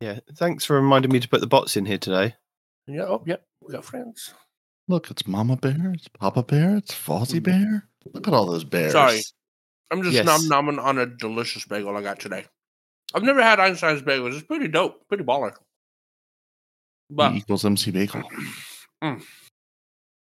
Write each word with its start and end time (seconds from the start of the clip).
Yeah, 0.00 0.20
thanks 0.36 0.64
for 0.64 0.76
reminding 0.76 1.10
me 1.12 1.20
to 1.20 1.28
put 1.28 1.40
the 1.40 1.46
bots 1.46 1.76
in 1.76 1.84
here 1.86 1.98
today. 1.98 2.34
Yeah. 2.86 3.02
Oh, 3.02 3.22
yeah, 3.26 3.36
We 3.62 3.72
got 3.72 3.84
friends. 3.84 4.32
Look, 4.86 5.10
it's 5.10 5.26
Mama 5.26 5.56
Bear, 5.56 5.92
it's 5.92 6.08
Papa 6.08 6.42
Bear, 6.42 6.76
it's 6.76 6.94
Fozzie 6.94 7.40
Mhm. 7.40 7.42
Bear. 7.42 7.88
Look 8.14 8.26
at 8.26 8.32
all 8.32 8.46
those 8.46 8.64
bears. 8.64 8.92
Sorry. 8.92 9.20
I'm 9.90 10.02
just 10.02 10.14
Yes. 10.14 10.24
nom 10.24 10.42
nomming 10.42 10.82
on 10.82 10.98
a 10.98 11.06
delicious 11.06 11.64
bagel 11.66 11.96
I 11.96 12.02
got 12.02 12.20
today. 12.20 12.46
I've 13.14 13.22
never 13.22 13.42
had 13.42 13.58
Einstein's 13.60 14.02
bagels. 14.02 14.34
It's 14.36 14.46
pretty 14.46 14.68
dope, 14.68 15.06
pretty 15.08 15.24
baller. 15.24 15.54
But 17.10 17.32
E 17.34 17.38
equals 17.38 17.64
MC 17.64 17.90
Bagel. 17.90 18.22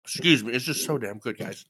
excuse 0.05 0.43
me, 0.43 0.53
it's 0.53 0.65
just 0.65 0.85
so 0.85 0.97
damn 0.97 1.19
good, 1.19 1.37
guys. 1.37 1.65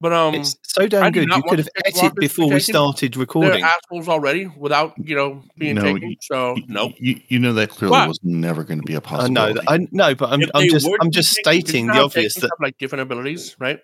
But 0.00 0.12
um, 0.12 0.34
it's 0.36 0.54
so 0.62 0.86
damn 0.86 1.10
good. 1.10 1.28
You 1.28 1.42
could 1.42 1.58
have 1.58 1.66
the 1.66 1.72
chicken 1.72 1.82
edited 1.86 2.02
walkers 2.02 2.10
to 2.10 2.14
be 2.14 2.26
before 2.26 2.44
we 2.46 2.50
taken. 2.52 2.60
started 2.72 3.14
they're 3.14 3.20
recording. 3.20 3.64
assholes 3.64 4.08
already 4.08 4.46
without 4.46 4.94
you 4.96 5.16
know 5.16 5.42
being 5.58 5.74
No, 5.74 5.82
taken. 5.82 6.16
So 6.22 6.52
Y- 6.52 6.62
no. 6.68 6.92
You, 6.98 7.20
you 7.26 7.38
know 7.40 7.52
that 7.54 7.70
clearly 7.70 7.90
What? 7.92 8.08
was 8.08 8.20
never 8.22 8.62
going 8.62 8.78
to 8.80 8.86
be 8.86 8.94
a 8.94 9.00
possibility. 9.00 9.54
know. 9.54 9.60
that- 9.60 9.64
I 9.70 9.88
know, 9.90 10.14
but 10.14 10.30
I'm, 10.30 10.42
I'm 10.54 10.68
just, 10.68 10.88
I'm 11.00 11.10
just 11.10 11.34
taken, 11.36 11.44
'cause 11.44 11.54
you 11.56 11.60
stating 11.62 11.86
the 11.88 12.02
obvious 12.04 12.34
that 12.34 12.42
have, 12.42 12.50
like 12.60 12.78
different 12.78 13.02
abilities, 13.02 13.56
right? 13.58 13.80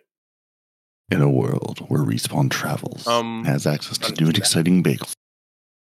In 1.10 1.20
a 1.20 1.28
world 1.28 1.84
where 1.88 2.02
Respawn 2.04 2.48
travels 2.50 3.06
Um, 3.08 3.44
has 3.44 3.66
access 3.66 3.98
to 3.98 4.12
new 4.22 4.28
and 4.28 4.38
exciting 4.38 4.84
bagels, 4.84 5.14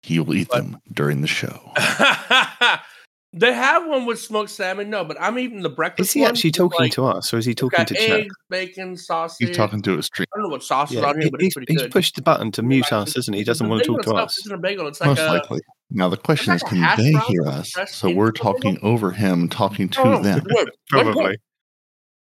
he 0.02 0.20
will 0.20 0.34
eat 0.34 0.48
But- 0.50 0.58
them 0.58 0.80
during 0.92 1.22
the 1.22 1.28
show. 1.28 1.72
they 3.32 3.52
have 3.52 3.86
one 3.86 4.06
with 4.06 4.18
smoked 4.20 4.50
salmon. 4.50 4.90
No, 4.90 5.04
but 5.04 5.16
I'm 5.20 5.38
eating 5.38 5.62
the 5.62 5.68
breakfast. 5.68 6.10
is 6.10 6.12
he 6.14 6.20
one. 6.22 6.30
actually 6.30 6.50
talking 6.50 6.80
like- 6.80 6.92
to 6.92 7.04
us 7.06 7.32
or 7.32 7.38
is 7.38 7.44
he 7.46 7.54
talking 7.54 7.76
got 7.78 7.86
to 7.88 7.94
chat? 7.94 8.20
eggs, 8.20 8.34
bacon, 8.48 8.96
sausage. 8.96 9.48
He's 9.48 9.56
talking 9.56 9.80
to 9.82 9.98
a 9.98 10.02
stream. 10.02 10.26
I 10.34 10.38
don't 10.38 10.48
know 10.48 10.52
what 10.52 10.62
sauce 10.64 10.90
is 10.90 10.96
Yeah, 10.98 11.06
on 11.06 11.20
here, 11.20 11.30
but 11.30 11.40
he's, 11.40 11.54
it's 11.56 11.64
he's 11.68 11.82
good. 11.82 11.92
pushed 11.92 12.16
the 12.16 12.22
button 12.22 12.50
to 12.52 12.62
mute 12.62 12.82
Like, 12.90 12.92
us, 12.92 13.16
isn't 13.16 13.32
he? 13.32 13.40
He 13.40 13.44
doesn't 13.44 13.68
want 13.68 13.84
to 13.84 13.86
talk 13.94 14.02
to 14.02 14.14
us. 14.14 14.50
a 14.50 14.56
bagel. 14.58 14.88
It's 14.88 15.00
like 15.00 15.08
Most 15.10 15.20
a, 15.20 15.26
likely. 15.26 15.60
Now 15.90 16.08
the 16.08 16.16
question 16.16 16.50
like 16.52 16.56
is, 16.56 16.62
a 16.62 16.66
can 16.66 16.96
they 16.96 17.18
hear 17.28 17.46
us? 17.46 17.72
So 17.88 18.10
we're 18.10 18.26
the 18.26 18.32
bagel? 18.32 18.52
talking 18.54 18.78
over 18.82 19.12
him, 19.12 19.48
talking 19.48 19.88
to 19.90 20.00
Oh, 20.02 20.22
them. 20.22 20.40
good 20.40 20.52
word. 20.54 20.64
Good 20.90 21.02
Probably. 21.04 21.38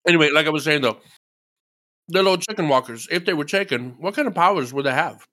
Anyway, 0.08 0.30
like 0.32 0.48
I 0.48 0.50
was 0.50 0.64
saying 0.64 0.82
though, 0.82 0.98
the 2.08 2.24
little 2.24 2.38
chicken 2.38 2.70
walkers, 2.70 3.08
if 3.12 3.26
they 3.26 3.34
were 3.34 3.46
taken, 3.46 3.96
what 4.00 4.16
kind 4.16 4.28
of 4.28 4.34
powers 4.34 4.74
would 4.74 4.86
they 4.86 4.92
have? 4.94 5.26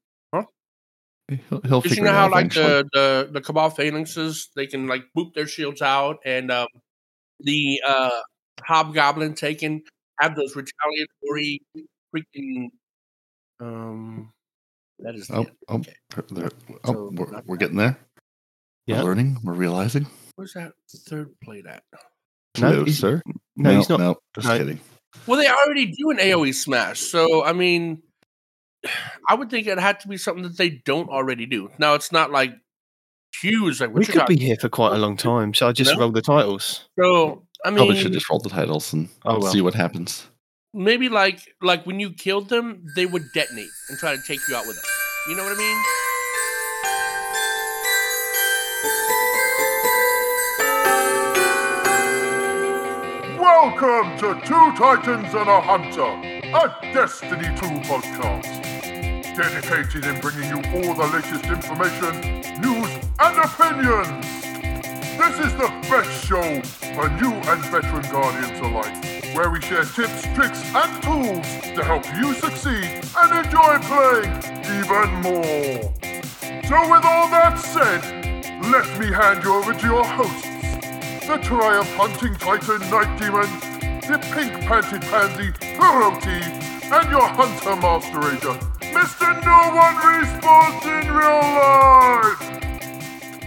He'll, 1.29 1.39
he'll 1.63 1.81
Because 1.81 1.83
figure 1.83 1.97
you 1.97 2.05
know 2.05 2.11
it 2.11 2.15
how 2.15 2.25
out 2.27 2.31
like 2.33 2.53
the, 2.53 2.87
the 2.93 3.29
the 3.33 3.41
Cabal 3.41 3.71
Phalanxes, 3.71 4.49
they 4.55 4.67
can 4.67 4.87
like 4.87 5.05
boop 5.17 5.33
their 5.35 5.47
shields 5.47 5.81
out, 5.81 6.19
and 6.25 6.51
um, 6.51 6.67
the 7.41 7.81
uh, 7.87 8.11
Hobgoblin 8.63 9.35
taken 9.35 9.83
have 10.21 10.37
those 10.37 10.55
retaliatory 10.55 11.61
freaking. 12.15 12.69
Um, 13.61 14.33
that 14.99 15.15
is. 15.15 15.31
Oh, 15.31 15.47
oh, 15.69 15.77
Okay. 15.77 15.95
there- 16.31 16.51
oh, 16.85 16.93
So, 16.93 17.11
we're, 17.15 17.43
we're 17.47 17.57
getting 17.57 17.79
there. 17.79 17.99
Yeah. 18.87 18.99
We're 18.99 19.05
learning. 19.09 19.39
We're 19.43 19.55
realizing. 19.55 20.07
Where's 20.37 20.53
that 20.53 20.73
third 21.09 21.31
plate 21.43 21.67
at? 21.67 21.83
No, 22.59 22.71
No, 22.71 22.85
he's- 22.85 22.99
sir. 22.99 23.23
No, 23.57 23.77
he's 23.77 23.89
not. 23.89 23.99
No, 23.99 24.17
just 24.35 24.47
no. 24.49 24.59
kidding. 24.59 24.81
Well, 25.27 25.41
they 25.41 25.49
already 25.49 25.87
do 25.87 26.11
an 26.11 26.19
AOE 26.19 26.55
smash, 26.55 27.01
so 27.01 27.45
I 27.45 27.53
mean, 27.53 28.03
I 29.29 29.35
would 29.35 29.51
think 29.51 29.67
it 29.67 29.79
had 29.79 30.01
to 30.01 30.09
be 30.09 30.17
something 30.17 30.43
that 30.45 30.57
they 30.59 30.71
don't 30.71 31.09
already 31.09 31.47
do. 31.47 31.71
Now, 31.79 31.95
it's 31.95 32.13
not 32.13 32.31
like 32.31 32.55
huge, 33.41 33.81
like 33.81 33.93
We 33.95 34.05
could 34.05 34.15
got. 34.15 34.29
be 34.29 34.37
here 34.39 34.57
for 34.57 34.69
quite 34.69 34.93
a 34.95 34.99
long 34.99 35.17
time, 35.17 35.55
so 35.55 35.69
I 35.69 35.73
just 35.73 35.93
No? 35.95 36.01
roll 36.01 36.11
the 36.13 36.23
titles. 36.23 36.89
So 36.99 37.47
I 37.65 37.71
mean, 37.71 37.79
Probably 37.79 37.97
should 38.01 38.13
just 38.13 38.29
roll 38.29 38.39
the 38.41 38.51
titles 38.51 38.93
and 38.93 39.09
Oh, 39.25 39.39
well. 39.41 39.53
see 39.53 39.61
what 39.61 39.75
happens. 39.75 40.29
maybe 40.75 41.09
like 41.09 41.41
like 41.63 41.87
when 41.87 42.01
you 42.01 42.11
killed 42.13 42.49
them, 42.49 42.85
they 42.97 43.07
would 43.07 43.25
detonate 43.33 43.71
and 43.89 43.99
try 43.99 44.15
to 44.15 44.23
take 44.27 44.41
you 44.49 44.57
out 44.57 44.67
with 44.67 44.77
them. 44.77 44.85
You 45.29 45.37
know 45.37 45.45
what 45.45 45.53
I 45.55 45.59
mean? 45.59 45.83
Welcome 53.39 54.17
to 54.19 54.35
Two 54.47 54.73
Titans 54.77 55.33
and 55.35 55.49
a 55.49 55.61
Hunter, 55.61 56.03
a 56.03 56.93
Destiny 56.93 57.45
2 57.57 57.67
podcast. 57.89 58.74
Dedicated 59.37 60.05
in 60.05 60.21
bringing 60.21 60.49
you 60.49 60.57
all 60.57 60.95
the 60.95 61.07
latest 61.13 61.45
information, 61.47 62.15
news, 62.63 62.89
and 63.19 63.37
opinions. 63.39 64.25
This 65.19 65.47
is 65.47 65.53
the 65.55 65.69
best 65.91 66.25
show 66.25 66.63
for 66.95 67.09
new 67.21 67.33
and 67.33 67.65
veteran 67.65 68.03
guardians 68.13 68.61
alike, 68.61 69.35
where 69.35 69.51
we 69.51 69.61
share 69.61 69.85
tips, 69.85 70.23
tricks, 70.35 70.63
and 70.73 71.03
tools 71.03 71.47
to 71.75 71.83
help 71.83 72.07
you 72.17 72.33
succeed 72.35 72.87
and 73.19 73.45
enjoy 73.45 73.79
playing 73.91 74.33
even 74.79 75.11
more. 75.21 75.93
So, 76.69 76.81
with 76.89 77.05
all 77.05 77.29
that 77.31 77.59
said, 77.59 78.03
let 78.71 78.87
me 79.01 79.07
hand 79.13 79.43
you 79.43 79.53
over 79.53 79.75
to 79.75 79.87
your 79.87 80.05
hosts 80.05 80.55
the 81.27 81.39
Triumph 81.39 81.93
Hunting 81.97 82.35
Titan 82.35 82.81
Nitedemon, 82.91 84.01
the 84.07 84.19
Pink 84.35 84.53
Panted 84.65 85.03
Pansy 85.03 85.51
Peroty, 85.77 86.41
and 86.93 87.11
your 87.11 87.27
Hunter 87.27 87.77
Master 87.77 88.21
Ranger, 88.21 88.74
Mr. 88.95 89.29
No 89.45 89.75
One 89.75 89.95
Respawns 89.97 90.85
in 90.87 91.13
Real 91.13 91.41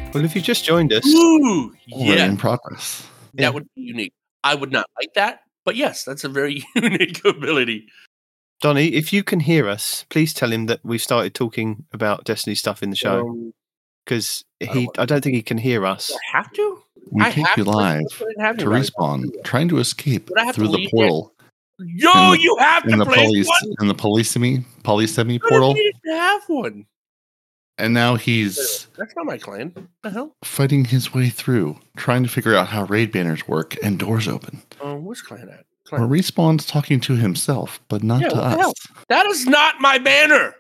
Life! 0.03 0.13
Well, 0.13 0.25
if 0.25 0.35
you 0.35 0.41
just 0.41 0.63
joined 0.66 0.91
us, 0.94 1.06
Ooh, 1.08 1.74
We're 1.91 2.16
yeah, 2.18 2.25
in 2.25 2.38
progress. 2.38 3.06
that 3.35 3.41
Yeah. 3.44 3.50
would 3.50 3.68
be 3.75 3.81
unique. 3.81 4.13
I 4.44 4.56
would 4.56 4.72
not 4.72 4.88
like 5.00 5.13
that, 5.16 5.41
but 5.66 5.75
yes, 5.75 6.03
that's 6.03 6.24
a 6.24 6.30
very 6.30 6.63
unique 6.75 7.24
ability. 7.25 7.88
Donny, 8.62 8.88
if 8.94 9.13
you 9.13 9.24
can 9.24 9.40
hear 9.41 9.69
us, 9.69 10.06
please 10.09 10.34
tell 10.34 10.52
him 10.52 10.66
that 10.66 10.80
we've 10.84 11.02
started 11.02 11.34
talking 11.35 11.85
about 11.94 12.24
Destiny 12.25 12.56
stuff 12.56 12.81
in 12.81 12.90
the 12.90 12.96
show 12.96 13.19
Um, 13.22 13.53
because 14.06 14.44
don't 14.59 14.74
he, 14.75 14.90
I 14.97 15.06
don't 15.06 15.22
think 15.24 15.35
he 15.35 15.44
can 15.44 15.58
hear 15.59 15.85
us. 15.85 16.08
do 16.08 16.16
I 16.16 16.38
have 16.38 16.52
to? 16.53 16.81
We 17.12 17.22
I 17.24 17.31
take 17.31 17.47
have 17.47 17.58
you 17.58 17.64
live 17.66 18.02
I 18.40 18.52
didn't 18.52 18.58
to 18.59 18.64
you 18.66 18.72
right. 18.72 18.81
respawn, 18.84 19.44
trying 19.44 19.69
to 19.69 19.78
escape 19.78 20.29
But 20.34 20.44
to 20.47 20.53
through 20.53 20.68
the 20.69 20.78
leave 20.78 20.88
it. 20.88 20.91
portal 20.91 21.34
Yo, 21.79 22.31
the- 22.31 22.39
you 22.41 22.55
have 22.59 22.83
in 22.85 22.91
to 22.91 22.97
the 22.97 23.05
place 23.05 23.25
police 23.27 23.47
one. 23.47 23.75
in 23.81 23.88
the 23.88 23.95
polysemi 23.95 24.63
How 25.41 25.49
portal, 25.49 25.75
you 25.77 25.91
have 26.07 26.41
one? 26.47 26.85
and 27.77 27.93
now 27.93 28.15
he's 28.15 28.88
That's 28.97 29.15
not 29.15 29.25
my 29.25 29.38
clan. 29.38 29.87
The 30.01 30.09
hell? 30.09 30.35
fighting 30.43 30.85
his 30.85 31.13
way 31.13 31.29
through, 31.29 31.77
trying 31.95 32.23
to 32.23 32.29
figure 32.29 32.55
out 32.55 32.67
how 32.69 32.85
raid 32.85 33.11
banners 33.11 33.47
work 33.47 33.75
and 33.83 33.99
doors 33.99 34.27
open. 34.27 34.61
Um, 34.81 35.05
which 35.05 35.23
clan 35.23 35.49
at? 35.49 35.66
Clan. 35.85 36.01
respawn's 36.09 36.66
talking 36.66 36.99
to 37.01 37.16
himself, 37.16 37.79
but 37.87 38.03
not 38.03 38.21
Yeah, 38.21 38.29
to 38.29 38.35
us. 38.37 38.73
That 39.09 39.25
is 39.27 39.45
not 39.45 39.75
my 39.79 39.97
banner. 39.99 40.53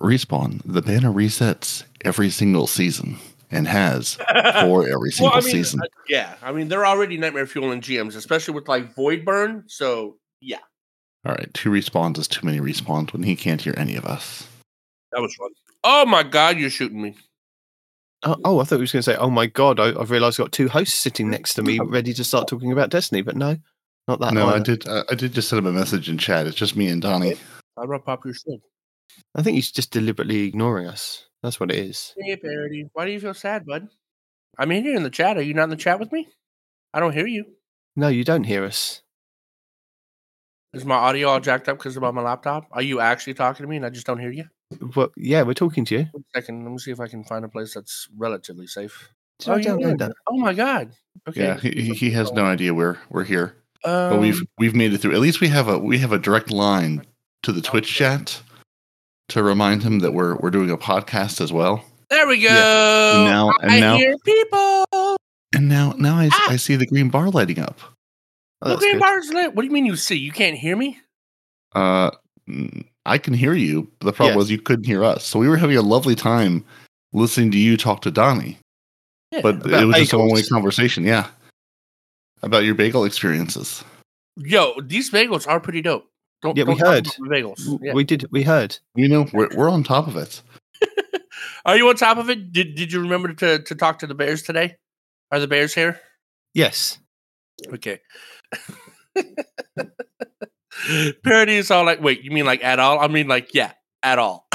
Respawn, 0.00 0.60
the 0.64 0.82
banner 0.82 1.10
resets 1.12 1.84
every 2.04 2.30
single 2.30 2.66
season 2.66 3.18
and 3.54 3.66
has 3.68 4.14
for 4.14 4.88
every 4.88 5.10
single 5.12 5.30
well, 5.30 5.38
I 5.38 5.44
mean, 5.44 5.52
season. 5.52 5.80
uh, 5.82 5.86
yeah, 6.08 6.34
I 6.42 6.52
mean 6.52 6.68
they're 6.68 6.86
already 6.86 7.16
nightmare 7.16 7.46
fuel 7.46 7.72
in 7.72 7.80
GMs, 7.80 8.16
especially 8.16 8.54
with 8.54 8.68
like 8.68 8.94
void 8.94 9.24
burn. 9.24 9.64
So 9.66 10.16
yeah, 10.40 10.58
All 11.24 11.32
right, 11.32 11.52
two 11.54 11.70
respawns 11.70 12.18
is 12.18 12.28
too 12.28 12.44
many 12.44 12.60
respawns 12.60 13.12
when 13.12 13.22
he 13.22 13.36
can't 13.36 13.60
hear 13.62 13.74
any 13.76 13.96
of 13.96 14.04
us. 14.04 14.46
that 15.12 15.20
was 15.20 15.34
fun. 15.34 15.50
Oh 15.84 16.04
my 16.06 16.22
god, 16.22 16.58
you're 16.58 16.70
shooting 16.70 17.00
me. 17.02 17.16
Oh, 18.26 18.36
oh, 18.44 18.58
I 18.60 18.64
thought 18.64 18.76
he 18.76 18.80
was 18.80 18.92
going 18.92 19.02
to 19.02 19.10
say, 19.10 19.16
"Oh 19.16 19.28
my 19.30 19.46
god, 19.46 19.78
I, 19.78 19.88
I've 20.00 20.10
realised 20.10 20.40
I've 20.40 20.46
got 20.46 20.52
two 20.52 20.68
hosts 20.68 20.96
sitting 20.96 21.28
next 21.28 21.54
to 21.54 21.62
me, 21.62 21.78
ready 21.78 22.14
to 22.14 22.24
start 22.24 22.48
talking 22.48 22.72
about 22.72 22.88
Destiny." 22.88 23.20
But 23.20 23.36
no, 23.36 23.58
not 24.08 24.18
that. 24.20 24.32
no, 24.32 24.48
I 24.48 24.60
did. 24.60 24.88
Uh, 24.88 25.04
I 25.10 25.14
did 25.14 25.34
just 25.34 25.48
send 25.50 25.58
him 25.58 25.66
a 25.66 25.72
message 25.78 26.08
in 26.08 26.16
chat. 26.16 26.46
It's 26.46 26.56
just 26.56 26.74
me 26.74 26.88
and 26.88 27.02
Donnie. 27.02 27.34
I'd 27.76 27.88
rather 27.88 28.02
pop 28.02 28.24
your 28.24 28.32
shield. 28.32 28.62
I 29.34 29.42
think 29.42 29.56
he's 29.56 29.70
just 29.70 29.90
deliberately 29.90 30.46
ignoring 30.46 30.86
us. 30.86 31.26
That's 31.44 31.60
what 31.60 31.70
it 31.70 31.76
is. 31.76 32.14
Hey, 32.18 32.36
Peroty, 32.36 32.88
why 32.94 33.04
do 33.04 33.12
you 33.12 33.20
feel 33.20 33.34
sad, 33.34 33.66
bud? 33.66 33.88
I'm 34.58 34.72
in 34.72 34.82
here 34.82 34.96
in 34.96 35.02
the 35.02 35.10
chat. 35.10 35.36
Are 35.36 35.42
you 35.42 35.52
not 35.52 35.64
in 35.64 35.68
the 35.70 35.76
chat 35.76 36.00
with 36.00 36.10
me? 36.10 36.26
I 36.94 37.00
don't 37.00 37.12
hear 37.12 37.26
you. 37.26 37.44
No, 37.94 38.08
you 38.08 38.24
don't 38.24 38.44
hear 38.44 38.64
us. 38.64 39.02
Is 40.72 40.86
my 40.86 40.94
audio 40.94 41.28
all 41.28 41.40
jacked 41.40 41.68
up 41.68 41.76
because 41.76 41.98
about 41.98 42.14
my 42.14 42.22
laptop? 42.22 42.66
Are 42.72 42.80
you 42.80 42.98
actually 43.00 43.34
talking 43.34 43.62
to 43.62 43.68
me 43.68 43.76
and 43.76 43.84
I 43.84 43.90
just 43.90 44.06
don't 44.06 44.18
hear 44.18 44.30
you? 44.30 44.46
Well, 44.96 45.12
yeah, 45.18 45.42
we're 45.42 45.52
talking 45.52 45.84
to 45.84 45.98
you. 45.98 46.06
One 46.12 46.24
second. 46.34 46.64
Let 46.64 46.72
me 46.72 46.78
see 46.78 46.92
if 46.92 46.98
I 46.98 47.08
can 47.08 47.24
find 47.24 47.44
a 47.44 47.48
place 47.48 47.74
that's 47.74 48.08
relatively 48.16 48.66
safe. 48.66 49.10
Did 49.40 49.48
I 49.50 49.56
you 49.58 49.64
download 49.66 49.92
are. 49.92 49.96
that? 49.98 50.12
Oh 50.26 50.38
my 50.38 50.54
god. 50.54 50.92
Okay. 51.28 51.44
Yeah, 51.44 51.60
he, 51.60 51.70
he- 51.72 51.92
he 51.94 52.10
has 52.12 52.32
no 52.32 52.46
idea 52.46 52.72
we're 52.72 52.96
we're 53.10 53.24
here, 53.24 53.54
Um, 53.84 54.10
but 54.10 54.20
we've 54.20 54.42
we've 54.56 54.74
made 54.74 54.94
it 54.94 54.98
through. 55.02 55.12
At 55.12 55.20
least 55.20 55.42
we 55.42 55.48
have 55.48 55.68
a 55.68 55.78
we 55.78 55.98
have 55.98 56.12
a 56.12 56.18
direct 56.18 56.50
line 56.50 57.04
to 57.42 57.52
the 57.52 57.60
Twitch 57.60 57.92
chat 57.94 58.40
to 59.28 59.42
remind 59.42 59.82
him 59.82 60.00
that 60.00 60.12
we're 60.12 60.36
we're 60.36 60.50
doing 60.50 60.70
a 60.70 60.76
podcast 60.76 61.40
as 61.40 61.52
well. 61.52 61.84
There 62.10 62.26
we 62.26 62.36
go. 62.40 62.48
Yeah. 62.48 63.16
And 63.16 63.24
now 63.24 63.50
and 63.62 63.70
I 63.72 63.80
now 63.80 63.96
hear 63.96 64.16
people. 64.24 65.16
and 65.54 65.68
now 65.68 65.94
now 65.98 66.16
I, 66.16 66.28
Ah! 66.32 66.46
I 66.50 66.56
see 66.56 66.76
the 66.76 66.86
green 66.86 67.08
bar 67.10 67.30
lighting 67.30 67.58
up. 67.58 67.80
Oh, 68.62 68.70
the 68.70 68.76
green 68.76 68.92
good. 68.94 69.00
bar 69.00 69.18
is 69.18 69.30
lit. 69.32 69.54
What 69.54 69.62
do 69.62 69.66
you 69.68 69.72
mean 69.72 69.86
you 69.86 69.96
see? 69.96 70.16
You 70.16 70.32
can't 70.32 70.56
hear 70.56 70.76
me? 70.76 70.98
Uh, 71.74 72.10
I 73.06 73.18
can 73.18 73.34
hear 73.34 73.54
you. 73.54 73.90
The 74.00 74.12
problem 74.12 74.34
Yes. 74.34 74.36
was 74.36 74.50
you 74.50 74.60
couldn't 74.60 74.84
hear 74.86 75.02
us. 75.04 75.24
So 75.24 75.38
we 75.38 75.48
were 75.48 75.56
having 75.56 75.76
a 75.76 75.82
lovely 75.82 76.14
time 76.14 76.64
listening 77.12 77.50
to 77.52 77.58
you 77.58 77.76
talk 77.76 78.02
to 78.02 78.10
Donnie, 78.10 78.58
Yeah. 79.32 79.40
but 79.42 79.56
it 79.66 79.84
was 79.86 79.96
just 79.96 80.12
a 80.12 80.18
one 80.18 80.30
way 80.30 80.42
conversation. 80.42 81.04
Yeah, 81.04 81.28
about 82.42 82.64
your 82.64 82.74
bagel 82.74 83.04
experiences. 83.04 83.82
Yo, 84.36 84.74
these 84.80 85.10
bagels 85.10 85.48
are 85.48 85.60
pretty 85.60 85.80
dope. 85.82 86.06
Don't, 86.44 86.56
Yeah, 86.58 86.64
we 86.64 86.76
heard. 86.76 87.06
about 87.06 87.16
the 87.16 87.28
bagels. 87.28 87.78
Yeah. 87.82 87.94
We 87.94 88.04
did. 88.04 88.30
We 88.30 88.42
heard. 88.42 88.78
You 88.94 89.08
know, 89.08 89.26
we're 89.32 89.48
we're 89.56 89.70
on 89.70 89.82
top 89.82 90.06
of 90.06 90.16
it. 90.16 90.42
Are 91.64 91.76
you 91.76 91.88
on 91.88 91.96
top 91.96 92.18
of 92.18 92.28
it? 92.28 92.52
Did 92.52 92.74
Did 92.74 92.92
you 92.92 93.00
remember 93.00 93.32
to 93.32 93.60
to 93.60 93.74
talk 93.74 93.98
to 94.00 94.06
the 94.06 94.14
Bears 94.14 94.42
today? 94.42 94.76
Are 95.32 95.40
the 95.40 95.48
Bears 95.48 95.74
here? 95.74 95.98
Yes. 96.52 96.98
Okay. 97.72 98.00
Peroty 101.24 101.48
is 101.48 101.70
all 101.70 101.84
like, 101.86 102.02
wait, 102.02 102.22
you 102.22 102.30
mean 102.30 102.44
like 102.44 102.62
at 102.62 102.78
all? 102.78 103.00
I 103.00 103.08
mean 103.08 103.26
like, 103.26 103.54
yeah, 103.54 103.72
at 104.02 104.18
all. 104.18 104.46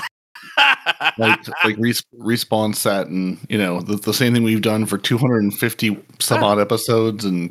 like 1.17 1.39
like 1.63 1.75
res- 1.79 2.05
respawn 2.19 2.75
sat 2.75 3.07
and 3.07 3.39
you 3.49 3.57
know 3.57 3.81
the, 3.81 3.95
the 3.95 4.13
same 4.13 4.33
thing 4.33 4.43
we've 4.43 4.61
done 4.61 4.85
for 4.85 4.97
250 4.97 5.97
some 6.19 6.43
odd 6.43 6.59
episodes 6.59 7.25
and 7.25 7.49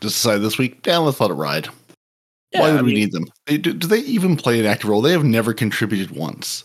just 0.00 0.16
decided 0.16 0.42
this 0.42 0.58
week 0.58 0.84
yeah 0.86 0.98
let's 0.98 1.20
let 1.20 1.30
it 1.30 1.34
ride 1.34 1.68
why 2.52 2.60
Yeah, 2.68 2.70
would 2.72 2.78
I 2.80 2.82
we 2.82 2.86
mean, 2.88 2.94
need 2.96 3.12
them 3.12 3.26
they, 3.46 3.58
do, 3.58 3.72
do 3.72 3.86
they 3.86 4.00
even 4.00 4.36
play 4.36 4.60
an 4.60 4.66
active 4.66 4.88
role 4.90 5.00
they 5.02 5.12
have 5.12 5.24
never 5.24 5.52
contributed 5.54 6.10
once 6.16 6.64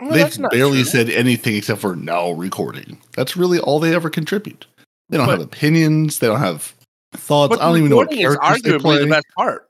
well, 0.00 0.10
they've 0.10 0.50
barely 0.50 0.82
true. 0.82 0.84
said 0.84 1.10
anything 1.10 1.56
except 1.56 1.80
for 1.80 1.94
now 1.96 2.30
recording 2.32 2.98
that's 3.16 3.36
really 3.36 3.58
all 3.60 3.78
they 3.80 3.94
ever 3.94 4.10
contribute 4.10 4.66
they 5.08 5.16
don't 5.16 5.26
But- 5.26 5.38
have 5.38 5.46
opinions 5.46 6.18
they 6.18 6.26
don't 6.26 6.40
have 6.40 6.74
thoughts 7.14 7.56
i 7.60 7.66
don't 7.66 7.78
even 7.78 7.90
know 7.90 7.96
what 7.96 8.10
characters 8.10 8.62
they 8.62 8.78
play 8.78 8.98
the 8.98 9.06
best 9.06 9.26
part. 9.36 9.68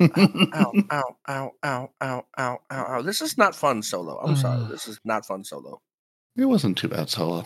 ow, 0.00 0.72
ow, 0.92 1.16
ow, 1.28 1.50
ow, 1.64 1.90
ow, 2.00 2.24
ow, 2.38 2.60
ow, 2.70 2.86
ow. 2.94 3.02
This 3.02 3.20
is 3.20 3.36
not 3.36 3.56
fun 3.56 3.82
solo. 3.82 4.16
I'm 4.20 4.36
sorry. 4.36 4.60
Mm. 4.60 4.68
This 4.70 4.86
is 4.86 5.00
not 5.04 5.26
fun 5.26 5.42
solo. 5.42 5.80
it 6.36 6.44
wasn't 6.44 6.78
too 6.78 6.86
bad 6.86 7.10
solo 7.10 7.44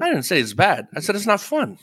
I 0.00 0.10
didn't 0.10 0.22
say 0.22 0.38
it's 0.38 0.52
bad. 0.52 0.86
I 0.94 1.00
said 1.00 1.16
it's 1.16 1.26
not 1.26 1.40
fun. 1.40 1.76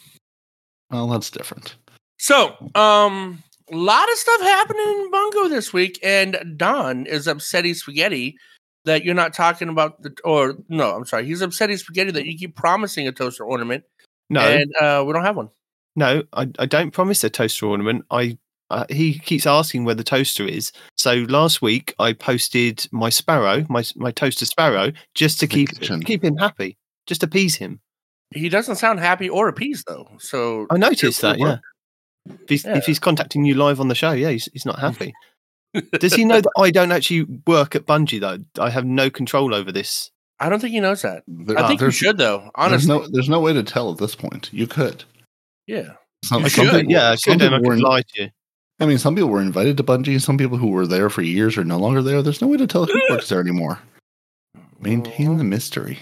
well 0.90 1.08
that's 1.08 1.30
different 1.30 1.76
So, 2.18 2.56
um, 2.76 3.44
a 3.72 3.76
lot 3.76 4.10
of 4.10 4.16
stuff 4.18 4.42
happening 4.42 4.86
in 4.88 5.12
Bungo 5.12 5.48
this 5.50 5.72
week, 5.74 6.00
and 6.04 6.38
Don 6.58 7.06
is 7.06 7.28
upsetting 7.28 7.74
spaghetti 7.74 8.38
that 8.86 9.04
you're 9.04 9.14
not 9.16 9.34
talking 9.34 9.70
about 9.70 10.02
the 10.02 10.16
or 10.24 10.56
no, 10.70 10.96
I'm 10.96 11.06
sorry, 11.06 11.26
he's 11.26 11.42
upsetting 11.42 11.78
spaghetti 11.78 12.12
that 12.12 12.26
you 12.26 12.38
keep 12.38 12.56
promising 12.56 13.08
a 13.08 13.12
toaster 13.12 13.44
ornament, 13.44 13.84
No, 14.30 14.40
and 14.42 14.74
uh, 14.82 15.04
we 15.06 15.14
don't 15.14 15.26
have 15.26 15.36
one. 15.36 15.50
no, 15.96 16.24
I, 16.34 16.50
I 16.60 16.66
don't 16.66 16.92
promise 16.92 17.24
a 17.24 17.30
toaster 17.30 17.66
ornament. 17.66 18.06
I 18.12 18.38
uh, 18.70 18.86
he 18.90 19.18
keeps 19.20 19.46
asking 19.46 19.86
where 19.86 19.96
the 19.96 20.04
toaster 20.04 20.44
is. 20.46 20.72
So 20.98 21.26
last 21.30 21.62
week 21.62 21.94
I 22.00 22.12
posted 22.14 22.88
my 22.92 23.10
sparrow, 23.10 23.66
my 23.70 23.84
my 23.96 24.12
toaster 24.12 24.46
sparrow, 24.46 24.92
just 25.14 25.40
to 25.42 25.48
The 25.48 25.54
keep 25.54 25.70
kitchen. 25.80 26.02
keep 26.04 26.24
him 26.24 26.38
happy, 26.38 26.78
just 27.06 27.24
appease 27.24 27.56
him. 27.56 27.80
He 28.34 28.50
doesn't 28.50 28.76
sound 28.78 29.00
happy 29.00 29.30
or 29.30 29.48
appeased 29.50 29.86
though. 29.88 30.08
So 30.20 30.66
I 30.70 30.78
noticed 30.78 31.22
that. 31.22 31.38
Good 31.38 31.46
Yeah. 31.46 31.58
If 32.44 32.50
he's, 32.50 32.66
Yeah. 32.66 32.78
if 32.78 32.86
he's 32.86 33.00
contacting 33.00 33.46
you 33.46 33.56
live 33.56 33.80
on 33.80 33.88
the 33.88 33.96
show, 33.96 34.12
yeah, 34.12 34.30
he's, 34.30 34.50
he's 34.54 34.66
not 34.66 34.80
happy. 34.80 35.14
Does 36.00 36.14
he 36.14 36.26
know 36.26 36.42
that 36.42 36.52
I 36.58 36.72
don't 36.72 36.92
actually 36.92 37.26
work 37.46 37.76
at 37.76 37.86
Bungie 37.86 38.20
though? 38.20 38.40
I 38.64 38.70
have 38.70 38.86
no 38.86 39.10
control 39.10 39.54
over 39.54 39.72
this. 39.72 40.12
I 40.40 40.50
don't 40.50 40.60
think 40.60 40.74
he 40.74 40.80
knows 40.80 41.02
that. 41.02 41.24
There- 41.28 41.58
I 41.58 41.64
uh, 41.64 41.68
think 41.68 41.82
you 41.82 41.92
should 41.92 42.18
though. 42.18 42.40
there's 42.40 42.52
Honestly, 42.56 42.88
no 42.90 43.08
there's 43.12 43.30
no 43.30 43.40
way 43.40 43.54
to 43.54 43.64
tell 43.64 43.92
at 43.92 43.98
this 43.98 44.16
point 44.16 44.50
you 44.54 44.66
could 44.68 45.04
yeah. 45.68 45.94
some, 46.24 46.44
You 46.44 46.50
some 46.50 46.66
should. 46.66 46.76
people- 46.82 46.92
yeah, 46.92 47.10
I 47.12 47.16
some 47.16 47.34
could, 47.40 47.42
and 47.54 47.56
I 47.56 47.60
could 47.60 47.80
lie 47.82 48.02
to 48.02 48.24
you. 48.24 48.30
I 48.80 48.86
mean, 48.86 48.98
some 49.00 49.16
people 49.16 49.30
were 49.30 49.42
invited 49.42 49.76
to 49.78 49.84
Bungie. 49.84 50.22
Some 50.22 50.38
people 50.38 50.58
who 50.58 50.68
were 50.68 50.86
there 50.88 51.10
for 51.10 51.24
years 51.24 51.58
are 51.58 51.64
no 51.64 51.78
longer 51.80 52.02
there. 52.04 52.22
There's 52.22 52.42
no 52.42 52.48
way 52.48 52.58
to 52.58 52.68
tell 52.68 52.86
who 52.86 52.94
works 53.10 53.30
there 53.30 53.42
anymore. 53.42 53.80
Maintain 54.80 55.38
the 55.38 55.44
mystery. 55.44 56.00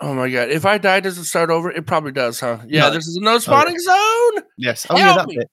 Oh 0.00 0.14
my 0.14 0.28
god! 0.28 0.48
If 0.48 0.64
I 0.66 0.78
die, 0.78 1.00
does 1.00 1.18
it 1.18 1.24
start 1.24 1.50
over? 1.50 1.70
It 1.70 1.86
probably 1.86 2.12
does, 2.12 2.40
huh? 2.40 2.58
Yeah. 2.66 2.88
No. 2.88 2.90
This 2.94 3.06
is 3.06 3.16
a 3.16 3.20
no 3.20 3.38
spawning 3.38 3.78
zone. 3.78 4.42
Yes. 4.56 4.86
Oh, 4.90 4.96
yeah, 4.96 5.04
Help 5.12 5.18
that 5.18 5.28
me. 5.28 5.36
bit 5.36 5.50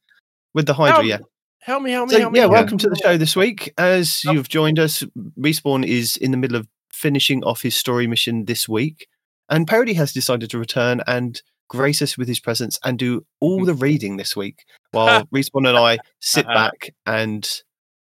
with 0.54 0.66
the 0.66 0.74
Hydra. 0.74 0.96
Help 0.96 1.06
yeah. 1.06 1.18
me. 1.18 1.24
Help 1.64 1.84
me! 1.84 1.92
Help 1.92 2.10
me! 2.10 2.14
So, 2.16 2.20
help 2.22 2.34
me! 2.34 2.40
yeah, 2.40 2.42
help 2.44 2.52
me. 2.54 2.58
welcome 2.58 2.78
to 2.80 2.90
the 2.90 2.96
show 2.96 3.18
this 3.18 3.36
week. 3.36 3.72
As 3.78 4.24
Yep. 4.26 4.34
you've 4.34 4.50
joined 4.50 4.80
us, 4.80 5.04
Respawn 5.40 5.86
is 5.86 6.18
in 6.18 6.32
the 6.32 6.38
middle 6.38 6.58
of 6.58 6.68
finishing 6.92 7.44
off 7.44 7.62
his 7.62 7.76
story 7.76 8.08
mission 8.08 8.46
this 8.46 8.68
week, 8.68 9.08
and 9.50 9.68
Peroty 9.68 9.94
has 9.96 10.12
decided 10.12 10.50
to 10.50 10.58
return 10.58 11.02
and 11.08 11.40
grace 11.70 12.02
us 12.02 12.18
with 12.18 12.28
his 12.28 12.40
presence 12.40 12.80
and 12.84 12.98
do 13.00 13.26
all 13.40 13.64
the 13.64 13.74
reading 13.88 14.18
this 14.18 14.36
week, 14.36 14.64
while 14.92 15.24
Respawn 15.36 15.68
and 15.70 15.78
I 15.78 16.00
sit 16.20 16.48
back 16.48 16.90
and 17.06 17.48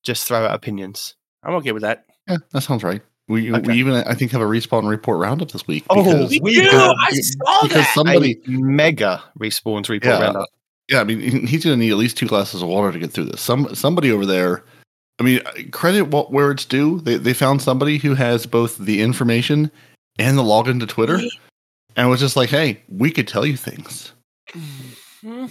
just 0.03 0.27
throw 0.27 0.45
out 0.45 0.53
opinions. 0.53 1.15
I'm 1.44 1.56
okay 1.56 1.71
with 1.71 1.81
that. 1.83 2.06
Yeah, 2.27 2.38
that 2.51 2.62
sounds 2.62 2.83
right. 2.83 3.01
We 3.27 3.51
Okay. 3.53 3.68
we 3.71 3.80
even 3.80 3.94
I 3.95 4.13
think 4.13 4.31
have 4.33 4.41
a 4.41 4.45
respawn 4.45 4.88
report 4.88 5.19
roundup 5.19 5.51
this 5.51 5.65
week. 5.65 5.83
Oh, 5.89 6.03
because, 6.03 6.30
We 6.30 6.39
We 6.41 6.53
do. 6.56 6.69
got- 6.71 6.95
I 7.00 7.12
saw 7.12 7.62
because 7.63 7.77
that. 7.86 7.94
somebody 7.95 8.33
a 8.48 8.50
mega 8.51 9.24
Respawn's 9.39 9.89
report 9.89 10.19
Yeah. 10.19 10.25
roundup. 10.25 10.50
Yeah, 10.89 11.01
I 11.01 11.03
mean 11.03 11.19
he's 11.19 11.63
going 11.63 11.77
to 11.77 11.83
need 11.83 11.91
at 11.91 11.97
least 11.97 12.17
two 12.17 12.27
glasses 12.27 12.61
of 12.61 12.67
water 12.67 12.91
to 12.91 12.99
get 12.99 13.11
through 13.11 13.25
this. 13.25 13.41
Some 13.41 13.73
somebody 13.75 14.11
over 14.11 14.25
there. 14.25 14.63
I 15.19 15.23
mean, 15.23 15.41
credit 15.71 16.07
what 16.07 16.31
where 16.31 16.51
it's 16.51 16.65
due. 16.65 16.99
They 17.01 17.17
they 17.17 17.33
found 17.33 17.61
somebody 17.61 17.97
who 17.97 18.15
has 18.15 18.45
both 18.45 18.77
the 18.77 19.01
information 19.01 19.71
and 20.19 20.37
the 20.37 20.43
login 20.43 20.79
to 20.79 20.85
Twitter, 20.85 21.19
and 21.95 22.09
was 22.09 22.19
just 22.19 22.35
like, 22.35 22.49
"Hey, 22.49 22.81
we 22.89 23.11
could 23.11 23.27
tell 23.27 23.45
you 23.45 23.57
things." 23.57 24.11
Hmm. 25.21 25.47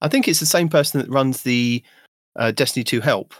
I 0.00 0.08
think 0.08 0.28
it's 0.28 0.40
the 0.40 0.46
same 0.46 0.68
person 0.68 1.00
that 1.00 1.10
runs 1.10 1.42
the 1.42 1.82
uh, 2.36 2.52
Destiny 2.52 2.84
2 2.84 3.00
help 3.00 3.34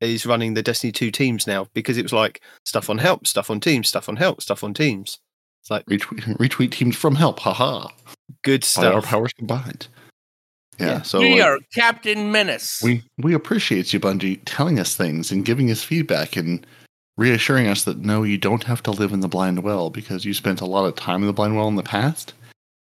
is 0.00 0.26
running 0.26 0.54
the 0.54 0.62
Destiny 0.62 0.92
2 0.92 1.10
teams 1.10 1.46
now 1.46 1.68
because 1.72 1.96
it 1.96 2.02
was 2.02 2.12
like 2.12 2.42
stuff 2.64 2.90
on 2.90 2.98
help, 2.98 3.26
stuff 3.26 3.50
on 3.50 3.60
teams, 3.60 3.88
stuff 3.88 4.08
on 4.08 4.16
help, 4.16 4.42
stuff 4.42 4.62
on 4.62 4.74
teams. 4.74 5.18
It's 5.62 5.70
like 5.70 5.86
Retweet, 5.86 6.36
retweet 6.36 6.70
teams 6.70 6.96
from 6.96 7.14
help. 7.14 7.40
Haha. 7.40 7.88
good 8.44 8.66
By 8.76 8.86
our 8.86 9.02
powers 9.02 9.32
combined. 9.32 9.88
Yeah. 10.78 10.86
Yeah. 10.86 11.02
So 11.02 11.20
we 11.20 11.40
like, 11.40 11.42
are 11.42 11.58
Captain 11.74 12.30
Menace. 12.32 12.82
we 12.82 13.02
we 13.18 13.34
appreciate 13.34 13.92
you, 13.92 14.00
Bungie, 14.00 14.40
telling 14.44 14.78
us 14.78 14.94
things 14.94 15.30
and 15.32 15.44
giving 15.44 15.70
us 15.70 15.82
feedback 15.82 16.36
and 16.36 16.66
reassuring 17.16 17.66
us 17.66 17.84
that 17.84 17.98
no, 17.98 18.22
you 18.22 18.36
don't 18.38 18.64
have 18.64 18.82
to 18.84 18.90
live 18.90 19.12
in 19.12 19.20
the 19.20 19.28
blind 19.28 19.62
well 19.62 19.90
because 19.90 20.24
you 20.24 20.34
spent 20.34 20.60
a 20.60 20.66
lot 20.66 20.84
of 20.84 20.94
time 20.96 21.22
in 21.22 21.26
the 21.26 21.32
blind 21.32 21.56
well 21.56 21.68
in 21.68 21.76
the 21.76 21.82
past, 21.82 22.34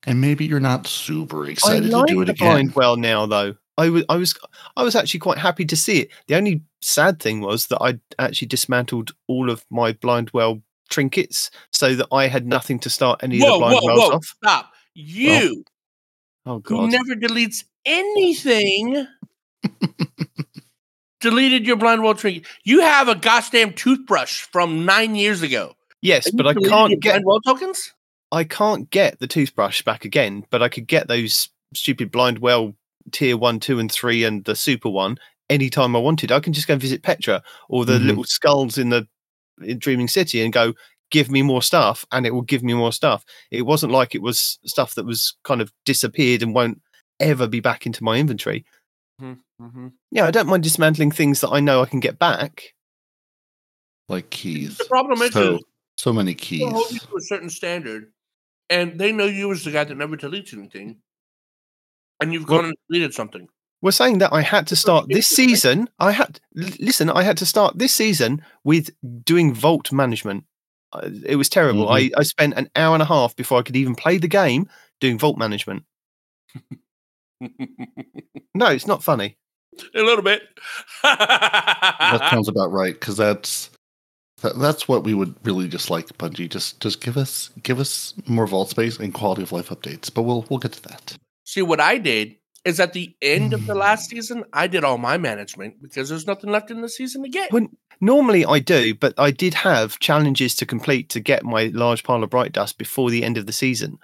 and 0.05 0.21
maybe 0.21 0.44
you're 0.44 0.59
not 0.61 0.87
super 0.87 1.47
excited 1.49 1.91
like 1.91 2.06
to 2.09 2.15
do 2.15 2.21
it 2.23 2.25
the 2.27 2.33
again. 2.33 2.49
blind 2.49 2.75
well 2.75 2.97
now 2.97 3.27
though. 3.27 3.55
I 3.79 3.91
was 3.91 4.05
I 4.09 4.17
was 4.17 4.35
I 4.77 4.83
was 4.83 4.97
actually 4.97 5.21
quite 5.21 5.38
happy 5.38 5.65
to 5.67 5.77
see 5.77 6.00
it. 6.00 6.09
The 6.29 6.35
only 6.37 6.62
sad 6.81 7.21
thing 7.21 7.41
was 7.41 7.67
that 7.69 7.79
I 7.83 7.99
actually 8.19 8.49
dismantled 8.49 9.12
all 9.29 9.50
of 9.50 9.65
my 9.71 9.93
blind 9.93 10.31
well 10.33 10.62
trinkets 10.88 11.50
so 11.73 11.94
that 11.94 12.06
I 12.11 12.27
had 12.29 12.47
nothing 12.47 12.79
to 12.81 12.91
start 12.91 13.21
any 13.23 13.37
of 13.37 13.43
the 13.43 13.59
blind 13.59 13.79
whoa, 13.83 13.87
wells 13.87 14.00
whoa! 14.11 14.17
off. 14.17 14.25
Stop. 14.25 14.73
You 14.94 15.62
Oh, 16.47 16.55
oh 16.55 16.62
who 16.65 16.77
god. 16.88 16.93
never 16.93 17.15
deletes 17.21 17.65
anything. 17.87 19.06
deleted 21.21 21.67
your 21.67 21.77
blind 21.77 22.03
well 22.03 22.15
trinket. 22.15 22.47
You 22.65 22.81
have 22.83 23.09
a 23.09 23.15
goddamn 23.15 23.73
toothbrush 23.73 24.43
from 24.43 24.85
nine 24.85 25.15
years 25.15 25.43
ago. 25.43 25.75
yes, 26.03 26.31
but 26.31 26.47
I 26.47 26.55
can't 26.55 27.00
get 27.00 27.12
blind 27.12 27.25
well 27.25 27.41
tokens. 27.41 27.93
I 28.33 28.44
can't 28.44 28.91
get 28.91 29.19
the 29.21 29.27
toothbrush 29.27 29.83
back 29.83 30.05
again, 30.05 30.44
but 30.50 30.62
I 30.62 30.69
could 30.69 30.87
get 30.87 31.09
those 31.09 31.49
stupid 31.75 32.11
blind 32.11 32.40
well 32.40 32.75
tier 33.12 33.37
one, 33.37 33.61
two, 33.61 33.78
and 33.78 33.90
three, 33.90 34.25
and 34.25 34.45
the 34.45 34.57
super 34.57 34.88
one 34.88 35.16
anytime 35.49 35.95
I 35.95 36.00
wanted. 36.00 36.33
I 36.33 36.40
can 36.40 36.52
just 36.52 36.66
go 36.66 36.73
and 36.75 36.83
visit 36.83 37.02
Petra 37.02 37.43
or 37.69 37.85
the 37.85 37.99
Mhm. 37.99 38.07
little 38.07 38.25
skulls 38.25 38.78
in 38.78 38.90
the 38.90 39.07
in 39.62 39.78
Dreaming 39.78 40.09
City 40.09 40.43
and 40.43 40.52
go, 40.52 40.75
give 41.11 41.31
me 41.31 41.40
more 41.40 41.62
stuff, 41.62 42.05
and 42.12 42.26
it 42.26 42.35
will 42.35 42.43
give 42.43 42.62
me 42.62 42.75
more 42.75 42.93
stuff. 42.93 43.25
It 43.50 43.62
wasn't 43.62 43.93
like 43.93 44.14
it 44.14 44.21
was 44.23 44.59
stuff 44.66 44.97
that 44.97 45.07
was 45.07 45.35
kind 45.45 45.62
of 45.62 45.73
disappeared 45.87 46.43
and 46.43 46.52
won't 46.55 46.83
ever 47.20 47.46
be 47.46 47.61
back 47.61 47.87
into 47.87 48.02
my 48.04 48.18
inventory. 48.18 48.64
Mm-hmm. 49.20 49.88
Yeah, 50.11 50.26
I 50.26 50.30
don't 50.30 50.46
mind 50.49 50.62
dismantling 50.62 51.11
things 51.11 51.40
that 51.40 51.50
I 51.50 51.61
know 51.61 51.82
I 51.82 51.87
can 51.87 52.00
get 52.00 52.18
back. 52.18 52.75
like 54.08 54.30
keys. 54.30 54.76
The 54.78 54.85
problem 54.85 55.20
is, 55.23 55.32
so 55.32 55.58
so 55.96 56.12
many 56.12 56.35
keys. 56.35 56.61
they 56.61 56.70
hold 56.70 56.90
you 56.92 56.99
to 57.00 57.16
a 57.16 57.20
certain 57.23 57.50
standard, 57.50 58.12
and 58.70 58.99
they 58.99 59.12
know 59.12 59.25
you 59.25 59.50
as 59.52 59.64
the 59.64 59.70
guy 59.70 59.85
that 59.85 59.94
never 59.96 60.16
deletes 60.16 60.52
anything, 60.52 60.99
and 62.20 62.32
you've 62.32 62.49
Well- 62.49 62.58
gone 62.61 62.66
and 62.66 62.76
deleted 62.90 63.14
something. 63.14 63.49
We're 63.82 63.90
saying 63.92 64.18
that 64.18 64.32
I 64.32 64.40
had 64.40 64.66
to 64.68 64.76
start 64.76 65.06
this 65.08 65.28
season. 65.28 65.88
I 65.99 66.12
had 66.12 66.40
listen. 66.54 67.11
I 67.11 67.23
had 67.23 67.37
to 67.38 67.46
start 67.46 67.78
this 67.78 67.92
season 67.92 68.42
with 68.64 68.90
doing 69.23 69.54
vault 69.54 69.92
management. 69.92 70.44
It 71.25 71.37
was 71.37 71.50
terrible. 71.50 71.88
I, 71.90 72.11
I 72.16 72.23
spent 72.23 72.54
an 72.54 72.70
hour 72.75 72.94
and 72.94 73.02
a 73.02 73.06
half 73.06 73.37
before 73.37 73.58
I 73.58 73.62
could 73.62 73.76
even 73.76 73.94
play 73.94 74.16
the 74.16 74.28
game 74.28 74.68
doing 74.99 75.18
vault 75.18 75.37
management. 75.37 75.85
No, 78.57 78.69
it's 78.69 78.87
not 78.87 79.02
funny. 79.02 79.37
a 79.95 80.00
little 80.00 80.23
bit. 80.25 80.43
that 81.02 82.28
sounds 82.31 82.49
about 82.49 82.73
right 82.73 82.95
because 82.95 83.19
that's 83.19 83.69
that, 84.40 84.59
that's 84.59 84.88
what 84.88 85.05
we 85.05 85.12
would 85.12 85.35
really 85.45 85.69
just 85.69 85.90
like 85.90 86.09
Bungie. 86.16 86.49
Just 86.49 86.81
just 86.81 87.02
give 87.02 87.19
us 87.19 87.50
give 87.62 87.78
us 87.78 88.14
more 88.26 88.47
vault 88.47 88.71
space 88.71 88.99
and 88.99 89.12
quality 89.12 89.43
of 89.43 89.52
life 89.52 89.69
updates. 89.69 90.12
But 90.12 90.23
we'll 90.23 90.47
we'll 90.49 90.59
get 90.59 90.73
to 90.73 90.83
that. 90.85 91.19
See, 91.45 91.61
what 91.61 91.81
I 91.81 91.99
did 91.99 92.37
is 92.64 92.81
at 92.81 92.95
the 92.95 93.14
end 93.21 93.52
of 93.52 93.66
the 93.66 93.75
hmm. 93.75 93.81
last 93.81 94.09
season, 94.09 94.45
I 94.55 94.66
did 94.69 94.83
all 94.83 94.97
my 94.97 95.19
management 95.19 95.83
because 95.83 96.09
there's 96.09 96.26
nothing 96.26 96.50
left 96.50 96.71
in 96.71 96.81
the 96.81 96.88
season 96.88 97.23
to 97.23 97.28
get. 97.28 97.52
When 97.52 97.76
normally 98.00 98.47
I 98.47 98.59
do, 98.59 98.95
but 98.95 99.12
I 99.19 99.31
did 99.31 99.52
have 99.52 99.99
challenges 99.99 100.55
to 100.57 100.66
complete 100.66 101.11
to 101.11 101.21
get 101.21 101.45
my 101.45 101.71
large 101.75 102.05
pile 102.05 102.25
of 102.25 102.31
bright 102.31 102.52
dust 102.52 102.78
before 102.78 103.11
the 103.11 103.23
end 103.23 103.37
of 103.37 103.45
the 103.45 103.52
season. 103.52 103.99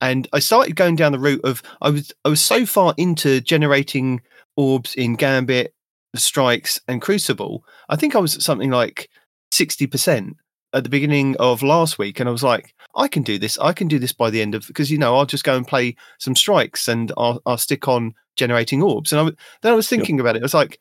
And 0.00 0.28
I 0.32 0.38
started 0.38 0.76
going 0.76 0.96
down 0.96 1.12
the 1.12 1.18
route 1.18 1.40
of 1.44 1.62
I 1.80 1.90
was 1.90 2.12
I 2.24 2.28
was 2.28 2.40
so 2.40 2.64
far 2.66 2.94
into 2.96 3.40
generating 3.40 4.22
orbs 4.56 4.94
in 4.94 5.16
Gambit, 5.16 5.74
Strikes, 6.14 6.80
and 6.86 7.02
Crucible. 7.02 7.64
I 7.88 7.96
think 7.96 8.14
I 8.14 8.20
was 8.20 8.34
at 8.34 8.42
something 8.42 8.70
like 8.70 9.08
sixty 9.52 9.86
percent 9.86 10.36
at 10.72 10.84
the 10.84 10.90
beginning 10.90 11.36
of 11.38 11.62
last 11.62 11.98
week, 11.98 12.20
and 12.20 12.28
I 12.28 12.32
was 12.32 12.42
like, 12.42 12.74
I 12.94 13.08
can 13.08 13.22
do 13.22 13.38
this. 13.38 13.58
I 13.58 13.72
can 13.72 13.88
do 13.88 13.98
this 13.98 14.12
by 14.12 14.30
the 14.30 14.42
end 14.42 14.54
of 14.54 14.66
because 14.66 14.90
you 14.90 14.98
know 14.98 15.16
I'll 15.16 15.26
just 15.26 15.44
go 15.44 15.56
and 15.56 15.66
play 15.66 15.96
some 16.18 16.34
strikes 16.34 16.88
and 16.88 17.12
I'll, 17.16 17.40
I'll 17.46 17.58
stick 17.58 17.88
on 17.88 18.14
generating 18.36 18.82
orbs. 18.82 19.12
And 19.12 19.20
I, 19.20 19.24
then 19.62 19.72
I 19.72 19.76
was 19.76 19.88
thinking 19.88 20.20
about 20.20 20.36
it. 20.36 20.42
I 20.42 20.44
was 20.44 20.54
like, 20.54 20.78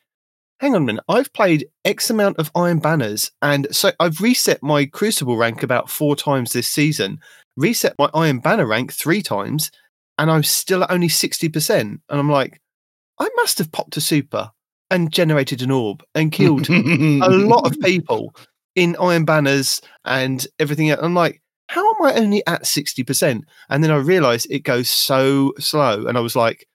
hang 0.59 0.75
on 0.75 0.83
a 0.83 0.85
minute. 0.85 1.03
I've 1.07 1.31
played 1.33 1.67
X 1.85 2.09
amount 2.09 2.37
of 2.37 2.51
Iron 2.55 2.79
Banners, 2.79 3.31
and 3.41 3.67
so 3.71 3.91
I've 3.99 4.21
reset 4.21 4.61
my 4.63 4.85
Crucible 4.85 5.37
rank 5.37 5.63
about 5.63 5.89
four 5.89 6.15
times 6.15 6.53
this 6.53 6.67
season. 6.67 7.19
Reset 7.57 7.93
my 7.99 8.09
Iron 8.13 8.39
Banner 8.39 8.65
rank 8.65 8.93
three 8.93 9.21
times, 9.21 9.71
and 10.17 10.31
I'm 10.31 10.43
still 10.43 10.83
at 10.83 10.91
only 10.91 11.09
sixty 11.09 11.49
percent. 11.49 12.01
And 12.09 12.19
I'm 12.19 12.31
like, 12.31 12.61
I 13.19 13.27
must 13.35 13.57
have 13.57 13.71
popped 13.71 13.97
a 13.97 14.01
super 14.01 14.51
and 14.89 15.11
generated 15.11 15.61
an 15.61 15.71
orb 15.71 16.03
and 16.15 16.31
killed 16.31 16.69
a 16.69 17.29
lot 17.29 17.65
of 17.67 17.77
people 17.81 18.33
in 18.75 18.95
Iron 19.01 19.25
Banners 19.25 19.81
and 20.05 20.45
everything 20.59 20.89
else. 20.89 21.01
I'm 21.03 21.13
like, 21.15 21.41
how 21.67 21.85
am 21.95 22.05
I 22.05 22.13
only 22.13 22.45
at 22.47 22.63
60%? 22.63 23.41
And 23.69 23.83
then 23.83 23.91
I 23.91 23.97
realized 23.97 24.47
it 24.49 24.59
goes 24.63 24.87
so 24.89 25.51
slow. 25.59 26.05
And 26.07 26.17
I 26.17 26.21
was 26.21 26.35
like, 26.37 26.65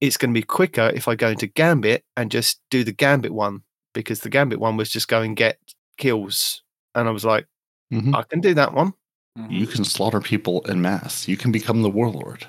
it's 0.00 0.16
going 0.16 0.32
to 0.32 0.40
be 0.40 0.44
quicker 0.46 0.90
if 0.94 1.08
I 1.08 1.14
go 1.16 1.28
into 1.28 1.46
Gambit 1.48 2.04
and 2.16 2.30
just 2.30 2.60
do 2.70 2.84
the 2.84 2.92
Gambit 2.92 3.32
one 3.32 3.62
because 3.92 4.20
the 4.20 4.30
Gambit 4.30 4.60
one 4.60 4.76
was 4.78 4.88
just 4.88 5.08
go 5.08 5.20
and 5.20 5.36
get 5.36 5.58
kills. 5.98 6.62
And 6.94 7.06
I 7.08 7.10
was 7.10 7.24
like, 7.24 7.46
Mhm. 7.92 8.14
I 8.14 8.22
can 8.22 8.40
do 8.40 8.54
that 8.54 8.72
one. 8.72 8.94
You 9.48 9.66
mm-hmm. 9.66 9.72
can 9.72 9.84
slaughter 9.84 10.20
people 10.20 10.62
in 10.62 10.82
mass. 10.82 11.28
You 11.28 11.36
can 11.36 11.52
become 11.52 11.82
the 11.82 11.90
warlord. 11.90 12.46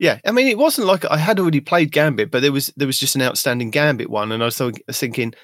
Yeah, 0.00 0.18
I 0.26 0.32
mean, 0.32 0.48
it 0.48 0.58
wasn't 0.58 0.88
like 0.88 1.04
I 1.10 1.16
had 1.16 1.38
already 1.38 1.60
played 1.60 1.92
Gambit, 1.92 2.30
but 2.30 2.42
there 2.42 2.52
was 2.52 2.72
there 2.76 2.88
was 2.88 2.98
just 2.98 3.14
an 3.14 3.22
outstanding 3.22 3.70
Gambit 3.70 4.10
one, 4.10 4.32
and 4.32 4.42
I 4.42 4.46
was 4.46 4.60
thinking, 4.92 5.34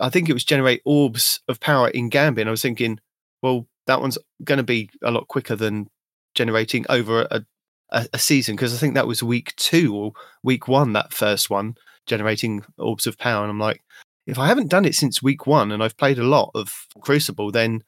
I 0.00 0.10
think 0.10 0.28
it 0.28 0.32
was 0.32 0.44
generate 0.44 0.82
orbs 0.84 1.40
of 1.48 1.60
power 1.60 1.88
in 1.88 2.08
Gambit. 2.08 2.42
And 2.42 2.48
I 2.48 2.50
was 2.50 2.62
thinking, 2.62 2.98
well, 3.42 3.68
that 3.86 4.00
one's 4.00 4.18
going 4.42 4.58
to 4.58 4.64
be 4.64 4.90
a 5.04 5.12
lot 5.12 5.28
quicker 5.28 5.54
than 5.54 5.88
generating 6.34 6.84
over 6.88 7.28
a 7.30 7.44
a, 7.90 8.08
a 8.14 8.18
season 8.18 8.56
because 8.56 8.74
I 8.74 8.78
think 8.78 8.94
that 8.94 9.06
was 9.06 9.22
week 9.22 9.54
two 9.56 9.94
or 9.94 10.12
week 10.42 10.66
one 10.66 10.94
that 10.94 11.12
first 11.12 11.50
one 11.50 11.76
generating 12.06 12.64
orbs 12.78 13.06
of 13.06 13.18
power, 13.18 13.42
and 13.42 13.50
I'm 13.50 13.60
like, 13.60 13.82
if 14.26 14.38
I 14.38 14.48
haven't 14.48 14.70
done 14.70 14.84
it 14.84 14.96
since 14.96 15.22
week 15.22 15.46
one 15.46 15.70
and 15.70 15.82
I've 15.82 15.96
played 15.96 16.18
a 16.18 16.24
lot 16.24 16.50
of 16.54 16.86
Crucible, 17.00 17.52
then 17.52 17.84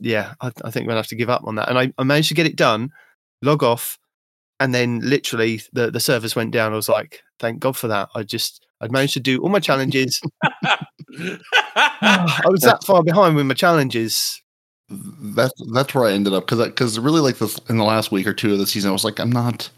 yeah, 0.00 0.34
I, 0.40 0.48
I 0.64 0.70
think 0.70 0.84
I'm 0.84 0.88
gonna 0.88 0.96
have 0.96 1.06
to 1.08 1.16
give 1.16 1.30
up 1.30 1.42
on 1.44 1.56
that. 1.56 1.68
And 1.68 1.78
I, 1.78 1.92
I 1.98 2.04
managed 2.04 2.28
to 2.28 2.34
get 2.34 2.46
it 2.46 2.56
done, 2.56 2.90
log 3.42 3.62
off, 3.62 3.98
and 4.60 4.74
then 4.74 5.00
literally 5.00 5.62
the 5.72 5.90
the 5.90 6.00
servers 6.00 6.36
went 6.36 6.52
down. 6.52 6.72
I 6.72 6.76
was 6.76 6.88
like, 6.88 7.22
thank 7.38 7.60
God 7.60 7.76
for 7.76 7.88
that. 7.88 8.08
I 8.14 8.22
just 8.22 8.66
I'd 8.80 8.92
managed 8.92 9.14
to 9.14 9.20
do 9.20 9.40
all 9.40 9.48
my 9.48 9.60
challenges. 9.60 10.20
I 10.44 12.42
was 12.46 12.62
that 12.62 12.84
far 12.84 13.02
behind 13.02 13.36
with 13.36 13.46
my 13.46 13.54
challenges. 13.54 14.40
That's 14.90 15.54
that's 15.72 15.94
where 15.94 16.04
I 16.04 16.12
ended 16.12 16.34
up 16.34 16.46
because 16.46 16.66
because 16.66 16.98
really 16.98 17.20
like 17.20 17.38
this 17.38 17.58
in 17.68 17.78
the 17.78 17.84
last 17.84 18.12
week 18.12 18.26
or 18.26 18.34
two 18.34 18.52
of 18.52 18.58
the 18.58 18.66
season, 18.66 18.90
I 18.90 18.92
was 18.92 19.04
like, 19.04 19.18
I'm 19.18 19.32
not. 19.32 19.70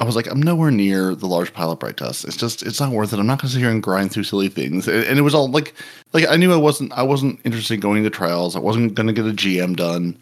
I 0.00 0.04
was 0.04 0.16
like, 0.16 0.26
I'm 0.26 0.42
nowhere 0.42 0.72
near 0.72 1.14
the 1.14 1.26
large 1.26 1.52
pile 1.52 1.70
of 1.70 1.78
bright 1.78 1.96
dust. 1.96 2.24
It's 2.24 2.36
just, 2.36 2.62
it's 2.64 2.80
not 2.80 2.90
worth 2.90 3.12
it. 3.12 3.18
I'm 3.20 3.26
not 3.26 3.40
going 3.40 3.48
to 3.48 3.52
sit 3.54 3.60
here 3.60 3.70
and 3.70 3.82
grind 3.82 4.10
through 4.10 4.24
silly 4.24 4.48
things. 4.48 4.88
And, 4.88 5.04
and 5.04 5.18
it 5.18 5.22
was 5.22 5.34
all 5.34 5.48
like, 5.48 5.72
like 6.12 6.26
I 6.28 6.36
knew 6.36 6.52
I 6.52 6.56
wasn't, 6.56 6.92
I 6.92 7.02
wasn't 7.02 7.38
interested 7.44 7.74
in 7.74 7.80
going 7.80 8.02
to 8.02 8.10
trials. 8.10 8.56
I 8.56 8.58
wasn't 8.58 8.94
going 8.94 9.06
to 9.06 9.12
get 9.12 9.24
a 9.24 9.32
GM 9.32 9.76
done. 9.76 10.18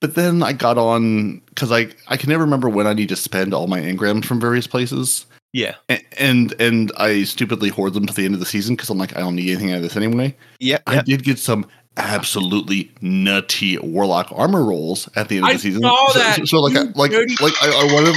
But 0.00 0.16
then 0.16 0.42
I 0.42 0.52
got 0.52 0.78
on 0.78 1.38
because 1.50 1.70
I, 1.70 1.86
I 2.08 2.16
can 2.16 2.28
never 2.28 2.42
remember 2.42 2.68
when 2.68 2.88
I 2.88 2.92
need 2.92 3.08
to 3.10 3.16
spend 3.16 3.54
all 3.54 3.68
my 3.68 3.78
engrams 3.78 4.24
from 4.24 4.40
various 4.40 4.66
places. 4.66 5.26
Yeah, 5.52 5.76
A- 5.88 6.02
And 6.20 6.52
and 6.58 6.90
I 6.96 7.22
stupidly 7.22 7.68
hoard 7.68 7.92
them 7.94 8.06
to 8.06 8.12
the 8.14 8.24
end 8.24 8.34
of 8.34 8.40
the 8.40 8.46
season 8.46 8.74
because 8.74 8.90
I'm 8.90 8.98
like, 8.98 9.16
I 9.16 9.20
don't 9.20 9.36
need 9.36 9.50
anything 9.50 9.70
out 9.70 9.76
of 9.76 9.82
this 9.82 9.96
anyway. 9.96 10.34
yeah, 10.58 10.78
I 10.88 11.02
did 11.02 11.22
get 11.22 11.38
some 11.38 11.66
absolutely 11.98 12.90
nutty 13.00 13.78
warlock 13.78 14.28
armor 14.32 14.64
rolls 14.64 15.08
at 15.14 15.28
the 15.28 15.36
end 15.36 15.46
of 15.46 15.52
the 15.52 15.58
season. 15.58 15.82
saw 15.82 16.08
so, 16.08 16.18
that, 16.18 16.36
so, 16.38 16.44
so 16.46 16.60
like, 16.62 16.74
I, 16.74 16.82
like, 16.94 17.12
like 17.40 17.52
I, 17.62 17.68
I 17.68 17.92
wanted. 17.92 18.16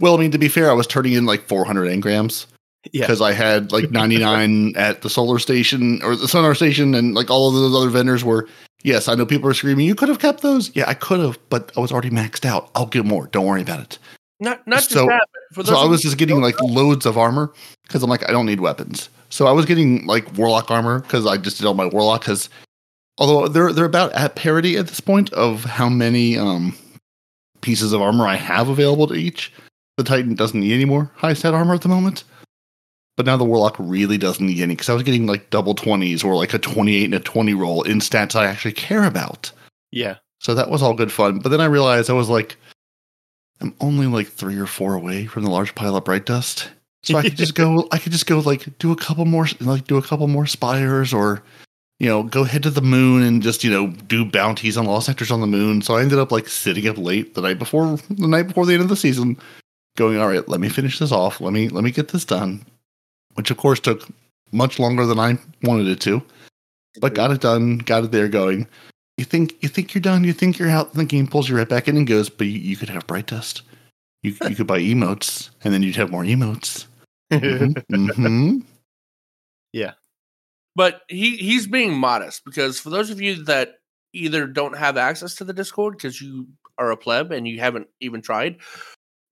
Well, 0.00 0.14
I 0.14 0.18
mean, 0.18 0.30
to 0.30 0.38
be 0.38 0.48
fair, 0.48 0.70
I 0.70 0.74
was 0.74 0.86
turning 0.86 1.12
in 1.14 1.26
like 1.26 1.46
400 1.48 1.88
engrams 1.88 2.46
Yeah. 2.92 3.02
because 3.02 3.20
I 3.20 3.32
had 3.32 3.72
like 3.72 3.90
99 3.92 4.74
at 4.76 5.02
the 5.02 5.10
solar 5.10 5.38
station 5.38 6.00
or 6.02 6.14
the 6.16 6.28
sonar 6.28 6.54
station, 6.54 6.94
and 6.94 7.14
like 7.14 7.30
all 7.30 7.48
of 7.48 7.54
those 7.54 7.74
other 7.74 7.90
vendors 7.90 8.24
were. 8.24 8.48
Yes, 8.84 9.08
I 9.08 9.16
know 9.16 9.26
people 9.26 9.50
are 9.50 9.54
screaming. 9.54 9.86
You 9.86 9.96
could 9.96 10.08
have 10.08 10.20
kept 10.20 10.40
those. 10.42 10.70
Yeah, 10.76 10.84
I 10.88 10.94
could 10.94 11.18
have, 11.18 11.36
but 11.50 11.72
I 11.76 11.80
was 11.80 11.90
already 11.90 12.10
maxed 12.10 12.44
out. 12.44 12.70
I'll 12.76 12.86
get 12.86 13.04
more. 13.04 13.26
Don't 13.26 13.44
worry 13.44 13.62
about 13.62 13.80
it. 13.80 13.98
not 14.38 14.64
not 14.68 14.76
just 14.76 14.90
So- 14.90 15.06
that. 15.06 15.26
but 15.56 15.66
For 15.66 15.72
So 15.72 15.76
I 15.76 15.84
was 15.86 16.00
just 16.02 16.16
getting 16.16 16.40
like 16.40 16.60
know, 16.60 16.66
loads 16.68 17.04
of 17.06 17.18
armor 17.18 17.52
because 17.82 18.02
I'm 18.04 18.10
like 18.10 18.28
I 18.28 18.32
don't 18.32 18.46
need 18.46 18.60
weapons. 18.60 19.08
So 19.30 19.46
I 19.48 19.52
was 19.52 19.66
getting 19.66 20.06
like 20.06 20.32
warlock 20.38 20.70
armor 20.70 21.00
because 21.00 21.26
I 21.26 21.38
just 21.38 21.58
did 21.58 21.66
all 21.66 21.74
my 21.74 21.86
warlock. 21.86 22.20
Because 22.20 22.48
although 23.18 23.48
they're 23.48 23.72
they're 23.72 23.84
about 23.84 24.12
at 24.12 24.36
parity 24.36 24.76
at 24.76 24.86
this 24.86 25.00
point 25.00 25.32
of 25.32 25.64
how 25.64 25.88
many 25.88 26.38
um 26.38 26.76
pieces 27.62 27.92
of 27.92 28.00
armor 28.00 28.26
I 28.28 28.36
have 28.36 28.68
available 28.68 29.08
to 29.08 29.14
each. 29.14 29.52
The 29.98 30.04
Titan 30.04 30.36
doesn't 30.36 30.60
need 30.60 30.72
any 30.72 30.84
more 30.84 31.10
high 31.16 31.32
stat 31.34 31.54
armor 31.54 31.74
at 31.74 31.82
the 31.82 31.88
moment. 31.88 32.22
But 33.16 33.26
now 33.26 33.36
the 33.36 33.44
Warlock 33.44 33.74
really 33.80 34.16
doesn't 34.16 34.46
need 34.46 34.60
any 34.60 34.76
because 34.76 34.88
I 34.88 34.94
was 34.94 35.02
getting 35.02 35.26
like 35.26 35.50
double 35.50 35.74
20s 35.74 36.24
or 36.24 36.36
like 36.36 36.54
a 36.54 36.58
28 36.58 37.04
and 37.04 37.14
a 37.14 37.18
20 37.18 37.52
roll 37.54 37.82
in 37.82 37.98
stats 37.98 38.36
I 38.36 38.46
actually 38.46 38.74
care 38.74 39.02
about. 39.02 39.50
yeah. 39.90 40.18
So 40.40 40.54
that 40.54 40.70
was 40.70 40.82
all 40.84 40.94
good 40.94 41.10
fun. 41.10 41.40
But 41.40 41.48
then 41.48 41.60
I 41.60 41.64
realized 41.64 42.08
I 42.08 42.12
was 42.12 42.28
like, 42.28 42.56
I'm 43.60 43.74
only 43.80 44.06
like 44.06 44.28
three 44.28 44.56
or 44.56 44.66
four 44.66 44.94
away 44.94 45.26
from 45.26 45.42
the 45.42 45.50
large 45.50 45.74
pile 45.74 45.96
of 45.96 46.04
bright 46.04 46.26
dust. 46.26 46.70
So 47.02 47.18
I 47.18 47.22
could 47.22 47.36
just 47.36 47.56
go, 47.56 47.88
I 47.92 47.98
could 47.98 48.12
just 48.12 48.26
go 48.26 48.38
like 48.38 48.78
do 48.78 48.92
a 48.92 48.96
couple 48.96 49.24
more, 49.24 49.48
like 49.58 49.88
do 49.88 49.96
a 49.96 50.02
couple 50.02 50.28
more 50.28 50.46
spires 50.46 51.12
or, 51.12 51.42
you 51.98 52.08
know, 52.08 52.22
go 52.22 52.44
head 52.44 52.62
to 52.62 52.70
the 52.70 52.80
moon 52.80 53.24
and 53.24 53.42
just, 53.42 53.64
you 53.64 53.70
know, 53.72 53.88
do 53.88 54.24
bounties 54.24 54.76
on 54.76 54.86
lost 54.86 55.06
sectors 55.06 55.32
on 55.32 55.40
the 55.40 55.48
moon. 55.48 55.82
So 55.82 55.96
I 55.96 56.02
ended 56.02 56.20
up 56.20 56.30
like 56.30 56.48
sitting 56.48 56.86
up 56.86 56.98
late 56.98 57.34
the 57.34 57.40
night 57.40 57.58
before, 57.58 57.96
the 58.08 58.28
night 58.28 58.46
before 58.46 58.64
the 58.64 58.74
end 58.74 58.82
of 58.84 58.88
the 58.88 58.94
season, 58.94 59.36
going, 59.98 60.18
all 60.18 60.28
right, 60.28 60.48
let 60.48 60.60
me 60.60 60.70
finish 60.70 60.98
this 60.98 61.12
off. 61.12 61.40
Let 61.40 61.52
me, 61.52 61.68
let 61.68 61.84
me 61.84 61.90
get 61.90 62.08
this 62.08 62.24
done. 62.24 62.64
Which 63.34 63.50
of 63.50 63.58
course 63.58 63.80
took 63.80 64.08
much 64.52 64.78
longer 64.78 65.04
than 65.04 65.18
I 65.18 65.38
wanted 65.62 65.88
it 65.88 66.00
to, 66.00 66.22
but 67.00 67.14
got 67.14 67.30
it 67.30 67.42
done, 67.42 67.78
got 67.78 68.04
it 68.04 68.12
there 68.12 68.28
going 68.28 68.66
you 69.18 69.24
think 69.24 69.56
you 69.60 69.68
think 69.68 69.92
you're 69.92 70.00
done, 70.00 70.22
you 70.24 70.32
think 70.32 70.58
you're 70.58 70.70
out, 70.70 70.92
and 70.92 71.00
the 71.00 71.04
game 71.04 71.26
pulls 71.26 71.48
you 71.48 71.56
right 71.56 71.68
back 71.68 71.88
in 71.88 71.96
and 71.96 72.06
goes, 72.06 72.30
but 72.30 72.46
you, 72.46 72.58
you 72.58 72.76
could 72.76 72.88
have 72.88 73.06
bright 73.06 73.26
dust. 73.26 73.62
You 74.22 74.34
you 74.48 74.54
could 74.54 74.68
buy 74.68 74.78
emotes, 74.78 75.50
and 75.64 75.74
then 75.74 75.82
you'd 75.82 75.96
have 75.96 76.10
more 76.10 76.22
emotes. 76.24 76.86
Mhm, 77.30 77.74
mhm. 77.92 78.62
but 80.74 81.02
he 81.08 81.36
he's 81.36 81.66
being 81.66 81.92
modest 81.92 82.42
because 82.46 82.80
for 82.80 82.88
those 82.88 83.10
of 83.10 83.20
you 83.20 83.44
that 83.44 83.80
either 84.14 84.46
don't 84.46 84.78
have 84.78 84.96
access 84.96 85.34
to 85.34 85.44
the 85.44 85.52
Discord 85.52 85.94
because 85.94 86.22
you 86.22 86.46
are 86.78 86.90
a 86.90 86.96
pleb 86.96 87.30
and 87.30 87.46
you 87.46 87.60
haven't 87.60 87.88
even 88.00 88.22
tried, 88.22 88.60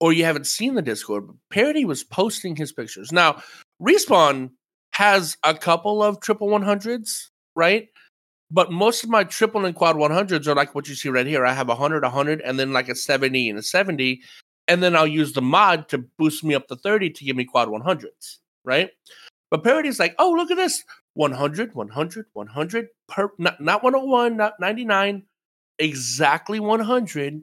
or 0.01 0.13
you 0.13 0.25
haven't 0.25 0.47
seen 0.47 0.75
the 0.75 0.83
Discord, 0.83 1.27
but 1.27 1.37
Peroty 1.51 1.85
was 1.85 2.05
posting 2.05 2.57
his 2.57 2.73
pictures. 2.73 3.13
Now, 3.13 3.43
Respawn 3.81 4.51
has 4.93 5.37
a 5.43 5.55
couple 5.55 6.03
of 6.03 6.21
triple 6.21 6.49
one 6.49 6.63
hundreds, 6.63 7.31
right? 7.55 7.89
But 8.51 8.71
most 8.71 9.03
of 9.03 9.11
my 9.11 9.25
triple 9.25 9.65
and 9.65 9.75
quad 9.75 9.97
one 9.97 10.11
hundreds 10.11 10.47
are 10.49 10.55
like 10.55 10.75
what 10.75 10.89
you 10.89 10.95
see 10.95 11.09
right 11.09 11.27
here. 11.27 11.45
I 11.45 11.53
have 11.53 11.69
a 11.69 11.75
hundred, 11.75 12.05
a 12.05 12.11
hundred, 12.11 12.41
and 12.43 12.59
then 12.59 12.73
like 12.73 12.89
a 12.89 12.95
seventy 12.95 13.49
and 13.49 13.59
a 13.59 13.63
seventy, 13.63 14.23
and 14.69 14.83
then 14.83 14.95
I'll 14.97 15.07
use 15.07 15.33
the 15.33 15.43
mod 15.43 15.89
to 15.89 15.99
boost 16.19 16.45
me 16.45 16.55
up 16.55 16.69
to 16.69 16.77
thirty 16.77 17.11
to 17.11 17.25
give 17.25 17.37
me 17.37 17.45
quad 17.45 17.69
one 17.69 17.83
hundreds, 17.83 18.41
right? 18.65 18.91
But 19.51 19.63
Parody's 19.63 20.01
like, 20.01 20.15
oh, 20.19 20.33
look 20.33 20.51
at 20.51 20.57
this. 20.57 20.83
100, 21.15 21.75
100, 21.75 22.27
100, 22.35 22.89
per, 23.09 23.31
not, 23.39 23.59
not 23.59 23.83
101, 23.83 24.37
not 24.37 24.53
99, 24.61 25.23
exactly 25.79 26.61
100. 26.61 27.43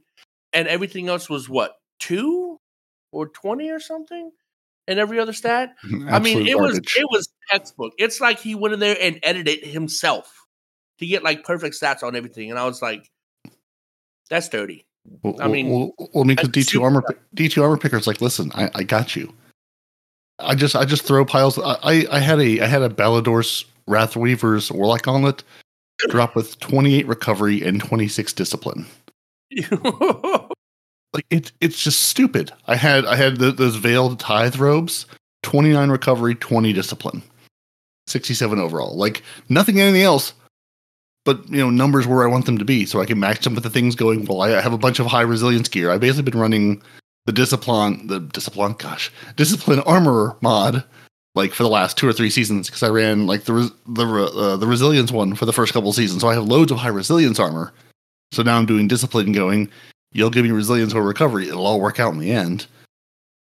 And 0.54 0.68
everything 0.68 1.10
else 1.10 1.28
was 1.28 1.50
what, 1.50 1.78
two 2.00 2.43
or 3.14 3.28
20 3.28 3.70
or 3.70 3.80
something? 3.80 4.32
And 4.88 5.00
every 5.00 5.20
other 5.20 5.32
mm, 5.32 5.36
stat? 5.36 5.76
Mm, 5.86 6.12
I 6.12 6.20
mean, 6.20 6.46
it 6.46 6.60
was 6.60 6.78
it 6.78 7.08
was 7.10 7.30
textbook. 7.50 7.94
It's 7.98 8.20
like 8.20 8.40
he 8.40 8.54
went 8.54 8.74
in 8.74 8.82
there 8.82 8.98
and 9.00 9.18
edited 9.24 9.64
himself 9.64 10.46
to 11.00 11.06
get 11.06 11.24
like 11.24 11.46
perfect 11.46 11.80
stats 11.80 12.04
on 12.04 12.16
everything. 12.16 12.50
And 12.50 12.60
I 12.60 12.66
was 12.66 12.82
like, 12.82 13.10
that's 14.30 14.50
dirty. 14.50 14.86
Well, 15.22 15.36
I 15.40 15.48
mean, 15.48 15.70
well, 15.70 15.94
well, 15.98 16.10
well, 16.14 16.24
because 16.26 16.50
D 16.50 16.64
two 16.64 16.84
armor 16.84 17.04
D 17.34 17.50
two 17.50 17.64
armor 17.64 17.78
picker's 17.78 18.08
like, 18.08 18.22
listen, 18.22 18.52
I, 18.56 18.70
I 18.76 18.84
got 18.84 19.16
you. 19.16 19.34
I 20.40 20.56
just 20.56 20.76
I 20.76 20.86
just 20.86 21.04
throw 21.04 21.26
piles. 21.26 21.60
I 21.60 21.78
I- 21.84 22.08
I 22.12 22.20
had 22.20 22.40
a 22.40 22.62
I 22.62 22.68
had 22.68 22.82
a 22.82 22.90
Ballidorse 22.90 23.66
Wrathweaver's 23.88 24.72
Warlock 24.72 25.04
Gauntlet 25.04 25.44
drop 26.10 26.36
with 26.36 26.60
twenty 26.60 26.96
eight 26.96 27.08
recovery 27.08 27.62
and 27.64 27.82
twenty 27.82 28.08
six 28.08 28.34
discipline. 28.34 28.86
like 31.14 31.26
it's 31.30 31.52
it's 31.62 31.82
just 31.82 32.02
stupid. 32.02 32.52
I 32.68 32.76
had 32.76 33.06
I 33.06 33.16
had 33.16 33.38
the, 33.38 33.52
those 33.52 33.76
veiled 33.76 34.20
tithe 34.20 34.58
robes, 34.58 35.06
twenty 35.44 35.72
nine 35.72 35.90
recovery, 35.90 36.36
twenty 36.36 36.74
discipline, 36.74 37.22
sixty 38.08 38.34
seven 38.34 38.60
overall. 38.60 38.96
Like 38.96 39.24
nothing 39.50 39.80
anything 39.80 40.02
else, 40.02 40.34
but 41.26 41.48
you 41.50 41.58
know 41.58 41.70
numbers 41.70 42.08
where 42.08 42.24
I 42.24 42.32
want 42.32 42.46
them 42.46 42.58
to 42.58 42.66
be, 42.66 42.86
so 42.86 43.02
I 43.02 43.06
can 43.06 43.20
match 43.20 43.44
them 43.44 43.56
with 43.56 43.64
the 43.64 43.70
things 43.70 43.96
going. 43.96 44.26
Well, 44.26 44.42
I 44.42 44.60
have 44.62 44.74
a 44.74 44.78
bunch 44.78 45.00
of 45.00 45.08
high 45.08 45.22
resilience 45.22 45.70
gear. 45.70 45.92
I've 45.92 46.02
basically 46.02 46.32
been 46.32 46.40
running 46.40 46.82
the 47.26 47.32
discipline, 47.32 48.08
the 48.08 48.20
discipline, 48.20 48.74
gosh, 48.74 49.12
discipline 49.36 49.80
armor 49.82 50.36
mod. 50.42 50.84
Like 51.36 51.54
for 51.54 51.64
the 51.64 51.70
last 51.70 51.98
two 51.98 52.08
or 52.08 52.14
three 52.14 52.30
seasons, 52.30 52.70
because 52.70 52.84
I 52.84 52.90
ran 52.90 53.26
like 53.26 53.46
the 53.46 53.74
the 53.88 54.06
uh, 54.06 54.56
the 54.56 54.68
resilience 54.68 55.12
one 55.12 55.34
for 55.34 55.48
the 55.48 55.54
first 55.54 55.74
couple 55.74 55.92
seasons, 55.92 56.22
so 56.22 56.28
I 56.28 56.36
have 56.36 56.46
loads 56.46 56.72
of 56.72 56.78
high 56.78 56.90
resilience 56.90 57.40
armor 57.40 57.74
So 58.34 58.42
now 58.42 58.58
I'm 58.58 58.66
doing 58.66 58.88
discipline 58.88 59.32
going, 59.32 59.70
you'll 60.14 60.30
give 60.30 60.46
me 60.46 60.52
resilience 60.52 60.94
or 60.94 61.04
recovery. 61.04 61.48
It'll 61.48 61.66
all 61.66 61.82
work 61.82 62.00
out 62.00 62.14
in 62.14 62.20
the 62.20 62.32
end. 62.32 62.68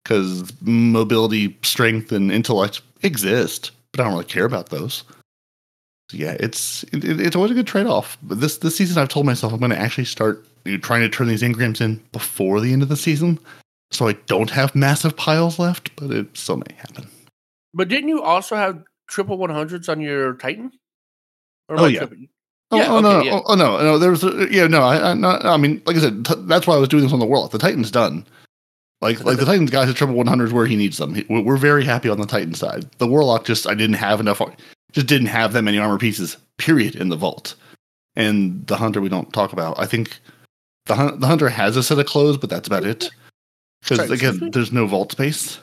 Because 0.04 0.54
mobility, 0.62 1.58
strength, 1.62 2.12
and 2.12 2.32
intellect 2.32 2.82
exist, 3.04 3.72
but 3.92 4.00
I 4.00 4.04
don't 4.04 4.14
really 4.14 4.26
care 4.26 4.46
about 4.46 4.70
those. 4.70 5.04
So 6.10 6.18
yeah, 6.18 6.36
it's 6.40 6.84
it, 6.86 7.04
it's 7.04 7.36
always 7.36 7.52
a 7.52 7.56
good 7.56 7.68
trade 7.68 7.86
off. 7.86 8.18
But 8.24 8.40
this 8.40 8.58
this 8.58 8.76
season, 8.76 9.02
I've 9.02 9.10
told 9.10 9.26
myself 9.26 9.54
I'm 9.54 9.60
going 9.60 9.72
to 9.72 9.78
actually 9.78 10.06
start 10.06 10.44
you 10.66 10.74
know, 10.74 10.78
trying 10.80 11.02
to 11.02 11.10
turn 11.10 11.28
these 11.28 11.44
engrams 11.44 11.82
in 11.82 12.02
before 12.12 12.60
the 12.60 12.74
end 12.74 12.82
of 12.82 12.90
the 12.90 12.98
season, 12.98 13.40
so 13.92 14.08
I 14.08 14.14
don't 14.26 14.50
have 14.50 14.74
massive 14.74 15.16
piles 15.16 15.60
left. 15.60 15.96
But 15.96 16.12
it 16.12 16.36
still 16.36 16.58
may 16.58 16.74
happen. 16.78 17.08
But 17.74 17.90
didn't 17.90 18.10
you 18.10 18.24
also 18.24 18.56
have 18.56 18.82
triple 19.08 19.38
one 19.38 19.52
hundreds 19.52 19.90
on 19.90 20.02
your 20.02 20.34
Titan? 20.36 20.72
Or 21.68 21.82
Oh, 21.82 21.86
yeah. 21.86 22.08
Oh, 22.72 22.78
Yeah, 22.78 22.92
oh, 22.92 23.00
no, 23.00 23.22
yeah. 23.24 23.34
oh, 23.34 23.42
oh, 23.48 23.56
no, 23.56 23.78
no. 23.80 23.98
There's 23.98 24.24
a, 24.24 24.44
uh, 24.44 24.46
yeah, 24.52 24.68
no. 24.68 24.84
I, 24.84 25.12
I, 25.12 25.14
no, 25.16 25.30
I 25.44 25.58
mean, 25.58 25.82
like 25.86 25.96
I 25.98 26.00
said, 26.02 26.26
t- 26.26 26.34
that's 26.40 26.68
why 26.68 26.76
I 26.76 26.78
was 26.78 26.88
doing 26.90 27.04
this 27.04 27.14
on 27.14 27.20
the 27.20 27.26
world. 27.26 27.52
The 27.52 27.58
Titan's 27.58 27.90
done. 27.92 28.26
Like, 29.02 29.24
like 29.24 29.38
the 29.38 29.46
Titans 29.46 29.72
guys 29.72 29.90
at 29.90 29.96
triple 29.96 30.16
one 30.16 30.28
hundred 30.28 30.52
where 30.52 30.66
he 30.66 30.76
needs 30.76 30.98
them. 30.98 31.16
He- 31.16 31.26
We're 31.30 31.58
very 31.58 31.86
happy 31.86 32.10
on 32.10 32.20
the 32.20 32.28
Titan 32.28 32.54
side. 32.54 32.86
The 32.98 33.08
Warlock 33.08 33.46
just 33.46 33.66
I 33.66 33.74
didn't 33.74 33.96
have 33.96 34.20
enough, 34.20 34.42
just 34.92 35.08
didn't 35.08 35.28
have 35.28 35.54
that 35.54 35.62
many 35.64 35.78
armor 35.80 35.98
pieces. 35.98 36.38
Period 36.58 36.96
in 36.96 37.10
the 37.10 37.16
vault. 37.16 37.56
And 38.16 38.68
the 38.68 38.76
Hunter 38.76 39.00
we 39.00 39.08
don't 39.10 39.32
talk 39.32 39.54
about. 39.54 39.80
I 39.80 39.86
think 39.86 40.20
the 40.86 41.16
the 41.18 41.28
Hunter 41.28 41.48
has 41.50 41.78
a 41.78 41.82
set 41.84 41.98
of 41.98 42.06
clothes, 42.08 42.38
but 42.38 42.50
that's 42.50 42.68
about 42.68 42.84
it. 42.84 43.10
Because 43.82 44.00
again, 44.12 44.52
there's 44.52 44.74
no 44.74 44.86
vault 44.86 45.14
space. 45.14 45.60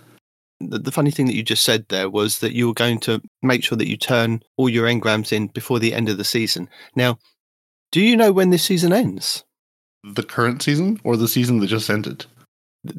The, 0.61 0.79
the 0.79 0.93
funny 0.93 1.11
thing 1.11 1.27
that 1.27 1.35
you 1.35 1.43
just 1.43 1.65
said 1.65 1.87
there 1.89 2.09
was 2.09 2.41
that 2.41 2.55
you 2.55 2.69
were 2.69 2.75
going 2.75 2.99
to 3.01 3.21
make 3.43 3.63
sure 3.63 3.77
that 3.77 3.89
you 3.89 3.97
turn 3.97 4.43
all 4.57 4.69
your 4.69 4.87
engrams 4.87 5.33
in 5.33 5.49
before 5.49 5.79
the 5.79 5.93
end 5.93 6.09
of 6.09 6.17
the 6.17 6.25
season. 6.25 6.69
Now, 6.95 7.19
do 7.93 8.01
you 8.01 8.17
know 8.17 8.33
when 8.33 8.51
this 8.51 8.63
season 8.65 8.93
ends? 8.93 9.45
The 10.03 10.23
current 10.23 10.63
season 10.63 11.01
or 11.05 11.17
the 11.17 11.29
season 11.29 11.59
that 11.61 11.67
just 11.67 11.91
ended. 11.91 12.25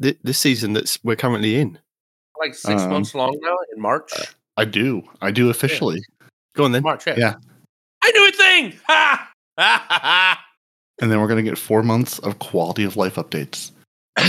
Th- 0.00 0.18
this 0.22 0.38
season 0.38 0.72
that's 0.72 1.02
we're 1.02 1.16
currently 1.16 1.56
in. 1.56 1.78
Like 2.38 2.54
six 2.54 2.82
Um, 2.82 2.90
months 2.90 3.14
long 3.14 3.36
now 3.42 3.56
in 3.74 3.82
March. 3.82 4.12
I 4.56 4.64
do. 4.64 5.02
I 5.20 5.30
do 5.30 5.50
officially. 5.50 6.02
Go 6.54 6.64
on 6.64 6.72
then. 6.72 6.82
March, 6.82 7.06
yeah. 7.06 7.14
yeah. 7.16 7.34
I 8.02 8.10
knew 8.12 8.28
a 8.28 8.32
thing. 8.32 8.80
Ha! 8.86 9.30
Ha 9.58 9.86
ha 9.88 9.98
ha! 10.00 10.44
and 11.00 11.10
then 11.10 11.20
we're 11.20 11.26
going 11.26 11.44
to 11.44 11.48
get 11.48 11.58
four 11.58 11.82
months 11.82 12.18
of 12.20 12.38
quality 12.38 12.84
of 12.84 12.96
life 12.96 13.16
updates. 13.16 13.72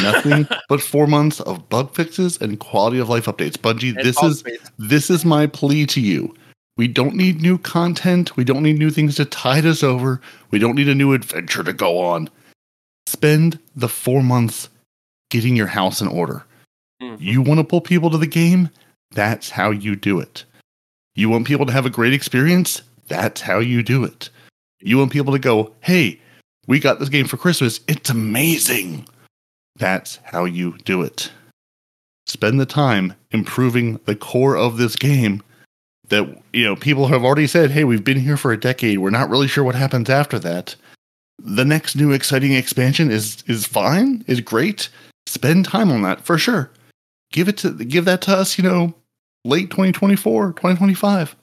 Nothing 0.01 0.47
but 0.69 0.81
four 0.81 1.07
months 1.07 1.39
of 1.41 1.67
bug 1.69 1.93
fixes 1.93 2.37
and 2.41 2.59
quality 2.59 2.99
of 2.99 3.09
life 3.09 3.25
updates. 3.25 3.57
Bungie, 3.57 3.95
And 3.95 4.05
this 4.05 4.21
is 4.23 4.43
this 4.77 5.09
is 5.09 5.25
my 5.25 5.47
plea 5.47 5.85
to 5.87 6.01
you. 6.01 6.33
We 6.77 6.87
don't 6.87 7.15
need 7.15 7.41
new 7.41 7.57
content. 7.57 8.37
We 8.37 8.43
don't 8.43 8.63
need 8.63 8.79
new 8.79 8.89
things 8.89 9.15
to 9.15 9.25
tide 9.25 9.65
us 9.65 9.83
over. 9.83 10.21
We 10.51 10.59
don't 10.59 10.75
need 10.75 10.87
a 10.87 10.95
new 10.95 11.13
adventure 11.13 11.63
to 11.63 11.73
go 11.73 11.99
on. 11.99 12.29
Spend 13.07 13.59
the 13.75 13.89
four 13.89 14.23
months 14.23 14.69
getting 15.29 15.55
your 15.55 15.67
house 15.67 16.01
in 16.01 16.07
order. 16.07 16.45
Mhm. 17.01 17.17
You 17.19 17.41
want 17.41 17.59
to 17.59 17.63
pull 17.63 17.81
people 17.81 18.09
to 18.11 18.17
the 18.17 18.27
game? 18.27 18.69
That's 19.11 19.49
how 19.49 19.71
you 19.71 19.95
do 19.95 20.19
it. 20.19 20.45
You 21.15 21.29
want 21.29 21.47
people 21.47 21.65
to 21.65 21.71
have 21.71 21.85
a 21.85 21.89
great 21.89 22.13
experience? 22.13 22.81
That's 23.07 23.41
how 23.41 23.59
you 23.59 23.83
do 23.83 24.03
it. 24.03 24.29
You 24.79 24.97
want 24.99 25.11
people 25.11 25.33
to 25.33 25.39
go, 25.39 25.73
hey, 25.81 26.19
we 26.67 26.79
got 26.79 26.99
this 26.99 27.09
game 27.09 27.27
for 27.27 27.37
Christmas. 27.37 27.81
It's 27.87 28.09
amazing. 28.09 29.05
That's 29.79 30.19
how 30.23 30.45
you 30.45 30.77
do 30.85 31.01
it. 31.01 31.31
Spend 32.27 32.59
the 32.59 32.65
time 32.65 33.15
improving 33.31 33.99
the 34.05 34.15
core 34.15 34.55
of 34.55 34.77
this 34.77 34.95
game 34.95 35.41
that, 36.09 36.41
you 36.53 36.65
know, 36.65 36.75
people 36.75 37.07
have 37.07 37.23
already 37.23 37.47
said, 37.47 37.71
hey, 37.71 37.83
we've 37.83 38.03
been 38.03 38.19
here 38.19 38.37
for 38.37 38.51
a 38.51 38.59
decade. 38.59 38.99
We're 38.99 39.09
not 39.09 39.29
really 39.29 39.47
sure 39.47 39.63
what 39.63 39.75
happens 39.75 40.09
after 40.09 40.37
that. 40.39 40.75
The 41.39 41.65
next 41.65 41.95
new 41.95 42.11
exciting 42.11 42.53
expansion 42.53 43.09
is 43.09 43.43
is 43.47 43.65
fine, 43.65 44.25
is 44.27 44.41
great. 44.41 44.89
Spend 45.25 45.65
time 45.65 45.89
on 45.89 46.01
that 46.01 46.21
for 46.21 46.37
sure. 46.37 46.69
Give 47.31 47.47
it 47.47 47.57
to 47.59 47.71
give 47.71 48.05
that 48.05 48.21
to 48.23 48.35
us, 48.35 48.57
you 48.57 48.63
know, 48.63 48.93
late 49.45 49.69
2024, 49.69 50.53
2025. 50.53 51.35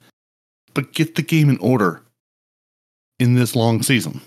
But 0.74 0.92
get 0.92 1.14
the 1.14 1.22
game 1.22 1.48
in 1.48 1.56
order 1.58 2.02
in 3.18 3.34
this 3.34 3.56
long 3.56 3.82
season. 3.82 4.20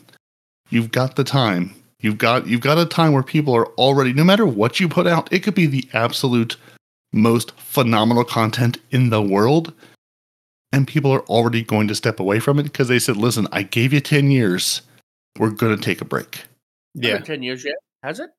You've 0.72 0.92
got 0.92 1.16
the 1.16 1.24
time. 1.24 1.76
You've 2.00 2.18
got 2.18 2.48
you've 2.48 2.62
got 2.62 2.78
a 2.78 2.86
time 2.86 3.12
where 3.14 3.24
people 3.24 3.56
are 3.56 3.68
already 3.74 4.14
no 4.14 4.24
matter 4.24 4.46
what 4.46 4.80
you 4.80 4.88
put 4.88 5.06
out, 5.08 5.32
it 5.34 5.40
could 5.44 5.56
be 5.56 5.66
the 5.66 5.88
absolute 5.94 6.56
most 7.12 7.52
phenomenal 7.60 8.24
content 8.24 8.78
in 8.92 9.10
the 9.10 9.22
world 9.22 9.74
and 10.72 10.88
people 10.88 11.12
are 11.12 11.22
already 11.26 11.64
going 11.64 11.88
to 11.88 11.96
step 11.96 12.20
away 12.20 12.40
from 12.40 12.60
it 12.60 12.64
because 12.64 12.88
they 12.88 13.00
said, 13.00 13.18
"Listen, 13.18 13.48
I 13.52 13.64
gave 13.64 13.92
you 13.92 14.00
10 14.00 14.30
years. 14.30 14.84
We're 15.40 15.50
going 15.50 15.76
to 15.76 15.82
take 15.82 16.00
a 16.02 16.06
break." 16.06 16.44
Yeah. 16.94 17.18
Ten 17.20 17.42
years 17.44 17.66
yet? 17.66 17.76
Has 18.04 18.20
it? 18.20 18.30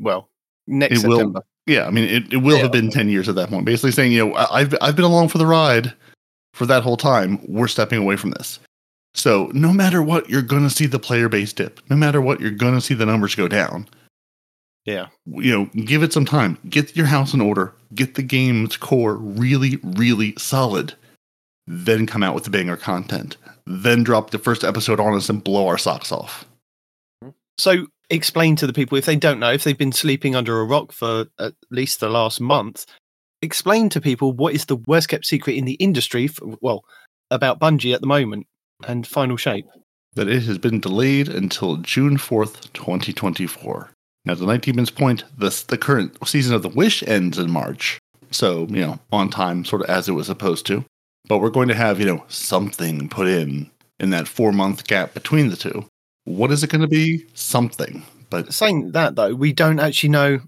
Well, 0.00 0.28
next 0.66 1.04
It 1.04 1.08
will- 1.08 1.18
September. 1.18 1.42
Yeah, 1.66 1.86
I 1.86 1.90
mean, 1.90 2.04
it, 2.04 2.32
it 2.32 2.36
will 2.38 2.56
Yeah. 2.56 2.62
have 2.64 2.72
been 2.72 2.90
10 2.90 3.08
years 3.08 3.26
at 3.28 3.36
that 3.36 3.48
point. 3.48 3.64
Basically 3.64 3.90
saying, 3.92 4.12
you 4.12 4.26
know, 4.26 4.34
I've, 4.34 4.74
I've 4.82 4.96
been 4.96 5.04
along 5.06 5.28
for 5.28 5.38
the 5.38 5.46
ride 5.46 5.94
for 6.52 6.66
that 6.66 6.82
whole 6.82 6.98
time. 6.98 7.38
We're 7.48 7.68
stepping 7.68 7.98
away 8.00 8.16
from 8.16 8.32
this. 8.32 8.58
So 9.14 9.50
no 9.54 9.72
matter 9.72 10.02
what, 10.02 10.28
you're 10.28 10.42
going 10.42 10.64
to 10.64 10.70
see 10.70 10.86
the 10.86 10.98
player 10.98 11.28
base 11.28 11.52
dip. 11.52 11.80
No 11.88 11.96
matter 11.96 12.20
what, 12.20 12.40
you're 12.40 12.50
going 12.50 12.74
to 12.74 12.80
see 12.80 12.94
the 12.94 13.06
numbers 13.06 13.34
go 13.34 13.48
down. 13.48 13.88
Yeah. 14.84 15.06
You 15.24 15.52
know, 15.52 15.82
give 15.84 16.02
it 16.02 16.12
some 16.12 16.24
time. 16.24 16.58
Get 16.68 16.96
your 16.96 17.06
house 17.06 17.32
in 17.32 17.40
order. 17.40 17.72
Get 17.94 18.16
the 18.16 18.22
game's 18.22 18.76
core 18.76 19.14
really, 19.14 19.78
really 19.82 20.34
solid. 20.36 20.94
Then 21.66 22.06
come 22.06 22.22
out 22.22 22.34
with 22.34 22.44
the 22.44 22.50
banger 22.50 22.76
content. 22.76 23.36
Then 23.66 24.02
drop 24.02 24.30
the 24.30 24.38
first 24.38 24.64
episode 24.64 25.00
on 25.00 25.14
us 25.14 25.30
and 25.30 25.42
blow 25.42 25.68
our 25.68 25.78
socks 25.78 26.12
off. 26.12 26.44
So 27.56 27.86
explain 28.10 28.56
to 28.56 28.66
the 28.66 28.72
people 28.72 28.98
if 28.98 29.06
they 29.06 29.16
don't 29.16 29.40
know, 29.40 29.52
if 29.52 29.64
they've 29.64 29.78
been 29.78 29.92
sleeping 29.92 30.36
under 30.36 30.60
a 30.60 30.64
rock 30.64 30.92
for 30.92 31.26
at 31.38 31.54
least 31.70 32.00
the 32.00 32.10
last 32.10 32.40
month, 32.40 32.84
explain 33.40 33.88
to 33.90 34.00
people 34.00 34.32
what 34.32 34.54
is 34.54 34.66
the 34.66 34.76
worst 34.76 35.08
kept 35.08 35.24
secret 35.24 35.56
in 35.56 35.64
the 35.64 35.74
industry, 35.74 36.24
f 36.24 36.38
well, 36.60 36.84
about 37.30 37.60
Bungie 37.60 37.94
at 37.94 38.02
the 38.02 38.06
moment 38.06 38.46
and 38.88 39.06
Final 39.06 39.36
Shape. 39.36 39.66
that 40.14 40.28
it 40.28 40.44
has 40.44 40.58
been 40.58 40.78
delayed 40.78 41.28
until 41.28 41.76
June 41.78 42.16
4th, 42.16 42.72
2024. 42.72 43.90
Now, 44.24 44.34
the 44.34 44.46
19 44.46 44.76
Min's 44.76 44.90
point, 44.90 45.24
this, 45.36 45.62
the 45.64 45.76
current 45.76 46.16
season 46.26 46.54
of 46.54 46.62
The 46.62 46.68
Wish 46.68 47.02
ends 47.02 47.36
in 47.38 47.50
March. 47.50 47.98
So, 48.30 48.66
you 48.68 48.80
know, 48.80 48.98
on 49.12 49.28
time, 49.28 49.64
sort 49.64 49.82
of 49.82 49.90
as 49.90 50.08
it 50.08 50.12
was 50.12 50.26
supposed 50.28 50.66
to. 50.66 50.84
But 51.28 51.38
we're 51.38 51.50
going 51.50 51.68
to 51.68 51.74
have, 51.74 51.98
you 51.98 52.06
know, 52.06 52.24
something 52.28 53.08
put 53.08 53.26
in 53.26 53.70
in 53.98 54.10
that 54.10 54.28
four 54.28 54.52
month 54.52 54.86
gap 54.86 55.14
between 55.14 55.48
the 55.50 55.56
two. 55.56 55.86
What 56.24 56.50
is 56.52 56.62
it 56.62 56.70
going 56.70 56.82
to 56.82 56.88
be? 56.88 57.26
Something. 57.34 58.04
But 58.30 58.52
Saying 58.52 58.92
that 58.92 59.16
though, 59.16 59.34
we 59.34 59.52
don't 59.52 59.78
actually 59.80 60.10
know 60.10 60.40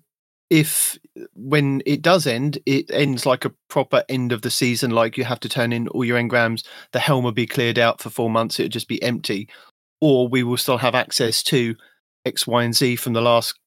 if 0.49 0.99
when 1.35 1.83
it 1.87 2.03
does 2.03 2.27
end, 2.27 2.59
it 2.67 2.91
ends 2.91 3.25
like 3.27 3.45
a 3.45 3.53
proper 3.69 4.05
end 4.09 4.33
of 4.33 4.43
the 4.43 4.51
season, 4.51 4.91
like 4.91 5.17
you 5.17 5.25
have 5.25 5.41
to 5.41 5.49
turn 5.49 5.73
in 5.73 5.89
all 5.89 6.05
your 6.05 6.19
engrams, 6.19 6.65
the 6.93 6.99
helm 6.99 7.25
will 7.25 7.33
be 7.33 7.47
cleared 7.47 7.79
out 7.79 8.01
for 8.01 8.11
four 8.11 8.29
months, 8.31 8.59
it'll 8.61 8.69
just 8.71 8.89
be 8.89 9.03
empty, 9.03 9.49
or 10.01 10.29
we 10.29 10.43
will 10.43 10.57
still 10.57 10.79
have 10.79 10.95
access 10.95 11.43
to 11.45 11.75
X, 12.25 12.47
Y, 12.47 12.63
and 12.65 12.75
Z 12.75 12.97
from 12.97 13.13
the 13.15 13.23
last, 13.23 13.59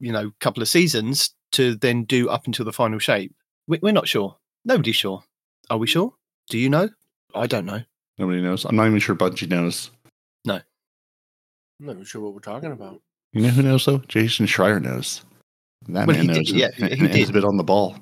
you 0.00 0.12
know, 0.12 0.32
couple 0.40 0.62
of 0.62 0.68
seasons 0.68 1.30
to 1.52 1.74
then 1.76 2.04
do 2.04 2.28
up 2.28 2.46
until 2.46 2.64
the 2.64 2.72
final 2.72 2.98
shape. 2.98 3.34
We- 3.66 3.78
We're 3.82 3.92
not 3.92 4.08
sure. 4.08 4.36
Nobody's 4.64 4.96
sure. 4.96 5.22
Are 5.70 5.78
we 5.78 5.86
sure? 5.86 6.14
Do 6.50 6.58
you 6.58 6.68
know? 6.68 6.88
I 7.34 7.46
don't 7.46 7.66
know. 7.66 7.82
nobody 8.18 8.40
knows. 8.42 8.64
I'm 8.64 8.76
not 8.76 8.86
even 8.86 8.98
sure 8.98 9.14
Bungie 9.14 9.48
knows. 9.48 9.90
No. 10.44 10.54
I'm 10.54 11.86
not 11.86 11.92
even 11.92 12.04
sure 12.04 12.20
what 12.22 12.34
we're 12.34 12.40
talking 12.40 12.72
about. 12.72 13.00
You 13.32 13.42
know 13.42 13.48
who 13.50 13.62
knows, 13.62 13.84
though? 13.84 13.98
Jason 14.08 14.46
Schreier 14.46 14.82
knows. 14.82 15.22
That 15.88 16.06
Well, 16.06 16.16
man 16.16 16.20
he 16.20 16.26
knows. 16.26 16.36
did, 16.36 16.50
yeah, 16.50 16.68
and, 16.78 16.92
he 16.92 17.08
did. 17.08 17.32
been 17.32 17.44
on 17.44 17.56
the 17.56 17.64
ball. 17.64 17.96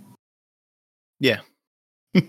Yeah. 1.20 1.40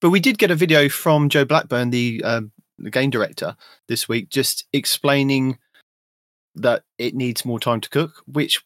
But 0.00 0.10
we 0.10 0.18
did 0.18 0.36
get 0.36 0.50
a 0.50 0.56
video 0.56 0.88
from 0.88 1.28
Joe 1.28 1.44
Blackburn, 1.44 1.90
the, 1.90 2.22
um, 2.24 2.50
the 2.76 2.90
game 2.90 3.08
director, 3.08 3.56
this 3.86 4.08
week, 4.08 4.30
just 4.30 4.64
explaining 4.72 5.58
that 6.56 6.82
it 6.98 7.14
needs 7.14 7.44
more 7.44 7.60
time 7.60 7.80
to 7.80 7.88
cook, 7.88 8.20
which 8.26 8.64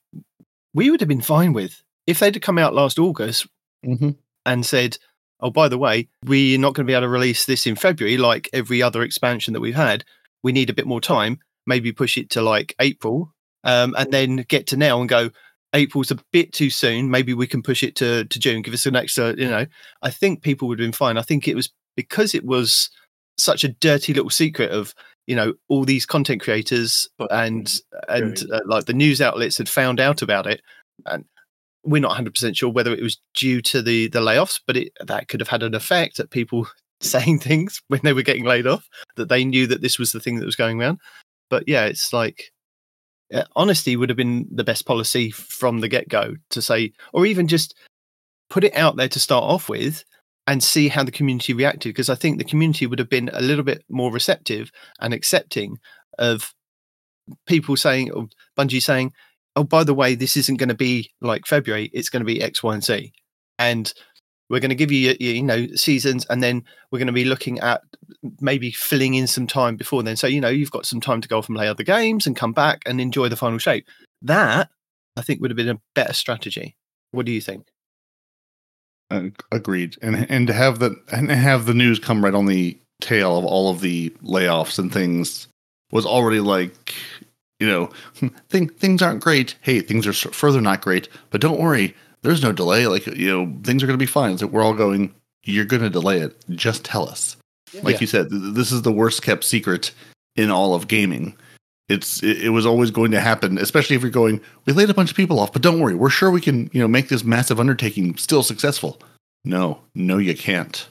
we 0.72 0.90
would 0.90 1.00
have 1.00 1.10
been 1.10 1.20
fine 1.20 1.52
with 1.52 1.82
if 2.06 2.18
they'd 2.20 2.34
have 2.36 2.42
come 2.42 2.56
out 2.56 2.72
last 2.74 2.98
August 2.98 3.46
hmm 3.84 4.10
and 4.46 4.64
said, 4.64 4.96
"Oh, 5.40 5.50
by 5.50 5.68
the 5.68 5.76
way, 5.76 6.08
we're 6.24 6.58
not 6.58 6.72
going 6.72 6.86
to 6.86 6.90
be 6.90 6.94
able 6.94 7.02
to 7.02 7.08
release 7.10 7.44
this 7.44 7.66
in 7.66 7.76
February 7.76 8.16
like 8.16 8.48
every 8.54 8.80
other 8.80 9.02
expansion 9.02 9.52
that 9.52 9.60
we've 9.60 9.74
had. 9.74 10.04
We 10.42 10.52
need 10.52 10.70
a 10.70 10.74
bit 10.74 10.86
more 10.86 11.02
time. 11.02 11.40
Maybe 11.66 11.92
push 11.92 12.16
it 12.16 12.30
to 12.30 12.40
like 12.40 12.74
April, 12.80 13.34
um, 13.66 13.94
and 13.98 14.10
then 14.12 14.46
get 14.48 14.66
to 14.68 14.76
now 14.76 15.00
and 15.00 15.08
go." 15.08 15.30
April's 15.74 16.10
a 16.10 16.18
bit 16.32 16.52
too 16.52 16.70
soon. 16.70 17.10
Maybe 17.10 17.34
we 17.34 17.46
can 17.46 17.62
push 17.62 17.82
it 17.82 17.96
to, 17.96 18.24
to 18.24 18.38
June. 18.38 18.62
Give 18.62 18.72
us 18.72 18.86
an 18.86 18.96
extra, 18.96 19.36
you 19.36 19.48
know. 19.48 19.66
I 20.00 20.10
think 20.10 20.40
people 20.40 20.68
would 20.68 20.78
have 20.78 20.86
been 20.86 20.92
fine. 20.92 21.18
I 21.18 21.22
think 21.22 21.46
it 21.46 21.54
was 21.54 21.70
because 21.96 22.34
it 22.34 22.44
was 22.44 22.88
such 23.38 23.64
a 23.64 23.68
dirty 23.68 24.14
little 24.14 24.30
secret 24.30 24.70
of 24.70 24.94
you 25.26 25.36
know 25.36 25.54
all 25.68 25.84
these 25.84 26.06
content 26.06 26.40
creators 26.40 27.08
and 27.30 27.80
and 28.08 28.42
uh, 28.52 28.60
like 28.66 28.86
the 28.86 28.92
news 28.92 29.20
outlets 29.20 29.58
had 29.58 29.68
found 29.68 30.00
out 30.00 30.22
about 30.22 30.46
it, 30.46 30.62
and 31.04 31.24
we're 31.84 32.00
not 32.00 32.08
100 32.08 32.34
percent 32.34 32.56
sure 32.56 32.70
whether 32.70 32.92
it 32.92 33.02
was 33.02 33.18
due 33.34 33.60
to 33.62 33.82
the 33.82 34.08
the 34.08 34.20
layoffs, 34.20 34.60
but 34.66 34.76
it 34.76 34.92
that 35.04 35.28
could 35.28 35.40
have 35.40 35.48
had 35.48 35.62
an 35.62 35.74
effect 35.74 36.20
at 36.20 36.30
people 36.30 36.66
saying 37.00 37.38
things 37.38 37.82
when 37.88 38.00
they 38.02 38.12
were 38.12 38.22
getting 38.22 38.44
laid 38.44 38.66
off 38.66 38.88
that 39.16 39.28
they 39.28 39.44
knew 39.44 39.66
that 39.66 39.82
this 39.82 39.98
was 39.98 40.12
the 40.12 40.20
thing 40.20 40.38
that 40.38 40.46
was 40.46 40.56
going 40.56 40.80
around. 40.80 40.98
But 41.50 41.64
yeah, 41.66 41.84
it's 41.84 42.12
like 42.12 42.50
uh, 43.32 43.44
honesty 43.54 43.96
would 43.96 44.08
have 44.08 44.16
been 44.16 44.46
the 44.50 44.64
best 44.64 44.86
policy 44.86 45.30
from 45.30 45.80
the 45.80 45.88
get 45.88 46.08
go 46.08 46.34
to 46.50 46.62
say, 46.62 46.92
or 47.12 47.26
even 47.26 47.48
just 47.48 47.74
put 48.48 48.64
it 48.64 48.74
out 48.76 48.96
there 48.96 49.08
to 49.08 49.20
start 49.20 49.44
off 49.44 49.68
with 49.68 50.04
and 50.46 50.62
see 50.62 50.88
how 50.88 51.02
the 51.02 51.10
community 51.10 51.52
reacted. 51.52 51.90
Because 51.90 52.08
I 52.08 52.14
think 52.14 52.38
the 52.38 52.44
community 52.44 52.86
would 52.86 52.98
have 52.98 53.10
been 53.10 53.30
a 53.32 53.40
little 53.40 53.64
bit 53.64 53.84
more 53.88 54.12
receptive 54.12 54.70
and 55.00 55.12
accepting 55.12 55.78
of 56.18 56.54
people 57.46 57.76
saying, 57.76 58.12
or 58.12 58.28
Bungie 58.56 58.82
saying, 58.82 59.12
oh, 59.56 59.64
by 59.64 59.82
the 59.82 59.94
way, 59.94 60.14
this 60.14 60.36
isn't 60.36 60.58
going 60.58 60.68
to 60.68 60.74
be 60.74 61.10
like 61.20 61.46
February, 61.46 61.90
it's 61.92 62.10
going 62.10 62.20
to 62.20 62.26
be 62.26 62.42
X, 62.42 62.62
Y, 62.62 62.74
and 62.74 62.84
Z. 62.84 63.12
And 63.58 63.92
we're 64.48 64.60
going 64.60 64.70
to 64.70 64.76
give 64.76 64.92
you, 64.92 65.16
you 65.18 65.42
know, 65.42 65.66
seasons, 65.74 66.24
and 66.30 66.42
then 66.42 66.64
we're 66.90 66.98
going 66.98 67.06
to 67.06 67.12
be 67.12 67.24
looking 67.24 67.58
at 67.60 67.82
maybe 68.40 68.70
filling 68.70 69.14
in 69.14 69.26
some 69.26 69.46
time 69.46 69.76
before 69.76 70.02
then. 70.02 70.16
So, 70.16 70.26
you 70.26 70.40
know, 70.40 70.48
you've 70.48 70.70
got 70.70 70.86
some 70.86 71.00
time 71.00 71.20
to 71.20 71.28
go 71.28 71.38
off 71.38 71.48
and 71.48 71.56
play 71.56 71.68
other 71.68 71.82
games 71.82 72.26
and 72.26 72.36
come 72.36 72.52
back 72.52 72.82
and 72.86 73.00
enjoy 73.00 73.28
the 73.28 73.36
final 73.36 73.58
shape. 73.58 73.86
That, 74.22 74.68
I 75.16 75.22
think, 75.22 75.40
would 75.40 75.50
have 75.50 75.56
been 75.56 75.68
a 75.68 75.80
better 75.94 76.12
strategy. 76.12 76.76
What 77.10 77.26
do 77.26 77.32
you 77.32 77.40
think? 77.40 77.66
Uh, 79.10 79.28
agreed. 79.52 79.96
And 80.02 80.28
and 80.30 80.46
to 80.48 80.52
have 80.52 80.78
the 80.78 81.00
and 81.12 81.30
have 81.30 81.66
the 81.66 81.74
news 81.74 81.98
come 81.98 82.24
right 82.24 82.34
on 82.34 82.46
the 82.46 82.78
tail 83.00 83.38
of 83.38 83.44
all 83.44 83.70
of 83.70 83.80
the 83.80 84.10
layoffs 84.22 84.78
and 84.78 84.92
things 84.92 85.48
was 85.92 86.04
already 86.04 86.40
like, 86.40 86.94
you 87.60 87.66
know, 87.66 87.90
thing, 88.48 88.68
things 88.68 89.02
aren't 89.02 89.22
great. 89.22 89.54
Hey, 89.60 89.80
things 89.80 90.06
are 90.06 90.12
further 90.12 90.60
not 90.60 90.80
great, 90.80 91.08
but 91.30 91.40
don't 91.40 91.60
worry 91.60 91.94
there's 92.26 92.42
no 92.42 92.52
delay. 92.52 92.86
Like, 92.88 93.06
you 93.06 93.28
know, 93.28 93.56
things 93.62 93.82
are 93.82 93.86
going 93.86 93.98
to 93.98 94.02
be 94.02 94.10
fine. 94.10 94.36
So 94.36 94.48
we're 94.48 94.62
all 94.62 94.74
going, 94.74 95.14
you're 95.44 95.64
going 95.64 95.82
to 95.82 95.90
delay 95.90 96.18
it. 96.18 96.36
Just 96.50 96.84
tell 96.84 97.08
us. 97.08 97.36
Yeah. 97.72 97.82
Like 97.84 98.00
you 98.00 98.06
said, 98.06 98.28
this 98.30 98.72
is 98.72 98.82
the 98.82 98.92
worst 98.92 99.22
kept 99.22 99.44
secret 99.44 99.92
in 100.34 100.50
all 100.50 100.74
of 100.74 100.88
gaming. 100.88 101.36
It's 101.88 102.22
it, 102.24 102.42
it, 102.42 102.48
was 102.50 102.66
always 102.66 102.90
going 102.90 103.12
to 103.12 103.20
happen, 103.20 103.58
especially 103.58 103.94
if 103.94 104.02
you're 104.02 104.10
going, 104.10 104.40
we 104.64 104.72
laid 104.72 104.90
a 104.90 104.94
bunch 104.94 105.10
of 105.10 105.16
people 105.16 105.38
off, 105.38 105.52
but 105.52 105.62
don't 105.62 105.80
worry, 105.80 105.94
we're 105.94 106.10
sure 106.10 106.32
we 106.32 106.40
can, 106.40 106.68
you 106.72 106.80
know, 106.80 106.88
make 106.88 107.08
this 107.08 107.22
massive 107.22 107.60
undertaking 107.60 108.16
still 108.16 108.42
successful. 108.42 109.00
No, 109.44 109.80
no, 109.94 110.18
you 110.18 110.36
can't. 110.36 110.88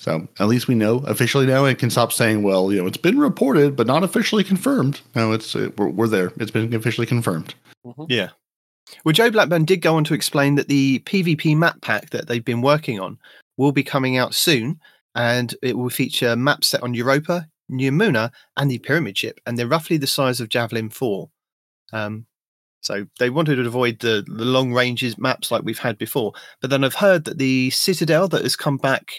So 0.00 0.26
at 0.40 0.48
least 0.48 0.66
we 0.66 0.74
know 0.74 0.98
officially 1.06 1.46
now 1.46 1.64
and 1.64 1.78
can 1.78 1.90
stop 1.90 2.12
saying, 2.12 2.42
well, 2.42 2.72
you 2.72 2.80
know, 2.80 2.88
it's 2.88 2.96
been 2.96 3.20
reported, 3.20 3.76
but 3.76 3.86
not 3.86 4.02
officially 4.02 4.42
confirmed. 4.42 5.00
No, 5.14 5.30
it's 5.30 5.54
it, 5.54 5.78
we're, 5.78 5.88
we're 5.88 6.08
there. 6.08 6.32
It's 6.38 6.50
been 6.50 6.74
officially 6.74 7.06
confirmed. 7.06 7.54
Mm-hmm. 7.86 8.06
Yeah. 8.08 8.30
Well, 9.04 9.12
Joe 9.12 9.30
Blackburn 9.30 9.64
did 9.64 9.80
go 9.80 9.96
on 9.96 10.04
to 10.04 10.14
explain 10.14 10.56
that 10.56 10.68
the 10.68 11.00
PvP 11.00 11.56
map 11.56 11.80
pack 11.80 12.10
that 12.10 12.28
they've 12.28 12.44
been 12.44 12.62
working 12.62 13.00
on 13.00 13.18
will 13.56 13.72
be 13.72 13.82
coming 13.82 14.16
out 14.16 14.34
soon, 14.34 14.80
and 15.14 15.54
it 15.62 15.76
will 15.76 15.90
feature 15.90 16.36
maps 16.36 16.68
set 16.68 16.82
on 16.82 16.94
Europa, 16.94 17.48
Neomuna, 17.70 18.30
and 18.56 18.70
the 18.70 18.78
Pyramid 18.78 19.16
Ship, 19.18 19.38
and 19.46 19.58
they're 19.58 19.66
roughly 19.66 19.96
the 19.96 20.06
size 20.06 20.40
of 20.40 20.48
Javelin 20.48 20.90
4. 20.90 21.30
Um, 21.92 22.26
so 22.80 23.06
they 23.18 23.30
wanted 23.30 23.56
to 23.56 23.66
avoid 23.66 24.00
the, 24.00 24.24
the 24.26 24.44
long 24.44 24.72
ranges 24.72 25.16
maps 25.16 25.50
like 25.50 25.62
we've 25.62 25.78
had 25.78 25.98
before. 25.98 26.32
But 26.60 26.70
then 26.70 26.82
I've 26.82 26.96
heard 26.96 27.24
that 27.24 27.38
the 27.38 27.70
Citadel 27.70 28.28
that 28.28 28.42
has 28.42 28.56
come 28.56 28.76
back 28.76 29.12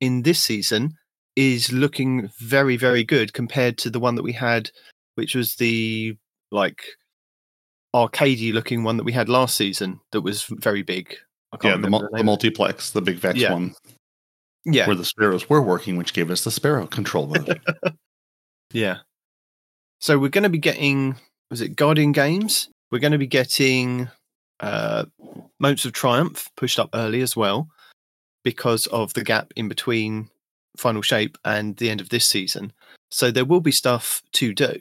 in 0.00 0.22
this 0.22 0.40
season 0.40 0.94
is 1.34 1.72
looking 1.72 2.30
very, 2.38 2.76
very 2.76 3.02
good 3.02 3.32
compared 3.32 3.76
to 3.78 3.90
the 3.90 4.00
one 4.00 4.14
that 4.14 4.22
we 4.22 4.32
had, 4.32 4.70
which 5.16 5.34
was 5.34 5.56
the 5.56 6.16
like 6.52 6.82
arcadey 7.94 8.52
looking 8.52 8.82
one 8.82 8.96
that 8.96 9.04
we 9.04 9.12
had 9.12 9.28
last 9.28 9.56
season 9.56 10.00
that 10.12 10.20
was 10.20 10.44
very 10.44 10.82
big. 10.82 11.16
yeah, 11.62 11.76
the, 11.76 11.88
the, 11.88 12.08
the, 12.12 12.24
multiplex, 12.24 12.90
the 12.90 13.00
big 13.00 13.16
Vex 13.16 13.38
yeah. 13.38 13.52
one. 13.52 13.74
Yeah. 14.64 14.86
Where 14.86 14.96
the 14.96 15.04
sparrows 15.04 15.48
were 15.48 15.62
working, 15.62 15.96
which 15.96 16.12
gave 16.12 16.30
us 16.30 16.44
the 16.44 16.50
sparrow 16.50 16.86
control 16.86 17.26
mode. 17.26 17.60
yeah. 18.72 18.98
So 20.00 20.18
we're 20.18 20.28
going 20.28 20.44
to 20.44 20.50
be 20.50 20.58
getting, 20.58 21.16
was 21.50 21.60
it 21.60 21.76
Guardian 21.76 22.12
Games? 22.12 22.68
We're 22.90 22.98
going 22.98 23.12
to 23.12 23.18
be 23.18 23.26
getting 23.26 24.08
uh, 24.60 25.06
Moments 25.58 25.84
of 25.84 25.92
Triumph 25.92 26.50
pushed 26.56 26.78
up 26.78 26.90
early 26.94 27.22
as 27.22 27.34
well 27.34 27.68
because 28.44 28.86
of 28.88 29.12
the 29.14 29.24
gap 29.24 29.52
in 29.56 29.68
between 29.68 30.28
Final 30.76 31.02
Shape 31.02 31.38
and 31.44 31.76
the 31.76 31.90
end 31.90 32.00
of 32.00 32.10
this 32.10 32.26
season. 32.26 32.72
So 33.10 33.30
there 33.30 33.44
will 33.44 33.60
be 33.60 33.72
stuff 33.72 34.22
to 34.32 34.52
do. 34.52 34.78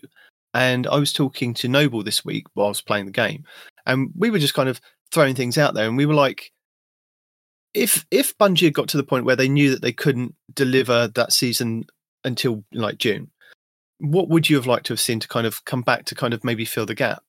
And 0.58 0.88
I 0.88 0.98
was 0.98 1.14
talking 1.14 1.54
to 1.54 1.68
Noble 1.68 2.02
this 2.02 2.26
week 2.26 2.46
while 2.56 2.66
I 2.66 2.70
was 2.70 2.82
playing 2.82 3.06
the 3.06 3.12
game, 3.12 3.44
and 3.86 4.10
we 4.16 4.32
were 4.32 4.40
just 4.40 4.56
kind 4.56 4.68
of 4.68 4.82
throwing 5.12 5.36
things 5.36 5.56
out 5.56 5.76
there, 5.76 5.88
and 5.88 5.96
we 5.96 6.08
were 6.08 6.16
like, 6.16 6.52
if 7.76 8.08
if 8.10 8.36
Bungie 8.40 8.64
had 8.64 8.74
got 8.74 8.88
to 8.90 8.98
the 8.98 9.04
point 9.04 9.26
where 9.26 9.36
they 9.36 9.48
knew 9.48 9.70
that 9.70 9.84
they 9.84 9.94
couldn't 9.94 10.34
deliver 10.56 11.10
that 11.10 11.32
season 11.32 11.86
until 12.24 12.64
like 12.74 12.98
June, 12.98 13.30
what 14.00 14.30
would 14.30 14.50
you 14.50 14.56
have 14.56 14.66
liked 14.66 14.88
to 14.88 14.94
have 14.94 15.00
seen 15.00 15.20
to 15.20 15.28
kind 15.28 15.46
of 15.46 15.64
come 15.66 15.84
back 15.84 16.06
to 16.06 16.16
kind 16.16 16.34
of 16.34 16.44
maybe 16.44 16.66
fill 16.66 16.88
the 16.88 16.96
gap? 16.96 17.22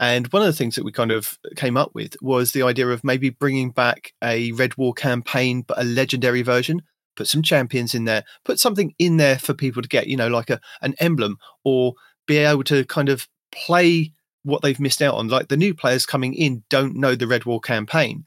And 0.00 0.26
one 0.28 0.40
of 0.40 0.46
the 0.46 0.54
things 0.54 0.74
that 0.76 0.84
we 0.84 0.92
kind 0.92 1.12
of 1.12 1.38
came 1.56 1.76
up 1.76 1.90
with 1.94 2.16
was 2.22 2.52
the 2.52 2.62
idea 2.62 2.88
of 2.88 3.04
maybe 3.04 3.28
bringing 3.28 3.70
back 3.70 4.14
a 4.24 4.50
Red 4.52 4.78
War 4.78 4.94
campaign, 4.94 5.60
but 5.60 5.78
a 5.78 5.84
legendary 5.84 6.40
version. 6.40 6.80
Put 7.16 7.26
some 7.26 7.42
champions 7.42 7.94
in 7.94 8.06
there, 8.06 8.24
put 8.46 8.58
something 8.58 8.94
in 8.98 9.18
there 9.18 9.38
for 9.38 9.52
people 9.52 9.82
to 9.82 9.88
get, 9.88 10.06
you 10.06 10.16
know, 10.16 10.28
like 10.28 10.48
a 10.48 10.58
an 10.80 10.94
emblem 11.00 11.36
or 11.64 11.92
be 12.26 12.38
able 12.38 12.64
to 12.64 12.84
kind 12.84 13.08
of 13.08 13.28
play 13.50 14.12
what 14.44 14.62
they've 14.62 14.80
missed 14.80 15.02
out 15.02 15.14
on. 15.14 15.28
Like 15.28 15.48
the 15.48 15.56
new 15.56 15.74
players 15.74 16.06
coming 16.06 16.34
in 16.34 16.62
don't 16.68 16.96
know 16.96 17.14
the 17.14 17.26
Red 17.26 17.44
War 17.44 17.60
campaign. 17.60 18.24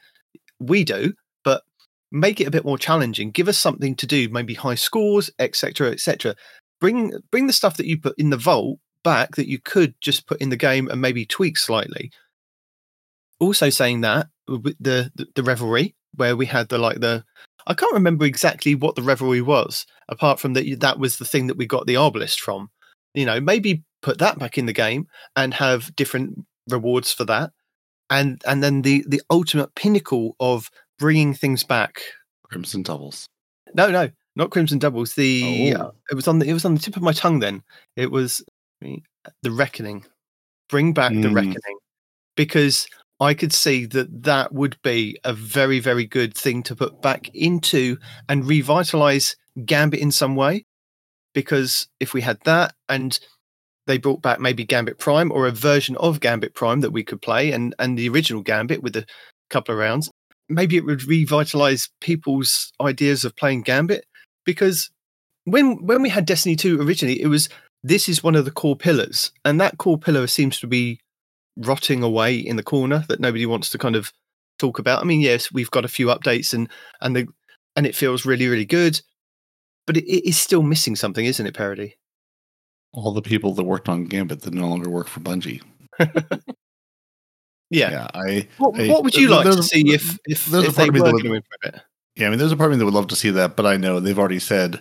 We 0.60 0.84
do, 0.84 1.14
but 1.44 1.64
make 2.12 2.40
it 2.40 2.48
a 2.48 2.52
bit 2.52 2.66
more 2.66 2.78
challenging. 2.78 3.32
Give 3.32 3.48
us 3.48 3.58
something 3.58 3.96
to 3.96 4.08
do, 4.08 4.30
maybe 4.30 4.54
high 4.54 4.76
scores, 4.76 5.30
etc., 5.40 5.92
etc. 5.92 6.36
Bring 6.80 7.14
bring 7.32 7.48
the 7.48 7.54
stuff 7.54 7.78
that 7.78 7.88
you 7.88 8.00
put 8.00 8.18
in 8.18 8.30
the 8.30 8.38
vault 8.38 8.80
back 9.04 9.36
that 9.36 9.50
you 9.50 9.60
could 9.60 9.94
just 10.02 10.28
put 10.28 10.42
in 10.42 10.50
the 10.50 10.58
game 10.58 10.88
and 10.88 11.02
maybe 11.02 11.26
tweak 11.26 11.58
slightly. 11.58 12.12
Also, 13.40 13.70
saying 13.70 14.02
that 14.02 14.28
the 14.48 15.12
the, 15.16 15.28
the 15.36 15.44
revelry 15.44 15.96
where 16.16 16.36
we 16.36 16.46
had 16.46 16.70
the 16.70 16.78
like 16.78 17.00
the 17.02 17.24
I 17.68 17.74
can't 17.74 17.94
remember 17.94 18.26
exactly 18.26 18.76
what 18.76 18.96
the 18.96 19.02
revelry 19.02 19.42
was, 19.42 19.86
apart 20.08 20.40
from 20.40 20.54
that 20.54 20.80
that 20.80 21.00
was 21.00 21.18
the 21.18 21.26
thing 21.26 21.48
that 21.48 21.58
we 21.58 21.66
got 21.66 21.88
the 21.88 21.96
arbalist 21.96 22.40
from 22.40 22.70
you 23.16 23.26
know, 23.26 23.40
maybe 23.40 23.84
put 24.02 24.20
that 24.20 24.38
back 24.38 24.58
in 24.58 24.66
the 24.66 24.74
game 24.74 25.08
and 25.36 25.54
have 25.54 25.96
different 25.96 26.46
rewards 26.70 27.12
for 27.12 27.26
that. 27.26 27.52
And 28.10 28.42
and 28.46 28.64
then 28.64 28.84
the 28.84 29.04
the 29.08 29.22
ultimate 29.30 29.74
pinnacle 29.76 30.36
of 30.40 30.70
bringing 31.00 31.34
things 31.34 31.64
back. 31.64 32.02
Crimson 32.44 32.84
doubles. 32.84 33.28
No, 33.74 33.90
no, 33.90 34.10
not 34.36 34.52
crimson 34.52 34.78
doubles. 34.80 35.16
The 35.16 35.74
oh. 35.76 35.82
uh, 35.82 35.92
it 36.12 36.16
was 36.16 36.28
on 36.28 36.40
the 36.40 36.48
it 36.48 36.54
was 36.54 36.66
on 36.66 36.76
the 36.76 36.80
tip 36.80 36.96
of 36.96 37.02
my 37.02 37.14
tongue. 37.14 37.40
Then 37.40 37.64
it 37.96 38.12
was 38.12 38.44
the 38.82 39.52
reckoning. 39.52 40.06
Bring 40.70 40.94
back 40.94 41.12
mm. 41.12 41.24
the 41.24 41.30
reckoning, 41.30 41.78
because 42.36 42.88
I 43.20 43.34
could 43.34 43.54
see 43.54 43.86
that 43.88 44.24
that 44.24 44.54
would 44.54 44.78
be 44.84 45.18
a 45.24 45.34
very 45.34 45.80
very 45.80 46.06
good 46.06 46.36
thing 46.36 46.64
to 46.64 46.76
put 46.76 47.02
back 47.02 47.30
into 47.34 47.98
and 48.30 48.46
revitalize 48.46 49.36
Gambit 49.66 50.00
in 50.00 50.12
some 50.12 50.36
way 50.36 50.66
because 51.36 51.88
if 52.00 52.16
we 52.16 52.22
had 52.22 52.40
that 52.46 52.74
and 52.90 53.20
they 53.86 54.00
brought 54.00 54.24
back 54.24 54.40
maybe 54.40 54.66
Gambit 54.66 54.98
Prime 54.98 55.32
or 55.32 55.46
a 55.46 55.52
version 55.52 55.96
of 55.98 56.20
Gambit 56.20 56.56
Prime 56.56 56.82
that 56.82 56.90
we 56.90 57.04
could 57.04 57.22
play 57.22 57.52
and 57.52 57.76
and 57.78 57.96
the 57.96 58.10
original 58.10 58.42
Gambit 58.42 58.82
with 58.82 58.96
a 58.96 59.06
couple 59.52 59.74
of 59.74 59.80
rounds, 59.80 60.10
maybe 60.50 60.78
it 60.78 60.86
would 60.86 61.04
revitalize 61.04 61.90
people's 62.02 62.72
ideas 62.82 63.24
of 63.24 63.36
playing 63.36 63.62
Gambit 63.62 64.06
because 64.46 64.90
when 65.44 65.86
when 65.86 66.02
we 66.02 66.10
had 66.10 66.26
Destiny 66.26 66.56
2 66.56 66.82
originally, 66.82 67.22
it 67.22 67.28
was 67.28 67.50
this 67.84 68.10
is 68.10 68.24
one 68.24 68.36
of 68.36 68.46
the 68.46 68.52
core 68.52 68.76
pillars, 68.76 69.32
and 69.44 69.62
that 69.62 69.78
core 69.78 70.00
pillar 70.00 70.26
seems 70.26 70.60
to 70.60 70.68
be 70.68 71.00
rotting 71.58 72.02
away 72.02 72.36
in 72.36 72.56
the 72.56 72.64
corner 72.64 73.06
that 73.08 73.20
nobody 73.20 73.46
wants 73.46 73.70
to 73.70 73.78
kind 73.78 73.96
of 73.96 74.12
talk 74.58 74.80
about. 74.80 75.02
I 75.02 75.06
mean, 75.06 75.22
yes, 75.22 75.52
we've 75.52 75.70
got 75.70 75.86
a 75.86 75.90
few 75.90 76.08
updates 76.08 76.54
and 76.54 76.68
and 77.02 77.16
the 77.16 77.28
and 77.76 77.86
it 77.86 77.96
feels 77.96 78.26
really 78.26 78.48
really 78.48 78.66
good, 78.66 79.02
but 79.86 79.98
it, 79.98 80.06
it 80.06 80.28
is 80.28 80.38
still 80.38 80.64
missing 80.64 80.96
something, 80.96 81.26
isn't 81.26 81.46
it, 81.46 81.54
Peroty? 81.54 81.94
All 82.94 83.12
the 83.12 83.22
people 83.22 83.54
that 83.54 83.64
worked 83.64 83.90
on 83.90 84.06
Gambit 84.06 84.42
that 84.42 84.54
no 84.54 84.68
longer 84.68 84.90
work 84.90 85.08
for 85.08 85.20
Bungie. 85.20 85.62
yeah. 86.00 87.92
yeah, 87.92 88.08
I. 88.14 88.48
What, 88.58 88.80
I, 88.80 88.88
what 88.88 89.04
would 89.04 89.16
you 89.16 89.30
like 89.30 89.46
to 89.46 89.64
see 89.64 89.94
if 89.94 90.18
if, 90.26 90.46
there's 90.46 90.66
if 90.66 90.70
a 90.72 90.76
part 90.76 90.94
they 90.94 91.00
were 91.00 91.12
would, 91.12 91.24
doing 91.24 91.44
it? 91.64 91.76
Yeah, 92.16 92.28
I 92.28 92.30
mean, 92.30 92.40
there's 92.40 92.52
a 92.52 92.58
part 92.58 92.72
of 92.72 92.78
me 92.78 92.80
that 92.80 92.86
would 92.86 92.94
love 92.94 93.08
to 93.08 93.16
see 93.16 93.30
that, 93.32 93.56
but 93.56 93.66
I 93.66 93.76
know 93.76 94.00
they've 94.00 94.18
already 94.18 94.40
said 94.40 94.80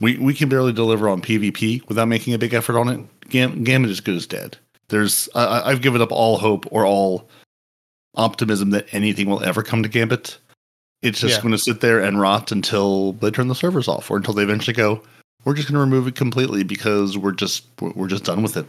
we 0.00 0.18
we 0.18 0.34
can 0.34 0.48
barely 0.48 0.72
deliver 0.72 1.08
on 1.08 1.22
PvP 1.22 1.86
without 1.88 2.08
making 2.08 2.34
a 2.34 2.38
big 2.38 2.54
effort 2.54 2.78
on 2.78 2.88
it. 2.88 3.28
Gam- 3.28 3.64
Gambit 3.64 3.90
is 3.90 4.00
good 4.00 4.16
as 4.16 4.26
dead. 4.26 4.56
There's 4.88 5.28
I, 5.34 5.70
I've 5.70 5.82
given 5.82 6.02
up 6.02 6.12
all 6.12 6.38
hope 6.38 6.66
or 6.70 6.84
all 6.84 7.28
optimism 8.14 8.70
that 8.70 8.86
anything 8.92 9.28
will 9.28 9.42
ever 9.42 9.62
come 9.62 9.82
to 9.82 9.88
Gambit. 9.88 10.38
It's 11.02 11.20
just 11.20 11.36
yeah. 11.36 11.42
going 11.42 11.52
to 11.52 11.58
sit 11.58 11.80
there 11.80 12.00
and 12.00 12.20
rot 12.20 12.52
until 12.52 13.12
they 13.14 13.30
turn 13.30 13.48
the 13.48 13.54
servers 13.54 13.88
off, 13.88 14.10
or 14.10 14.16
until 14.16 14.34
they 14.34 14.42
eventually 14.42 14.74
go, 14.74 15.02
"We're 15.44 15.54
just 15.54 15.68
going 15.68 15.74
to 15.74 15.80
remove 15.80 16.06
it 16.06 16.14
completely 16.14 16.62
because 16.62 17.18
we're 17.18 17.32
just 17.32 17.64
we're 17.80 18.08
just 18.08 18.24
done 18.24 18.42
with 18.42 18.56
it." 18.56 18.66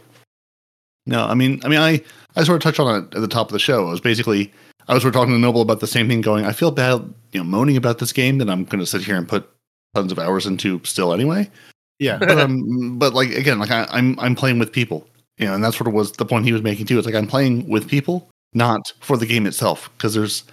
No, 1.06 1.26
I 1.26 1.34
mean, 1.34 1.60
I 1.64 1.68
mean, 1.68 1.78
I 1.78 2.02
I 2.34 2.44
sort 2.44 2.56
of 2.56 2.62
touched 2.62 2.80
on 2.80 3.04
it 3.04 3.14
at 3.14 3.20
the 3.20 3.28
top 3.28 3.48
of 3.48 3.52
the 3.52 3.58
show. 3.58 3.86
It 3.86 3.90
was 3.90 4.00
basically 4.00 4.52
I 4.88 4.94
was 4.94 5.02
sort 5.02 5.14
of 5.14 5.20
talking 5.20 5.34
to 5.34 5.38
Noble 5.38 5.62
about 5.62 5.80
the 5.80 5.86
same 5.86 6.08
thing, 6.08 6.20
going, 6.20 6.44
"I 6.44 6.52
feel 6.52 6.70
bad, 6.70 7.02
you 7.32 7.40
know, 7.40 7.44
moaning 7.44 7.76
about 7.76 7.98
this 7.98 8.12
game 8.12 8.38
that 8.38 8.50
I'm 8.50 8.64
going 8.64 8.80
to 8.80 8.86
sit 8.86 9.02
here 9.02 9.16
and 9.16 9.28
put 9.28 9.48
tons 9.94 10.12
of 10.12 10.18
hours 10.18 10.46
into 10.46 10.80
still 10.84 11.12
anyway." 11.12 11.50
Yeah. 11.98 12.18
but 12.18 12.30
um, 12.38 12.98
but 12.98 13.14
like 13.14 13.30
again, 13.30 13.58
like 13.58 13.70
I, 13.70 13.86
I'm 13.90 14.18
I'm 14.18 14.34
playing 14.34 14.58
with 14.58 14.72
people, 14.72 15.06
you 15.38 15.46
know, 15.46 15.54
and 15.54 15.62
that's 15.62 15.76
sort 15.76 15.88
of 15.88 15.94
was 15.94 16.12
the 16.12 16.26
point 16.26 16.44
he 16.44 16.52
was 16.52 16.62
making 16.62 16.86
too. 16.86 16.98
It's 16.98 17.06
like 17.06 17.14
I'm 17.14 17.26
playing 17.26 17.68
with 17.68 17.88
people, 17.88 18.28
not 18.52 18.92
for 19.00 19.16
the 19.16 19.26
game 19.26 19.46
itself, 19.46 19.90
because 19.96 20.14
there's 20.14 20.44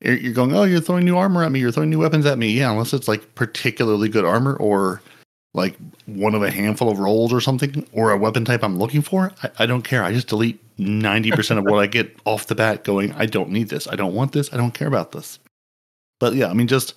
you're 0.00 0.32
going, 0.32 0.54
oh, 0.54 0.64
you're 0.64 0.80
throwing 0.80 1.04
new 1.04 1.16
armor 1.16 1.42
at 1.42 1.52
me, 1.52 1.60
you're 1.60 1.72
throwing 1.72 1.90
new 1.90 1.98
weapons 1.98 2.26
at 2.26 2.38
me, 2.38 2.50
yeah, 2.50 2.70
unless 2.70 2.92
it's 2.92 3.08
like 3.08 3.34
particularly 3.34 4.08
good 4.08 4.24
armor 4.24 4.56
or 4.56 5.02
like 5.54 5.76
one 6.04 6.34
of 6.34 6.42
a 6.42 6.50
handful 6.50 6.90
of 6.90 6.98
rolls 6.98 7.32
or 7.32 7.40
something, 7.40 7.86
or 7.92 8.10
a 8.10 8.18
weapon 8.18 8.44
type 8.44 8.62
I'm 8.62 8.78
looking 8.78 9.02
for. 9.02 9.32
I, 9.42 9.50
I 9.60 9.66
don't 9.66 9.82
care. 9.82 10.04
I 10.04 10.12
just 10.12 10.28
delete 10.28 10.62
ninety 10.78 11.30
percent 11.30 11.58
of 11.58 11.64
what 11.64 11.78
I 11.78 11.86
get 11.86 12.14
off 12.24 12.46
the 12.46 12.54
bat, 12.54 12.84
going, 12.84 13.12
I 13.12 13.26
don't 13.26 13.50
need 13.50 13.70
this, 13.70 13.88
I 13.88 13.96
don't 13.96 14.14
want 14.14 14.32
this, 14.32 14.52
I 14.52 14.56
don't 14.56 14.74
care 14.74 14.88
about 14.88 15.12
this. 15.12 15.38
But 16.20 16.34
yeah, 16.34 16.48
I 16.48 16.52
mean, 16.52 16.68
just 16.68 16.94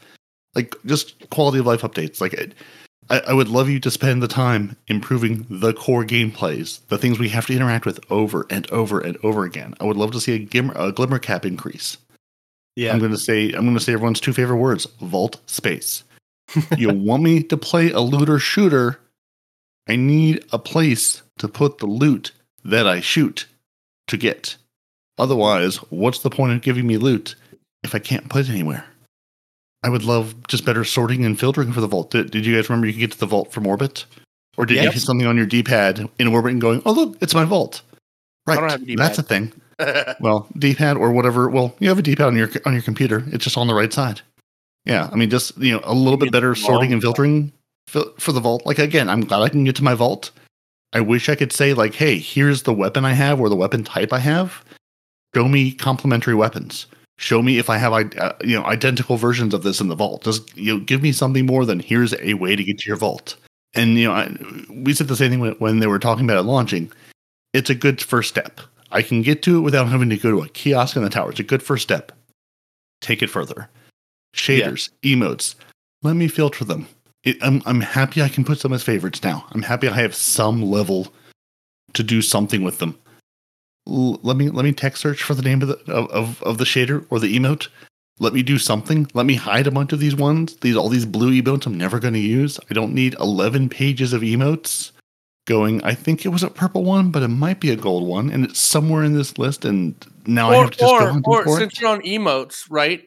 like 0.56 0.76
just 0.86 1.30
quality 1.30 1.60
of 1.60 1.66
life 1.66 1.82
updates, 1.82 2.22
like. 2.22 2.34
It, 2.34 2.54
I, 3.12 3.22
I 3.30 3.34
would 3.34 3.48
love 3.48 3.70
you 3.70 3.80
to 3.80 3.90
spend 3.90 4.22
the 4.22 4.28
time 4.28 4.78
improving 4.88 5.48
the 5.50 5.74
core 5.74 6.06
gameplays, 6.06 6.86
the 6.90 6.98
things 7.00 7.18
we 7.18 7.30
have 7.30 7.48
to 7.48 7.56
interact 7.56 7.88
with 7.88 8.00
over 8.12 8.46
and 8.52 8.70
over 8.70 9.00
and 9.00 9.18
over 9.24 9.46
again. 9.46 9.74
I 9.80 9.86
would 9.86 9.98
love 9.98 10.12
to 10.12 10.22
see 10.22 10.48
a, 10.54 10.60
a 10.76 10.92
glimmer 10.92 11.18
cap 11.18 11.44
increase. 11.44 11.98
Yeah. 12.76 12.94
I'm 12.94 13.00
going 13.00 13.12
to 13.12 13.18
say 13.18 13.52
I'm 13.52 13.66
going 13.66 13.76
to 13.76 13.80
say 13.80 13.94
everyone's 13.94 14.20
two 14.20 14.34
favorite 14.34 14.58
words: 14.58 14.86
vault 15.02 15.40
space. 15.46 16.04
you 16.78 16.90
want 16.94 17.24
me 17.24 17.44
to 17.44 17.58
play 17.58 17.92
a 17.92 18.00
looter 18.00 18.40
shooter? 18.40 19.00
I 19.88 19.96
need 19.96 20.46
a 20.52 20.60
place 20.60 21.24
to 21.40 21.48
put 21.48 21.80
the 21.80 21.88
loot 21.88 22.32
that 22.64 22.88
I 22.88 23.00
shoot 23.00 23.48
to 24.08 24.18
get. 24.18 24.56
Otherwise, 25.18 25.78
what's 25.90 26.20
the 26.20 26.30
point 26.30 26.54
of 26.54 26.62
giving 26.62 26.86
me 26.86 26.98
loot 26.98 27.36
if 27.84 27.96
I 27.96 28.00
can't 28.00 28.30
put 28.30 28.48
it 28.48 28.52
anywhere? 28.52 28.86
I 29.84 29.90
would 29.90 30.04
love 30.04 30.36
just 30.48 30.66
better 30.66 30.84
sorting 30.84 31.26
and 31.26 31.40
filtering 31.40 31.72
for 31.72 31.82
the 31.82 31.88
vault. 31.88 32.12
Did, 32.12 32.32
did 32.32 32.46
you 32.46 32.56
guys 32.56 32.70
remember 32.70 32.88
you 32.88 32.94
could 32.94 33.00
get 33.00 33.12
to 33.14 33.20
the 33.20 33.26
vault 33.26 33.52
from 33.52 33.66
orbit? 33.66 34.06
Or 34.58 34.66
did 34.66 34.84
you 34.84 34.92
hit 34.92 35.02
something 35.02 35.26
on 35.26 35.38
your 35.38 35.46
D 35.46 35.64
pad 35.64 36.10
in 36.20 36.28
orbit 36.28 36.52
and 36.52 36.62
going, 36.62 36.82
oh, 36.86 36.92
look, 36.92 37.18
it's 37.22 37.34
my 37.34 37.46
vault? 37.46 37.82
Right. 38.46 38.60
don't 38.60 38.70
have 38.70 38.82
a 38.82 38.86
D-pad. 38.86 39.06
That's 39.06 39.20
a 39.20 39.24
thing. 39.24 39.54
Well, 40.20 40.48
D 40.58 40.76
pad 40.76 40.98
or 40.98 41.12
whatever. 41.12 41.50
Well, 41.50 41.76
you 41.80 41.90
have 41.90 42.00
a 42.00 42.02
D 42.02 42.16
pad 42.16 42.28
on 42.28 42.36
your 42.36 42.50
on 42.66 42.74
your 42.74 42.82
computer. 42.82 43.24
It's 43.28 43.44
just 43.44 43.58
on 43.58 43.68
the 43.68 43.74
right 43.74 43.92
side. 43.94 44.22
Yeah, 44.86 45.10
I 45.12 45.16
mean, 45.16 45.30
just 45.30 45.58
you 45.58 45.74
know, 45.74 45.82
a 45.84 45.94
little 45.94 46.18
bit 46.18 46.32
better 46.32 46.56
sorting 46.56 46.94
and 46.94 47.02
filtering 47.02 47.52
fil- 47.88 48.14
for 48.20 48.32
the 48.32 48.40
vault. 48.40 48.66
Like 48.66 48.80
again, 48.80 49.10
I'm 49.10 49.22
glad 49.22 49.42
I 49.42 49.50
can 49.50 49.64
get 49.64 49.76
to 49.78 49.84
my 49.84 49.94
vault. 49.94 50.32
I 50.94 51.02
wish 51.02 51.30
I 51.30 51.36
could 51.36 51.52
say 51.54 51.74
like, 51.74 51.94
hey, 51.96 52.18
here's 52.18 52.64
the 52.64 52.74
weapon 52.74 53.06
I 53.06 53.14
have 53.14 53.40
or 53.40 53.48
the 53.50 53.56
weapon 53.56 53.84
type 53.84 54.12
I 54.12 54.20
have. 54.20 54.64
Show 55.36 55.48
me 55.48 55.72
complementary 55.72 56.34
weapons. 56.34 56.88
Show 57.20 57.42
me 57.44 57.58
if 57.60 57.70
I 57.70 57.78
have 57.78 57.94
i- 57.94 58.18
uh, 58.18 58.34
you 58.42 58.58
know 58.58 58.66
identical 58.66 59.18
versions 59.18 59.54
of 59.54 59.64
this 59.64 59.80
in 59.82 59.88
the 59.90 59.96
vault. 59.96 60.24
Just 60.24 60.56
you 60.58 60.74
know, 60.78 60.84
give 60.84 61.02
me 61.04 61.12
something 61.12 61.46
more 61.46 61.66
than 61.66 61.80
here's 61.80 62.14
a 62.20 62.34
way 62.36 62.56
to 62.56 62.64
get 62.64 62.80
to 62.80 62.88
your 62.88 62.98
vault. 62.98 63.36
And 63.76 63.98
you 64.00 64.08
know, 64.08 64.14
I, 64.14 64.36
we 64.72 64.94
said 64.94 65.08
the 65.08 65.16
same 65.16 65.30
thing 65.30 65.40
when, 65.42 65.52
when 65.54 65.80
they 65.80 65.88
were 65.88 66.00
talking 66.00 66.26
about 66.26 66.40
it 66.40 66.44
launching. 66.44 66.92
It's 67.54 67.70
a 67.70 67.76
good 67.76 68.02
first 68.02 68.30
step. 68.30 68.62
I 68.92 69.02
can 69.02 69.22
get 69.22 69.42
to 69.44 69.58
it 69.58 69.62
without 69.62 69.90
having 69.90 70.10
to 70.10 70.18
go 70.18 70.32
to 70.32 70.42
a 70.42 70.50
kiosk 70.50 70.96
in 70.96 71.04
the 71.04 71.10
tower. 71.10 71.32
It's 71.32 71.40
a 71.40 71.44
good 71.44 71.64
first 71.64 71.84
step. 71.84 72.12
Take 73.02 73.22
it 73.22 73.30
further. 73.30 73.70
Shaders, 74.36 74.90
emotes. 75.04 75.56
Let 76.04 76.16
me 76.16 76.28
filter 76.28 76.66
them. 76.66 76.88
It, 77.24 77.38
I'm 77.42 77.62
I'm 77.66 77.82
happy 77.82 78.22
I 78.22 78.30
can 78.30 78.46
put 78.46 78.60
some 78.60 78.74
as 78.74 78.84
favorites 78.84 79.24
now. 79.24 79.46
I'm 79.52 79.62
happy 79.62 79.88
I 79.88 79.96
have 79.96 80.16
some 80.16 80.62
level 80.62 81.08
to 81.94 82.04
do 82.04 82.22
something 82.22 82.64
with 82.64 82.80
them. 82.80 82.98
L- 83.88 84.20
let 84.24 84.38
me 84.38 84.50
let 84.50 84.64
me 84.64 84.72
text 84.72 85.02
search 85.02 85.24
for 85.24 85.34
the 85.34 85.42
name 85.42 85.62
of 85.62 85.68
the 85.68 85.92
of, 85.92 86.10
of, 86.12 86.44
of 86.44 86.58
the 86.58 86.64
shader 86.64 87.06
or 87.10 87.20
the 87.20 87.36
emote. 87.38 87.68
Let 88.20 88.34
me 88.34 88.44
do 88.44 88.58
something. 88.58 89.08
Let 89.14 89.26
me 89.26 89.36
hide 89.36 89.68
a 89.68 89.72
bunch 89.72 89.94
of 89.94 90.00
these 90.00 90.16
ones. 90.16 90.56
These 90.58 90.76
all 90.76 90.90
these 90.90 91.06
blue 91.06 91.32
emotes 91.42 91.66
I'm 91.66 91.78
never 91.78 92.00
going 92.00 92.14
to 92.14 92.20
use. 92.20 92.60
I 92.70 92.74
don't 92.74 92.94
need 92.94 93.16
11 93.16 93.70
pages 93.70 94.14
of 94.14 94.22
emotes 94.22 94.92
going. 95.50 95.84
I 95.84 95.96
think 95.96 96.26
it 96.26 96.30
was 96.30 96.44
a 96.44 96.50
purple 96.50 96.86
one, 96.86 97.10
but 97.10 97.24
it 97.24 97.28
might 97.28 97.60
be 97.60 97.72
a 97.72 97.76
gold 97.76 98.08
one, 98.08 98.30
and 98.30 98.46
it's 98.46 98.60
somewhere 98.60 99.04
in 99.04 99.16
this 99.16 99.38
list. 99.38 99.66
And 99.66 99.96
now 100.26 100.52
I 100.52 100.58
have 100.58 100.72
to 100.72 100.78
just 100.78 100.90
go 100.90 100.96
or, 100.96 101.12
hunting 101.12 101.24
or 101.26 101.44
for 101.44 101.58
since 101.58 101.74
it. 101.74 101.82
you're 101.82 101.90
on 101.90 102.02
emotes, 102.04 102.66
right? 102.70 103.02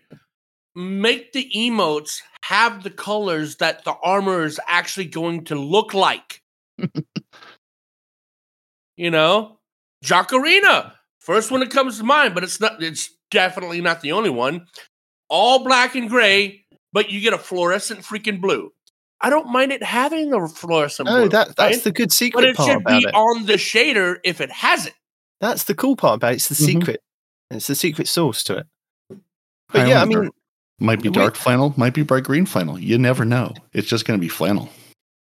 Make 0.74 1.32
the 1.32 1.48
emotes 1.56 2.20
have 2.44 2.82
the 2.82 2.90
colors 2.90 3.56
that 3.56 3.84
the 3.84 3.94
armor 4.02 4.44
is 4.44 4.60
actually 4.66 5.06
going 5.06 5.44
to 5.44 5.54
look 5.54 5.94
like. 5.94 6.42
you 8.96 9.10
know, 9.10 9.58
Jacarina, 10.04 10.92
first 11.20 11.50
one 11.50 11.60
that 11.60 11.70
comes 11.70 11.98
to 11.98 12.04
mind, 12.04 12.34
but 12.34 12.42
it's 12.42 12.60
not. 12.60 12.82
It's 12.82 13.08
definitely 13.30 13.80
not 13.80 14.00
the 14.00 14.12
only 14.12 14.30
one. 14.30 14.66
All 15.28 15.64
black 15.64 15.94
and 15.94 16.10
gray, 16.10 16.64
but 16.92 17.10
you 17.10 17.20
get 17.20 17.32
a 17.32 17.38
fluorescent 17.38 18.00
freaking 18.00 18.40
blue. 18.40 18.72
I 19.22 19.30
don't 19.30 19.50
mind 19.50 19.72
it 19.72 19.82
having 19.82 20.30
the 20.30 20.48
fluorescent 20.48 21.08
Oh, 21.08 21.20
blue. 21.20 21.28
that 21.30 21.56
that's 21.56 21.76
right? 21.76 21.84
the 21.84 21.92
good 21.92 22.08
but 22.08 22.12
secret 22.12 22.44
it 22.44 22.56
part 22.56 22.68
should 22.68 22.76
about 22.82 23.00
be 23.02 23.08
it. 23.08 23.14
on 23.14 23.46
the 23.46 23.52
shader 23.54 24.16
if 24.24 24.40
it 24.40 24.50
has 24.50 24.86
it. 24.86 24.94
That's 25.40 25.64
the 25.64 25.74
cool 25.74 25.96
part 25.96 26.16
about 26.16 26.32
it. 26.32 26.36
It's 26.36 26.48
the 26.48 26.54
Mhm. 26.56 26.66
secret. 26.66 27.00
It's 27.50 27.66
the 27.66 27.74
secret 27.74 28.08
sauce 28.08 28.42
to 28.44 28.58
it. 28.58 28.66
But 29.08 29.86
yeah, 29.88 29.96
I 29.96 29.98
Highlander 30.00 30.22
mean, 30.22 30.30
might 30.80 31.02
be 31.02 31.08
we- 31.08 31.14
dark 31.14 31.36
flannel, 31.36 31.72
might 31.76 31.94
be 31.94 32.02
bright 32.02 32.24
green 32.24 32.46
flannel. 32.46 32.78
You 32.78 32.98
never 32.98 33.24
know. 33.24 33.54
It's 33.72 33.88
just 33.88 34.04
going 34.04 34.18
to 34.18 34.20
be 34.20 34.28
flannel. 34.28 34.68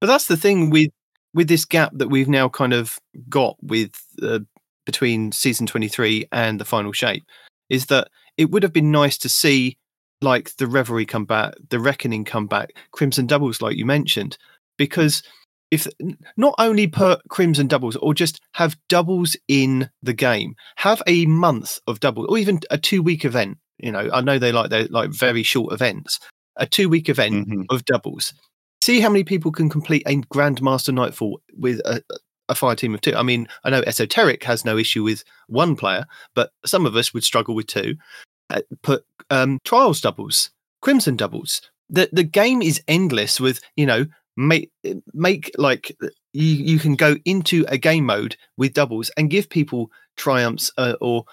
But 0.01 0.07
that's 0.07 0.25
the 0.27 0.37
thing 0.37 0.69
with 0.69 0.91
with 1.33 1.47
this 1.49 1.65
gap 1.65 1.91
that 1.93 2.07
we've 2.09 2.29
now 2.29 2.47
kind 2.47 2.71
of 2.73 2.97
got 3.27 3.57
with 3.61 3.91
uh, 4.21 4.39
between 4.85 5.33
season 5.33 5.67
23 5.67 6.25
and 6.31 6.61
the 6.61 6.65
final 6.65 6.93
shape 6.93 7.25
is 7.69 7.87
that 7.87 8.07
it 8.37 8.51
would 8.51 8.63
have 8.63 8.71
been 8.71 8.89
nice 8.91 9.17
to 9.17 9.27
see 9.27 9.77
like 10.25 10.55
the 10.57 10.67
revelry 10.67 11.05
come 11.05 11.23
back, 11.25 11.53
the 11.69 11.79
reckoning 11.79 12.25
come 12.25 12.47
back, 12.47 12.71
crimson 12.91 13.25
doubles 13.27 13.61
like 13.61 13.77
you 13.77 13.85
mentioned 13.85 14.37
because 14.77 15.23
if 15.71 15.87
not 16.37 16.53
only 16.59 16.87
put 16.87 17.21
crimson 17.29 17.67
doubles 17.67 17.95
or 17.97 18.13
just 18.13 18.39
have 18.53 18.77
doubles 18.89 19.35
in 19.47 19.89
the 20.03 20.13
game, 20.13 20.55
have 20.75 21.01
a 21.07 21.25
month 21.25 21.79
of 21.87 21.99
doubles 22.01 22.27
or 22.29 22.37
even 22.37 22.59
a 22.69 22.77
2 22.77 23.01
week 23.01 23.23
event, 23.25 23.57
you 23.77 23.91
know, 23.91 24.09
I 24.13 24.21
know 24.21 24.37
they 24.37 24.51
like 24.51 24.69
they 24.69 24.87
like 24.87 25.09
very 25.11 25.43
short 25.43 25.73
events. 25.73 26.19
A 26.57 26.65
2 26.67 26.87
week 26.89 27.09
event 27.09 27.47
Mhm. 27.47 27.65
of 27.69 27.83
doubles. 27.85 28.33
See 28.81 28.99
how 28.99 29.09
many 29.09 29.23
people 29.23 29.51
can 29.51 29.69
complete 29.69 30.03
a 30.05 30.17
Grandmaster 30.33 30.93
Nightfall 30.93 31.41
with 31.57 31.79
a, 31.85 32.01
a 32.47 32.55
fire 32.55 32.75
team 32.75 32.93
of 32.93 33.01
two. 33.01 33.15
I 33.15 33.23
mean, 33.23 33.47
I 33.63 33.71
know 33.71 33.81
Esoteric 33.81 34.43
has 34.43 34.63
no 34.63 34.77
issue 34.77 35.03
with 35.03 35.23
one 35.47 35.75
player, 35.75 36.05
but 36.35 36.51
some 36.65 36.85
of 36.85 36.95
us 36.95 37.11
would 37.13 37.23
struggle 37.23 37.55
with 37.55 37.65
two. 37.67 37.95
Uh, 38.49 38.61
put 38.83 39.03
um, 39.29 39.59
Trials 39.63 40.01
doubles, 40.01 40.51
Crimson 40.81 41.15
doubles. 41.15 41.61
The 41.89 42.09
the 42.11 42.23
game 42.23 42.61
is 42.61 42.81
endless 42.87 43.39
with 43.39 43.59
you 43.75 43.85
know 43.85 44.05
make 44.37 44.71
make 45.13 45.51
like 45.57 45.95
you 46.33 46.45
you 46.45 46.79
can 46.79 46.95
go 46.95 47.15
into 47.25 47.65
a 47.67 47.77
game 47.77 48.05
mode 48.05 48.35
with 48.57 48.73
doubles 48.73 49.09
and 49.17 49.29
give 49.29 49.49
people 49.49 49.89
triumphs 50.17 50.71
uh, 50.77 50.95
or 51.01 51.25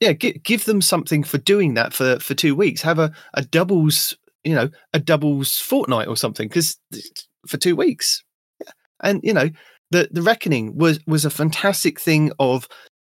yeah 0.00 0.12
give, 0.12 0.42
give 0.42 0.64
them 0.64 0.80
something 0.80 1.22
for 1.22 1.38
doing 1.38 1.74
that 1.74 1.92
for 1.92 2.18
for 2.18 2.34
two 2.34 2.54
weeks. 2.54 2.82
Have 2.82 2.98
a, 2.98 3.12
a 3.34 3.42
doubles 3.42 4.16
you 4.44 4.54
know 4.54 4.68
a 4.92 4.98
doubles 4.98 5.56
fortnight 5.56 6.08
or 6.08 6.16
something 6.16 6.48
because 6.48 6.78
for 7.46 7.56
two 7.56 7.76
weeks. 7.76 8.22
And 9.02 9.20
you 9.22 9.32
know 9.32 9.48
the 9.90 10.08
the 10.10 10.22
reckoning 10.22 10.76
was 10.76 11.00
was 11.06 11.24
a 11.24 11.30
fantastic 11.30 12.00
thing 12.00 12.32
of 12.38 12.68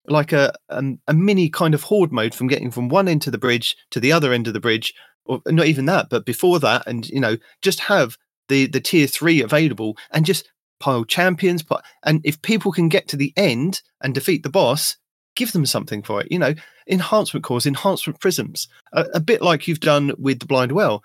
like 0.07 0.31
a 0.31 0.53
um, 0.69 0.99
a 1.07 1.13
mini 1.13 1.49
kind 1.49 1.73
of 1.73 1.83
horde 1.83 2.11
mode 2.11 2.35
from 2.35 2.47
getting 2.47 2.71
from 2.71 2.89
one 2.89 3.07
end 3.07 3.25
of 3.25 3.31
the 3.31 3.37
bridge 3.37 3.75
to 3.91 3.99
the 3.99 4.11
other 4.11 4.33
end 4.33 4.47
of 4.47 4.53
the 4.53 4.59
bridge 4.59 4.93
or 5.25 5.41
not 5.47 5.67
even 5.67 5.85
that 5.85 6.09
but 6.09 6.25
before 6.25 6.59
that 6.59 6.85
and 6.87 7.07
you 7.09 7.19
know 7.19 7.37
just 7.61 7.79
have 7.79 8.17
the 8.49 8.67
the 8.67 8.81
tier 8.81 9.07
3 9.07 9.41
available 9.41 9.97
and 10.11 10.25
just 10.25 10.51
pile 10.79 11.05
champions 11.05 11.63
pi- 11.63 11.81
and 12.03 12.19
if 12.25 12.41
people 12.41 12.71
can 12.71 12.89
get 12.89 13.07
to 13.07 13.15
the 13.15 13.33
end 13.37 13.81
and 14.01 14.13
defeat 14.13 14.43
the 14.43 14.49
boss 14.49 14.97
give 15.35 15.53
them 15.53 15.65
something 15.65 16.03
for 16.03 16.19
it 16.19 16.27
you 16.29 16.37
know 16.37 16.53
enhancement 16.89 17.45
cores 17.45 17.65
enhancement 17.65 18.19
prisms 18.19 18.67
a, 18.91 19.05
a 19.13 19.19
bit 19.21 19.41
like 19.41 19.67
you've 19.67 19.79
done 19.79 20.11
with 20.17 20.39
the 20.39 20.45
blind 20.45 20.73
well 20.73 21.01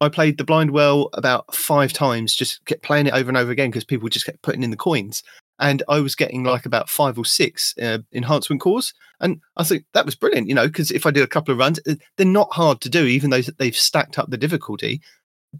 I 0.00 0.08
played 0.08 0.38
the 0.38 0.44
Blind 0.44 0.70
Well 0.70 1.10
about 1.12 1.52
five 1.54 1.92
times, 1.92 2.34
just 2.34 2.64
kept 2.66 2.82
playing 2.82 3.08
it 3.08 3.14
over 3.14 3.28
and 3.28 3.36
over 3.36 3.50
again 3.50 3.70
because 3.70 3.84
people 3.84 4.08
just 4.08 4.26
kept 4.26 4.42
putting 4.42 4.62
in 4.62 4.70
the 4.70 4.76
coins. 4.76 5.22
And 5.58 5.82
I 5.88 6.00
was 6.00 6.14
getting 6.14 6.44
like 6.44 6.66
about 6.66 6.88
five 6.88 7.18
or 7.18 7.24
six 7.24 7.74
uh, 7.78 7.98
enhancement 8.12 8.60
cores. 8.60 8.94
And 9.20 9.40
I 9.56 9.64
think 9.64 9.84
that 9.92 10.06
was 10.06 10.14
brilliant, 10.14 10.48
you 10.48 10.54
know, 10.54 10.68
because 10.68 10.90
if 10.90 11.04
I 11.04 11.10
do 11.10 11.22
a 11.22 11.28
couple 11.28 11.52
of 11.52 11.58
runs, 11.58 11.80
uh, 11.88 11.94
they're 12.16 12.26
not 12.26 12.52
hard 12.52 12.80
to 12.82 12.88
do, 12.88 13.04
even 13.04 13.30
though 13.30 13.42
they've 13.42 13.74
stacked 13.74 14.18
up 14.18 14.30
the 14.30 14.36
difficulty. 14.36 15.00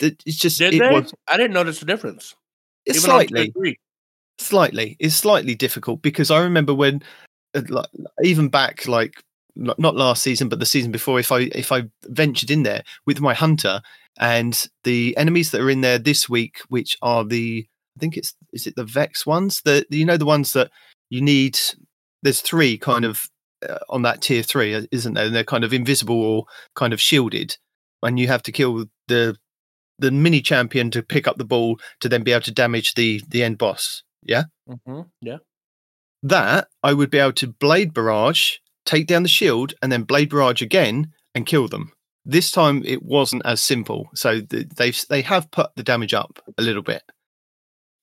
It's 0.00 0.36
just, 0.36 0.58
Did 0.58 0.74
it 0.74 0.78
they? 0.80 0.90
was 0.90 1.12
I 1.26 1.36
didn't 1.36 1.54
notice 1.54 1.80
the 1.80 1.86
difference. 1.86 2.36
it's 2.86 2.98
Even 2.98 3.10
slightly, 3.10 3.52
slightly, 4.38 4.96
it's 5.00 5.14
slightly 5.14 5.54
difficult 5.54 6.02
because 6.02 6.30
I 6.30 6.40
remember 6.40 6.74
when, 6.74 7.02
uh, 7.54 7.62
like, 7.68 7.88
even 8.22 8.48
back 8.48 8.86
like 8.86 9.24
not 9.56 9.96
last 9.96 10.22
season, 10.22 10.48
but 10.48 10.60
the 10.60 10.66
season 10.66 10.92
before, 10.92 11.18
if 11.18 11.32
I 11.32 11.50
if 11.52 11.72
I 11.72 11.84
ventured 12.04 12.50
in 12.50 12.62
there 12.62 12.84
with 13.06 13.20
my 13.20 13.34
hunter 13.34 13.82
and 14.18 14.68
the 14.84 15.16
enemies 15.16 15.50
that 15.50 15.60
are 15.60 15.70
in 15.70 15.80
there 15.80 15.98
this 15.98 16.28
week, 16.28 16.58
which 16.68 16.96
are 17.02 17.24
the 17.24 17.66
I 17.98 18.00
think 18.00 18.16
it's 18.16 18.34
is 18.52 18.66
it 18.66 18.76
the 18.76 18.84
Vex 18.84 19.26
ones 19.26 19.60
that 19.64 19.86
you 19.90 20.04
know 20.04 20.16
the 20.16 20.24
ones 20.24 20.52
that 20.52 20.70
you 21.10 21.20
need. 21.20 21.58
There's 22.22 22.40
three 22.40 22.78
kind 22.78 23.04
of 23.04 23.26
uh, 23.68 23.78
on 23.88 24.02
that 24.02 24.22
tier 24.22 24.42
three, 24.42 24.74
uh, 24.74 24.82
isn't 24.92 25.14
there? 25.14 25.26
And 25.26 25.34
they're 25.34 25.44
kind 25.44 25.64
of 25.64 25.72
invisible 25.72 26.20
or 26.20 26.44
kind 26.76 26.92
of 26.92 27.00
shielded, 27.00 27.56
and 28.02 28.18
you 28.18 28.28
have 28.28 28.42
to 28.44 28.52
kill 28.52 28.84
the 29.08 29.36
the 29.98 30.12
mini 30.12 30.40
champion 30.40 30.92
to 30.92 31.02
pick 31.02 31.26
up 31.26 31.38
the 31.38 31.44
ball 31.44 31.80
to 32.00 32.08
then 32.08 32.22
be 32.22 32.32
able 32.32 32.42
to 32.42 32.52
damage 32.52 32.94
the 32.94 33.20
the 33.28 33.42
end 33.42 33.58
boss. 33.58 34.04
Yeah, 34.22 34.44
mm-hmm. 34.68 35.02
Yeah. 35.20 35.38
that 36.22 36.68
I 36.82 36.92
would 36.92 37.10
be 37.10 37.18
able 37.18 37.32
to 37.34 37.48
blade 37.48 37.94
barrage, 37.94 38.58
take 38.84 39.06
down 39.08 39.24
the 39.24 39.28
shield, 39.28 39.74
and 39.82 39.90
then 39.90 40.02
blade 40.04 40.30
barrage 40.30 40.62
again 40.62 41.12
and 41.34 41.46
kill 41.46 41.66
them. 41.66 41.92
This 42.24 42.50
time 42.50 42.82
it 42.84 43.02
wasn't 43.02 43.42
as 43.44 43.62
simple, 43.62 44.10
so 44.14 44.40
th- 44.40 44.68
they've 44.76 45.04
they 45.08 45.22
have 45.22 45.50
put 45.50 45.70
the 45.76 45.82
damage 45.82 46.14
up 46.14 46.40
a 46.58 46.62
little 46.62 46.82
bit. 46.82 47.02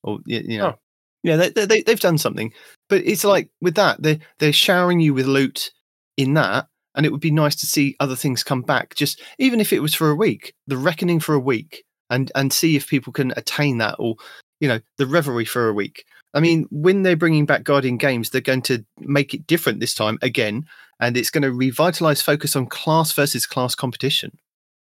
Or 0.05 0.19
you 0.25 0.59
know, 0.59 0.67
Oh. 0.67 0.75
yeah, 1.23 1.35
they, 1.35 1.49
they 1.65 1.81
they've 1.81 1.99
done 1.99 2.17
something, 2.17 2.53
but 2.87 3.01
it's 3.03 3.23
like 3.25 3.49
with 3.59 3.75
that 3.75 4.01
they 4.01 4.19
they're 4.39 4.53
showering 4.53 5.01
you 5.01 5.13
with 5.13 5.25
loot 5.25 5.71
in 6.15 6.35
that, 6.35 6.67
and 6.95 7.05
it 7.05 7.11
would 7.11 7.21
be 7.21 7.31
nice 7.31 7.55
to 7.57 7.65
see 7.65 7.95
other 7.99 8.15
things 8.15 8.43
come 8.43 8.61
back. 8.61 8.95
Just 8.95 9.21
even 9.39 9.59
if 9.59 9.73
it 9.73 9.81
was 9.81 9.93
for 9.95 10.09
a 10.09 10.15
week, 10.15 10.53
the 10.67 10.77
reckoning 10.77 11.19
for 11.19 11.33
a 11.33 11.39
week, 11.39 11.83
and 12.09 12.31
and 12.35 12.53
see 12.53 12.75
if 12.75 12.87
people 12.87 13.11
can 13.11 13.33
attain 13.35 13.79
that, 13.79 13.95
or 13.99 14.15
you 14.61 14.67
know, 14.69 14.79
the 14.97 15.07
revelry 15.07 15.43
for 15.45 15.67
a 15.67 15.73
week. 15.73 16.05
I 16.33 16.39
mean, 16.39 16.67
when 16.69 17.03
they're 17.03 17.15
bringing 17.15 17.45
back 17.45 17.63
Guardian 17.63 17.97
games, 17.97 18.29
they're 18.29 18.41
going 18.41 18.61
to 18.63 18.85
make 18.99 19.33
it 19.33 19.47
different 19.47 19.79
this 19.79 19.93
time 19.95 20.19
again, 20.21 20.65
and 20.99 21.17
it's 21.17 21.31
going 21.31 21.41
to 21.43 21.51
revitalize 21.51 22.21
focus 22.21 22.55
on 22.55 22.67
class 22.67 23.11
versus 23.13 23.45
class 23.47 23.73
competition. 23.73 24.37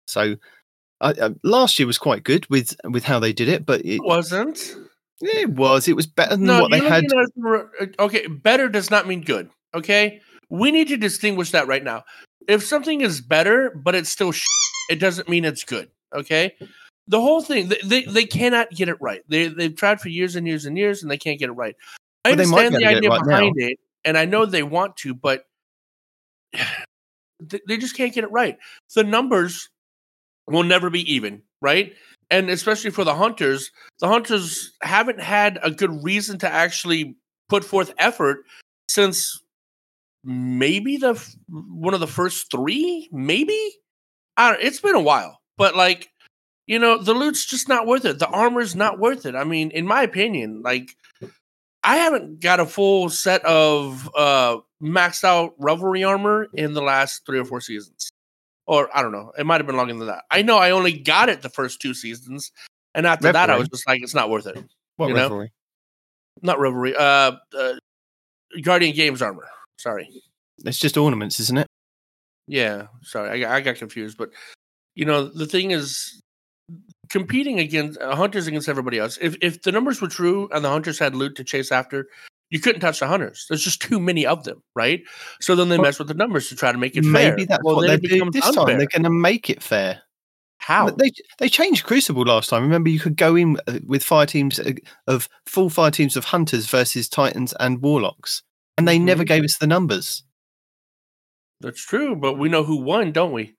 So, 0.06 0.36
I 1.00 1.10
uh, 1.10 1.30
last 1.42 1.78
year 1.78 1.86
was 1.86 1.98
quite 1.98 2.24
good 2.24 2.48
with 2.50 2.74
with 2.84 3.04
how 3.04 3.18
they 3.20 3.32
did 3.32 3.48
it, 3.48 3.66
but 3.66 3.84
It 3.84 4.00
wasn't. 4.02 4.74
It 5.20 5.50
was 5.50 5.88
it 5.88 5.96
was 5.96 6.06
better 6.06 6.36
than 6.36 6.46
No, 6.46 6.62
what 6.62 6.70
they 6.70 6.78
had. 6.78 7.02
looking 7.04 7.18
at 7.18 7.24
it 7.24 7.32
from 7.34 7.70
a- 8.00 8.02
okay. 8.04 8.26
Better 8.26 8.68
does 8.68 8.90
not 8.90 9.06
mean 9.06 9.20
good. 9.22 9.50
Okay, 9.74 10.20
we 10.48 10.70
need 10.72 10.88
to 10.88 10.96
distinguish 10.96 11.50
that 11.52 11.66
right 11.66 11.84
now. 11.84 12.04
If 12.48 12.64
something 12.64 13.00
is 13.02 13.20
better, 13.20 13.70
but 13.70 13.94
it's 13.94 14.08
still, 14.10 14.32
sh- 14.32 14.46
it 14.90 14.96
doesn't 14.98 15.28
mean 15.28 15.44
it's 15.44 15.62
good. 15.64 15.90
Okay, 16.14 16.54
the 17.06 17.20
whole 17.20 17.42
thing 17.42 17.68
they, 17.68 17.78
they 17.84 18.02
they 18.04 18.24
cannot 18.24 18.70
get 18.70 18.88
it 18.88 18.96
right. 19.00 19.22
They 19.28 19.48
they've 19.48 19.74
tried 19.76 20.00
for 20.00 20.08
years 20.08 20.36
and 20.36 20.46
years 20.46 20.64
and 20.66 20.76
years, 20.76 21.02
and 21.02 21.10
they 21.10 21.18
can't 21.18 21.38
get 21.38 21.48
it 21.50 21.52
right. 21.52 21.76
I 22.24 22.30
Well, 22.30 22.40
understand 22.40 22.74
the 22.74 22.86
idea 22.86 23.10
right 23.10 23.20
now. 23.24 23.38
behind 23.40 23.54
it, 23.58 23.78
and 24.04 24.18
I 24.18 24.24
know 24.24 24.46
they 24.46 24.62
want 24.62 24.96
to, 24.98 25.14
but 25.14 25.44
they 27.40 27.60
they 27.68 27.76
just 27.76 27.96
can't 27.96 28.12
get 28.14 28.24
it 28.24 28.32
right. 28.32 28.58
The 28.94 29.04
numbers 29.04 29.68
will 30.46 30.64
never 30.64 30.90
be 30.90 31.14
even, 31.14 31.42
right? 31.62 31.94
And 32.30 32.48
especially 32.48 32.90
for 32.90 33.04
the 33.04 33.14
hunters, 33.14 33.70
the 33.98 34.08
hunters 34.08 34.72
haven't 34.82 35.20
had 35.20 35.58
a 35.62 35.70
good 35.70 36.04
reason 36.04 36.38
to 36.38 36.48
actually 36.48 37.16
put 37.48 37.64
forth 37.64 37.92
effort 37.98 38.44
since 38.88 39.42
maybe 40.24 40.96
the 40.96 41.14
one 41.48 41.94
of 41.94 42.00
the 42.00 42.06
first 42.06 42.50
three, 42.50 43.08
maybe. 43.12 43.58
I 44.36 44.52
don't, 44.52 44.62
it's 44.62 44.80
been 44.80 44.94
a 44.94 45.00
while, 45.00 45.40
but 45.58 45.76
like 45.76 46.10
you 46.66 46.78
know, 46.78 47.02
the 47.02 47.14
loot's 47.14 47.46
just 47.46 47.68
not 47.68 47.88
worth 47.88 48.04
it. 48.04 48.20
The 48.20 48.28
armor's 48.28 48.76
not 48.76 49.00
worth 49.00 49.26
it. 49.26 49.34
I 49.34 49.42
mean, 49.42 49.72
in 49.72 49.88
my 49.88 50.02
opinion, 50.02 50.62
like 50.62 50.94
I 51.82 51.96
haven't 51.96 52.40
got 52.40 52.60
a 52.60 52.66
full 52.66 53.10
set 53.10 53.44
of 53.44 54.08
uh 54.16 54.58
maxed 54.80 55.24
out 55.24 55.54
revelry 55.58 56.04
armor 56.04 56.46
in 56.54 56.74
the 56.74 56.82
last 56.82 57.26
three 57.26 57.40
or 57.40 57.44
four 57.44 57.60
seasons. 57.60 58.10
Or 58.66 58.88
I 58.96 59.02
don't 59.02 59.12
know. 59.12 59.32
It 59.38 59.46
might 59.46 59.58
have 59.60 59.66
been 59.66 59.76
longer 59.76 59.94
than 59.94 60.06
that. 60.06 60.24
I 60.30 60.42
know 60.42 60.58
I 60.58 60.70
only 60.70 60.92
got 60.92 61.28
it 61.28 61.42
the 61.42 61.48
first 61.48 61.80
two 61.80 61.94
seasons. 61.94 62.52
And 62.94 63.06
after 63.06 63.32
that 63.32 63.50
I 63.50 63.56
was 63.56 63.68
just 63.68 63.86
like, 63.88 64.02
it's 64.02 64.14
not 64.14 64.30
worth 64.30 64.46
it. 64.46 64.58
What 64.96 65.08
you 65.08 65.14
know? 65.14 65.46
Not 66.42 66.58
revelry. 66.58 66.94
Uh, 66.94 67.32
uh 67.56 67.74
Guardian 68.62 68.94
Games 68.94 69.22
armor. 69.22 69.48
Sorry. 69.78 70.08
It's 70.64 70.78
just 70.78 70.96
ornaments, 70.96 71.40
isn't 71.40 71.58
it? 71.58 71.66
Yeah, 72.46 72.88
sorry, 73.02 73.30
I, 73.30 73.40
got- 73.40 73.52
I 73.52 73.60
got 73.60 73.76
confused. 73.76 74.18
But 74.18 74.30
you 74.94 75.04
know, 75.04 75.24
the 75.24 75.46
thing 75.46 75.70
is, 75.70 76.20
competing 77.08 77.58
against 77.60 77.98
uh, 78.00 78.14
hunters 78.16 78.46
against 78.46 78.68
everybody 78.68 78.98
else. 78.98 79.18
If 79.20 79.36
if 79.40 79.62
the 79.62 79.72
numbers 79.72 80.00
were 80.00 80.08
true 80.08 80.48
and 80.52 80.64
the 80.64 80.68
hunters 80.68 80.98
had 80.98 81.14
loot 81.14 81.36
to 81.36 81.44
chase 81.44 81.70
after, 81.70 82.08
you 82.50 82.60
couldn't 82.60 82.80
touch 82.80 83.00
the 83.00 83.06
hunters. 83.06 83.46
There's 83.48 83.64
just 83.64 83.80
too 83.80 84.00
many 84.00 84.26
of 84.26 84.44
them, 84.44 84.62
right? 84.74 85.02
So 85.40 85.54
then 85.56 85.68
they 85.68 85.78
Well, 85.78 85.84
mess 85.88 85.98
with 85.98 86.08
the 86.08 86.14
numbers 86.14 86.48
to 86.48 86.56
try 86.56 86.72
to 86.72 86.78
make 86.78 86.96
it 86.96 87.04
fair. 87.04 87.30
Maybe 87.30 87.44
that's 87.44 87.62
Well, 87.64 87.76
what 87.76 87.86
they 87.86 87.96
do 87.96 88.30
this 88.30 88.44
time. 88.50 88.66
They're 88.78 88.86
going 88.86 89.04
to 89.04 89.10
make 89.10 89.48
it 89.48 89.62
fair. 89.62 90.02
How? 90.58 90.90
They 90.90 91.10
they 91.38 91.48
changed 91.48 91.86
Crucible 91.86 92.24
last 92.24 92.50
time. 92.50 92.62
Remember, 92.62 92.90
you 92.90 93.00
could 93.00 93.16
go 93.16 93.34
in 93.34 93.56
uh, 93.66 93.78
with 93.86 94.04
fire 94.04 94.26
teams 94.26 94.58
uh, 94.60 94.72
of 95.06 95.26
full 95.46 95.70
fire 95.70 95.90
teams 95.90 96.16
of 96.16 96.24
hunters 96.26 96.66
versus 96.66 97.08
titans 97.08 97.54
and 97.58 97.80
warlocks, 97.80 98.42
and 98.76 98.86
they 98.86 98.98
never 98.98 99.22
Mhm. 99.24 99.28
gave 99.28 99.44
us 99.44 99.56
the 99.58 99.66
numbers. 99.66 100.22
That's 101.60 101.82
true, 101.82 102.14
but 102.14 102.38
we 102.38 102.48
know 102.50 102.62
who 102.62 102.76
won, 102.76 103.12
don't 103.12 103.32
we? 103.32 103.54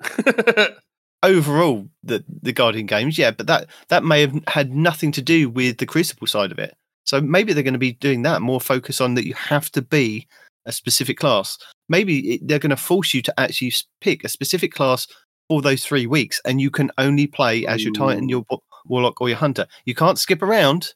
Overall, 1.22 1.88
the 2.02 2.24
the 2.42 2.52
Guardian 2.52 2.86
games, 2.86 3.18
yeah, 3.18 3.30
but 3.30 3.46
that 3.46 3.68
that 3.88 4.02
may 4.04 4.22
have 4.22 4.34
had 4.48 4.72
nothing 4.74 5.12
to 5.12 5.22
do 5.22 5.50
with 5.50 5.78
the 5.78 5.86
Crucible 5.86 6.26
side 6.26 6.50
of 6.50 6.58
it. 6.58 6.74
So 7.10 7.20
maybe 7.20 7.52
they're 7.52 7.64
going 7.64 7.74
to 7.74 7.78
be 7.78 7.94
doing 7.94 8.22
that 8.22 8.40
more 8.40 8.60
focus 8.60 9.00
on 9.00 9.14
that 9.14 9.26
you 9.26 9.34
have 9.34 9.68
to 9.72 9.82
be 9.82 10.28
a 10.64 10.70
specific 10.70 11.18
class. 11.18 11.58
Maybe 11.88 12.34
it, 12.34 12.46
they're 12.46 12.60
going 12.60 12.70
to 12.70 12.76
force 12.76 13.12
you 13.12 13.20
to 13.22 13.40
actually 13.40 13.72
pick 14.00 14.22
a 14.22 14.28
specific 14.28 14.72
class 14.72 15.08
for 15.48 15.60
those 15.60 15.84
three 15.84 16.06
weeks, 16.06 16.40
and 16.44 16.60
you 16.60 16.70
can 16.70 16.88
only 16.98 17.26
play 17.26 17.66
as 17.66 17.82
your 17.82 17.92
Titan, 17.94 18.28
your 18.28 18.44
Warlock, 18.86 19.20
or 19.20 19.28
your 19.28 19.38
Hunter. 19.38 19.66
You 19.86 19.94
can't 19.96 20.20
skip 20.20 20.40
around. 20.40 20.94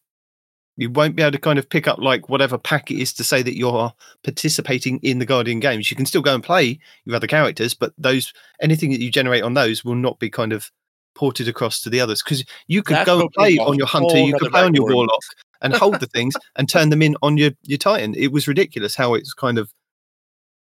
You 0.76 0.88
won't 0.88 1.16
be 1.16 1.22
able 1.22 1.32
to 1.32 1.38
kind 1.38 1.58
of 1.58 1.68
pick 1.68 1.88
up 1.88 1.98
like 1.98 2.28
whatever 2.28 2.58
pack 2.58 2.92
it 2.92 3.00
is 3.00 3.12
to 3.14 3.24
say 3.24 3.42
that 3.42 3.58
you're 3.58 3.92
participating 4.22 5.00
in 5.00 5.18
the 5.18 5.26
Guardian 5.26 5.58
games. 5.58 5.90
You 5.90 5.96
can 5.96 6.06
still 6.06 6.22
go 6.22 6.32
and 6.36 6.44
play 6.44 6.78
your 7.06 7.16
other 7.16 7.26
characters, 7.26 7.74
but 7.74 7.92
those 7.98 8.32
anything 8.62 8.92
that 8.92 9.00
you 9.00 9.10
generate 9.10 9.42
on 9.42 9.54
those 9.54 9.84
will 9.84 9.96
not 9.96 10.20
be 10.20 10.30
kind 10.30 10.52
of 10.52 10.70
ported 11.16 11.48
across 11.48 11.80
to 11.80 11.90
the 11.90 12.00
others 12.00 12.22
because 12.22 12.44
you 12.68 12.84
could 12.84 12.96
That's 12.96 13.06
go 13.06 13.20
and 13.20 13.32
play 13.32 13.56
on 13.58 13.78
your 13.78 13.88
Hunter, 13.88 14.18
you 14.18 14.38
could 14.38 14.52
play 14.52 14.62
on 14.62 14.74
your. 14.74 14.84
Warlock 14.84 15.22
and 15.64 15.74
hold 15.74 15.98
the 15.98 16.06
things 16.06 16.34
and 16.54 16.68
turn 16.68 16.90
them 16.90 17.02
in 17.02 17.16
on 17.22 17.36
your 17.36 17.50
your 17.62 17.78
Titan. 17.78 18.14
It 18.16 18.30
was 18.30 18.46
ridiculous 18.46 18.94
how 18.94 19.14
it's 19.14 19.32
kind 19.32 19.58
of 19.58 19.72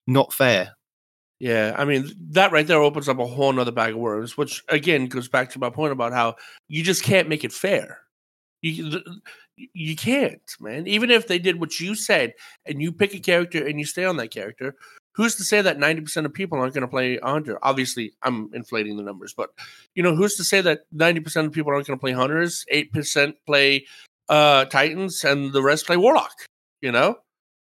not 0.06 0.32
fair. 0.32 0.74
Yeah, 1.38 1.74
I 1.76 1.84
mean 1.84 2.08
that 2.30 2.52
right 2.52 2.66
there 2.66 2.80
opens 2.80 3.08
up 3.08 3.18
a 3.18 3.26
whole 3.26 3.52
nother 3.52 3.72
bag 3.72 3.94
of 3.94 3.98
worms, 3.98 4.38
which 4.38 4.62
again 4.68 5.06
goes 5.06 5.28
back 5.28 5.50
to 5.50 5.58
my 5.58 5.70
point 5.70 5.92
about 5.92 6.12
how 6.12 6.36
you 6.68 6.82
just 6.84 7.02
can't 7.02 7.28
make 7.28 7.44
it 7.44 7.52
fair. 7.52 7.98
You 8.62 9.02
you 9.56 9.96
can't, 9.96 10.40
man. 10.60 10.86
Even 10.86 11.10
if 11.10 11.26
they 11.26 11.40
did 11.40 11.60
what 11.60 11.80
you 11.80 11.94
said, 11.96 12.34
and 12.64 12.80
you 12.80 12.92
pick 12.92 13.12
a 13.12 13.18
character 13.18 13.66
and 13.66 13.78
you 13.80 13.84
stay 13.86 14.04
on 14.04 14.16
that 14.18 14.30
character, 14.30 14.76
who's 15.14 15.34
to 15.34 15.42
say 15.42 15.60
that 15.62 15.80
ninety 15.80 16.00
percent 16.00 16.26
of 16.26 16.32
people 16.32 16.58
aren't 16.58 16.74
going 16.74 16.82
to 16.82 16.88
play 16.88 17.18
hunter? 17.18 17.58
Obviously, 17.62 18.12
I'm 18.22 18.48
inflating 18.54 18.96
the 18.96 19.02
numbers, 19.02 19.34
but 19.34 19.50
you 19.96 20.02
know, 20.02 20.14
who's 20.14 20.36
to 20.36 20.44
say 20.44 20.60
that 20.60 20.82
ninety 20.92 21.20
percent 21.20 21.48
of 21.48 21.52
people 21.52 21.72
aren't 21.72 21.88
going 21.88 21.98
to 21.98 22.00
play 22.00 22.12
hunters? 22.12 22.64
Eight 22.70 22.92
percent 22.92 23.34
play 23.46 23.84
uh 24.28 24.64
titans, 24.66 25.24
and 25.24 25.52
the 25.52 25.62
rest 25.62 25.86
play 25.86 25.96
warlock. 25.96 26.32
You 26.80 26.92
know, 26.92 27.16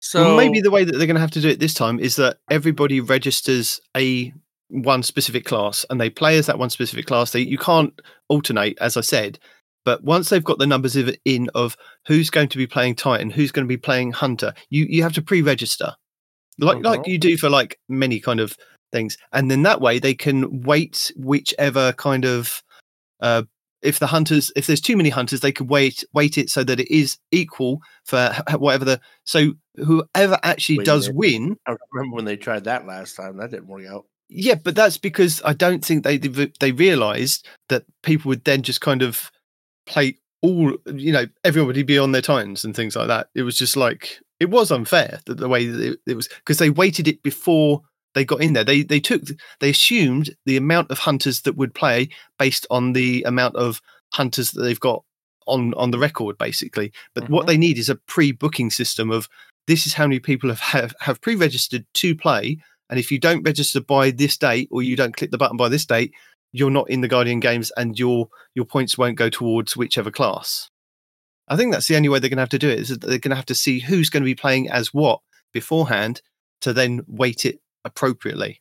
so 0.01 0.23
well, 0.25 0.37
maybe 0.37 0.61
the 0.61 0.71
way 0.71 0.85
that 0.85 0.93
they're 0.97 1.07
going 1.07 1.17
to 1.17 1.21
have 1.21 1.31
to 1.33 1.41
do 1.41 1.49
it 1.49 1.61
this 1.61 1.75
time 1.75 1.99
is 2.01 2.17
that 2.17 2.39
everybody 2.51 3.01
registers 3.01 3.81
a 3.97 4.33
one 4.69 5.03
specific 5.03 5.45
class 5.45 5.85
and 5.91 6.01
they 6.01 6.09
play 6.11 6.39
as 6.39 6.47
that 6.47 6.59
one 6.59 6.71
specific 6.71 7.07
class. 7.07 7.31
They 7.33 7.41
you 7.41 7.59
can't 7.59 7.93
alternate, 8.29 8.79
as 8.81 8.97
I 8.97 9.03
said. 9.03 9.39
But 9.85 10.03
once 10.03 10.31
they've 10.31 10.43
got 10.43 10.59
the 10.59 10.67
numbers 10.67 10.97
of- 10.97 11.15
in 11.27 11.51
of 11.55 11.77
who's 12.07 12.31
going 12.31 12.49
to 12.49 12.57
be 12.57 12.67
playing 12.67 12.95
Titan, 12.95 13.29
who's 13.31 13.53
going 13.53 13.67
to 13.67 13.69
be 13.69 13.77
playing 13.77 14.13
Hunter, 14.13 14.55
you 14.71 14.87
you 14.89 15.03
have 15.03 15.13
to 15.13 15.23
pre-register, 15.23 15.95
like 16.59 16.83
like 16.83 17.01
Mhm. 17.01 17.09
you 17.09 17.19
do 17.19 17.37
for 17.37 17.51
like 17.51 17.79
many 17.89 18.19
kind 18.21 18.41
of 18.41 18.57
things, 18.93 19.19
and 19.33 19.51
then 19.51 19.63
that 19.65 19.83
way 19.83 19.99
they 19.99 20.15
can 20.15 20.63
weight 20.63 21.13
whichever 21.17 21.93
kind 21.93 22.25
of 22.25 22.63
uh, 23.21 23.43
if 23.85 23.99
the 23.99 24.07
hunters 24.07 24.51
if 24.57 24.67
there's 24.67 24.81
too 24.81 24.97
many 24.97 25.11
hunters 25.11 25.41
they 25.41 25.53
could 25.53 25.69
weight 25.69 26.03
weight 26.13 26.39
it 26.39 26.51
so 26.51 26.65
that 26.65 26.81
it 26.81 26.91
is 26.91 27.19
equal 27.31 27.81
for 28.05 28.35
whatever 28.57 28.85
the 28.85 29.01
so 29.25 29.53
whoever 29.77 30.39
actually 30.43 30.79
Wait 30.79 30.87
does 30.87 31.11
win 31.11 31.57
I 31.67 31.77
remember 31.93 32.17
when 32.17 32.25
they 32.25 32.37
tried 32.37 32.65
that 32.65 32.87
last 32.87 33.17
time. 33.17 33.37
That 33.37 33.51
didn't 33.51 33.69
work 33.69 33.87
out. 33.87 34.07
yeah 34.29 34.55
but 34.55 34.75
that's 34.75 34.99
because 34.99 35.43
i 35.45 35.53
don't 35.53 35.85
think 35.85 36.03
they 36.03 36.19
they 36.19 36.73
realized 36.73 37.47
that 37.69 37.85
people 38.03 38.29
would 38.31 38.45
then 38.45 38.63
just 38.63 38.81
kind 38.81 39.03
of 39.03 39.31
play 39.87 40.17
all 40.43 40.77
you 40.87 41.13
know 41.13 41.27
everybody 41.45 41.83
be 41.83 41.99
on 41.99 42.13
their 42.13 42.23
titans 42.23 42.65
and 42.65 42.75
things 42.75 42.97
like 42.97 43.09
that 43.09 43.29
it 43.35 43.43
was 43.43 43.57
just 43.59 43.77
like 43.77 44.21
it 44.41 44.51
was 44.51 44.71
unfair 44.71 45.21
that 45.27 45.37
the 45.39 45.49
way 45.49 45.67
that 45.67 45.93
it, 45.93 45.99
it 46.07 46.15
was 46.17 46.29
because 46.29 46.59
they 46.59 46.71
weighted 46.71 47.09
it 47.09 47.23
before 47.23 47.83
they 48.15 48.25
got 48.25 48.41
in 48.43 48.53
there. 48.53 48.65
They 48.65 48.83
they 48.83 49.01
took 49.01 49.23
they 49.61 49.71
assumed 49.71 50.35
the 50.47 50.57
amount 50.57 50.91
of 50.91 50.99
hunters 50.99 51.43
that 51.43 51.57
would 51.57 51.75
play 51.75 52.09
based 52.39 52.67
on 52.71 52.93
the 52.93 53.23
amount 53.25 53.57
of 53.57 53.81
hunters 54.15 54.53
that 54.53 54.63
they've 54.63 54.81
got 54.81 55.03
on 55.47 55.75
on 55.75 55.91
the 55.91 55.99
record 55.99 56.39
basically. 56.39 56.93
But 57.15 57.29
what 57.29 57.45
Mhm. 57.45 57.49
they 57.49 57.57
need 57.59 57.79
is 57.79 57.89
a 57.89 57.97
pre-booking 57.97 58.71
system 58.71 59.11
of 59.11 59.29
this 59.67 59.87
is 59.87 59.95
how 59.95 60.07
many 60.07 60.21
people 60.21 60.49
have 60.51 60.61
have, 60.61 60.95
have 61.01 61.21
pre-registered 61.21 61.85
to 61.95 62.15
play 62.15 62.59
and 62.91 62.99
if 62.99 63.11
you 63.11 63.19
don't 63.19 63.43
register 63.43 63.81
by 63.81 64.11
this 64.11 64.37
date 64.37 64.69
or 64.71 64.83
you 64.83 64.97
don't 64.97 65.17
click 65.17 65.31
the 65.31 65.39
button 65.39 65.57
by 65.57 65.69
this 65.69 65.85
date 65.87 66.13
you're 66.53 66.71
not 66.71 66.89
in 66.89 67.01
the 67.01 67.09
guardian 67.09 67.41
games 67.41 67.73
and 67.77 67.99
your 67.99 68.29
your 68.55 68.65
points 68.65 68.97
won't 68.97 69.17
go 69.17 69.29
towards 69.29 69.77
whichever 69.77 70.11
class. 70.11 70.71
I 71.49 71.57
think 71.57 71.73
that's 71.73 71.89
the 71.89 71.97
only 71.97 72.09
way 72.09 72.21
they're 72.21 72.31
going 72.31 72.39
to 72.39 72.43
have 72.43 72.49
to 72.51 72.59
do 72.59 72.71
it 72.71 72.79
is 72.79 72.89
that 72.89 73.01
they're 73.03 73.19
going 73.19 73.31
to 73.31 73.37
have 73.37 73.47
to 73.47 73.55
see 73.55 73.81
who's 73.81 74.09
going 74.09 74.23
to 74.23 74.25
be 74.25 74.35
playing 74.35 74.71
as 74.71 74.95
what 74.95 75.21
beforehand 75.53 76.23
to 76.63 76.73
then 76.73 77.03
weight 77.07 77.45
it 77.45 77.59
appropriately 77.85 78.61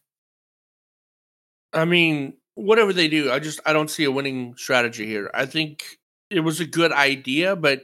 I 1.74 1.86
mean, 1.86 2.34
whatever 2.56 2.94
they 2.94 3.08
do, 3.08 3.32
I 3.32 3.40
just 3.40 3.60
I 3.66 3.74
don't 3.74 3.90
see 3.90 4.04
a 4.04 4.12
winning 4.12 4.54
strategy 4.58 5.06
here. 5.08 5.32
I 5.34 5.46
think 5.48 5.84
it 6.30 6.42
was 6.42 6.60
a 6.60 6.66
good 6.66 6.92
idea, 6.92 7.56
but 7.56 7.82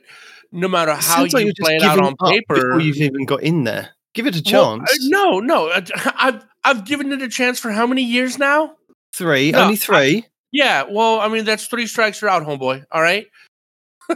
no 0.52 0.68
matter 0.68 0.94
how 0.94 1.00
sounds 1.02 1.34
like 1.34 1.46
you 1.46 1.54
play 1.60 1.76
it 1.78 1.84
out 1.84 2.00
on 2.00 2.16
paper, 2.28 2.54
before 2.56 2.80
you've 2.80 2.98
even 2.98 3.26
got 3.26 3.42
in 3.42 3.64
there. 3.64 3.90
Give 4.14 4.28
it 4.28 4.36
a 4.36 4.44
Well, 4.54 4.78
chance. 4.78 4.92
uh, 4.92 4.96
no, 5.08 5.40
no, 5.40 5.70
I- 5.70 5.86
I've 6.18 6.46
I've 6.64 6.86
given 6.86 7.12
it 7.12 7.22
a 7.22 7.30
chance 7.30 7.60
for 7.60 7.72
how 7.72 7.88
many 7.88 8.04
years 8.04 8.38
now? 8.38 8.76
Three, 9.16 9.52
No, 9.52 9.62
only 9.64 9.76
three. 9.76 10.26
Yeah, 10.52 10.84
well, 10.90 11.20
I 11.20 11.28
mean 11.28 11.46
that's 11.46 11.66
three 11.66 11.88
strikes 11.88 12.22
you're 12.22 12.30
out, 12.30 12.44
homeboy. 12.44 12.86
All 12.92 13.02
right. 13.02 13.26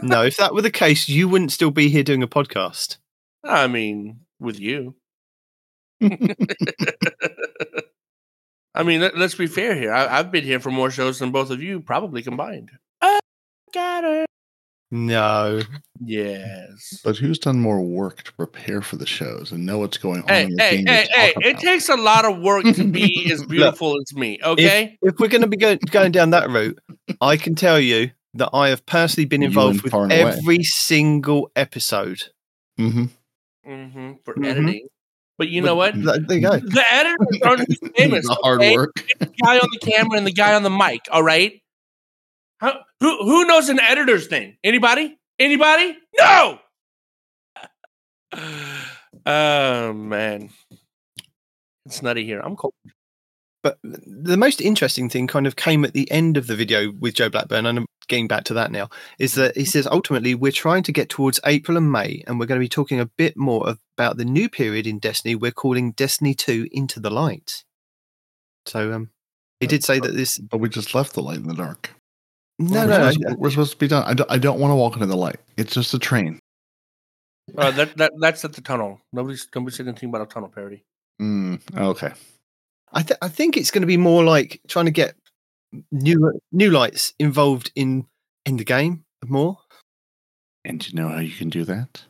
no, 0.02 0.22
if 0.22 0.36
that 0.36 0.54
were 0.54 0.62
the 0.62 0.70
case, 0.70 1.08
you 1.08 1.28
wouldn't 1.28 1.52
still 1.52 1.70
be 1.72 1.88
here 1.88 2.02
doing 2.04 2.22
a 2.22 2.28
podcast. 2.28 2.98
I 3.44 3.66
mean, 3.66 4.20
with 4.38 4.60
you. 4.60 4.94
I 8.74 8.82
mean, 8.82 9.00
let, 9.00 9.14
us 9.14 9.34
be 9.34 9.46
fair 9.46 9.74
here. 9.76 9.92
I, 9.92 10.18
I've 10.18 10.32
been 10.32 10.44
here 10.44 10.58
for 10.58 10.70
more 10.70 10.90
shows 10.90 11.18
than 11.20 11.30
both 11.30 11.50
of 11.50 11.62
you 11.62 11.80
probably 11.80 12.22
combined. 12.22 12.70
I 13.00 13.20
got 13.72 14.04
it. 14.04 14.26
No, 14.90 15.60
Yes. 16.00 17.00
But 17.02 17.16
who's 17.16 17.38
done 17.38 17.58
more 17.58 17.80
work 17.80 18.22
to 18.24 18.32
prepare 18.34 18.80
for 18.82 18.96
the 18.96 19.06
shows 19.06 19.50
and 19.50 19.64
know 19.66 19.78
what's 19.78 19.96
going 19.98 20.22
on? 20.22 20.28
Hey, 20.28 20.42
in 20.44 20.50
your 20.50 20.58
hey, 20.60 20.76
game 20.76 20.86
hey, 20.86 21.06
hey! 21.14 21.32
It 21.50 21.58
takes 21.58 21.88
a 21.88 21.96
lot 21.96 22.24
of 22.24 22.38
work 22.40 22.64
to 22.64 22.84
be 22.84 23.28
as 23.32 23.42
beautiful 23.44 23.96
as 24.00 24.14
me. 24.14 24.38
Okay. 24.44 24.98
if 25.02 25.14
we're 25.18 25.28
going 25.28 25.40
to 25.42 25.48
be 25.48 25.56
go- 25.56 25.78
going 25.90 26.12
down 26.12 26.30
that 26.30 26.48
route, 26.50 26.78
I 27.20 27.36
can 27.36 27.54
tell 27.56 27.80
you 27.80 28.10
that 28.34 28.50
I 28.52 28.68
have 28.68 28.84
personally 28.86 29.24
been 29.26 29.42
involved 29.42 29.82
with 29.82 29.94
and 29.94 30.12
away. 30.12 30.20
every 30.20 30.62
single 30.62 31.50
episode. 31.56 32.22
Mm-hmm. 32.78 33.04
Mm-hmm. 33.68 34.12
for 34.24 34.34
Mhm. 34.34 34.46
editing. 34.46 34.88
But 35.38 35.48
you 35.48 35.62
know 35.62 35.74
what? 35.74 35.94
Th- 35.94 36.04
There 36.26 36.36
you 36.38 36.42
go. 36.42 36.58
The 36.58 36.84
editors 36.90 37.38
aren't 37.44 37.68
famous. 37.96 38.26
the 38.26 38.34
hard 38.42 38.60
okay? 38.60 38.76
work. 38.76 38.92
the 39.18 39.26
guy 39.26 39.58
on 39.58 39.68
the 39.72 39.78
camera 39.80 40.16
and 40.18 40.26
the 40.26 40.32
guy 40.32 40.54
on 40.54 40.62
the 40.62 40.70
mic. 40.70 41.00
All 41.10 41.22
right. 41.22 41.60
How, 42.60 42.80
who 43.00 43.16
who 43.24 43.44
knows 43.44 43.68
an 43.68 43.80
editor's 43.80 44.30
name? 44.30 44.56
Anybody? 44.62 45.18
Anybody? 45.38 45.96
No. 46.18 46.58
Oh 49.26 49.92
man, 49.94 50.50
it's 51.86 52.02
nutty 52.02 52.26
here. 52.26 52.40
I'm 52.40 52.56
cold. 52.56 52.74
But 53.62 53.78
the 53.82 54.36
most 54.36 54.60
interesting 54.60 55.08
thing 55.08 55.26
kind 55.26 55.46
of 55.46 55.56
came 55.56 55.82
at 55.86 55.94
the 55.94 56.10
end 56.10 56.36
of 56.36 56.46
the 56.46 56.54
video 56.54 56.92
with 57.00 57.14
Joe 57.14 57.30
Blackburn, 57.30 57.64
and 57.64 57.86
getting 58.08 58.28
back 58.28 58.44
to 58.44 58.54
that 58.54 58.70
now, 58.70 58.88
is 59.18 59.34
that 59.34 59.56
he 59.56 59.64
says 59.64 59.86
ultimately 59.86 60.34
we're 60.34 60.52
trying 60.52 60.82
to 60.84 60.92
get 60.92 61.08
towards 61.08 61.40
April 61.44 61.76
and 61.76 61.90
May, 61.90 62.22
and 62.26 62.38
we're 62.38 62.46
going 62.46 62.60
to 62.60 62.64
be 62.64 62.68
talking 62.68 63.00
a 63.00 63.06
bit 63.06 63.36
more 63.36 63.76
about 63.96 64.16
the 64.16 64.24
new 64.24 64.48
period 64.48 64.86
in 64.86 64.98
Destiny 64.98 65.34
we're 65.34 65.50
calling 65.50 65.92
Destiny 65.92 66.34
2 66.34 66.68
Into 66.72 67.00
the 67.00 67.10
Light. 67.10 67.64
So 68.66 68.92
um, 68.92 69.10
he 69.60 69.66
did 69.66 69.84
say 69.84 69.98
that 70.00 70.14
this. 70.14 70.38
But 70.38 70.58
we 70.58 70.68
just 70.68 70.94
left 70.94 71.14
the 71.14 71.22
light 71.22 71.38
in 71.38 71.48
the 71.48 71.54
dark. 71.54 71.90
No, 72.58 72.80
we're, 72.80 72.86
no, 72.86 72.98
no. 72.98 73.10
supposed, 73.10 73.38
we're 73.38 73.50
supposed 73.50 73.72
to 73.72 73.78
be 73.78 73.88
done. 73.88 74.04
I 74.04 74.14
don't, 74.14 74.30
I 74.30 74.38
don't 74.38 74.60
want 74.60 74.70
to 74.70 74.76
walk 74.76 74.94
into 74.94 75.06
the 75.06 75.16
light. 75.16 75.36
It's 75.56 75.74
just 75.74 75.92
a 75.94 75.98
train. 75.98 76.38
Uh, 77.56 77.70
that 77.72 77.96
that 77.98 78.12
that's 78.20 78.44
at 78.44 78.54
the 78.54 78.62
tunnel. 78.62 79.00
Nobody's 79.12 79.46
nobody's 79.54 79.76
saying 79.76 79.88
anything 79.88 80.08
about 80.08 80.22
a 80.22 80.26
tunnel 80.26 80.48
Peroty. 80.48 80.82
Mm, 81.20 81.60
okay. 81.76 82.12
I, 82.92 83.02
th- 83.02 83.18
I 83.20 83.28
think 83.28 83.56
it's 83.56 83.70
going 83.70 83.82
to 83.82 83.86
be 83.86 83.96
more 83.96 84.24
like 84.24 84.60
trying 84.68 84.84
to 84.86 84.92
get 84.92 85.14
new 85.90 86.40
new 86.52 86.70
lights 86.70 87.14
involved 87.18 87.72
in 87.74 88.06
in 88.46 88.56
the 88.56 88.64
game 88.64 89.04
more. 89.26 89.58
And 90.64 90.86
you 90.86 90.94
know 90.94 91.08
how 91.08 91.18
you 91.20 91.34
can 91.34 91.50
do 91.50 91.64
that? 91.64 92.02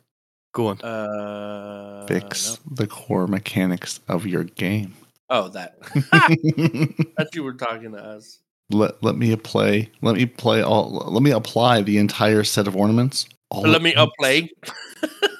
Go 0.52 0.68
on. 0.68 0.80
Uh, 0.82 2.06
Fix 2.06 2.58
no. 2.64 2.76
the 2.76 2.86
core 2.86 3.26
mechanics 3.26 4.00
of 4.08 4.26
your 4.26 4.44
game. 4.44 4.94
Oh, 5.30 5.48
that. 5.48 5.78
That's 7.16 7.34
you 7.34 7.42
were 7.42 7.54
talking 7.54 7.92
to 7.92 7.98
us. 7.98 8.38
let 8.70 9.02
let 9.02 9.16
me 9.16 9.34
play. 9.36 9.90
Let 10.02 10.16
me 10.16 10.26
play 10.26 10.62
all. 10.62 10.90
Let 10.90 11.22
me 11.22 11.32
apply 11.32 11.82
the 11.82 11.98
entire 11.98 12.44
set 12.44 12.68
of 12.68 12.76
ornaments. 12.76 13.26
all 13.50 13.62
Let 13.62 13.82
me 13.82 13.94
once. 13.96 14.10
upplay. 14.20 14.48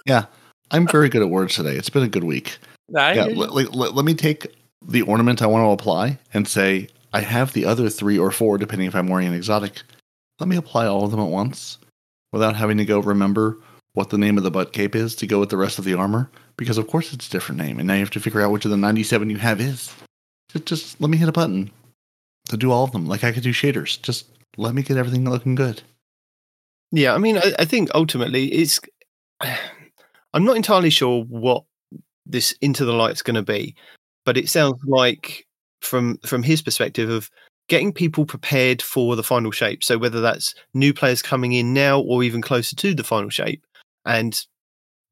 Yeah, 0.07 0.27
I'm 0.70 0.87
very 0.87 1.09
good 1.09 1.22
at 1.22 1.31
words 1.31 1.55
today. 1.55 1.77
It's 1.77 1.89
been 1.89 2.03
a 2.03 2.09
good 2.09 2.25
week. 2.25 2.59
I 2.95 3.14
yeah, 3.14 3.25
let 3.25 4.05
me 4.05 4.12
take 4.12 4.55
the 4.87 5.01
ornament 5.01 5.41
I 5.41 5.47
want 5.47 5.64
to 5.64 5.70
apply 5.70 6.18
and 6.35 6.47
say 6.47 6.89
I 7.14 7.20
have 7.20 7.52
the 7.52 7.64
other 7.64 7.88
three 7.88 8.18
or 8.18 8.32
four, 8.32 8.58
depending 8.58 8.88
if 8.88 8.94
I'm 8.94 9.06
wearing 9.06 9.28
an 9.28 9.34
exotic. 9.34 9.82
Let 10.40 10.48
me 10.48 10.56
apply 10.56 10.86
all 10.86 11.04
of 11.04 11.12
them 11.12 11.20
at 11.20 11.28
once 11.28 11.78
without 12.32 12.56
having 12.56 12.76
to 12.78 12.84
go 12.84 12.98
remember 12.98 13.60
what 13.92 14.10
the 14.10 14.18
name 14.18 14.36
of 14.36 14.42
the 14.42 14.50
butt 14.50 14.72
cape 14.72 14.96
is 14.96 15.14
to 15.14 15.26
go 15.26 15.38
with 15.38 15.50
the 15.50 15.56
rest 15.56 15.78
of 15.78 15.84
the 15.84 15.94
armor, 15.94 16.28
because 16.56 16.76
of 16.76 16.88
course 16.88 17.12
it's 17.12 17.28
a 17.28 17.30
different 17.30 17.60
name, 17.60 17.78
and 17.78 17.86
now 17.86 17.94
you 17.94 18.00
have 18.00 18.10
to 18.10 18.20
figure 18.20 18.42
out 18.42 18.50
which 18.50 18.64
of 18.64 18.72
the 18.72 18.76
97 18.76 19.30
you 19.30 19.36
have 19.36 19.60
is. 19.60 19.94
Just, 20.50 20.66
just 20.66 21.00
let 21.00 21.08
me 21.08 21.16
hit 21.16 21.28
a 21.28 21.32
button 21.32 21.70
to 22.48 22.56
do 22.56 22.72
all 22.72 22.82
of 22.82 22.90
them, 22.90 23.06
like 23.06 23.22
I 23.22 23.30
could 23.30 23.44
do 23.44 23.52
shaders. 23.52 24.02
Just 24.02 24.26
let 24.56 24.74
me 24.74 24.82
get 24.82 24.96
everything 24.96 25.24
looking 25.30 25.54
good. 25.54 25.82
Yeah, 26.90 27.14
I 27.14 27.18
mean, 27.18 27.38
I, 27.38 27.54
I 27.60 27.64
think 27.64 27.90
ultimately 27.94 28.52
it's. 28.52 28.80
I'm 30.32 30.44
not 30.44 30.56
entirely 30.56 30.90
sure 30.90 31.22
what 31.22 31.62
this 32.26 32.56
into 32.60 32.84
the 32.84 32.92
light's 32.92 33.22
going 33.22 33.36
to 33.36 33.42
be, 33.42 33.76
but 34.24 34.36
it 34.36 34.48
sounds 34.48 34.80
like 34.84 35.46
from 35.85 36.18
from 36.26 36.43
his 36.43 36.62
perspective 36.62 37.11
of 37.11 37.30
getting 37.68 37.93
people 37.93 38.26
prepared 38.26 38.82
for 38.82 39.16
the 39.16 39.22
final 39.22 39.51
shape. 39.51 39.82
So 39.82 39.97
whether 39.99 40.20
that's 40.20 40.55
new 40.74 40.93
players 40.93 41.22
coming 41.22 41.53
in 41.53 41.72
now 41.72 42.01
or 42.01 42.22
even 42.22 42.43
closer 42.43 42.76
to 42.76 42.95
the 42.95 43.05
final 43.05 43.30
shape, 43.30 43.64
and 44.05 44.39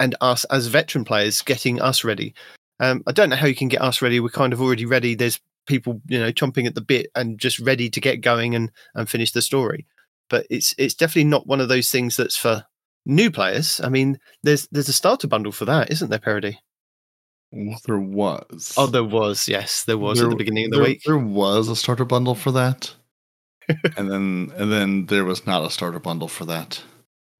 and 0.01 0.15
us 0.21 0.45
as 0.45 0.67
veteran 0.67 1.05
players 1.05 1.43
getting 1.43 1.81
us 1.81 2.05
ready. 2.05 2.35
Um, 2.81 3.03
I 3.07 3.13
don't 3.13 3.31
know 3.31 3.37
how 3.37 3.47
you 3.47 3.55
can 3.55 3.69
get 3.69 3.83
us 3.83 4.03
ready. 4.03 4.19
We're 4.19 4.31
kind 4.31 4.53
of 4.53 4.61
already 4.61 4.87
ready. 4.87 5.15
There's 5.15 5.39
people, 5.67 6.01
you 6.09 6.19
know, 6.19 6.33
chomping 6.33 6.67
at 6.67 6.75
the 6.75 6.81
bit 6.81 7.07
and 7.15 7.39
just 7.39 7.61
ready 7.61 7.89
to 7.89 8.01
get 8.01 8.21
going 8.21 8.55
and 8.55 8.71
and 8.95 9.09
finish 9.09 9.33
the 9.33 9.43
story 9.43 9.87
but 10.33 10.47
it's 10.49 10.75
it's 10.79 10.95
definitely 10.95 11.29
not 11.29 11.47
one 11.47 11.61
of 11.61 11.69
those 11.69 11.91
things 11.91 12.17
that's 12.17 12.39
for 12.39 12.65
new 13.05 13.31
players. 13.31 13.81
I 13.85 13.91
mean, 13.91 14.19
there's 14.43 14.67
there's 14.73 14.89
a 14.89 14.93
starter 14.93 15.29
bundle 15.29 15.53
for 15.53 15.67
that, 15.67 15.91
isn't 15.93 16.09
there, 16.09 16.19
Peroty? 16.19 16.57
Well, 17.53 17.79
there 17.87 17.99
was. 17.99 18.75
Oh, 18.77 18.87
there 18.87 19.05
was. 19.05 19.47
Yes, 19.47 19.85
there 19.85 19.99
was 19.99 20.21
at 20.21 20.31
the 20.31 20.37
beginning 20.37 20.67
of 20.67 20.71
the 20.71 20.77
there, 20.79 20.87
week. 20.87 21.03
There 21.05 21.19
was 21.19 21.69
a 21.69 21.77
starter 21.77 22.07
bundle 22.07 22.35
for 22.35 22.51
that. 22.53 22.95
and 23.97 24.11
then 24.11 24.53
and 24.57 24.73
then 24.73 25.07
there 25.07 25.25
was 25.25 25.47
not 25.47 25.65
a 25.65 25.71
starter 25.71 26.01
bundle 26.01 26.29
for 26.29 26.45
that. 26.47 26.83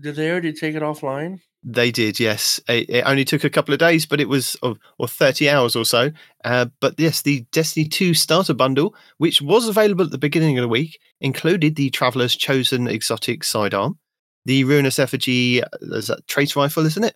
Did 0.01 0.17
they 0.17 0.31
already 0.31 0.53
take 0.53 0.75
it 0.75 0.83
offline? 0.83 1.41
They 1.65 1.93
did, 1.93 2.19
yes. 2.19 2.61
It, 2.69 2.91
it 2.91 3.05
only 3.07 3.25
took 3.25 3.45
a 3.45 3.51
couple 3.51 3.73
of 3.73 3.79
days, 3.79 4.05
but 4.05 4.21
it 4.21 4.29
was 4.29 4.57
or, 4.63 4.75
or 4.99 5.07
30 5.07 5.49
hours 5.49 5.77
or 5.77 5.85
so. 5.85 6.11
Uh, 6.45 6.67
but 6.81 6.99
yes, 6.99 7.23
the 7.23 7.47
Destiny 7.53 7.87
2 7.87 8.15
starter 8.15 8.55
bundle, 8.55 8.97
which 9.19 9.41
was 9.41 9.69
available 9.69 10.05
at 10.05 10.11
the 10.11 10.19
beginning 10.19 10.59
of 10.59 10.63
the 10.63 10.69
week, 10.69 10.99
included 11.21 11.77
the 11.77 11.91
Traveler's 11.91 12.35
Chosen 12.35 12.89
exotic 12.89 13.45
sidearm, 13.45 13.99
the 14.45 14.65
Ruinous 14.65 14.99
Effigy, 14.99 15.63
uh, 15.63 15.69
there's 15.81 16.11
a 16.11 16.21
trace 16.23 16.57
rifle, 16.57 16.85
isn't 16.85 17.05
it? 17.05 17.15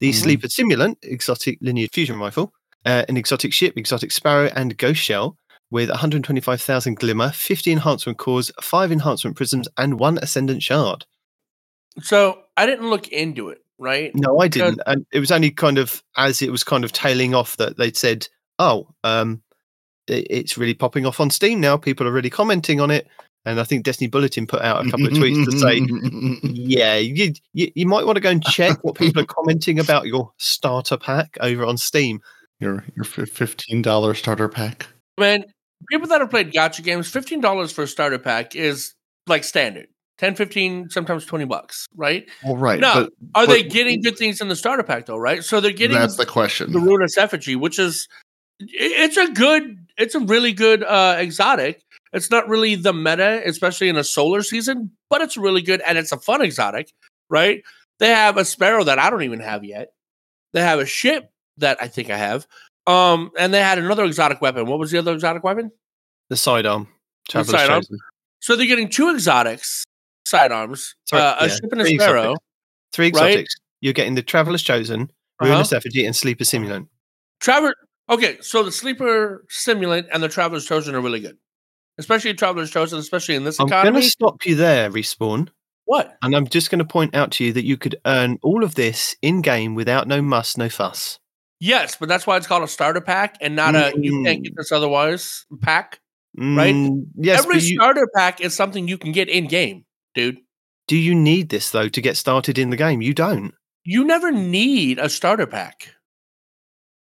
The 0.00 0.10
Mhm. 0.10 0.14
Sleeper 0.14 0.48
Simulant 0.48 0.96
exotic 1.02 1.58
linear 1.60 1.88
fusion 1.92 2.18
rifle, 2.18 2.52
uh, 2.84 3.04
an 3.08 3.16
exotic 3.16 3.52
ship, 3.52 3.74
exotic 3.76 4.12
sparrow, 4.12 4.50
and 4.54 4.76
ghost 4.76 5.00
shell 5.00 5.38
with 5.70 5.90
125,000 5.90 6.96
glimmer, 6.96 7.30
50 7.32 7.72
enhancement 7.72 8.18
cores, 8.18 8.52
5 8.60 8.92
enhancement 8.92 9.36
prisms, 9.36 9.68
and 9.78 9.98
1 9.98 10.18
ascendant 10.18 10.62
shard. 10.62 11.04
So 12.02 12.42
I 12.56 12.66
didn't 12.66 12.90
look 12.90 13.08
into 13.08 13.48
it, 13.48 13.58
right? 13.78 14.10
No, 14.14 14.40
I 14.40 14.48
didn't. 14.48 14.80
And 14.86 15.06
it 15.12 15.20
was 15.20 15.30
only 15.30 15.50
kind 15.50 15.78
of 15.78 16.02
as 16.16 16.42
it 16.42 16.50
was 16.50 16.64
kind 16.64 16.84
of 16.84 16.92
tailing 16.92 17.34
off 17.34 17.56
that 17.56 17.76
they'd 17.76 17.96
said, 17.96 18.28
"Oh, 18.58 18.88
um, 19.04 19.42
it's 20.06 20.58
really 20.58 20.74
popping 20.74 21.06
off 21.06 21.20
on 21.20 21.30
Steam 21.30 21.60
now. 21.60 21.76
People 21.76 22.06
are 22.06 22.12
really 22.12 22.30
commenting 22.30 22.80
on 22.80 22.90
it." 22.90 23.06
And 23.46 23.60
I 23.60 23.64
think 23.64 23.84
Destiny 23.84 24.08
Bulletin 24.08 24.46
put 24.46 24.62
out 24.62 24.86
a 24.86 24.90
couple 24.90 25.06
of 25.06 25.12
tweets 25.12 25.44
to 25.44 25.58
say, 25.58 25.82
"Yeah, 26.54 26.96
you, 26.96 27.34
you 27.52 27.70
you 27.74 27.86
might 27.86 28.06
want 28.06 28.16
to 28.16 28.22
go 28.22 28.30
and 28.30 28.42
check 28.42 28.82
what 28.82 28.96
people 28.96 29.22
are 29.22 29.26
commenting 29.28 29.78
about 29.78 30.06
your 30.06 30.32
starter 30.38 30.96
pack 30.96 31.36
over 31.40 31.64
on 31.64 31.76
Steam." 31.76 32.20
your 32.60 32.84
your 32.96 33.04
fifteen 33.04 33.82
dollar 33.82 34.14
starter 34.14 34.48
pack. 34.48 34.88
Man, 35.18 35.44
people 35.90 36.08
that 36.08 36.20
have 36.20 36.30
played 36.30 36.52
gotcha 36.52 36.82
games, 36.82 37.08
fifteen 37.08 37.40
dollars 37.40 37.72
for 37.72 37.82
a 37.82 37.86
starter 37.86 38.18
pack 38.18 38.56
is 38.56 38.94
like 39.26 39.44
standard. 39.44 39.86
10, 40.18 40.36
15, 40.36 40.90
sometimes 40.90 41.26
twenty 41.26 41.44
bucks, 41.44 41.86
right? 41.96 42.30
Well, 42.44 42.56
right. 42.56 42.78
No, 42.78 43.08
but 43.32 43.40
Are 43.40 43.46
they 43.48 43.64
getting 43.64 44.00
good 44.00 44.16
things 44.16 44.40
in 44.40 44.46
the 44.46 44.54
starter 44.54 44.84
pack 44.84 45.06
though, 45.06 45.16
right? 45.18 45.42
So 45.42 45.60
they're 45.60 45.72
getting 45.72 45.96
that's 45.96 46.16
the 46.16 46.24
question. 46.24 46.72
the 46.72 46.78
Ruinous 46.78 47.18
Effigy, 47.18 47.56
which 47.56 47.80
is 47.80 48.06
it's 48.60 49.16
a 49.16 49.32
good, 49.32 49.76
it's 49.98 50.14
a 50.14 50.20
really 50.20 50.52
good 50.52 50.84
uh 50.84 51.16
exotic. 51.18 51.82
It's 52.14 52.30
not 52.30 52.48
really 52.48 52.76
the 52.76 52.92
meta, 52.94 53.42
especially 53.44 53.88
in 53.88 53.96
a 53.96 54.04
solar 54.04 54.42
season, 54.42 54.92
but 55.10 55.20
it's 55.20 55.36
really 55.36 55.62
good 55.62 55.80
and 55.82 55.98
it's 55.98 56.12
a 56.12 56.16
fun 56.18 56.40
exotic, 56.42 56.92
right? 57.28 57.62
They 57.98 58.08
have 58.08 58.36
a 58.36 58.44
sparrow 58.44 58.84
that 58.84 58.98
I 58.98 59.10
don't 59.10 59.22
even 59.24 59.40
have 59.40 59.64
yet. 59.64 59.92
They 60.52 60.60
have 60.62 60.78
a 60.78 60.86
ship 60.86 61.30
that 61.58 61.78
I 61.80 61.88
think 61.88 62.10
I 62.10 62.16
have. 62.16 62.46
Um, 62.86 63.30
and 63.38 63.52
they 63.52 63.60
had 63.60 63.78
another 63.78 64.04
exotic 64.04 64.40
weapon. 64.40 64.66
What 64.66 64.78
was 64.78 64.90
the 64.90 64.98
other 64.98 65.12
exotic 65.12 65.42
weapon? 65.44 65.70
The 66.30 66.36
sidearm, 66.36 66.88
Traveler's 67.28 67.60
sidearm? 67.60 67.82
So 68.40 68.56
they're 68.56 68.66
getting 68.66 68.88
two 68.88 69.10
exotics 69.10 69.84
sidearms, 70.26 70.94
Sorry, 71.08 71.22
uh, 71.22 71.34
a 71.40 71.48
yeah, 71.48 71.54
ship 71.54 71.72
and 71.72 71.80
a 71.80 71.84
three 71.84 71.98
sparrow. 71.98 72.20
exotics. 72.20 72.40
Three 72.92 73.04
Right? 73.06 73.14
exotics. 73.30 73.54
You're 73.80 73.92
getting 73.92 74.14
the 74.14 74.22
Traveler's 74.22 74.62
Chosen, 74.62 75.02
Uh-huh. 75.02 75.46
Ruinous 75.46 75.72
Effigy, 75.72 76.06
and 76.06 76.14
Sleeper 76.14 76.44
Simulant. 76.44 76.88
Traveler. 77.40 77.74
Okay, 78.08 78.38
so 78.40 78.62
the 78.62 78.70
sleeper 78.72 79.44
simulant 79.50 80.06
and 80.12 80.22
the 80.22 80.28
traveler's 80.28 80.66
chosen 80.66 80.94
are 80.94 81.00
really 81.00 81.20
good. 81.20 81.38
Especially 81.98 82.30
in 82.30 82.36
Traveler's 82.36 82.70
Chosen, 82.70 82.98
especially 82.98 83.34
in 83.36 83.44
this 83.44 83.56
economy. 83.56 83.88
I'm 83.88 83.92
going 83.94 84.02
to 84.04 84.08
stop 84.10 84.44
you 84.46 84.54
there, 84.54 84.90
Respawn. 84.90 85.48
What? 85.86 86.16
And 86.22 86.34
I'm 86.34 86.46
just 86.48 86.70
going 86.70 86.78
to 86.78 86.84
point 86.84 87.14
out 87.14 87.30
to 87.32 87.44
you 87.44 87.52
that 87.52 87.64
you 87.64 87.76
could 87.76 87.96
earn 88.06 88.38
all 88.42 88.64
of 88.64 88.74
this 88.74 89.14
in 89.22 89.42
game 89.42 89.74
without 89.74 90.08
no 90.08 90.22
muss, 90.22 90.56
no 90.56 90.68
fuss. 90.68 91.18
Yes, 91.60 91.96
but 91.98 92.08
that's 92.08 92.26
why 92.26 92.36
it's 92.36 92.46
called 92.46 92.62
a 92.62 92.68
starter 92.68 93.00
pack 93.00 93.36
and 93.40 93.54
not 93.56 93.74
a 93.74 93.92
you 93.96 94.22
can't 94.24 94.40
Mm. 94.40 94.44
get 94.44 94.56
this 94.56 94.72
otherwise 94.72 95.44
pack. 95.62 96.00
Right? 96.36 96.74
Mm, 96.74 97.06
yes, 97.16 97.44
Every 97.44 97.60
you, 97.60 97.76
starter 97.76 98.08
pack 98.14 98.40
is 98.40 98.54
something 98.54 98.88
you 98.88 98.98
can 98.98 99.12
get 99.12 99.28
in 99.28 99.46
game, 99.46 99.84
dude. 100.14 100.38
do 100.88 100.96
you 100.96 101.14
need 101.14 101.48
this 101.50 101.70
though 101.70 101.88
to 101.88 102.00
get 102.00 102.16
started 102.16 102.58
in 102.58 102.70
the 102.70 102.76
game? 102.76 103.00
You 103.00 103.14
don't. 103.14 103.54
You 103.84 104.04
never 104.04 104.32
need 104.32 104.98
a 104.98 105.08
starter 105.08 105.46
pack. 105.46 105.93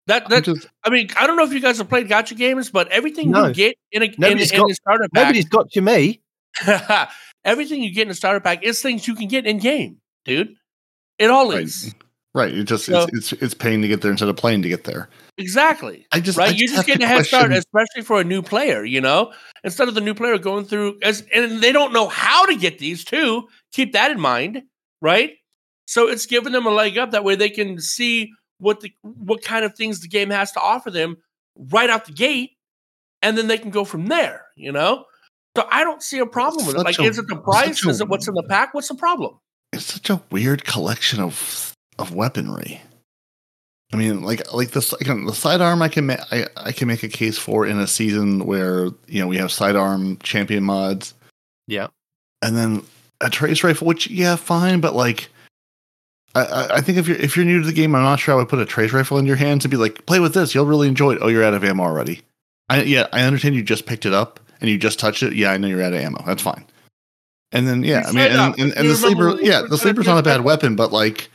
That 0.09 0.25
I'm 0.25 0.31
that 0.31 0.45
just- 0.45 0.67
I 0.85 0.91
mean, 0.91 1.09
I 1.19 1.27
don't 1.27 1.37
know 1.37 1.45
if 1.45 1.53
you 1.53 1.61
guys 1.61 1.79
have 1.79 1.89
played 1.89 2.09
gotcha 2.09 2.35
games, 2.35 2.71
but 2.71 2.89
everything 2.89 3.31
No. 3.31 3.47
you 3.49 3.55
get 3.55 3.77
in 3.93 4.03
a 4.03 4.07
in, 4.07 4.15
Nobody's 4.19 4.51
in 4.51 4.59
got- 4.61 4.71
a 4.71 4.75
starter 4.75 5.09
pack, 5.15 5.23
Nobody's 5.25 5.49
got 5.49 5.75
you, 5.77 5.83
me. 5.83 6.21
everything 7.45 7.83
you 7.83 7.93
get 7.93 8.07
in 8.07 8.11
a 8.11 8.15
starter 8.15 8.41
pack 8.41 8.63
is 8.63 8.81
things 8.81 9.07
you 9.07 9.15
can 9.15 9.29
get 9.29 9.47
in 9.47 9.59
game, 9.59 9.99
dude. 10.25 10.55
It 11.19 11.31
all 11.31 11.51
Right. 11.51 11.63
is 11.65 11.95
right. 12.35 12.53
It 12.53 12.65
just 12.65 12.87
So- 12.87 13.07
it's, 13.13 13.33
it's 13.33 13.43
it's 13.43 13.55
paying 13.55 13.83
to 13.83 13.89
get 13.89 14.01
there 14.01 14.11
instead 14.11 14.29
of 14.29 14.37
playing 14.37 14.63
to 14.63 14.69
get 14.69 14.85
there. 14.85 15.09
exactly. 15.39 16.07
I 16.13 16.21
just 16.21 16.37
right? 16.39 16.51
I 16.51 16.53
You're 16.53 16.69
just 16.69 16.87
getting 16.87 17.05
a 17.05 17.07
head 17.07 17.25
start, 17.27 17.53
especially 17.53 18.03
for 18.03 18.21
a 18.21 18.25
new 18.25 18.43
player. 18.43 18.85
You 18.85 19.01
know, 19.01 19.33
instead 19.65 19.89
of 19.89 19.95
the 19.95 20.01
new 20.01 20.15
player 20.15 20.37
going 20.39 20.65
through 20.65 20.99
as 21.03 21.25
and 21.35 21.61
they 21.63 21.73
don't 21.73 21.93
know 21.93 22.09
how 22.09 22.47
to 22.47 22.57
get 22.57 22.79
these 22.79 23.05
too. 23.05 23.49
Keep 23.73 23.93
that 23.93 24.11
in 24.11 24.21
mind, 24.21 24.63
right? 25.01 25.35
So 25.87 26.09
it's 26.09 26.27
giving 26.27 26.53
them 26.53 26.67
a 26.67 26.71
leg 26.71 26.99
up. 26.99 27.11
That 27.13 27.23
way 27.25 27.35
they 27.37 27.51
can 27.51 27.79
see 27.81 28.33
what 28.63 28.81
the 28.81 28.93
what 29.03 29.43
kind 29.43 29.65
of 29.65 29.75
things 29.75 30.01
the 30.01 30.09
game 30.09 30.31
has 30.31 30.53
to 30.53 30.61
offer 30.61 30.91
them 30.91 31.17
right 31.71 31.91
out 31.91 32.07
the 32.07 32.13
gate, 32.13 32.53
and 33.21 33.37
then 33.37 33.49
they 33.49 33.59
can 33.59 33.71
go 33.71 33.85
from 33.85 34.07
there. 34.07 34.47
You 34.57 34.73
know. 34.73 35.05
So 35.57 35.69
I 35.71 35.85
don't 35.85 36.03
see 36.03 36.19
a 36.19 36.25
problem 36.27 36.65
with 36.67 36.77
it. 36.77 36.83
Like, 36.83 36.99
a- 36.99 37.03
is 37.03 37.19
it 37.19 37.27
the 37.29 37.37
price? 37.37 37.85
a- 37.85 37.91
Is 37.91 38.01
it 38.01 38.09
what's 38.09 38.27
in 38.27 38.33
the 38.35 38.43
pack? 38.45 38.73
What's 38.73 38.89
the 38.89 38.95
problem? 38.95 39.39
it's 39.75 39.85
such 39.87 40.11
a 40.11 40.23
weird 40.31 40.65
collection 40.65 41.21
of 41.21 41.75
of 41.99 42.15
weaponry. 42.15 42.81
I 43.93 43.97
mean, 43.97 44.23
like 44.23 44.51
like 44.55 44.71
this 44.71 44.93
again, 44.95 45.27
the 45.27 45.35
sidearm 45.35 45.83
I 45.83 45.89
can 45.89 46.07
ma- 46.07 46.25
I, 46.31 46.47
I 46.57 46.73
can 46.73 46.89
make 46.89 47.03
a 47.03 47.09
case 47.09 47.37
for 47.37 47.67
in 47.67 47.79
a 47.79 47.87
season 47.87 48.47
where 48.47 48.87
you 49.07 49.21
know 49.21 49.27
we 49.27 49.37
have 49.37 49.53
sidearm 49.53 50.17
champion 50.23 50.63
mods, 50.65 51.13
Yeah. 51.67 51.89
and 52.41 52.57
then 52.57 52.83
a 53.21 53.29
trace 53.29 53.63
rifle, 53.63 53.87
which 53.87 54.09
yeah, 54.09 54.37
fine, 54.37 54.81
but 54.81 54.95
like. 54.95 55.29
I- 56.35 56.45
I, 56.45 56.77
I 56.77 56.81
think 56.81 56.99
if 56.99 57.07
you're 57.09 57.17
if 57.19 57.37
you're 57.37 57.45
new 57.45 57.61
to 57.61 57.67
the 57.67 57.73
game, 57.73 57.95
I'm 57.95 58.03
not 58.03 58.19
sure 58.21 58.35
I 58.35 58.39
would 58.39 58.49
put 58.49 58.59
a 58.59 58.65
trace 58.67 58.93
rifle 58.93 59.19
in 59.19 59.27
your 59.27 59.37
hands 59.37 59.65
and 59.65 59.71
be 59.71 59.77
like, 59.77 60.07
"Play 60.07 60.19
with 60.21 60.35
this, 60.35 60.55
you'll 60.55 60.67
really 60.67 60.89
enjoy 60.89 61.13
it." 61.15 61.19
Oh, 61.21 61.29
you're 61.29 61.45
out 61.45 61.55
of 61.55 61.63
ammo 61.65 61.83
already. 61.85 62.23
I 62.69 62.83
yeah, 62.83 63.07
I 63.13 63.23
understand 63.23 63.55
you 63.55 63.63
just 63.63 63.87
picked 63.87 64.07
it 64.07 64.15
up 64.15 64.41
and 64.61 64.71
you 64.71 64.79
just 64.79 64.99
touched 64.99 65.23
it. 65.23 65.35
Yeah, 65.35 65.51
I 65.53 65.59
know 65.59 65.69
you're 65.69 65.83
out 65.83 65.93
of 65.93 66.01
ammo. 66.01 66.23
That's 66.25 66.43
fine. 66.43 66.65
And 67.53 67.69
then 67.69 67.85
yeah, 67.85 68.05
I 68.07 68.13
mean, 68.13 68.31
and, 68.33 68.59
and, 68.59 68.73
and 68.79 68.89
the 68.89 68.95
sleeper, 68.95 69.39
yeah, 69.43 69.63
the 69.69 69.77
sleeper's 69.77 70.07
not 70.07 70.17
a 70.19 70.23
bad 70.23 70.41
weapon, 70.41 70.75
but 70.75 70.91
like, 70.91 71.29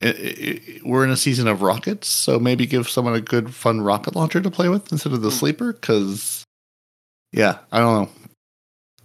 it, 0.00 0.16
it, 0.16 0.84
we're 0.86 1.02
in 1.04 1.10
a 1.10 1.16
season 1.16 1.48
of 1.48 1.60
rockets, 1.62 2.06
so 2.06 2.38
maybe 2.38 2.66
give 2.66 2.88
someone 2.88 3.14
a 3.14 3.20
good, 3.20 3.52
fun 3.52 3.80
rocket 3.80 4.14
launcher 4.14 4.40
to 4.40 4.50
play 4.50 4.68
with 4.68 4.92
instead 4.92 5.12
of 5.12 5.22
the 5.22 5.30
Hmm. 5.30 5.34
sleeper. 5.36 5.72
Because, 5.72 6.44
yeah, 7.32 7.58
I 7.72 7.80
don't 7.80 8.02
know. 8.04 8.10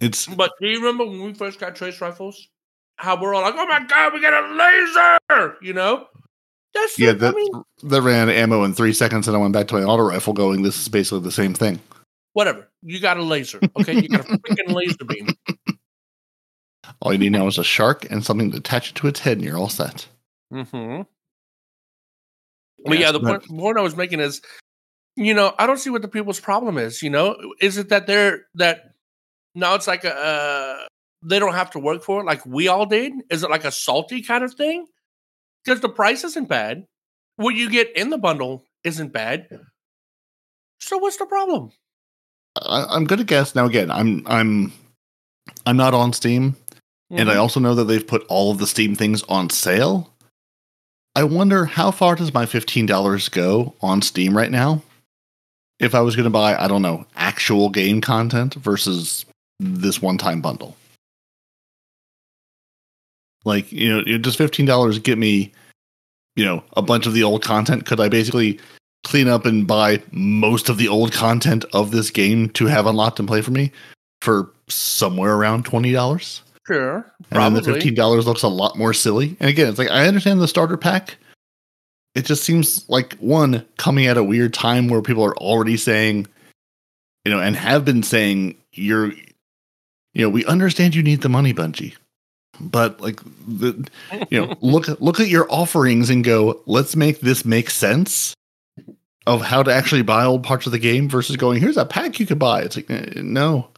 It's 0.00 0.26
But 0.26 0.52
do 0.60 0.68
you 0.68 0.78
remember 0.78 1.04
when 1.04 1.20
we 1.20 1.34
first 1.34 1.58
got 1.58 1.74
trace 1.74 2.00
rifles? 2.00 2.46
How 2.96 3.20
we're 3.20 3.34
all 3.34 3.42
like, 3.42 3.54
"Oh 3.56 3.66
my 3.66 3.84
god, 3.84 4.12
we 4.12 4.20
got 4.20 4.32
a 4.32 5.18
laser!" 5.28 5.56
You 5.60 5.72
know, 5.72 6.06
that's 6.74 6.98
yeah, 6.98 7.12
that 7.12 7.34
I 7.34 7.36
mean, 7.36 7.62
that 7.84 8.02
ran 8.02 8.28
ammo 8.30 8.64
in 8.64 8.74
three 8.74 8.92
seconds, 8.92 9.28
and 9.28 9.36
I 9.36 9.40
went 9.40 9.52
back 9.52 9.68
to 9.68 9.74
my 9.74 9.82
auto 9.82 10.04
rifle, 10.04 10.32
going, 10.32 10.62
"This 10.62 10.80
is 10.80 10.88
basically 10.88 11.20
the 11.20 11.32
same 11.32 11.54
thing." 11.54 11.80
whatever. 12.36 12.68
You 12.82 13.00
got 13.00 13.16
a 13.16 13.22
laser, 13.22 13.58
okay? 13.80 13.94
You 13.94 14.08
got 14.10 14.28
a 14.28 14.36
freaking 14.38 14.74
laser 14.74 15.04
beam. 15.06 15.28
All 17.00 17.10
you 17.10 17.18
need 17.18 17.32
now 17.32 17.46
is 17.46 17.56
a 17.56 17.64
shark 17.64 18.06
and 18.10 18.22
something 18.22 18.50
to 18.50 18.58
attach 18.58 18.90
it 18.90 18.94
to 18.96 19.06
its 19.06 19.20
head, 19.20 19.38
and 19.38 19.44
you're 19.44 19.56
all 19.56 19.68
set. 19.68 20.06
Mm-hmm. 20.52 21.02
But 22.84 22.98
yeah, 22.98 23.10
the 23.10 23.20
point, 23.20 23.44
point 23.44 23.78
I 23.78 23.82
was 23.82 23.96
making 23.96 24.20
is, 24.20 24.40
you 25.16 25.34
know, 25.34 25.52
I 25.58 25.66
don't 25.66 25.78
see 25.78 25.90
what 25.90 26.02
the 26.02 26.08
people's 26.08 26.38
problem 26.38 26.78
is. 26.78 27.02
You 27.02 27.10
know, 27.10 27.36
is 27.60 27.76
it 27.76 27.88
that 27.88 28.06
they're 28.06 28.46
that 28.54 28.92
now 29.54 29.74
it's 29.74 29.86
like 29.86 30.04
a 30.04 30.14
uh, 30.14 30.86
they 31.28 31.38
don't 31.38 31.54
have 31.54 31.70
to 31.72 31.78
work 31.78 32.02
for 32.02 32.20
it 32.20 32.24
like 32.24 32.44
we 32.46 32.68
all 32.68 32.86
did? 32.86 33.12
Is 33.30 33.42
it 33.42 33.50
like 33.50 33.64
a 33.64 33.70
salty 33.72 34.22
kind 34.22 34.44
of 34.44 34.54
thing? 34.54 34.86
Because 35.64 35.80
the 35.80 35.88
price 35.88 36.22
isn't 36.24 36.48
bad, 36.48 36.84
what 37.36 37.54
you 37.54 37.68
get 37.70 37.96
in 37.96 38.10
the 38.10 38.18
bundle 38.18 38.62
isn't 38.84 39.12
bad. 39.12 39.48
So 40.80 40.98
what's 40.98 41.16
the 41.16 41.26
problem? 41.26 41.70
I, 42.60 42.86
I'm 42.88 43.04
gonna 43.04 43.24
guess 43.24 43.54
now. 43.54 43.66
Again, 43.66 43.90
I'm 43.90 44.22
I'm 44.26 44.72
I'm 45.66 45.76
not 45.76 45.94
on 45.94 46.12
Steam, 46.12 46.56
and 47.10 47.30
I 47.30 47.34
Mhm. 47.34 47.40
also 47.40 47.60
know 47.60 47.74
that 47.74 47.84
they've 47.84 48.06
put 48.06 48.24
all 48.28 48.50
of 48.52 48.58
the 48.58 48.66
Steam 48.66 48.94
things 48.94 49.22
on 49.24 49.50
sale. 49.50 50.12
I 51.14 51.24
wonder 51.24 51.64
how 51.64 51.90
far 51.90 52.14
does 52.14 52.32
my 52.34 52.46
fifteen 52.46 52.86
dollars 52.86 53.28
go 53.28 53.74
on 53.80 54.02
Steam 54.02 54.36
right 54.36 54.50
now? 54.50 54.82
If 55.78 55.94
I 55.94 56.00
was 56.00 56.16
going 56.16 56.24
to 56.24 56.30
buy, 56.30 56.56
I 56.56 56.68
don't 56.68 56.80
know, 56.80 57.04
actual 57.16 57.68
game 57.68 58.00
content 58.00 58.54
versus 58.54 59.26
this 59.60 60.00
one-time 60.00 60.40
bundle. 60.40 60.74
Like, 63.46 63.70
you 63.70 63.88
know, 63.88 64.18
does 64.18 64.36
fifteen 64.36 64.66
dollars 64.66 64.98
get 64.98 65.16
me, 65.16 65.52
you 66.34 66.44
know, 66.44 66.62
a 66.76 66.82
bunch 66.82 67.06
of 67.06 67.14
the 67.14 67.22
old 67.22 67.42
content? 67.42 67.86
Could 67.86 68.00
I 68.00 68.08
basically 68.08 68.58
clean 69.04 69.28
up 69.28 69.46
and 69.46 69.66
buy 69.66 70.02
most 70.10 70.68
of 70.68 70.78
the 70.78 70.88
old 70.88 71.12
content 71.12 71.64
of 71.72 71.92
this 71.92 72.10
game 72.10 72.50
to 72.50 72.66
have 72.66 72.86
unlocked 72.86 73.20
and 73.20 73.28
play 73.28 73.40
for 73.40 73.52
me 73.52 73.70
for 74.20 74.50
somewhere 74.68 75.34
around 75.34 75.64
twenty 75.64 75.92
dollars? 75.92 76.42
sure, 76.66 77.12
And 77.30 77.40
then 77.40 77.54
the 77.54 77.62
fifteen 77.62 77.94
dollars 77.94 78.26
looks 78.26 78.42
a 78.42 78.48
lot 78.48 78.76
more 78.76 78.92
silly. 78.92 79.36
And 79.38 79.48
again, 79.48 79.68
it's 79.68 79.78
like 79.78 79.90
I 79.90 80.08
understand 80.08 80.40
the 80.40 80.48
starter 80.48 80.76
pack. 80.76 81.16
It 82.16 82.24
just 82.24 82.42
seems 82.42 82.88
like 82.88 83.14
one 83.18 83.64
coming 83.76 84.06
at 84.06 84.16
a 84.16 84.24
weird 84.24 84.54
time 84.54 84.88
where 84.88 85.02
people 85.02 85.24
are 85.24 85.36
already 85.36 85.76
saying, 85.76 86.26
you 87.24 87.30
know, 87.30 87.38
and 87.38 87.54
have 87.54 87.84
been 87.84 88.02
saying 88.02 88.56
you're, 88.72 89.12
you 90.14 90.22
know, 90.22 90.30
we 90.30 90.44
understand 90.46 90.94
you 90.94 91.02
need 91.02 91.20
the 91.20 91.28
money, 91.28 91.52
Bungie, 91.52 91.94
but 92.60 93.00
like 93.00 93.20
the, 93.46 93.88
you 94.30 94.40
know, 94.40 94.54
look 94.60 94.88
look 95.00 95.20
at 95.20 95.28
your 95.28 95.46
offerings 95.50 96.10
and 96.10 96.24
go, 96.24 96.60
let's 96.66 96.96
make 96.96 97.20
this 97.20 97.44
make 97.44 97.70
sense 97.70 98.34
of 99.26 99.42
how 99.42 99.62
to 99.62 99.72
actually 99.72 100.02
buy 100.02 100.24
old 100.24 100.44
parts 100.44 100.66
of 100.66 100.72
the 100.72 100.78
game 100.78 101.08
versus 101.08 101.36
going, 101.36 101.60
here's 101.60 101.76
a 101.76 101.84
pack 101.84 102.20
you 102.20 102.26
could 102.26 102.38
buy. 102.38 102.62
It's 102.62 102.76
like 102.76 102.88
no. 103.16 103.68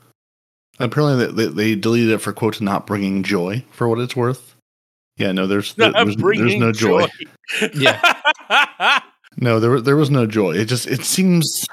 Apparently, 0.81 1.27
they, 1.27 1.33
they, 1.33 1.53
they 1.53 1.75
deleted 1.75 2.11
it 2.11 2.19
for 2.19 2.33
quote 2.33 2.61
not 2.61 2.87
bringing 2.87 3.23
joy 3.25 3.65
for 3.73 3.89
what 3.89 3.99
it's 3.99 4.15
worth. 4.15 4.55
Yeah, 5.17 5.33
no, 5.33 5.49
there's 5.49 5.77
Not 5.77 5.95
there's, 5.95 6.07
there's 6.07 6.17
bringing 6.17 6.61
no 6.61 6.73
joy. 6.73 7.07
Yeah. 7.75 8.01
No, 9.41 9.61
there 9.61 9.81
there 9.81 9.97
was 9.97 10.11
no 10.11 10.27
joy. 10.27 10.57
It 10.57 10.65
just 10.65 10.89
it 10.89 11.05
seems 11.05 11.65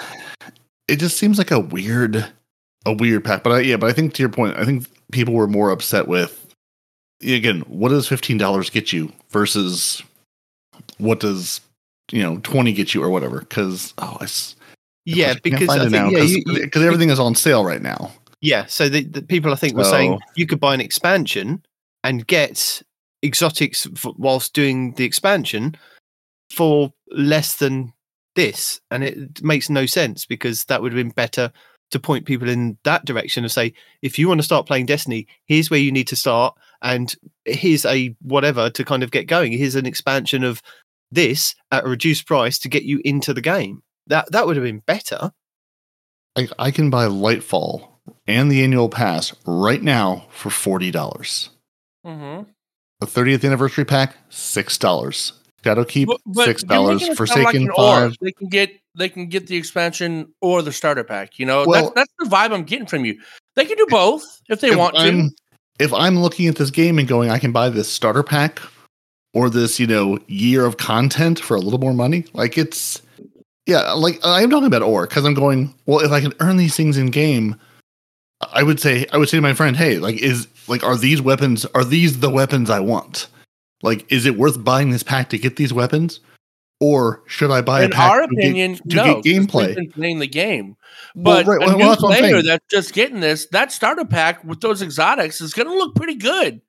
it 0.87 0.97
just 0.97 1.17
seems 1.17 1.39
like 1.39 1.49
a 1.49 1.59
weird 1.59 2.31
a 2.85 2.93
weird 2.93 3.25
pack. 3.25 3.43
But 3.43 3.53
I, 3.53 3.59
yeah, 3.61 3.77
but 3.77 3.89
I 3.89 3.93
think 3.93 4.13
to 4.13 4.21
your 4.21 4.29
point, 4.29 4.55
I 4.57 4.65
think 4.65 4.85
people 5.11 5.33
were 5.33 5.47
more 5.47 5.71
upset 5.71 6.07
with 6.07 6.44
again, 7.25 7.61
what 7.61 7.89
does 7.89 8.07
fifteen 8.07 8.37
dollars 8.37 8.69
get 8.69 8.93
you 8.93 9.11
versus 9.31 10.03
what 10.97 11.19
does 11.19 11.61
you 12.11 12.21
know 12.21 12.37
twenty 12.43 12.73
get 12.73 12.93
you 12.93 13.03
or 13.03 13.09
whatever? 13.09 13.39
Because 13.39 13.93
oh, 13.97 14.17
it's 14.21 14.55
Yeah, 15.05 15.33
can't 15.33 15.43
because 15.43 15.69
I 15.69 15.79
think, 15.79 15.91
now 15.91 16.09
yeah, 16.09 16.19
'cause- 16.19 16.31
you- 16.31 16.43
you- 16.47 16.61
because 16.61 16.83
everything 16.83 17.09
is 17.09 17.19
on 17.19 17.35
sale 17.35 17.63
right 17.63 17.81
now. 17.81 18.11
Yeah, 18.41 18.65
so 18.67 18.89
the, 18.89 19.03
the 19.03 19.21
people 19.23 19.51
I 19.51 19.55
think 19.55 19.75
were 19.75 19.83
saying 19.91 20.19
you 20.35 20.45
could 20.45 20.59
buy 20.59 20.73
an 20.73 20.81
expansion 20.81 21.63
and 22.03 22.27
get 22.27 22.81
exotics 23.23 23.87
whilst 24.17 24.53
doing 24.53 24.93
the 24.93 25.03
expansion 25.03 25.75
for 26.53 26.93
less 27.11 27.55
than 27.55 27.91
this, 28.35 28.79
and 28.91 29.03
it 29.03 29.41
makes 29.41 29.69
no 29.69 29.85
sense 29.87 30.25
because 30.27 30.65
that 30.65 30.81
would 30.81 30.91
have 30.91 30.97
been 30.97 31.09
better 31.09 31.51
to 31.91 31.99
point 31.99 32.25
people 32.25 32.49
in 32.49 32.77
that 32.83 33.05
direction 33.05 33.43
and 33.43 33.51
say, 33.51 33.73
if 34.01 34.19
you 34.19 34.27
want 34.27 34.39
to 34.39 34.43
start 34.45 34.67
playing 34.67 34.85
Destiny, 34.85 35.27
here's 35.45 35.71
where 35.71 35.79
you 35.79 35.91
need 35.91 36.07
to 36.07 36.15
start, 36.15 36.53
and 36.85 37.13
here's 37.43 37.83
a 37.85 38.15
whatever 38.21 38.69
to 38.69 38.85
kind 38.85 39.03
of 39.03 39.11
get 39.11 39.27
going. 39.27 39.51
Here's 39.51 39.75
an 39.75 39.85
expansion 39.85 40.43
of 40.45 40.61
this 41.11 41.53
at 41.71 41.83
a 41.85 41.87
reduced 41.89 42.25
price 42.27 42.57
to 42.59 42.69
get 42.69 42.83
you 42.83 43.01
into 43.03 43.33
the 43.33 43.41
game. 43.41 43.81
That 44.07 44.31
that 44.31 44.45
would 44.45 44.55
have 44.55 44.63
been 44.63 44.79
better. 44.85 45.31
I, 46.37 46.47
I 46.59 46.71
can 46.71 46.89
buy 46.89 47.05
Lightfall 47.05 47.87
and 48.27 48.51
the 48.51 48.63
annual 48.63 48.89
pass 48.89 49.33
right 49.45 49.81
now 49.81 50.27
for 50.29 50.49
forty 50.49 50.91
dollars. 50.91 51.49
hmm 52.05 52.41
The 52.99 53.05
30th 53.07 53.43
anniversary 53.45 53.85
pack, 53.85 54.15
six 54.29 54.77
dollars. 54.77 55.33
Shadowkeep, 55.63 56.05
But, 56.05 56.21
but 56.27 56.45
six 56.45 56.61
you're 56.61 56.67
dollars. 56.69 57.01
making 57.01 57.13
it 57.13 57.17
sound 57.17 57.17
Forsaken, 57.17 57.65
like 57.65 57.75
five. 57.75 58.15
They 58.21 58.31
can 58.31 58.47
get 58.49 58.69
they 58.97 59.09
can 59.09 59.27
get 59.27 59.47
the 59.47 59.55
expansion 59.57 60.31
or 60.39 60.61
the 60.61 60.71
starter 60.71 61.03
pack. 61.03 61.39
You 61.39 61.45
know, 61.47 61.65
Well- 61.65 61.91
that's 61.95 61.95
that's 61.95 62.13
the 62.19 62.25
vibe 62.35 62.53
I'm 62.53 62.63
getting 62.63 62.85
from 62.85 63.03
you. 63.05 63.19
They 63.55 63.65
can 63.65 63.77
do 63.77 63.87
both 63.89 64.23
if 64.49 64.59
they 64.61 64.69
if 64.71 64.77
want 64.77 64.95
to. 64.95 65.29
If 65.79 65.93
I'm 65.93 66.19
looking 66.19 66.47
at 66.47 66.55
this 66.55 66.71
game 66.71 66.99
and 66.99 67.07
going, 67.07 67.29
I 67.29 67.39
can 67.39 67.51
buy 67.51 67.69
this 67.69 67.91
starter 67.91 68.23
pack 68.23 68.61
or 69.33 69.49
this, 69.49 69.79
you 69.79 69.87
know, 69.87 70.17
year 70.27 70.65
of 70.65 70.77
content 70.77 71.39
for 71.39 71.55
a 71.55 71.59
little 71.59 71.79
more 71.79 71.93
money, 71.93 72.25
like 72.33 72.57
it's, 72.57 73.01
yeah, 73.65 73.91
like 73.93 74.19
I'm 74.23 74.49
talking 74.49 74.67
about 74.67 74.83
or 74.83 75.07
because 75.07 75.25
I'm 75.25 75.33
going, 75.33 75.73
well, 75.85 75.99
if 75.99 76.11
I 76.11 76.21
can 76.21 76.33
earn 76.39 76.57
these 76.57 76.75
things 76.75 76.97
in 76.97 77.07
game, 77.07 77.59
I 78.53 78.63
would 78.63 78.79
say 78.79 79.05
I 79.11 79.17
would 79.17 79.29
say 79.29 79.37
to 79.37 79.41
my 79.41 79.53
friend, 79.53 79.75
hey, 79.75 79.97
like 79.97 80.17
is 80.21 80.47
like 80.67 80.83
are 80.83 80.97
these 80.97 81.21
weapons 81.21 81.65
are 81.73 81.83
these 81.83 82.19
the 82.19 82.29
weapons 82.29 82.69
I 82.69 82.79
want? 82.79 83.27
Like, 83.81 84.09
is 84.11 84.25
it 84.25 84.37
worth 84.37 84.63
buying 84.63 84.89
this 84.89 85.03
pack 85.03 85.29
to 85.29 85.37
get 85.37 85.57
these 85.57 85.73
weapons? 85.73 86.19
Or 86.81 87.23
should 87.25 87.51
I 87.51 87.61
buy 87.61 87.83
In 87.83 87.91
a 87.91 87.95
pack 87.95 88.11
our 88.11 88.21
to 88.21 88.27
get- 88.27 88.39
opinion, 88.39 88.75
to 88.89 88.95
no, 88.95 89.21
get 89.21 89.23
gameplay? 89.33 89.75
been 89.75 89.91
playing 89.91 90.19
the 90.19 90.27
game. 90.27 90.75
Well, 91.15 91.43
But 91.43 91.47
right, 91.47 91.55
a 91.63 91.65
well, 91.67 91.77
new 91.77 91.85
that's 91.85 92.01
player 92.01 92.41
that's 92.41 92.65
just 92.69 92.93
getting 92.93 93.21
this, 93.21 93.47
that 93.51 93.71
starter 93.71 94.03
pack 94.05 94.43
with 94.43 94.59
those 94.61 94.81
exotics 94.81 95.39
is 95.39 95.53
going 95.53 95.67
to 95.67 95.73
look 95.73 95.95
pretty 95.95 96.15
good. 96.15 96.61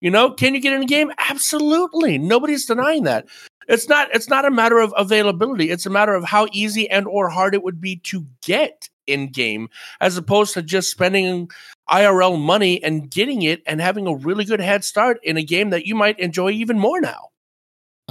You 0.00 0.10
know, 0.10 0.32
can 0.32 0.54
you 0.54 0.60
get 0.60 0.72
in 0.72 0.80
the 0.80 0.86
game? 0.86 1.12
Absolutely. 1.30 2.18
Nobody's 2.18 2.66
denying 2.66 3.04
that. 3.04 3.26
It's 3.68 3.88
not. 3.88 4.08
It's 4.12 4.28
not 4.28 4.44
a 4.44 4.50
matter 4.50 4.78
of 4.80 4.92
availability. 4.96 5.70
It's 5.70 5.86
a 5.86 5.90
matter 5.90 6.14
of 6.14 6.24
how 6.24 6.48
easy 6.50 6.90
and 6.90 7.06
or 7.06 7.28
hard 7.28 7.54
it 7.54 7.62
would 7.62 7.80
be 7.80 7.96
to 8.04 8.26
get 8.42 8.88
in 9.06 9.28
game, 9.30 9.68
as 10.00 10.16
opposed 10.16 10.54
to 10.54 10.62
just 10.62 10.90
spending 10.90 11.48
IRL 11.88 12.36
money 12.40 12.82
and 12.82 13.08
getting 13.08 13.42
it 13.42 13.62
and 13.64 13.80
having 13.80 14.08
a 14.08 14.14
really 14.16 14.44
good 14.44 14.60
head 14.60 14.82
start 14.82 15.20
in 15.22 15.36
a 15.36 15.44
game 15.44 15.70
that 15.70 15.86
you 15.86 15.94
might 15.94 16.18
enjoy 16.18 16.50
even 16.50 16.76
more 16.80 17.00
now. 17.00 17.28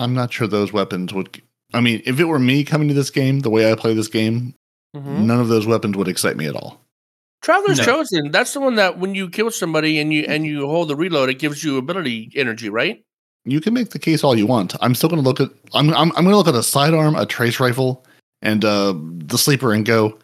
I'm 0.02 0.14
not 0.14 0.34
sure 0.34 0.47
those 0.47 0.74
weapons 0.74 1.14
would. 1.14 1.41
I 1.74 1.80
mean, 1.82 2.02
if 2.06 2.20
it 2.20 2.26
were 2.26 2.39
me 2.39 2.64
coming 2.64 2.88
to 2.89 2.93
this 2.93 3.10
game, 3.10 3.39
the 3.39 3.49
way 3.49 3.72
I 3.72 3.76
play 3.76 3.93
this 3.93 4.08
game, 4.08 4.54
Mhm. 4.95 5.24
none 5.24 5.39
of 5.39 5.47
those 5.47 5.66
weapons 5.66 5.95
would 5.95 6.08
excite 6.08 6.36
me 6.36 6.47
at 6.47 6.56
all. 6.56 6.82
Traveler's 7.41 7.78
No. 7.80 7.86
Chosen. 7.86 8.32
That's 8.32 8.54
the 8.54 8.60
one 8.60 8.76
that 8.76 8.99
when 8.99 9.16
you 9.16 9.30
kill 9.30 9.49
somebody 9.52 9.99
and 9.99 10.14
you 10.14 10.24
and 10.28 10.45
you 10.45 10.68
hold 10.68 10.89
the 10.89 10.95
reload, 10.95 11.30
it 11.30 11.39
gives 11.39 11.64
you 11.64 11.78
ability 11.78 12.32
energy, 12.36 12.70
right? 12.70 13.02
You 13.45 13.62
can 13.62 13.74
make 13.74 13.89
the 13.89 13.99
case 13.99 14.24
all 14.24 14.38
you 14.38 14.45
want. 14.45 14.76
I'm 14.82 14.93
still 14.93 15.10
going 15.10 15.22
to 15.24 15.28
look 15.28 15.39
at. 15.39 15.49
I'm. 15.74 15.89
I'm, 15.91 16.12
I'm 16.16 16.24
going 16.26 16.30
to 16.30 16.38
look 16.38 16.47
at 16.47 16.54
a 16.56 16.62
sidearm, 16.62 17.16
a 17.16 17.26
trace 17.26 17.60
rifle, 17.60 18.06
and 18.43 18.64
uh, 18.64 18.93
the 18.95 19.38
sleeper, 19.38 19.74
and 19.74 19.86
go. 19.86 20.20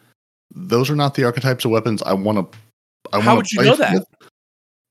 Those 0.54 0.88
are 0.90 0.96
not 0.96 1.14
the 1.14 1.24
archetypes 1.24 1.64
of 1.64 1.70
weapons 1.72 2.02
I 2.02 2.12
want 2.12 2.38
to. 2.52 2.58
I 3.12 3.20
How 3.20 3.28
wanna 3.30 3.36
would 3.38 3.50
you 3.52 3.62
know 3.62 3.74
that? 3.76 3.94
with. 3.94 4.04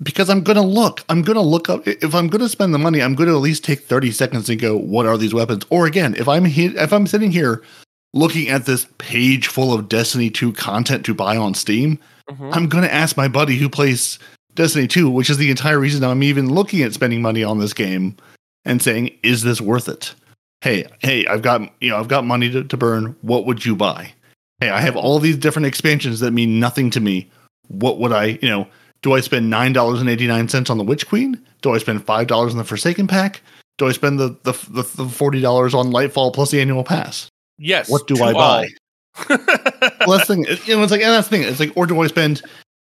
Because 0.02 0.30
I'm 0.30 0.42
going 0.42 0.58
to 0.58 0.62
look. 0.62 1.04
I'm 1.10 1.24
going 1.24 1.36
to 1.38 1.42
look 1.42 1.70
up. 1.70 1.88
If 1.88 2.14
I'm 2.14 2.28
going 2.28 2.42
to 2.42 2.50
spend 2.50 2.74
the 2.74 2.78
money, 2.78 3.02
I'm 3.02 3.16
going 3.16 3.30
to 3.30 3.36
at 3.36 3.42
least 3.42 3.64
take 3.64 3.80
30 3.82 4.12
seconds 4.12 4.48
and 4.50 4.60
go, 4.60 4.78
"What 4.78 5.08
are 5.08 5.18
these 5.18 5.34
weapons?" 5.34 5.64
Or 5.72 5.88
again, 5.88 6.14
if 6.18 6.28
I'm 6.28 6.46
he- 6.46 6.66
if 6.78 6.94
I'm 6.94 7.08
sitting 7.08 7.32
here 7.32 7.64
looking 8.14 8.48
at 8.48 8.66
this 8.66 8.86
page 9.00 9.48
full 9.48 9.74
of 9.74 9.90
Destiny 9.90 10.30
2 10.30 10.54
content 10.54 11.04
to 11.06 11.14
buy 11.16 11.36
on 11.36 11.54
Steam, 11.56 11.98
Mhm. 12.32 12.56
I'm 12.56 12.68
going 12.68 12.84
to 12.84 12.94
ask 12.94 13.18
my 13.18 13.28
buddy 13.28 13.58
who 13.58 13.70
plays 13.70 14.20
Destiny 14.56 14.88
2, 14.88 15.10
which 15.10 15.30
is 15.30 15.38
the 15.38 15.50
entire 15.50 15.80
reason 15.80 16.04
I'm 16.04 16.24
even 16.24 16.54
looking 16.54 16.82
at 16.84 16.94
spending 16.94 17.22
money 17.22 17.44
on 17.44 17.60
this 17.60 17.74
game 17.74 18.16
and 18.66 18.82
saying, 18.82 19.12
is 19.24 19.44
this 19.44 19.62
worth 19.62 19.88
it? 19.88 20.14
Hey, 20.62 20.86
hey, 21.00 21.26
I've 21.28 21.42
got, 21.42 21.62
you 21.80 21.90
know, 21.90 21.98
I've 21.98 22.08
got 22.08 22.26
money 22.26 22.50
to, 22.52 22.64
to 22.64 22.78
burn. 22.78 23.16
What 23.22 23.46
would 23.46 23.66
you 23.66 23.76
buy? 23.76 24.14
Hey, 24.60 24.70
I 24.70 24.82
have 24.82 24.96
all 24.96 25.20
these 25.20 25.38
different 25.38 25.68
expansions 25.68 26.20
that 26.22 26.32
mean 26.32 26.60
nothing 26.60 26.90
to 26.92 27.00
me. 27.00 27.30
What 27.68 28.00
would 28.00 28.12
I, 28.12 28.40
you 28.42 28.50
know, 28.50 28.68
do 29.02 29.14
I 29.14 29.20
spend 29.20 29.52
$9.89 29.52 30.70
on 30.70 30.78
the 30.78 30.84
Witch 30.84 31.08
Queen? 31.08 31.42
Do 31.62 31.74
I 31.74 31.78
spend 31.78 32.06
$5 32.06 32.52
on 32.52 32.58
the 32.58 32.64
Forsaken 32.64 33.08
pack? 33.08 33.42
Do 33.78 33.88
I 33.88 33.92
spend 33.92 34.20
the, 34.20 34.30
the, 34.44 34.54
the, 34.70 34.82
the 34.82 35.06
$40 35.06 35.74
on 35.74 35.92
Lightfall 35.92 36.34
plus 36.34 36.52
the 36.52 36.60
annual 36.60 36.84
pass? 36.84 37.30
Yes. 37.58 37.90
What 37.90 38.08
do 38.08 38.24
I 38.24 38.34
all. 38.34 38.34
buy? 38.34 38.68
well, 39.30 40.18
that's 40.18 40.28
the 40.28 40.36
thing. 40.36 40.46
You 40.66 40.78
know, 40.78 40.84
it's 40.84 40.92
like, 40.92 41.02
and 41.02 41.12
that's 41.12 41.28
the 41.28 41.38
thing. 41.38 41.48
It's 41.48 41.60
like, 41.60 41.76
or 41.76 41.86
do 41.86 42.00
I 42.02 42.08
spend? 42.08 42.42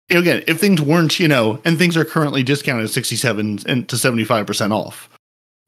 You 0.09 0.16
know, 0.16 0.22
again, 0.22 0.43
if 0.47 0.59
things 0.59 0.82
weren't, 0.82 1.20
you 1.20 1.28
know, 1.28 1.61
and 1.66 1.78
things 1.78 1.95
are 1.97 2.05
currently 2.05 2.43
discounted 2.43 2.89
sixty-seven 2.89 3.59
and 3.68 3.88
to 3.89 3.97
seventy-five 3.97 4.45
percent 4.45 4.74
off, 4.74 5.09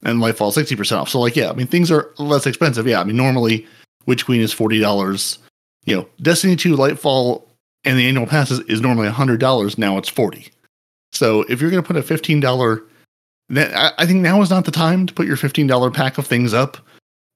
and 0.04 0.20
Lightfall 0.20 0.52
sixty 0.52 0.76
percent 0.76 1.02
off. 1.02 1.10
So, 1.10 1.20
like, 1.20 1.36
yeah, 1.36 1.50
I 1.50 1.54
mean, 1.54 1.68
things 1.68 1.90
are 1.90 2.12
less 2.18 2.46
expensive. 2.46 2.86
Yeah, 2.86 3.00
I 3.00 3.06
mean, 3.06 3.16
normally 3.16 3.66
Witch 4.06 4.26
Queen 4.26 4.42
is 4.42 4.52
forty 4.52 4.80
dollars. 4.80 5.40
You 5.86 5.96
know, 5.96 6.08
Destiny 6.22 6.58
Two, 6.58 6.76
Lightfall, 6.76 7.44
and 7.88 7.98
the 7.98 8.08
annual 8.08 8.28
pass 8.28 8.52
is, 8.52 8.60
is 8.62 8.82
normally 8.82 9.08
hundred 9.10 9.40
dollars. 9.40 9.78
Now 9.78 9.98
it's 9.98 10.10
forty. 10.10 10.50
So, 11.14 11.44
if 11.44 11.62
you're 11.62 11.72
going 11.72 11.82
to 11.82 11.88
put 11.88 11.96
a 11.96 12.04
fifteen 12.04 12.40
dollar, 12.40 12.84
then 13.50 13.74
I, 13.74 13.92
I 13.98 14.06
think 14.06 14.22
now 14.22 14.42
is 14.42 14.50
not 14.50 14.66
the 14.66 14.72
time 14.72 15.06
to 15.08 15.14
put 15.14 15.26
your 15.26 15.38
fifteen 15.38 15.68
dollar 15.68 15.90
pack 15.90 16.18
of 16.18 16.28
things 16.28 16.54
up 16.54 16.78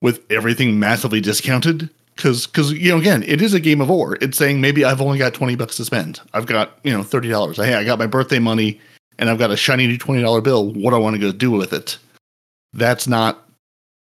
with 0.02 0.20
everything 0.30 0.78
massively 0.78 1.20
discounted 1.20 1.88
because 2.16 2.46
because 2.46 2.72
you 2.72 2.90
know 2.90 2.98
again 2.98 3.22
it 3.22 3.40
is 3.40 3.54
a 3.54 3.60
game 3.60 3.80
of 3.80 3.88
war. 3.88 4.18
It's 4.20 4.36
saying 4.36 4.60
maybe 4.60 4.84
i've 4.84 5.00
only 5.00 5.18
got 5.18 5.34
20 5.34 5.56
bucks 5.56 5.76
to 5.78 5.84
spend. 5.84 6.20
I've 6.34 6.46
got 6.46 6.78
you 6.84 6.92
know 6.92 7.00
$30 7.00 7.56
hey 7.56 7.74
i 7.74 7.84
got 7.84 7.98
my 7.98 8.06
birthday 8.06 8.38
money 8.38 8.80
and 9.18 9.30
i've 9.30 9.38
got 9.38 9.50
a 9.50 9.56
shiny 9.56 9.86
new 9.86 9.98
$20 9.98 10.42
bill. 10.42 10.72
What 10.72 10.90
do 10.90 10.96
i 10.96 10.98
want 10.98 11.14
to 11.14 11.20
go 11.20 11.32
do 11.32 11.50
with 11.50 11.72
it? 11.72 11.98
That's 12.72 13.06
not 13.06 13.48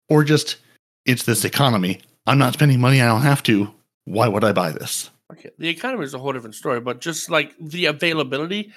or 0.09 0.23
just 0.23 0.57
it's 1.05 1.23
this 1.23 1.43
economy. 1.43 1.99
I'm 2.25 2.37
not 2.37 2.53
spending 2.53 2.79
money 2.79 3.01
i 3.01 3.07
don't 3.07 3.21
have 3.21 3.43
to. 3.43 3.73
Why 4.05 4.27
would 4.27 4.43
i 4.43 4.53
buy 4.53 4.71
this 4.71 5.09
Okay. 5.37 5.49
The 5.57 5.69
economy 5.69 6.03
is 6.03 6.13
a 6.13 6.19
whole 6.19 6.33
different 6.33 6.55
story, 6.55 6.79
but 6.81 6.99
just 6.99 7.29
like 7.29 7.53
the 7.59 7.85
availability, 7.85 8.73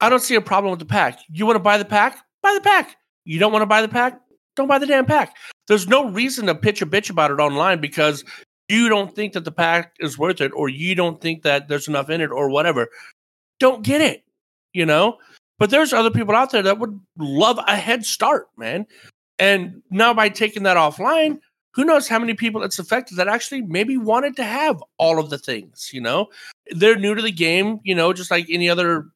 I 0.00 0.08
don't 0.08 0.22
see 0.22 0.34
a 0.34 0.40
problem 0.40 0.70
with 0.70 0.80
the 0.80 0.86
pack. 0.86 1.20
You 1.30 1.46
want 1.46 1.56
to 1.56 1.62
buy 1.62 1.78
the 1.78 1.84
pack? 1.84 2.18
Buy 2.42 2.54
the 2.54 2.60
pack. 2.60 2.96
You 3.24 3.38
don't 3.38 3.52
want 3.52 3.62
to 3.62 3.66
buy 3.66 3.82
the 3.82 3.88
pack? 3.88 4.20
Don't 4.56 4.66
buy 4.66 4.78
the 4.78 4.86
damn 4.86 5.06
pack. 5.06 5.36
There's 5.68 5.86
no 5.86 6.10
reason 6.10 6.46
to 6.46 6.54
pitch 6.54 6.82
a 6.82 6.86
bitch 6.86 7.08
about 7.08 7.30
it 7.30 7.38
online 7.38 7.80
because 7.80 8.24
you 8.68 8.88
don't 8.88 9.14
think 9.14 9.32
that 9.34 9.44
the 9.44 9.52
pack 9.52 9.94
is 10.00 10.18
worth 10.18 10.40
it 10.40 10.50
or 10.54 10.68
you 10.68 10.94
don't 10.94 11.20
think 11.20 11.42
that 11.42 11.68
there's 11.68 11.88
enough 11.88 12.10
in 12.10 12.20
it 12.20 12.30
or 12.30 12.50
whatever. 12.50 12.88
Don't 13.60 13.84
get 13.84 14.00
it, 14.00 14.24
you 14.72 14.84
know? 14.84 15.18
But 15.58 15.70
there's 15.70 15.92
other 15.92 16.10
people 16.10 16.34
out 16.34 16.50
there 16.50 16.62
that 16.62 16.80
would 16.80 16.98
love 17.16 17.58
a 17.66 17.76
head 17.76 18.04
start, 18.04 18.48
man. 18.56 18.86
And 19.38 19.82
now 19.90 20.12
by 20.12 20.28
taking 20.28 20.64
that 20.64 20.76
offline, 20.76 21.38
who 21.74 21.84
knows 21.84 22.08
how 22.08 22.18
many 22.18 22.34
people 22.34 22.62
it's 22.62 22.78
affected 22.78 23.16
that 23.16 23.28
actually 23.28 23.62
maybe 23.62 23.96
wanted 23.96 24.36
to 24.36 24.44
have 24.44 24.82
all 24.98 25.18
of 25.18 25.30
the 25.30 25.38
things, 25.38 25.90
you 25.92 26.00
know? 26.00 26.28
They're 26.70 26.98
new 26.98 27.14
to 27.14 27.22
the 27.22 27.32
game, 27.32 27.80
you 27.82 27.94
know, 27.94 28.12
just 28.12 28.30
like 28.30 28.46
any 28.48 28.68
other 28.68 29.06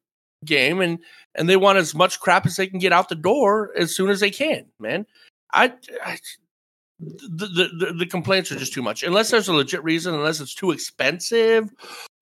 game 0.45 0.81
and 0.81 0.99
and 1.35 1.47
they 1.47 1.57
want 1.57 1.77
as 1.77 1.93
much 1.93 2.19
crap 2.19 2.45
as 2.45 2.55
they 2.55 2.67
can 2.67 2.79
get 2.79 2.93
out 2.93 3.09
the 3.09 3.15
door 3.15 3.71
as 3.77 3.95
soon 3.95 4.09
as 4.09 4.19
they 4.19 4.31
can, 4.31 4.65
man. 4.79 5.05
I, 5.53 5.73
I 6.03 6.17
the, 6.99 7.47
the 7.47 7.93
the 7.99 8.05
complaints 8.07 8.51
are 8.51 8.57
just 8.57 8.73
too 8.73 8.81
much. 8.81 9.03
Unless 9.03 9.29
there's 9.29 9.47
a 9.47 9.53
legit 9.53 9.83
reason, 9.83 10.15
unless 10.15 10.39
it's 10.39 10.55
too 10.55 10.71
expensive 10.71 11.69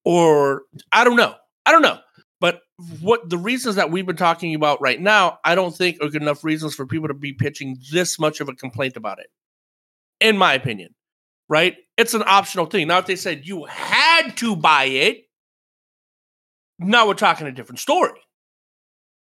or 0.03 0.63
I 0.91 1.03
don't 1.03 1.15
know. 1.15 1.35
I 1.65 1.71
don't 1.71 1.81
know. 1.81 1.99
But 2.41 2.61
what 2.99 3.29
the 3.29 3.37
reasons 3.37 3.75
that 3.75 3.89
we've 3.89 4.05
been 4.05 4.17
talking 4.17 4.53
about 4.53 4.81
right 4.81 4.99
now, 4.99 5.39
I 5.45 5.55
don't 5.55 5.75
think 5.75 5.97
are 6.01 6.09
good 6.09 6.21
enough 6.21 6.43
reasons 6.43 6.75
for 6.75 6.85
people 6.85 7.07
to 7.07 7.13
be 7.13 7.31
pitching 7.31 7.77
this 7.91 8.19
much 8.19 8.41
of 8.41 8.49
a 8.49 8.53
complaint 8.53 8.97
about 8.97 9.19
it 9.19 9.27
in 10.19 10.37
my 10.37 10.53
opinion, 10.53 10.93
right? 11.49 11.75
It's 11.97 12.13
an 12.13 12.23
optional 12.25 12.65
thing. 12.65 12.87
Now, 12.87 12.99
if 12.99 13.05
they 13.05 13.15
said 13.15 13.45
you 13.45 13.65
had 13.65 14.35
to 14.37 14.55
buy 14.55 14.85
it, 14.85 15.23
now 16.79 17.07
we're 17.07 17.13
talking 17.13 17.47
a 17.47 17.51
different 17.51 17.79
story. 17.79 18.19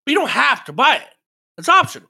But 0.05 0.11
you 0.11 0.19
don't 0.19 0.29
have 0.29 0.65
to 0.65 0.73
buy 0.73 0.97
it, 0.97 1.09
it's 1.57 1.69
optional. 1.69 2.09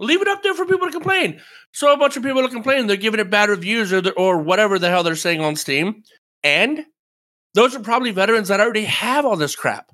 Leave 0.00 0.22
it 0.22 0.28
up 0.28 0.42
there 0.42 0.54
for 0.54 0.66
people 0.66 0.88
to 0.88 0.92
complain. 0.92 1.40
So 1.72 1.92
a 1.92 1.96
bunch 1.96 2.16
of 2.16 2.22
people 2.22 2.44
are 2.44 2.48
complaining 2.48 2.88
they're 2.88 2.96
giving 2.96 3.20
it 3.20 3.30
bad 3.30 3.48
reviews 3.48 3.92
or, 3.92 4.02
or 4.16 4.38
whatever 4.38 4.78
the 4.78 4.88
hell 4.88 5.04
they're 5.04 5.14
saying 5.14 5.40
on 5.40 5.54
Steam. 5.54 6.02
And 6.42 6.84
those 7.54 7.76
are 7.76 7.80
probably 7.80 8.10
veterans 8.10 8.48
that 8.48 8.60
already 8.60 8.84
have 8.84 9.24
all 9.24 9.36
this 9.36 9.54
crap. 9.54 9.90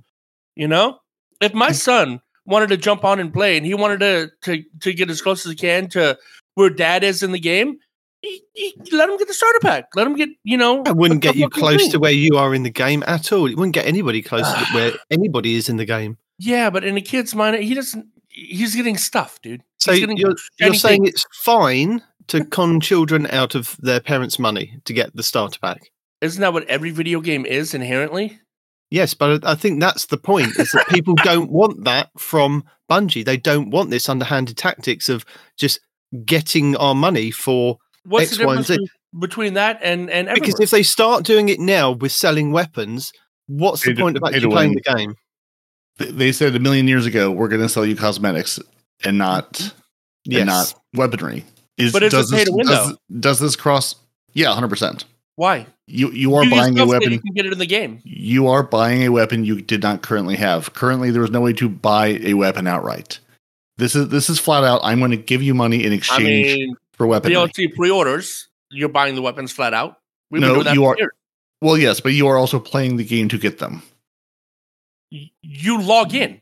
You 0.57 0.69
know? 0.69 0.99
If 1.41 1.53
my 1.53 1.69
hmm. 1.69 1.75
son 1.75 2.21
wanted 2.47 2.71
to 2.71 2.77
jump 2.79 3.05
on 3.05 3.21
and 3.21 3.33
play 3.33 3.57
and 3.57 3.67
he 3.67 3.75
wanted 3.75 4.01
to, 4.01 4.31
to, 4.43 4.65
to 4.81 4.95
get 4.95 5.11
as 5.11 5.21
close 5.21 5.45
as 5.45 5.53
he 5.53 5.57
can 5.57 5.89
to 5.91 6.19
where 6.55 6.71
dad 6.71 7.05
is 7.05 7.23
in 7.23 7.33
the 7.33 7.39
game, 7.39 7.79
he, 8.23 8.43
he, 8.53 8.75
let 8.93 9.09
him 9.09 9.17
get 9.17 9.29
the 9.29 9.35
starter 9.35 9.61
pack. 9.61 9.87
Let 9.95 10.07
him 10.07 10.15
get, 10.15 10.29
you 10.45 10.57
know. 10.57 10.83
It 10.83 10.97
wouldn't 10.97 11.23
get 11.23 11.37
you 11.37 11.49
close 11.49 11.79
things. 11.79 11.93
to 11.93 11.99
where 11.99 12.13
you 12.13 12.37
are 12.37 12.55
in 12.55 12.63
the 12.63 12.71
game 12.71 13.03
at 13.07 13.33
all. 13.33 13.47
It 13.47 13.57
wouldn't 13.57 13.75
get 13.75 13.87
anybody 13.87 14.23
close 14.23 14.51
to 14.53 14.65
where 14.75 14.93
anybody 15.11 15.55
is 15.55 15.69
in 15.69 15.77
the 15.77 15.87
game. 15.87 16.19
Yeah, 16.39 16.71
but 16.71 16.85
in 16.85 16.97
a 16.97 17.01
kid's 17.01 17.35
mind, 17.35 17.63
he 17.63 17.75
doesn't. 17.75 18.07
He's 18.29 18.77
getting 18.77 18.97
stuff, 18.97 19.41
dude. 19.43 19.63
So 19.79 19.93
you're, 19.93 20.35
you're 20.59 20.75
saying 20.75 21.05
it's 21.05 21.27
fine 21.33 22.03
to 22.31 22.45
con 22.45 22.81
children 22.81 23.27
out 23.27 23.55
of 23.55 23.77
their 23.81 24.01
parents' 24.01 24.39
money 24.39 24.79
to 24.85 24.93
get 24.93 25.15
the 25.15 25.23
starter 25.23 25.59
pack? 25.61 25.91
Isn't 26.21 26.41
that 26.41 26.53
what 26.53 26.69
every 26.69 26.91
video 26.91 27.21
game 27.21 27.45
is 27.45 27.75
inherently? 27.75 28.41
Yes, 28.91 29.15
but 29.15 29.45
I 29.45 29.53
I 29.53 29.55
think 29.55 29.81
that's 29.81 30.07
the 30.07 30.17
point: 30.17 30.59
is 30.59 30.73
that 30.73 30.89
people 30.89 31.15
don't 31.17 31.51
want 31.51 31.85
that 31.85 32.11
from 32.19 32.65
Bungie. 32.91 33.25
They 33.25 33.37
don't 33.37 33.71
want 33.71 33.91
this 33.91 34.09
underhanded 34.09 34.57
tactics 34.57 35.09
of 35.09 35.25
just 35.57 35.81
getting 36.25 36.77
our 36.77 36.95
money 36.95 37.31
for 37.31 37.79
What's 38.05 38.29
X, 38.33 38.39
the 38.39 38.47
Y, 38.47 38.57
and 38.57 38.65
Z. 38.65 38.79
between 39.19 39.55
that 39.55 39.79
and 39.83 40.11
and 40.11 40.29
because 40.35 40.59
if 40.61 40.71
they 40.71 40.83
start 40.83 41.25
doing 41.25 41.49
it 41.49 41.61
now 41.61 41.91
with 41.93 42.13
selling 42.13 42.51
weapons, 42.53 43.13
what's 43.47 43.83
the 43.83 43.95
to- 43.95 44.01
point 44.03 44.17
of 44.17 44.23
actually 44.25 44.51
playing 44.51 44.71
win. 44.71 44.83
the 44.85 44.95
game? 44.95 45.15
They 46.17 46.33
said 46.33 46.57
a 46.57 46.59
million 46.61 46.89
years 46.89 47.05
ago 47.07 47.31
we're 47.31 47.49
going 47.49 47.61
to 47.61 47.69
sell 47.69 47.85
you 47.85 47.95
cosmetics 47.97 48.59
and 49.05 49.19
not 49.19 49.75
Yes, 50.25 50.41
and 50.41 50.47
not 50.49 50.75
weaponry 50.95 51.45
is 51.77 51.93
But 51.93 52.03
it's 52.03 52.15
a 52.15 52.19
does 52.19 52.31
pay 52.31 52.39
this, 52.39 52.47
to 52.47 52.53
win, 52.53 52.67
does, 52.67 52.97
does 53.21 53.39
this 53.39 53.57
cross 53.57 53.97
yeah 54.33 54.47
100% 54.49 55.05
Why? 55.37 55.67
you 55.87 56.11
you 56.13 56.35
are 56.37 56.45
You 56.45 56.51
buying 56.51 56.79
a 56.79 56.87
weapon 56.87 57.13
You 57.13 57.21
can 57.21 57.35
get 57.35 57.45
it 57.47 57.53
in 57.53 57.59
the 57.59 57.67
game. 57.67 58.01
you 58.05 58.47
are 58.49 58.63
buying 58.63 59.03
a 59.03 59.11
weapon 59.11 59.45
you 59.45 59.61
did 59.61 59.83
not 59.83 60.01
currently 60.03 60.37
have. 60.37 60.73
Currently, 60.73 61.11
there 61.11 61.25
is 61.25 61.31
no 61.31 61.41
way 61.43 61.53
to 61.55 61.69
buy 61.69 62.19
a 62.23 62.33
weapon 62.35 62.67
outright. 62.67 63.19
This 63.81 63.97
is 63.97 64.09
this 64.09 64.29
is 64.31 64.39
flat 64.39 64.63
out. 64.63 64.81
I'm 64.85 64.99
going 64.99 65.11
to 65.11 65.17
give 65.17 65.43
you 65.43 65.55
money 65.55 65.85
in 65.85 65.93
exchange 65.93 66.53
I 66.53 66.57
mean, 66.57 66.77
for 66.93 67.07
weaponry. 67.07 67.35
DLC 67.35 67.75
pre-orders. 67.75 68.49
You're 68.71 68.89
buying 68.91 69.15
the 69.17 69.23
weapons 69.23 69.51
flat 69.53 69.75
out. 69.75 69.97
We've 70.31 70.41
No, 70.41 70.63
that 70.63 70.75
you 70.75 70.85
are- 70.85 70.97
years. 70.97 71.11
well, 71.61 71.77
yes, 71.77 72.01
but 72.01 72.13
you 72.13 72.29
are 72.29 72.37
also 72.37 72.61
playing 72.61 72.97
the 72.99 73.05
game 73.05 73.29
to 73.31 73.39
get 73.39 73.59
them. 73.59 73.83
y- 75.11 75.31
you 75.43 75.81
log 75.83 76.15
in. 76.15 76.41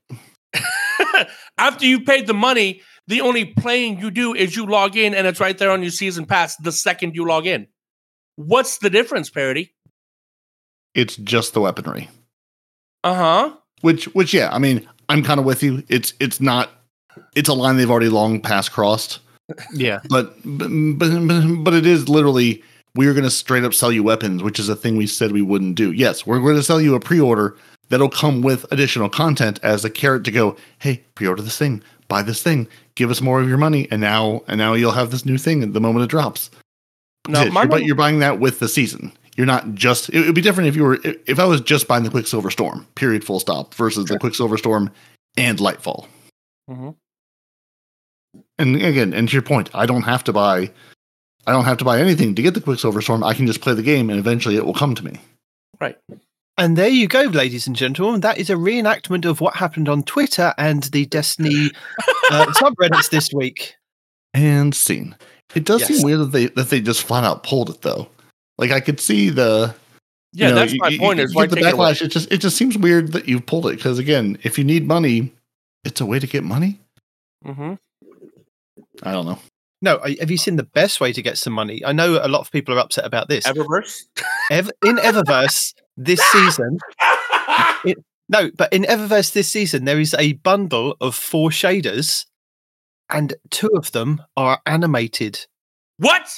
After 1.59 1.87
you 1.87 2.01
paid 2.05 2.27
the 2.27 2.35
money, 2.35 2.83
the 3.07 3.21
only 3.23 3.45
playing 3.47 4.01
you 4.01 4.11
do 4.11 4.35
is 4.35 4.55
you 4.57 4.67
log 4.67 4.97
in 4.97 5.15
and 5.15 5.27
it's 5.27 5.41
right 5.41 5.57
there 5.57 5.71
on 5.71 5.83
your 5.83 5.91
season 5.91 6.27
pass 6.27 6.57
the 6.57 6.73
second 6.73 7.15
you 7.15 7.25
log 7.27 7.47
in. 7.47 7.67
What's 8.37 8.79
the 8.79 8.91
difference, 8.91 9.31
Peroty? 9.31 9.71
It's 10.95 11.17
just 11.17 11.55
the 11.55 11.61
weaponry. 11.61 12.09
Uh 13.05 13.15
huh. 13.15 13.57
Which 13.81 14.05
which 14.15 14.35
yeah, 14.35 14.51
I 14.53 14.59
mean, 14.59 14.89
I'm 15.09 15.23
kind 15.23 15.39
of 15.41 15.47
with 15.47 15.63
you. 15.63 15.83
It's 15.89 16.13
it's 16.21 16.41
not 16.41 16.71
it's 17.39 17.49
a 17.49 17.55
line 17.55 17.77
they've 17.77 17.91
already 17.91 18.09
long 18.09 18.41
past 18.41 18.73
crossed. 18.73 19.21
Yeah. 19.73 20.01
But 20.09 20.35
but 20.45 20.69
but, 20.69 21.65
but 21.65 21.75
it 21.75 21.87
is 21.87 22.09
literally 22.09 22.63
we're 22.95 23.13
going 23.13 23.25
to 23.25 23.31
straight 23.31 23.65
up 23.65 23.75
sell 23.75 23.93
you 23.93 24.03
weapons, 24.03 24.43
which 24.43 24.59
is 24.59 24.69
a 24.69 24.77
thing 24.77 24.97
we 24.97 25.07
said 25.07 25.33
we 25.33 25.43
wouldn't 25.43 25.77
do. 25.77 25.93
Yes, 25.93 26.27
we're 26.27 26.41
going 26.41 26.57
to 26.57 26.63
sell 26.63 26.81
you 26.81 26.95
a 26.95 27.01
pre-order 27.01 27.57
that'll 27.89 28.11
come 28.11 28.43
with 28.43 28.71
additional 28.73 29.09
content 29.09 29.61
as 29.63 29.85
a 29.85 29.91
carrot 29.91 30.25
to 30.25 30.31
go, 30.31 30.57
"Hey, 30.81 31.03
pre-order 31.15 31.43
this 31.43 31.57
thing, 31.57 31.83
buy 32.09 32.23
this 32.23 32.43
thing, 32.43 32.67
give 32.97 33.11
us 33.11 33.21
more 33.21 33.41
of 33.41 33.49
your 33.49 33.59
money, 33.59 33.89
and 33.91 34.01
now 34.01 34.43
and 34.49 34.59
now 34.59 34.75
you'll 34.75 34.93
have 34.93 35.11
this 35.11 35.25
new 35.25 35.39
thing 35.39 35.63
at 35.63 35.73
the 35.73 35.81
moment 35.81 36.05
it 36.05 36.11
drops." 36.11 36.51
No, 37.29 37.45
my 37.51 37.63
you're, 37.63 37.69
but 37.69 37.85
you're 37.85 37.95
buying 37.95 38.19
that 38.21 38.41
with 38.41 38.59
the 38.59 38.69
season. 38.69 39.13
You're 39.37 39.47
not 39.47 39.75
just. 39.75 40.11
It 40.11 40.27
would 40.27 40.35
be 40.35 40.41
different 40.41 40.69
if 40.69 40.75
you 40.75 40.83
were. 40.83 40.99
If 41.05 41.39
I 41.39 41.45
was 41.45 41.61
just 41.61 41.87
buying 41.87 42.03
the 42.03 42.11
Quicksilver 42.11 42.51
Storm, 42.51 42.87
period, 42.97 43.23
full 43.25 43.39
stop, 43.39 43.75
versus 43.75 44.07
the 44.07 44.19
Quicksilver 44.19 44.59
Storm 44.59 44.91
and 45.37 45.59
Lightfall. 45.59 46.09
Mhm. 46.69 46.97
And 48.59 48.77
again, 48.77 49.13
and 49.13 49.29
to 49.29 49.33
your 49.33 49.43
point, 49.43 49.71
I 49.75 49.87
don't 49.87 50.03
have 50.03 50.25
to 50.25 50.33
buy. 50.33 50.71
I 51.47 51.53
don't 51.53 51.65
have 51.65 51.79
to 51.79 51.85
buy 51.85 52.01
anything 52.01 52.35
to 52.35 52.43
get 52.43 52.55
the 52.55 52.61
Quicksilver 52.61 53.01
Storm. 53.01 53.23
I 53.25 53.33
can 53.35 53.47
just 53.47 53.61
play 53.61 53.73
the 53.75 53.83
game, 53.83 54.11
and 54.11 54.19
eventually 54.19 54.57
it 54.57 54.67
will 54.67 54.75
come 54.75 54.95
to 54.95 55.05
me. 55.05 55.19
Right. 55.81 55.97
And 56.59 56.77
there 56.77 56.89
you 56.89 57.07
go, 57.07 57.23
ladies 57.23 57.67
and 57.69 57.77
gentlemen. 57.77 58.21
That 58.21 58.37
is 58.39 58.51
a 58.51 58.55
reenactment 58.55 59.25
of 59.25 59.41
what 59.41 59.55
happened 59.55 59.89
on 59.89 60.03
Twitter 60.03 60.53
and 60.59 60.83
the 60.85 61.07
Destiny 61.07 61.71
uh, 62.33 62.47
subreddits 62.47 63.11
this 63.11 63.33
week. 63.33 63.77
And 64.35 64.75
scene. 64.75 65.15
It 65.55 65.65
does 65.65 65.83
Yes. 65.83 65.99
seem 66.01 66.03
weird 66.05 66.19
that 66.21 66.33
they 66.33 66.47
that 66.49 66.69
they 66.69 66.81
just 66.81 67.05
flat 67.05 67.25
out 67.25 67.45
pulled 67.45 67.71
it 67.71 67.81
though. 67.83 68.09
Like 68.59 68.73
I 68.73 68.81
could 68.81 68.99
see 69.01 69.31
the. 69.31 69.73
you 70.33 70.45
Yeah, 70.45 70.51
know, 70.51 70.55
that's 70.57 70.73
you- 70.73 70.79
my 70.81 70.89
you- 70.89 70.99
point. 70.99 71.19
you 71.21 71.25
Is 71.25 71.35
why 71.35 71.47
the 71.47 71.57
take 71.57 71.65
it 71.65 71.75
backlash. 71.75 72.03
It 72.03 72.09
just 72.09 72.31
it 72.33 72.39
just 72.39 72.57
seems 72.57 72.77
weird 72.77 73.13
that 73.13 73.27
you 73.29 73.41
pulled 73.41 73.67
it 73.69 73.77
because 73.77 73.99
again, 74.01 74.37
if 74.43 74.59
you 74.59 74.65
need 74.65 74.87
money, 74.87 75.33
it's 75.85 76.01
a 76.03 76.07
way 76.07 76.19
to 76.19 76.27
get 76.27 76.43
money. 76.45 76.79
Mm-hmm. 77.47 77.75
I 79.03 79.13
don't 79.13 79.27
know. 79.27 79.39
No, 79.81 80.01
have 80.21 80.31
you 80.31 80.37
seen 80.39 80.57
the 80.57 80.65
best 80.65 81.01
way 81.01 81.13
to 81.13 81.23
get 81.23 81.39
some 81.39 81.53
money? 81.53 81.85
I 81.85 81.93
know 81.93 82.19
a 82.21 82.27
lot 82.27 82.41
of 82.41 82.51
people 82.51 82.75
are 82.75 82.81
upset 82.81 83.05
about 83.05 83.29
this. 83.29 83.45
Eververse. 83.47 84.07
Ev- 84.51 84.73
in 84.85 84.97
Eververse 84.97 85.73
this 85.97 86.21
season, 86.33 86.79
no, 88.29 88.51
but 88.57 88.73
in 88.73 88.83
Eververse 88.83 89.33
this 89.33 89.49
season, 89.49 89.85
there 89.85 90.01
is 90.01 90.15
a 90.19 90.33
bundle 90.35 90.97
of 91.01 91.15
four 91.15 91.51
shaders, 91.51 92.27
and 93.09 93.35
two 93.51 93.71
of 93.77 93.93
them 93.93 94.21
are 94.37 94.61
animated. 94.67 95.47
what? 95.99 96.29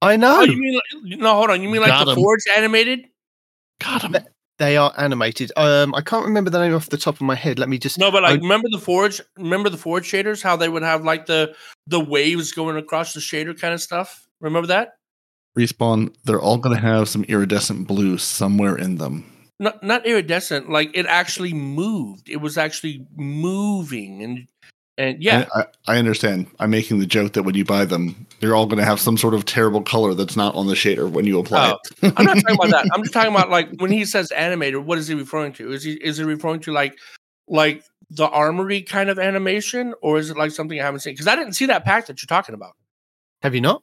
I 0.00 0.16
know 0.16 0.40
Oh, 0.40 0.42
you 0.42 0.58
mean 0.60 0.74
like, 0.74 1.18
no? 1.18 1.34
Hold 1.34 1.50
on. 1.50 1.62
You 1.62 1.68
mean 1.70 1.80
like 1.80 1.90
Got 1.90 2.04
the 2.04 2.10
'em. 2.12 2.16
Forge 2.16 2.42
animated? 2.56 3.06
Got 3.80 4.02
him. 4.02 4.16
They 4.58 4.76
are 4.76 4.92
animated. 4.96 5.50
Um, 5.56 5.94
I 5.94 6.00
can't 6.00 6.24
remember 6.24 6.50
the 6.50 6.60
name 6.60 6.74
off 6.74 6.88
the 6.88 6.96
top 6.96 7.16
of 7.16 7.22
my 7.22 7.34
head. 7.34 7.58
Let 7.58 7.68
me 7.68 7.78
just 7.78 7.98
No, 7.98 8.10
but 8.10 8.22
like 8.22 8.38
I- 8.38 8.42
remember 8.42 8.68
the 8.70 8.78
Forge? 8.78 9.20
Remember 9.36 9.68
the 9.68 9.76
Forge 9.76 10.10
shaders? 10.10 10.42
How 10.42 10.56
they 10.56 10.68
would 10.68 10.82
have 10.82 11.04
like 11.04 11.26
the 11.26 11.54
the 11.86 12.00
waves 12.00 12.52
going 12.52 12.76
across 12.76 13.12
the 13.14 13.20
shader 13.20 13.58
kind 13.58 13.74
of 13.74 13.80
stuff. 13.80 14.26
Remember 14.40 14.66
that? 14.68 14.94
Respawn. 15.58 16.14
They're 16.24 16.40
all 16.40 16.58
going 16.58 16.74
to 16.76 16.82
have 16.82 17.08
some 17.08 17.24
iridescent 17.24 17.86
blue 17.86 18.18
somewhere 18.18 18.76
in 18.76 18.96
them. 18.96 19.24
Not 19.60 19.82
not 19.82 20.06
iridescent. 20.06 20.68
Like 20.68 20.90
it 20.94 21.06
actually 21.06 21.52
moved. 21.54 22.28
It 22.28 22.38
was 22.40 22.58
actually 22.58 23.06
moving, 23.16 24.22
and 24.22 24.48
and 24.96 25.22
yeah, 25.22 25.46
I, 25.54 25.60
I, 25.60 25.66
I 25.94 25.98
understand. 25.98 26.46
I'm 26.60 26.70
making 26.70 26.98
the 27.00 27.06
joke 27.06 27.32
that 27.32 27.42
when 27.42 27.54
you 27.54 27.64
buy 27.64 27.84
them, 27.84 28.26
they're 28.40 28.54
all 28.54 28.66
going 28.66 28.78
to 28.78 28.84
have 28.84 29.00
some 29.00 29.16
sort 29.16 29.34
of 29.34 29.44
terrible 29.44 29.82
color 29.82 30.14
that's 30.14 30.36
not 30.36 30.54
on 30.54 30.66
the 30.66 30.74
shader 30.74 31.10
when 31.10 31.26
you 31.26 31.38
apply 31.38 31.72
Oh, 31.72 31.78
it. 32.02 32.12
I'm 32.16 32.24
not 32.26 32.36
talking 32.38 32.54
about 32.54 32.70
that. 32.70 32.86
I'm 32.94 33.02
just 33.02 33.12
talking 33.12 33.32
about 33.32 33.50
like 33.50 33.68
when 33.80 33.90
he 33.90 34.04
says 34.04 34.30
animated. 34.30 34.84
What 34.84 34.98
is 34.98 35.08
he 35.08 35.14
referring 35.14 35.52
to? 35.54 35.72
Is 35.72 35.82
he 35.82 35.94
is 35.94 36.18
he 36.18 36.24
referring 36.24 36.60
to 36.60 36.72
like 36.72 36.96
like 37.48 37.82
the 38.10 38.28
armory 38.28 38.82
kind 38.82 39.10
of 39.10 39.18
animation, 39.18 39.94
or 40.02 40.18
is 40.18 40.30
it 40.30 40.36
like 40.36 40.52
something 40.52 40.78
I 40.80 40.84
haven't 40.84 41.00
seen? 41.00 41.14
Because 41.14 41.26
I 41.26 41.34
didn't 41.36 41.54
see 41.54 41.66
that 41.66 41.84
pack 41.84 42.06
that 42.06 42.22
you're 42.22 42.26
talking 42.26 42.54
about. 42.54 42.74
have 43.42 43.54
you 43.54 43.60
not? 43.60 43.82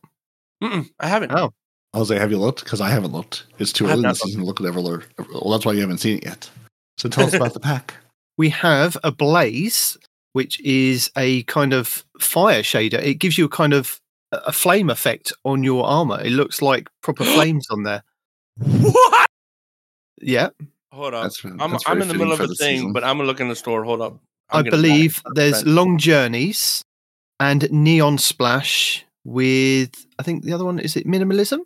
Mm-mm, 0.64 0.88
I 1.00 1.08
haven't. 1.08 1.32
Oh. 1.34 1.52
Jose, 1.94 2.18
have 2.18 2.32
you 2.32 2.38
looked? 2.38 2.64
Because 2.64 2.80
I 2.80 2.90
haven't 2.90 3.12
looked. 3.12 3.48
It's 3.60 3.74
too 3.74 3.84
early 3.86 3.96
in 3.96 4.02
the 4.04 4.08
not 4.10 4.18
season 4.18 4.40
to 4.42 4.46
look 4.46 4.62
at 4.62 4.66
Everlure. 4.68 5.04
Well, 5.34 5.52
that's 5.52 5.66
why 5.66 5.74
you 5.74 5.82
haven't 5.82 5.98
seen 5.98 6.20
it 6.20 6.24
yet. 6.26 6.50
So 6.98 7.10
tell 7.10 7.26
us 7.26 7.34
about 7.34 7.54
the 7.56 7.60
pack. 7.60 7.96
We 8.38 8.48
have 8.50 8.96
a 9.04 9.12
blaze, 9.12 9.98
which 10.34 10.60
is 10.62 11.12
a 11.18 11.44
kind 11.44 11.74
of 11.74 12.06
fire 12.20 12.62
shader. 12.62 13.02
It 13.02 13.16
gives 13.16 13.38
you 13.38 13.46
a 13.46 13.50
kind 13.50 13.74
of 13.74 14.00
a 14.32 14.52
flame 14.52 14.90
effect 14.90 15.34
on 15.44 15.64
your 15.64 15.86
armor. 15.86 16.22
It 16.22 16.32
looks 16.32 16.62
like 16.62 16.90
proper 17.02 17.24
flames 17.36 17.68
on 17.70 17.84
there. 17.84 18.04
What? 18.58 19.28
Yeah, 20.22 20.50
Hold 20.94 21.14
up. 21.14 21.24
That's, 21.24 21.44
I'm 21.46 21.78
I'm 21.88 22.02
in 22.02 22.08
the 22.10 22.14
middle 22.14 22.34
of 22.34 22.42
a 22.42 22.48
thing, 22.48 22.78
season. 22.78 22.94
but 22.94 23.04
I'm 23.04 23.18
gonna 23.18 23.28
look 23.28 23.40
in 23.40 23.48
the 23.48 23.56
store. 23.56 23.84
Hold 23.84 24.02
up. 24.02 24.20
I 24.50 24.58
I'm 24.58 24.66
gonna 24.66 24.72
believe 24.76 25.22
it. 25.26 25.36
there's 25.36 25.66
long 25.66 25.98
journeys 25.98 26.84
and 27.40 27.70
neon 27.72 28.18
splash 28.18 29.06
with. 29.24 30.06
I 30.20 30.24
think 30.24 30.44
the 30.44 30.52
other 30.54 30.66
one 30.66 30.80
is 30.80 30.98
it 30.98 31.08
minimalism. 31.08 31.60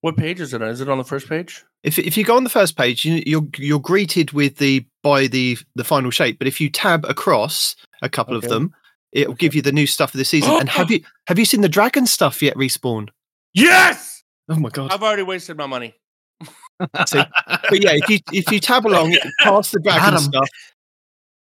What 0.00 0.16
page 0.16 0.40
is 0.40 0.52
it 0.52 0.62
on? 0.62 0.68
Is 0.68 0.80
it 0.80 0.88
on 0.88 0.98
the 0.98 1.04
first 1.04 1.28
page? 1.28 1.64
If 1.84 1.98
if 1.98 2.16
you 2.16 2.24
go 2.24 2.36
on 2.36 2.42
the 2.42 2.50
first 2.50 2.76
page, 2.76 3.04
you, 3.04 3.22
you're 3.24 3.46
you're 3.56 3.80
greeted 3.80 4.32
with 4.32 4.56
the 4.56 4.84
by 5.04 5.28
the 5.28 5.56
the 5.76 5.84
final 5.84 6.10
shape. 6.10 6.38
But 6.38 6.48
if 6.48 6.60
you 6.60 6.68
tab 6.68 7.04
across 7.04 7.76
a 8.06 8.08
couple 8.10 8.36
Okay. 8.36 8.46
of 8.46 8.50
them, 8.50 8.74
it'll 9.12 9.34
give 9.34 9.54
you 9.54 9.60
the 9.62 9.72
new 9.72 9.86
stuff 9.86 10.12
for 10.12 10.16
the 10.16 10.24
season. 10.24 10.52
and 10.60 10.68
have 10.70 10.90
you 10.94 11.02
have 11.26 11.38
you 11.38 11.44
seen 11.44 11.60
the 11.60 11.68
dragon 11.68 12.06
stuff 12.06 12.40
yet? 12.42 12.56
Respawn. 12.56 13.08
Yes. 13.52 14.22
Oh 14.48 14.56
my 14.56 14.70
god! 14.70 14.90
I've 14.92 15.02
already 15.02 15.22
wasted 15.24 15.56
my 15.58 15.66
money. 15.66 15.94
See, 17.06 17.22
but 17.68 17.82
yeah, 17.82 17.92
if 17.94 18.08
you 18.08 18.18
if 18.32 18.50
you 18.50 18.60
tab 18.60 18.86
along 18.86 19.16
past 19.42 19.72
the 19.72 19.80
dragon 19.80 20.02
Adam. 20.08 20.18
stuff, 20.18 20.48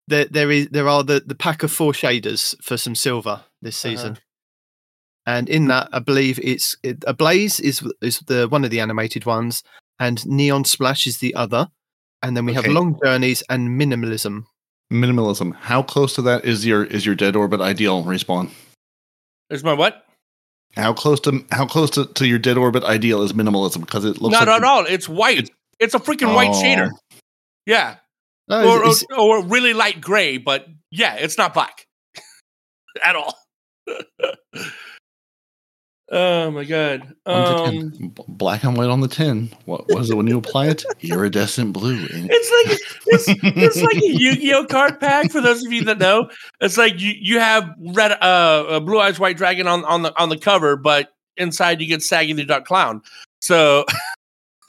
there 0.09 0.25
there 0.27 0.51
is 0.51 0.69
there 0.71 0.89
are 0.89 1.03
the 1.05 1.21
the 1.25 1.35
pack 1.35 1.63
of 1.63 1.71
four 1.73 1.93
shaders 1.93 2.55
for 2.63 2.77
some 2.77 2.95
silver 2.95 3.45
this 3.63 3.85
Uh-huh. 3.85 3.93
season, 3.97 4.19
and 5.27 5.49
in 5.49 5.67
that 5.69 5.89
I 5.93 5.99
believe 5.99 6.39
it's 6.43 6.77
it, 6.83 7.05
a 7.07 7.13
blaze 7.13 7.61
is 7.61 7.83
is 8.01 8.21
the 8.21 8.49
one 8.49 8.65
of 8.65 8.71
the 8.71 8.81
animated 8.81 9.27
ones, 9.27 9.63
and 9.99 10.25
neon 10.27 10.65
splash 10.65 11.07
is 11.07 11.19
the 11.19 11.35
other, 11.35 11.69
and 12.23 12.37
then 12.37 12.47
we 12.47 12.53
Okay. 12.53 12.63
have 12.69 12.73
long 12.75 12.99
journeys 13.05 13.43
and 13.51 13.69
minimalism. 13.81 14.45
Minimalism. 14.93 15.55
How 15.57 15.83
close 15.83 16.15
to 16.15 16.23
that 16.23 16.45
is 16.45 16.65
your 16.65 16.85
is 16.85 17.05
your 17.05 17.15
dead 17.15 17.35
orbit 17.37 17.61
ideal 17.61 18.05
respawn? 18.05 18.51
Is 19.51 19.65
my 19.65 19.73
what? 19.73 20.05
How 20.77 20.93
close 20.93 21.21
to 21.21 21.45
how 21.51 21.67
close 21.67 21.91
to, 21.93 22.07
to 22.07 22.27
your 22.27 22.39
dead 22.39 22.57
orbit 22.57 22.85
ideal 22.85 23.23
is 23.23 23.33
minimalism? 23.33 23.81
Because 23.81 24.05
it 24.05 24.21
looks 24.21 24.33
Not 24.33 24.47
like 24.47 24.57
at 24.59 24.65
all. 24.65 24.85
It's 24.87 25.09
white. 25.09 25.51
It's 25.81 25.95
a 25.95 25.99
freaking 25.99 26.35
white 26.35 26.51
Oh. 26.51 26.63
shader. 26.63 26.91
Yeah. 27.67 27.97
Or, 28.49 28.85
or, 28.87 28.93
or 29.19 29.45
really 29.45 29.75
light 29.75 30.01
gray, 30.01 30.39
but 30.39 30.67
yeah, 30.93 31.15
it's 31.17 31.37
not 31.37 31.53
black 31.53 31.87
at 33.05 33.17
all. 33.17 33.35
oh 36.11 36.51
my 36.51 36.65
god! 36.65 37.15
Um, 37.27 38.13
black 38.29 38.65
and 38.65 38.77
white 38.77 38.89
on 38.89 39.01
the 39.01 39.09
tin. 39.09 39.51
What 39.65 39.89
was 39.89 40.11
it 40.11 40.17
when 40.17 40.27
you 40.27 40.39
apply 40.39 40.67
it? 40.67 40.85
Iridescent 41.03 41.73
blue. 41.73 42.07
it's 42.11 42.69
like 42.69 42.79
it's, 43.07 43.25
it's 43.43 43.83
like 43.83 43.97
a 43.97 44.07
Yu-Gi-Oh 44.07 44.67
card 44.67 45.01
pack. 45.01 45.31
For 45.31 45.41
those 45.41 45.65
of 45.65 45.73
you 45.73 45.85
that 45.85 45.99
know, 45.99 46.31
it's 46.61 46.79
like 46.79 47.01
you 47.01 47.13
you 47.19 47.41
have 47.41 47.69
red, 47.79 48.13
uh, 48.13 48.15
uh, 48.69 48.81
blue 48.81 49.01
eyes 49.01 49.19
white 49.19 49.37
dragon 49.37 49.67
on 49.67 49.85
on 49.85 50.03
the 50.03 50.19
on 50.21 50.29
the 50.29 50.39
cover, 50.39 50.77
but 50.77 51.13
inside 51.37 51.81
you 51.81 51.87
get 51.87 52.03
Saggy 52.03 52.33
the 52.33 52.45
Duck 52.45 52.65
Clown. 52.65 53.03
So 53.41 53.85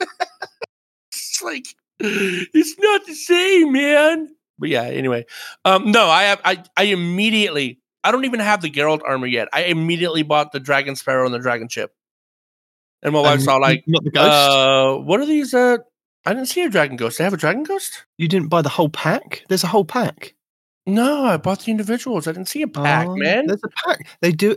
it's 1.12 1.42
like 1.42 1.66
it's 2.00 2.78
not 2.78 3.06
the 3.06 3.14
same, 3.14 3.72
man. 3.72 4.28
But 4.58 4.70
yeah, 4.70 4.82
anyway, 4.82 5.24
um, 5.64 5.90
no, 5.90 6.08
I 6.08 6.24
have 6.24 6.40
I 6.44 6.62
I 6.76 6.84
immediately 6.84 7.80
I 8.04 8.12
don't 8.12 8.24
even 8.24 8.40
have 8.40 8.62
the 8.62 8.70
Geralt 8.70 9.00
armor 9.06 9.26
yet. 9.26 9.48
I 9.52 9.64
immediately 9.64 10.22
bought 10.22 10.52
the 10.52 10.60
Dragon 10.60 10.96
Sparrow 10.96 11.24
and 11.24 11.34
the 11.34 11.38
Dragon 11.40 11.68
Ship, 11.68 11.92
and 13.02 13.12
my 13.12 13.20
wife 13.20 13.34
and 13.34 13.42
saw 13.42 13.56
like, 13.56 13.84
not 13.86 14.04
the 14.04 14.10
ghost. 14.10 14.30
uh, 14.32 14.94
what 14.98 15.20
are 15.20 15.26
these? 15.26 15.52
Uh, 15.54 15.78
I 16.26 16.34
didn't 16.34 16.48
see 16.48 16.62
a 16.62 16.68
Dragon 16.70 16.96
Ghost. 16.96 17.18
They 17.18 17.24
have 17.24 17.32
a 17.32 17.38
Dragon 17.38 17.62
Ghost. 17.64 18.04
you 18.18 18.28
didn't 18.28 18.48
buy 18.48 18.60
the 18.62 18.68
whole 18.68 18.88
pack. 18.90 19.44
There's 19.48 19.64
a 19.64 19.68
whole 19.68 19.84
pack. 19.84 20.34
No, 20.86 21.24
I 21.24 21.36
bought 21.36 21.60
the 21.60 21.70
individuals. 21.70 22.26
I 22.26 22.32
didn't 22.32 22.48
see 22.48 22.62
a 22.62 22.68
pack, 22.68 23.06
Oh, 23.08 23.16
man. 23.16 23.46
There's 23.46 23.62
a 23.62 23.68
pack. 23.86 24.06
They 24.20 24.32
do. 24.32 24.56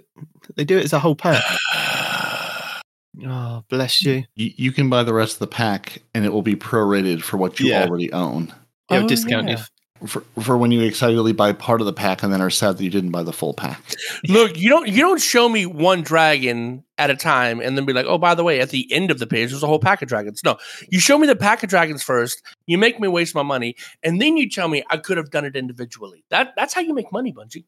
They 0.55 0.63
do 0.63 0.77
it 0.77 0.85
as 0.85 0.93
a 0.93 0.99
whole 0.99 1.15
pack. 1.15 1.41
Oh, 3.25 3.63
bless 3.69 4.01
you. 4.03 4.23
You, 4.35 4.51
you 4.55 4.71
can 4.71 4.89
buy 4.89 5.03
the 5.03 5.13
rest 5.13 5.33
of 5.33 5.39
the 5.39 5.47
pack, 5.47 6.01
and 6.13 6.25
it 6.25 6.31
will 6.31 6.41
be 6.41 6.55
prorated 6.55 7.21
for 7.21 7.35
what 7.37 7.59
you 7.59 7.67
Yeah. 7.67 7.85
already 7.85 8.11
own. 8.13 8.53
It'll 8.89 9.03
Oh, 9.03 9.07
discount 9.07 9.49
yeah. 9.49 9.57
you. 9.57 9.63
For, 10.05 10.21
for 10.41 10.57
when 10.57 10.71
you 10.71 10.81
excitedly 10.81 11.33
buy 11.33 11.53
part 11.53 11.81
of 11.81 11.85
the 11.85 11.93
pack 11.93 12.23
and 12.23 12.33
then 12.33 12.41
are 12.41 12.49
sad 12.49 12.77
that 12.77 12.83
you 12.83 12.89
didn't 12.89 13.11
buy 13.11 13.23
the 13.23 13.33
full 13.33 13.53
pack. 13.53 13.81
Look, 14.27 14.57
you 14.57 14.69
don't 14.69 14.87
you 14.87 15.01
don't 15.01 15.21
show 15.21 15.47
me 15.47 15.65
one 15.65 16.01
dragon 16.01 16.83
at 16.97 17.09
a 17.09 17.15
time 17.15 17.59
and 17.59 17.77
then 17.77 17.85
be 17.85 17.93
like, 17.93 18.05
oh, 18.05 18.17
by 18.17 18.35
the 18.35 18.43
way, 18.43 18.59
at 18.59 18.69
the 18.69 18.91
end 18.91 19.11
of 19.11 19.19
the 19.19 19.27
page, 19.27 19.49
there's 19.49 19.63
a 19.63 19.67
whole 19.67 19.79
pack 19.79 20.01
of 20.01 20.07
dragons. 20.07 20.41
No, 20.43 20.57
you 20.89 20.99
show 20.99 21.17
me 21.17 21.27
the 21.27 21.35
pack 21.35 21.63
of 21.63 21.69
dragons 21.69 22.03
first. 22.03 22.41
You 22.65 22.77
make 22.77 22.99
me 22.99 23.07
waste 23.07 23.35
my 23.35 23.43
money, 23.43 23.75
and 24.03 24.21
then 24.21 24.37
you 24.37 24.49
tell 24.49 24.67
me 24.67 24.83
I 24.89 24.97
could 24.97 25.17
have 25.17 25.29
done 25.29 25.45
it 25.45 25.55
individually. 25.55 26.23
That 26.29 26.53
that's 26.55 26.73
how 26.73 26.81
you 26.81 26.93
make 26.93 27.11
money, 27.11 27.33
Bungie. 27.33 27.65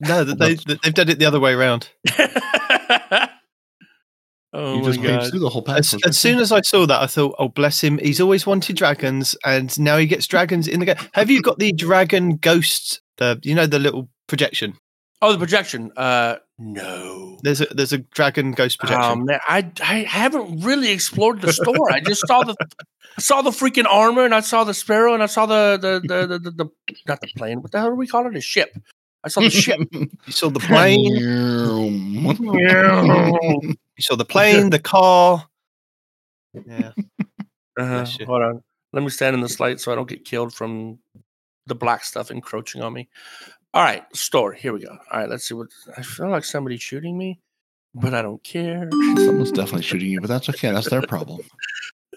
No, 0.00 0.24
that 0.24 0.38
they, 0.38 0.54
they've 0.82 0.94
done 0.94 1.08
it 1.08 1.18
the 1.18 1.26
other 1.26 1.40
way 1.40 1.52
around. 1.52 1.88
oh 4.52 4.76
you 4.76 4.84
just 4.84 5.00
paid 5.00 5.20
god! 5.20 5.30
through 5.30 5.40
the 5.40 5.48
whole 5.48 5.62
pack. 5.62 5.78
As, 5.78 5.94
as 6.06 6.18
soon 6.18 6.38
as 6.38 6.52
I 6.52 6.60
saw 6.62 6.86
that, 6.86 7.00
I 7.00 7.06
thought, 7.06 7.34
"Oh, 7.38 7.48
bless 7.48 7.82
him! 7.82 7.98
He's 7.98 8.20
always 8.20 8.46
wanted 8.46 8.76
dragons, 8.76 9.36
and 9.44 9.78
now 9.78 9.98
he 9.98 10.06
gets 10.06 10.26
dragons 10.26 10.68
in 10.68 10.80
the 10.80 10.86
game." 10.86 10.96
Have 11.14 11.30
you 11.30 11.42
got 11.42 11.58
the 11.58 11.72
dragon 11.72 12.36
ghost? 12.36 13.00
The 13.18 13.38
you 13.42 13.54
know 13.54 13.66
the 13.66 13.78
little 13.78 14.08
projection. 14.26 14.76
Oh, 15.22 15.32
the 15.32 15.38
projection. 15.38 15.92
Uh, 15.96 16.36
no. 16.58 17.38
There's 17.42 17.60
a 17.60 17.66
there's 17.66 17.92
a 17.92 17.98
dragon 17.98 18.52
ghost 18.52 18.80
projection. 18.80 19.12
Um, 19.12 19.24
man, 19.24 19.38
I 19.46 19.70
I 19.80 20.00
haven't 20.00 20.62
really 20.62 20.90
explored 20.90 21.40
the 21.40 21.52
store. 21.52 21.92
I 21.92 22.00
just 22.00 22.26
saw 22.26 22.42
the 22.42 22.56
I 22.60 22.66
saw 23.20 23.40
the 23.42 23.50
freaking 23.50 23.86
armor, 23.88 24.24
and 24.24 24.34
I 24.34 24.40
saw 24.40 24.64
the 24.64 24.74
sparrow, 24.74 25.14
and 25.14 25.22
I 25.22 25.26
saw 25.26 25.46
the 25.46 25.78
the 25.80 26.00
the 26.00 26.26
the, 26.26 26.38
the, 26.38 26.50
the 26.50 26.70
not 27.06 27.20
the 27.20 27.28
plane. 27.36 27.62
What 27.62 27.70
the 27.70 27.78
hell 27.78 27.90
do 27.90 27.94
we 27.94 28.08
call 28.08 28.26
it? 28.26 28.36
A 28.36 28.40
ship. 28.40 28.76
I 29.24 29.28
saw 29.28 29.42
the 29.42 29.50
ship. 29.50 29.80
you 29.92 30.32
saw 30.32 30.50
the 30.50 30.58
plane. 30.58 31.14
you 34.02 34.04
saw 34.04 34.16
the 34.16 34.24
plane, 34.32 34.70
the 34.70 34.78
car. 34.78 35.46
Yeah. 36.66 36.92
Uh-huh. 37.78 38.04
Hold 38.26 38.42
on. 38.42 38.62
Let 38.92 39.02
me 39.02 39.08
stand 39.08 39.34
in 39.34 39.40
this 39.40 39.58
light 39.60 39.80
so 39.80 39.90
I 39.92 39.94
don't 39.94 40.08
get 40.08 40.24
killed 40.24 40.52
from 40.52 40.98
the 41.66 41.74
black 41.74 42.04
stuff 42.04 42.30
encroaching 42.30 42.82
on 42.82 42.92
me. 42.92 43.08
All 43.72 43.82
right, 43.82 44.04
store. 44.14 44.52
Here 44.52 44.72
we 44.72 44.80
go. 44.80 44.90
All 45.10 45.20
right, 45.20 45.28
let's 45.28 45.46
see 45.48 45.54
what 45.54 45.68
I 45.96 46.02
feel 46.02 46.28
like 46.28 46.44
somebody 46.44 46.76
shooting 46.76 47.16
me, 47.16 47.40
but 47.94 48.12
I 48.12 48.20
don't 48.20 48.42
care. 48.44 48.90
Someone's 48.90 49.52
definitely 49.52 49.82
shooting 49.82 50.10
you, 50.10 50.20
but 50.20 50.28
that's 50.28 50.48
okay. 50.50 50.70
That's 50.72 50.90
their 50.90 51.00
problem. 51.02 51.40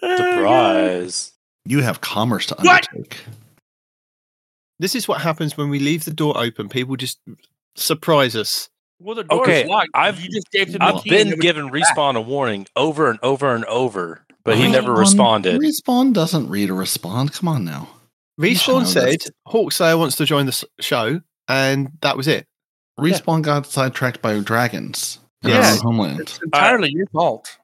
Surprise. 0.02 1.32
You 1.64 1.80
have 1.80 2.00
commerce 2.02 2.46
to 2.46 2.56
What? 2.56 2.86
undertake. 2.92 3.18
This 4.78 4.94
is 4.94 5.08
what 5.08 5.22
happens 5.22 5.56
when 5.56 5.70
we 5.70 5.78
leave 5.78 6.04
the 6.04 6.12
door 6.12 6.36
open. 6.38 6.68
People 6.68 6.96
just 6.96 7.18
surprise 7.76 8.36
us. 8.36 8.68
Well, 8.98 9.14
the 9.14 9.24
door's 9.24 9.40
Okay, 9.42 9.66
locked. 9.66 9.90
I've- 9.94 10.22
you 10.22 10.28
just 10.30 10.50
gave 10.50 10.68
him 10.68 10.80
I've 10.80 11.02
key 11.02 11.10
been 11.10 11.38
given 11.38 11.40
giving 11.40 11.70
respawn 11.70 12.16
a 12.16 12.20
warning 12.20 12.66
over 12.76 13.10
and 13.10 13.18
over 13.22 13.54
and 13.54 13.64
over, 13.66 14.24
but 14.44 14.56
he 14.56 14.64
Respawn- 14.64 14.72
never 14.72 14.92
um, 14.94 14.98
responded. 14.98 15.60
Respawn 15.60 16.12
doesn't 16.12 16.48
read 16.48 16.70
a 16.70 16.74
respond. 16.74 17.32
Come 17.32 17.48
on 17.48 17.64
now. 17.64 17.88
You 18.38 18.54
should 18.54 18.72
know 18.72 18.80
Respawn 18.80 18.86
said 18.86 19.20
this. 19.20 19.30
Hawkslayer 19.48 19.98
wants 19.98 20.16
to 20.16 20.24
join 20.24 20.46
the 20.46 20.64
show, 20.80 21.20
and 21.48 21.88
that 22.02 22.16
was 22.16 22.26
it. 22.28 22.46
Oh, 22.98 23.02
respawn 23.02 23.42
got 23.42 23.66
sidetracked 23.66 24.22
by 24.22 24.38
dragons. 24.40 25.18
in 25.42 25.50
Yeah. 25.50 25.70
our 25.72 25.76
homeland. 25.76 26.20
It's 26.20 26.40
entirely 26.42 26.90
your 26.90 27.06
fault. 27.08 27.58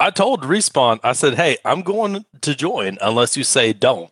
I 0.00 0.10
told 0.10 0.42
respawn, 0.42 0.98
I 1.04 1.12
said, 1.12 1.34
"Hey, 1.34 1.58
I'm 1.64 1.82
going 1.82 2.24
to 2.40 2.54
join 2.54 2.96
unless 3.02 3.36
you 3.36 3.44
say 3.44 3.72
don't." 3.74 4.10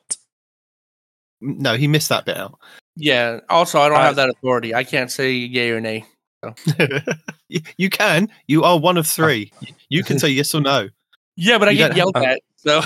No, 1.40 1.74
he 1.76 1.88
missed 1.88 2.10
that 2.10 2.24
bit 2.26 2.36
out. 2.36 2.58
Yeah. 2.94 3.40
Also, 3.48 3.80
I 3.80 3.88
don't 3.88 3.98
I- 3.98 4.04
have 4.04 4.16
that 4.16 4.28
authority. 4.28 4.74
I 4.74 4.84
can't 4.84 5.10
say 5.10 5.32
yay 5.32 5.70
or 5.70 5.80
nay. 5.80 6.04
You- 7.48 7.60
you 7.76 7.90
can. 7.90 8.28
You 8.46 8.64
are 8.64 8.78
one 8.78 8.96
of 8.96 9.06
three. 9.06 9.52
You 9.90 10.02
can 10.02 10.18
say 10.18 10.28
yes 10.30 10.54
or 10.54 10.60
no. 10.62 10.88
Yeah, 11.36 11.58
but 11.58 11.68
I 11.68 11.72
You 11.72 11.78
get 11.78 11.96
yelled 11.96 12.16
have- 12.16 12.24
at. 12.24 12.40
So 12.56 12.80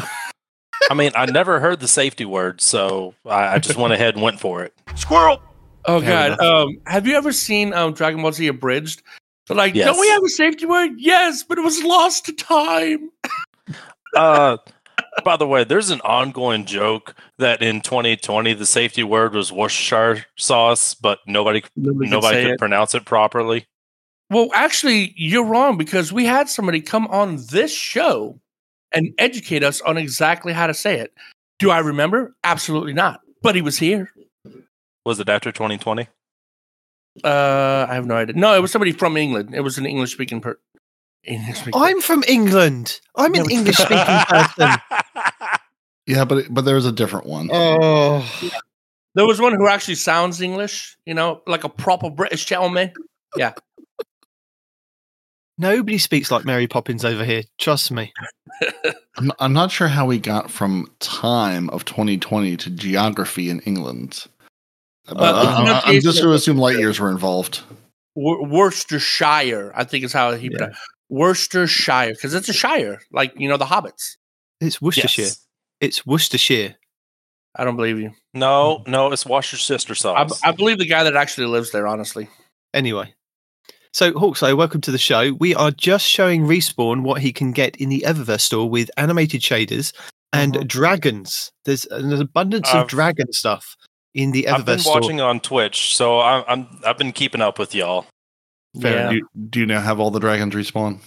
I 0.91 0.95
mean, 0.95 1.13
I 1.15 1.27
never 1.27 1.59
heard 1.61 1.81
the 1.81 1.89
safety 1.89 2.25
word, 2.25 2.61
so 2.61 3.15
I, 3.25 3.55
I 3.55 3.59
just 3.59 3.79
went 3.79 3.93
ahead 3.93 4.15
and 4.15 4.23
went 4.23 4.41
for 4.41 4.63
it. 4.65 4.73
Squirrel! 4.97 5.41
Oh 5.85 6.01
god. 6.01 6.39
Um, 6.41 6.79
have 6.87 7.07
you 7.07 7.17
ever 7.17 7.33
seen 7.33 7.73
um 7.75 7.93
Dragon 7.93 8.21
Ball 8.23 8.33
Z 8.33 8.47
abridged? 8.49 9.03
They're 9.47 9.57
like, 9.57 9.75
Yes. 9.77 9.87
don't 9.87 10.01
we 10.01 10.09
have 10.09 10.23
a 10.25 10.29
safety 10.29 10.67
word? 10.67 10.93
Yes, 10.97 11.45
but 11.45 11.57
it 11.59 11.63
was 11.63 11.83
lost 11.85 12.27
to 12.27 12.33
time. 12.33 13.11
Uh, 14.17 14.57
by 15.25 15.37
the 15.37 15.47
way, 15.47 15.65
there's 15.65 15.91
an 15.91 16.01
ongoing 16.03 16.65
joke 16.65 17.15
that 17.39 17.63
in 17.63 17.81
2020 17.81 18.55
the 18.55 18.67
safety 18.67 19.03
word 19.03 19.35
was 19.35 19.53
Worcestershire 19.53 20.27
sauce, 20.37 20.95
but 20.95 21.21
nobody 21.27 21.63
Nobody, 21.77 22.11
nobody 22.11 22.45
could 22.45 22.59
pronounce 22.59 22.95
it 22.95 23.05
properly. 23.05 23.67
Well, 24.31 24.49
actually, 24.55 25.15
you're 25.17 25.45
wrong 25.45 25.79
because 25.79 26.13
we 26.13 26.25
had 26.25 26.49
somebody 26.49 26.81
come 26.81 27.07
on 27.09 27.37
this 27.51 27.73
show 27.73 28.41
and 28.93 29.13
educate 29.19 29.63
us 29.63 29.81
on 29.81 29.97
exactly 29.97 30.53
how 30.53 30.67
to 30.67 30.75
say 30.75 30.99
it. 30.99 31.13
Do 31.59 31.71
I 31.71 31.79
remember? 31.79 32.35
Absolutely 32.43 32.93
not. 32.93 33.21
But 33.43 33.55
he 33.55 33.63
was 33.63 33.79
here. 33.79 34.11
Was 35.05 35.21
it 35.21 35.29
after 35.29 35.53
2020? 35.53 36.09
Uh, 37.25 37.87
I 37.89 37.95
have 37.95 38.07
no 38.07 38.17
idea. 38.17 38.35
No, 38.35 38.55
it 38.55 38.61
was 38.61 38.73
somebody 38.73 38.93
from 38.93 39.17
England. 39.17 39.55
It 39.55 39.61
was 39.61 39.79
an 39.79 39.87
English 39.87 40.13
speaking 40.13 40.41
person. 40.41 40.61
English 41.25 41.59
speaking. 41.59 41.81
I'm 41.81 42.01
from 42.01 42.25
England. 42.29 43.01
I'm 43.17 43.35
an 43.35 43.51
English 43.51 43.77
speaking 43.77 43.97
person. 44.29 44.71
Yeah, 46.07 46.25
but 46.25 46.47
but 46.51 46.65
there's 46.65 46.87
a 46.87 46.93
different 46.93 47.27
one. 47.27 47.49
Oh, 47.53 48.51
There 49.15 49.27
was 49.27 49.41
one 49.41 49.55
who 49.55 49.67
actually 49.69 49.95
sounds 49.97 50.41
English. 50.41 50.97
You 51.07 51.15
know, 51.15 51.43
like 51.47 51.65
a 51.65 51.69
proper 51.69 52.11
British 52.11 52.45
gentleman. 52.45 52.93
Yeah. 53.37 53.53
Nobody 55.59 55.97
speaks 55.99 56.31
like 56.31 56.45
Mary 56.45 56.67
Poppins 56.67 57.05
over 57.05 57.25
here. 57.25 57.43
Trust 57.59 57.91
me. 57.91 58.13
I'm, 59.17 59.33
I'm 59.39 59.53
not 59.55 59.71
sure 59.71 59.89
how 59.89 60.05
we 60.05 60.19
got 60.19 60.51
from 60.51 60.91
time 61.01 61.71
of 61.71 61.87
2020 61.87 62.57
to 62.59 62.71
geography 62.71 63.49
in 63.49 63.61
England. 63.61 64.27
Uh, 65.09 65.15
but 65.15 65.33
the 65.33 65.39
I- 65.49 65.81
I- 65.81 65.83
I'm 65.95 66.01
just 66.03 66.19
going 66.19 66.31
to 66.31 66.35
assume 66.35 66.59
light 66.59 66.79
years 66.79 67.01
were 67.01 67.11
involved. 67.11 67.63
Wor- 68.15 68.47
Worcestershire, 68.47 69.73
I 69.75 69.85
think 69.85 70.05
is 70.05 70.13
how 70.13 70.33
he 70.33 70.49
Yeah. 70.51 70.57
pronounced 70.59 70.81
Worcestershire 71.09 72.13
because 72.13 72.35
it's 72.35 72.49
a 72.51 72.53
shire, 72.53 73.01
like 73.13 73.33
you 73.39 73.49
know 73.49 73.57
the 73.57 73.65
hobbits. 73.65 74.17
It's 74.61 74.83
Worcestershire. 74.83 75.25
Yes. 75.27 75.46
It's 75.81 76.07
Worcestershire. 76.07 76.77
I 77.55 77.65
don't 77.65 77.77
believe 77.77 77.99
you. 77.99 78.13
No, 78.35 78.83
no, 78.87 79.13
it's 79.13 79.27
Worcestershire 79.27 79.59
sister 79.79 79.95
sauce. 79.95 80.41
I 80.45 80.53
believe 80.53 80.79
the 80.79 80.87
guy 80.87 81.05
that 81.05 81.17
actually 81.17 81.47
lives 81.47 81.71
there. 81.73 81.87
Honestly, 81.87 82.29
Anyway. 82.75 83.13
So, 83.93 84.13
Hawkslayer, 84.13 84.55
welcome 84.59 84.83
to 84.83 84.91
the 84.91 84.99
show. 84.99 85.33
We 85.33 85.55
are 85.55 85.71
just 85.71 86.05
showing 86.07 86.43
Respawn 86.43 87.01
what 87.03 87.23
he 87.23 87.33
can 87.33 87.53
get 87.53 87.77
in 87.77 87.89
the 87.89 88.05
Eververse 88.07 88.43
store 88.43 88.69
with 88.69 88.91
animated 88.99 89.41
shaders 89.41 89.95
and 90.35 90.53
Mhm. 90.53 90.69
dragons. 90.69 91.51
There's 91.65 91.87
an 91.87 92.13
abundance 92.13 92.69
of 92.69 92.81
I've- 92.81 92.89
dragon 92.89 93.33
stuff 93.33 93.75
in 94.13 94.33
the 94.33 94.49
I've 94.49 94.67
been 94.67 94.77
Eververse 94.77 94.81
store. 94.83 95.01
watching 95.01 95.21
on 95.23 95.41
Twitch, 95.41 95.97
so 95.97 96.21
I'm, 96.21 96.45
I'm 96.47 96.69
I've 96.87 96.99
been 96.99 97.13
keeping 97.13 97.41
up 97.41 97.59
with 97.59 97.75
y'all. 97.75 98.05
Fair. 98.83 98.93
Yeah. 99.05 99.09
Do, 99.11 99.17
you, 99.17 99.29
do 99.49 99.61
you 99.61 99.67
now 99.67 99.81
have 99.81 99.99
all 99.99 100.11
the 100.11 100.21
dragons 100.21 100.55
respawn? 100.55 101.01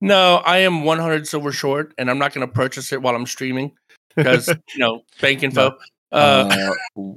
no, 0.00 0.38
I 0.44 0.58
am 0.58 0.82
100 0.82 1.28
silver 1.28 1.52
short, 1.52 1.94
and 1.98 2.10
I'm 2.10 2.18
not 2.18 2.34
going 2.34 2.44
to 2.46 2.52
purchase 2.52 2.92
it 2.92 3.00
while 3.00 3.14
I'm 3.14 3.26
streaming 3.26 3.70
because 4.16 4.48
you 4.48 4.78
know 4.78 5.02
bank 5.20 5.42
info. 5.44 5.76
Uh, 6.12 6.48
Uh, 6.56 6.74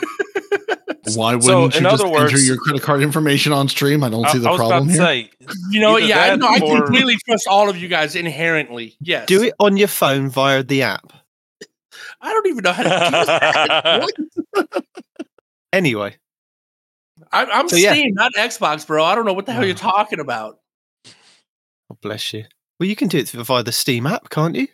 why 1.16 1.36
wouldn't 1.36 1.44
So, 1.44 1.64
you 1.66 1.70
just 1.70 2.04
other 2.04 2.18
enter 2.18 2.38
your 2.40 2.58
credit 2.58 2.82
card 2.82 3.02
information 3.02 3.54
on 3.54 3.70
stream? 3.70 4.04
I 4.04 4.10
don't 4.10 4.26
I, 4.26 4.32
see 4.34 4.40
the 4.40 4.48
I 4.50 4.52
was 4.52 4.58
problem 4.60 4.90
about 4.90 4.98
to 4.98 5.14
here. 5.16 5.28
say, 5.48 5.56
you 5.72 5.80
know, 5.80 5.98
either 5.98 6.08
yeah, 6.08 6.20
I, 6.22 6.28
that 6.30 6.40
no, 6.40 6.48
I 6.48 6.60
completely 6.60 7.16
trust 7.28 7.48
all 7.48 7.70
of 7.70 7.78
you 7.78 7.88
guys 7.88 8.16
inherently. 8.16 8.96
Yes, 9.00 9.28
Do 9.28 9.44
it 9.44 9.54
on 9.60 9.78
your 9.78 9.88
phone 9.88 10.30
via 10.30 10.64
the 10.64 10.82
app. 10.82 11.14
I 12.22 12.34
don't 12.34 12.48
even 12.48 12.64
know 12.64 12.72
how 12.74 12.84
to 12.84 12.90
do 12.90 14.56
that. 14.64 14.84
Anyway, 15.74 16.16
I, 17.32 17.46
I'm 17.46 17.68
So, 17.70 17.76
yeah. 17.76 17.92
Steam, 17.94 18.14
not 18.14 18.34
Xbox, 18.34 18.88
bro. 18.88 19.04
I 19.04 19.16
don't 19.16 19.26
know 19.26 19.34
what 19.34 19.46
the 19.46 19.52
hell 19.52 19.66
you're 19.66 19.76
talking 19.76 20.20
about. 20.20 20.60
oh, 21.92 21.98
bless 22.02 22.34
you. 22.34 22.46
Well, 22.80 22.88
you 22.88 22.96
can 22.96 23.10
do 23.10 23.18
it 23.20 23.30
via 23.30 23.64
the 23.64 23.72
Steam 23.74 24.08
app, 24.08 24.30
can't 24.30 24.56
you? 24.56 24.70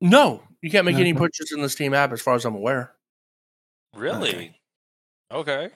No, 0.00 0.42
you 0.62 0.70
can't 0.70 0.84
make 0.86 0.94
No, 0.94 1.00
any 1.00 1.12
no. 1.12 1.20
purchase 1.20 1.52
in 1.52 1.60
the 1.60 1.68
Steam 1.68 1.92
app, 1.94 2.12
as 2.12 2.22
far 2.22 2.34
as 2.34 2.44
I'm 2.44 2.54
aware. 2.54 2.92
really? 3.94 4.54
Okay. 5.30 5.70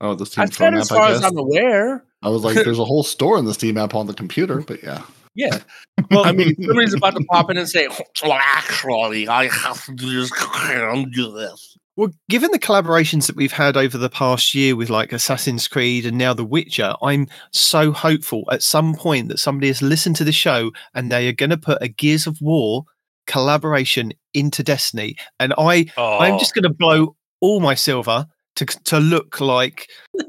Oh, 0.00 0.14
the 0.14 0.26
Steam 0.26 0.44
I 0.44 0.46
phone 0.48 0.74
app. 0.74 0.80
as 0.80 0.88
far 0.88 1.02
I, 1.02 1.10
as. 1.12 1.24
I'm 1.24 1.36
aware. 1.38 2.04
I 2.22 2.28
was 2.28 2.44
like, 2.44 2.54
there's 2.56 2.78
a 2.78 2.84
whole 2.92 3.02
store 3.02 3.38
in 3.38 3.44
the 3.44 3.54
Steam 3.54 3.76
app 3.78 3.94
on 3.94 4.06
the 4.06 4.14
computer, 4.14 4.60
but 4.60 4.82
yeah. 4.82 5.02
Yeah. 5.34 5.58
Well, 6.10 6.26
I 6.26 6.32
mean, 6.32 6.54
somebody's 6.62 6.92
about 6.94 7.16
to 7.16 7.24
pop 7.24 7.50
in 7.50 7.56
and 7.56 7.66
say, 7.68 7.88
"Well, 8.22 8.32
actually, 8.38 9.26
I 9.28 9.48
have 9.48 9.82
to 9.86 9.94
do 9.94 10.20
this. 10.20 10.30
and 10.70 11.10
do 11.12 11.32
this." 11.32 11.76
Well, 11.96 12.10
given 12.28 12.50
the 12.52 12.58
collaborations 12.58 13.26
that 13.26 13.34
we've 13.34 13.50
had 13.50 13.76
over 13.78 13.96
the 13.96 14.10
past 14.10 14.54
year 14.54 14.76
with 14.76 14.90
like 14.90 15.12
Assassin's 15.12 15.66
Creed 15.66 16.04
and 16.04 16.18
now 16.18 16.34
The 16.34 16.44
Witcher, 16.44 16.94
I'm 17.02 17.26
so 17.50 17.90
hopeful 17.92 18.44
at 18.52 18.62
some 18.62 18.94
point 18.94 19.28
that 19.28 19.38
somebody 19.38 19.68
has 19.68 19.80
listened 19.80 20.16
to 20.16 20.24
the 20.24 20.32
show 20.32 20.70
and 20.94 21.10
they 21.10 21.26
are 21.28 21.32
going 21.32 21.48
to 21.50 21.56
put 21.56 21.78
a 21.80 21.88
Gears 21.88 22.26
of 22.26 22.38
War 22.42 22.84
collaboration 23.26 24.12
into 24.34 24.62
Destiny. 24.62 25.16
And 25.40 25.52
I, 25.58 25.86
Oh, 25.96 26.18
I'm 26.18 26.38
just 26.38 26.54
going 26.54 26.62
to 26.64 26.72
blow 26.74 27.16
all 27.40 27.60
my 27.60 27.74
silver 27.74 28.26
to 28.56 28.64
to 28.64 28.98
look 28.98 29.40
like 29.40 29.88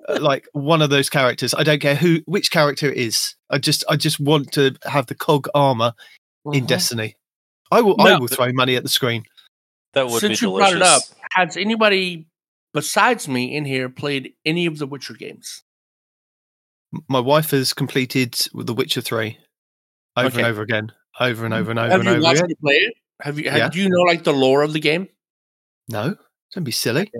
uh, 0.10 0.20
like 0.20 0.45
one 0.52 0.82
of 0.82 0.89
those 0.89 1.10
characters. 1.10 1.54
I 1.54 1.64
don't 1.64 1.80
care 1.82 1.95
who 1.95 2.20
which 2.26 2.52
character 2.52 2.91
it 2.91 2.98
is. 2.98 3.36
I 3.50 3.58
just 3.58 3.86
I 3.89 3.95
just 3.95 4.20
want 4.20 4.52
to 4.54 4.76
have 4.84 5.06
the 5.08 5.16
cog 5.16 5.48
armor 5.56 5.93
in 6.52 6.64
Mhm. 6.66 6.68
Destiny. 6.68 7.16
I 7.72 7.82
will 7.82 8.00
I 8.02 8.18
will 8.18 8.28
throw 8.28 8.52
money 8.52 8.76
at 8.76 8.84
the 8.84 8.89
screen. 8.89 9.24
That 9.93 10.08
would 10.10 10.20
Since 10.20 10.41
be 10.41 10.45
you 10.48 10.54
brought 10.58 10.74
it 10.74 10.82
up, 10.82 11.02
has 11.34 11.56
anybody 11.58 12.28
besides 12.74 13.28
me 13.30 13.56
in 13.56 13.64
here 13.66 13.88
played 13.89 14.34
any 14.45 14.66
of 14.66 14.78
the 14.78 14.86
Witcher 14.88 15.14
games? 15.14 15.64
My 17.10 17.20
wife 17.20 17.52
has 17.52 17.74
completed 17.74 18.36
The 18.54 18.74
Witcher 18.74 19.02
3 19.02 19.38
over 20.18 20.28
Okay. 20.28 20.38
and 20.39 20.48
over 20.48 20.62
again. 20.62 20.91
Over 21.20 21.45
and 21.45 21.53
over 21.53 21.72
and 21.72 21.80
over 21.80 21.89
Have 21.91 21.99
and 22.01 22.09
you 22.09 22.15
over 22.15 22.22
watched 22.24 22.38
again. 22.39 22.49
me 22.49 22.55
play 22.61 22.74
it? 22.76 22.93
Have 23.22 23.39
you? 23.39 23.49
Have, 23.49 23.57
Yeah. 23.57 23.70
Do 23.70 23.80
you 23.80 23.89
know 23.89 24.01
like 24.01 24.24
the 24.24 24.34
lore 24.34 24.61
of 24.61 24.74
the 24.74 24.80
game? 24.80 25.07
No, 25.89 26.15
don't 26.53 26.63
be 26.63 26.72
silly. 26.72 27.11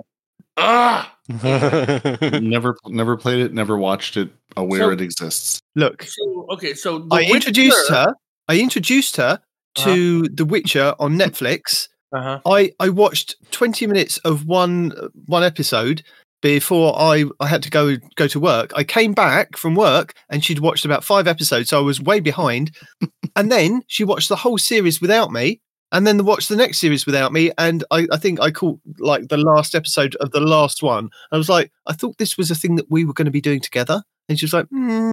Ah, 0.58 1.16
never 1.30 2.76
never 2.88 3.18
played 3.18 3.40
it, 3.42 3.54
never 3.54 3.78
watched 3.78 4.18
it, 4.18 4.30
aware 4.56 4.80
So- 4.82 4.90
it 4.92 5.02
exists. 5.02 5.60
Look, 5.76 6.04
so 6.04 6.48
okay, 6.52 6.74
so 6.74 7.00
the 7.00 7.16
I 7.16 7.22
introduced 7.24 7.90
her. 7.90 8.14
I 8.48 8.60
introduced 8.60 9.18
her 9.18 9.40
to 9.76 10.24
The 10.30 10.46
Witcher 10.46 10.96
on 11.00 11.18
Netflix. 11.18 11.88
Uh-huh. 12.12 12.40
I 12.46 12.72
I 12.80 12.90
watched 12.90 13.36
twenty 13.52 13.86
minutes 13.86 14.18
of 14.20 14.46
one 14.48 14.94
one 15.28 15.44
episode 15.44 16.04
before 16.42 16.94
I 17.00 17.26
I 17.40 17.48
had 17.48 17.64
to 17.64 17.70
go 17.70 17.96
go 18.16 18.28
to 18.28 18.40
work. 18.40 18.72
I 18.76 18.84
came 18.84 19.14
back 19.14 19.58
from 19.58 19.76
work 19.76 20.14
and 20.30 20.44
she'd 20.44 20.60
watched 20.60 20.86
about 20.86 21.04
five 21.04 21.28
episodes, 21.28 21.70
so 21.70 21.80
I 21.80 21.82
was 21.82 22.02
way 22.02 22.20
behind. 22.20 22.76
and 23.36 23.52
then 23.52 23.82
she 23.88 24.04
watched 24.04 24.30
the 24.30 24.36
whole 24.36 24.58
series 24.58 25.02
without 25.02 25.32
me, 25.32 25.62
and 25.92 26.06
then 26.06 26.24
watched 26.26 26.50
the 26.50 26.56
next 26.56 26.80
series 26.80 27.06
without 27.06 27.32
me. 27.34 27.52
And 27.58 27.84
I 27.92 28.08
I 28.12 28.18
think 28.18 28.40
I 28.40 28.52
caught 28.52 28.80
like 29.00 29.28
the 29.30 29.38
last 29.38 29.74
episode 29.76 30.16
of 30.16 30.32
the 30.32 30.40
last 30.42 30.84
one. 30.84 31.10
I 31.32 31.38
was 31.38 31.50
like, 31.50 31.72
I 31.88 31.94
thought 31.94 32.18
this 32.18 32.38
was 32.38 32.52
a 32.52 32.56
thing 32.56 32.76
that 32.76 32.90
we 32.92 33.06
were 33.06 33.14
going 33.14 33.26
to 33.26 33.32
be 33.32 33.42
doing 33.42 33.62
together. 33.62 34.04
And 34.30 34.38
she 34.38 34.46
was 34.46 34.54
like, 34.54 34.68
mm, 34.68 35.12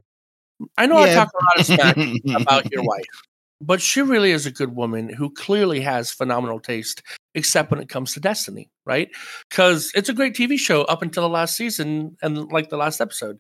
I 0.77 0.87
know 0.87 0.99
I 0.99 1.07
Yeah. 1.07 1.15
talk 1.25 1.31
a 1.33 1.45
lot 1.45 1.61
of 1.61 1.67
smack 1.67 1.97
about 2.43 2.71
your 2.73 2.83
wife, 2.83 3.05
but 3.61 3.81
she 3.81 4.03
really 4.03 4.31
is 4.31 4.47
a 4.47 4.51
good 4.51 4.75
woman 4.75 5.09
who 5.09 5.31
clearly 5.31 5.81
has 5.81 6.11
phenomenal 6.13 6.61
taste, 6.61 7.03
except 7.35 7.71
when 7.71 7.81
it 7.81 7.89
comes 7.89 8.13
to 8.15 8.21
Destiny, 8.21 8.71
right? 8.87 9.09
Because 9.49 9.91
it's 9.95 10.09
a 10.09 10.13
great 10.15 10.35
TV 10.35 10.59
show 10.59 10.83
up 10.83 11.03
until 11.03 11.23
the 11.23 11.29
last 11.29 11.57
season 11.57 12.17
and 12.23 12.51
like 12.53 12.69
the 12.71 12.77
last 12.77 13.01
episode. 13.01 13.39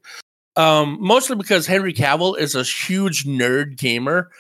Um, 0.56 0.98
mostly 1.00 1.36
because 1.36 1.66
Henry 1.66 1.92
Cavill 1.92 2.38
is 2.38 2.54
a 2.54 2.62
huge 2.62 3.24
nerd 3.24 3.76
gamer, 3.76 4.30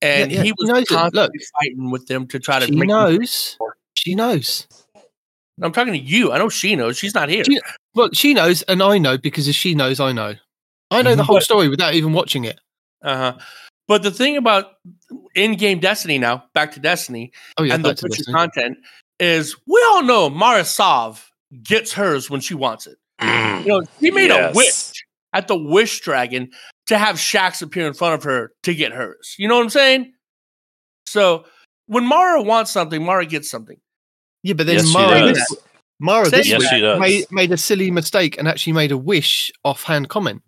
and 0.00 0.30
Yeah, 0.30 0.36
yeah, 0.38 0.42
he 0.42 0.48
he 0.48 0.54
was 0.58 0.68
knows 0.68 0.82
it. 0.82 0.88
constantly 0.88 1.38
Look, 1.38 1.46
fighting 1.60 1.90
with 1.90 2.06
them 2.06 2.26
to 2.28 2.38
try 2.38 2.60
to 2.60 2.66
she 2.66 2.76
make. 2.76 2.88
knows. 2.88 3.58
She 3.94 4.14
knows. 4.14 4.68
I'm 5.62 5.72
talking 5.72 5.92
to 5.92 5.98
you. 5.98 6.32
I 6.32 6.38
know 6.38 6.48
she 6.48 6.74
knows. 6.76 6.96
She's 6.96 7.14
not 7.14 7.28
here. 7.28 7.44
She- 7.44 7.60
Well, 7.94 8.10
she 8.12 8.34
knows, 8.34 8.62
and 8.62 8.82
I 8.82 8.98
know 8.98 9.18
because 9.18 9.46
if 9.48 9.54
she 9.54 9.74
knows, 9.74 10.00
I 10.00 10.12
know. 10.12 10.34
I 10.90 11.02
know 11.02 11.14
the 11.14 11.22
Mhm. 11.22 11.26
whole 11.26 11.40
story 11.40 11.68
without 11.68 11.94
even 11.94 12.12
watching 12.12 12.44
it. 12.44 12.58
Uh 13.02 13.16
huh. 13.16 13.38
But 13.86 14.02
the 14.02 14.10
thing 14.10 14.36
about 14.36 14.66
in-game 15.34 15.78
Destiny 15.80 16.18
now, 16.18 16.44
back 16.54 16.72
to 16.72 16.80
Destiny, 16.80 17.32
Oh 17.58 17.62
yeah, 17.64 17.74
and 17.74 17.84
the 17.84 17.90
back 17.90 17.96
to 17.98 18.04
Witcher 18.04 18.16
Destiny. 18.18 18.34
content 18.34 18.78
is 19.20 19.56
we 19.66 19.84
all 19.90 20.02
know 20.02 20.30
Mara 20.30 20.64
Sov 20.64 21.30
gets 21.62 21.92
hers 21.92 22.30
when 22.30 22.40
she 22.40 22.54
wants 22.54 22.86
it. 22.86 22.96
Mm. 23.20 23.60
You 23.62 23.68
know, 23.68 23.82
she 24.00 24.10
made 24.10 24.30
a 24.30 24.52
wish 24.54 24.92
at 25.32 25.48
the 25.48 25.56
Wish 25.56 26.00
Dragon 26.00 26.50
to 26.86 26.96
have 26.98 27.16
Shax 27.16 27.60
appear 27.62 27.86
in 27.86 27.92
front 27.94 28.14
of 28.14 28.22
her 28.24 28.52
to 28.62 28.74
get 28.74 28.92
hers. 28.92 29.34
You 29.38 29.48
know 29.48 29.56
what 29.56 29.64
I'm 29.64 29.70
saying? 29.70 30.12
So 31.06 31.44
when 31.86 32.04
Mara 32.06 32.42
wants 32.42 32.70
something, 32.72 33.02
Mara 33.04 33.26
gets 33.26 33.50
something. 33.50 33.76
Yeah, 34.42 34.54
but 34.54 34.66
then 34.66 34.76
Yes, 34.76 34.86
she 34.88 34.92
Mara, 34.94 35.20
does. 35.20 35.36
this, 35.38 35.54
Mara 36.00 36.24
this 36.24 36.32
that. 36.50 36.58
week 36.58 36.62
Yes, 36.62 36.70
she 36.70 36.80
does. 36.80 37.00
made, 37.00 37.24
made 37.30 37.52
a 37.52 37.56
silly 37.56 37.90
mistake 37.90 38.36
and 38.38 38.48
actually 38.48 38.72
made 38.74 38.92
a 38.92 38.98
wish 38.98 39.52
offhand 39.64 40.08
comment. 40.08 40.42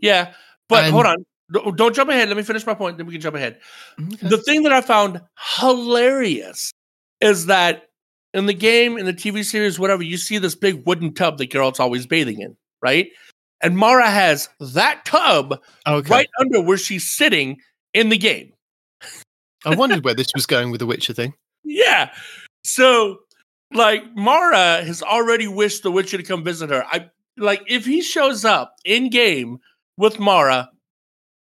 Yeah, 0.00 0.32
but 0.68 0.84
And- 0.84 0.92
hold 0.94 1.06
on. 1.06 1.24
Don't 1.52 1.94
jump 1.94 2.10
ahead. 2.10 2.28
Let 2.28 2.36
me 2.36 2.42
finish 2.42 2.66
my 2.66 2.74
point, 2.74 2.96
then 2.96 3.06
we 3.06 3.12
can 3.12 3.20
jump 3.20 3.36
ahead. 3.36 3.58
Okay. 4.00 4.28
The 4.28 4.38
thing 4.38 4.62
that 4.62 4.72
I 4.72 4.80
found 4.80 5.20
hilarious 5.58 6.72
is 7.20 7.46
that 7.46 7.88
in 8.32 8.46
the 8.46 8.54
game, 8.54 8.96
in 8.96 9.06
the 9.06 9.12
TV 9.12 9.44
series, 9.44 9.78
whatever, 9.78 10.02
you 10.02 10.16
see 10.16 10.38
this 10.38 10.54
big 10.54 10.86
wooden 10.86 11.12
tub 11.12 11.38
that 11.38 11.50
Geralt's 11.50 11.80
always 11.80 12.06
bathing 12.06 12.40
in, 12.40 12.56
right? 12.82 13.08
And 13.62 13.76
Mara 13.76 14.08
has 14.08 14.48
that 14.60 15.04
tub 15.04 15.60
okay. 15.86 16.08
right 16.08 16.28
under 16.38 16.62
where 16.62 16.78
she's 16.78 17.10
sitting 17.10 17.58
in 17.92 18.08
the 18.08 18.18
game. 18.18 18.52
I 19.66 19.74
wondered 19.74 20.04
where 20.04 20.14
this 20.14 20.30
was 20.34 20.46
going 20.46 20.70
with 20.70 20.80
the 20.80 20.86
Witcher 20.86 21.12
thing. 21.12 21.34
Yeah. 21.64 22.10
So, 22.64 23.18
like, 23.74 24.04
Mara 24.14 24.82
has 24.82 25.02
already 25.02 25.48
wished 25.48 25.82
the 25.82 25.90
Witcher 25.90 26.16
to 26.16 26.22
come 26.22 26.42
visit 26.42 26.70
her. 26.70 26.84
I 26.86 27.10
like 27.36 27.62
if 27.66 27.84
he 27.84 28.00
shows 28.00 28.44
up 28.44 28.74
in 28.84 29.10
game 29.10 29.58
with 29.98 30.18
Mara, 30.18 30.70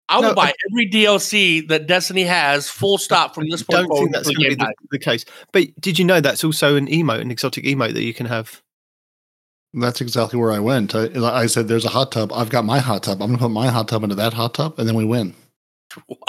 I 0.09 0.17
will 0.17 0.29
No, 0.29 0.35
buy 0.35 0.53
every 0.71 0.89
DLC 0.89 1.67
that 1.69 1.87
Destiny 1.87 2.23
has, 2.23 2.69
full 2.69 2.97
stop 2.99 3.35
from 3.35 3.49
this 3.51 3.63
I 3.63 3.65
point 3.67 3.79
don't 3.81 3.89
forward. 3.89 4.03
think 4.05 4.15
that's 4.15 4.27
going 4.31 4.51
to 4.51 4.57
be 4.57 4.65
the, 4.65 4.75
the 4.93 4.99
case. 4.99 5.25
But 5.53 5.65
did 5.81 5.99
you 5.99 6.05
know 6.05 6.21
that's 6.21 6.45
also 6.45 6.77
an 6.77 6.87
emote, 6.87 7.21
an 7.21 7.31
exotic 7.31 7.65
emote 7.65 7.95
that 7.95 8.03
you 8.05 8.15
can 8.15 8.27
have? 8.27 8.63
That's 9.75 10.01
exactly 10.01 10.39
where 10.39 10.53
I 10.53 10.59
went. 10.61 10.95
I, 10.95 11.09
I 11.23 11.47
said, 11.47 11.69
"There's 11.69 11.85
a 11.85 11.89
hot 11.91 12.13
tub. 12.13 12.33
I've 12.33 12.49
got 12.51 12.65
my 12.65 12.79
hot 12.79 13.03
tub. 13.03 13.21
I'm 13.21 13.29
going 13.29 13.39
to 13.39 13.45
put 13.45 13.51
my 13.51 13.67
hot 13.69 13.89
tub 13.89 14.05
into 14.05 14.15
that 14.15 14.33
hot 14.33 14.55
tub, 14.55 14.79
and 14.79 14.89
then 14.89 14.95
we 14.95 15.05
win." 15.05 15.35
What? 16.07 16.21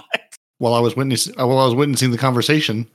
While 0.59 0.73
I 0.73 0.79
was 0.79 0.95
witnessing, 0.95 1.39
uh, 1.39 1.45
while 1.45 1.59
I 1.59 1.65
was 1.65 1.75
witnessing 1.75 2.09
the 2.09 2.17
conversation, 2.17 2.87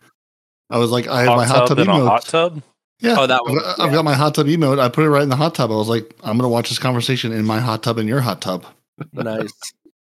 I 0.68 0.78
was 0.78 0.90
like, 0.90 1.06
"I 1.06 1.20
have 1.22 1.36
my 1.36 1.46
hot 1.46 1.68
tub 1.68 1.78
in 1.78 1.88
a 1.88 1.92
emote. 1.92 2.06
hot 2.08 2.24
tub. 2.26 2.60
Yeah, 2.98 3.14
Oh, 3.18 3.26
that 3.28 3.40
I've 3.40 3.48
one. 3.52 3.58
got- 3.62 3.80
I've 3.80 3.92
got 3.92 4.04
my 4.04 4.14
hot 4.14 4.34
tub 4.34 4.46
emote. 4.46 4.80
I 4.80 4.88
put 4.88 5.04
it 5.04 5.10
right 5.10 5.22
in 5.22 5.28
the 5.28 5.36
hot 5.36 5.54
tub. 5.54 5.70
I 5.70 5.74
was 5.76 5.88
like, 5.88 6.12
I'm 6.24 6.36
going 6.36 6.40
to 6.42 6.48
watch 6.48 6.68
this 6.70 6.78
conversation 6.80 7.30
in 7.32 7.44
my 7.44 7.60
hot 7.60 7.82
tub 7.84 7.98
in 7.98 8.08
your 8.08 8.20
hot 8.20 8.40
tub 8.42 8.66
Nice. 9.12 9.52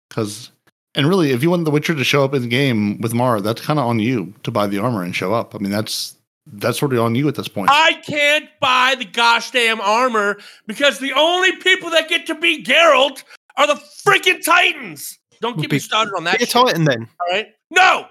because." 0.10 0.50
And 0.96 1.08
really, 1.08 1.32
if 1.32 1.42
you 1.42 1.50
want 1.50 1.66
The 1.66 1.72
Witcher 1.72 1.96
to 1.96 2.04
show 2.04 2.24
up 2.24 2.34
in 2.34 2.42
the 2.44 2.48
game 2.48 3.00
with 3.02 3.14
Mara, 3.14 3.42
that's 3.42 3.62
kind 3.62 3.80
of 3.80 3.86
on 3.86 4.00
you 4.00 4.34
to 4.44 4.52
buy 4.52 4.68
the 4.68 4.78
armor 4.78 5.04
and 5.04 5.16
show 5.16 5.34
up. 5.34 5.56
I 5.56 5.58
mean, 5.58 5.72
that's 5.72 6.16
that's 6.46 6.78
sort 6.78 6.94
of 6.94 7.00
on 7.00 7.16
you 7.16 7.28
at 7.28 7.36
this 7.36 7.48
point. 7.48 7.70
I 7.72 7.94
can't 8.06 8.48
buy 8.60 8.96
the 8.98 9.06
gosh 9.06 9.52
damn 9.52 9.82
armor 9.82 10.38
because 10.68 11.00
the 11.00 11.14
only 11.14 11.56
people 11.58 11.90
that 11.92 12.10
get 12.10 12.28
to 12.28 12.36
be 12.36 12.64
Geralt 12.64 13.24
are 13.58 13.66
the 13.68 13.82
freaking 14.06 14.44
Titans. 14.44 15.18
Don't 15.42 15.60
get 15.60 15.72
me 15.72 15.80
started 15.80 16.14
on 16.16 16.26
that. 16.26 16.38
Be 16.38 16.44
a 16.44 16.48
shit, 16.48 16.54
Titan 16.54 16.84
then. 16.86 17.08
all 17.20 17.28
right? 17.32 17.48
No, 17.70 18.06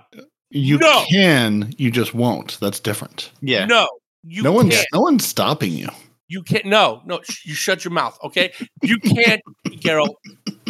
you 0.50 0.78
No. 0.78 1.04
can, 1.10 1.72
you 1.78 1.90
just 1.90 2.14
won't. 2.14 2.58
That's 2.60 2.80
different. 2.80 3.30
Yeah. 3.42 3.64
no, 3.66 3.86
you 4.24 4.42
no 4.42 4.52
one's 4.52 4.74
can't. 4.74 4.86
no 4.92 5.00
one's 5.02 5.24
stopping 5.26 5.72
you. 5.72 5.88
You 6.28 6.42
can't. 6.42 6.64
No, 6.66 7.00
no. 7.06 7.20
sh- 7.22 7.46
You 7.46 7.54
shut 7.54 7.84
your 7.84 7.92
mouth. 7.92 8.18
Okay. 8.24 8.52
You 8.82 8.98
can't, 8.98 9.40
be 9.64 9.76
Geralt, 9.76 10.14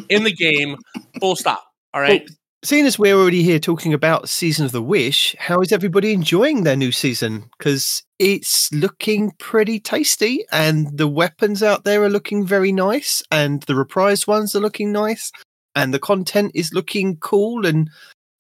in 0.08 0.24
the 0.24 0.32
game. 0.32 0.76
Full 1.20 1.36
stop. 1.36 1.64
All 1.94 2.00
right. 2.00 2.28
Seeing 2.64 2.86
as 2.86 2.96
we're 2.96 3.16
already 3.16 3.42
here 3.42 3.58
talking 3.58 3.92
about 3.92 4.28
Season 4.28 4.64
of 4.64 4.70
the 4.70 4.80
Wish, 4.80 5.34
how 5.36 5.60
is 5.60 5.72
everybody 5.72 6.12
enjoying 6.12 6.62
their 6.62 6.76
new 6.76 6.92
season? 6.92 7.50
Because 7.58 8.04
it's 8.20 8.72
looking 8.72 9.32
pretty 9.38 9.80
tasty, 9.80 10.44
and 10.52 10.96
the 10.96 11.08
weapons 11.08 11.60
out 11.60 11.82
there 11.82 12.04
are 12.04 12.08
looking 12.08 12.46
very 12.46 12.70
nice, 12.70 13.20
and 13.32 13.64
the 13.64 13.72
reprised 13.72 14.28
ones 14.28 14.54
are 14.54 14.60
looking 14.60 14.92
nice, 14.92 15.32
and 15.74 15.92
the 15.92 15.98
content 15.98 16.52
is 16.54 16.72
looking 16.72 17.16
cool. 17.16 17.66
And 17.66 17.90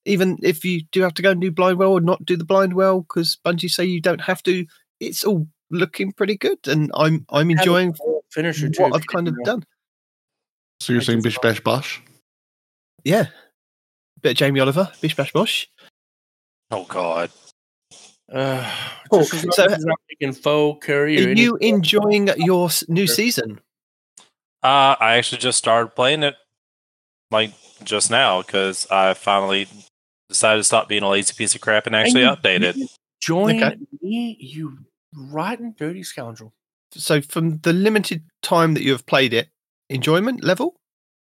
even 0.04 0.38
if 0.40 0.64
you 0.64 0.82
do 0.92 1.02
have 1.02 1.14
to 1.14 1.22
go 1.22 1.32
and 1.32 1.40
do 1.40 1.50
blind 1.50 1.78
well 1.78 1.92
or 1.92 2.00
not 2.00 2.24
do 2.24 2.36
the 2.36 2.44
blind 2.44 2.74
well, 2.74 3.00
because 3.00 3.38
Bungie 3.44 3.68
say 3.68 3.84
you 3.84 4.00
don't 4.00 4.20
have 4.20 4.40
to, 4.44 4.64
it's 5.00 5.24
all 5.24 5.48
looking 5.72 6.12
pretty 6.12 6.36
good, 6.36 6.58
and 6.68 6.92
I'm 6.94 7.26
I'm 7.28 7.50
enjoying 7.50 7.96
Finisher 8.30 8.68
too. 8.68 8.84
what 8.84 8.94
I've 8.94 9.06
kind 9.08 9.26
of 9.26 9.34
done. 9.42 9.64
So 10.78 10.92
you're 10.92 11.02
saying 11.02 11.22
just 11.22 11.42
bish 11.42 11.56
bash 11.56 11.60
bosh? 11.60 12.00
Yeah, 13.04 13.26
bit 14.20 14.32
of 14.32 14.36
Jamie 14.36 14.60
Oliver, 14.60 14.90
bish 15.00 15.16
bash 15.16 15.32
bosh. 15.32 15.68
Oh 16.70 16.84
God. 16.84 17.30
Uh, 18.32 18.70
Cool. 19.10 19.24
just 19.24 19.52
So- 19.52 19.66
as 19.66 19.84
not 19.84 19.98
making 20.08 20.32
faux 20.34 20.84
curry 20.86 21.18
Are 21.18 21.20
you 21.34 21.56
anything. 21.56 21.74
enjoying 21.74 22.28
your 22.38 22.70
new 22.88 23.06
Sure. 23.06 23.14
season? 23.14 23.60
Uh, 24.62 24.96
I 25.00 25.16
actually 25.16 25.38
just 25.38 25.58
started 25.58 25.94
playing 25.94 26.22
it 26.22 26.36
like 27.30 27.52
just 27.84 28.10
now 28.10 28.40
because 28.42 28.86
I 28.90 29.12
finally 29.14 29.68
decided 30.28 30.60
to 30.60 30.64
stop 30.64 30.88
being 30.88 31.02
a 31.02 31.08
lazy 31.10 31.34
piece 31.34 31.54
of 31.54 31.60
crap 31.60 31.86
and 31.86 31.94
actually 31.96 32.22
you- 32.22 32.28
update 32.28 32.62
it. 32.62 32.76
Join 33.20 33.62
Okay. 33.62 33.76
me, 34.00 34.36
you 34.40 34.78
rotten, 35.14 35.74
dirty 35.76 36.02
scoundrel. 36.02 36.54
So, 36.92 37.20
from 37.22 37.58
the 37.58 37.72
limited 37.72 38.22
time 38.42 38.74
that 38.74 38.82
you 38.82 38.92
have 38.92 39.04
played 39.06 39.32
it, 39.34 39.48
enjoyment 39.90 40.42
level 40.42 40.76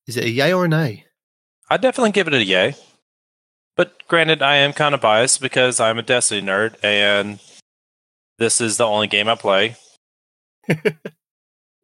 is 0.06 0.16
it 0.16 0.24
a 0.24 0.30
yay 0.30 0.52
or 0.52 0.64
an 0.66 0.72
A? 0.74 1.04
I 1.70 1.76
definitely 1.76 2.10
give 2.12 2.26
it 2.26 2.34
a 2.34 2.44
yay. 2.44 2.74
But 3.76 4.06
granted, 4.08 4.42
I 4.42 4.56
am 4.56 4.72
kind 4.72 4.94
of 4.94 5.00
biased 5.00 5.40
because 5.40 5.80
I'm 5.80 5.98
a 5.98 6.02
Destiny 6.02 6.42
nerd 6.42 6.74
and 6.82 7.38
this 8.38 8.60
is 8.60 8.76
the 8.76 8.84
only 8.86 9.06
game 9.06 9.28
I 9.28 9.36
play. 9.36 9.76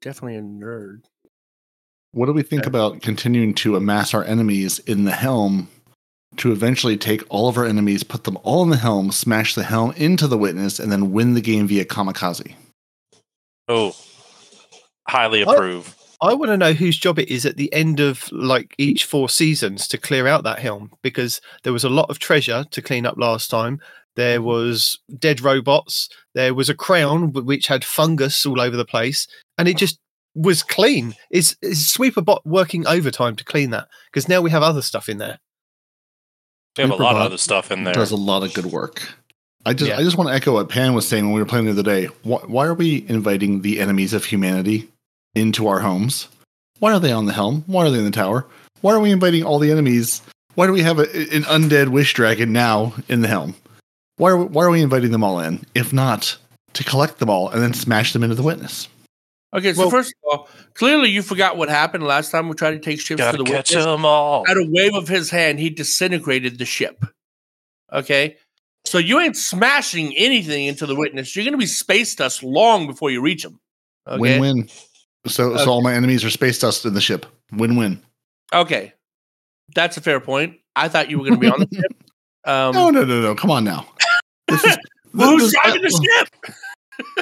Definitely 0.02 0.36
a 0.36 0.42
nerd. 0.42 1.02
What 2.12 2.26
do 2.26 2.32
we 2.32 2.42
think 2.42 2.62
Okay. 2.62 2.68
about 2.68 3.02
continuing 3.02 3.54
to 3.54 3.76
amass 3.76 4.14
our 4.14 4.24
enemies 4.24 4.78
in 4.80 5.04
the 5.04 5.12
helm 5.12 5.68
to 6.38 6.52
eventually 6.52 6.96
take 6.96 7.22
all 7.28 7.48
of 7.48 7.56
our 7.56 7.64
enemies, 7.64 8.02
put 8.02 8.24
them 8.24 8.38
all 8.42 8.62
in 8.62 8.70
the 8.70 8.76
helm, 8.76 9.10
smash 9.12 9.54
the 9.54 9.64
helm 9.64 9.92
into 9.96 10.26
the 10.26 10.36
witness, 10.38 10.78
and 10.78 10.90
then 10.92 11.12
win 11.12 11.34
the 11.34 11.40
game 11.40 11.66
via 11.66 11.84
kamikaze? 11.84 12.54
Oh, 13.68 13.94
highly 15.08 15.44
Oh. 15.44 15.52
approve. 15.52 15.94
I 16.20 16.34
want 16.34 16.50
to 16.50 16.56
know 16.56 16.72
whose 16.72 16.96
job 16.96 17.18
it 17.18 17.28
is 17.28 17.44
at 17.44 17.56
the 17.56 17.72
end 17.72 18.00
of 18.00 18.30
like 18.32 18.74
each 18.78 19.04
four 19.04 19.28
seasons 19.28 19.86
to 19.88 19.98
clear 19.98 20.26
out 20.26 20.44
that 20.44 20.58
helm 20.58 20.92
because 21.02 21.40
there 21.62 21.72
was 21.72 21.84
a 21.84 21.90
lot 21.90 22.10
of 22.10 22.18
treasure 22.18 22.64
to 22.70 22.82
clean 22.82 23.04
up 23.06 23.16
last 23.18 23.50
time. 23.50 23.80
There 24.14 24.38
mm-hmm. 24.38 24.46
was 24.46 24.98
dead 25.18 25.40
robots. 25.40 26.08
There 26.34 26.54
was 26.54 26.68
a 26.68 26.74
crown 26.74 27.32
which 27.32 27.66
had 27.66 27.84
fungus 27.84 28.46
all 28.46 28.60
over 28.60 28.76
the 28.76 28.84
place, 28.84 29.26
and 29.58 29.68
it 29.68 29.76
just 29.76 29.98
was 30.34 30.62
clean. 30.62 31.14
Is 31.30 31.56
is 31.62 31.84
Sweeperbot 31.84 32.40
working 32.44 32.86
overtime 32.86 33.36
to 33.36 33.44
clean 33.44 33.70
that? 33.70 33.88
Because 34.10 34.28
now 34.28 34.40
we 34.40 34.50
have 34.50 34.62
other 34.62 34.82
stuff 34.82 35.08
in 35.08 35.18
there. 35.18 35.38
We 36.76 36.82
have 36.82 36.90
a 36.90 36.96
lot 36.96 37.16
of 37.16 37.22
other 37.22 37.38
stuff 37.38 37.70
in 37.70 37.84
there. 37.84 37.94
Does 37.94 38.10
a 38.10 38.16
lot 38.16 38.42
of 38.42 38.52
good 38.52 38.66
work. 38.66 39.02
I 39.64 39.72
just 39.72 39.90
Yeah. 39.90 39.98
I 39.98 40.02
just 40.02 40.16
want 40.16 40.28
to 40.28 40.34
echo 40.34 40.52
what 40.52 40.68
Pan 40.68 40.94
was 40.94 41.08
saying 41.08 41.24
when 41.24 41.34
we 41.34 41.40
were 41.40 41.46
playing 41.46 41.64
the 41.64 41.72
other 41.72 41.82
day. 41.82 42.06
Why, 42.22 42.38
why 42.46 42.66
are 42.66 42.74
we 42.74 43.04
inviting 43.08 43.62
the 43.62 43.80
enemies 43.80 44.12
of 44.12 44.24
humanity 44.24 44.88
into 45.36 45.68
our 45.68 45.80
homes? 45.80 46.28
Why 46.78 46.92
are 46.92 47.00
they 47.00 47.12
on 47.12 47.26
the 47.26 47.32
helm? 47.32 47.62
Why 47.66 47.86
are 47.86 47.90
they 47.90 47.98
in 47.98 48.04
the 48.04 48.10
tower? 48.10 48.46
Why 48.80 48.92
are 48.92 49.00
we 49.00 49.10
inviting 49.10 49.44
all 49.44 49.58
the 49.58 49.70
enemies? 49.70 50.22
Why 50.54 50.66
do 50.66 50.72
we 50.72 50.82
have 50.82 50.98
a, 50.98 51.02
an 51.02 51.44
undead 51.44 51.88
wish 51.88 52.14
dragon 52.14 52.52
now 52.52 52.94
in 53.08 53.20
the 53.20 53.28
helm? 53.28 53.54
Why 54.16 54.30
are, 54.30 54.36
why 54.36 54.64
are 54.64 54.70
we 54.70 54.82
inviting 54.82 55.10
them 55.10 55.22
all 55.22 55.38
in? 55.40 55.64
If 55.74 55.92
not 55.92 56.36
to 56.72 56.84
collect 56.84 57.18
them 57.18 57.30
all 57.30 57.48
and 57.50 57.62
then 57.62 57.74
smash 57.74 58.12
them 58.12 58.22
into 58.22 58.34
the 58.34 58.42
witness. 58.42 58.88
Okay, 59.54 59.72
so 59.72 59.82
Well- 59.82 59.90
first 59.90 60.14
of 60.24 60.30
all, 60.30 60.48
clearly 60.74 61.10
you 61.10 61.22
forgot 61.22 61.56
what 61.56 61.68
happened 61.68 62.04
last 62.04 62.30
time 62.30 62.48
we 62.48 62.54
tried 62.54 62.72
to 62.72 62.78
take 62.78 63.00
ships 63.00 63.18
Gotta 63.20 63.38
to 63.38 63.44
the 63.44 63.50
catch 63.50 63.70
witness. 63.70 63.84
them 63.84 64.04
all. 64.04 64.44
At 64.48 64.56
a 64.56 64.66
wave 64.68 64.94
of 64.94 65.08
his 65.08 65.30
hand, 65.30 65.58
he 65.58 65.70
disintegrated 65.70 66.58
the 66.58 66.64
ship. 66.64 67.04
Okay, 67.92 68.36
so 68.84 68.98
you 68.98 69.20
ain't 69.20 69.36
smashing 69.36 70.14
anything 70.16 70.66
into 70.66 70.86
the 70.86 70.94
witness. 70.96 71.34
You're 71.34 71.44
going 71.44 71.52
to 71.52 71.58
be 71.58 71.66
space 71.66 72.14
dust 72.14 72.42
long 72.42 72.86
before 72.86 73.10
you 73.10 73.20
reach 73.22 73.44
him. 73.44 73.58
Okay. 74.06 74.20
Win 74.20 74.40
win. 74.40 74.68
So 75.26 75.52
Okay. 75.54 75.64
so 75.64 75.70
all 75.70 75.82
my 75.82 75.94
enemies 75.94 76.24
are 76.24 76.30
space 76.30 76.58
dust 76.58 76.84
in 76.84 76.94
the 76.94 77.00
ship. 77.00 77.26
Win 77.52 77.76
win. 77.76 78.00
Okay, 78.52 78.92
that's 79.74 79.96
a 79.96 80.00
fair 80.00 80.20
point. 80.20 80.58
I 80.76 80.88
thought 80.88 81.10
you 81.10 81.18
were 81.18 81.24
going 81.24 81.34
to 81.34 81.40
be 81.40 81.48
on 81.48 81.60
the 81.60 81.68
ship. 81.74 81.92
Um, 82.48 82.74
No 82.74 82.90
no 82.90 83.04
no 83.04 83.20
no. 83.20 83.34
Come 83.34 83.50
on 83.50 83.64
now. 83.64 83.84
This 84.46 84.62
is 84.62 84.78
who's 85.12 85.50
this- 85.50 85.60
driving 85.64 85.82
the 85.82 85.90
ship? 85.90 86.28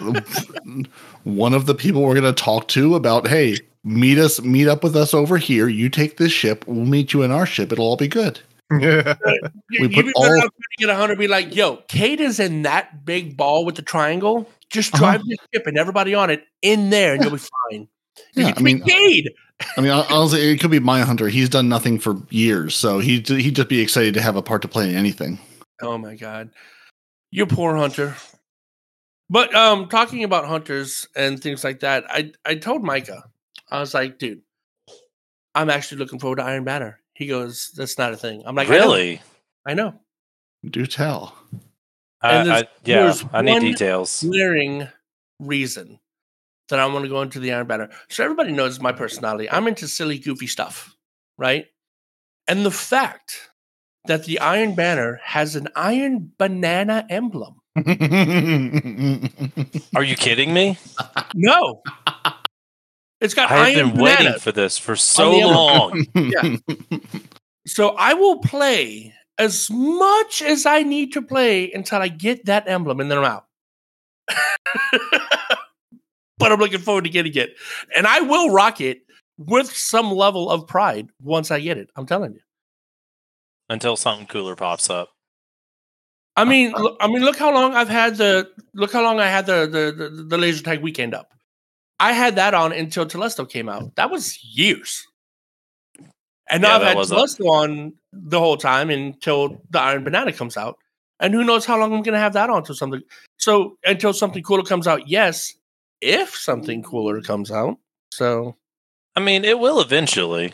one 1.24 1.54
of 1.54 1.64
the 1.66 1.74
people 1.74 2.02
we're 2.02 2.12
going 2.20 2.32
to 2.34 2.42
talk 2.42 2.68
to 2.68 2.94
about 2.94 3.26
hey 3.26 3.56
meet 3.84 4.18
us 4.18 4.40
meet 4.42 4.68
up 4.68 4.84
with 4.84 4.94
us 4.94 5.12
over 5.14 5.36
here 5.38 5.66
you 5.68 5.88
take 5.88 6.16
this 6.16 6.30
ship 6.30 6.64
we'll 6.68 6.84
meet 6.86 7.12
you 7.12 7.22
in 7.22 7.30
our 7.32 7.44
ship 7.46 7.72
it'll 7.72 7.84
all 7.86 7.96
be 7.96 8.06
good 8.06 8.38
We 8.70 8.78
put 8.82 10.06
all- 10.14 10.22
better 10.22 10.36
off 10.36 10.42
trying 10.42 10.50
to 10.50 10.76
get 10.78 10.88
a 10.90 10.94
hunter. 10.94 11.16
Be 11.16 11.28
like, 11.28 11.54
yo, 11.54 11.76
Kate 11.88 12.18
is 12.20 12.40
in 12.40 12.62
that 12.62 13.04
big 13.04 13.36
ball 13.36 13.64
with 13.64 13.76
the 13.76 13.82
triangle. 13.82 14.48
Just 14.70 14.94
Uh-huh. 14.94 15.04
drive 15.04 15.20
the 15.26 15.36
ship 15.52 15.66
and 15.66 15.76
everybody 15.78 16.14
on 16.14 16.30
it 16.30 16.44
in 16.62 16.90
there, 16.90 17.14
and 17.14 17.22
you'll 17.22 17.32
be 17.32 17.38
fine. 17.70 17.88
Yeah, 18.34 18.48
you 18.48 18.54
I 18.56 18.60
mean- 18.62 18.82
Cade. 18.82 19.30
i 19.76 19.80
mean 19.80 19.90
hon- 19.92 20.06
honestly 20.10 20.40
it 20.50 20.58
could 20.60 20.70
be 20.72 20.80
my 20.80 21.00
hunter 21.02 21.28
he's 21.28 21.48
done 21.48 21.68
nothing 21.68 21.98
for 22.00 22.16
years 22.30 22.74
so 22.74 22.98
he 22.98 23.20
he'd 23.26 23.54
just 23.54 23.68
be 23.68 23.80
excited 23.80 24.12
to 24.14 24.20
have 24.20 24.34
a 24.34 24.42
part 24.42 24.62
to 24.62 24.68
play 24.68 24.90
in 24.90 24.96
anything 24.96 25.38
Oh 25.82 25.96
my 25.98 26.14
god, 26.14 26.50
you 27.30 27.46
poor 27.46 27.76
hunter. 27.76 28.14
But 29.28 29.52
um, 29.54 29.88
talking 29.88 30.22
about 30.22 30.46
hunters 30.46 31.06
and 31.16 31.40
things 31.42 31.64
like 31.64 31.80
that, 31.80 32.04
I 32.08 32.32
I 32.44 32.54
told 32.54 32.84
Micah, 32.84 33.24
I 33.70 33.80
was 33.80 33.92
like, 33.92 34.18
dude, 34.18 34.42
I'm 35.54 35.68
actually 35.70 35.98
looking 35.98 36.20
forward 36.20 36.36
to 36.36 36.44
Iron 36.44 36.64
Banner. 36.64 37.00
He 37.14 37.26
goes, 37.26 37.72
that's 37.76 37.98
not 37.98 38.12
a 38.12 38.16
thing. 38.16 38.42
I'm 38.46 38.54
like, 38.54 38.68
I 38.70 38.78
know, 38.78 38.84
really? 38.86 39.22
I 39.66 39.74
know. 39.74 39.94
do 40.68 40.86
tell 40.86 41.34
I, 42.22 42.36
And 42.36 42.48
there's- 42.48 42.62
I, 42.62 42.68
yeah, 42.84 43.14
I 43.32 43.42
need 43.42 43.60
details. 43.60 44.22
glaring 44.22 44.88
reason 45.40 45.98
that 46.68 46.78
I 46.78 46.86
want 46.86 47.04
to 47.04 47.08
go 47.08 47.22
into 47.22 47.40
the 47.40 47.52
Iron 47.52 47.66
Banner. 47.66 47.90
So 48.08 48.24
everybody 48.24 48.52
knows 48.52 48.80
my 48.80 48.92
personality. 48.92 49.50
I'm 49.50 49.66
into 49.68 49.88
silly, 49.88 50.18
goofy 50.18 50.46
stuff, 50.46 50.94
right? 51.36 51.66
And 52.48 52.64
the 52.64 52.70
fact 52.70 53.50
that 54.06 54.24
the 54.24 54.38
Iron 54.40 54.74
Banner 54.74 55.20
has 55.22 55.56
an 55.56 55.68
iron 55.74 56.32
banana 56.38 57.06
emblem. 57.08 57.60
Are 57.76 57.84
you 60.04 60.16
kidding 60.16 60.52
me? 60.52 60.78
No. 61.34 61.82
It's 63.20 63.34
got 63.34 63.50
I 63.50 63.70
have 63.70 63.76
iron 63.76 63.90
been 63.90 64.02
waiting 64.02 64.38
for 64.38 64.52
this 64.52 64.78
for 64.78 64.96
so 64.96 65.30
long. 65.30 66.04
Yeah. 66.14 66.56
So 67.66 67.96
I 67.96 68.12
will 68.12 68.40
play 68.40 69.14
as 69.38 69.70
much 69.70 70.42
as 70.42 70.66
I 70.66 70.82
need 70.82 71.14
to 71.14 71.22
play 71.22 71.72
until 71.72 72.02
I 72.02 72.08
get 72.08 72.44
that 72.44 72.68
emblem 72.68 73.00
and 73.00 73.10
then 73.10 73.18
I'm 73.18 73.24
out. 73.24 73.46
but 76.38 76.52
I'm 76.52 76.58
looking 76.58 76.80
forward 76.80 77.04
to 77.04 77.10
getting 77.10 77.34
it. 77.34 77.56
And 77.96 78.06
I 78.06 78.20
will 78.20 78.50
rock 78.50 78.80
it 78.80 79.02
with 79.38 79.70
some 79.70 80.10
level 80.12 80.50
of 80.50 80.66
pride 80.66 81.08
once 81.20 81.50
I 81.50 81.60
get 81.60 81.78
it. 81.78 81.90
I'm 81.96 82.06
telling 82.06 82.32
you. 82.32 82.40
Until 83.68 83.96
something 83.96 84.26
cooler 84.26 84.56
pops 84.56 84.90
up. 84.90 85.10
I 86.36 86.42
uh, 86.42 86.44
mean, 86.44 86.74
uh. 86.74 86.80
look, 86.80 86.96
I 87.00 87.06
mean, 87.06 87.22
look 87.22 87.38
how 87.38 87.52
long 87.52 87.74
I've 87.74 87.88
had 87.88 88.16
the 88.16 88.50
look 88.74 88.92
how 88.92 89.02
long 89.02 89.20
I 89.20 89.28
had 89.28 89.46
the 89.46 89.66
the 89.66 89.92
the, 89.92 90.22
the 90.24 90.38
laser 90.38 90.62
tag 90.62 90.82
weekend 90.82 91.14
up. 91.14 91.32
I 92.00 92.12
had 92.12 92.36
that 92.36 92.54
on 92.54 92.72
until 92.72 93.06
Telesto 93.06 93.48
came 93.48 93.68
out. 93.68 93.94
That 93.96 94.10
was 94.10 94.42
years. 94.44 95.06
And 96.50 96.62
now 96.62 96.70
Yeah, 96.70 96.76
I've 96.76 96.82
had 96.82 96.96
Telesto 96.98 97.46
on 97.46 97.94
the 98.12 98.38
whole 98.38 98.56
time 98.56 98.90
until 98.90 99.62
the 99.70 99.80
Iron 99.80 100.04
Banana 100.04 100.32
comes 100.32 100.56
out. 100.56 100.76
And 101.20 101.32
who 101.32 101.44
knows 101.44 101.64
how 101.64 101.78
long 101.78 101.94
I'm 101.94 102.02
going 102.02 102.14
to 102.14 102.18
have 102.18 102.32
that 102.32 102.50
on 102.50 102.58
until 102.58 102.74
something. 102.74 103.00
So 103.38 103.78
until 103.84 104.12
something 104.12 104.42
cooler 104.42 104.64
comes 104.64 104.86
out, 104.86 105.08
yes, 105.08 105.54
if 106.00 106.34
something 106.36 106.82
cooler 106.82 107.20
comes 107.22 107.50
out. 107.50 107.78
So 108.12 108.56
I 109.16 109.20
mean, 109.20 109.44
it 109.44 109.58
will 109.58 109.80
eventually. 109.80 110.52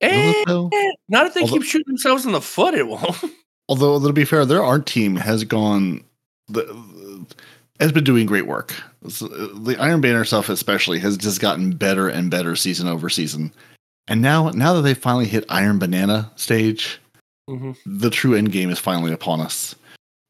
eh, 0.00 0.44
although, 0.46 0.70
not 1.08 1.26
if 1.26 1.34
they 1.34 1.40
Although- 1.42 1.54
keep 1.54 1.62
shooting 1.64 1.86
themselves 1.86 2.26
in 2.26 2.32
the 2.32 2.40
foot, 2.40 2.74
it 2.74 2.86
won't. 2.86 3.16
although 3.68 3.98
to 3.98 4.12
be 4.12 4.24
fair 4.26 4.44
their 4.44 4.62
art 4.62 4.84
team 4.84 5.16
has 5.16 5.42
gone 5.42 6.04
the 6.48 6.64
has 7.80 7.90
been 7.92 8.04
doing 8.04 8.26
great 8.26 8.46
work 8.46 8.74
the 9.00 9.74
iron 9.80 10.02
banner 10.02 10.22
stuff 10.22 10.50
especially 10.50 10.98
has 10.98 11.16
just 11.16 11.40
gotten 11.40 11.70
better 11.74 12.06
and 12.06 12.30
better 12.30 12.54
season 12.56 12.86
over 12.86 13.08
season 13.08 13.50
and 14.06 14.20
now 14.20 14.50
now 14.50 14.74
that 14.74 14.82
they 14.82 14.92
finally 14.92 15.24
hit 15.24 15.46
iron 15.48 15.78
banana 15.78 16.30
stage 16.36 17.00
Mhm. 17.48 17.74
the 17.86 18.10
true 18.10 18.34
end 18.34 18.52
game 18.52 18.68
is 18.68 18.78
finally 18.78 19.12
upon 19.14 19.40
us. 19.40 19.74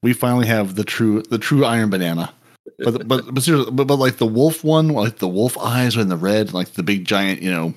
We 0.05 0.13
finally 0.13 0.47
have 0.47 0.77
the 0.77 0.85
true 0.85 1.23
the 1.23 1.39
true 1.39 1.65
Iron 1.65 1.91
Banana. 1.91 2.33
But 2.79 3.07
but 3.07 3.35
but, 3.35 3.43
seriously, 3.43 3.71
but 3.73 3.87
but 3.87 3.97
like 3.97 4.17
the 4.17 4.27
wolf 4.27 4.65
one, 4.65 4.89
like 4.89 5.19
the 5.19 5.29
wolf 5.29 5.57
eyes 5.59 5.97
are 5.97 6.01
in 6.01 6.09
the 6.09 6.17
red, 6.17 6.53
like 6.53 6.73
the 6.73 6.83
big 6.83 7.05
giant, 7.05 7.43
you 7.43 7.51
know, 7.51 7.75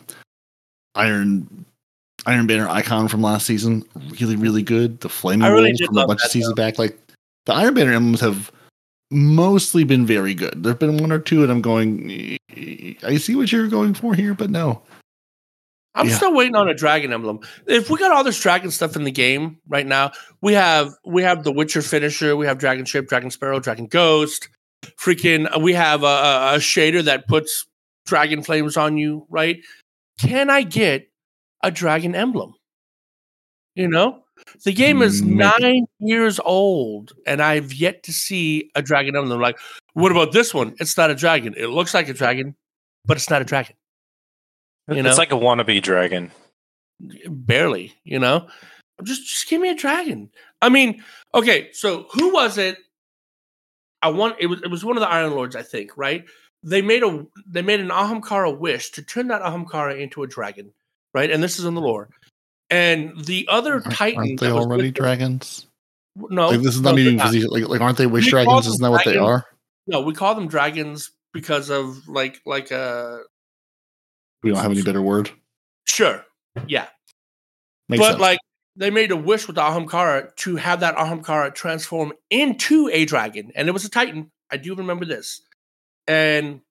Iron 0.95 1.65
Iron 2.25 2.47
Banner 2.47 2.67
icon 2.67 3.07
from 3.07 3.21
last 3.21 3.45
season, 3.45 3.83
really 4.19 4.35
really 4.35 4.63
good. 4.63 4.99
The 5.01 5.09
flaming 5.09 5.51
really 5.51 5.73
from 5.85 5.97
a 5.97 6.07
bunch 6.07 6.23
of 6.23 6.31
seasons 6.31 6.53
back, 6.55 6.79
like 6.79 6.97
the 7.45 7.53
Iron 7.53 7.73
Banner 7.75 7.93
emblems 7.93 8.21
have 8.21 8.51
mostly 9.11 9.83
been 9.83 10.05
very 10.05 10.33
good. 10.33 10.63
There've 10.63 10.79
been 10.79 10.97
one 10.97 11.11
or 11.11 11.19
two, 11.19 11.43
and 11.43 11.51
I'm 11.51 11.61
going. 11.61 12.37
I 13.03 13.17
see 13.17 13.35
what 13.35 13.51
you're 13.51 13.67
going 13.67 13.93
for 13.93 14.15
here, 14.15 14.33
but 14.33 14.49
no. 14.49 14.81
I'm 15.93 16.07
Yeah. 16.07 16.15
still 16.15 16.33
waiting 16.33 16.55
on 16.55 16.67
a 16.69 16.75
dragon 16.75 17.11
emblem. 17.11 17.39
If 17.65 17.89
we 17.89 17.97
got 17.97 18.11
all 18.11 18.23
this 18.23 18.39
dragon 18.39 18.69
stuff 18.69 18.95
in 18.95 19.03
the 19.03 19.11
game 19.11 19.57
right 19.67 19.85
now, 19.85 20.11
we 20.41 20.53
have 20.53 20.93
we 21.05 21.23
have 21.23 21.43
the 21.43 21.51
Witcher 21.51 21.81
finisher, 21.81 22.35
we 22.35 22.45
have 22.45 22.57
Dragon 22.59 22.85
Ship, 22.85 23.07
Dragon 23.07 23.31
Sparrow, 23.31 23.59
Dragon 23.59 23.87
Ghost, 23.87 24.47
freaking. 24.83 25.61
We 25.61 25.73
have 25.73 26.03
a, 26.03 26.53
a, 26.53 26.57
shader 26.57 27.03
that 27.03 27.27
puts 27.27 27.65
dragon 28.05 28.43
flames 28.43 28.77
on 28.77 28.97
you. 28.97 29.25
Right? 29.29 29.57
Can 30.19 30.49
I 30.49 30.63
get 30.63 31.09
a 31.63 31.71
dragon 31.71 32.15
emblem? 32.15 32.53
You 33.75 33.87
know, 33.87 34.23
the 34.63 34.73
game 34.73 35.01
is 35.01 35.21
mm, 35.21 35.35
Maybe. 35.35 35.51
nine 35.61 35.85
years 35.99 36.39
old, 36.43 37.13
and 37.25 37.41
I've 37.41 37.73
yet 37.73 38.03
to 38.03 38.13
see 38.13 38.71
a 38.75 38.81
dragon 38.81 39.15
emblem. 39.15 39.39
Like, 39.39 39.59
what 39.93 40.11
about 40.11 40.31
this 40.31 40.53
one? 40.53 40.75
It's 40.79 40.97
not 40.97 41.11
a 41.11 41.15
dragon. 41.15 41.53
It 41.55 41.67
looks 41.67 41.93
like 41.93 42.09
a 42.09 42.13
dragon, 42.13 42.55
but 43.05 43.17
it's 43.17 43.29
not 43.29 43.41
a 43.41 43.45
dragon. 43.45 43.75
You 44.89 45.03
know? 45.03 45.09
It's 45.09 45.17
like 45.17 45.31
a 45.31 45.35
wannabe 45.35 45.81
dragon. 45.81 46.31
barely 47.27 47.93
you 48.03 48.19
know 48.19 48.47
just 49.03 49.27
just 49.27 49.47
give 49.47 49.61
me 49.61 49.69
a 49.69 49.75
dragon 49.75 50.29
i 50.61 50.69
mean 50.69 51.03
okay 51.35 51.69
so 51.71 52.07
who 52.11 52.33
was 52.33 52.57
it 52.57 52.77
i 54.01 54.09
want 54.09 54.35
it 54.39 54.47
was 54.47 54.61
it 54.61 54.69
was 54.69 54.83
one 54.85 54.97
of 54.97 55.01
the 55.01 55.09
iron 55.09 55.31
lords 55.31 55.55
i 55.55 55.61
think 55.61 55.91
right 55.97 56.25
they 56.63 56.81
made 56.81 57.03
a 57.03 57.25
they 57.47 57.61
made 57.61 57.79
an 57.79 57.89
ahamkara 57.89 58.55
wish 58.57 58.91
to 58.91 59.01
turn 59.01 59.27
that 59.27 59.41
ahamkara 59.41 59.99
into 59.99 60.23
a 60.23 60.27
dragon 60.27 60.71
right 61.13 61.31
and 61.31 61.41
this 61.43 61.59
is 61.59 61.65
in 61.65 61.75
the 61.75 61.81
lore 61.81 62.09
and 62.69 63.13
the 63.25 63.47
other 63.49 63.73
Aren't- 63.75 63.91
titan 63.91 64.19
Aren't 64.19 64.39
they 64.39 64.51
already 64.51 64.83
them- 64.91 64.93
dragons? 64.93 65.67
no 66.15 66.49
Like 66.49 66.61
this 66.61 66.75
is 66.75 66.81
not 66.81 66.95
they're 66.95 66.99
even 67.05 67.17
not. 67.17 67.33
like 67.51 67.67
like 67.69 67.81
aren't 67.81 67.97
they 67.97 68.07
wish 68.07 68.25
We 68.25 68.31
dragons? 68.31 68.65
Isn't 68.67 68.81
that 68.81 68.91
what 68.91 69.05
they 69.05 69.17
are? 69.17 69.45
no 69.85 70.01
we 70.01 70.13
call 70.13 70.33
them 70.35 70.47
dragons 70.47 71.11
because 71.33 71.69
of 71.69 72.07
like 72.07 72.41
like 72.45 72.71
uh 72.71 73.19
We 74.43 74.49
don't 74.51 74.61
have 74.61 74.71
any 74.71 74.81
better 74.81 75.01
word. 75.01 75.29
sure 75.85 76.25
yeah 76.67 76.87
Makes 77.87 78.01
but 78.01 78.09
sense. 78.13 78.19
like 78.21 78.39
they 78.77 78.89
made 78.91 79.11
a 79.11 79.17
wish 79.17 79.47
with 79.47 79.55
the 79.55 79.61
Ahamkara 79.61 80.35
to 80.37 80.55
have 80.55 80.79
that 80.81 80.95
Ahamkara 80.95 81.53
transform 81.53 82.13
into 82.29 82.89
a 82.93 83.05
dragon, 83.05 83.51
and 83.55 83.67
it 83.67 83.71
was 83.71 83.83
a 83.85 83.89
Titan. 83.89 84.31
I 84.51 84.57
do 84.57 84.75
remember 84.75 85.03
this. 85.03 85.41
And 86.07 86.61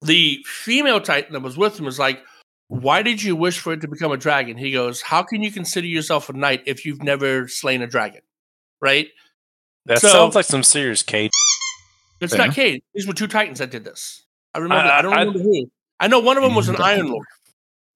the 0.00 0.42
female 0.46 1.00
Titan 1.00 1.32
that 1.34 1.40
was 1.40 1.56
with 1.58 1.78
him 1.78 1.84
was 1.84 1.98
like, 1.98 2.22
"Why 2.68 3.02
did 3.02 3.22
you 3.22 3.36
wish 3.36 3.58
for 3.58 3.72
it 3.72 3.80
to 3.82 3.88
become 3.88 4.12
a 4.12 4.16
dragon?" 4.16 4.56
He 4.56 4.72
goes, 4.72 5.02
"How 5.02 5.22
can 5.22 5.42
you 5.42 5.50
consider 5.50 5.86
yourself 5.86 6.28
a 6.28 6.32
knight 6.32 6.62
if 6.66 6.86
you've 6.86 7.02
never 7.02 7.48
slain 7.48 7.82
a 7.82 7.86
dragon?" 7.86 8.22
Right? 8.80 9.08
That 9.86 9.98
So- 10.00 10.08
sounds 10.08 10.34
like 10.34 10.46
some 10.46 10.62
serious 10.62 11.02
Cade. 11.02 11.30
It's 12.20 12.34
Fair. 12.34 12.46
not 12.46 12.54
Cade. 12.54 12.82
These 12.94 13.06
were 13.06 13.12
two 13.12 13.26
Titans 13.26 13.58
that 13.58 13.70
did 13.70 13.84
this. 13.84 14.22
I 14.54 14.58
remember. 14.58 14.88
I- 14.88 14.98
I, 14.98 15.02
don't 15.02 15.12
I- 15.12 15.20
remember 15.20 15.40
who. 15.40 15.70
I 16.00 16.08
know 16.08 16.20
one 16.20 16.36
of 16.36 16.42
them 16.42 16.54
was 16.54 16.68
an 16.68 16.76
Mm, 16.76 16.84
Iron 16.84 17.06
Lord, 17.08 17.26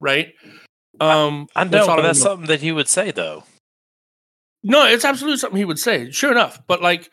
right? 0.01 0.35
Um, 1.01 1.49
I 1.55 1.65
know, 1.65 1.87
but 1.87 2.03
that's 2.03 2.21
something 2.21 2.49
that 2.49 2.61
he 2.61 2.73
would 2.73 2.89
say, 2.89 3.11
though. 3.11 3.45
No, 4.63 4.87
it's 4.87 5.05
absolutely 5.05 5.39
something 5.39 5.59
he 5.59 5.65
would 5.65 5.79
say. 5.79 6.11
Sure 6.11 6.33
enough, 6.33 6.61
but 6.67 6.83
like, 6.83 7.11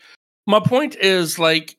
my 0.47 0.59
point 0.59 0.95
is 0.95 1.37
like, 1.39 1.77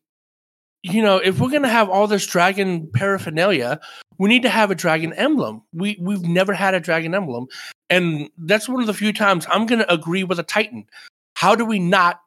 you 0.83 1.03
know, 1.03 1.17
if 1.19 1.41
we're 1.41 1.51
gonna 1.51 1.69
have 1.69 1.91
all 1.91 2.07
this 2.07 2.27
dragon 2.27 2.89
paraphernalia, 2.93 3.81
we 4.19 4.29
need 4.29 4.43
to 4.43 4.49
have 4.49 4.71
a 4.71 4.75
dragon 4.75 5.13
emblem. 5.15 5.63
We 5.73 5.99
we've 6.01 6.23
never 6.23 6.53
had 6.53 6.75
a 6.75 6.81
dragon 6.81 7.15
emblem, 7.15 7.49
and 7.91 8.31
that's 8.39 8.69
one 8.69 8.81
of 8.81 8.87
the 8.87 8.95
few 8.95 9.13
times 9.13 9.47
I'm 9.51 9.67
gonna 9.67 9.87
agree 9.89 10.25
with 10.25 10.39
a 10.39 10.45
Titan. 10.45 10.87
How 11.35 11.55
do 11.55 11.65
we 11.65 11.79
not 11.79 12.21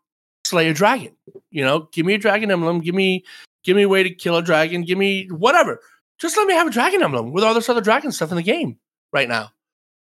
slay 0.45 0.69
a 0.69 0.73
dragon? 0.73 1.15
You 1.51 1.63
know, 1.63 1.87
give 1.91 2.05
me 2.05 2.13
a 2.13 2.19
dragon 2.19 2.51
emblem. 2.51 2.81
Give 2.81 2.95
me 2.95 3.23
give 3.63 3.77
me 3.77 3.83
a 3.83 3.89
way 3.89 4.03
to 4.03 4.09
kill 4.09 4.35
a 4.35 4.41
dragon. 4.41 4.83
Give 4.83 4.97
me 4.97 5.27
whatever. 5.27 5.79
Just 6.19 6.35
let 6.35 6.47
me 6.47 6.53
have 6.53 6.67
a 6.67 6.71
dragon 6.71 7.01
emblem 7.01 7.31
with 7.31 7.43
all 7.43 7.53
this 7.53 7.69
other 7.69 7.81
dragon 7.81 8.11
stuff 8.11 8.31
in 8.31 8.37
the 8.37 8.43
game 8.43 8.77
right 9.13 9.29
now. 9.29 9.51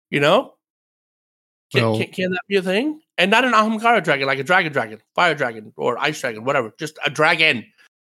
You 0.09 0.19
know, 0.19 0.53
can, 1.73 1.83
Well- 1.83 1.97
can, 1.99 2.07
can 2.11 2.31
that 2.31 2.41
be 2.47 2.55
a 2.57 2.61
thing? 2.61 3.01
And 3.17 3.31
not 3.31 3.43
an 3.45 3.53
Ahamkara 3.53 4.03
dragon, 4.03 4.27
like 4.27 4.37
a 4.39 4.43
dragon 4.43 4.71
dragon, 4.71 4.99
fire 5.15 5.33
dragon, 5.33 5.73
or 5.75 5.97
ice 5.97 6.21
dragon, 6.21 6.43
whatever. 6.45 6.71
Just 6.77 6.99
a 7.03 7.09
dragon, 7.09 7.65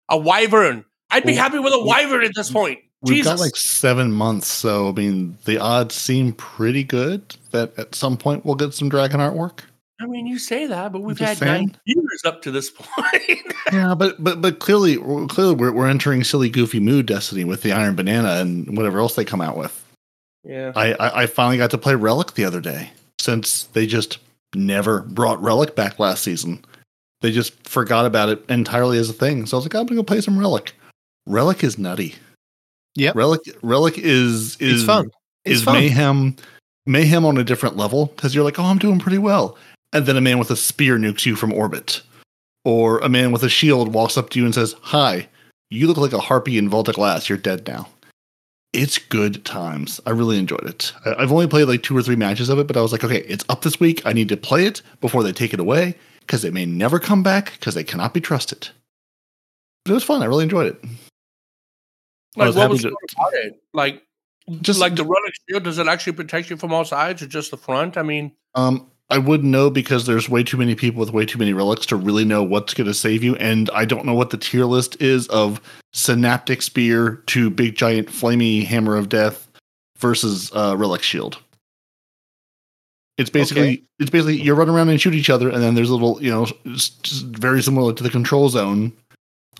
a 0.10 0.18
wyvern. 0.18 0.86
I'd 1.12 1.24
be 1.26 1.34
Well, 1.34 1.44
happy 1.44 1.60
with 1.60 1.74
a 1.74 1.84
wyvern 1.84 2.24
at 2.24 2.32
this 2.36 2.50
point. 2.50 2.80
We've 3.02 3.18
Jesus. 3.18 3.34
got 3.34 3.40
like 3.42 3.58
seven 3.58 4.14
months, 4.14 4.48
so 4.48 4.88
I 4.88 4.92
mean, 4.94 5.38
the 5.44 5.58
odds 5.58 5.94
seem 5.94 6.32
pretty 6.34 6.86
good 6.86 7.36
that 7.52 7.78
at 7.78 7.96
some 7.96 8.16
point 8.16 8.46
we'll 8.46 8.56
get 8.56 8.74
some 8.74 8.88
dragon 8.88 9.20
artwork. 9.20 9.60
I 10.02 10.06
mean, 10.06 10.26
you 10.26 10.40
say 10.40 10.68
that, 10.68 10.94
but 10.94 11.02
we've 11.02 11.20
had 11.20 11.40
nine 11.42 11.68
saying. 11.68 11.76
years 11.86 12.22
up 12.26 12.42
to 12.44 12.52
this 12.52 12.70
point. 12.76 13.54
Yeah, 13.74 13.94
but 13.94 14.24
but 14.24 14.42
but 14.42 14.60
clearly, 14.60 14.96
clearly, 15.28 15.54
we're 15.54 15.74
we're 15.74 15.88
entering 15.88 16.24
silly, 16.24 16.50
goofy 16.50 16.80
mood 16.80 17.06
destiny 17.06 17.44
with 17.44 17.62
the 17.62 17.74
Iron 17.74 17.96
Banana 17.96 18.36
and 18.40 18.78
whatever 18.78 19.00
else 19.00 19.16
they 19.16 19.26
come 19.26 19.42
out 19.42 19.58
with. 19.58 19.83
Yeah. 20.44 20.72
I 20.76 20.94
I, 20.94 21.22
I 21.24 21.26
finally 21.28 21.58
got 21.58 21.72
to 21.72 21.78
play 21.78 21.96
Relic 21.96 22.34
the 22.34 22.46
other 22.46 22.62
day 22.62 22.92
since 23.20 23.64
they 23.64 23.88
just 23.88 24.20
never 24.56 25.02
brought 25.02 25.42
Relic 25.42 25.76
back 25.76 26.00
last 26.00 26.24
season. 26.24 26.64
They 27.22 27.32
just 27.32 27.68
forgot 27.68 28.06
about 28.06 28.30
it 28.30 28.44
entirely 28.50 28.98
as 28.98 29.10
a 29.10 29.14
thing. 29.14 29.46
So 29.46 29.56
I 29.56 29.60
was 29.60 29.66
like, 29.66 29.76
I'm 29.76 29.86
gonna 29.86 30.00
go 30.00 30.04
play 30.04 30.22
some 30.22 30.38
Relic. 30.38 30.74
Relic 31.26 31.64
is 31.64 31.78
nutty. 31.78 32.16
Yeah. 32.96 33.14
Relic 33.16 33.42
Relic 33.62 33.98
is 33.98 34.58
is 34.58 34.82
It's 34.82 34.84
fun. 34.84 35.10
It's 35.46 35.60
is 35.60 35.64
fun. 35.64 35.76
mayhem 35.76 36.36
mayhem 36.86 37.26
on 37.26 37.38
a 37.38 37.44
different 37.44 37.78
level 37.78 38.08
because 38.08 38.36
you're 38.36 38.44
like, 38.44 38.60
oh, 38.60 38.64
I'm 38.64 38.78
doing 38.78 39.00
pretty 39.00 39.18
well, 39.18 39.58
and 39.94 40.06
then 40.06 40.18
a 40.18 40.22
man 40.22 40.38
with 40.38 40.52
a 40.52 40.56
spear 40.56 40.98
nukes 40.98 41.26
you 41.26 41.36
from 41.36 41.54
orbit, 41.54 42.02
or 42.66 43.00
a 43.00 43.10
man 43.10 43.32
with 43.32 43.44
a 43.44 43.50
shield 43.50 43.94
walks 43.94 44.18
up 44.18 44.30
to 44.32 44.40
you 44.40 44.46
and 44.46 44.54
says, 44.54 44.76
"Hi, 44.82 45.28
you 45.70 45.88
look 45.88 45.98
like 45.98 46.14
a 46.14 46.20
harpy 46.20 46.58
in 46.58 46.70
Vault 46.70 46.90
of 46.90 46.96
Glass. 46.96 47.30
You're 47.30 47.38
dead 47.38 47.66
now." 47.68 47.88
It's 48.74 48.98
good 48.98 49.46
times. 49.46 50.02
I 50.06 50.10
really 50.10 50.38
enjoyed 50.40 50.66
it. 50.66 50.94
I- 51.06 51.14
I've 51.16 51.32
only 51.32 51.48
played 51.48 51.66
like 51.68 51.84
two 51.84 51.96
or 51.96 52.02
three 52.02 52.16
matches 52.16 52.50
of 52.50 52.58
it, 52.60 52.66
but 52.68 52.76
I 52.76 52.82
was 52.82 52.92
like, 52.92 53.04
okay, 53.04 53.20
it's 53.28 53.46
up 53.50 53.62
this 53.62 53.80
week. 53.80 54.04
I 54.06 54.14
need 54.14 54.30
to 54.30 54.38
play 54.38 54.66
it 54.66 54.82
before 55.00 55.22
they 55.24 55.32
take 55.32 55.54
it 55.54 55.60
away 55.60 55.96
because 56.22 56.44
it 56.44 56.54
may 56.54 56.66
never 56.66 57.00
come 57.00 57.22
back 57.22 57.52
because 57.54 57.76
they 57.76 57.84
cannot 57.84 58.14
be 58.14 58.22
trusted. 58.22 58.70
But 59.86 59.92
it 59.92 59.94
was 59.96 60.04
fun. 60.04 60.24
I 60.24 60.26
really 60.26 60.44
enjoyed 60.44 60.68
it. 60.68 60.80
I 60.84 60.88
Like, 62.40 62.48
was 62.48 62.56
what 62.56 62.62
happy 62.64 62.72
was 62.72 62.82
to- 62.82 62.90
good 62.90 62.98
about 63.16 63.34
it? 63.36 63.64
Like, 63.74 64.04
Just- 64.50 64.64
just 64.64 64.80
like 64.80 64.96
the 64.96 65.06
relic 65.06 65.34
shield, 65.48 65.64
does 65.64 65.78
it 65.78 65.88
actually 65.88 66.14
protect 66.14 66.50
you 66.50 66.58
from 66.58 66.74
all 66.74 66.84
sides 66.84 67.22
or 67.22 67.28
just 67.28 67.52
the 67.52 67.58
front? 67.58 67.96
I 67.98 68.02
mean, 68.04 68.32
Um, 68.56 68.90
I 69.14 69.20
wouldn't 69.20 69.52
know 69.52 69.70
because 69.70 70.08
there's 70.08 70.28
way 70.28 70.44
too 70.44 70.58
many 70.58 70.74
people 70.74 71.00
with 71.00 71.12
way 71.14 71.24
too 71.26 71.38
many 71.38 71.54
relics 71.54 71.86
to 71.88 71.96
really 71.96 72.26
know 72.26 72.42
what's 72.42 72.74
going 72.74 72.88
to 72.88 72.94
save 72.96 73.24
you, 73.24 73.36
and 73.36 73.70
I 73.72 73.86
don't 73.86 74.06
know 74.06 74.16
what 74.16 74.32
the 74.32 74.38
tier 74.38 74.66
list 74.66 75.00
is 75.00 75.28
of 75.28 75.62
synaptic 75.94 76.64
spear 76.64 77.22
to 77.28 77.52
big 77.52 77.76
giant 77.76 78.08
flamey 78.08 78.66
hammer 78.66 78.96
of 78.96 79.10
death 79.10 79.48
versus 80.00 80.52
uh, 80.56 80.76
relic 80.78 81.04
shield. 81.04 81.38
It's 83.20 83.30
basically 83.30 83.62
Okay. 83.64 83.84
it's 84.00 84.10
basically 84.10 84.42
you 84.42 84.56
run 84.56 84.68
around 84.70 84.90
and 84.90 85.00
shoot 85.00 85.14
each 85.14 85.30
other, 85.30 85.48
and 85.50 85.62
then 85.62 85.76
there's 85.76 85.92
a 85.92 85.94
little 85.94 86.22
you 86.22 86.32
know 86.32 86.48
very 87.38 87.62
similar 87.62 87.94
to 87.94 88.02
the 88.04 88.10
control 88.10 88.50
zone. 88.50 88.92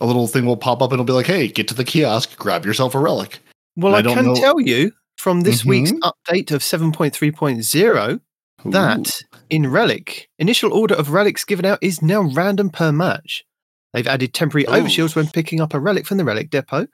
A 0.00 0.06
little 0.06 0.26
thing 0.26 0.44
will 0.44 0.56
pop 0.56 0.82
up 0.82 0.90
and 0.90 0.94
it'll 1.00 1.04
be 1.04 1.12
like, 1.12 1.26
"Hey, 1.26 1.46
get 1.46 1.68
to 1.68 1.74
the 1.74 1.84
kiosk, 1.84 2.36
grab 2.36 2.66
yourself 2.66 2.96
a 2.96 2.98
relic." 2.98 3.38
Well, 3.76 3.94
I 3.94 3.98
I, 3.98 4.02
can 4.02 4.24
know- 4.24 4.34
tell 4.34 4.60
you 4.60 4.90
from 5.18 5.42
this 5.42 5.64
week's 5.64 5.92
Mhm. 5.92 6.00
update 6.00 6.50
of 6.50 6.62
7.3.0 6.64 8.20
Ooh. 8.66 8.70
that 8.72 9.22
in 9.50 9.70
Relic, 9.70 10.28
initial 10.38 10.72
order 10.72 10.94
of 10.94 11.10
relics 11.10 11.44
given 11.44 11.64
out 11.64 11.78
is 11.82 12.02
now 12.02 12.22
random 12.22 12.70
per 12.70 12.92
match. 12.92 13.44
They've 13.92 14.06
added 14.06 14.34
temporary 14.34 14.66
Oh. 14.66 14.72
overshields 14.72 15.14
when 15.14 15.28
picking 15.28 15.60
up 15.60 15.74
a 15.74 15.80
relic 15.80 16.06
from 16.06 16.16
the 16.18 16.24
relic 16.24 16.50
depot. 16.50 16.86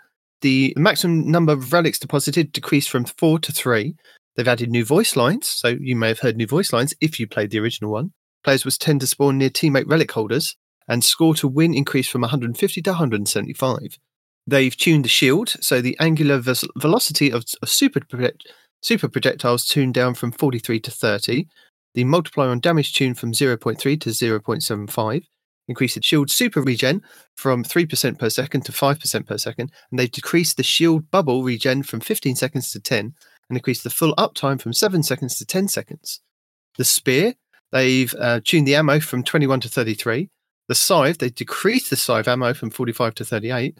The 0.42 0.74
maximum 0.76 1.30
number 1.30 1.52
of 1.52 1.72
relics 1.72 1.98
deposited 1.98 2.52
decreased 2.52 2.90
from 2.90 3.04
four 3.04 3.38
to 3.40 3.52
three. 3.52 3.94
They've 4.36 4.48
added 4.48 4.70
new 4.70 4.84
voice 4.84 5.16
lines, 5.16 5.48
so 5.48 5.76
you 5.80 5.96
may 5.96 6.08
have 6.08 6.20
heard 6.20 6.36
new 6.36 6.46
voice 6.46 6.72
lines 6.72 6.94
if 7.00 7.18
you 7.20 7.26
played 7.26 7.50
the 7.50 7.58
original 7.58 7.90
one. 7.90 8.12
Players 8.44 8.64
was 8.64 8.78
tend 8.78 9.00
to 9.00 9.06
spawn 9.06 9.38
near 9.38 9.50
teammate 9.50 9.84
relic 9.90 10.12
holders, 10.12 10.56
and 10.88 11.04
score 11.04 11.34
to 11.36 11.48
win 11.48 11.74
increased 11.74 12.10
from 12.10 12.22
150 12.22 12.82
to 12.82 12.90
175. 12.90 13.98
They've 14.46 14.76
tuned 14.76 15.04
the 15.04 15.08
shield, 15.10 15.50
so 15.60 15.80
the 15.80 15.96
angular 16.00 16.38
ves- 16.38 16.64
velocity 16.76 17.30
of, 17.30 17.44
of 17.62 17.68
super, 17.68 18.00
project- 18.00 18.46
super 18.82 19.08
projectiles 19.08 19.66
tuned 19.66 19.94
down 19.94 20.14
from 20.14 20.32
43 20.32 20.80
to 20.80 20.90
30. 20.90 21.46
The 21.94 22.04
multiplier 22.04 22.50
on 22.50 22.60
damage 22.60 22.92
tuned 22.92 23.18
from 23.18 23.32
0.3 23.32 23.78
to 24.00 24.10
0.75. 24.10 25.24
Increased 25.68 25.94
the 25.94 26.02
shield 26.02 26.30
super 26.30 26.62
regen 26.62 27.02
from 27.36 27.62
3% 27.62 28.18
per 28.18 28.30
second 28.30 28.62
to 28.62 28.72
5% 28.72 29.26
per 29.26 29.38
second. 29.38 29.72
And 29.90 29.98
they've 29.98 30.10
decreased 30.10 30.56
the 30.56 30.62
shield 30.62 31.10
bubble 31.10 31.42
regen 31.42 31.82
from 31.82 32.00
15 32.00 32.36
seconds 32.36 32.72
to 32.72 32.80
10 32.80 33.14
and 33.48 33.56
increased 33.56 33.84
the 33.84 33.90
full 33.90 34.14
uptime 34.16 34.60
from 34.60 34.72
7 34.72 35.02
seconds 35.02 35.36
to 35.38 35.46
10 35.46 35.68
seconds. 35.68 36.20
The 36.78 36.84
spear, 36.84 37.34
they've 37.72 38.14
uh, 38.18 38.40
tuned 38.44 38.66
the 38.66 38.76
ammo 38.76 39.00
from 39.00 39.22
21 39.22 39.60
to 39.60 39.68
33. 39.68 40.30
The 40.68 40.74
scythe, 40.74 41.18
they 41.18 41.30
decreased 41.30 41.90
the 41.90 41.96
scythe 41.96 42.28
ammo 42.28 42.54
from 42.54 42.70
45 42.70 43.14
to 43.16 43.24
38. 43.24 43.76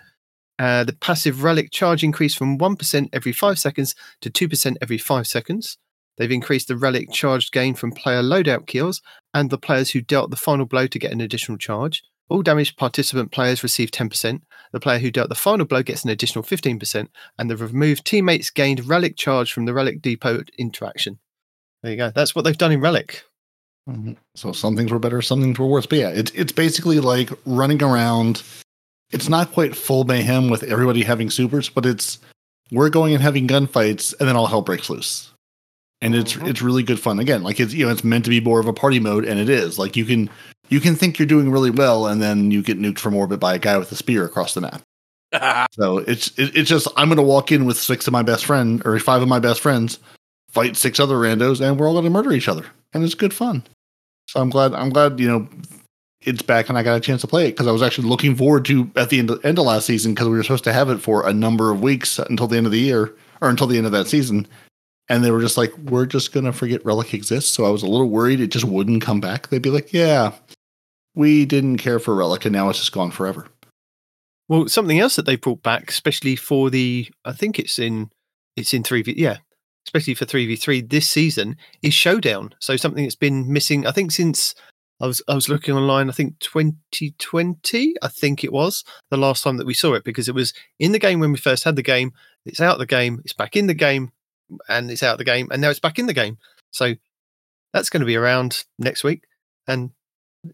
Uh, 0.58 0.84
the 0.84 0.92
passive 0.92 1.42
relic 1.42 1.70
charge 1.70 2.04
increased 2.04 2.36
from 2.36 2.58
1% 2.58 3.08
every 3.12 3.32
5 3.32 3.58
seconds 3.58 3.94
to 4.20 4.30
2% 4.30 4.76
every 4.82 4.98
5 4.98 5.26
seconds. 5.26 5.78
They've 6.18 6.30
increased 6.30 6.68
the 6.68 6.76
relic 6.76 7.10
charge 7.12 7.50
gain 7.50 7.74
from 7.74 7.92
player 7.92 8.22
loadout 8.22 8.66
kills 8.66 9.00
and 9.32 9.48
the 9.48 9.58
players 9.58 9.90
who 9.90 10.00
dealt 10.00 10.30
the 10.30 10.36
final 10.36 10.66
blow 10.66 10.86
to 10.86 10.98
get 10.98 11.12
an 11.12 11.20
additional 11.20 11.58
charge. 11.58 12.02
All 12.28 12.42
damaged 12.42 12.76
participant 12.76 13.32
players 13.32 13.62
receive 13.62 13.90
10%. 13.90 14.40
The 14.72 14.80
player 14.80 14.98
who 14.98 15.10
dealt 15.10 15.30
the 15.30 15.34
final 15.34 15.66
blow 15.66 15.82
gets 15.82 16.04
an 16.04 16.10
additional 16.10 16.44
15%. 16.44 17.08
And 17.38 17.50
the 17.50 17.56
removed 17.56 18.04
teammates 18.04 18.50
gained 18.50 18.86
relic 18.86 19.16
charge 19.16 19.52
from 19.52 19.64
the 19.64 19.74
relic 19.74 20.00
depot 20.00 20.44
interaction. 20.58 21.18
There 21.82 21.92
you 21.92 21.96
go. 21.96 22.10
That's 22.10 22.34
what 22.34 22.44
they've 22.44 22.56
done 22.56 22.72
in 22.72 22.80
Relic. 22.80 23.24
Mhm. 23.88 24.16
So 24.36 24.52
some 24.52 24.76
things 24.76 24.92
were 24.92 24.98
better, 24.98 25.22
some 25.22 25.40
things 25.40 25.58
were 25.58 25.66
worse. 25.66 25.86
But 25.86 25.98
yeah, 25.98 26.10
it's 26.10 26.30
it's 26.32 26.52
basically 26.52 27.00
like 27.00 27.30
running 27.46 27.82
around. 27.82 28.42
It's 29.10 29.28
not 29.28 29.52
quite 29.52 29.74
full 29.74 30.04
mayhem 30.04 30.50
with 30.50 30.62
everybody 30.62 31.02
having 31.02 31.30
supers, 31.30 31.68
but 31.68 31.86
it's 31.86 32.18
we're 32.70 32.90
going 32.90 33.14
and 33.14 33.22
having 33.22 33.48
gunfights, 33.48 34.14
and 34.20 34.28
then 34.28 34.36
all 34.36 34.46
hell 34.46 34.62
breaks 34.62 34.90
loose. 34.90 35.32
And 36.02 36.14
it's 36.14 36.34
Mhm. 36.34 36.48
it's 36.48 36.62
really 36.62 36.82
good 36.82 36.98
fun. 37.00 37.18
Again, 37.18 37.42
like 37.42 37.60
it's 37.60 37.74
you 37.74 37.84
know 37.84 37.92
it's 37.92 38.04
meant 38.04 38.24
to 38.24 38.30
be 38.30 38.40
more 38.40 38.60
of 38.60 38.66
a 38.66 38.72
party 38.72 38.98
mode, 39.00 39.24
and 39.24 39.38
it 39.38 39.48
is. 39.48 39.78
Like 39.78 39.96
you 39.96 40.04
can 40.04 40.30
you 40.70 40.80
can 40.80 40.94
think 40.96 41.18
you're 41.18 41.26
doing 41.26 41.50
really 41.50 41.70
well, 41.70 42.06
and 42.06 42.22
then 42.22 42.50
you 42.50 42.62
get 42.62 42.80
nuked 42.80 42.98
from 42.98 43.14
orbit 43.14 43.40
by 43.40 43.54
a 43.54 43.58
guy 43.58 43.76
with 43.76 43.90
a 43.92 43.96
spear 43.96 44.24
across 44.24 44.54
the 44.54 44.60
map. 44.62 44.82
So 45.72 45.98
it's 45.98 46.28
it, 46.38 46.56
it's 46.56 46.68
just 46.70 46.88
I'm 46.96 47.08
gonna 47.08 47.22
walk 47.22 47.52
in 47.52 47.64
with 47.66 47.76
six 47.76 48.06
of 48.06 48.12
my 48.12 48.22
best 48.22 48.44
friend 48.46 48.82
or 48.84 48.98
five 48.98 49.22
of 49.22 49.28
my 49.28 49.38
best 49.38 49.60
friends, 49.60 49.98
fight 50.48 50.76
six 50.76 50.98
other 50.98 51.16
randos, 51.16 51.60
and 51.60 51.78
we're 51.78 51.86
all 51.88 51.94
gonna 51.94 52.10
murder 52.10 52.32
each 52.32 52.48
other, 52.48 52.64
and 52.94 53.04
it's 53.04 53.14
good 53.14 53.34
fun. 53.34 53.62
So 54.28 54.40
I'm 54.40 54.50
glad 54.50 54.72
I'm 54.74 54.90
glad 54.90 55.20
you 55.20 55.28
know 55.28 55.48
it's 56.22 56.42
back 56.42 56.68
and 56.68 56.76
I 56.76 56.82
got 56.82 56.96
a 56.96 57.00
chance 57.00 57.20
to 57.22 57.26
play 57.26 57.48
it 57.48 57.52
because 57.52 57.66
I 57.66 57.72
was 57.72 57.82
actually 57.82 58.08
looking 58.08 58.34
forward 58.36 58.64
to 58.66 58.90
at 58.96 59.08
the 59.10 59.18
end 59.18 59.30
of, 59.30 59.44
end 59.44 59.58
of 59.58 59.64
last 59.64 59.86
season 59.86 60.12
because 60.14 60.28
we 60.28 60.36
were 60.36 60.42
supposed 60.42 60.64
to 60.64 60.72
have 60.72 60.90
it 60.90 60.98
for 60.98 61.26
a 61.26 61.32
number 61.32 61.70
of 61.70 61.80
weeks 61.82 62.18
until 62.18 62.46
the 62.46 62.56
end 62.58 62.66
of 62.66 62.72
the 62.72 62.78
year 62.80 63.14
or 63.40 63.48
until 63.48 63.66
the 63.66 63.78
end 63.78 63.86
of 63.86 63.92
that 63.92 64.06
season, 64.06 64.46
and 65.10 65.24
they 65.24 65.32
were 65.32 65.40
just 65.40 65.58
like 65.58 65.76
we're 65.76 66.06
just 66.06 66.32
gonna 66.32 66.52
forget 66.52 66.84
Relic 66.84 67.12
exists. 67.12 67.50
So 67.50 67.66
I 67.66 67.70
was 67.70 67.82
a 67.82 67.88
little 67.88 68.08
worried 68.08 68.40
it 68.40 68.46
just 68.46 68.64
wouldn't 68.64 69.02
come 69.02 69.20
back. 69.20 69.48
They'd 69.48 69.60
be 69.60 69.68
like, 69.68 69.92
yeah, 69.92 70.32
we 71.14 71.44
didn't 71.44 71.78
care 71.78 71.98
for 71.98 72.14
Relic, 72.14 72.46
and 72.46 72.54
now 72.54 72.70
it's 72.70 72.78
just 72.78 72.92
gone 72.92 73.10
forever. 73.10 73.48
Well, 74.48 74.68
something 74.68 74.98
else 74.98 75.16
that 75.16 75.26
they 75.26 75.36
brought 75.36 75.62
back, 75.62 75.90
especially 75.90 76.34
for 76.36 76.70
the, 76.70 77.08
I 77.24 77.32
think 77.32 77.58
it's 77.58 77.78
in, 77.78 78.10
it's 78.56 78.72
in 78.72 78.82
three 78.82 79.02
v, 79.02 79.14
yeah, 79.16 79.38
especially 79.86 80.14
for 80.14 80.24
three 80.24 80.46
v 80.46 80.56
three 80.56 80.80
this 80.80 81.08
season, 81.08 81.56
is 81.82 81.92
Showdown. 81.92 82.54
So 82.60 82.76
something 82.76 83.02
that's 83.02 83.16
been 83.16 83.52
missing, 83.52 83.86
I 83.86 83.92
think 83.92 84.12
since 84.12 84.54
I 85.00 85.06
was 85.06 85.22
I 85.28 85.34
was 85.34 85.48
looking 85.48 85.74
online, 85.74 86.08
I 86.08 86.12
think 86.12 86.38
2020, 86.38 87.96
I 88.00 88.08
think 88.08 88.44
it 88.44 88.52
was 88.52 88.84
the 89.10 89.16
last 89.16 89.42
time 89.42 89.56
that 89.56 89.66
we 89.66 89.74
saw 89.74 89.94
it 89.94 90.04
because 90.04 90.28
it 90.28 90.34
was 90.34 90.54
in 90.78 90.92
the 90.92 90.98
game 91.00 91.18
when 91.18 91.32
we 91.32 91.38
first 91.38 91.64
had 91.64 91.74
the 91.74 91.82
game. 91.82 92.12
It's 92.44 92.60
out 92.60 92.78
the 92.78 92.86
game, 92.86 93.20
it's 93.24 93.32
back 93.32 93.56
in 93.56 93.66
the 93.66 93.74
game, 93.74 94.12
and 94.68 94.90
it's 94.90 95.02
out 95.02 95.12
of 95.12 95.18
the 95.18 95.24
game, 95.24 95.48
and 95.50 95.60
now 95.60 95.70
it's 95.70 95.80
back 95.80 95.98
in 95.98 96.06
the 96.06 96.14
game. 96.14 96.38
So 96.70 96.94
that's 97.72 97.90
going 97.90 98.00
to 98.00 98.06
be 98.06 98.16
around 98.16 98.64
next 98.78 99.04
week, 99.04 99.24
and 99.66 99.90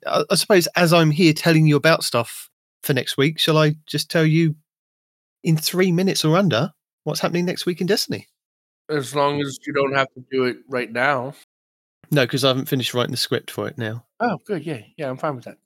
I, 0.07 0.25
I 0.31 0.35
suppose 0.35 0.67
as 0.77 0.93
I'm 0.93 1.11
here 1.11 1.33
telling 1.33 1.67
you 1.67 1.77
about 1.77 2.05
stuff 2.05 2.51
for 2.83 2.95
next 2.95 3.17
week, 3.17 3.39
shall 3.39 3.59
I 3.59 3.77
just 3.87 4.11
tell 4.11 4.27
you 4.27 4.57
in 5.43 5.57
three 5.57 5.93
minutes 5.93 6.25
or 6.25 6.37
under 6.37 6.73
what's 7.05 7.21
happening 7.21 7.45
next 7.45 7.67
week 7.67 7.81
in 7.81 7.87
Destiny? 7.87 8.27
As 8.89 9.15
long 9.15 9.41
as 9.41 9.59
you 9.67 9.73
don't 9.73 9.95
have 9.95 10.13
to 10.15 10.25
do 10.31 10.45
it 10.45 10.59
right 10.69 10.91
now. 10.91 11.35
No, 12.11 12.23
because 12.23 12.45
I 12.45 12.49
haven't 12.49 12.69
finished 12.69 12.95
writing 12.95 13.11
the 13.11 13.17
script 13.17 13.51
for 13.51 13.67
it 13.67 13.79
now. 13.79 14.05
Oh, 14.21 14.39
good. 14.47 14.65
Yeah, 14.65 14.81
yeah, 14.97 15.09
I'm 15.09 15.17
fine 15.17 15.37
with 15.37 15.45
that. 15.45 15.59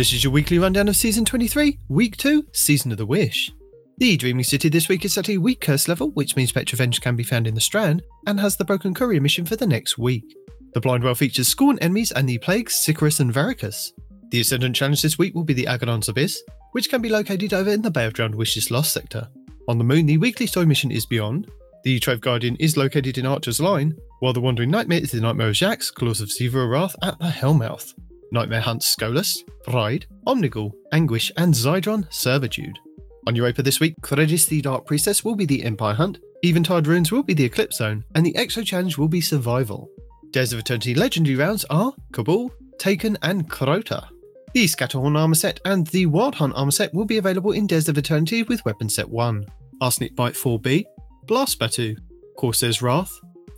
This 0.00 0.14
is 0.14 0.24
your 0.24 0.32
weekly 0.32 0.58
rundown 0.58 0.88
of 0.88 0.96
Season 0.96 1.26
23, 1.26 1.78
Week 1.88 2.16
2, 2.16 2.46
Season 2.52 2.90
of 2.90 2.96
the 2.96 3.04
Wish. 3.04 3.52
The 3.98 4.16
Dreaming 4.16 4.44
City 4.44 4.70
this 4.70 4.88
week 4.88 5.04
is 5.04 5.18
at 5.18 5.28
a 5.28 5.36
weak 5.36 5.60
curse 5.60 5.88
level, 5.88 6.10
which 6.12 6.36
means 6.36 6.52
Petra 6.52 6.78
Venj 6.78 7.02
can 7.02 7.16
be 7.16 7.22
found 7.22 7.46
in 7.46 7.54
the 7.54 7.60
Strand, 7.60 8.02
and 8.26 8.40
has 8.40 8.56
the 8.56 8.64
Broken 8.64 8.94
Courier 8.94 9.20
mission 9.20 9.44
for 9.44 9.56
the 9.56 9.66
next 9.66 9.98
week. 9.98 10.24
The 10.72 10.80
Blind 10.80 11.04
Well 11.04 11.14
features 11.14 11.48
Scorn 11.48 11.78
enemies 11.80 12.12
and 12.12 12.26
the 12.26 12.38
plagues 12.38 12.76
Sikariis 12.76 13.20
and 13.20 13.30
Varkuuriis. 13.30 13.92
The 14.30 14.40
Ascendant 14.40 14.74
challenge 14.74 15.02
this 15.02 15.18
week 15.18 15.34
will 15.34 15.44
be 15.44 15.52
the 15.52 15.66
Agonarch 15.66 16.08
Abyss, 16.08 16.42
which 16.72 16.88
can 16.88 17.02
be 17.02 17.10
located 17.10 17.52
over 17.52 17.68
in 17.68 17.82
the 17.82 17.90
Bay 17.90 18.06
of 18.06 18.14
Drowned 18.14 18.34
Wishes 18.34 18.70
Lost 18.70 18.94
sector. 18.94 19.28
On 19.68 19.76
the 19.76 19.84
Moon, 19.84 20.06
the 20.06 20.16
weekly 20.16 20.46
story 20.46 20.64
mission 20.64 20.90
is 20.90 21.04
Beyond. 21.04 21.50
The 21.84 22.00
Trove 22.00 22.22
Guardian 22.22 22.56
is 22.56 22.78
located 22.78 23.18
in 23.18 23.26
Archer's 23.26 23.60
Line, 23.60 23.94
while 24.20 24.32
the 24.32 24.40
Wandering 24.40 24.70
Nightmare 24.70 25.02
is 25.02 25.10
the 25.10 25.20
Nightmare 25.20 25.48
of 25.48 25.56
Jaxx, 25.56 25.92
Claws 25.92 26.22
of 26.22 26.30
Xivu 26.30 26.54
Arath 26.54 26.94
at 27.02 27.18
the 27.18 27.26
Hellmouth. 27.26 27.92
Nightmare 28.32 28.60
Hunt 28.60 28.82
Skolas, 28.82 29.38
Pride, 29.64 30.06
Omnigul, 30.26 30.72
Anguish, 30.92 31.32
and 31.36 31.52
Zydron 31.52 32.12
Servitude. 32.12 32.78
On 33.26 33.36
Europa 33.36 33.62
this 33.62 33.80
week, 33.80 33.94
Kridis 34.00 34.46
the 34.46 34.60
Dark 34.60 34.86
Priestess 34.86 35.24
will 35.24 35.34
be 35.34 35.46
the 35.46 35.64
Empire 35.64 35.94
Hunt, 35.94 36.18
Eventide 36.42 36.86
Runes 36.86 37.12
will 37.12 37.22
be 37.22 37.34
the 37.34 37.44
Eclipse 37.44 37.76
Zone, 37.76 38.04
and 38.14 38.24
the 38.24 38.32
Exo 38.32 38.64
Challenge 38.64 38.96
will 38.96 39.08
be 39.08 39.20
Survival. 39.20 39.90
Dares 40.30 40.52
of 40.52 40.58
Eternity 40.58 40.94
legendary 40.94 41.36
rounds 41.36 41.64
are 41.68 41.92
Cabal, 42.12 42.50
Taken, 42.78 43.18
and 43.22 43.48
Crota. 43.50 44.08
The 44.54 44.66
Scatterhorn 44.66 45.18
armor 45.18 45.34
set 45.34 45.60
and 45.64 45.86
the 45.88 46.06
Wild 46.06 46.34
Hunt 46.34 46.54
armor 46.56 46.70
set 46.70 46.94
will 46.94 47.04
be 47.04 47.18
available 47.18 47.52
in 47.52 47.66
Dares 47.66 47.88
of 47.88 47.98
Eternity 47.98 48.42
with 48.44 48.64
Weapon 48.64 48.88
Set 48.88 49.08
1. 49.08 49.44
Arsenic 49.80 50.16
Bite 50.16 50.34
4B, 50.34 50.84
Blast 51.24 51.58
Battue, 51.58 51.96
Corsair's 52.36 52.82
Wrath, 52.82 53.12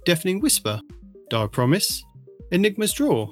Deafening 0.05 0.41
Whisper, 0.41 0.81
Dire 1.31 1.49
Promise, 1.49 2.03
Enigma's 2.51 2.93
Draw, 2.93 3.29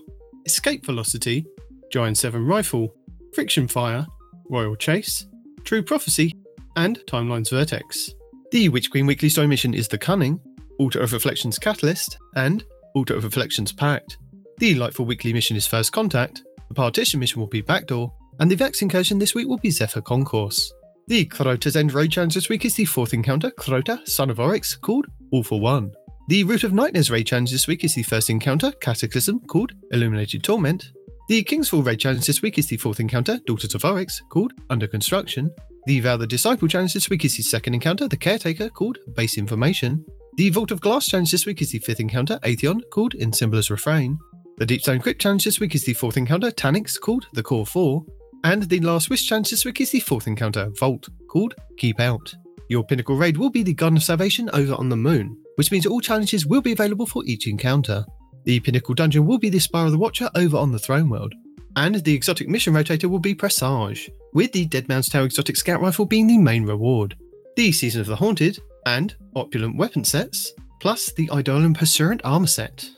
Escape 0.46 0.84
Velocity, 0.84 1.46
Jian 1.92 2.16
7 2.16 2.44
Rifle, 2.44 2.94
Friction 3.34 3.68
Fire, 3.68 4.06
Royal 4.48 4.76
Chase, 4.76 5.26
True 5.64 5.82
Prophecy, 5.82 6.34
and 6.76 6.98
Timeline's 7.06 7.50
Vertex. 7.50 8.10
The 8.50 8.68
Witch 8.68 8.90
Queen 8.90 9.06
Weekly 9.06 9.28
Story 9.28 9.46
mission 9.46 9.74
is 9.74 9.88
The 9.88 9.98
Cunning, 9.98 10.40
Altar 10.78 11.00
of 11.00 11.12
Reflections 11.12 11.58
Catalyst, 11.58 12.18
and 12.36 12.64
Altar 12.94 13.14
of 13.14 13.24
Reflections 13.24 13.72
Pact. 13.72 14.18
The 14.58 14.74
Lightfall 14.74 15.06
Weekly 15.06 15.32
mission 15.32 15.56
is 15.56 15.66
First 15.66 15.92
Contact, 15.92 16.42
the 16.68 16.74
Partition 16.74 17.20
mission 17.20 17.40
will 17.40 17.48
be 17.48 17.60
Backdoor, 17.60 18.12
and 18.38 18.50
the 18.50 18.56
Vex 18.56 18.82
incursion 18.82 19.18
this 19.18 19.34
week 19.34 19.48
will 19.48 19.58
be 19.58 19.70
Zephyr 19.70 20.00
Concourse. 20.00 20.72
The 21.08 21.26
Crota's 21.26 21.76
End 21.76 21.92
Raid 21.92 22.12
Challenge 22.12 22.34
this 22.34 22.48
week 22.48 22.64
is 22.64 22.74
the 22.74 22.84
fourth 22.84 23.12
encounter, 23.12 23.50
Crota, 23.50 24.06
Son 24.08 24.30
of 24.30 24.38
Oryx, 24.38 24.76
called 24.76 25.06
All 25.32 25.42
for 25.42 25.60
One. 25.60 25.92
The 26.30 26.44
Root 26.44 26.62
of 26.62 26.72
Nightmares 26.72 27.10
Raid 27.10 27.26
Challenge 27.26 27.50
this 27.50 27.66
week 27.66 27.82
is 27.82 27.96
the 27.96 28.04
first 28.04 28.30
encounter, 28.30 28.70
Cataclysm, 28.80 29.40
called 29.48 29.72
Illuminated 29.90 30.44
Torment. 30.44 30.92
The 31.28 31.42
Kingsfall 31.42 31.84
Raid 31.84 31.98
Challenge 31.98 32.24
this 32.24 32.40
week 32.40 32.56
is 32.56 32.68
the 32.68 32.76
fourth 32.76 33.00
encounter, 33.00 33.40
Daughters 33.48 33.74
of 33.74 33.84
Oryx, 33.84 34.22
called 34.28 34.52
Under 34.70 34.86
Construction. 34.86 35.50
The 35.86 35.98
Vow 35.98 36.16
the 36.16 36.28
Disciple 36.28 36.68
Challenge 36.68 36.94
this 36.94 37.10
week 37.10 37.24
is 37.24 37.36
the 37.36 37.42
second 37.42 37.74
encounter, 37.74 38.06
The 38.06 38.16
Caretaker, 38.16 38.68
called 38.68 38.98
Base 39.16 39.38
Information. 39.38 40.04
The 40.36 40.50
Vault 40.50 40.70
of 40.70 40.80
Glass 40.80 41.06
Challenge 41.06 41.32
this 41.32 41.46
week 41.46 41.62
is 41.62 41.72
the 41.72 41.80
fifth 41.80 41.98
encounter, 41.98 42.38
Atheon, 42.44 42.82
called 42.92 43.14
Ensemble's 43.14 43.68
Refrain. 43.68 44.16
The 44.58 44.66
Deep 44.66 44.82
Stone 44.82 45.00
Crypt 45.00 45.20
Challenge 45.20 45.42
this 45.42 45.58
week 45.58 45.74
is 45.74 45.82
the 45.82 45.94
fourth 45.94 46.16
encounter, 46.16 46.52
Taniks, 46.52 46.96
called 46.96 47.26
The 47.32 47.42
Core 47.42 47.66
4. 47.66 48.04
And 48.44 48.62
the 48.68 48.78
Last 48.78 49.10
Wish 49.10 49.26
Challenge 49.26 49.50
this 49.50 49.64
week 49.64 49.80
is 49.80 49.90
the 49.90 49.98
fourth 49.98 50.28
encounter, 50.28 50.70
Vault, 50.78 51.08
called 51.28 51.56
Keep 51.76 51.98
Out. 51.98 52.32
Your 52.68 52.84
pinnacle 52.84 53.16
raid 53.16 53.36
will 53.36 53.50
be 53.50 53.64
the 53.64 53.74
Garden 53.74 53.96
of 53.96 54.04
Salvation 54.04 54.48
over 54.52 54.74
on 54.74 54.88
the 54.88 54.96
Moon, 54.96 55.36
which 55.56 55.70
means 55.70 55.86
all 55.86 56.00
challenges 56.00 56.46
will 56.46 56.60
be 56.60 56.72
available 56.72 57.06
for 57.06 57.24
each 57.24 57.46
encounter. 57.46 58.04
The 58.44 58.60
pinnacle 58.60 58.94
dungeon 58.94 59.26
will 59.26 59.38
be 59.38 59.50
the 59.50 59.58
Spire 59.58 59.86
of 59.86 59.92
the 59.92 59.98
Watcher 59.98 60.30
over 60.34 60.56
on 60.56 60.72
the 60.72 60.78
Throne 60.78 61.08
World, 61.08 61.34
and 61.76 61.96
the 61.96 62.14
exotic 62.14 62.48
mission 62.48 62.74
rotator 62.74 63.06
will 63.06 63.18
be 63.18 63.34
Presage, 63.34 64.10
with 64.32 64.52
the 64.52 64.66
Dead 64.66 64.88
Tower 64.88 65.24
exotic 65.24 65.56
scout 65.56 65.80
rifle 65.80 66.06
being 66.06 66.26
the 66.26 66.38
main 66.38 66.64
reward. 66.64 67.16
The 67.56 67.72
Season 67.72 68.00
of 68.00 68.06
the 68.06 68.16
Haunted 68.16 68.58
and 68.86 69.14
opulent 69.36 69.76
weapon 69.76 70.04
sets, 70.04 70.52
plus 70.80 71.12
the 71.12 71.28
Eidolon 71.32 71.74
Pursuant 71.74 72.22
armor 72.24 72.46
set. 72.46 72.88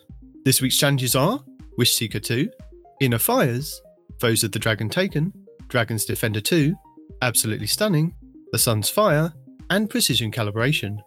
This 0.45 0.61
week's 0.61 0.77
challenges 0.77 1.17
are 1.17 1.43
Wish 1.77 1.95
Seeker 1.95 2.21
2, 2.21 2.49
Inner 3.01 3.19
Fires, 3.19 3.83
Foes 4.21 4.45
of 4.45 4.53
the 4.53 4.59
Dragon 4.59 4.89
Taken, 4.89 5.33
Dragon's 5.69 6.05
Defender 6.05 6.41
2, 6.41 6.75
Absolutely 7.23 7.67
Stunning, 7.67 8.15
The 8.53 8.59
Sun's 8.59 8.89
Fire, 8.89 9.33
and 9.71 9.89
Precision 9.91 10.31
Calibration. 10.31 10.99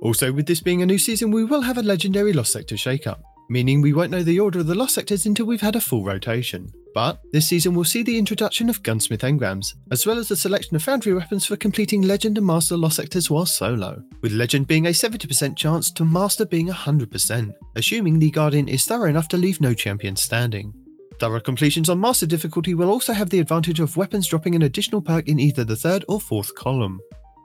Also, 0.00 0.32
with 0.32 0.46
this 0.46 0.60
being 0.60 0.82
a 0.82 0.86
new 0.86 0.98
season, 0.98 1.30
we 1.30 1.44
will 1.44 1.62
have 1.62 1.78
a 1.78 1.82
legendary 1.82 2.32
Lost 2.32 2.52
Sector 2.52 2.76
shakeup, 2.76 3.20
meaning 3.48 3.80
we 3.80 3.92
won't 3.92 4.10
know 4.10 4.22
the 4.22 4.40
order 4.40 4.60
of 4.60 4.66
the 4.66 4.74
Lost 4.74 4.94
Sectors 4.94 5.26
until 5.26 5.46
we've 5.46 5.60
had 5.60 5.76
a 5.76 5.80
full 5.80 6.04
rotation. 6.04 6.70
But 6.94 7.20
this 7.32 7.48
season 7.48 7.74
we'll 7.74 7.84
see 7.84 8.04
the 8.04 8.18
introduction 8.18 8.70
of 8.70 8.82
Gunsmith 8.84 9.22
engrams, 9.22 9.74
as 9.90 10.06
well 10.06 10.18
as 10.18 10.30
a 10.30 10.36
selection 10.36 10.76
of 10.76 10.82
Foundry 10.84 11.12
weapons 11.12 11.44
for 11.44 11.56
completing 11.56 12.02
Legend 12.02 12.38
and 12.38 12.46
Master 12.46 12.76
Lost 12.76 12.96
Sectors 12.96 13.28
while 13.28 13.46
solo, 13.46 14.00
with 14.20 14.32
Legend 14.32 14.68
being 14.68 14.86
a 14.86 14.90
70% 14.90 15.56
chance 15.56 15.90
to 15.90 16.04
Master 16.04 16.46
being 16.46 16.68
100%, 16.68 17.54
assuming 17.74 18.18
the 18.18 18.30
Guardian 18.30 18.68
is 18.68 18.84
thorough 18.84 19.08
enough 19.08 19.26
to 19.28 19.36
leave 19.36 19.60
no 19.60 19.74
champion 19.74 20.14
standing. 20.14 20.72
Thorough 21.18 21.40
completions 21.40 21.88
on 21.88 22.00
Master 22.00 22.26
difficulty 22.26 22.74
will 22.74 22.90
also 22.90 23.12
have 23.12 23.30
the 23.30 23.40
advantage 23.40 23.80
of 23.80 23.96
weapons 23.96 24.28
dropping 24.28 24.54
an 24.54 24.62
additional 24.62 25.02
perk 25.02 25.28
in 25.28 25.40
either 25.40 25.64
the 25.64 25.76
third 25.76 26.04
or 26.08 26.20
fourth 26.20 26.54
column. 26.54 27.00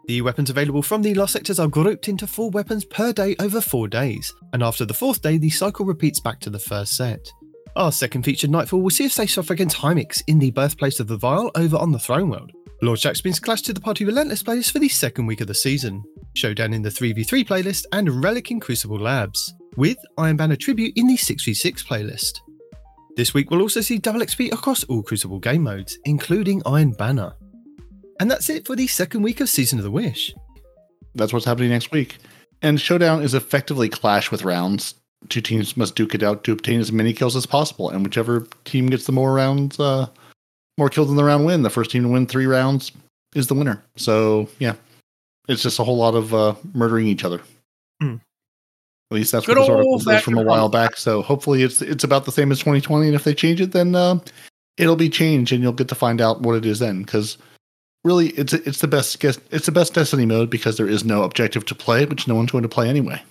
The 0.09 0.23
weapons 0.23 0.49
available 0.49 0.81
from 0.81 1.03
the 1.03 1.13
Lost 1.13 1.33
Sectors 1.33 1.59
are 1.59 1.67
grouped 1.67 2.07
into 2.07 2.25
four 2.25 2.49
weapons 2.49 2.83
per 2.83 3.13
day 3.13 3.35
over 3.37 3.61
four 3.61 3.87
days, 3.87 4.33
and 4.53 4.63
after 4.63 4.83
the 4.83 4.91
fourth 4.91 5.21
day, 5.21 5.37
the 5.37 5.51
cycle 5.51 5.85
repeats 5.85 6.19
back 6.19 6.39
to 6.39 6.49
the 6.49 6.57
first 6.57 6.97
set. 6.97 7.31
Our 7.75 7.91
second 7.91 8.23
featured 8.23 8.49
Nightfall 8.49 8.81
will 8.81 8.89
see 8.89 9.05
us 9.05 9.15
face 9.15 9.37
off 9.37 9.51
against 9.51 9.77
Hymix 9.77 10.23
in 10.25 10.39
the 10.39 10.49
birthplace 10.49 10.99
of 10.99 11.05
the 11.05 11.17
Vile 11.17 11.51
over 11.53 11.77
on 11.77 11.91
the 11.91 11.99
Throne 11.99 12.31
World. 12.31 12.51
Lord 12.81 12.97
Shax 12.97 13.21
brings 13.21 13.39
Clash 13.39 13.61
to 13.61 13.71
the 13.71 13.79
Party 13.79 14.03
Relentless 14.03 14.41
playlist 14.41 14.71
for 14.71 14.79
the 14.79 14.89
second 14.89 15.27
week 15.27 15.41
of 15.41 15.47
the 15.47 15.53
season, 15.53 16.03
Showdown 16.33 16.73
in 16.73 16.81
the 16.81 16.89
3v3 16.89 17.45
playlist, 17.47 17.85
and 17.91 18.23
Relic 18.23 18.49
in 18.49 18.59
Crucible 18.59 18.97
Labs, 18.97 19.53
with 19.77 19.99
Iron 20.17 20.37
Banner 20.37 20.55
Tribute 20.55 20.93
in 20.95 21.05
the 21.05 21.17
6v6 21.17 21.85
playlist. 21.85 22.39
This 23.15 23.35
week 23.35 23.51
we'll 23.51 23.61
also 23.61 23.81
see 23.81 23.99
double 23.99 24.21
XP 24.21 24.53
across 24.53 24.83
all 24.85 25.03
Crucible 25.03 25.37
game 25.37 25.61
modes, 25.61 25.99
including 26.05 26.63
Iron 26.65 26.93
Banner. 26.93 27.35
And 28.19 28.29
that's 28.29 28.49
it 28.49 28.65
for 28.65 28.75
the 28.75 28.87
second 28.87 29.21
week 29.21 29.39
of 29.39 29.49
Season 29.49 29.79
of 29.79 29.83
the 29.83 29.91
Wish. 29.91 30.33
That's 31.15 31.31
what's 31.31 31.45
happening 31.45 31.69
next 31.69 31.91
week. 31.91 32.17
And 32.61 32.79
Showdown 32.79 33.23
is 33.23 33.33
effectively 33.33 33.87
clash 33.87 34.31
with 34.31 34.43
rounds. 34.43 34.95
Two 35.29 35.41
teams 35.41 35.77
must 35.77 35.95
duke 35.95 36.15
it 36.15 36.23
out 36.23 36.43
to 36.43 36.51
obtain 36.51 36.79
as 36.79 36.91
many 36.91 37.13
kills 37.13 37.35
as 37.35 37.45
possible, 37.45 37.89
and 37.89 38.03
whichever 38.03 38.47
team 38.65 38.87
gets 38.87 39.05
the 39.05 39.11
more 39.11 39.33
rounds, 39.33 39.79
uh, 39.79 40.07
more 40.77 40.89
kills 40.89 41.09
in 41.09 41.15
the 41.15 41.23
round 41.23 41.45
win. 41.45 41.61
The 41.61 41.69
first 41.69 41.91
team 41.91 42.03
to 42.03 42.09
win 42.09 42.25
three 42.25 42.45
rounds 42.45 42.91
is 43.35 43.47
the 43.47 43.53
winner. 43.53 43.83
So 43.95 44.49
yeah, 44.59 44.75
it's 45.47 45.63
just 45.63 45.79
a 45.79 45.83
whole 45.83 45.97
lot 45.97 46.15
of 46.15 46.33
uh, 46.33 46.55
murdering 46.73 47.07
each 47.07 47.25
other. 47.25 47.41
Hmm. 48.01 48.15
At 49.11 49.15
least 49.15 49.31
that's 49.31 49.45
Good 49.45 49.57
what 49.57 49.63
this 49.63 49.69
article 49.69 49.91
old 49.93 50.03
says 50.03 50.21
from 50.21 50.37
a 50.37 50.43
while 50.43 50.69
back. 50.69 50.95
So 50.95 51.21
hopefully 51.21 51.63
it's 51.63 51.81
it's 51.81 52.03
about 52.03 52.25
the 52.25 52.31
same 52.31 52.51
as 52.51 52.59
2020. 52.59 53.07
And 53.07 53.15
if 53.15 53.23
they 53.23 53.33
change 53.33 53.59
it, 53.59 53.71
then 53.71 53.95
uh, 53.95 54.19
it'll 54.77 54.95
be 54.95 55.09
changed, 55.09 55.51
and 55.51 55.63
you'll 55.63 55.73
get 55.73 55.87
to 55.89 55.95
find 55.95 56.21
out 56.21 56.41
what 56.41 56.55
it 56.55 56.65
is 56.65 56.79
then. 56.79 57.01
Because 57.01 57.37
really, 58.03 58.29
it's 58.29 58.53
it's 58.53 58.79
the 58.79 58.87
best 58.87 59.19
guess. 59.19 59.39
It's 59.51 59.65
the 59.65 59.71
best 59.71 59.93
Destiny 59.93 60.25
mode 60.25 60.49
because 60.49 60.77
there 60.77 60.87
is 60.87 61.03
no 61.03 61.23
objective 61.23 61.65
to 61.65 61.75
play, 61.75 62.05
which 62.05 62.27
no 62.27 62.35
one's 62.35 62.51
going 62.51 62.63
to 62.63 62.69
play 62.69 62.89
anyway. 62.89 63.21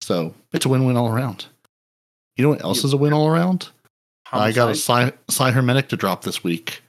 So 0.00 0.34
it's 0.52 0.66
a 0.66 0.68
win-win 0.68 0.96
all 0.96 1.08
around. 1.08 1.46
You 2.36 2.44
know 2.44 2.50
what 2.50 2.64
else 2.64 2.84
is 2.84 2.92
a 2.92 2.96
win 2.96 3.12
all 3.12 3.28
around? 3.28 3.70
I 4.32 4.52
got 4.52 4.70
a 4.70 4.74
Psi, 4.74 5.12
Psi 5.28 5.50
Hermetic 5.52 5.88
to 5.88 5.96
drop 5.96 6.22
this 6.22 6.42
week. 6.42 6.82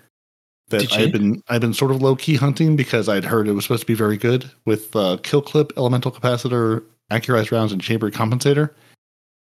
That 0.69 0.81
Did 0.81 0.91
you? 0.91 1.03
I've 1.03 1.11
been 1.11 1.43
I've 1.47 1.61
been 1.61 1.73
sort 1.73 1.91
of 1.91 2.01
low 2.01 2.15
key 2.15 2.35
hunting 2.35 2.75
because 2.75 3.07
I'd 3.07 3.23
heard 3.23 3.47
it 3.47 3.51
was 3.51 3.65
supposed 3.65 3.81
to 3.81 3.87
be 3.87 3.93
very 3.93 4.17
good 4.17 4.49
with 4.65 4.95
uh, 4.95 5.17
kill 5.21 5.41
clip, 5.41 5.71
elemental 5.77 6.11
capacitor, 6.11 6.83
accurized 7.11 7.51
rounds, 7.51 7.71
and 7.71 7.81
chamber 7.81 8.09
compensator. 8.09 8.71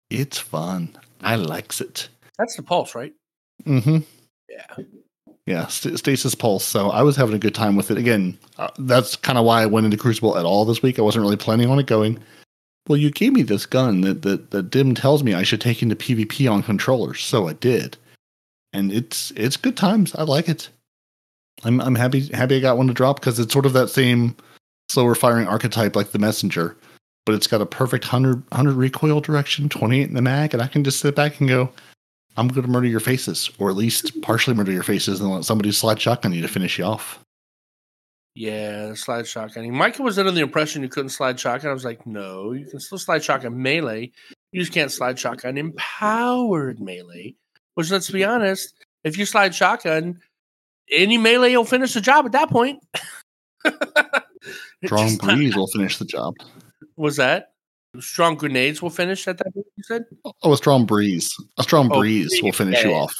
It's 0.08 0.38
fun. 0.38 0.96
I 1.20 1.36
likes 1.36 1.80
it. 1.80 2.08
That's 2.38 2.56
the 2.56 2.62
pulse, 2.62 2.94
right? 2.94 3.12
Mm-hmm. 3.66 3.98
Yeah. 4.48 4.84
Yeah, 5.46 5.66
st- 5.66 5.98
stasis 5.98 6.34
pulse. 6.34 6.64
So 6.64 6.90
I 6.90 7.02
was 7.02 7.16
having 7.16 7.34
a 7.34 7.38
good 7.38 7.54
time 7.54 7.74
with 7.76 7.90
it. 7.90 7.98
Again, 7.98 8.38
uh, 8.58 8.68
that's 8.78 9.16
kind 9.16 9.38
of 9.38 9.44
why 9.44 9.62
I 9.62 9.66
went 9.66 9.84
into 9.86 9.96
Crucible 9.96 10.38
at 10.38 10.44
all 10.44 10.64
this 10.64 10.82
week. 10.82 10.98
I 10.98 11.02
wasn't 11.02 11.22
really 11.22 11.36
planning 11.36 11.68
on 11.70 11.78
it 11.78 11.86
going. 11.86 12.18
Well, 12.88 12.98
you 12.98 13.10
gave 13.10 13.32
me 13.32 13.42
this 13.42 13.66
gun 13.66 14.02
that 14.02 14.22
that, 14.22 14.50
that 14.50 14.70
Dim 14.70 14.94
tells 14.94 15.22
me 15.22 15.34
I 15.34 15.42
should 15.42 15.60
take 15.60 15.82
into 15.82 15.96
PvP 15.96 16.50
on 16.50 16.62
controllers, 16.62 17.20
so 17.22 17.48
I 17.48 17.54
did, 17.54 17.96
and 18.72 18.92
it's 18.92 19.32
it's 19.32 19.56
good 19.56 19.76
times. 19.76 20.14
I 20.14 20.22
like 20.22 20.48
it. 20.48 20.68
I'm 21.64 21.80
I'm 21.80 21.94
happy 21.94 22.26
happy 22.28 22.56
I 22.56 22.60
got 22.60 22.76
one 22.78 22.88
to 22.88 22.94
drop 22.94 23.20
because 23.20 23.38
it's 23.38 23.52
sort 23.52 23.66
of 23.66 23.72
that 23.74 23.88
same 23.88 24.36
slower 24.88 25.14
firing 25.14 25.46
archetype 25.46 25.94
like 25.96 26.10
the 26.12 26.18
messenger. 26.18 26.76
but 27.26 27.34
it's 27.34 27.46
got 27.46 27.60
a 27.60 27.66
perfect 27.66 28.04
100, 28.04 28.42
100 28.50 28.72
recoil 28.74 29.20
direction, 29.20 29.68
28 29.68 30.08
in 30.08 30.14
the 30.14 30.22
mag, 30.22 30.52
and 30.54 30.62
I 30.62 30.66
can 30.66 30.82
just 30.82 31.00
sit 31.00 31.14
back 31.14 31.38
and 31.38 31.48
go, 31.48 31.70
I'm 32.40 32.48
going 32.48 32.62
to 32.62 32.68
murder 32.68 32.86
your 32.86 33.00
faces, 33.00 33.50
or 33.58 33.68
at 33.68 33.76
least 33.76 34.22
partially 34.22 34.56
murder 34.56 34.72
your 34.72 34.82
faces, 34.82 35.20
and 35.20 35.30
let 35.30 35.44
somebody 35.44 35.70
slide 35.72 36.00
shotgun 36.00 36.32
you 36.32 36.40
to 36.40 36.48
finish 36.48 36.78
you 36.78 36.84
off. 36.84 37.22
Yeah, 38.34 38.94
slide 38.94 39.26
shotgun. 39.26 39.70
Michael 39.72 40.06
was 40.06 40.18
under 40.18 40.30
the 40.30 40.40
impression 40.40 40.82
you 40.82 40.88
couldn't 40.88 41.10
slide 41.10 41.38
shotgun. 41.38 41.70
I 41.70 41.74
was 41.74 41.84
like, 41.84 42.06
no, 42.06 42.52
you 42.52 42.64
can 42.64 42.80
still 42.80 42.96
slide 42.96 43.22
shotgun 43.22 43.60
melee. 43.60 44.10
You 44.52 44.60
just 44.60 44.72
can't 44.72 44.90
slide 44.90 45.18
shotgun 45.18 45.58
empowered 45.58 46.80
melee. 46.80 47.34
Which, 47.74 47.90
let's 47.90 48.10
be 48.10 48.24
honest, 48.24 48.72
if 49.04 49.18
you 49.18 49.26
slide 49.26 49.54
shotgun, 49.54 50.18
any 50.90 51.18
melee 51.18 51.54
will 51.54 51.66
finish 51.66 51.92
the 51.92 52.00
job 52.00 52.24
at 52.24 52.32
that 52.32 52.48
point. 52.48 52.82
Strong 54.86 55.18
breeze 55.18 55.54
will 55.54 55.66
finish 55.66 55.98
the 55.98 56.06
job. 56.06 56.36
was 56.96 57.16
that 57.16 57.50
strong 57.98 58.36
grenades 58.36 58.80
will 58.80 58.90
finish 58.90 59.26
at 59.26 59.38
that 59.38 59.52
point? 59.52 59.66
You 59.76 59.82
said, 59.84 60.04
Oh, 60.42 60.52
a 60.52 60.56
strong 60.56 60.86
breeze. 60.86 61.34
A 61.58 61.62
strong 61.62 61.90
Oh, 61.92 61.98
breeze 61.98 62.40
will 62.42 62.52
finish 62.52 62.82
you 62.84 62.92
off. 62.92 63.14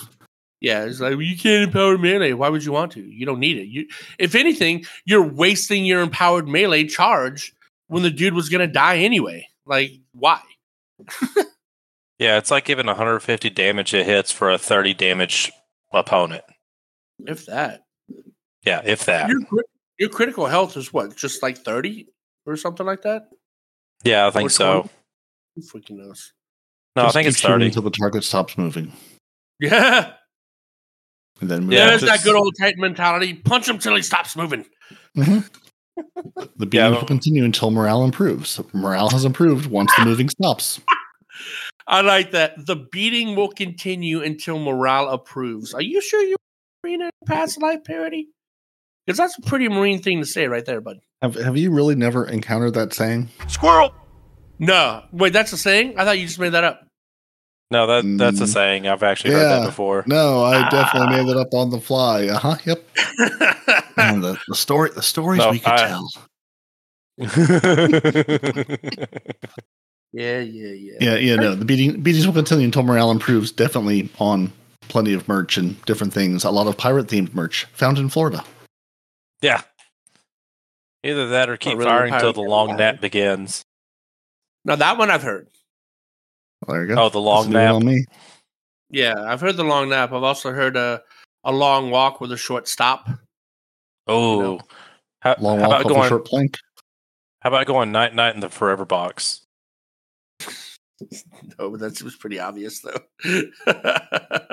yeah. 0.61 0.85
It's 0.85 1.01
like 1.01 1.13
well, 1.13 1.23
you 1.23 1.37
can't 1.37 1.65
empower 1.65 1.99
melee. 1.99 2.33
Why 2.33 2.49
would 2.49 2.65
you 2.65 2.73
want 2.73 2.93
to? 2.93 3.01
You 3.03 3.27
don't 3.27 3.41
need 3.41 3.57
it. 3.59 3.67
You, 3.67 3.87
if 4.19 4.35
anything, 4.35 4.85
you're 5.05 5.27
wasting 5.27 5.85
your 5.85 6.01
empowered 6.03 6.47
melee 6.49 6.85
charge 6.85 7.53
when 7.89 8.03
the 8.03 8.11
dude 8.11 8.35
was 8.35 8.49
gonna 8.49 8.67
die 8.69 8.99
anyway. 8.99 9.47
Like, 9.67 9.91
why? 10.13 10.41
Yeah, 12.19 12.37
it's 12.37 12.51
like 12.51 12.67
giving 12.67 12.85
150 12.85 13.49
damage 13.49 13.95
it 13.95 14.05
hits 14.05 14.31
for 14.31 14.51
a 14.51 14.59
30 14.59 14.93
damage 14.93 15.51
opponent. 15.91 16.45
If 17.27 17.47
that. 17.47 17.85
Yeah, 18.67 18.83
if 18.85 19.07
that. 19.07 19.31
Your, 19.31 19.41
your 19.99 20.09
critical 20.11 20.45
health 20.45 20.77
is 20.77 20.93
what, 20.93 21.17
just 21.17 21.43
like 21.43 21.57
30 21.57 22.09
or 22.45 22.57
something 22.57 22.85
like 22.85 23.01
that? 23.05 23.31
Yeah, 24.05 24.27
I 24.27 24.31
think 24.31 24.47
Or 24.47 24.51
so. 24.51 24.73
20? 24.83 24.91
Who 25.57 25.63
freaking 25.63 25.97
knows? 25.99 26.33
No, 26.97 27.07
I 27.07 27.11
think 27.11 27.25
keep 27.27 27.33
it's 27.33 27.41
shooting 27.41 27.55
30. 27.55 27.67
until 27.67 27.83
the 27.83 27.91
target 27.91 28.25
stops 28.25 28.59
moving, 28.59 28.93
Yeah. 29.61 30.13
and 31.41 31.51
then 31.51 31.65
move 31.65 31.73
Yeah, 31.73 31.87
There's 31.91 32.03
that 32.03 32.23
good 32.25 32.35
old 32.35 32.55
Titan 32.61 32.81
mentality. 32.81 33.35
Punch 33.35 33.69
him 33.69 33.79
till 33.79 33.95
he 33.95 34.03
stops 34.03 34.37
moving. 34.37 34.67
Mhm. 35.17 35.49
The 36.57 36.67
beating 36.67 36.79
Yeah, 36.81 36.89
will 36.91 37.05
continue 37.07 37.45
until 37.45 37.71
morale 37.71 38.05
improves. 38.05 38.59
Morale 38.73 39.11
has 39.11 39.25
improved 39.27 39.67
once 39.67 39.93
the 39.97 40.05
moving 40.07 40.31
stops. 40.31 40.81
I 41.87 42.01
like 42.01 42.31
that. 42.31 42.55
The 42.67 42.77
beating 42.77 43.37
will 43.37 43.49
continue 43.51 44.23
until 44.23 44.59
morale 44.59 45.09
approves. 45.11 45.75
Are 45.75 45.83
you 45.83 46.01
sure 46.01 46.23
you're 46.23 46.37
a 46.37 46.87
Marine 46.87 47.03
in 47.03 47.09
a 47.09 47.27
past 47.27 47.61
life 47.61 47.81
Peroty? 47.87 48.29
Because 49.07 49.19
that's 49.19 49.37
a 49.39 49.43
pretty 49.43 49.69
Marine 49.69 50.01
thing 50.01 50.21
to 50.21 50.27
say 50.27 50.47
right 50.47 50.65
there, 50.65 50.81
bud. 50.81 51.01
Have 51.23 51.35
Have 51.37 51.57
you 51.57 51.71
really 51.71 51.95
never 51.95 52.27
encountered 52.27 52.75
that 52.75 52.93
saying? 52.95 53.29
Squirrel! 53.49 53.93
No. 54.59 55.05
Wait, 55.13 55.33
that's 55.33 55.53
a 55.53 55.59
saying? 55.59 55.99
I 55.99 56.05
thought 56.05 56.19
you 56.19 56.27
just 56.27 56.39
made 56.39 56.51
that 56.51 56.65
up. 56.65 56.87
No, 57.71 57.87
that 57.87 58.03
that's 58.19 58.41
a 58.41 58.45
Mm. 58.45 58.49
saying. 58.53 58.89
I've 58.89 59.03
actually 59.03 59.33
heard 59.35 59.43
Yeah. 59.43 59.59
that 59.61 59.67
before. 59.67 60.03
No, 60.07 60.43
I 60.45 60.69
definitely 60.71 61.15
Ah. 61.15 61.17
made 61.23 61.29
that 61.29 61.37
up 61.39 61.55
on 61.55 61.71
the 61.71 61.81
fly. 61.81 62.27
Uh 62.29 62.39
huh. 62.39 62.57
Yep. 62.65 62.85
And 63.97 64.25
the, 64.25 64.39
the 64.49 64.55
story, 64.55 64.91
the 64.95 65.03
stories 65.03 65.39
No, 65.41 65.51
we 65.51 65.59
could 65.59 65.73
I- 65.73 65.89
tell. 65.89 66.09
yeah, 70.13 70.41
yeah, 70.41 70.41
yeah. 70.41 70.93
Yeah, 71.01 71.15
yeah. 71.17 71.37
No, 71.37 71.55
the 71.55 71.65
beating 71.67 72.01
beatings 72.03 72.27
will 72.27 72.33
continue 72.35 72.65
until 72.65 72.83
morale 72.83 73.11
improves. 73.11 73.53
Definitely 73.53 74.09
on 74.19 74.53
plenty 74.89 75.13
of 75.13 75.29
merch 75.29 75.57
and 75.59 75.81
different 75.85 76.13
things. 76.15 76.45
A 76.45 76.51
lot 76.51 76.67
of 76.67 76.77
pirate 76.79 77.07
themed 77.09 77.35
merch 77.35 77.67
found 77.73 77.99
in 77.99 78.09
Florida. 78.09 78.43
yeah. 79.43 79.63
Either 81.03 81.29
that 81.31 81.49
or 81.49 81.57
keep 81.57 81.79
really 81.79 81.91
firing 81.91 82.13
until 82.15 82.33
the 82.33 82.41
long 82.43 82.69
pirate. 82.69 82.79
nap 82.79 83.01
begins. 83.01 83.63
Now, 84.65 84.77
that 84.77 84.99
one 84.99 85.11
I've 85.11 85.23
heard. 85.23 85.49
Well, 86.67 86.75
there 86.75 86.87
you 86.87 86.95
go. 86.95 87.03
Oh, 87.05 87.09
the 87.09 87.19
long 87.21 87.45
That's 87.51 87.55
nap. 87.55 87.75
on 87.77 87.85
me. 87.87 88.05
Yeah, 88.91 89.15
I've 89.19 89.41
heard 89.41 89.57
the 89.57 89.65
long 89.65 89.89
nap. 89.89 90.13
I've 90.13 90.23
also 90.23 90.53
heard 90.53 90.77
a, 90.77 91.01
a 91.45 91.53
long 91.53 91.91
walk 91.91 92.21
with 92.21 92.33
a 92.33 92.37
short 92.37 92.69
stop. 92.69 93.09
Oh, 94.07 94.41
No. 94.41 94.61
how, 95.23 95.37
Long 95.39 95.61
how 95.61 95.69
walk 95.71 95.81
about 95.81 95.87
off 95.87 95.91
a 95.91 95.95
going? 95.95 96.09
short 96.09 96.25
plank. 96.27 96.59
How 97.41 97.49
about 97.49 97.67
going 97.67 97.91
night 97.93 98.15
night 98.15 98.35
in 98.35 98.41
the 98.41 98.51
forever 98.51 98.85
box? 98.85 99.41
No, 101.59 101.71
but 101.71 101.81
that 101.81 101.97
seems 101.97 102.15
pretty 102.15 102.39
obvious, 102.39 102.81
though. 102.83 103.01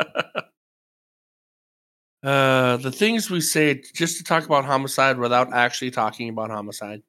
uh, 2.27 2.77
the 2.77 2.91
things 2.91 3.29
we 3.29 3.39
say 3.39 3.81
just 3.93 4.17
to 4.17 4.23
talk 4.23 4.45
about 4.45 4.65
homicide 4.65 5.17
without 5.17 5.53
actually 5.53 5.91
talking 5.91 6.29
about 6.29 6.49
homicide. 6.49 7.01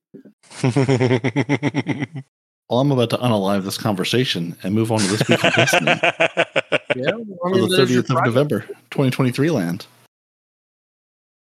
Well, 2.70 2.80
I'm 2.80 2.90
about 2.92 3.08
to 3.10 3.16
unalive 3.16 3.64
this 3.64 3.78
conversation 3.78 4.54
and 4.62 4.74
move 4.74 4.92
on 4.92 4.98
to 4.98 5.06
this 5.06 5.26
week 5.26 5.42
in 5.42 5.52
Destiny 5.52 5.86
Yeah, 5.86 7.12
I 7.14 7.50
for 7.50 7.66
the 7.66 7.76
30th 7.78 7.98
of 8.00 8.06
Friday. 8.08 8.26
November, 8.26 8.60
2023 8.90 9.50
land. 9.50 9.86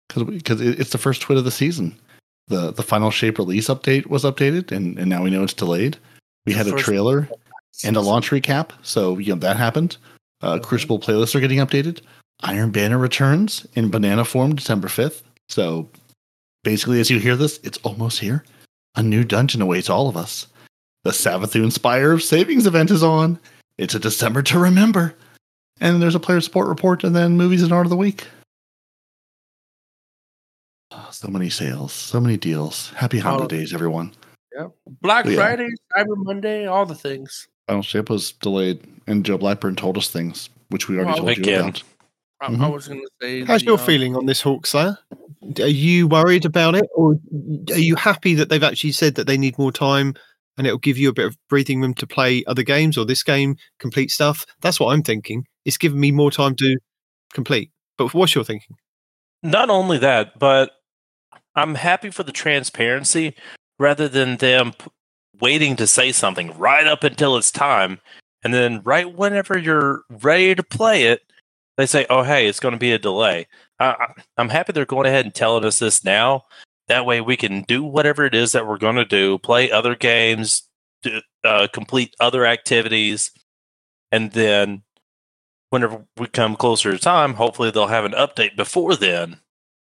Because 0.08 0.62
it's 0.62 0.92
the 0.92 0.98
first 0.98 1.22
twit 1.22 1.38
of 1.38 1.44
the 1.44 1.52
season. 1.52 2.00
The 2.48 2.72
the 2.72 2.84
final 2.84 3.12
shape 3.12 3.38
release 3.38 3.68
update 3.68 4.08
was 4.08 4.24
updated, 4.24 4.72
and, 4.72 4.98
and 4.98 5.10
now 5.10 5.22
we 5.22 5.30
know 5.30 5.44
it's 5.44 5.54
delayed. 5.54 5.98
We 6.46 6.54
had 6.54 6.68
a 6.68 6.78
trailer 6.78 7.28
and 7.84 7.98
a 7.98 8.02
launch 8.02 8.30
recap, 8.32 8.70
so 8.82 9.18
you 9.18 9.34
know 9.34 9.40
that 9.40 9.58
happened. 9.58 9.98
Uh, 10.42 10.58
Crucible 10.60 11.00
playlists 11.00 11.36
are 11.36 11.42
getting 11.42 11.60
updated. 11.60 12.00
Iron 12.42 12.72
Banner 12.72 12.98
returns 12.98 13.68
in 13.74 13.90
banana 13.90 14.24
form 14.26 14.56
December 14.56 14.88
5th. 14.88 15.22
So 15.50 15.90
basically, 16.64 17.00
as 17.00 17.10
you 17.10 17.20
hear 17.20 17.36
this, 17.36 17.60
it's 17.64 17.78
almost 17.80 18.20
here. 18.20 18.44
A 18.96 19.04
new 19.04 19.24
dungeon 19.24 19.62
awaits 19.62 19.90
all 19.90 20.08
of 20.08 20.18
us. 20.18 20.48
The 21.04 21.12
Savathun 21.12 21.72
Spire 21.72 22.12
of 22.12 22.24
Savings 22.24 22.66
event 22.66 22.92
is 22.92 23.04
on. 23.04 23.40
It's 23.78 23.96
a 23.96 24.00
December 24.00 24.42
to 24.44 24.60
remember. 24.60 25.16
And 25.80 26.02
there's 26.02 26.16
a 26.16 26.20
player 26.20 26.42
support 26.42 26.68
report 26.68 27.04
and 27.04 27.16
then 27.16 27.38
movies 27.38 27.64
and 27.64 27.72
art 27.72 27.86
of 27.86 27.90
the 27.90 27.96
week. 27.96 28.28
Oh, 30.92 31.08
so 31.12 31.28
many 31.30 31.50
sales, 31.50 31.94
so 31.94 32.20
many 32.20 32.36
deals. 32.36 32.90
Happy 32.96 33.20
oh, 33.20 33.24
holidays, 33.24 33.74
everyone. 33.74 34.14
Black 35.02 35.26
Yeah. 35.26 35.36
Friday, 35.36 35.70
Cyber 35.96 36.18
Monday, 36.18 36.66
all 36.66 36.86
the 36.86 36.96
things. 36.96 37.48
Final 37.68 37.84
Shape 37.84 38.10
was 38.10 38.32
delayed, 38.34 38.82
and 39.08 39.24
Joe 39.24 39.38
Blackburn 39.38 39.76
told 39.76 39.98
us 39.98 40.10
things, 40.10 40.50
which 40.70 40.90
we 40.90 40.96
already 40.96 41.22
Well, 41.22 41.36
told 41.36 41.46
you 41.46 41.56
about. 41.56 41.84
I, 42.42 42.54
I 42.54 42.68
was 42.68 42.88
going 42.88 43.02
to 43.02 43.10
say. 43.22 43.44
How's 43.44 43.62
the, 43.62 43.68
your 43.68 43.80
um, 43.80 43.86
feeling 43.86 44.16
on 44.16 44.26
this 44.26 44.42
Hawkslay3r? 44.42 44.98
Are 45.60 45.68
you 45.68 46.08
worried 46.08 46.46
about 46.46 46.76
it, 46.76 46.86
or 46.96 47.16
are 47.72 47.80
you 47.80 47.96
happy 47.96 48.34
that 48.36 48.50
they've 48.50 48.64
actually 48.64 48.92
said 48.92 49.16
that 49.16 49.28
they 49.28 49.38
need 49.38 49.58
more 49.58 49.72
time 49.72 50.14
and 50.58 50.68
it'll 50.68 50.80
give 50.80 50.98
you 50.98 51.10
a 51.10 51.14
bit 51.14 51.26
of 51.26 51.38
breathing 51.48 51.82
room 51.82 51.94
to 51.96 52.06
play 52.06 52.44
other 52.46 52.64
games 52.64 52.98
or 52.98 53.06
this 53.06 53.24
game, 53.24 53.56
complete 53.80 54.12
stuff? 54.12 54.46
That's 54.62 54.80
what 54.80 54.94
I'm 54.94 55.04
thinking. 55.04 55.46
It's 55.66 55.78
giving 55.78 56.00
me 56.00 56.12
more 56.12 56.32
time 56.32 56.56
to 56.58 56.78
complete. 57.34 57.72
But 57.98 58.14
what's 58.14 58.36
your 58.36 58.44
thinking? 58.44 58.76
Not 59.42 59.70
only 59.70 59.98
that, 60.00 60.38
but 60.38 60.72
I'm 61.56 61.76
happy 61.76 62.10
for 62.10 62.24
the 62.24 62.32
transparency 62.32 63.36
rather 63.78 64.08
than 64.08 64.38
them 64.38 64.74
p- 64.74 64.92
waiting 65.40 65.76
to 65.78 65.88
say 65.88 66.12
something 66.12 66.58
right 66.58 66.86
up 66.86 67.04
until 67.04 67.38
it's 67.38 67.52
time. 67.52 68.00
And 68.44 68.54
then, 68.54 68.82
right 68.84 69.14
whenever 69.14 69.58
you're 69.58 70.04
ready 70.10 70.56
to 70.56 70.64
play 70.64 71.06
it, 71.06 71.22
they 71.80 71.86
say, 71.86 72.06
oh, 72.10 72.24
hey, 72.24 72.46
it's 72.46 72.60
going 72.60 72.74
to 72.74 72.78
be 72.78 72.92
a 72.92 73.00
delay. 73.00 73.48
I, 73.80 74.14
I'm 74.36 74.50
happy 74.50 74.74
they're 74.74 74.86
going 74.86 75.08
ahead 75.08 75.24
and 75.24 75.34
telling 75.34 75.64
us 75.64 75.80
this 75.80 76.04
now. 76.04 76.44
That 76.90 77.06
way, 77.06 77.22
we 77.22 77.38
can 77.38 77.62
do 77.70 77.86
whatever 77.86 78.26
it 78.26 78.36
is 78.36 78.52
that 78.52 78.68
we're 78.68 78.78
going 78.78 78.98
to 78.98 79.06
do, 79.06 79.38
play 79.38 79.72
other 79.72 79.96
games, 79.96 80.64
do, 81.04 81.22
uh, 81.46 81.70
complete 81.72 82.14
other 82.20 82.46
activities. 82.46 83.32
And 84.12 84.34
then, 84.34 84.82
whenever 85.70 86.06
we 86.18 86.28
come 86.28 86.58
closer 86.58 86.92
to 86.92 86.98
time, 86.98 87.36
hopefully 87.36 87.72
they'll 87.72 87.88
have 87.88 88.04
an 88.04 88.12
update 88.12 88.58
before 88.58 88.98
then. 88.98 89.38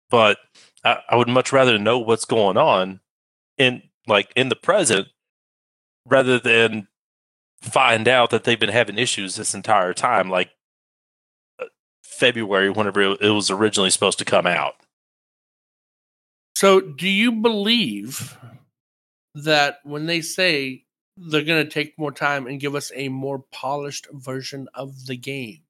But 0.09 0.37
I, 0.85 0.99
I 1.09 1.17
would 1.17 1.27
much 1.27 1.51
rather 1.51 1.77
know 1.77 1.99
what's 1.99 2.23
going 2.23 2.55
on 2.55 3.01
in 3.57 3.81
like 4.07 4.31
in 4.37 4.47
the 4.47 4.55
present 4.55 5.09
rather 6.05 6.39
than 6.39 6.87
find 7.61 8.07
out 8.07 8.29
that 8.29 8.45
they've 8.45 8.57
been 8.57 8.69
having 8.69 8.97
issues 8.97 9.35
this 9.35 9.53
entire 9.53 9.93
time, 9.93 10.29
like 10.29 10.51
February, 12.19 12.69
whenever 12.69 13.01
it, 13.01 13.21
was 13.21 13.49
originally 13.49 13.89
supposed 13.89 14.19
to 14.19 14.25
come 14.25 14.45
out. 14.45 14.75
So, 16.55 16.81
do 16.81 17.07
you 17.07 17.31
believe 17.31 18.37
that 19.33 19.79
when 19.83 20.05
they 20.05 20.21
say 20.21 20.83
they're 21.15 21.43
going 21.43 21.63
to 21.63 21.71
take 21.71 21.97
more 21.97 22.11
time 22.11 22.47
and 22.47 22.59
give 22.59 22.75
us 22.75 22.91
a 22.93 23.09
more 23.09 23.39
polished 23.51 24.07
version 24.11 24.67
of 24.73 25.05
the 25.05 25.15
game, 25.15 25.61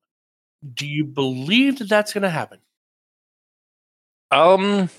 do 0.74 0.88
you 0.88 1.06
believe 1.06 1.80
that 1.80 1.90
that's 1.90 2.14
going 2.14 2.24
to 2.24 2.30
happen? 2.30 2.60
Um, 4.32 4.90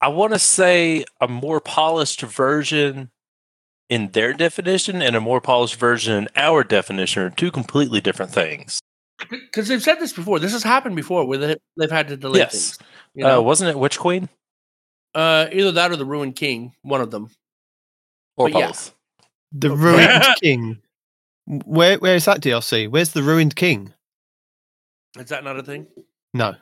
I 0.00 0.08
want 0.08 0.32
to 0.34 0.38
say 0.38 1.04
a 1.20 1.28
more 1.28 1.60
polished 1.60 2.20
version 2.20 3.10
in 3.88 4.10
their 4.12 4.32
definition 4.32 5.02
and 5.02 5.16
a 5.16 5.20
more 5.20 5.40
polished 5.40 5.76
version 5.76 6.14
in 6.14 6.28
our 6.36 6.64
definition 6.64 7.22
are 7.22 7.30
two 7.30 7.50
completely 7.50 8.00
different 8.00 8.32
things. 8.32 8.80
Because 9.30 9.68
they've 9.68 9.82
said 9.82 10.00
this 10.00 10.12
before. 10.12 10.38
This 10.38 10.52
has 10.52 10.62
happened 10.62 10.96
before 10.96 11.24
where 11.26 11.38
they, 11.38 11.56
they've 11.76 11.90
had 11.90 12.08
to 12.08 12.16
delay 12.16 12.40
Yes. 12.40 12.52
things. 12.52 12.78
You 13.14 13.24
know? 13.24 13.38
Uh, 13.38 13.42
wasn't 13.42 13.70
it 13.70 13.78
Witch 13.78 13.98
Queen 13.98 14.28
Uh, 15.14 15.46
either 15.52 15.72
that 15.72 15.90
or 15.92 15.96
the 15.96 16.04
Ruined 16.04 16.36
King, 16.36 16.74
one 16.82 17.00
of 17.00 17.10
them. 17.10 17.30
or 18.36 18.48
But 18.50 18.58
yeah. 18.58 18.66
both? 18.68 18.94
The 19.52 19.70
Ruined 19.70 20.24
King. 20.42 20.82
Where 21.46 21.98
where 21.98 22.16
is 22.16 22.24
that 22.24 22.40
DLC? 22.40 22.88
Where's 22.88 23.12
the 23.12 23.22
Ruined 23.22 23.54
King? 23.54 23.92
Is 25.18 25.26
that 25.28 25.44
not 25.44 25.58
a 25.58 25.62
thing? 25.62 25.86
No. 26.32 26.56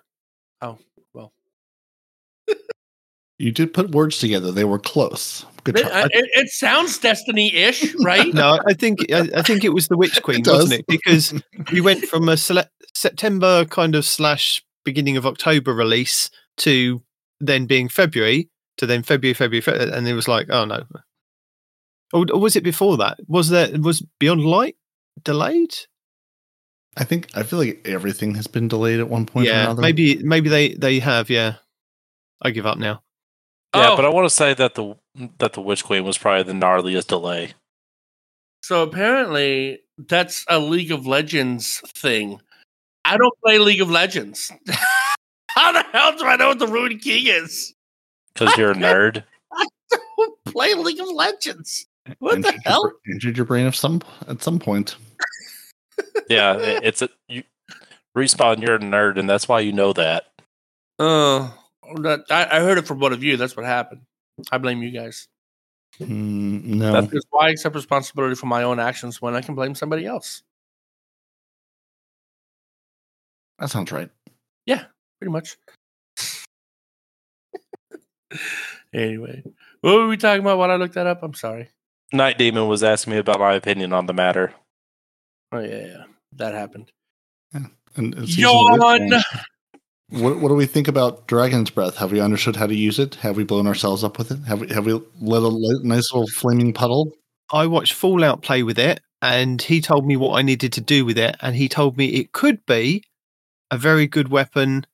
You 3.43 3.51
did 3.51 3.75
put 3.75 3.91
words 3.91 4.19
together. 4.19 4.53
They 4.53 4.63
were 4.63 4.79
close. 4.79 5.45
Good 5.65 5.77
It, 5.77 5.83
try. 5.83 6.03
Uh, 6.03 6.09
it, 6.13 6.31
it 6.33 6.49
sounds 6.51 6.97
Destiny-ish, 6.99 7.93
right? 8.01 8.33
No, 8.33 8.61
I 8.69 8.73
think 8.73 9.13
I, 9.13 9.29
I 9.35 9.43
think 9.43 9.65
it 9.65 9.75
was 9.75 9.89
the 9.89 9.97
Witch 9.97 10.23
Queen, 10.23 10.45
does. 10.45 10.63
wasn't 10.63 10.79
it? 10.79 10.87
Because 10.87 11.35
we 11.73 11.81
went 11.81 12.05
from 12.05 12.29
a 12.29 12.37
sele- 12.37 12.71
September 12.95 13.65
kind 13.65 13.97
of 13.97 14.05
slash 14.05 14.65
beginning 14.85 15.17
of 15.17 15.27
October 15.27 15.75
release 15.75 16.31
to 16.59 17.03
then 17.41 17.67
being 17.67 17.89
February 17.89 18.49
to 18.77 18.87
then 18.87 19.03
February, 19.03 19.35
February, 19.35 19.61
February 19.61 19.93
and 19.93 20.07
it 20.07 20.15
was 20.15 20.29
like, 20.29 20.47
oh 20.49 20.65
no. 20.65 20.85
Or, 22.13 22.27
or 22.33 22.41
was 22.41 22.55
it 22.55 22.63
before 22.63 22.97
that? 22.99 23.19
Was 23.27 23.49
there 23.49 23.77
was 23.77 24.07
Beyond 24.21 24.45
Light 24.45 24.77
delayed? 25.25 25.75
I 26.97 27.03
think 27.03 27.29
I 27.35 27.43
feel 27.43 27.59
like 27.59 27.81
everything 27.89 28.37
has 28.37 28.47
been 28.47 28.69
delayed 28.69 29.01
at 29.01 29.09
one 29.09 29.27
point 29.27 29.49
or 29.49 29.51
yeah, 29.51 29.65
another. 29.65 29.83
maybe 29.83 30.23
maybe 30.23 30.49
they 30.49 30.75
they 30.75 31.01
have. 31.01 31.29
Yeah, 31.29 31.55
I 32.41 32.51
give 32.53 32.67
up 32.67 32.79
now. 32.79 33.03
Yeah, 33.75 33.91
Oh. 33.91 33.97
but 33.97 34.05
I 34.05 34.09
want 34.11 34.27
to 34.29 34.35
say 34.35 34.55
that 34.55 34.75
the 34.75 34.97
that 35.39 35.53
the 35.55 35.61
Witch 35.61 35.85
Queen 35.85 36.05
was 36.05 36.19
probably 36.19 36.43
the 36.43 36.53
gnarliest 36.53 37.07
delay. 37.07 37.53
So 38.63 38.83
apparently, 38.83 39.81
that's 39.99 40.45
a 40.49 40.59
League 40.59 40.93
of 40.93 41.07
Legends 41.07 41.81
thing. 41.97 42.41
I 43.05 43.17
don't 43.17 43.35
play 43.45 43.59
League 43.59 43.81
of 43.81 43.91
Legends. 43.91 44.53
How 45.51 45.73
the 45.73 45.83
hell 45.93 46.17
do 46.17 46.25
I 46.25 46.37
know 46.37 46.49
what 46.49 46.59
the 46.59 46.67
Ruined 46.69 47.03
King 47.03 47.27
is? 47.27 47.75
Because 48.33 48.57
you're 48.57 48.71
a 48.71 48.75
nerd. 48.75 49.25
Who 50.17 50.37
play 50.47 50.75
League 50.75 51.01
of 51.01 51.09
Legends? 51.11 51.87
What 52.21 52.43
the 52.43 52.49
Injured 52.49 52.55
your 52.55 52.63
hell? 52.65 52.83
bra- 52.83 53.13
Injured 53.15 53.37
your 53.37 53.47
brain 53.47 53.67
of 53.67 53.77
some 53.77 54.03
at 54.29 54.43
some 54.43 54.59
point. 54.59 54.97
Yeah, 56.29 56.57
it- 56.59 56.85
it's 56.85 57.03
a 57.03 57.09
you 57.29 57.43
respawn. 58.17 58.61
You're 58.63 58.77
a 58.77 58.79
nerd, 58.79 59.19
and 59.19 59.29
that's 59.29 59.49
why 59.49 59.61
you 59.61 59.73
know 59.73 59.93
that. 59.93 60.27
Oh, 60.99 61.53
that, 62.03 62.25
I, 62.31 62.59
I 62.59 62.61
heard 62.61 62.79
it 62.79 62.87
from 62.87 63.01
one 63.01 63.13
of 63.13 63.23
you. 63.23 63.37
That's 63.37 63.57
what 63.57 63.67
happened. 63.67 64.03
I 64.51 64.59
blame 64.59 64.83
you 64.83 64.91
guys. 64.91 65.29
Mm, 66.01 66.65
no, 66.65 67.03
That's 67.03 67.27
why 67.31 67.49
I 67.49 67.51
accept 67.51 67.75
responsibility 67.75 68.35
for 68.35 68.47
my 68.47 68.63
own 68.63 68.81
actions 68.81 69.21
when 69.21 69.35
I 69.35 69.43
can 69.43 69.55
blame 69.55 69.75
somebody 69.75 70.07
else. 70.07 70.43
that 73.59 73.69
sounds 73.71 73.93
right. 73.93 74.11
Yeah, 74.67 74.85
pretty 75.21 75.31
much. 75.31 75.57
anyway, 78.93 79.45
what 79.81 79.95
were 79.95 80.09
we 80.09 80.17
talking 80.17 80.41
about 80.41 80.59
while 80.59 80.71
I 80.71 80.77
looked 80.77 80.95
that 80.95 81.07
up? 81.07 81.23
I'm 81.23 81.35
sorry. 81.35 81.69
Nitedemon 82.13 82.69
was 82.69 82.83
asking 82.83 83.13
me 83.13 83.19
about 83.19 83.41
my 83.41 83.55
opinion 83.55 83.93
on 83.93 84.07
the 84.07 84.13
matter. 84.13 84.53
Oh 85.53 85.61
yeah, 85.61 85.87
yeah, 85.87 86.05
that 86.33 86.55
happened. 86.55 86.91
And, 87.53 87.71
and 87.97 88.29
season 88.29 88.45
of 88.45 88.73
Witch 88.73 88.83
Yawn. 88.83 89.23
What, 90.13 90.41
what 90.41 90.49
do 90.49 90.55
we 90.55 90.67
think 90.67 90.89
about 90.89 91.27
Dragon's 91.27 91.71
Breath? 91.71 91.97
Have 91.97 92.13
we 92.13 92.21
understood 92.21 92.57
how 92.57 92.67
to 92.67 92.75
use 92.75 92.99
it? 92.99 93.15
Have 93.17 93.37
we 93.37 93.45
blown 93.45 93.67
ourselves 93.67 94.05
up 94.05 94.19
with 94.19 94.31
it? 94.31 94.41
Have 94.47 94.61
we 94.61 94.69
have 94.69 94.85
we 94.85 94.93
let 95.21 95.43
a 95.43 95.81
nice 95.87 96.13
little 96.13 96.27
flaming 96.29 96.75
puddle? 96.75 97.13
I 97.51 97.67
watched 97.67 97.95
Fallout 97.95 98.43
play 98.43 98.63
with 98.63 98.79
it, 98.79 99.01
and 99.23 99.61
he 99.63 99.81
told 99.81 100.07
me 100.07 100.17
what 100.17 100.37
I 100.39 100.43
needed 100.43 100.73
to 100.75 100.81
do 100.83 101.07
with 101.07 101.17
it, 101.17 101.37
and 101.41 101.57
he 101.57 101.67
told 101.69 101.97
me 101.97 102.07
it 102.09 102.33
could 102.33 102.65
be 102.67 103.05
a 103.71 103.79
very 103.79 104.07
good 104.07 104.29
weapon 104.29 104.87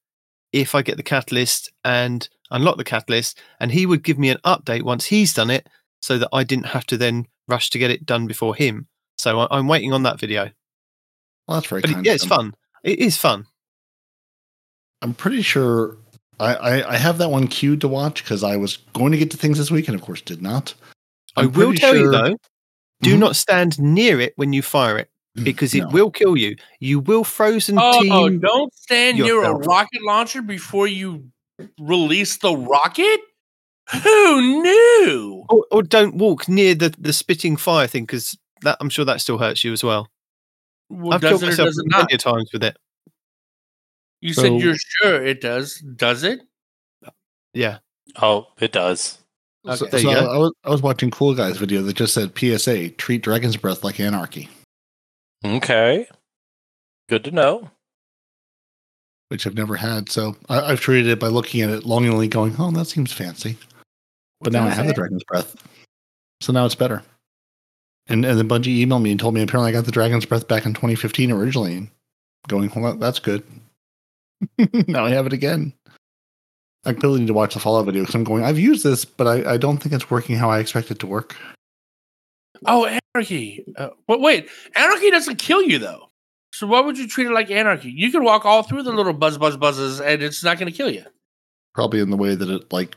if 0.53 0.74
I 0.74 0.82
get 0.82 0.97
the 0.97 1.03
catalyst 1.03 1.70
and 1.85 2.28
unlock 2.53 2.77
the 2.77 2.85
catalyst, 2.85 3.40
and 3.59 3.73
he 3.73 3.86
would 3.86 4.05
give 4.05 4.19
me 4.20 4.31
an 4.31 4.39
update 4.45 4.82
once 4.82 5.07
he's 5.07 5.35
done 5.35 5.51
it, 5.51 5.69
so 6.01 6.16
that 6.19 6.28
I 6.32 6.45
didn't 6.45 6.66
have 6.66 6.86
to 6.86 6.97
then 6.97 7.27
rush 7.49 7.70
to 7.70 7.78
get 7.78 7.90
it 7.90 8.07
done 8.07 8.28
before 8.28 8.55
him. 8.55 8.86
So 9.19 9.40
I- 9.40 9.49
I'm 9.59 9.66
waiting 9.66 9.93
on 9.93 10.05
that 10.05 10.20
video. 10.20 10.51
Well, 11.49 11.57
that's 11.57 11.66
very 11.66 11.82
kind. 11.82 12.07
yeah, 12.07 12.12
it's 12.12 12.24
fun. 12.24 12.55
It 12.85 13.01
is 13.01 13.16
fun. 13.16 13.47
I'm 15.03 15.15
pretty 15.15 15.43
sure 15.43 15.97
I, 16.41 16.55
I, 16.55 16.93
I 16.95 16.97
have 16.97 17.19
that 17.19 17.31
one 17.31 17.47
queued 17.49 17.81
to 17.83 17.89
watch 17.89 18.23
because 18.23 18.43
I 18.45 18.57
was 18.57 18.79
going 18.95 19.12
to 19.12 19.19
get 19.19 19.31
to 19.33 19.37
things 19.37 19.59
this 19.59 19.70
week 19.70 19.89
and 19.89 19.95
of 19.95 20.03
course 20.03 20.20
did 20.20 20.43
not. 20.43 20.75
i 21.37 21.43
I'm 21.43 21.53
will 21.53 21.69
pretty 21.69 21.79
tell 21.79 21.97
you 21.97 22.11
though, 22.11 22.37
do 23.03 23.15
Mhm. 23.16 23.19
not 23.20 23.37
stand 23.37 23.79
near 23.81 24.20
it 24.20 24.33
when 24.37 24.53
you 24.53 24.62
fire 24.62 24.99
it 24.99 25.09
because 25.45 25.75
it 25.75 25.83
No. 25.85 25.89
will 25.91 26.11
kill 26.11 26.37
you. 26.37 26.57
You 26.81 26.99
will 27.01 27.23
frozen 27.25 27.77
Oh, 27.81 28.03
team. 28.03 28.41
don't 28.41 28.75
stand 28.75 29.19
near 29.19 29.45
a 29.45 29.53
rocket 29.55 30.03
launcher 30.03 30.43
before 30.43 30.87
you 30.89 31.31
release 31.79 32.37
the 32.39 32.57
rocket. 32.57 33.20
Who 34.03 34.62
knew? 34.62 35.45
Or, 35.49 35.65
or 35.70 35.83
don't 35.83 36.16
walk 36.16 36.49
near 36.49 36.75
the, 36.75 36.93
the 36.99 37.12
spitting 37.12 37.57
fire 37.57 37.87
thing 37.87 38.05
because 38.05 38.37
that 38.62 38.77
I'm 38.81 38.91
sure 38.91 39.05
that 39.05 39.20
still 39.20 39.39
hurts 39.39 39.62
you 39.65 39.73
as 39.73 39.83
well. 39.85 40.09
Well, 40.91 41.15
I've 41.15 41.20
killed 41.20 41.43
myself 41.43 41.69
does 41.69 41.79
it 41.79 41.91
plenty 41.91 42.15
of 42.15 42.20
times 42.20 42.51
with 42.53 42.65
it. 42.65 42.77
You 44.20 44.32
So- 44.35 44.43
said 44.43 44.53
you're 44.61 44.77
sure 44.77 45.24
it 45.24 45.40
does. 45.40 45.78
Does 45.78 46.24
it? 46.24 46.40
Yeah. 47.55 47.78
Oh, 48.20 48.49
it 48.61 48.73
does. 48.73 49.19
Okay. 49.66 49.86
There 49.90 50.01
so 50.01 50.11
you 50.11 50.16
I, 50.16 50.20
go. 50.20 50.31
I 50.32 50.39
was 50.39 50.53
I 50.65 50.70
was 50.70 50.82
watching 50.82 51.11
Cool 51.11 51.35
Guy's 51.35 51.57
video 51.59 51.82
that 51.82 51.95
just 51.95 52.15
said 52.15 52.32
PSA 52.39 52.90
treat 52.90 53.23
Dragon's 53.23 53.57
Breath 53.57 53.85
like 53.85 54.01
anarchy, 54.01 54.49
Okay. 55.45 56.07
Good 57.09 57.24
to 57.24 57.31
know. 57.31 57.70
which 59.28 59.47
I've 59.47 59.55
never 59.55 59.77
had. 59.77 60.09
So 60.11 60.36
I, 60.49 60.61
I've 60.73 60.81
treated 60.81 61.11
it 61.11 61.20
by 61.20 61.27
looking 61.28 61.61
at 61.61 61.69
it 61.70 61.85
longingly, 61.85 62.28
going, 62.28 62.55
"Oh, 62.59 62.70
that 62.70 62.86
seems 62.86 63.12
fancy." 63.12 63.59
But 64.40 64.53
now 64.53 64.65
I 64.65 64.70
have 64.70 64.86
the 64.86 64.95
Dragon's 64.95 65.24
Breath, 65.24 65.55
so 66.40 66.53
now 66.53 66.65
it's 66.65 66.74
better. 66.74 67.03
And 68.07 68.24
and 68.24 68.39
then 68.39 68.49
Bungie 68.49 68.86
emailed 68.86 69.03
me 69.03 69.11
and 69.11 69.20
told 69.20 69.35
me 69.35 69.43
apparently 69.43 69.70
I 69.70 69.73
got 69.73 69.85
the 69.85 69.93
Dragon's 69.93 70.24
Breath 70.24 70.49
back 70.49 70.65
in 70.65 70.73
2015 70.73 71.31
originally. 71.31 71.77
And 71.77 71.90
going, 72.47 72.70
well, 72.74 72.97
that's 72.97 73.19
good. 73.19 73.43
now 74.89 75.05
I 75.05 75.10
have 75.10 75.27
it 75.27 75.32
again. 75.32 75.73
I 76.85 76.90
really 76.90 77.20
need 77.20 77.27
to 77.27 77.35
watch 77.35 77.55
the 77.55 77.60
Fallout 77.60 77.86
video 77.86 78.02
because 78.02 78.15
I'm 78.15 78.24
going. 78.24 78.44
I've 78.44 78.59
used 78.59 78.85
this, 78.85 79.05
but 79.05 79.27
I, 79.27 79.55
I 79.55 79.56
don't 79.56 79.78
think 79.78 79.94
it's 79.94 80.10
working 80.10 80.36
how 80.36 80.51
I 80.51 80.60
expect 80.60 80.90
it 80.90 80.98
to 81.01 81.06
work. 81.06 81.36
Oh, 82.66 82.98
anarchy. 83.15 83.65
Uh, 83.77 83.90
but 84.06 84.20
wait, 84.20 84.48
anarchy 84.74 85.10
doesn't 85.10 85.36
kill 85.36 85.62
you 85.62 85.78
though. 85.78 86.09
So 86.52 86.66
why 86.66 86.81
would 86.81 86.98
you 86.98 87.06
treat 87.06 87.27
it 87.27 87.32
like 87.32 87.51
anarchy? 87.51 87.90
You 87.90 88.10
can 88.10 88.24
walk 88.24 88.44
all 88.44 88.62
through 88.62 88.82
the 88.82 88.93
little 88.93 89.12
buzz, 89.12 89.39
buzz, 89.39 89.56
buzzes, 89.56 90.01
and 90.01 90.23
it's 90.23 90.43
not 90.43 90.59
going 90.59 90.70
to 90.70 90.77
kill 90.77 90.90
you. 90.90 91.05
Probably 91.74 92.01
in 92.01 92.10
the 92.10 92.16
way 92.16 92.35
that 92.35 92.48
it 92.48 92.73
like 92.73 92.97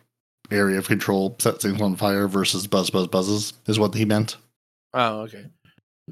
area 0.49 0.77
of 0.77 0.87
control 0.87 1.35
sets 1.39 1.63
things 1.63 1.81
on 1.81 1.95
fire 1.95 2.27
versus 2.27 2.67
buzz 2.67 2.89
buzz 2.89 3.07
buzzes 3.07 3.53
is 3.67 3.79
what 3.79 3.93
he 3.93 4.05
meant. 4.05 4.37
Oh, 4.93 5.21
okay. 5.21 5.45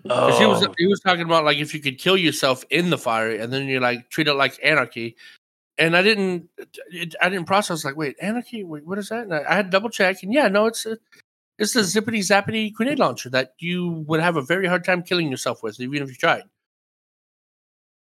'Cause 0.08 0.40
he 0.40 0.46
was 0.46 0.64
Oh, 0.64 0.74
he 0.78 0.88
was 0.88 1.00
talking 1.02 1.26
about 1.26 1.46
like 1.46 1.58
if 1.58 1.74
you 1.74 1.80
could 1.82 1.98
kill 1.98 2.18
yourself 2.18 2.64
in 2.70 2.90
the 2.90 2.98
fire 2.98 3.32
and 3.32 3.52
then 3.52 3.68
you 3.68 3.80
like 3.80 4.10
treat 4.10 4.28
it 4.28 4.34
like 4.34 4.60
anarchy. 4.64 5.18
And 5.78 5.96
I 5.96 6.02
didn't, 6.02 6.50
it, 6.92 7.16
I 7.22 7.30
didn't 7.30 7.48
process 7.48 7.86
like, 7.86 7.96
wait, 7.96 8.18
anarchy, 8.22 8.64
wait, 8.66 8.86
what 8.86 8.98
is 8.98 9.10
that? 9.10 9.24
And 9.24 9.34
I, 9.34 9.44
I 9.48 9.56
had 9.56 9.66
to 9.68 9.72
double 9.72 9.90
check, 9.90 10.24
and 10.24 10.34
yeah, 10.34 10.50
no, 10.50 10.66
it's 10.66 10.86
a, 10.86 10.98
it's 11.58 11.76
a 11.76 11.82
zippity 11.82 12.20
zappity 12.20 12.74
grenade 12.74 13.00
launcher 13.00 13.30
that 13.30 13.54
you 13.60 14.04
would 14.08 14.20
have 14.20 14.36
a 14.36 14.42
very 14.42 14.68
hard 14.68 14.84
time 14.84 15.04
killing 15.04 15.32
yourself 15.32 15.64
with, 15.64 15.80
even 15.80 16.04
if 16.04 16.10
you 16.10 16.16
tried. 16.16 16.44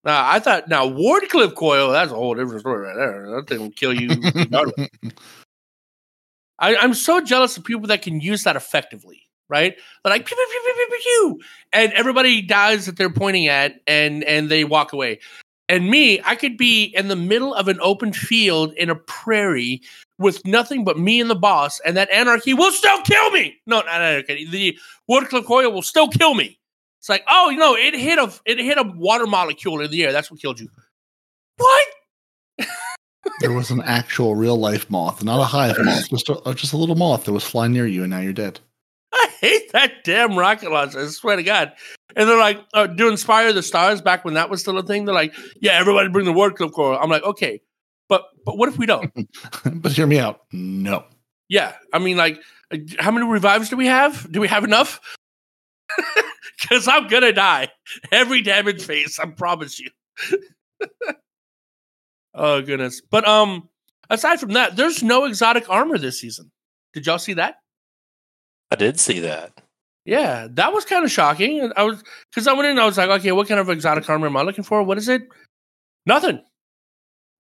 Now 0.05 0.29
I 0.31 0.39
thought, 0.39 0.69
now 0.69 0.87
Wardcliff 0.87 1.55
Coil, 1.55 1.93
that's 1.93 2.13
a 2.13 2.15
whole 2.15 2.35
different 2.35 2.61
story 2.61 2.87
right 2.87 2.97
there. 2.97 3.31
That 3.31 3.47
thing 3.49 3.61
will 3.61 3.71
kill 3.71 3.93
you. 3.93 4.09
regardless. 4.35 4.89
I, 6.59 6.77
I'm 6.77 6.95
so 6.95 7.21
jealous 7.21 7.57
of 7.57 7.65
people 7.65 7.87
that 7.89 8.03
can 8.03 8.21
use 8.21 8.45
that 8.45 8.57
effectively, 8.57 9.29
right? 9.51 9.77
They're 10.03 10.13
like 10.13 10.25
pew 10.25 10.37
pew 10.37 10.47
pew 10.49 10.75
pew 10.75 10.99
pew 11.03 11.41
and 11.73 11.93
everybody 11.93 12.43
dies 12.43 12.87
that 12.87 12.97
they're 12.97 13.11
pointing 13.11 13.49
at, 13.49 13.81
and 13.87 14.25
and 14.25 14.49
they 14.49 14.65
walk 14.65 14.93
away. 14.93 15.21
And 15.69 15.89
me, 15.89 16.21
I 16.25 16.35
could 16.35 16.57
be 16.57 16.85
in 16.85 17.09
the 17.09 17.17
middle 17.17 17.55
of 17.55 17.69
an 17.69 17.79
open 17.81 18.13
field 18.13 18.73
in 18.75 18.91
a 18.91 18.97
prairie 18.97 19.83
with 20.19 20.45
nothing 20.45 20.85
but 20.85 20.99
me 20.99 21.21
and 21.21 21.31
the 21.31 21.37
boss, 21.37 21.81
and 21.81 21.97
that 21.97 22.11
anarchy 22.11 22.55
will 22.55 22.73
still 22.73 23.01
kill 23.03 23.31
me. 23.31 23.57
No, 23.67 23.77
not 23.77 23.89
anarchy. 23.89 24.47
The 24.51 24.79
Wardcliff 25.09 25.47
Coil 25.47 25.71
will 25.71 25.83
still 25.83 26.09
kill 26.09 26.35
me. 26.35 26.59
It's 26.99 27.09
like, 27.09 27.25
oh, 27.29 27.51
you 27.51 27.57
know, 27.57 27.77
it 27.77 27.95
hit 27.95 28.19
a 28.19 28.33
it 28.45 28.59
hit 28.59 28.79
a 28.79 28.83
water 28.83 29.27
molecule 29.27 29.81
in 29.81 29.91
the 29.91 30.05
air. 30.05 30.13
That's 30.13 30.31
what 30.31 30.41
killed 30.41 30.61
you. 30.61 30.69
What? 31.57 31.87
there 33.41 33.53
was 33.53 33.71
an 33.71 33.81
actual 33.83 34.35
real 34.35 34.57
life 34.57 34.91
moth, 34.91 35.23
not 35.23 35.41
a 35.41 35.45
hive 35.45 35.77
moth, 35.83 36.11
just 36.11 36.29
a, 36.29 36.55
just 36.55 36.73
a 36.73 36.77
little 36.77 36.97
moth 36.97 37.25
that 37.25 37.33
was 37.33 37.45
flying 37.45 37.73
near 37.73 37.87
you, 37.87 38.03
and 38.03 38.11
now 38.11 38.21
you're 38.21 38.33
dead. 38.33 38.61
I 39.13 39.29
hate 39.41 39.73
that 39.73 40.05
damn 40.05 40.39
rocket 40.39 40.71
launcher. 40.71 41.01
I 41.01 41.07
swear 41.07 41.37
to 41.37 41.43
God. 41.43 41.73
And 42.15 42.29
they're 42.29 42.39
like, 42.39 42.61
uh, 42.75 42.87
doing 42.87 43.17
Spire 43.17 43.53
the 43.53 43.63
Stars 43.63 44.01
back 44.01 44.25
when 44.25 44.35
that 44.35 44.51
was 44.51 44.61
still 44.61 44.79
a 44.79 44.83
thing. 44.83 45.05
They're 45.05 45.15
like, 45.15 45.35
yeah, 45.61 45.73
everybody 45.73 46.09
bring 46.09 46.27
the 46.27 46.33
Wardcliff 46.33 46.73
Coil. 46.73 46.99
I'm 47.01 47.11
like, 47.11 47.23
okay, 47.23 47.61
but 48.09 48.25
but 48.45 48.57
what 48.57 48.69
if 48.69 48.79
we 48.79 48.87
don't? 48.87 49.13
but 49.65 49.93
hear 49.93 50.07
me 50.07 50.19
out. 50.19 50.41
No. 50.53 51.05
yeah, 51.49 51.75
I 51.93 51.99
mean, 51.99 52.17
like, 52.17 52.41
uh, 52.73 52.79
how 52.99 53.11
many 53.11 53.27
revives 53.27 53.69
do 53.69 53.77
we 53.77 53.87
have? 53.87 54.31
Do 54.31 54.41
we 54.41 54.49
have 54.49 54.65
enough? 54.65 55.01
Because 56.61 56.89
I'm 56.89 57.09
gonna 57.09 57.33
die 57.33 57.69
every 58.13 58.43
damage 58.43 58.85
phase. 58.85 59.19
I 59.19 59.27
promise 59.27 59.81
you. 59.81 59.91
oh 62.35 62.61
goodness! 62.61 63.01
But 63.01 63.27
um, 63.27 63.69
aside 64.11 64.41
from 64.41 64.53
that, 64.53 64.77
there's 64.77 65.03
no 65.03 65.25
exotic 65.25 65.71
armor 65.71 65.97
this 65.97 66.21
season. 66.21 66.51
Did 66.93 67.07
y'all 67.07 67.19
see 67.19 67.35
that? 67.35 67.57
I 68.71 68.77
did 68.77 69.01
see 69.01 69.21
that. 69.21 69.53
Yeah, 70.05 70.49
that 70.53 70.73
was 70.73 70.85
kind 70.85 71.05
of 71.05 71.11
shocking. 71.11 71.71
I 71.77 71.85
was 71.85 72.03
because 72.31 72.47
I 72.47 72.53
went 72.53 72.69
in, 72.69 72.79
I 72.79 72.87
was 72.87 72.97
like, 72.99 73.11
okay, 73.11 73.33
what 73.33 73.49
kind 73.49 73.61
of 73.61 73.69
exotic 73.69 74.09
armor 74.09 74.27
am 74.27 74.37
I 74.37 74.43
looking 74.43 74.65
for? 74.65 74.83
What 74.83 74.99
is 74.99 75.09
it? 75.09 75.23
Nothing. 76.07 76.43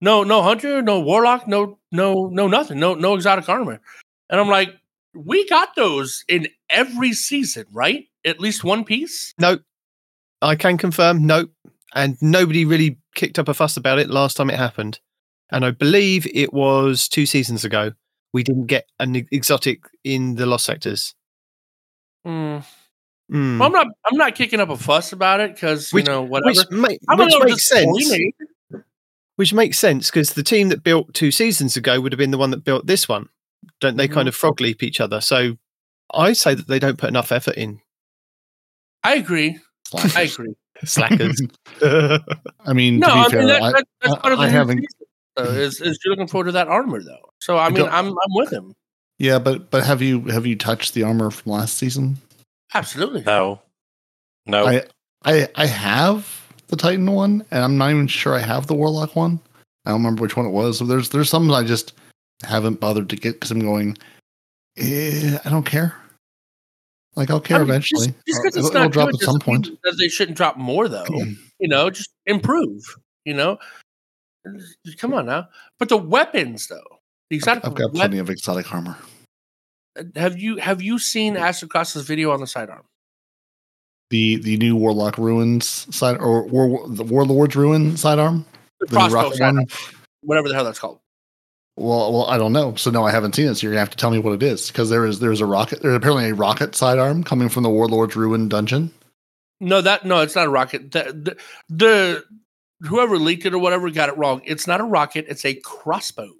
No, 0.00 0.24
no 0.24 0.42
hunter, 0.42 0.82
no 0.82 1.00
warlock, 1.00 1.46
no, 1.46 1.78
no, 1.92 2.26
no, 2.26 2.48
nothing. 2.48 2.78
No, 2.78 2.94
no 2.94 3.14
exotic 3.14 3.48
armor. 3.48 3.80
And 4.28 4.40
I'm 4.40 4.48
like, 4.48 4.70
we 5.14 5.46
got 5.48 5.74
those 5.76 6.24
in 6.28 6.48
every 6.68 7.12
season, 7.12 7.66
right? 7.72 8.04
At 8.24 8.40
least 8.40 8.64
one 8.64 8.84
piece. 8.84 9.34
Nope. 9.38 9.62
I 10.42 10.54
can 10.54 10.78
confirm, 10.78 11.26
nope. 11.26 11.50
And 11.94 12.16
nobody 12.22 12.64
really 12.64 12.98
kicked 13.14 13.38
up 13.38 13.48
a 13.48 13.54
fuss 13.54 13.76
about 13.76 13.98
it 13.98 14.08
last 14.08 14.36
time 14.36 14.48
it 14.48 14.56
happened. 14.56 15.00
And 15.50 15.64
I 15.64 15.72
believe 15.72 16.26
it 16.32 16.52
was 16.52 17.08
two 17.08 17.26
seasons 17.26 17.64
ago. 17.64 17.92
We 18.32 18.44
didn't 18.44 18.66
get 18.66 18.86
an 19.00 19.16
exotic 19.32 19.80
in 20.04 20.36
the 20.36 20.46
Lost 20.46 20.64
Sectors. 20.64 21.14
Mm. 22.26 22.64
Mm. 23.32 23.58
Well, 23.58 23.66
I'm 23.66 23.72
not. 23.72 23.86
I'm 24.10 24.16
not 24.18 24.34
kicking 24.34 24.60
up 24.60 24.68
a 24.70 24.76
fuss 24.76 25.12
about 25.12 25.40
it 25.40 25.54
because 25.54 25.92
you 25.92 25.96
Which- 25.96 26.06
know 26.06 26.22
whatever. 26.22 26.50
Which, 26.60 26.70
ma- 26.70 26.88
I'm 27.08 27.18
which 27.18 27.34
a 27.34 27.44
makes 27.44 27.68
sense. 27.68 28.12
Which 29.36 29.52
makes 29.54 29.78
sense 29.78 30.10
because 30.10 30.34
the 30.34 30.42
team 30.42 30.68
that 30.68 30.82
built 30.82 31.14
two 31.14 31.30
seasons 31.30 31.76
ago 31.76 32.00
would 32.00 32.12
have 32.12 32.18
been 32.18 32.30
the 32.32 32.38
one 32.38 32.50
that 32.50 32.64
built 32.64 32.86
this 32.86 33.08
one. 33.08 33.28
Don't 33.80 33.96
they 33.96 34.08
Mhm. 34.08 34.12
kind 34.12 34.28
of 34.28 34.34
frog 34.34 34.60
leap 34.60 34.82
each 34.82 35.00
other? 35.00 35.20
So 35.20 35.56
I 36.12 36.32
say 36.34 36.54
that 36.54 36.66
they 36.68 36.78
don't 36.78 36.98
put 36.98 37.08
enough 37.08 37.32
effort 37.32 37.54
in. 37.56 37.80
I 39.02 39.14
agree. 39.14 39.58
I 40.14 40.22
agree. 40.22 40.54
Slackers. 40.84 41.40
I 41.82 42.72
mean, 42.74 42.98
No, 42.98 43.06
to 43.08 43.12
be 43.14 43.18
I 43.20 43.28
fair, 43.30 43.38
mean 43.40 43.48
that, 43.48 43.62
I, 43.62 43.72
that, 43.72 43.84
that's 44.02 44.14
I- 44.14 44.18
part 44.18 44.32
of 44.34 44.38
the 44.40 44.44
I 44.44 44.48
haven't- 44.48 44.78
season, 44.78 45.06
though, 45.36 45.44
is 45.44 45.80
is 45.80 45.98
you're 46.04 46.12
looking 46.12 46.26
forward 46.28 46.46
to 46.46 46.52
that 46.52 46.68
armor 46.68 47.02
though. 47.02 47.32
So 47.38 47.56
I 47.56 47.68
mean, 47.68 47.76
don't- 47.78 47.92
I'm 47.92 48.06
I'm 48.08 48.34
with 48.34 48.52
him. 48.52 48.74
Yeah, 49.20 49.38
but 49.38 49.70
but 49.70 49.84
have 49.84 50.00
you 50.00 50.22
have 50.22 50.46
you 50.46 50.56
touched 50.56 50.94
the 50.94 51.02
armor 51.02 51.30
from 51.30 51.52
last 51.52 51.76
season? 51.76 52.16
Absolutely. 52.72 53.20
No. 53.22 53.60
No. 54.46 54.66
I 54.66 54.82
I 55.24 55.46
I 55.54 55.66
have 55.66 56.48
the 56.68 56.76
Titan 56.76 57.10
one, 57.12 57.44
and 57.50 57.62
I'm 57.62 57.76
not 57.76 57.90
even 57.90 58.06
sure 58.06 58.34
I 58.34 58.38
have 58.40 58.66
the 58.66 58.74
Warlock 58.74 59.14
one. 59.14 59.38
I 59.84 59.90
don't 59.90 60.00
remember 60.00 60.22
which 60.22 60.36
one 60.36 60.46
it 60.46 60.50
was. 60.50 60.78
So 60.78 60.86
there's 60.86 61.10
there's 61.10 61.28
some 61.28 61.50
I 61.52 61.62
just 61.64 61.92
haven't 62.42 62.80
bothered 62.80 63.10
to 63.10 63.16
get 63.16 63.34
because 63.34 63.50
I'm 63.50 63.60
going. 63.60 63.98
Eh, 64.78 65.36
I 65.44 65.50
don't 65.50 65.66
care. 65.66 65.94
Like 67.14 67.28
I'll 67.30 67.40
care 67.40 67.56
I 67.58 67.60
mean, 67.60 67.68
eventually. 67.68 68.06
Just, 68.06 68.26
just 68.26 68.42
'cause 68.42 68.56
It'll- 68.56 68.58
it's 68.60 68.68
it'll 68.70 68.82
not 68.84 68.92
drop 68.92 69.08
at 69.10 69.20
some 69.20 69.38
point. 69.38 69.68
they 69.98 70.08
shouldn't 70.08 70.38
drop 70.38 70.56
more 70.56 70.88
though. 70.88 71.04
you 71.58 71.68
know, 71.68 71.90
just 71.90 72.08
improve. 72.24 72.82
You 73.26 73.34
know, 73.34 73.58
come 74.96 75.12
on 75.12 75.26
now. 75.26 75.48
But 75.78 75.90
the 75.90 75.98
weapons 75.98 76.68
though, 76.68 76.99
the 77.30 77.36
exotic 77.36 77.64
I've 77.64 77.74
got 77.74 77.92
plenty 77.92 78.18
of 78.18 78.28
exotic 78.28 78.72
armor. 78.72 78.96
Have 80.16 80.38
you 80.38 80.56
have 80.56 80.82
you 80.82 80.98
seen 80.98 81.34
Aztecross's 81.34 82.06
video 82.06 82.32
on 82.32 82.40
the 82.40 82.46
sidearm? 82.46 82.84
The 84.10 84.36
the 84.36 84.56
new 84.56 84.76
Warlock 84.76 85.16
Ruins 85.18 85.86
side 85.94 86.18
or 86.18 86.46
War, 86.46 86.88
the 86.88 87.04
Warlord's 87.04 87.56
Ruin 87.56 87.96
sidearm. 87.96 88.44
The 88.80 88.86
The 88.86 88.92
crossbow 88.92 89.14
rocket 89.14 89.36
sidearm, 89.36 89.66
whatever 90.22 90.48
the 90.48 90.54
hell 90.54 90.64
that's 90.64 90.78
called. 90.78 91.00
Well, 91.76 92.12
well, 92.12 92.26
I 92.26 92.36
don't 92.36 92.52
know. 92.52 92.74
So 92.74 92.90
no, 92.90 93.04
I 93.04 93.10
haven't 93.10 93.34
seen 93.34 93.48
it. 93.48 93.54
So 93.54 93.66
you're 93.66 93.72
gonna 93.72 93.80
have 93.80 93.90
to 93.90 93.96
tell 93.96 94.10
me 94.10 94.18
what 94.18 94.34
it 94.34 94.42
is 94.42 94.66
because 94.68 94.90
there 94.90 95.06
is 95.06 95.20
there's 95.20 95.40
a 95.40 95.46
rocket. 95.46 95.82
There's 95.82 95.94
apparently 95.96 96.30
a 96.30 96.34
rocket 96.34 96.74
sidearm 96.74 97.24
coming 97.24 97.48
from 97.48 97.62
the 97.62 97.70
Warlord's 97.70 98.16
Ruin 98.16 98.48
dungeon. 98.48 98.92
No, 99.60 99.80
that 99.80 100.04
no, 100.04 100.20
it's 100.20 100.34
not 100.34 100.46
a 100.46 100.50
rocket. 100.50 100.90
The, 100.90 101.04
the, 101.04 101.36
the 101.68 102.24
whoever 102.80 103.18
leaked 103.18 103.46
it 103.46 103.54
or 103.54 103.58
whatever 103.58 103.90
got 103.90 104.08
it 104.08 104.16
wrong. 104.16 104.42
It's 104.44 104.66
not 104.66 104.80
a 104.80 104.84
rocket. 104.84 105.26
It's 105.28 105.44
a 105.44 105.54
crossbow. 105.54 106.32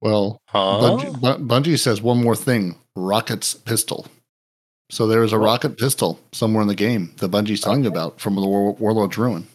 Well, 0.00 0.40
huh? 0.46 0.80
Bungie, 0.80 1.46
Bungie 1.46 1.78
says 1.78 2.00
one 2.00 2.22
more 2.22 2.36
thing: 2.36 2.76
rocket's 2.94 3.54
pistol. 3.54 4.06
So 4.90 5.06
there 5.06 5.22
is 5.22 5.32
a 5.32 5.38
rocket 5.38 5.76
pistol 5.76 6.18
somewhere 6.32 6.62
in 6.62 6.68
the 6.68 6.74
game 6.74 7.12
that 7.18 7.30
Bungie's 7.30 7.60
telling 7.60 7.82
you 7.82 7.90
about 7.90 8.20
from 8.20 8.36
the 8.36 8.46
War- 8.46 8.72
Warlord's 8.74 9.18
Ruin. 9.18 9.46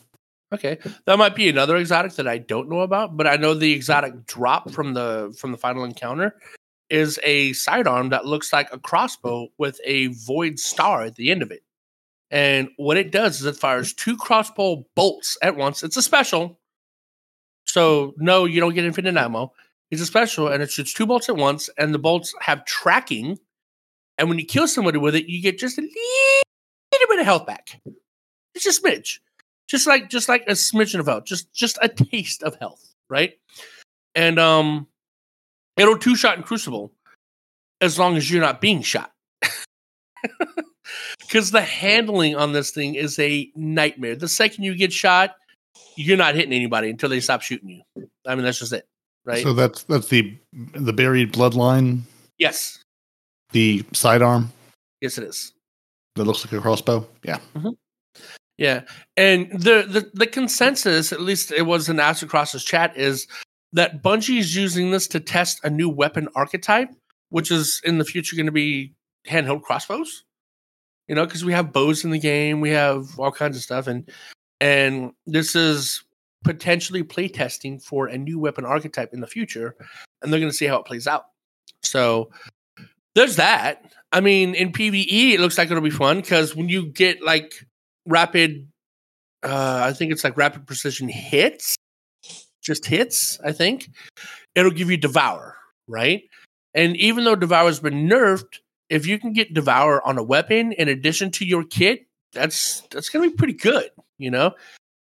Okay, 0.53 0.77
that 1.05 1.17
might 1.17 1.35
be 1.35 1.49
another 1.49 1.75
exotic 1.77 2.13
that 2.13 2.27
I 2.27 2.37
don't 2.37 2.69
know 2.69 2.81
about, 2.81 3.17
but 3.17 3.25
I 3.25 3.37
know 3.37 3.55
the 3.55 3.73
exotic 3.73 4.27
drop 4.27 4.69
from 4.69 4.93
the 4.93 5.35
from 5.39 5.51
the 5.51 5.57
final 5.57 5.83
encounter 5.83 6.35
is 6.91 7.19
a 7.23 7.53
sidearm 7.53 8.09
that 8.09 8.25
looks 8.25 8.53
like 8.53 8.71
a 8.71 8.77
crossbow 8.77 9.47
with 9.57 9.79
a 9.83 10.07
void 10.07 10.59
star 10.59 11.01
at 11.01 11.15
the 11.15 11.31
end 11.31 11.41
of 11.41 11.49
it. 11.49 11.63
And 12.29 12.69
what 12.77 12.97
it 12.97 13.11
does 13.11 13.39
is 13.39 13.47
it 13.47 13.57
fires 13.57 13.93
two 13.93 14.15
crossbow 14.15 14.85
bolts 14.95 15.35
at 15.41 15.55
once. 15.55 15.81
It's 15.81 15.97
a 15.97 16.03
special. 16.03 16.59
So 17.65 18.13
no, 18.17 18.45
you 18.45 18.59
don't 18.59 18.75
get 18.75 18.85
infinite 18.85 19.17
ammo. 19.17 19.53
It's 19.93 20.01
a 20.01 20.05
special 20.05 20.47
and 20.47 20.61
it 20.61 20.71
shoots 20.71 20.93
two 20.93 21.05
bolts 21.05 21.29
at 21.29 21.37
once, 21.37 21.69
and 21.77 21.93
the 21.93 21.99
bolts 21.99 22.33
have 22.41 22.65
tracking. 22.65 23.39
And 24.17 24.29
when 24.29 24.37
you 24.37 24.45
kill 24.45 24.67
somebody 24.67 24.97
with 24.97 25.15
it, 25.15 25.27
you 25.27 25.41
get 25.41 25.57
just 25.57 25.77
a 25.77 25.81
little 25.81 27.07
bit 27.07 27.19
of 27.19 27.25
health 27.25 27.45
back. 27.45 27.81
It's 28.53 28.65
a 28.65 28.81
smidge 28.81 29.19
just 29.73 29.87
like 29.87 30.09
just 30.09 30.29
like 30.29 30.43
a 30.47 30.51
smidgen 30.51 30.99
of 30.99 31.07
health, 31.07 31.25
just 31.25 31.51
just 31.53 31.79
a 31.81 31.89
taste 31.89 32.43
of 32.43 32.55
health, 32.55 32.93
right? 33.09 33.33
And 34.15 34.39
um, 34.39 34.87
it'll 35.77 35.97
two 35.97 36.15
shot 36.15 36.37
in 36.37 36.43
Crucible 36.43 36.91
as 37.81 37.97
long 37.97 38.15
as 38.15 38.29
you're 38.29 38.41
not 38.41 38.61
being 38.61 38.81
shot, 38.81 39.11
because 41.19 41.51
the 41.51 41.61
handling 41.61 42.35
on 42.35 42.53
this 42.53 42.71
thing 42.71 42.95
is 42.95 43.17
a 43.19 43.51
nightmare. 43.55 44.15
The 44.15 44.27
second 44.27 44.63
you 44.63 44.75
get 44.75 44.93
shot, 44.93 45.35
you're 45.95 46.17
not 46.17 46.35
hitting 46.35 46.53
anybody 46.53 46.89
until 46.89 47.09
they 47.09 47.19
stop 47.19 47.41
shooting 47.41 47.69
you. 47.69 48.07
I 48.27 48.35
mean, 48.35 48.45
that's 48.45 48.59
just 48.59 48.73
it, 48.73 48.87
right? 49.25 49.43
So 49.43 49.53
that's 49.53 49.83
that's 49.83 50.07
the 50.07 50.37
the 50.53 50.93
buried 50.93 51.33
bloodline, 51.33 52.01
yes, 52.37 52.79
the 53.51 53.83
sidearm 53.93 54.51
yes, 55.01 55.17
it 55.17 55.25
is. 55.25 55.53
that 56.15 56.23
looks 56.23 56.45
like 56.45 56.53
a 56.53 56.61
crossbow. 56.61 57.07
Yeah, 57.23 57.39
mm-hmm. 57.55 57.69
Yeah, 58.57 58.81
and 59.17 59.51
the, 59.51 59.85
the 59.87 60.11
the 60.13 60.27
consensus, 60.27 61.11
at 61.11 61.21
least 61.21 61.51
it 61.51 61.63
was 61.63 61.89
in 61.89 61.97
Aztecross's 61.97 62.63
chat, 62.63 62.95
is 62.97 63.27
that 63.73 64.03
Bungie 64.03 64.39
is 64.39 64.55
using 64.55 64.91
this 64.91 65.07
to 65.07 65.19
test 65.19 65.59
a 65.63 65.69
new 65.69 65.89
weapon 65.89 66.27
archetype, 66.35 66.89
which 67.29 67.51
is 67.51 67.81
in 67.83 67.97
the 67.97 68.05
future 68.05 68.35
going 68.35 68.45
to 68.45 68.51
be 68.51 68.93
handheld 69.27 69.63
crossbows. 69.63 70.23
You 71.07 71.15
know, 71.15 71.25
because 71.25 71.43
we 71.43 71.51
have 71.51 71.73
bows 71.73 72.05
in 72.05 72.11
the 72.11 72.19
game, 72.19 72.61
we 72.61 72.69
have 72.69 73.19
all 73.19 73.31
kinds 73.31 73.57
of 73.57 73.63
stuff, 73.63 73.87
and 73.87 74.09
and 74.61 75.11
this 75.25 75.55
is 75.55 76.03
potentially 76.43 77.03
playtesting 77.03 77.83
for 77.83 78.07
a 78.07 78.17
new 78.17 78.39
weapon 78.39 78.65
archetype 78.65 79.13
in 79.13 79.21
the 79.21 79.27
future, 79.27 79.75
and 80.21 80.31
they're 80.31 80.39
going 80.39 80.51
to 80.51 80.57
see 80.57 80.65
how 80.65 80.77
it 80.77 80.85
plays 80.85 81.07
out. 81.07 81.25
So 81.81 82.31
there's 83.15 83.35
that. 83.37 83.91
I 84.11 84.21
mean, 84.21 84.55
in 84.55 84.71
PVE, 84.71 85.33
it 85.33 85.39
looks 85.39 85.57
like 85.57 85.69
it'll 85.71 85.81
be 85.81 85.89
fun 85.89 86.21
because 86.21 86.55
when 86.55 86.69
you 86.69 86.87
get 86.87 87.21
like 87.21 87.53
rapid 88.05 88.67
uh 89.43 89.81
i 89.83 89.93
think 89.93 90.11
it's 90.11 90.23
like 90.23 90.37
rapid 90.37 90.65
precision 90.65 91.07
hits 91.07 91.75
just 92.61 92.85
hits 92.85 93.39
i 93.45 93.51
think 93.51 93.89
it'll 94.55 94.71
give 94.71 94.89
you 94.89 94.97
devour 94.97 95.55
right 95.87 96.23
and 96.73 96.95
even 96.97 97.23
though 97.23 97.35
devour's 97.35 97.79
been 97.79 98.07
nerfed 98.07 98.59
if 98.89 99.05
you 99.05 99.19
can 99.19 99.33
get 99.33 99.53
devour 99.53 100.05
on 100.05 100.17
a 100.17 100.23
weapon 100.23 100.71
in 100.73 100.87
addition 100.87 101.31
to 101.31 101.45
your 101.45 101.63
kit 101.63 102.05
that's 102.33 102.81
that's 102.91 103.09
gonna 103.09 103.29
be 103.29 103.35
pretty 103.35 103.53
good 103.53 103.89
you 104.17 104.31
know 104.31 104.53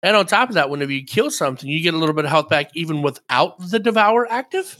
and 0.03 0.15
on 0.15 0.25
top 0.25 0.49
of 0.49 0.55
that 0.55 0.69
whenever 0.69 0.91
you 0.91 1.03
kill 1.05 1.29
something 1.31 1.69
you 1.69 1.81
get 1.81 1.93
a 1.93 1.97
little 1.97 2.15
bit 2.15 2.25
of 2.25 2.31
health 2.31 2.49
back 2.49 2.69
even 2.75 3.01
without 3.01 3.59
the 3.69 3.79
devour 3.79 4.25
active 4.31 4.77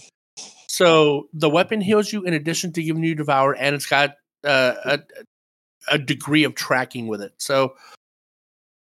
so 0.68 1.28
the 1.34 1.50
weapon 1.50 1.82
heals 1.82 2.12
you 2.12 2.24
in 2.24 2.34
addition 2.34 2.72
to 2.74 2.82
giving 2.84 3.04
you 3.04 3.14
devour 3.16 3.54
and 3.54 3.76
it's 3.76 3.86
got 3.86 4.16
uh, 4.46 4.74
a, 4.86 5.00
a 5.90 5.98
degree 5.98 6.44
of 6.46 6.56
tracking 6.56 7.08
with 7.08 7.22
it 7.22 7.34
so 7.38 7.74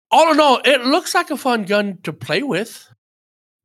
all 0.09 0.31
in 0.31 0.39
all, 0.39 0.61
it 0.63 0.85
looks 0.85 1.13
like 1.13 1.31
a 1.31 1.35
fun 1.37 1.65
gun 1.65 1.97
to 2.03 2.13
play 2.13 2.41
with, 2.41 2.87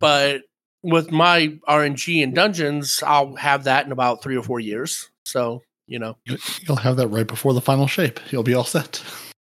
but 0.01 0.41
with 0.83 1.13
my 1.13 1.57
RNG 1.69 2.21
and 2.21 2.35
dungeons, 2.35 3.01
I'll 3.07 3.37
have 3.37 3.63
that 3.65 3.87
in 3.87 3.93
about 3.93 4.25
three 4.25 4.37
or 4.37 4.43
four 4.43 4.59
years. 4.59 5.09
So, 5.25 5.63
you 5.87 6.01
know, 6.01 6.17
You- 6.25 6.39
you'll 6.67 6.79
have 6.79 6.97
that 6.97 7.07
right 7.07 7.29
before 7.29 7.55
the 7.55 7.61
final 7.61 7.87
shape. 7.87 8.19
You'll 8.33 8.43
be 8.43 8.55
all 8.55 8.65
set. 8.65 9.01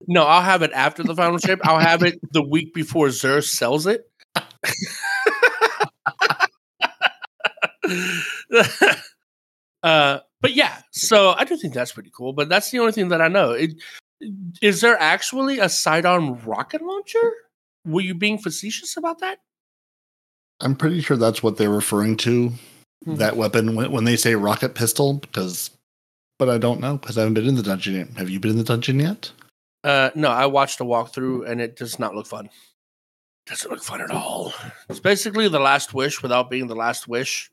No, 0.07 0.23
I'll 0.23 0.41
have 0.41 0.61
it 0.61 0.71
after 0.73 1.03
the 1.03 1.15
final 1.15 1.37
shape. 1.37 1.59
I'll 1.63 1.79
have 1.79 2.03
it 2.03 2.19
the 2.31 2.41
week 2.41 2.73
before 2.73 3.07
Xur 3.07 3.43
sells 3.43 3.87
it. 3.87 4.09
uh, 9.83 10.19
but 10.41 10.53
yeah, 10.53 10.81
so 10.91 11.33
I 11.37 11.43
do 11.45 11.57
think 11.57 11.73
that's 11.73 11.91
pretty 11.91 12.11
cool. 12.13 12.33
But 12.33 12.49
that's 12.49 12.71
the 12.71 12.79
only 12.79 12.91
thing 12.91 13.09
that 13.09 13.21
I 13.21 13.27
know. 13.27 13.51
It, 13.51 13.75
is 14.61 14.81
there 14.81 14.99
actually 14.99 15.59
a 15.59 15.69
sidearm 15.69 16.39
rocket 16.45 16.81
launcher? 16.81 17.33
Were 17.85 18.01
you 18.01 18.13
being 18.13 18.37
facetious 18.37 18.97
about 18.97 19.19
that? 19.19 19.39
I'm 20.59 20.75
pretty 20.75 21.01
sure 21.01 21.17
that's 21.17 21.41
what 21.41 21.57
they're 21.57 21.69
referring 21.71 22.17
to. 22.17 22.51
Hmm. 23.03 23.15
That 23.15 23.35
weapon 23.35 23.75
when, 23.75 23.91
when 23.91 24.03
they 24.03 24.15
say 24.15 24.35
rocket 24.35 24.75
pistol, 24.75 25.15
because, 25.15 25.71
but 26.37 26.49
I 26.49 26.59
don't 26.59 26.79
know 26.79 26.97
because 26.97 27.17
I 27.17 27.21
haven't 27.21 27.33
been 27.33 27.47
in 27.47 27.55
the 27.55 27.63
dungeon 27.63 27.95
yet. 27.95 28.09
Have 28.17 28.29
you 28.29 28.39
been 28.39 28.51
in 28.51 28.57
the 28.57 28.63
dungeon 28.63 28.99
yet? 28.99 29.31
Uh, 29.83 30.11
no, 30.15 30.29
I 30.29 30.45
watched 30.45 30.79
a 30.79 30.83
walkthrough 30.83 31.49
and 31.49 31.59
it 31.59 31.75
does 31.75 31.99
not 31.99 32.15
look 32.15 32.27
fun. 32.27 32.49
Doesn't 33.47 33.71
look 33.71 33.83
fun 33.83 34.01
at 34.01 34.11
all. 34.11 34.53
It's 34.89 34.99
basically 34.99 35.47
the 35.47 35.59
last 35.59 35.93
wish 35.93 36.21
without 36.21 36.49
being 36.49 36.67
the 36.67 36.75
last 36.75 37.07
wish 37.07 37.49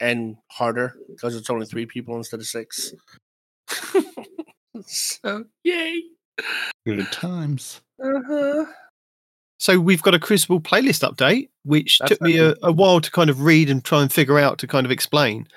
and 0.00 0.36
harder 0.48 0.96
because 1.08 1.36
it's 1.36 1.50
only 1.50 1.66
three 1.66 1.86
people 1.86 2.16
instead 2.16 2.40
of 2.40 2.46
six. 2.46 2.94
so, 4.86 5.44
yay. 5.64 6.02
Good 6.86 7.10
times. 7.12 7.82
Uh-huh. 8.02 8.64
So 9.58 9.80
we've 9.80 10.02
got 10.02 10.14
a 10.14 10.20
Crucible 10.20 10.60
playlist 10.60 11.06
update, 11.06 11.50
which 11.64 11.98
That's 11.98 12.10
took 12.10 12.22
me 12.22 12.38
a, 12.38 12.54
a 12.62 12.72
while 12.72 13.00
to 13.00 13.10
kind 13.10 13.28
of 13.28 13.42
read 13.42 13.68
and 13.68 13.84
try 13.84 14.02
and 14.02 14.12
figure 14.12 14.38
out 14.38 14.58
to 14.58 14.66
kind 14.66 14.86
of 14.86 14.92
explain. 14.92 15.48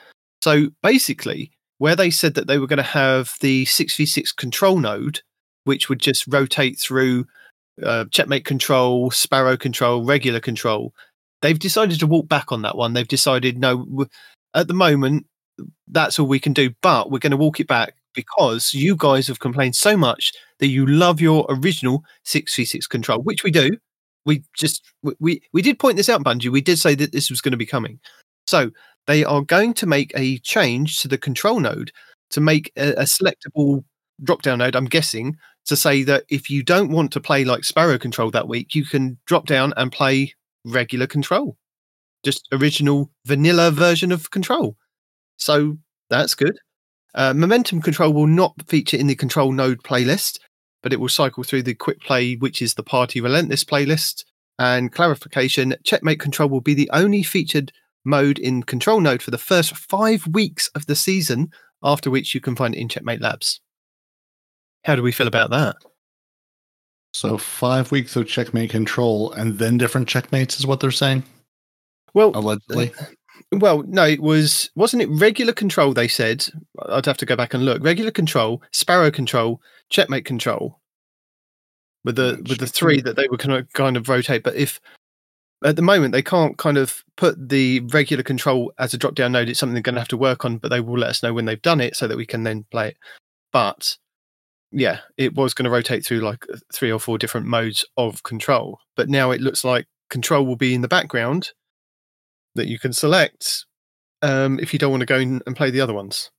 So 0.43 0.69
basically, 0.81 1.51
where 1.77 1.95
they 1.95 2.09
said 2.09 2.33
that 2.33 2.47
they 2.47 2.57
were 2.57 2.67
going 2.67 2.77
to 2.77 2.83
have 2.83 3.35
the 3.41 3.65
6v6 3.65 4.35
control 4.35 4.79
node, 4.79 5.21
which 5.65 5.89
would 5.89 5.99
just 5.99 6.25
rotate 6.27 6.79
through 6.79 7.25
uh, 7.83 8.05
checkmate 8.11 8.45
control, 8.45 9.11
sparrow 9.11 9.57
control, 9.57 10.03
regular 10.05 10.39
control, 10.39 10.93
they've 11.41 11.59
decided 11.59 11.99
to 11.99 12.07
walk 12.07 12.27
back 12.27 12.51
on 12.51 12.61
that 12.63 12.77
one. 12.77 12.93
They've 12.93 13.07
decided, 13.07 13.57
no, 13.57 14.05
at 14.53 14.67
the 14.67 14.73
moment, 14.73 15.25
that's 15.87 16.19
all 16.19 16.27
we 16.27 16.39
can 16.39 16.53
do, 16.53 16.71
but 16.81 17.11
we're 17.11 17.19
going 17.19 17.31
to 17.31 17.37
walk 17.37 17.59
it 17.59 17.67
back 17.67 17.95
because 18.13 18.73
you 18.73 18.95
guys 18.95 19.27
have 19.27 19.39
complained 19.39 19.75
so 19.75 19.95
much 19.97 20.33
that 20.59 20.67
you 20.67 20.85
love 20.85 21.21
your 21.21 21.45
original 21.49 22.03
6v6 22.25 22.87
control, 22.89 23.19
which 23.21 23.43
we 23.43 23.51
do. 23.51 23.77
We 24.25 24.43
just 24.57 24.83
we- 25.01 25.15
we 25.19 25.41
we 25.53 25.61
did 25.61 25.79
point 25.79 25.97
this 25.97 26.09
out, 26.09 26.23
Bungie. 26.23 26.49
We 26.51 26.61
did 26.61 26.77
say 26.77 26.95
that 26.95 27.11
this 27.11 27.29
was 27.29 27.41
going 27.41 27.53
to 27.53 27.57
be 27.57 27.65
coming. 27.65 27.99
So 28.47 28.71
they 29.07 29.23
are 29.23 29.41
going 29.41 29.73
to 29.75 29.87
make 29.87 30.11
a 30.15 30.37
change 30.39 30.97
to 31.01 31.07
the 31.07 31.17
control 31.17 31.59
node 31.59 31.91
to 32.31 32.41
make 32.41 32.71
a, 32.77 32.91
a 32.93 33.03
selectable 33.03 33.83
drop 34.23 34.43
down 34.43 34.59
node. 34.59 34.75
I'm 34.75 34.85
guessing 34.85 35.37
to 35.65 35.75
say 35.75 36.03
that 36.03 36.23
if 36.29 36.49
you 36.49 36.63
don't 36.63 36.91
want 36.91 37.11
to 37.13 37.19
play 37.19 37.45
like 37.45 37.63
Sparrow 37.63 37.97
control 37.97 38.31
that 38.31 38.47
week, 38.47 38.75
you 38.75 38.85
can 38.85 39.17
drop 39.25 39.45
down 39.45 39.73
and 39.77 39.91
play 39.91 40.33
regular 40.65 41.07
control, 41.07 41.57
just 42.23 42.47
original 42.51 43.11
vanilla 43.25 43.71
version 43.71 44.11
of 44.11 44.31
control. 44.31 44.75
So 45.37 45.77
that's 46.09 46.35
good. 46.35 46.57
Uh, 47.13 47.33
momentum 47.33 47.81
control 47.81 48.13
will 48.13 48.27
not 48.27 48.53
feature 48.67 48.97
in 48.97 49.07
the 49.07 49.15
control 49.15 49.51
node 49.51 49.83
playlist, 49.83 50.39
but 50.81 50.93
it 50.93 50.99
will 50.99 51.09
cycle 51.09 51.43
through 51.43 51.63
the 51.63 51.73
quick 51.73 51.99
play, 52.01 52.35
which 52.35 52.61
is 52.61 52.73
the 52.73 52.83
party 52.83 53.21
relentless 53.21 53.63
playlist. 53.63 54.23
And 54.59 54.91
clarification 54.91 55.75
checkmate 55.83 56.19
control 56.19 56.49
will 56.49 56.61
be 56.61 56.73
the 56.73 56.89
only 56.93 57.23
featured 57.23 57.71
mode 58.05 58.39
in 58.39 58.63
control 58.63 59.01
node 59.01 59.21
for 59.21 59.31
the 59.31 59.37
first 59.37 59.75
five 59.75 60.25
weeks 60.27 60.67
of 60.75 60.85
the 60.85 60.95
season, 60.95 61.51
after 61.83 62.09
which 62.09 62.33
you 62.33 62.41
can 62.41 62.55
find 62.55 62.75
it 62.75 62.79
in 62.79 62.89
Checkmate 62.89 63.21
Labs. 63.21 63.59
How 64.83 64.95
do 64.95 65.03
we 65.03 65.11
feel 65.11 65.27
about 65.27 65.51
that? 65.51 65.75
So 67.13 67.37
five 67.37 67.91
weeks 67.91 68.15
of 68.15 68.27
checkmate 68.27 68.69
control 68.69 69.31
and 69.33 69.59
then 69.59 69.77
different 69.77 70.07
checkmates 70.07 70.59
is 70.59 70.65
what 70.65 70.79
they're 70.79 70.91
saying. 70.91 71.23
Well, 72.13 72.31
Allegedly. 72.33 72.93
Uh, 72.99 73.05
well, 73.53 73.83
no, 73.83 74.05
it 74.05 74.21
was 74.21 74.69
wasn't 74.75 75.03
it 75.03 75.09
regular 75.09 75.53
control? 75.53 75.93
They 75.93 76.07
said 76.07 76.45
I'd 76.87 77.05
have 77.05 77.17
to 77.17 77.25
go 77.25 77.35
back 77.35 77.53
and 77.53 77.65
look. 77.65 77.83
Regular 77.83 78.11
control, 78.11 78.61
Sparrow 78.71 79.11
control, 79.11 79.61
Checkmate 79.89 80.25
control, 80.25 80.79
with 82.03 82.15
the 82.15 82.43
with 82.47 82.59
the 82.59 82.67
three 82.67 83.01
that 83.01 83.15
they 83.15 83.27
were 83.27 83.37
kind 83.37 83.53
of 83.53 83.71
kind 83.73 83.97
of 83.97 84.07
rotate. 84.07 84.43
But 84.43 84.55
if 84.55 84.79
at 85.63 85.75
the 85.75 85.81
moment 85.81 86.13
they 86.13 86.21
can't 86.21 86.57
kind 86.57 86.77
of 86.77 87.03
put 87.17 87.49
the 87.49 87.81
regular 87.91 88.23
control 88.23 88.71
as 88.79 88.93
a 88.93 88.97
drop 88.97 89.15
down 89.15 89.33
node, 89.33 89.49
it's 89.49 89.59
something 89.59 89.73
they're 89.73 89.83
going 89.83 89.95
to 89.95 90.01
have 90.01 90.07
to 90.09 90.17
work 90.17 90.45
on. 90.45 90.57
But 90.57 90.69
they 90.69 90.79
will 90.79 90.99
let 90.99 91.09
us 91.09 91.23
know 91.23 91.33
when 91.33 91.45
they've 91.45 91.61
done 91.61 91.81
it 91.81 91.95
so 91.95 92.07
that 92.07 92.17
we 92.17 92.25
can 92.25 92.43
then 92.43 92.65
play 92.71 92.89
it. 92.89 92.97
But 93.51 93.97
yeah, 94.71 94.99
it 95.17 95.35
was 95.35 95.53
going 95.53 95.65
to 95.65 95.71
rotate 95.71 96.05
through 96.05 96.19
like 96.19 96.45
three 96.73 96.91
or 96.91 96.99
four 96.99 97.17
different 97.17 97.47
modes 97.47 97.85
of 97.97 98.23
control. 98.23 98.79
But 98.95 99.09
now 99.09 99.31
it 99.31 99.41
looks 99.41 99.63
like 99.63 99.85
control 100.09 100.45
will 100.45 100.55
be 100.55 100.73
in 100.73 100.81
the 100.81 100.87
background 100.87 101.51
that 102.55 102.67
you 102.67 102.79
can 102.79 102.93
select 102.93 103.65
um, 104.21 104.59
if 104.59 104.73
you 104.73 104.79
don't 104.79 104.91
want 104.91 105.01
to 105.01 105.05
go 105.05 105.17
in 105.17 105.41
and 105.45 105.55
play 105.55 105.71
the 105.71 105.81
other 105.81 105.93
ones. 105.93 106.29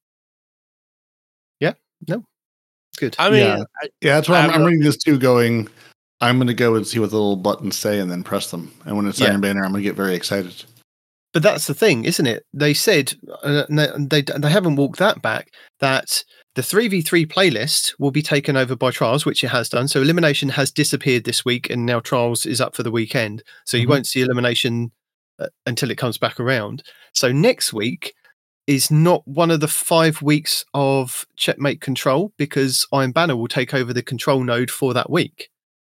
Yeah, 1.61 1.75
no, 2.09 2.25
good. 2.97 3.17
I 3.19 3.31
mean, 3.31 3.41
Yeah. 3.41 3.65
I, 3.83 3.89
Yeah, 4.01 4.15
that's 4.17 4.29
why 4.29 4.39
I'm, 4.39 4.51
I 4.51 4.55
I'm 4.55 4.65
reading 4.65 4.83
this 4.83 4.97
too, 4.97 5.19
going, 5.19 5.69
I'm 6.21 6.39
going 6.39 6.49
to 6.49 6.55
go 6.55 6.75
and 6.75 6.87
see 6.87 6.99
what 6.99 7.11
the 7.11 7.17
little 7.17 7.37
buttons 7.37 7.77
say 7.77 7.99
and 7.99 8.11
then 8.11 8.23
press 8.23 8.51
them. 8.51 8.73
And 8.85 8.97
when 8.97 9.07
it's 9.07 9.21
Yeah. 9.21 9.29
Iron 9.29 9.41
Banner, 9.41 9.65
I'm 9.65 9.73
going 9.73 9.83
to 9.83 9.89
get 9.89 9.97
very 9.97 10.15
excited. 10.15 10.65
But 11.33 11.43
that's 11.43 11.67
the 11.67 11.75
thing, 11.75 12.05
isn't 12.05 12.27
it? 12.27 12.45
They 12.53 12.75
said 12.75 13.15
uh, 13.43 13.65
they, 13.71 13.89
they 13.99 14.21
they 14.21 14.51
haven't 14.51 14.77
walked 14.77 14.99
that 14.99 15.23
back. 15.23 15.49
That 15.81 16.23
the 16.55 16.63
three 16.63 16.89
v 16.89 17.01
three 17.01 17.25
playlist 17.27 17.95
will 17.99 18.11
be 18.11 18.23
taken 18.23 18.57
over 18.57 18.77
by 18.77 18.91
Trials, 18.91 19.25
which 19.25 19.43
it 19.43 19.49
has 19.49 19.69
done. 19.69 19.89
So 19.89 20.03
Elimination 20.03 20.51
has 20.51 20.71
disappeared 20.71 21.25
this 21.25 21.45
week, 21.45 21.71
and 21.71 21.87
now 21.87 22.01
Trials 22.01 22.45
is 22.47 22.61
up 22.61 22.77
for 22.77 22.83
the 22.83 22.91
weekend. 22.91 23.43
So 23.65 23.77
you 23.77 23.87
Mhm. 23.87 23.91
won't 23.91 24.07
see 24.07 24.21
Elimination 24.21 24.93
uh, 25.39 25.49
until 25.67 25.91
it 25.91 25.97
comes 25.99 26.19
back 26.19 26.39
around. 26.39 26.83
So 27.15 27.33
next 27.33 27.73
week 27.73 28.15
is 28.67 28.91
not 28.91 29.27
one 29.27 29.51
of 29.51 29.61
the 29.61 29.67
five 29.69 30.23
weeks 30.23 30.65
of 30.75 31.27
Checkmate 31.37 31.81
Control 31.81 32.33
because 32.37 32.87
Iron 32.93 33.13
Banner 33.13 33.35
will 33.37 33.49
take 33.49 33.75
over 33.75 33.93
the 33.93 34.03
control 34.03 34.45
node 34.45 34.71
for 34.71 34.95
that 34.95 35.11
week. 35.11 35.49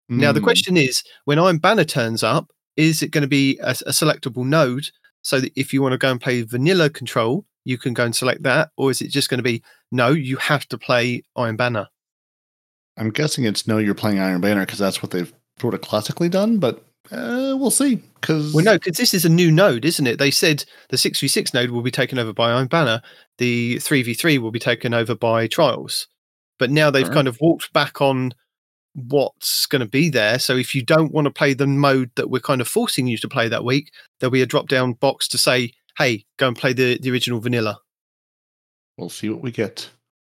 Now 0.08 0.32
the 0.32 0.40
Hmm. 0.40 0.44
question 0.44 0.76
is, 0.76 1.02
when 1.24 1.38
Iron 1.38 1.58
Banner 1.58 1.84
turns 1.84 2.22
up, 2.22 2.50
is 2.76 3.02
it 3.02 3.10
going 3.10 3.22
to 3.22 3.28
be 3.28 3.58
a, 3.58 3.70
a 3.70 3.92
selectable 3.92 4.44
node 4.46 4.86
so 5.22 5.40
that 5.40 5.52
if 5.56 5.72
you 5.72 5.82
want 5.82 5.92
to 5.92 5.98
go 5.98 6.10
and 6.10 6.20
play 6.20 6.42
vanilla 6.42 6.88
control, 6.88 7.44
you 7.64 7.78
can 7.78 7.94
go 7.94 8.04
and 8.04 8.16
select 8.16 8.42
that, 8.44 8.70
or 8.76 8.90
is 8.90 9.02
it 9.02 9.08
just 9.08 9.28
going 9.28 9.38
to 9.38 9.42
be 9.44 9.62
no, 9.92 10.08
you 10.08 10.36
have 10.38 10.66
to 10.68 10.78
play 10.78 11.22
Iron 11.36 11.56
Banner? 11.56 11.88
I'm 12.96 13.10
guessing 13.10 13.44
it's 13.44 13.66
no, 13.66 13.78
you're 13.78 13.94
playing 13.94 14.18
Iron 14.18 14.40
Banner 14.40 14.66
because 14.66 14.78
that's 14.78 15.02
what 15.02 15.12
they've 15.12 15.32
sort 15.60 15.74
of 15.74 15.80
classically 15.80 16.28
done, 16.28 16.58
but 16.58 16.84
uh, 17.10 17.54
we'll 17.58 17.70
see. 17.70 17.96
Because 18.20 18.54
Well, 18.54 18.64
no, 18.64 18.74
because 18.74 18.96
this 18.96 19.14
is 19.14 19.24
a 19.24 19.28
new 19.28 19.50
node, 19.50 19.84
isn't 19.84 20.06
it? 20.06 20.18
They 20.18 20.30
said 20.30 20.64
the 20.88 20.98
six 20.98 21.20
v 21.20 21.28
six 21.28 21.52
node 21.54 21.70
will 21.70 21.82
be 21.82 21.90
taken 21.90 22.18
over 22.18 22.32
by 22.32 22.52
Iron 22.52 22.68
Banner, 22.68 23.02
the 23.38 23.78
three 23.78 24.02
v 24.02 24.14
three 24.14 24.38
will 24.38 24.50
be 24.50 24.58
taken 24.58 24.94
over 24.94 25.14
by 25.14 25.46
Trials, 25.46 26.08
but 26.58 26.70
now 26.70 26.90
they've 26.90 27.04
Alright. 27.04 27.14
kind 27.14 27.28
of 27.28 27.38
walked 27.40 27.72
back 27.72 28.00
on 28.00 28.32
what's 28.94 29.66
going 29.66 29.80
to 29.80 29.88
be 29.88 30.10
there. 30.10 30.38
So 30.38 30.56
if 30.56 30.74
you 30.74 30.84
don't 30.84 31.12
want 31.12 31.24
to 31.24 31.30
play 31.30 31.54
the 31.54 31.66
mode 31.66 32.10
that 32.16 32.30
we're 32.30 32.40
kind 32.40 32.60
of 32.60 32.68
forcing 32.68 33.06
you 33.06 33.16
to 33.18 33.28
play 33.28 33.48
that 33.48 33.64
week, 33.64 33.90
there'll 34.20 34.30
be 34.30 34.42
a 34.42 34.46
drop 34.46 34.68
down 34.68 34.94
box 34.94 35.28
to 35.28 35.38
say, 35.38 35.72
"Hey, 35.98 36.24
go 36.38 36.48
and 36.48 36.56
play 36.56 36.72
the 36.72 36.98
the 36.98 37.10
original 37.10 37.40
vanilla." 37.40 37.81
We'll 38.98 39.08
see 39.10 39.28
what 39.28 39.40
we 39.42 39.50
get. 39.50 39.88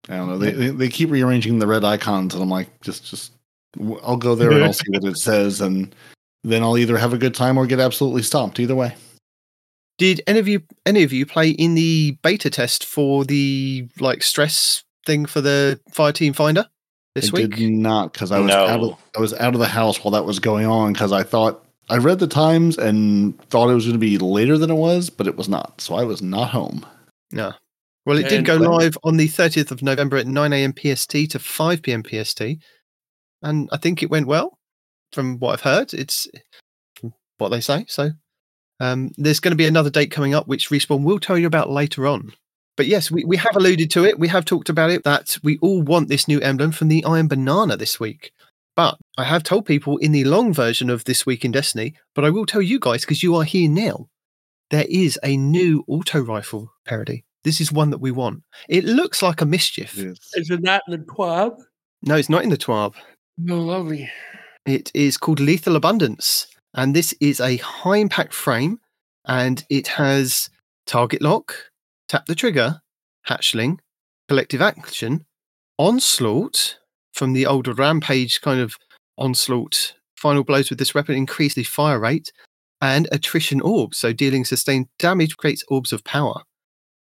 I 0.09 0.17
don't 0.17 0.29
know. 0.29 0.39
They, 0.39 0.53
they 0.53 0.69
they 0.69 0.89
keep 0.89 1.11
rearranging 1.11 1.59
the 1.59 1.67
red 1.67 1.85
icons, 1.85 2.35
and 2.35 2.43
I'm 2.43 2.51
like, 2.51 2.81
just 2.83 3.07
just 3.09 3.33
I'll 4.03 4.17
go 4.17 4.35
there 4.35 4.53
and 4.53 4.65
I'll 4.65 4.73
see 4.73 4.91
what 4.91 5.05
it 5.05 5.17
says, 5.17 5.61
and 5.61 5.95
then 6.43 6.63
I'll 6.63 6.77
either 6.77 6.99
have 6.99 7.13
a 7.13 7.19
good 7.19 7.35
time 7.35 7.57
or 7.57 7.67
get 7.67 7.81
absolutely 7.81 8.23
stomped. 8.23 8.61
Either 8.61 8.75
way. 8.75 8.95
Did 9.97 10.23
any 10.27 10.41
of 10.41 10.49
you 10.49 10.63
any 10.85 11.05
of 11.05 11.13
you 11.13 11.25
play 11.25 11.51
in 11.51 11.75
the 11.75 12.19
beta 12.23 12.51
test 12.51 12.85
for 12.85 13.25
the 13.25 13.89
like 14.01 14.23
stress 14.23 14.83
thing 15.07 15.25
for 15.25 15.41
the 15.41 15.81
Fire 15.93 16.13
Team 16.13 16.33
Finder 16.33 16.67
this 17.15 17.33
I 17.33 17.39
week? 17.39 17.55
did 17.57 17.71
not 17.71 18.13
because 18.13 18.33
I 18.33 18.41
was 18.41 18.53
out 18.53 18.81
No. 18.81 18.91
of 18.91 18.99
I 19.17 19.21
was 19.21 19.33
out 19.35 19.55
of 19.55 19.61
the 19.61 19.69
house 19.69 20.03
while 20.03 20.11
that 20.11 20.25
was 20.25 20.39
going 20.41 20.67
on 20.67 20.93
because 20.93 21.13
I 21.13 21.23
thought 21.23 21.65
I 21.89 21.99
read 21.99 22.19
the 22.19 22.27
times 22.27 22.77
and 22.77 23.39
thought 23.51 23.71
it 23.71 23.75
was 23.75 23.85
going 23.85 23.95
to 23.95 23.99
be 23.99 24.19
later 24.19 24.59
than 24.59 24.71
it 24.71 24.75
was, 24.75 25.11
but 25.11 25.27
it 25.29 25.37
was 25.37 25.49
not. 25.49 25.81
So 25.81 25.95
I 25.95 26.03
was 26.05 26.21
not 26.21 26.51
home. 26.51 26.85
No. 27.31 27.53
Well, 28.07 28.19
it 28.19 28.29
did 28.29 28.45
go 28.45 28.57
live 28.57 28.99
on 29.03 29.17
the 29.17 29.29
30th 29.29 29.71
of 29.71 29.83
November 29.83 30.19
at 30.19 30.27
9 30.27 30.53
a.m. 30.53 30.75
PST 30.77 31.31
to 31.31 31.39
5 31.39 31.83
p.m. 31.83 32.03
PST. 32.05 32.43
And 33.43 33.69
I 33.73 33.77
think 33.79 34.03
it 34.03 34.11
went 34.11 34.27
well 34.27 34.59
from 35.13 35.39
what 35.39 35.55
I've 35.55 35.61
heard. 35.63 35.95
It's 35.95 36.29
what 37.39 37.49
they 37.49 37.61
say. 37.61 37.87
So 37.89 38.11
um, 38.81 39.11
there's 39.17 39.41
going 39.41 39.53
to 39.53 39.57
be 39.57 39.67
another 39.67 39.91
date 39.91 40.11
coming 40.11 40.35
up, 40.35 40.47
which 40.47 40.69
Respawn 40.69 41.05
will 41.05 41.19
tell 41.19 41.39
you 41.39 41.47
about 41.47 41.71
later 41.71 42.07
on. 42.07 42.33
But 42.77 42.87
yes, 42.87 43.11
we, 43.11 43.25
we 43.25 43.37
have 43.37 43.57
alluded 43.57 43.91
to 43.93 44.05
it. 44.05 44.19
We 44.19 44.29
have 44.29 44.45
talked 44.45 44.69
about 44.69 44.91
it 44.91 45.05
that 45.05 45.37
we 45.43 45.59
all 45.59 45.81
want 45.83 46.09
this 46.09 46.27
new 46.29 46.41
emblem 46.41 46.73
from 46.73 46.89
the 46.89 47.05
Iron 47.05 47.29
Banana 47.29 47.77
this 47.77 48.01
week. 48.01 48.33
But 48.77 48.99
I 49.17 49.25
have 49.25 49.45
told 49.45 49.67
people 49.67 49.97
in 49.99 50.11
the 50.11 50.25
long 50.25 50.53
version 50.53 50.91
of 50.91 51.05
This 51.05 51.25
Week 51.25 51.45
in 51.45 51.53
Destiny, 51.53 51.95
but 52.15 52.25
I 52.25 52.31
will 52.31 52.45
tell 52.45 52.63
you 52.63 52.81
guys 52.81 53.03
because 53.03 53.23
you 53.23 53.37
are 53.37 53.45
here 53.45 53.69
now. 53.69 54.09
There 54.71 54.87
is 54.89 55.19
a 55.23 55.37
new 55.37 55.85
auto 55.87 56.21
rifle 56.21 56.73
Peroty. 56.87 57.23
This 57.45 57.61
is 57.61 57.71
one 57.71 57.91
that 57.91 57.99
we 57.99 58.11
want. 58.11 58.43
It 58.69 58.85
looks 58.85 59.23
like 59.23 59.41
a 59.41 59.47
mischief. 59.47 59.97
Isn't 59.99 60.65
that 60.65 60.83
in 60.89 60.93
the 60.93 60.99
twab? 60.99 61.57
No, 62.03 62.17
it's 62.17 62.29
not 62.29 62.43
in 62.43 62.51
the 62.51 62.57
TWAB. 62.57 62.95
No, 63.39 63.61
lovely. 63.61 64.11
It 64.67 64.91
is 64.95 65.17
called 65.17 65.41
Lethal 65.41 65.77
Abundance. 65.77 66.47
And 66.75 66.95
this 66.95 67.15
is 67.21 67.41
a 67.41 67.57
high 67.59 67.97
impact 67.97 68.35
frame 68.35 68.79
and 69.27 69.65
it 69.71 69.87
has 69.89 70.51
target 70.87 71.23
lock, 71.23 71.55
tap 72.09 72.27
the 72.27 72.35
trigger, 72.35 72.81
hatchling, 73.27 73.79
collective 74.29 74.61
action, 74.61 75.25
onslaught 75.79 76.79
from 77.13 77.33
the 77.33 77.47
older 77.47 77.73
rampage 77.73 78.41
kind 78.41 78.61
of 78.61 78.77
onslaught. 79.17 79.95
Final 80.17 80.45
blows 80.45 80.71
with 80.71 80.79
this 80.79 80.95
weapon 80.95 81.15
increase 81.15 81.55
the 81.55 81.65
fire 81.65 82.01
rate 82.01 82.33
and 82.81 83.09
attrition 83.13 83.61
orbs. 83.61 83.99
So 83.99 84.13
dealing 84.13 84.45
sustained 84.45 84.89
damage 84.99 85.37
creates 85.37 85.65
orbs 85.69 85.93
of 85.93 86.05
power. 86.05 86.43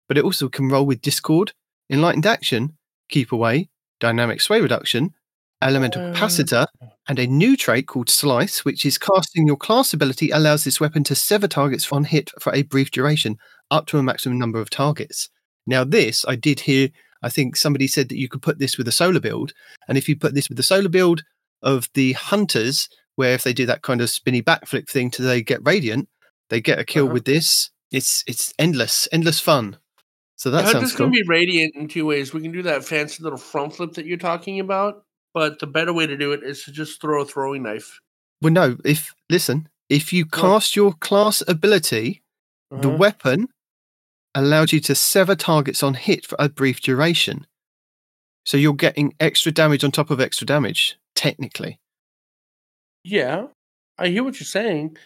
But 0.08 0.18
it 0.18 0.24
also 0.24 0.50
can 0.50 0.70
roll 0.70 0.86
with 0.86 1.02
discord, 1.02 1.54
enlightened 1.90 2.26
action, 2.26 2.78
keep 3.10 3.32
away, 3.32 3.70
dynamic 4.00 4.42
sway 4.42 4.62
reduction, 4.62 5.14
elemental 5.62 6.02
Uh. 6.02 6.14
capacitor, 6.14 6.68
and 7.08 7.20
a 7.20 7.28
new 7.28 7.58
trait 7.58 7.88
called 7.88 8.10
Slice, 8.10 8.64
which 8.64 8.86
is 8.86 8.98
casting 8.98 9.48
your 9.48 9.58
class 9.58 9.94
ability 9.94 10.30
allows 10.30 10.64
this 10.64 10.80
weapon 10.80 11.04
to 11.06 11.16
sever 11.16 11.48
targets 11.48 11.92
on 11.92 12.04
hit 12.06 12.32
for 12.40 12.54
a 12.54 12.62
brief 12.64 12.92
duration, 12.92 13.38
up 13.72 13.88
to 13.88 13.98
a 13.98 14.04
maximum 14.04 14.38
number 14.38 14.60
of 14.62 14.70
targets. 14.70 15.30
Now, 15.66 15.84
this 15.84 16.24
I 16.28 16.36
did 16.36 16.62
hear 16.62 16.90
I 17.24 17.30
think 17.30 17.56
somebody 17.56 17.88
said 17.88 18.10
that 18.10 18.18
you 18.20 18.30
could 18.30 18.44
put 18.44 18.60
this 18.60 18.78
with 18.78 18.88
a 18.88 18.92
solar 18.92 19.20
build, 19.20 19.52
and 19.88 19.98
if 19.98 20.08
you 20.08 20.16
put 20.16 20.36
this 20.36 20.48
with 20.50 20.58
the 20.58 20.64
solar 20.64 20.88
build 20.90 21.24
of 21.64 21.90
the 21.96 22.14
hunters, 22.14 22.88
where 23.16 23.34
if 23.34 23.44
they 23.44 23.54
do 23.54 23.66
that 23.66 23.82
kind 23.82 24.02
of 24.02 24.12
spinny 24.12 24.44
backflip 24.44 24.88
thing 24.88 25.10
to 25.12 25.24
they 25.24 25.42
get 25.42 25.66
radiant, 25.66 26.08
they 26.50 26.62
get 26.62 26.78
a 26.78 26.86
kill 26.86 27.06
Uh-huh. 27.06 27.14
with 27.16 27.26
this. 27.26 27.72
It's 27.92 28.24
it's 28.28 28.54
endless, 28.60 29.08
endless 29.12 29.40
fun. 29.40 29.78
So 30.38 30.52
that 30.52 30.68
sounds 30.68 30.94
cool. 30.96 31.08
can 31.08 31.12
be 31.12 31.24
radiant 31.24 31.76
in 31.76 31.88
two 31.88 32.06
ways. 32.06 32.34
We 32.34 32.42
can 32.42 32.52
do 32.52 32.62
that 32.64 32.86
fancy 32.86 33.24
little 33.24 33.40
front 33.40 33.76
flip 33.76 33.94
that 33.94 34.06
you're 34.06 34.18
talking 34.18 34.60
about, 34.60 35.04
but 35.34 35.60
the 35.60 35.68
better 35.68 35.92
way 35.94 36.06
to 36.06 36.16
do 36.16 36.32
it 36.32 36.44
is 36.44 36.64
to 36.66 36.72
just 36.72 37.02
throw 37.02 37.24
a 37.24 37.26
throwing 37.26 37.64
knife. 37.64 38.00
Well, 38.42 38.54
no. 38.54 38.78
If 38.86 39.14
listen, 39.30 39.68
if 39.90 40.14
you 40.14 40.26
cast 40.26 40.76
your 40.76 40.94
class 40.94 41.42
ability, 41.48 42.22
the 42.70 42.88
Uh-huh. 42.88 42.98
weapon 42.98 43.48
allows 44.36 44.72
you 44.72 44.80
to 44.82 44.94
sever 44.94 45.36
targets 45.36 45.82
on 45.82 45.96
hit 45.96 46.26
for 46.28 46.36
a 46.38 46.50
brief 46.50 46.82
duration. 46.82 47.48
So 48.46 48.58
you're 48.58 48.76
getting 48.76 49.14
extra 49.20 49.52
damage 49.52 49.84
on 49.84 49.92
top 49.92 50.12
of 50.12 50.22
extra 50.22 50.46
damage, 50.46 50.98
technically. 51.16 51.80
Yeah, 53.04 53.48
I 53.98 54.10
hear 54.10 54.24
what 54.24 54.40
you're 54.40 54.46
saying. 54.46 54.98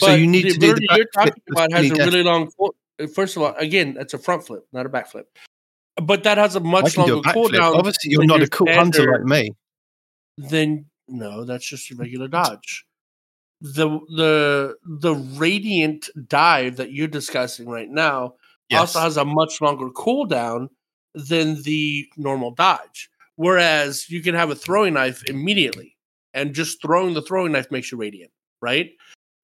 So 0.00 0.14
you 0.14 0.26
need 0.26 0.46
the 0.46 0.50
to 0.54 0.58
do 0.58 0.74
the 0.74 0.88
you're 0.96 1.06
talking 1.14 1.42
about 1.50 1.72
has 1.72 1.90
a 1.90 1.94
really 1.94 2.22
long. 2.22 2.50
First 3.08 3.36
of 3.36 3.42
all, 3.42 3.54
again, 3.56 3.94
that's 3.94 4.14
a 4.14 4.18
front 4.18 4.46
flip, 4.46 4.66
not 4.72 4.86
a 4.86 4.88
back 4.88 5.10
flip. 5.10 5.26
But 5.96 6.22
that 6.24 6.38
has 6.38 6.56
a 6.56 6.60
much 6.60 6.96
a 6.96 7.00
longer 7.00 7.16
backflip. 7.16 7.50
cooldown 7.50 7.76
Obviously, 7.76 8.10
you're 8.10 8.24
not 8.24 8.38
your 8.38 8.46
a 8.46 8.50
cool 8.50 8.72
hunter 8.72 9.12
like 9.12 9.24
me. 9.24 9.50
then 10.36 10.86
no, 11.08 11.44
that's 11.44 11.68
just 11.68 11.90
a 11.90 11.96
regular 11.96 12.28
dodge. 12.28 12.86
The 13.60 13.88
the 14.16 14.76
the 14.86 15.14
radiant 15.14 16.08
dive 16.28 16.76
that 16.76 16.92
you're 16.92 17.08
discussing 17.08 17.68
right 17.68 17.90
now 17.90 18.34
also 18.72 19.00
has 19.00 19.16
a 19.16 19.24
much 19.24 19.60
longer 19.60 19.88
cooldown 19.90 20.68
than 21.14 21.60
the 21.62 22.06
normal 22.16 22.52
dodge. 22.52 23.10
Whereas 23.36 24.08
you 24.08 24.22
can 24.22 24.34
have 24.34 24.50
a 24.50 24.54
throwing 24.54 24.94
knife 24.94 25.22
immediately, 25.28 25.96
and 26.32 26.54
just 26.54 26.80
throwing 26.80 27.14
the 27.14 27.22
throwing 27.22 27.52
knife 27.52 27.70
makes 27.70 27.90
you 27.92 27.98
radiant, 27.98 28.30
right? 28.62 28.92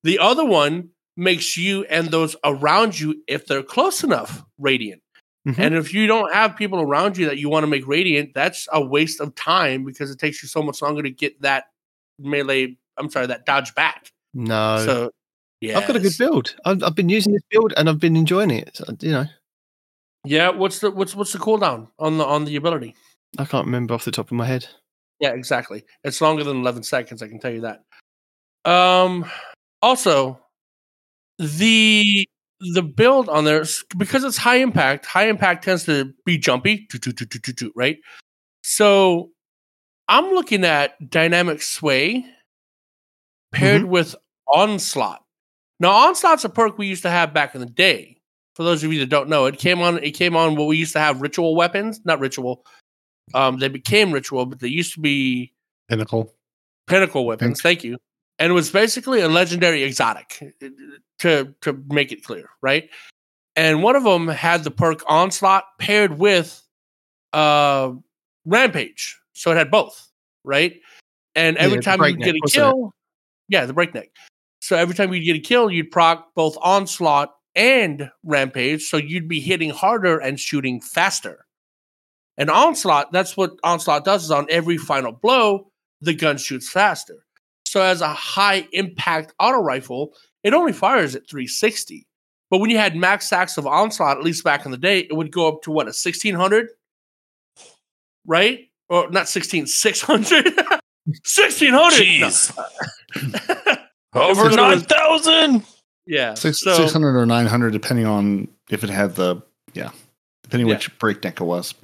The 0.05 0.19
other 0.19 0.45
one 0.45 0.91
makes 1.17 1.57
you 1.57 1.85
and 1.85 2.09
those 2.09 2.37
around 2.45 2.99
you, 2.99 3.23
if 3.27 3.47
they're 3.47 3.63
close 3.63 4.05
enough, 4.05 4.45
radiant. 4.59 5.03
Mhm. 5.47 5.59
And 5.59 5.75
if 5.77 5.95
you 5.95 6.07
don't 6.07 6.33
have 6.35 6.57
people 6.57 6.81
around 6.81 7.17
you 7.17 7.27
that 7.27 7.39
you 7.39 7.49
want 7.49 7.63
to 7.63 7.69
make 7.69 7.87
radiant, 7.87 8.35
that's 8.35 8.69
a 8.73 8.85
waste 8.85 9.21
of 9.21 9.35
time 9.35 9.85
because 9.85 10.11
it 10.11 10.19
takes 10.19 10.43
you 10.43 10.49
so 10.49 10.61
much 10.63 10.83
longer 10.83 11.03
to 11.03 11.11
get 11.11 11.41
that 11.43 11.67
melee. 12.19 12.77
I'm 12.97 13.11
sorry, 13.11 13.27
that 13.29 13.47
dodge 13.47 13.75
back. 13.75 14.11
No, 14.35 14.85
So, 14.85 15.11
yeah, 15.61 15.79
I've 15.79 15.87
got 15.87 15.97
a 15.97 16.01
good 16.01 16.19
build. 16.19 16.57
I've, 16.65 16.83
I've 16.83 16.95
been 16.95 17.09
using 17.09 17.33
this 17.33 17.43
build 17.51 17.73
and 17.77 17.89
I've 17.89 18.01
been 18.01 18.17
enjoying 18.17 18.51
it. 18.51 18.77
So, 18.77 18.85
you 19.01 19.13
know, 19.13 19.27
Yeah, 20.25 20.51
what's 20.51 20.81
the 20.81 20.91
what's 20.91 21.15
what's 21.15 21.33
the 21.33 21.39
cooldown 21.39 21.89
on 21.99 22.19
the 22.19 22.27
on 22.27 22.45
the 22.45 22.57
ability? 22.57 22.97
I 23.39 23.45
can't 23.45 23.67
remember 23.67 23.95
off 23.95 24.05
the 24.05 24.11
top 24.11 24.27
of 24.27 24.33
my 24.33 24.47
head. 24.47 24.67
Yeah, 25.21 25.31
exactly. 25.31 25.85
It's 26.05 26.21
longer 26.21 26.45
than 26.45 26.59
11 26.59 26.83
seconds. 26.83 27.23
I 27.23 27.29
can 27.29 27.39
tell 27.39 27.53
you 27.53 27.63
that. 27.63 27.85
Um, 28.71 29.25
also, 29.81 30.41
the 31.39 32.29
the 32.61 32.83
build 32.83 33.29
on 33.29 33.45
there 33.45 33.65
because 33.97 34.25
it's 34.25 34.39
high 34.39 34.57
impact. 34.57 35.05
High 35.07 35.29
impact 35.29 35.65
tends 35.65 35.85
to 35.85 36.13
be 36.25 36.39
jumpy, 36.39 36.89
right? 37.75 37.99
So, 38.63 39.31
I'm 40.09 40.27
looking 40.33 40.65
at 40.65 40.95
dynamic 41.11 41.63
sway 41.63 42.25
paired 43.53 43.85
with 43.85 44.17
onslaught. 44.53 45.23
Now, 45.79 45.91
onslaught's 45.91 46.45
a 46.45 46.49
perk 46.49 46.79
we 46.79 46.87
used 46.87 47.03
to 47.03 47.11
have 47.11 47.35
back 47.35 47.55
in 47.55 47.61
the 47.61 47.67
day. 47.67 48.17
For 48.55 48.63
those 48.63 48.83
of 48.83 48.93
you 48.93 49.01
that 49.01 49.11
don't 49.11 49.29
know, 49.29 49.45
it 49.45 49.59
came 49.59 49.83
on. 49.83 50.03
It 50.03 50.13
came 50.13 50.35
on 50.35 50.57
what 50.57 50.67
we 50.67 50.79
used 50.79 50.95
to 50.95 50.99
have 50.99 51.21
ritual 51.21 51.55
weapons, 51.55 52.01
not 52.05 52.21
ritual. 52.21 52.65
Um, 53.35 53.59
they 53.59 53.69
became 53.69 54.13
ritual, 54.13 54.47
but 54.47 54.61
they 54.61 54.69
used 54.69 54.95
to 54.95 55.01
be 55.01 55.53
Pinnacle. 55.89 56.33
pinnacle 56.87 57.27
weapons. 57.27 57.61
Thank 57.61 57.85
you. 57.85 57.99
And 58.39 58.51
it 58.51 58.55
was 58.55 58.71
basically 58.71 59.21
a 59.21 59.29
legendary 59.29 59.83
exotic 59.83 60.43
to 61.21 61.55
to 61.63 61.83
make 61.89 62.13
it 62.13 62.25
clear, 62.25 62.49
right? 62.63 62.89
And 63.57 63.83
one 63.83 63.97
of 63.97 64.05
them 64.05 64.29
had 64.29 64.65
the 64.65 64.71
perk 64.71 65.03
onslaught 65.09 65.65
paired 65.79 66.19
with 66.19 66.63
uh 67.33 67.93
rampage. 68.45 69.19
So 69.33 69.51
it 69.51 69.57
had 69.57 69.71
both, 69.71 70.09
right? 70.45 70.75
And 71.35 71.57
every 71.59 71.79
Yeah, 71.79 71.83
time 71.83 72.01
you 72.03 72.17
get 72.17 72.35
a 72.37 72.41
kill, 72.51 72.95
yeah, 73.49 73.67
the 73.67 73.75
breakneck. 73.75 74.11
So 74.61 74.77
every 74.77 74.95
time 74.95 75.13
you 75.13 75.25
get 75.25 75.37
a 75.37 75.41
kill, 75.41 75.71
you'd 75.71 75.91
proc 75.91 76.35
both 76.35 76.57
onslaught 76.61 77.35
and 77.55 78.11
rampage. 78.25 78.85
So 78.85 78.97
you'd 78.97 79.29
be 79.29 79.41
hitting 79.41 79.71
harder 79.71 80.19
and 80.19 80.39
shooting 80.41 80.81
faster. 80.81 81.45
And 82.39 82.51
onslaught, 82.51 83.13
that's 83.13 83.37
what 83.37 83.53
onslaught 83.65 84.05
does 84.05 84.25
is 84.25 84.31
on 84.31 84.47
every 84.51 84.77
final 84.77 85.13
blow, 85.13 85.71
the 86.01 86.15
gun 86.15 86.37
shoots 86.37 86.71
faster. 86.71 87.25
So 87.65 87.81
as 87.83 88.01
a 88.01 88.13
high 88.13 88.69
impact 88.73 89.35
auto 89.39 89.59
rifle, 89.61 90.13
it 90.47 90.55
only 90.55 90.73
fires 90.73 91.15
at 91.17 91.29
360. 91.29 92.07
But 92.51 92.59
when 92.59 92.71
you 92.71 92.79
had 92.79 92.95
max 92.95 93.27
stacks 93.27 93.59
of 93.59 93.67
onslaught, 93.67 94.19
at 94.19 94.23
least 94.23 94.45
back 94.45 94.65
in 94.65 94.71
the 94.71 94.79
day, 94.79 95.01
it 95.01 95.15
would 95.15 95.33
go 95.33 95.49
up 95.49 95.63
to 95.63 95.71
what, 95.73 95.87
a 95.87 95.91
1600? 95.91 96.69
Right? 98.25 98.69
Or 98.89 99.11
not 99.11 99.29
16, 99.29 99.67
600? 99.67 100.45
1600! 100.57 100.77
No. 101.73 101.91
Jeez. 101.91 102.57
Over 104.15 104.51
9,000. 104.51 105.65
Yeah. 106.07 106.35
Six 106.35 106.61
so, 106.61 106.75
six 106.75 106.93
hundred 106.93 107.17
or 107.17 107.27
nine 107.27 107.47
hundred, 107.47 107.73
depending 107.73 108.07
on 108.07 108.49
if 108.71 108.85
it 108.85 108.91
had 108.91 109.17
the 109.17 109.43
yeah, 109.75 109.91
depending 110.45 110.69
Yeah. 110.69 110.75
which 110.75 110.97
breakneck 110.99 111.41
it 111.41 111.45
was. 111.45 111.75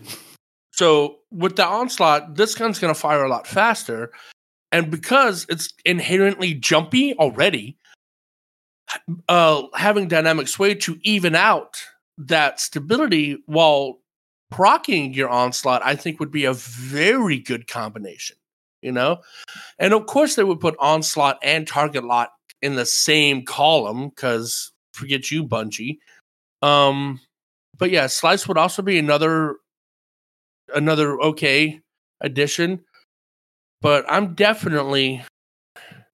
So 0.71 1.19
with 1.31 1.57
the 1.57 1.67
onslaught, 1.67 2.37
this 2.37 2.55
gun's 2.55 2.79
going 2.79 2.95
to 2.95 2.99
fire 2.99 3.25
a 3.25 3.29
lot 3.29 3.47
faster, 3.47 4.13
and 4.71 4.91
because 4.91 5.45
it's 5.49 5.75
inherently 5.85 6.55
jumpy 6.55 7.15
already, 7.15 7.77
uh, 9.29 9.63
having 9.75 10.09
dynamic 10.09 10.49
sway 10.49 10.75
to 10.75 10.99
even 11.03 11.35
out 11.35 11.77
that 12.19 12.61
stability 12.61 13.39
while 13.47 13.99
procking 14.51 15.15
your 15.15 15.29
onslaught, 15.29 15.83
I 15.85 15.97
think 15.97 16.21
would 16.21 16.31
be 16.31 16.45
a 16.45 16.53
very 16.53 17.39
good 17.39 17.67
combination. 17.67 18.37
You 18.83 18.91
know, 18.91 19.21
and 19.79 19.95
of 19.95 20.07
course 20.07 20.35
they 20.35 20.43
would 20.43 20.59
put 20.59 20.75
onslaught 20.81 21.39
and 21.41 21.69
target 21.69 22.03
lock 22.03 22.33
in 22.63 22.75
the 22.75 22.85
same 22.85 23.45
column 23.45 24.09
because 24.09 24.73
forget 24.93 25.31
you, 25.31 25.45
Bungie. 25.45 25.99
Um, 26.63 27.21
but 27.79 27.91
yeah, 27.91 28.09
slice 28.09 28.49
would 28.49 28.59
also 28.59 28.83
be 28.83 28.99
another 28.99 29.57
another 30.75 31.21
okay 31.21 31.81
addition. 32.21 32.81
But 33.81 34.05
I'm 34.09 34.35
definitely 34.35 35.25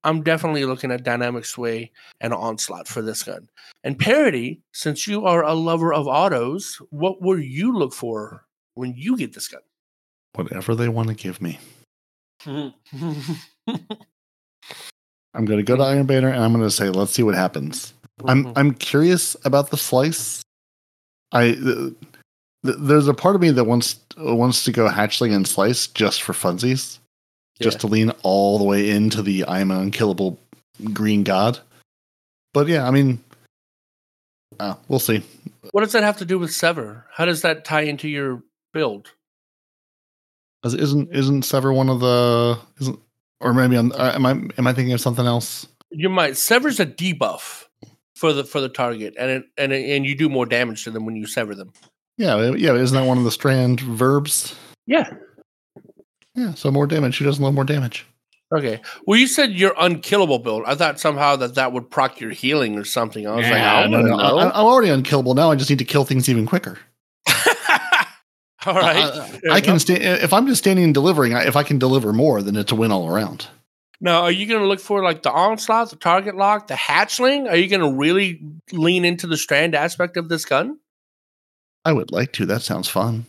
I'm 0.04 0.22
definitely 0.22 0.64
looking 0.64 0.90
at 0.92 1.02
dynamic 1.02 1.44
sway 1.44 1.90
and 2.20 2.32
onslaught 2.32 2.86
for 2.86 3.02
this 3.02 3.22
gun. 3.22 3.48
And 3.84 3.98
Peroty, 3.98 4.60
since 4.72 5.06
you 5.06 5.26
are 5.26 5.42
a 5.42 5.54
lover 5.54 5.92
of 5.92 6.06
autos, 6.06 6.80
what 6.90 7.20
will 7.20 7.38
you 7.38 7.76
look 7.76 7.92
for 7.92 8.44
when 8.74 8.94
you 8.96 9.16
get 9.16 9.34
this 9.34 9.48
gun? 9.48 9.60
Whatever 10.34 10.74
they 10.74 10.88
want 10.88 11.08
to 11.08 11.14
give 11.14 11.42
me. 11.42 11.58
I'm 15.34 15.44
going 15.44 15.58
to 15.58 15.62
go 15.62 15.76
to 15.76 15.82
hmm. 15.82 15.90
Iron 15.90 16.06
Banner 16.06 16.28
and 16.28 16.42
I'm 16.42 16.52
going 16.52 16.64
to 16.64 16.70
say, 16.70 16.88
let's 16.90 17.12
see 17.12 17.22
what 17.22 17.34
happens. 17.34 17.94
I'm 18.24 18.44
hmm. 18.44 18.52
I'm 18.56 18.74
curious 18.74 19.36
about 19.44 19.70
the 19.70 19.76
slice. 19.76 20.42
I 21.32 21.52
th- 21.52 21.94
th- 22.64 22.76
there's 22.78 23.08
a 23.08 23.14
part 23.14 23.36
of 23.36 23.40
me 23.40 23.50
that 23.50 23.64
wants 23.64 24.00
wants 24.16 24.64
to 24.64 24.72
go 24.72 24.88
hatchling 24.88 25.34
and 25.34 25.46
slice 25.46 25.86
just 25.86 26.22
for 26.22 26.32
funsies, 26.32 26.98
just 27.60 27.76
Yeah. 27.76 27.80
to 27.80 27.86
lean 27.86 28.10
all 28.22 28.58
the 28.58 28.64
way 28.64 28.90
into 28.90 29.22
the 29.22 29.44
I'm 29.46 29.70
an 29.70 29.80
unkillable 29.80 30.38
green 30.92 31.22
god. 31.24 31.58
But 32.54 32.68
yeah, 32.68 32.86
I 32.86 32.90
mean, 32.90 33.22
uh, 34.58 34.74
we'll 34.88 34.98
see. 35.00 35.22
what 35.72 35.82
does 35.82 35.92
that 35.92 36.02
have 36.02 36.16
to 36.18 36.24
do 36.24 36.38
with 36.38 36.52
Sever? 36.52 37.04
How 37.12 37.24
does 37.24 37.42
that 37.42 37.64
tie 37.64 37.82
into 37.82 38.08
your 38.08 38.42
build? 38.72 39.10
Isn't 40.64 41.08
isn't 41.14 41.42
Sever 41.44 41.72
one 41.72 41.88
of 41.88 42.00
the 42.00 42.58
isn't 42.80 42.98
or 43.40 43.54
maybe 43.54 43.76
I'm, 43.76 43.92
uh, 43.92 44.12
am 44.14 44.26
I 44.26 44.30
am 44.32 44.66
I 44.66 44.72
thinking 44.72 44.92
of 44.92 45.00
something 45.00 45.26
else? 45.26 45.66
You 45.90 46.08
might 46.08 46.36
Sever's 46.36 46.80
a 46.80 46.86
debuff 46.86 47.64
for 48.16 48.32
the 48.32 48.44
for 48.44 48.60
the 48.60 48.68
target, 48.68 49.14
and 49.18 49.30
it, 49.30 49.44
and 49.56 49.72
it, 49.72 49.88
and 49.96 50.04
you 50.04 50.16
do 50.16 50.28
more 50.28 50.46
damage 50.46 50.84
to 50.84 50.90
them 50.90 51.06
when 51.06 51.14
you 51.16 51.26
sever 51.26 51.54
them. 51.54 51.72
Yeah, 52.16 52.50
yeah. 52.56 52.74
Isn't 52.74 52.96
that 52.96 53.06
one 53.06 53.18
of 53.18 53.24
the 53.24 53.30
strand 53.30 53.80
verbs? 53.80 54.56
Yeah. 54.86 55.12
Yeah, 56.38 56.54
so 56.54 56.70
more 56.70 56.86
damage. 56.86 57.18
Who 57.18 57.24
doesn't 57.24 57.42
love 57.42 57.54
more 57.54 57.64
damage? 57.64 58.06
Okay. 58.56 58.80
Well, 59.06 59.18
you 59.18 59.26
said 59.26 59.52
your 59.52 59.74
unkillable 59.78 60.38
build. 60.38 60.62
I 60.66 60.74
thought 60.74 60.98
somehow 61.00 61.36
that 61.36 61.56
that 61.56 61.72
would 61.72 61.90
proc 61.90 62.20
your 62.20 62.30
healing 62.30 62.78
or 62.78 62.84
something. 62.84 63.26
I 63.26 63.34
was 63.34 63.44
like, 63.44 63.60
I 63.60 63.82
don't 63.82 63.90
no, 63.90 64.00
no, 64.00 64.16
know. 64.16 64.38
I, 64.38 64.44
I'm 64.46 64.64
already 64.64 64.88
unkillable 64.90 65.34
now. 65.34 65.50
I 65.50 65.56
just 65.56 65.68
need 65.68 65.80
to 65.80 65.84
kill 65.84 66.04
things 66.04 66.28
even 66.28 66.46
quicker. 66.46 66.78
All 68.66 68.74
right. 68.74 68.96
I, 68.96 69.28
Fair 69.28 69.50
I 69.50 69.60
can 69.60 69.78
stand 69.78 70.02
if 70.02 70.32
I'm 70.32 70.46
just 70.46 70.60
standing 70.60 70.84
and 70.84 70.94
delivering. 70.94 71.34
I- 71.34 71.46
If 71.46 71.56
I 71.56 71.62
can 71.62 71.78
deliver 71.78 72.12
more, 72.12 72.40
then 72.42 72.56
it's 72.56 72.72
a 72.72 72.74
win 72.74 72.90
all 72.92 73.08
around. 73.12 73.48
Now, 74.00 74.22
are 74.22 74.30
you 74.30 74.46
going 74.46 74.60
to 74.60 74.66
look 74.66 74.80
for 74.80 75.02
like 75.02 75.22
the 75.22 75.32
onslaught, 75.32 75.90
the 75.90 75.96
target 75.96 76.36
lock, 76.36 76.68
the 76.68 76.74
hatchling? 76.74 77.48
Are 77.50 77.56
you 77.56 77.68
going 77.68 77.80
to 77.80 77.98
really 77.98 78.40
lean 78.72 79.04
into 79.04 79.26
the 79.26 79.36
strand 79.36 79.74
aspect 79.74 80.16
of 80.16 80.28
this 80.28 80.44
gun? 80.44 80.78
I 81.84 81.92
would 81.92 82.12
like 82.12 82.32
to. 82.34 82.46
That 82.46 82.62
sounds 82.62 82.88
fun. 82.88 83.26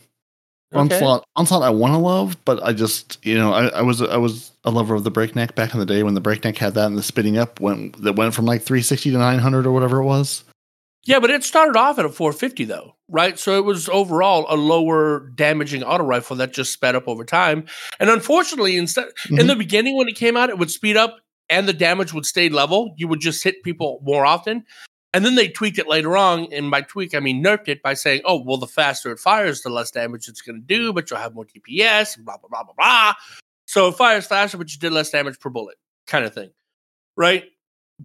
Okay. 0.72 0.94
Onslaught, 0.94 1.24
onslaught, 1.34 1.62
I 1.62 1.70
want 1.70 1.94
to 1.94 1.98
love, 1.98 2.36
but 2.44 2.62
I 2.62 2.72
just, 2.72 3.18
you 3.26 3.36
know, 3.36 3.52
I, 3.52 3.66
I 3.68 3.82
was, 3.82 4.00
I 4.02 4.16
was 4.18 4.52
a 4.64 4.70
lover 4.70 4.94
of 4.94 5.02
the 5.02 5.10
breakneck 5.10 5.54
back 5.56 5.74
in 5.74 5.80
the 5.80 5.86
day 5.86 6.02
when 6.04 6.14
the 6.14 6.20
breakneck 6.20 6.56
had 6.58 6.74
that 6.74 6.86
and 6.86 6.96
the 6.96 7.02
spinning 7.02 7.38
up 7.38 7.58
went 7.60 8.00
that 8.02 8.14
went 8.14 8.34
from 8.34 8.44
like 8.46 8.62
360 8.62 9.10
to 9.10 9.18
900 9.18 9.66
or 9.66 9.72
whatever 9.72 9.98
it 10.00 10.04
was. 10.04 10.44
Yeah, 11.06 11.18
but 11.18 11.30
it 11.30 11.42
started 11.42 11.76
off 11.76 11.98
at 11.98 12.04
a 12.04 12.08
450 12.10 12.64
though, 12.66 12.94
right? 13.08 13.36
So 13.38 13.56
it 13.58 13.64
was 13.64 13.88
overall 13.88 14.46
a 14.48 14.54
lower 14.56 15.30
damaging 15.34 15.82
auto 15.82 16.04
rifle 16.04 16.36
that 16.36 16.52
just 16.52 16.72
sped 16.72 16.94
up 16.94 17.08
over 17.08 17.24
time. 17.24 17.64
And 17.98 18.08
unfortunately, 18.10 18.76
instead 18.76 19.08
in 19.30 19.36
Mhm. 19.38 19.46
the 19.48 19.56
beginning 19.56 19.96
when 19.96 20.08
it 20.08 20.14
came 20.16 20.36
out, 20.36 20.50
it 20.50 20.58
would 20.58 20.70
speed 20.70 20.96
up 20.96 21.16
and 21.48 21.66
the 21.66 21.72
damage 21.72 22.12
would 22.12 22.26
stay 22.26 22.48
level. 22.48 22.94
You 22.96 23.08
would 23.08 23.20
just 23.20 23.42
hit 23.42 23.62
people 23.64 24.00
more 24.04 24.24
often. 24.24 24.64
And 25.12 25.24
then 25.24 25.34
they 25.34 25.48
tweaked 25.48 25.78
it 25.78 25.88
later 25.88 26.16
on, 26.16 26.46
and 26.52 26.70
by 26.70 26.82
tweak 26.82 27.14
I 27.14 27.20
mean 27.20 27.42
nerfed 27.42 27.68
it 27.68 27.82
by 27.82 27.94
saying, 27.94 28.22
"Oh, 28.24 28.42
well, 28.42 28.58
the 28.58 28.68
faster 28.68 29.10
it 29.10 29.18
fires, 29.18 29.62
the 29.62 29.70
less 29.70 29.90
damage 29.90 30.28
it's 30.28 30.40
going 30.40 30.60
to 30.60 30.66
do, 30.66 30.92
but 30.92 31.10
you'll 31.10 31.18
have 31.18 31.34
more 31.34 31.46
DPS." 31.46 32.16
Blah 32.24 32.36
blah 32.36 32.48
blah 32.48 32.62
blah 32.62 32.74
blah. 32.76 33.14
So 33.66 33.88
it 33.88 33.96
fires 33.96 34.26
faster, 34.26 34.56
but 34.56 34.72
you 34.72 34.78
did 34.78 34.92
less 34.92 35.10
damage 35.10 35.40
per 35.40 35.50
bullet, 35.50 35.78
kind 36.06 36.24
of 36.24 36.32
thing, 36.34 36.50
right? 37.16 37.44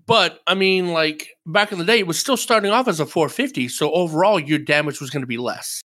But 0.05 0.41
I 0.47 0.55
mean, 0.55 0.89
like 0.89 1.29
back 1.45 1.71
in 1.71 1.77
the 1.77 1.85
day, 1.85 1.99
it 1.99 2.07
was 2.07 2.19
still 2.19 2.37
starting 2.37 2.71
off 2.71 2.87
as 2.87 2.99
a 2.99 3.05
450, 3.05 3.69
so 3.69 3.91
overall 3.93 4.39
your 4.39 4.59
damage 4.59 4.99
was 4.99 5.09
going 5.09 5.21
to 5.21 5.27
be 5.27 5.37
less. 5.37 5.81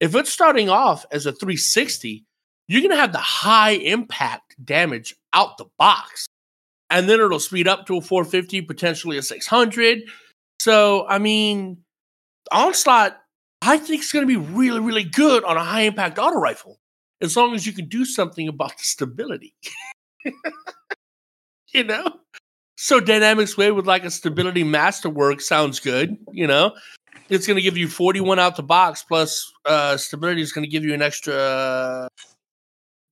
If 0.00 0.14
it's 0.14 0.32
starting 0.32 0.68
off 0.68 1.06
as 1.12 1.24
a 1.24 1.32
360, 1.32 2.24
you're 2.66 2.80
going 2.80 2.90
to 2.90 2.96
have 2.96 3.12
the 3.12 3.18
high 3.18 3.72
impact 3.72 4.56
damage 4.64 5.14
out 5.32 5.56
the 5.56 5.66
box, 5.78 6.26
and 6.90 7.08
then 7.08 7.20
it'll 7.20 7.40
speed 7.40 7.68
up 7.68 7.86
to 7.86 7.96
a 7.96 8.00
450, 8.00 8.62
potentially 8.62 9.16
a 9.18 9.22
600. 9.22 10.02
So 10.64 11.06
I 11.06 11.18
mean, 11.18 11.76
onslaught, 12.50 13.20
I 13.60 13.76
think 13.76 14.00
it's 14.00 14.12
going 14.12 14.26
to 14.26 14.40
be 14.40 14.40
really, 14.54 14.80
really 14.80 15.04
good 15.04 15.44
on 15.44 15.58
a 15.58 15.62
high 15.62 15.82
impact 15.82 16.18
auto 16.18 16.38
rifle, 16.38 16.78
as 17.20 17.36
long 17.36 17.54
as 17.54 17.66
you 17.66 17.74
can 17.74 17.86
do 17.86 18.06
something 18.06 18.48
about 18.48 18.70
the 18.70 18.84
stability. 18.84 19.54
you 21.74 21.84
know. 21.84 22.06
So 22.78 22.98
Dynamic 22.98 23.48
Sway 23.48 23.72
with 23.72 23.86
like 23.86 24.06
a 24.06 24.10
stability 24.10 24.64
masterwork 24.64 25.42
sounds 25.42 25.80
good, 25.80 26.16
you 26.32 26.46
know. 26.46 26.74
It's 27.28 27.46
going 27.46 27.56
to 27.56 27.62
give 27.62 27.76
you 27.76 27.86
41 27.86 28.38
out 28.38 28.56
the 28.56 28.62
box 28.62 29.04
plus 29.06 29.52
uh 29.66 29.98
stability 29.98 30.40
is 30.40 30.52
going 30.52 30.64
to 30.64 30.70
give 30.70 30.82
you 30.82 30.94
an 30.94 31.02
extra 31.02 32.08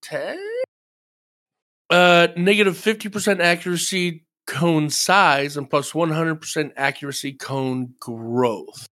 10 0.02 0.38
uh 1.90 2.28
negative 2.34 2.76
50% 2.76 3.40
accuracy 3.40 4.24
cone 4.46 4.90
size 4.90 5.56
and 5.56 5.68
plus 5.68 5.92
100% 5.92 6.72
accuracy 6.76 7.32
cone 7.32 7.94
growth. 8.00 8.86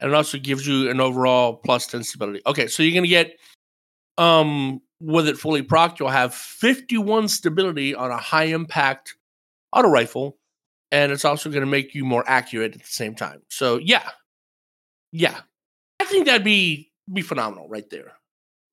And 0.00 0.10
it 0.10 0.14
also 0.14 0.38
gives 0.38 0.66
you 0.66 0.90
an 0.90 1.00
overall 1.00 1.56
plus 1.56 1.86
10 1.86 2.04
stability. 2.04 2.40
Okay, 2.46 2.68
so 2.68 2.82
you're 2.82 2.92
going 2.92 3.04
to 3.04 3.08
get 3.08 3.38
um 4.16 4.80
with 5.00 5.28
it 5.28 5.38
fully 5.38 5.62
proc, 5.62 5.98
you'll 5.98 6.08
have 6.08 6.34
51 6.34 7.28
stability 7.28 7.94
on 7.94 8.10
a 8.10 8.16
high 8.16 8.44
impact 8.44 9.16
auto 9.72 9.88
rifle, 9.88 10.36
and 10.90 11.12
it's 11.12 11.24
also 11.24 11.50
going 11.50 11.62
to 11.62 11.66
make 11.66 11.94
you 11.94 12.04
more 12.04 12.24
accurate 12.26 12.74
at 12.74 12.80
the 12.80 12.86
same 12.88 13.14
time. 13.14 13.42
So 13.48 13.78
yeah, 13.78 14.08
yeah, 15.12 15.40
I 16.00 16.04
think 16.04 16.26
that'd 16.26 16.44
be 16.44 16.90
be 17.12 17.22
phenomenal 17.22 17.68
right 17.68 17.88
there. 17.90 18.12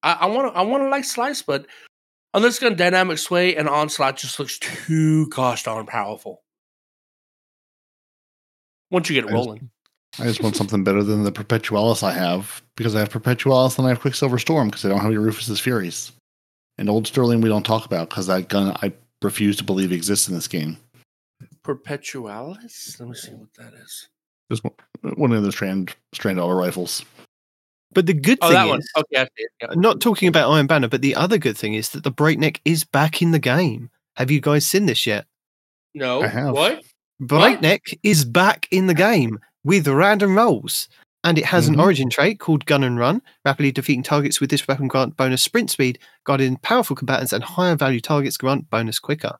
I 0.03 0.27
want 0.27 0.53
to 0.53 0.59
I 0.59 0.61
want 0.61 0.83
to 0.83 0.89
like 0.89 1.03
slice, 1.03 1.41
but 1.41 1.65
on 2.35 2.41
this 2.41 2.59
gun, 2.59 2.75
dynamic 2.75 3.17
sway 3.17 3.55
and 3.55 3.69
onslaught 3.69 4.17
just 4.17 4.39
looks 4.39 4.59
too 4.59 5.27
gosh 5.29 5.63
darn 5.63 5.85
powerful. 5.85 6.43
Once 8.91 9.09
you 9.09 9.15
get 9.15 9.23
it 9.23 9.27
I 9.27 9.31
just- 9.31 9.45
rolling, 9.47 9.69
I 10.19 10.23
just 10.23 10.41
want 10.43 10.55
something 10.55 10.83
better 10.83 11.01
than 11.03 11.23
the 11.23 11.31
Perpetualis 11.31 12.03
I 12.03 12.11
have 12.11 12.61
because 12.77 12.93
I 12.95 12.99
have 12.99 13.09
Perpetualis 13.09 13.77
and 13.77 13.85
I 13.87 13.89
have 13.89 13.99
Quicksilver 14.01 14.37
Storm 14.39 14.67
because 14.69 14.85
I 14.85 14.89
don't 14.89 14.99
have 14.99 15.07
any 15.07 15.17
Rufus's 15.17 15.59
Furies. 15.59 16.11
And 16.77 16.89
Old 16.89 17.07
Sterling 17.07 17.39
we 17.41 17.49
don't 17.49 17.65
talk 17.65 17.85
about 17.85 18.09
because 18.09 18.27
that 18.27 18.49
gun 18.49 18.75
I 18.81 18.93
refuse 19.21 19.55
to 19.57 19.63
believe 19.63 19.91
exists 19.93 20.27
in 20.27 20.35
this 20.35 20.47
game. 20.49 20.77
Perpetualis. 21.63 22.99
Let 22.99 23.09
me 23.09 23.15
see 23.15 23.31
what 23.31 23.53
that 23.57 23.73
is. 23.73 24.09
Just 24.51 24.63
one- 24.63 24.73
one 25.15 25.31
of 25.31 25.43
the 25.43 25.51
strand 25.51 25.95
strand 26.13 26.39
auto 26.39 26.53
rifles. 26.53 27.03
But 27.93 28.05
the 28.07 28.13
good 28.13 28.39
Oh, 28.41 28.47
thing 28.47 28.55
that 28.55 28.67
one. 28.67 28.79
is, 28.79 28.89
Okay, 28.97 29.21
I 29.21 29.23
see 29.25 29.29
it. 29.37 29.51
Yeah. 29.61 29.67
not 29.75 30.01
talking 30.01 30.27
about 30.27 30.49
Iron 30.51 30.67
Banner, 30.67 30.87
but 30.89 31.01
the 31.01 31.15
other 31.15 31.37
good 31.37 31.57
thing 31.57 31.73
is 31.75 31.89
that 31.89 32.03
the 32.03 32.11
Breakneck 32.11 32.59
is 32.65 32.83
back 32.83 33.21
in 33.21 33.31
the 33.31 33.39
game. 33.39 33.89
Have 34.17 34.31
you 34.31 34.41
guys 34.41 34.65
seen 34.67 34.85
this 34.85 35.05
yet? 35.05 35.25
No, 35.93 36.21
I 36.23 36.27
have. 36.27 36.53
what? 36.53 36.83
Breakneck 37.19 37.83
is 38.03 38.25
back 38.25 38.67
in 38.71 38.87
the 38.87 38.93
game 38.93 39.39
with 39.63 39.87
random 39.87 40.35
rolls. 40.35 40.89
And 41.23 41.39
it 41.39 41.45
has 41.45 41.67
Mhm. 41.67 41.73
an 41.73 41.79
origin 41.79 42.09
trait 42.09 42.39
called 42.39 42.65
Gun 42.67 42.83
and 42.83 42.99
Run. 42.99 43.21
Rapidly 43.45 43.71
defeating 43.71 44.03
targets 44.03 44.39
with 44.39 44.51
this 44.51 44.67
weapon 44.67 44.87
grant 44.87 45.17
bonus 45.17 45.41
sprint 45.41 45.71
speed, 45.71 45.97
guarding 46.23 46.57
powerful 46.57 46.95
combatants 46.95 47.33
and 47.33 47.43
higher 47.43 47.75
value 47.75 47.99
targets 48.01 48.37
grant 48.37 48.69
bonus 48.69 48.99
quicker. 48.99 49.37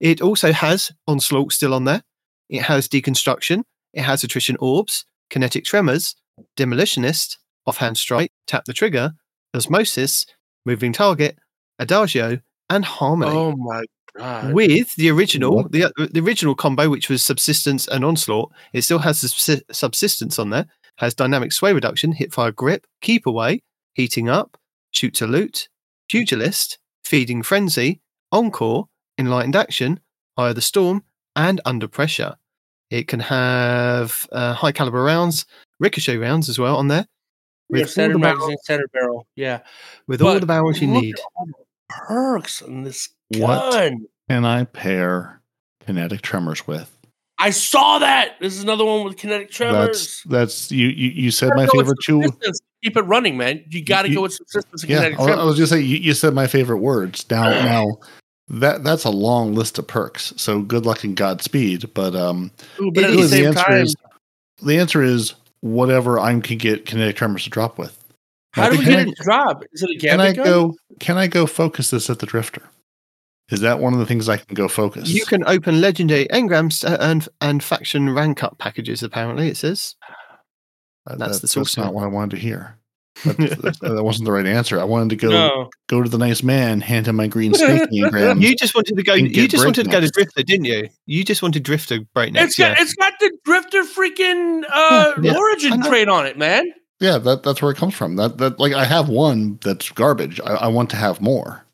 It 0.00 0.22
also 0.22 0.52
has 0.52 0.90
Onslaught 1.06 1.52
still 1.52 1.74
on 1.74 1.84
there. 1.84 2.02
It 2.48 2.62
has 2.62 2.88
Deconstruction. 2.88 3.64
It 3.92 4.02
has 4.02 4.24
Attrition 4.24 4.56
Orbs, 4.58 5.04
Kinetic 5.28 5.64
Tremors, 5.64 6.14
Demolitionist, 6.56 7.36
Offhand 7.68 7.98
Strike, 7.98 8.32
Tap 8.46 8.64
the 8.64 8.72
Trigger, 8.72 9.12
Osmosis, 9.54 10.26
Moving 10.64 10.92
Target, 10.92 11.38
Adagio, 11.78 12.40
and 12.70 12.84
Harmony 12.84 13.30
Oh 13.30 13.54
my 13.56 13.84
god! 14.16 14.52
with 14.52 14.94
the 14.96 15.10
original 15.10 15.56
What? 15.56 15.72
the 15.72 15.92
the 16.12 16.20
original 16.20 16.54
combo 16.54 16.88
which 16.90 17.08
was 17.08 17.22
subsistence 17.22 17.86
and 17.86 18.04
onslaught 18.04 18.50
it 18.72 18.82
still 18.82 18.98
has 19.00 19.20
the 19.20 19.62
subsistence 19.70 20.38
on 20.38 20.50
there 20.50 20.66
has 20.96 21.14
dynamic 21.14 21.52
sway 21.52 21.72
reduction 21.72 22.12
hipfire 22.14 22.54
grip 22.54 22.84
keep 23.00 23.26
away 23.26 23.62
heating 23.94 24.28
up 24.28 24.58
shoot 24.90 25.14
to 25.14 25.26
loot 25.26 25.68
pugilist 26.10 26.78
feeding 27.04 27.42
frenzy 27.42 28.00
encore 28.32 28.86
enlightened 29.18 29.54
action 29.54 30.00
eye 30.36 30.48
of 30.48 30.54
the 30.56 30.62
storm 30.62 31.04
and 31.36 31.60
under 31.64 31.86
pressure 31.86 32.34
it 32.90 33.06
can 33.06 33.20
have 33.20 34.26
uh, 34.32 34.52
high 34.54 34.72
caliber 34.72 35.02
rounds 35.02 35.46
ricochet 35.78 36.16
rounds 36.16 36.48
as 36.48 36.58
well 36.58 36.76
on 36.76 36.88
there 36.88 37.06
Yeah, 37.06 37.17
with, 37.68 37.90
center 37.90 38.18
magazine, 38.18 38.56
center 38.64 38.88
barrel. 38.92 39.26
Yeah, 39.36 39.60
with 40.06 40.22
all 40.22 40.38
the 40.38 40.46
barrels 40.46 40.80
you 40.80 40.88
need 40.88 41.14
at 41.14 41.20
all 41.36 41.46
the 41.46 41.54
perks 41.88 42.62
on 42.62 42.82
this 42.82 43.08
What? 43.28 43.72
gun. 43.72 44.06
Can 44.28 44.44
I 44.44 44.64
pair 44.64 45.40
kinetic 45.86 46.22
tremors 46.22 46.66
with? 46.66 46.94
I 47.38 47.50
saw 47.50 48.00
that. 48.00 48.34
This 48.40 48.56
is 48.56 48.62
another 48.62 48.84
one 48.84 49.04
with 49.04 49.16
kinetic 49.16 49.50
tremors. 49.50 49.88
That's 49.88 50.22
that's 50.24 50.72
you 50.72 50.88
you, 50.88 51.10
you 51.10 51.30
said 51.30 51.54
my 51.54 51.66
favorite 51.66 51.98
two. 52.02 52.22
Keep 52.84 52.96
it 52.96 53.02
running, 53.02 53.36
man. 53.36 53.64
You 53.68 53.84
got 53.84 54.02
to 54.02 54.14
go 54.14 54.22
with 54.22 54.32
subsistence 54.32 54.82
and 54.82 54.90
Yeah, 54.90 54.98
kinetic 54.98 55.20
I, 55.20 55.32
I 55.32 55.44
was 55.44 55.56
just 55.56 55.72
saying 55.72 55.84
you, 55.84 55.96
you 55.96 56.14
said 56.14 56.32
my 56.34 56.46
favorite 56.46 56.78
words. 56.78 57.28
Now 57.30 57.44
now 57.64 57.98
that 58.48 58.84
that's 58.84 59.04
a 59.04 59.10
long 59.10 59.54
list 59.54 59.78
of 59.78 59.86
perks. 59.86 60.32
So 60.36 60.62
good 60.62 60.86
luck 60.86 61.04
and 61.04 61.16
Godspeed. 61.16 61.92
But 61.94 62.14
um, 62.16 62.50
Ooh, 62.80 62.90
but 62.92 63.04
at 63.04 63.10
the 63.10 63.26
the 63.26 63.46
answer 63.46 63.64
time, 63.64 63.82
is 63.82 63.96
the 64.62 64.78
answer 64.78 65.02
is 65.02 65.34
whatever 65.60 66.18
I 66.18 66.38
can 66.40 66.58
get 66.58 66.86
kinetic 66.86 67.16
tremors 67.16 67.44
to 67.44 67.50
drop 67.50 67.78
with. 67.78 67.96
how 68.52 68.70
do 68.70 68.78
we 68.78 68.84
get 68.84 68.98
I- 68.98 69.02
it 69.02 69.16
to 69.16 69.22
drop? 69.24 69.62
Is 69.72 69.82
it 69.82 69.90
a 69.90 69.98
Can 69.98 70.20
I 70.20 70.32
gun? 70.32 70.44
go? 70.44 70.74
Can 71.00 71.16
I 71.18 71.26
go 71.26 71.46
focus 71.46 71.90
this 71.90 72.08
at 72.10 72.18
the 72.20 72.26
drifter? 72.26 72.62
Is 73.50 73.60
that 73.60 73.78
one 73.80 73.92
of 73.94 73.98
the 73.98 74.06
things 74.06 74.28
I 74.28 74.36
can 74.36 74.54
go 74.54 74.68
focus? 74.68 75.08
You 75.08 75.24
can 75.24 75.42
open 75.46 75.80
legendary 75.80 76.26
engrams 76.28 76.84
uh, 76.88 76.98
and 77.00 77.26
and 77.40 77.62
faction 77.64 78.10
rank 78.10 78.42
up 78.44 78.58
packages. 78.58 79.02
Apparently, 79.02 79.48
it 79.48 79.56
says. 79.56 79.94
Uh, 81.06 81.16
that's 81.16 81.40
the 81.40 81.48
source 81.48 81.74
That's 81.74 81.86
not 81.86 81.94
what 81.94 82.04
I 82.04 82.08
wanted 82.08 82.36
to 82.36 82.42
hear. 82.42 82.77
That, 83.24 83.36
that, 83.62 83.78
that 83.96 84.04
wasn't 84.04 84.26
the 84.26 84.32
right 84.32 84.46
answer. 84.46 84.80
I 84.80 84.84
wanted 84.84 85.10
to 85.10 85.16
go 85.16 85.28
No, 85.30 85.70
go 85.88 86.02
to 86.02 86.08
the 86.08 86.18
nice 86.18 86.42
man, 86.42 86.80
hand 86.80 87.06
him 87.08 87.16
my 87.16 87.26
green 87.26 87.54
snaking 87.54 88.02
engram. 88.04 88.40
You 88.42 88.54
just 88.56 88.74
wanted 88.74 88.96
to 88.96 89.02
go. 89.02 89.14
You 89.14 89.48
just 89.48 89.64
wanted 89.64 89.84
to 89.84 89.90
go 89.90 90.00
to. 90.00 90.08
Drifter, 90.08 90.42
didn't 90.42 90.66
you? 90.66 90.88
You 91.06 91.24
just 91.24 91.42
wanted 91.42 91.62
Drifter 91.62 92.00
breakneck. 92.14 92.44
it's 92.46 92.56
got 92.56 92.76
Yeah. 92.76 92.82
it's 92.82 92.94
got 92.94 93.12
the 93.20 93.32
drifter 93.44 93.82
freaking 93.84 94.62
uh, 94.68 95.14
Yeah, 95.22 95.32
yeah. 95.32 95.38
Origin 95.38 95.80
know. 95.80 95.88
trait 95.88 96.08
on 96.08 96.26
it, 96.26 96.38
man. 96.38 96.72
Yeah, 97.00 97.18
that 97.18 97.42
that's 97.44 97.62
where 97.62 97.70
it 97.70 97.76
comes 97.76 97.94
from. 97.94 98.16
That 98.16 98.38
that 98.38 98.58
like 98.58 98.72
I 98.72 98.84
have 98.84 99.08
one 99.08 99.58
that's 99.62 99.90
garbage. 99.90 100.40
I, 100.40 100.54
I 100.54 100.66
want 100.68 100.90
to 100.90 100.96
have 100.96 101.20
more. 101.20 101.64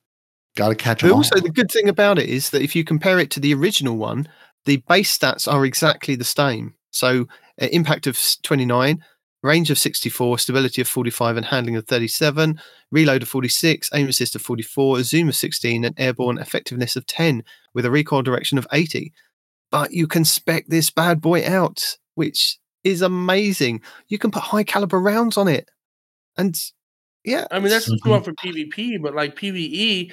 Got 0.56 0.68
to 0.68 0.74
catch 0.76 1.00
But 1.00 1.08
them 1.08 1.16
also, 1.16 1.34
all. 1.36 1.42
the 1.42 1.50
good 1.50 1.70
thing 1.70 1.88
about 1.88 2.18
it 2.18 2.28
is 2.28 2.50
that 2.50 2.62
if 2.62 2.76
you 2.76 2.84
compare 2.84 3.18
it 3.18 3.30
to 3.32 3.40
the 3.40 3.52
original 3.54 3.96
one, 3.96 4.28
the 4.66 4.76
base 4.88 5.16
stats 5.18 5.50
are 5.52 5.64
exactly 5.64 6.14
the 6.14 6.24
same. 6.24 6.74
So, 6.92 7.26
uh, 7.60 7.66
impact 7.72 8.06
of 8.06 8.16
29, 8.44 9.02
range 9.44 9.70
of 9.70 9.78
64, 9.78 10.38
stability 10.38 10.80
of 10.80 10.88
45, 10.88 11.36
and 11.36 11.46
handling 11.46 11.76
of 11.76 11.86
37, 11.86 12.58
reload 12.90 13.22
of 13.22 13.28
46, 13.28 13.90
aim 13.92 14.08
assist 14.08 14.34
of 14.34 14.42
44, 14.42 15.02
zoom 15.02 15.28
of 15.28 15.36
16, 15.36 15.84
and 15.84 15.94
airborne 15.98 16.38
effectiveness 16.38 16.96
of 16.96 17.06
10, 17.06 17.44
with 17.74 17.84
a 17.84 17.90
recoil 17.90 18.22
direction 18.22 18.56
of 18.58 18.66
80. 18.72 19.12
But 19.70 19.92
you 19.92 20.06
can 20.06 20.24
spec 20.24 20.66
this 20.68 20.90
bad 20.90 21.20
boy 21.20 21.46
out, 21.46 21.98
which 22.14 22.58
is 22.84 23.02
amazing. 23.02 23.82
You 24.08 24.18
can 24.18 24.30
put 24.30 24.42
high 24.42 24.64
caliber 24.64 24.98
rounds 24.98 25.36
on 25.36 25.46
it. 25.46 25.70
And 26.38 26.58
yeah, 27.22 27.46
I 27.50 27.60
mean, 27.60 27.68
that's 27.68 27.88
Mhm. 27.90 28.08
what 28.08 28.24
for 28.24 28.32
PvP, 28.32 28.98
but 29.02 29.14
like 29.14 29.36
PvE, 29.36 30.10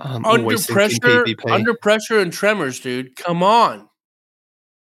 I'm 0.00 0.24
under 0.26 0.58
pressure, 0.58 1.24
under 1.48 1.74
pressure 1.74 2.18
and 2.20 2.32
tremors, 2.32 2.80
dude. 2.80 3.16
Come 3.16 3.42
on. 3.42 3.88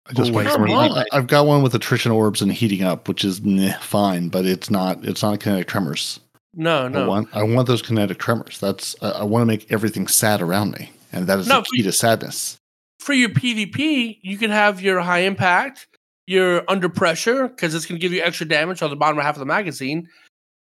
I 0.09 0.15
just 0.15 0.31
oh, 0.31 0.35
want 0.35 0.49
always 0.49 0.71
someone- 0.71 0.89
been. 0.89 0.99
I, 0.99 1.17
I've 1.17 1.27
got 1.27 1.47
one 1.47 1.63
with 1.63 1.75
attrition 1.75 2.13
orbs 2.13 2.41
and 2.41 2.53
heating 2.53 2.83
up, 2.83 3.09
which 3.09 3.25
is 3.25 3.43
meh, 3.43 3.77
fine, 3.81 4.29
but 4.29 4.47
it's 4.47 4.71
not 4.71 5.05
it's 5.05 5.23
not 5.23 5.41
kinetic 5.41 5.69
tremors. 5.69 6.21
no, 6.55 6.87
I 6.87 6.89
no. 6.89 7.09
want 7.09 7.29
I 7.33 7.43
want 7.43 7.69
those 7.69 7.83
kinetic 7.83 8.19
tremors. 8.19 8.59
That's 8.59 8.97
I, 9.03 9.11
I 9.11 9.23
want 9.25 9.43
to 9.43 9.47
make 9.47 9.71
everything 9.71 10.07
sad 10.09 10.41
around 10.41 10.73
me, 10.73 10.91
and 11.13 11.27
that 11.27 11.39
is 11.39 11.47
No, 11.47 11.61
the 11.61 11.67
key 11.77 11.83
to 11.83 11.93
sadness. 11.93 12.57
For 13.01 13.13
your 13.13 13.29
PvP, 13.29 14.19
you 14.23 14.39
can 14.39 14.51
have 14.51 14.81
your 14.81 15.01
high 15.01 15.21
impact, 15.21 15.87
your 16.27 16.65
under 16.69 16.89
pressure, 16.89 17.49
because 17.49 17.75
it's 17.75 17.87
going 17.87 17.99
to 17.99 18.03
give 18.03 18.13
you 18.13 18.23
extra 18.23 18.47
damage 18.47 18.83
on 18.83 18.91
the 18.91 18.97
bottom 18.97 19.19
half 19.19 19.37
of 19.37 19.41
the 19.41 19.47
magazine. 19.47 20.09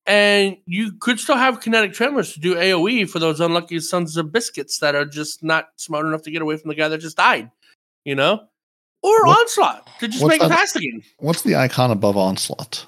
And 0.06 0.58
you 0.66 0.92
could 0.92 1.18
still 1.18 1.36
have 1.36 1.60
kinetic 1.60 1.94
tremors 1.94 2.34
to 2.34 2.40
do 2.40 2.54
AoE 2.56 3.08
for 3.08 3.18
those 3.18 3.40
unlucky 3.40 3.80
sons 3.80 4.16
of 4.18 4.32
biscuits 4.32 4.78
that 4.80 4.94
are 4.94 5.06
just 5.06 5.42
not 5.42 5.68
smart 5.76 6.04
enough 6.04 6.22
to 6.22 6.30
get 6.30 6.42
away 6.42 6.58
from 6.58 6.68
the 6.68 6.74
guy 6.74 6.88
that 6.88 6.98
just 6.98 7.16
died, 7.16 7.50
you 8.04 8.14
know? 8.14 8.46
Or 9.04 9.26
What- 9.26 9.38
Onslaught 9.40 9.86
to 10.00 10.08
just 10.08 10.24
make 10.24 10.42
it 10.42 10.48
fast 10.48 10.76
again. 10.76 11.02
What's 11.18 11.42
the 11.42 11.56
icon 11.56 11.90
above 11.90 12.16
onslaught? 12.16 12.86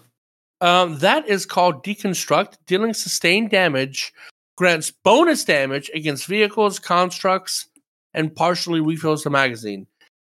Um, 0.63 0.99
that 1.01 1.29
is 1.29 1.45
called 1.45 1.85
Deconstruct. 1.85 2.55
Dealing 2.67 2.95
sustained 2.95 3.51
damage 3.51 4.15
grants 4.57 4.91
bonus 4.91 5.45
damage 5.45 5.91
against 5.93 6.25
vehicles, 6.27 6.79
constructs, 6.79 7.69
and 8.15 8.35
partially 8.35 8.81
refills 8.81 9.25
the 9.25 9.31
magazine. 9.31 9.87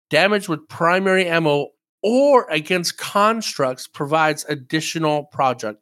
Damage 0.09 0.48
with 0.48 0.68
primary 0.68 1.26
ammo 1.26 1.70
or 2.00 2.48
against 2.48 2.96
constructs 2.98 3.88
provides 3.88 4.44
additional 4.48 5.24
project. 5.24 5.80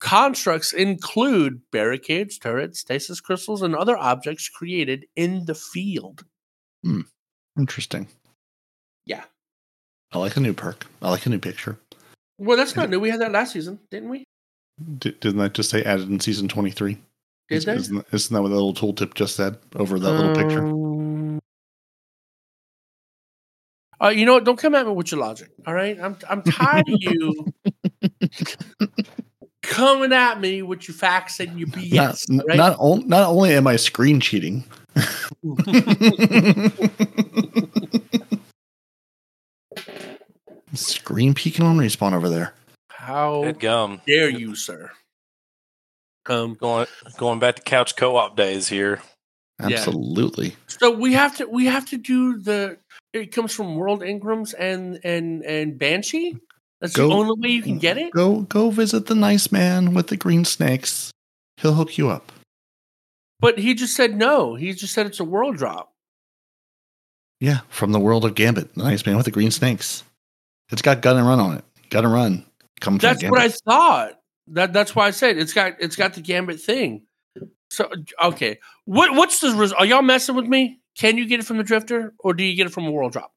Constructs 0.00 0.72
include 0.72 1.60
barricades, 1.72 2.38
turrets, 2.38 2.80
stasis 2.80 3.20
crystals, 3.20 3.60
and 3.60 3.76
other 3.76 3.98
objects 3.98 4.48
created 4.48 5.04
in 5.14 5.44
the 5.44 5.54
field. 5.54 6.24
Interesting. 7.58 8.08
Yeah. 9.06 9.24
I 10.12 10.18
like 10.18 10.36
a 10.36 10.40
new 10.40 10.52
perk. 10.52 10.86
I 11.00 11.10
like 11.10 11.26
a 11.26 11.30
new 11.30 11.38
picture. 11.38 11.78
Well, 12.38 12.56
that's 12.56 12.76
not 12.76 12.90
new. 12.90 13.00
We 13.00 13.10
had 13.10 13.20
that 13.20 13.32
last 13.32 13.52
season, 13.52 13.78
didn't 13.90 14.10
we? 14.10 14.24
D- 14.98 15.16
didn't 15.20 15.38
that 15.38 15.54
just 15.54 15.70
say 15.70 15.82
added 15.82 16.08
in 16.08 16.20
season 16.20 16.48
twenty 16.48 16.70
three? 16.70 16.98
Did 17.48 17.62
they? 17.62 17.76
Isn't, 17.76 18.06
isn't 18.12 18.34
that 18.34 18.42
what 18.42 18.48
the 18.48 18.54
little 18.54 18.74
tooltip 18.74 19.14
just 19.14 19.36
said 19.36 19.56
over 19.74 19.98
that 19.98 20.12
little 20.12 20.34
picture? 20.34 20.66
Um, 20.66 21.40
Uh, 23.98 24.08
you 24.08 24.26
know 24.26 24.34
what? 24.34 24.44
Don't 24.44 24.58
come 24.58 24.74
at 24.74 24.86
me 24.86 24.92
with 24.92 25.10
your 25.10 25.20
logic. 25.20 25.48
All 25.66 25.72
right, 25.72 25.98
I'm 25.98 26.18
I'm 26.28 26.42
tired 26.42 26.86
of 26.88 26.98
you 27.00 27.54
coming 29.62 30.12
at 30.12 30.40
me 30.40 30.60
with 30.60 30.86
your 30.86 30.94
facts 30.94 31.40
and 31.40 31.58
your 31.58 31.68
BS. 31.68 32.28
not, 32.28 32.42
all 32.42 32.48
right? 32.48 32.56
not, 32.58 32.76
on, 32.78 33.08
not 33.08 33.30
only 33.30 33.54
am 33.54 33.66
I 33.66 33.76
screen 33.76 34.20
cheating. 34.20 34.64
screen 40.76 41.34
peeking 41.34 41.64
on 41.64 41.76
respawn 41.76 42.12
over 42.12 42.28
there. 42.28 42.54
How 42.90 43.42
Head 43.42 43.60
gum. 43.60 44.00
dare 44.06 44.28
you, 44.30 44.54
sir? 44.54 44.90
Um. 46.28 46.54
Going 46.54 46.86
going 47.18 47.38
back 47.38 47.56
to 47.56 47.62
couch 47.62 47.96
co-op 47.96 48.36
days 48.36 48.68
here. 48.68 49.00
Yeah. 49.60 49.76
Absolutely. 49.76 50.56
So 50.66 50.90
we 50.90 51.12
have 51.14 51.36
to 51.36 51.46
we 51.46 51.66
have 51.66 51.86
to 51.86 51.96
do 51.98 52.38
the. 52.38 52.78
It 53.12 53.32
comes 53.32 53.52
from 53.52 53.76
World 53.76 54.02
Engrams 54.02 54.54
and 54.58 54.98
and 55.04 55.44
and 55.44 55.78
Banshee. 55.78 56.36
That's 56.80 56.94
Go- 56.94 57.08
the 57.08 57.14
only 57.14 57.40
way 57.40 57.54
you 57.54 57.62
can 57.62 57.78
get 57.78 57.96
it. 57.96 58.12
Go 58.12 58.40
go 58.42 58.70
visit 58.70 59.06
the 59.06 59.14
nice 59.14 59.50
man 59.52 59.94
with 59.94 60.08
the 60.08 60.16
green 60.16 60.44
snakes. 60.44 61.10
He'll 61.58 61.74
hook 61.74 61.96
you 61.96 62.10
up. 62.10 62.32
But 63.40 63.58
he 63.58 63.74
just 63.74 63.94
said 63.94 64.16
no. 64.16 64.56
He 64.56 64.72
just 64.72 64.92
said 64.94 65.06
it's 65.06 65.20
a 65.20 65.24
world 65.24 65.56
drop. 65.56 65.92
Yeah, 67.40 67.60
from 67.68 67.92
the 67.92 68.00
world 68.00 68.24
of 68.24 68.34
Gambit, 68.34 68.74
the 68.74 68.82
nice 68.82 69.04
man 69.06 69.16
with 69.16 69.26
the 69.26 69.30
green 69.30 69.50
snakes. 69.50 70.02
It's 70.70 70.82
got 70.82 71.00
gun 71.02 71.16
and 71.16 71.26
run 71.26 71.40
on 71.40 71.58
it. 71.58 71.64
Gun 71.90 72.04
and 72.04 72.12
run. 72.12 72.46
Comes 72.80 73.00
That's 73.02 73.22
what 73.22 73.40
I 73.40 73.44
Gambit. 73.48 73.60
thought. 73.66 74.12
That 74.48 74.72
that's 74.72 74.94
why 74.94 75.06
I 75.06 75.10
said 75.10 75.38
it's 75.38 75.52
got 75.52 75.74
it's 75.80 75.96
got 75.96 76.14
the 76.14 76.20
gambit 76.20 76.60
thing. 76.60 77.02
So 77.70 77.90
okay, 78.22 78.58
what 78.84 79.14
what's 79.14 79.40
the 79.40 79.52
res- 79.54 79.72
are 79.72 79.84
y'all 79.86 80.02
messing 80.02 80.34
with 80.36 80.46
me? 80.46 80.78
Can 80.96 81.18
you 81.18 81.26
get 81.26 81.40
it 81.40 81.46
from 81.46 81.56
the 81.56 81.64
drifter 81.64 82.14
or 82.20 82.32
do 82.34 82.44
you 82.44 82.54
get 82.54 82.66
it 82.66 82.70
from 82.72 82.86
a 82.86 82.90
world 82.90 83.12
drop? 83.12 83.32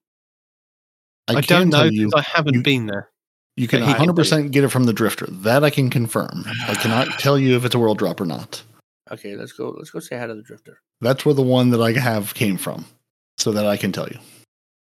I, 1.27 1.37
I, 1.37 1.41
don't 1.41 1.69
know 1.69 1.83
you, 1.83 2.09
I 2.15 2.21
haven't 2.21 2.53
you- 2.55 2.63
been 2.63 2.85
there. 2.87 3.09
you 3.55 3.67
can 3.67 3.81
I 3.83 3.93
can 3.93 3.95
tell 3.97 4.05
you. 4.07 4.13
100% 4.13 4.51
get 4.51 4.63
it 4.63 4.69
from 4.69 4.85
the 4.85 4.93
drifter. 4.93 5.25
That 5.29 5.63
I 5.63 5.69
can 5.69 5.89
confirm. 5.89 6.43
I 6.67 6.75
cannot 6.75 7.07
tell 7.19 7.37
you 7.39 7.55
if 7.55 7.65
it's 7.65 7.75
a 7.75 7.79
world 7.79 7.97
drop 7.97 8.19
or 8.21 8.25
not. 8.25 8.61
Okay, 9.11 9.35
let's 9.35 9.51
go. 9.53 9.69
Let's 9.77 9.89
go 9.89 9.99
say 9.99 10.17
hi 10.17 10.27
to 10.27 10.35
the 10.35 10.43
drifter. 10.43 10.79
That's 11.01 11.25
where 11.25 11.33
the 11.35 11.41
one 11.41 11.71
that 11.71 11.81
I 11.81 11.91
have 11.93 12.33
came 12.35 12.57
from, 12.57 12.85
so 13.37 13.51
that 13.53 13.65
I 13.65 13.77
can 13.77 13.91
tell 13.91 14.07
you. 14.07 14.19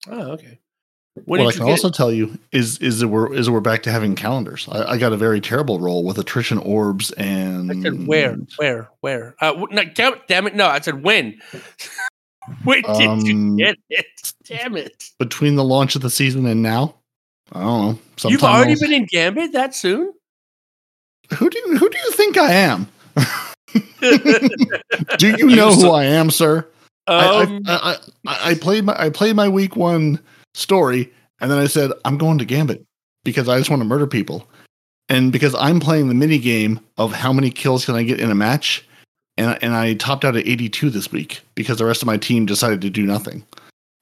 Oh, 0.08 0.32
okay. 0.32 0.60
What 1.16 1.40
When 1.40 1.42
I 1.48 1.52
can 1.52 1.62
you 1.62 1.66
get 1.68 1.72
also 1.72 1.90
tell 1.90 2.12
you 2.12 2.38
is 2.52 2.78
is 2.80 3.00
that 3.00 3.08
we're 3.08 3.34
is 3.34 3.46
that 3.46 3.52
we're 3.54 3.62
back 3.62 3.84
to 3.84 3.92
having 3.92 4.16
calendars. 4.16 4.68
I, 4.70 4.92
I 4.92 4.98
got 4.98 5.14
a 5.14 5.18
very 5.18 5.40
terrible 5.40 5.80
roll 5.80 6.04
with 6.04 6.18
attrition 6.18 6.58
orbs 6.58 7.12
and 7.14 7.72
I 7.72 7.82
said 7.82 8.06
where, 8.06 8.36
where, 8.58 8.90
where? 9.00 9.36
Uh, 9.40 9.66
no, 9.72 9.86
damn, 9.86 10.16
damn 10.28 10.46
it! 10.48 10.56
No, 10.56 10.68
I 10.68 10.82
said 10.82 11.04
when. 11.04 11.40
when 12.64 12.82
did 12.82 13.28
you 13.28 13.36
Um, 13.36 13.56
get 13.56 13.78
it? 13.90 14.06
Damn 14.44 14.76
it! 14.76 15.06
between 15.18 15.56
the 15.56 15.64
launch 15.64 15.96
of 15.96 16.02
the 16.02 16.10
season 16.10 16.46
and 16.46 16.62
now. 16.62 16.96
I 17.54 17.62
don't 17.62 18.00
know. 18.24 18.30
You've 18.30 18.44
already 18.44 18.76
been 18.76 18.92
in 18.92 19.06
Gambit 19.06 19.54
that 19.54 19.74
soon? 19.74 20.12
Who 21.36 21.50
do 21.50 21.58
you, 21.60 21.78
who 21.78 21.90
do 21.90 21.98
you 21.98 22.12
think 22.12 22.38
I 22.38 22.52
am? 22.52 22.88
Do 25.18 25.30
you 25.38 25.56
know 25.56 25.72
who 25.74 25.92
I 25.92 26.06
am, 26.06 26.30
sir? 26.30 26.68
um, 27.08 27.62
I, 27.68 27.68
I, 27.68 27.98
I, 28.28 28.52
I 28.52 28.56
played 28.56 28.84
my 28.84 28.96
I 29.00 29.10
played 29.10 29.36
my 29.36 29.48
week 29.48 29.76
one 29.76 30.20
story, 30.56 31.12
and 31.40 31.52
then 31.52 31.60
I 31.60 31.68
said 31.68 31.92
I'm 32.06 32.18
going 32.18 32.38
to 32.40 32.46
Gambit 32.46 32.84
because 33.24 33.48
I 33.50 33.58
just 33.58 33.70
want 33.70 33.82
to 33.82 33.88
murder 33.88 34.08
people, 34.08 34.48
and 35.10 35.32
because 35.32 35.54
I'm 35.56 35.80
playing 35.80 36.08
the 36.08 36.14
mini 36.16 36.38
game 36.40 36.80
of 36.98 37.12
how 37.14 37.32
many 37.34 37.50
kills 37.52 37.86
can 37.86 37.96
I 37.96 38.04
get 38.04 38.20
in 38.20 38.32
a 38.32 38.36
match, 38.36 38.88
and 39.38 39.58
and 39.64 39.74
I 39.76 39.94
topped 39.96 40.26
out 40.26 40.36
at 40.36 40.48
82 40.48 40.90
this 40.90 41.12
week 41.12 41.42
because 41.56 41.78
the 41.78 41.86
rest 41.86 42.02
of 42.02 42.08
my 42.08 42.18
team 42.18 42.46
decided 42.46 42.82
to 42.82 42.90
do 42.90 43.04
nothing, 43.06 43.46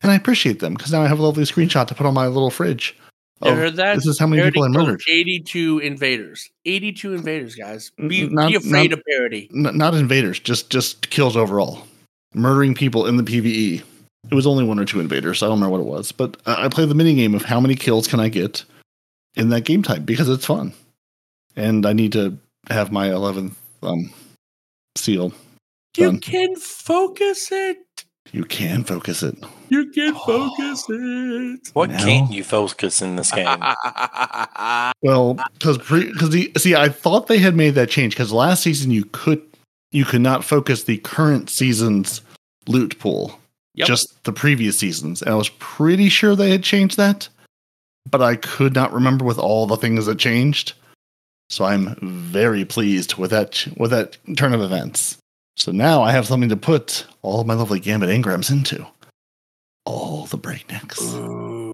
and 0.02 0.12
I 0.12 0.16
appreciate 0.16 0.60
them 0.60 0.74
because 0.76 0.92
now 0.92 1.02
I 1.02 1.08
have 1.08 1.20
a 1.20 1.24
lovely 1.24 1.44
screenshot 1.44 1.88
to 1.88 1.96
put 1.96 2.06
on 2.06 2.14
my 2.14 2.28
little 2.28 2.52
fridge. 2.52 2.96
of, 3.42 3.58
heard 3.58 3.76
that? 3.76 3.96
This 3.96 4.06
is 4.06 4.20
how 4.20 4.28
many 4.28 4.42
Parody 4.42 4.54
people 4.54 4.64
I 4.64 4.68
murdered. 4.70 5.02
82 5.10 5.80
invaders. 5.80 6.50
82 6.66 7.14
invaders, 7.14 7.56
guys. 7.56 7.92
Be, 8.08 8.30
Not- 8.30 8.50
be 8.50 8.56
afraid 8.56 8.92
not- 8.92 9.00
of 9.00 9.04
Peroty. 9.12 9.50
N- 9.54 9.78
not 9.78 9.96
invaders, 9.96 10.40
just 10.40 10.70
just 10.70 11.10
kills 11.10 11.36
overall, 11.36 11.86
murdering 12.34 12.74
people 12.76 13.06
in 13.08 13.18
the 13.18 13.24
PVE. 13.24 13.84
It 14.32 14.36
was 14.36 14.48
only 14.48 14.64
one 14.64 14.80
or 14.80 14.86
two 14.86 15.00
invaders. 15.00 15.44
I 15.44 15.48
don't 15.48 15.56
remember 15.60 15.78
what 15.78 15.82
it 15.82 15.90
was, 15.98 16.12
but 16.12 16.38
I 16.46 16.66
I 16.66 16.70
play 16.70 16.86
the 16.86 16.96
mini 16.96 17.16
game 17.16 17.36
of 17.36 17.44
how 17.44 17.60
many 17.60 17.76
kills 17.76 18.08
can 18.08 18.20
I 18.20 18.30
get 18.30 18.64
in 19.36 19.50
that 19.50 19.66
game 19.66 19.84
type 19.84 20.06
because 20.06 20.30
it's 20.30 20.46
fun, 20.46 20.74
and 21.56 21.86
I 21.86 21.94
need 21.94 22.12
to 22.14 22.38
have 22.70 22.92
my 22.92 23.12
eleventh 23.12 23.58
um, 23.82 24.12
seal. 24.98 25.34
You 25.98 26.18
can 26.20 26.56
focus 26.56 27.50
it. 27.52 27.78
You 28.32 28.46
can 28.46 28.84
focus 28.84 29.22
it. 29.22 29.38
You 29.70 29.92
can 29.92 30.16
focus 30.26 30.86
it. 30.90 31.70
What 31.74 31.90
No. 31.92 31.98
can't 31.98 32.32
you 32.32 32.44
focus 32.44 33.02
in 33.02 33.16
this 33.18 33.32
game? 33.32 33.48
Well, 35.02 35.34
because 35.60 35.78
because 35.78 36.30
the 36.30 36.52
see, 36.58 36.76
I 36.76 36.88
thought 36.90 37.28
they 37.28 37.38
had 37.40 37.56
made 37.56 37.72
that 37.76 37.90
change 37.90 38.14
because 38.16 38.32
last 38.32 38.64
season 38.64 38.90
you 38.92 39.04
could 39.12 39.42
you 39.92 40.06
could 40.06 40.22
not 40.22 40.44
focus 40.46 40.84
the 40.86 40.98
current 41.00 41.50
season's 41.50 42.22
loot 42.68 42.98
pool, 43.00 43.38
Yep. 43.76 43.88
just 43.88 44.24
the 44.24 44.34
previous 44.34 44.78
seasons, 44.78 45.22
and 45.22 45.32
I 45.32 45.36
was 45.36 45.50
pretty 45.50 46.10
sure 46.10 46.36
they 46.36 46.52
had 46.52 46.64
changed 46.64 46.98
that, 46.98 47.28
but 48.10 48.22
I 48.22 48.36
could 48.36 48.74
not 48.76 48.94
remember 48.94 49.26
with 49.26 49.40
all 49.40 49.66
the 49.66 49.78
things 49.78 50.06
that 50.06 50.20
changed. 50.20 50.74
So 51.50 51.66
I'm 51.66 51.96
very 52.02 52.66
pleased 52.66 53.16
with 53.16 53.32
that 53.32 53.68
with 53.78 53.92
that 53.92 54.18
turn 54.38 54.54
of 54.54 54.62
events. 54.62 55.18
So 55.58 55.72
now 55.72 56.02
I 56.02 56.12
have 56.12 56.26
something 56.28 56.50
to 56.50 56.56
put 56.58 57.06
all 57.22 57.42
of 57.42 57.48
my 57.48 57.54
lovely 57.54 57.80
Gambit 57.80 58.10
engrams 58.10 58.50
into. 58.52 58.86
All 59.86 60.26
the 60.28 60.38
breaknecks. 60.38 61.02
Ooh. 61.14 61.74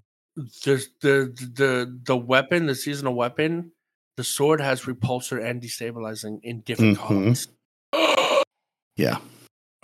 There's 0.64 0.88
the 1.00 1.32
the 1.54 1.98
the 2.04 2.16
weapon, 2.16 2.66
the 2.66 2.74
seasonal 2.74 3.14
weapon, 3.14 3.72
the 4.16 4.24
sword 4.24 4.60
has 4.60 4.82
repulsor 4.82 5.42
and 5.44 5.62
destabilizing 5.62 6.40
in 6.42 6.60
different 6.60 6.98
Mhm. 6.98 7.00
colors. 7.06 7.48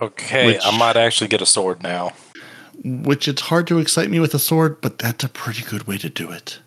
Okay, 0.00 0.46
Which- 0.46 0.60
I 0.64 0.76
might 0.76 0.96
actually 0.96 1.28
get 1.28 1.40
a 1.42 1.46
sword 1.46 1.82
now. 1.82 2.12
Which 2.84 3.26
it's 3.26 3.40
hard 3.40 3.66
to 3.68 3.78
excite 3.78 4.10
me 4.10 4.20
with 4.20 4.34
a 4.34 4.38
sword, 4.38 4.80
but 4.82 4.98
that's 4.98 5.24
a 5.24 5.28
pretty 5.28 5.62
good 5.62 5.86
way 5.86 5.96
to 5.98 6.10
do 6.10 6.30
it. 6.30 6.58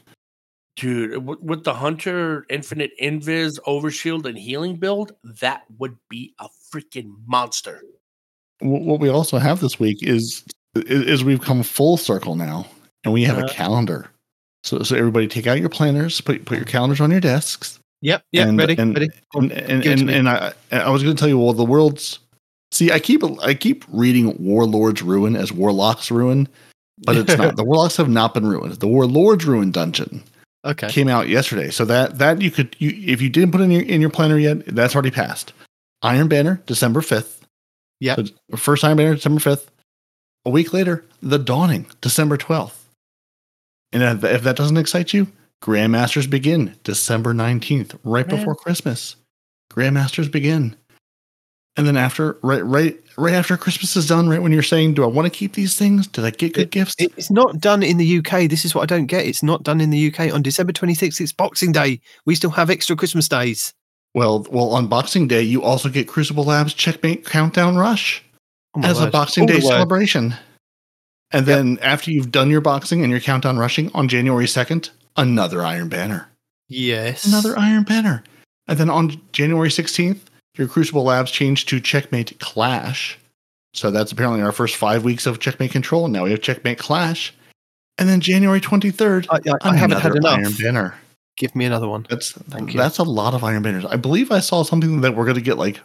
Dude, 0.75 1.23
with 1.43 1.63
the 1.65 1.73
Hunter 1.75 2.45
Infinite 2.49 2.91
Invis 3.01 3.59
Overshield 3.67 4.25
and 4.25 4.37
Healing 4.37 4.77
build, 4.77 5.11
that 5.23 5.65
would 5.77 5.97
be 6.09 6.33
a 6.39 6.47
freaking 6.73 7.11
monster. 7.27 7.83
What 8.61 8.99
we 8.99 9.09
also 9.09 9.37
have 9.37 9.59
this 9.59 9.79
week 9.79 9.97
is 10.01 10.43
is 10.75 11.23
we've 11.23 11.41
come 11.41 11.63
full 11.63 11.97
circle 11.97 12.35
now 12.35 12.65
and 13.03 13.13
we 13.13 13.23
have 13.23 13.37
a 13.37 13.45
Uh-huh. 13.45 13.53
calendar 13.53 14.09
so 14.63 14.83
so 14.83 14.95
everybody 14.95 15.27
take 15.27 15.47
out 15.47 15.59
your 15.59 15.67
planners 15.69 16.21
put 16.21 16.45
put 16.45 16.57
your 16.57 16.65
calendars 16.65 17.01
on 17.01 17.09
your 17.09 17.19
desks 17.21 17.79
Yep, 18.01 18.23
yep, 18.31 18.47
And- 18.49 18.57
ready, 18.59 18.75
and- 18.77 18.93
ready. 18.95 19.09
and 19.33 19.51
and 19.51 19.81
Give 19.83 19.99
and, 19.99 20.09
and 20.11 20.29
i 20.29 20.53
i 20.71 20.89
was 20.89 21.01
going 21.01 21.15
to 21.15 21.19
tell 21.19 21.27
you 21.29 21.39
well 21.39 21.53
the 21.53 21.63
world's 21.65 22.19
see 22.71 22.91
i 22.91 22.99
keep 22.99 23.23
i 23.41 23.53
keep 23.53 23.85
reading 23.89 24.35
warlord's 24.39 25.01
ruin 25.01 25.35
as 25.35 25.51
warlock's 25.51 26.11
ruin 26.11 26.47
but 27.05 27.15
it's 27.15 27.37
not 27.37 27.55
the 27.57 27.63
warlocks 27.63 27.97
have 27.97 28.09
not 28.09 28.33
been 28.33 28.45
ruined 28.45 28.73
the 28.75 28.87
warlord's 28.87 29.45
ruin 29.45 29.71
dungeon 29.71 30.23
Okay. 30.65 30.89
came 30.89 31.07
out 31.07 31.29
yesterday 31.29 31.69
so 31.69 31.85
that 31.85 32.17
that 32.17 32.41
you 32.41 32.51
could 32.51 32.75
you 32.79 32.91
if 32.97 33.21
you 33.21 33.29
didn't 33.29 33.53
put 33.53 33.61
in 33.61 33.71
your 33.71 33.81
in 33.83 34.01
your 34.01 34.09
planner 34.09 34.37
yet 34.37 34.65
that's 34.65 34.93
already 34.93 35.09
passed 35.09 35.53
Iron 36.01 36.27
Banner, 36.27 36.61
December 36.65 37.01
5th. 37.01 37.41
Yeah. 37.99 38.15
So 38.15 38.25
first 38.57 38.83
Iron 38.83 38.97
Banner, 38.97 39.15
December 39.15 39.41
5th. 39.41 39.67
A 40.45 40.49
week 40.49 40.71
later, 40.73 41.05
The 41.21 41.37
Dawning, 41.37 41.85
December 42.01 42.37
12th. 42.37 42.75
And 43.91 44.03
if 44.03 44.23
if 44.23 44.43
that 44.43 44.55
doesn't 44.55 44.77
excite 44.77 45.13
you, 45.13 45.27
Grandmasters 45.61 46.29
begin 46.29 46.75
December 46.83 47.33
19th, 47.33 47.97
right 48.03 48.27
Man. 48.27 48.37
before 48.37 48.55
Christmas. 48.55 49.15
Grandmasters 49.71 50.31
begin. 50.31 50.75
And 51.79 51.87
then 51.87 51.95
after, 51.95 52.37
right, 52.41 52.65
right, 52.65 53.01
right 53.17 53.33
after 53.33 53.55
Christmas 53.55 53.95
is 53.95 54.05
done, 54.05 54.27
right 54.27 54.41
when 54.41 54.51
you're 54.51 54.61
saying, 54.61 54.95
"Do 54.95 55.05
I 55.05 55.07
want 55.07 55.27
to 55.27 55.29
keep 55.29 55.53
these 55.53 55.77
things? 55.77 56.07
Did 56.07 56.25
I 56.25 56.31
get 56.31 56.53
good 56.53 56.71
gifts?" 56.71 56.93
It's 56.99 57.31
not 57.31 57.61
done 57.61 57.83
in 57.83 57.95
the 57.95 58.17
UK. 58.17 58.47
This 58.47 58.65
is 58.65 58.75
what 58.75 58.81
I 58.81 58.85
don't 58.85 59.05
get. 59.05 59.25
It's 59.25 59.41
not 59.41 59.63
done 59.63 59.79
in 59.79 59.89
the 59.89 60.07
UK 60.07 60.29
on 60.29 60.41
December 60.41 60.73
26th. 60.73 61.21
It's 61.21 61.31
Boxing 61.31 61.71
Day. 61.71 62.01
We 62.25 62.35
still 62.35 62.49
have 62.49 62.69
extra 62.69 62.97
Christmas 62.97 63.29
days. 63.29 63.73
well, 64.13 64.45
well, 64.51 64.71
on 64.71 64.87
Boxing 64.87 65.25
Day, 65.29 65.41
you 65.41 65.63
also 65.63 65.87
get 65.87 66.05
Crucible 66.09 66.43
Labs 66.43 66.73
Checkmate 66.73 67.25
Countdown 67.25 67.77
Rush. 67.77 68.25
Oh 68.75 68.83
as 68.83 68.99
a. 68.99 69.09
Boxing 69.09 69.45
Day 69.45 69.61
celebration. 69.61 70.35
And 71.31 71.45
then 71.45 71.79
after 71.81 72.11
you've 72.11 72.31
done 72.31 72.49
your 72.49 72.59
boxing 72.59 73.03
and 73.03 73.11
your 73.11 73.21
countdown 73.21 73.57
rushing 73.57 73.89
on 73.93 74.09
January 74.09 74.47
2nd, 74.47 74.89
another 75.15 75.63
Iron 75.63 75.87
Banner. 75.87 76.27
Yes. 76.67 77.25
Another 77.25 77.57
Iron 77.57 77.83
Banner. 77.83 78.23
And 78.67 78.77
then 78.77 78.89
on 78.89 79.21
January 79.31 79.69
16th, 79.69 80.19
your 80.59 80.67
Crucible 80.67 81.03
Labs 81.03 81.31
changed 81.31 81.69
to 81.69 81.79
Checkmate 81.79 82.39
Clash. 82.39 83.17
So 83.73 83.91
that's 83.91 84.11
apparently 84.11 84.41
our 84.41 84.51
first 84.51 84.75
five 84.75 85.03
weeks 85.03 85.25
of 85.25 85.39
Checkmate 85.39 85.71
Control. 85.71 86.05
And 86.05 86.13
now 86.13 86.23
we 86.25 86.31
have 86.31 86.41
Checkmate 86.41 86.77
Clash. 86.79 87.33
And 87.97 88.07
then 88.09 88.19
January 88.21 88.61
23rd, 88.61 89.27
I, 89.29 89.35
I, 89.51 89.71
I 89.71 89.75
haven't 89.75 89.99
had 89.99 90.15
enough. 90.15 90.37
Iron 90.39 90.53
Banner. 90.61 90.95
Give 91.37 91.55
me 91.55 91.65
another 91.65 91.87
one. 91.87 92.05
That's 92.09 92.31
Thank 92.33 92.73
you. 92.73 92.79
that's 92.79 92.97
a 92.97 93.03
lot 93.03 93.33
of 93.33 93.43
Iron 93.43 93.61
Banners. 93.63 93.85
I 93.85 93.95
believe 93.95 94.31
I 94.31 94.39
saw 94.39 94.63
something 94.63 95.01
that 95.01 95.15
we're 95.15 95.25
going 95.25 95.35
to 95.35 95.41
get 95.41 95.57
like 95.57 95.79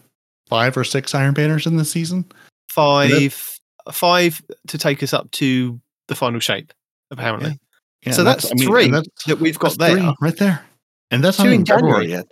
five 0.48 0.76
or 0.76 0.84
six 0.84 1.14
Iron 1.14 1.34
Banners 1.34 1.66
in 1.66 1.76
this 1.76 1.90
season. 1.90 2.24
Five, 2.70 3.58
five 3.92 4.42
to 4.68 4.78
take 4.78 5.02
us 5.02 5.12
up 5.12 5.30
to 5.32 5.80
the 6.08 6.14
final 6.16 6.40
shape, 6.40 6.72
apparently. 7.10 7.58
Yeah, 8.04 8.12
So 8.12 8.20
and 8.22 8.26
that's 8.28 8.50
I 8.50 8.54
mean, 8.54 8.68
three 8.68 8.88
that's- 8.90 9.24
that 9.26 9.38
we've 9.40 9.58
got 9.58 9.78
there. 9.78 9.96
three 9.96 10.14
right 10.20 10.36
there. 10.36 10.64
And 11.10 11.22
that's 11.22 11.36
Two 11.36 11.44
not 11.44 11.52
in 11.52 11.66
February 11.66 12.10
Yeah, 12.10 12.22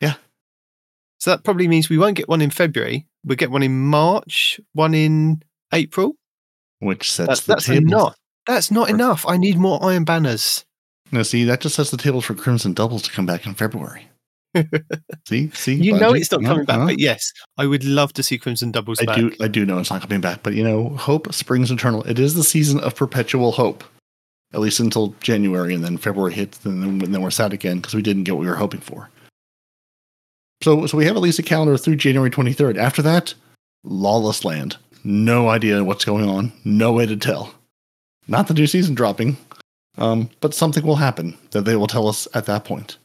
yet. 0.00 0.18
So 1.18 1.30
that 1.30 1.44
probably 1.44 1.68
means 1.68 1.88
we 1.88 1.98
won't 1.98 2.16
get 2.16 2.28
one 2.28 2.42
in 2.42 2.50
February. 2.50 3.06
We'll 3.24 3.36
get 3.36 3.50
one 3.50 3.62
in 3.62 3.86
March, 3.86 4.60
one 4.72 4.94
in 4.94 5.42
April. 5.72 6.12
Which 6.80 7.10
sets 7.10 7.28
That's, 7.28 7.40
the 7.42 7.52
that's 7.54 7.66
table. 7.66 7.86
not. 7.86 8.16
That's 8.46 8.70
not 8.70 8.90
enough. 8.90 9.24
I 9.26 9.36
need 9.38 9.56
more 9.56 9.82
Iron 9.82 10.04
Banners. 10.04 10.64
Now, 11.10 11.22
see, 11.22 11.44
that 11.44 11.60
just 11.60 11.74
sets 11.76 11.90
the 11.90 11.96
table 11.96 12.20
for 12.20 12.34
Crimson 12.34 12.72
Doubles 12.74 13.02
to 13.02 13.10
come 13.12 13.26
back 13.26 13.46
in 13.46 13.54
February. 13.54 14.08
see, 15.26 15.50
see, 15.50 15.74
You 15.74 15.98
know 15.98 16.12
it's 16.14 16.30
not 16.32 16.42
coming 16.42 16.64
back, 16.64 16.78
Huh? 16.78 16.86
but 16.86 16.98
yes, 16.98 17.32
I 17.58 17.66
would 17.66 17.84
love 17.84 18.12
to 18.14 18.22
see 18.22 18.38
Crimson 18.38 18.70
Doubles 18.70 19.00
I 19.00 19.04
back. 19.04 19.16
do, 19.16 19.32
I 19.40 19.48
do 19.48 19.66
know 19.66 19.78
it's 19.78 19.90
not 19.90 20.02
coming 20.02 20.20
back, 20.20 20.42
but 20.42 20.54
you 20.54 20.64
know, 20.64 20.90
hope 20.90 21.32
springs 21.34 21.70
eternal. 21.70 22.02
It 22.04 22.18
is 22.18 22.34
the 22.34 22.44
season 22.44 22.80
of 22.80 22.94
perpetual 22.94 23.52
hope, 23.52 23.84
at 24.54 24.60
least 24.60 24.80
until 24.80 25.14
January, 25.20 25.74
and 25.74 25.84
then 25.84 25.96
February 25.98 26.32
hits, 26.34 26.64
and 26.64 26.82
then, 26.82 26.88
and 27.02 27.14
then 27.14 27.22
we're 27.22 27.30
sad 27.30 27.52
again 27.52 27.78
because 27.78 27.94
we 27.94 28.02
didn't 28.02 28.24
get 28.24 28.32
what 28.34 28.42
we 28.42 28.48
were 28.48 28.54
hoping 28.56 28.80
for. 28.80 29.10
So, 30.62 30.86
so 30.86 30.96
we 30.96 31.04
have 31.06 31.16
at 31.16 31.22
least 31.22 31.38
a 31.38 31.42
calendar 31.42 31.76
through 31.76 31.96
January 31.96 32.30
23rd. 32.30 32.76
After 32.78 33.02
that, 33.02 33.34
lawless 33.84 34.44
land. 34.44 34.76
No 35.04 35.48
idea 35.48 35.84
what's 35.84 36.04
going 36.04 36.28
on. 36.28 36.52
No 36.64 36.92
way 36.92 37.06
to 37.06 37.16
tell. 37.16 37.54
Not 38.26 38.48
the 38.48 38.54
new 38.54 38.66
season 38.66 38.94
dropping, 38.94 39.36
um, 39.98 40.30
but 40.40 40.54
something 40.54 40.84
will 40.84 40.96
happen 40.96 41.36
that 41.52 41.64
they 41.64 41.76
will 41.76 41.86
tell 41.86 42.08
us 42.08 42.26
at 42.34 42.46
that 42.46 42.64
point. 42.64 42.98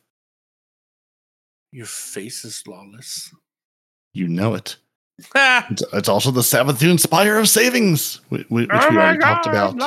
Your 1.71 1.85
face 1.85 2.43
is 2.43 2.63
lawless. 2.67 3.33
You 4.13 4.27
know 4.27 4.55
it. 4.55 4.77
It's, 5.69 5.83
it's 5.93 6.09
also 6.09 6.31
the 6.31 6.41
Savathun 6.41 6.99
Spire 6.99 7.37
of 7.37 7.47
Savings, 7.47 8.15
whi- 8.29 8.39
whi- 8.49 8.61
which 8.61 8.69
Oh 8.71 8.87
we 8.89 8.97
already 8.97 9.19
talked 9.19 9.45
about. 9.45 9.79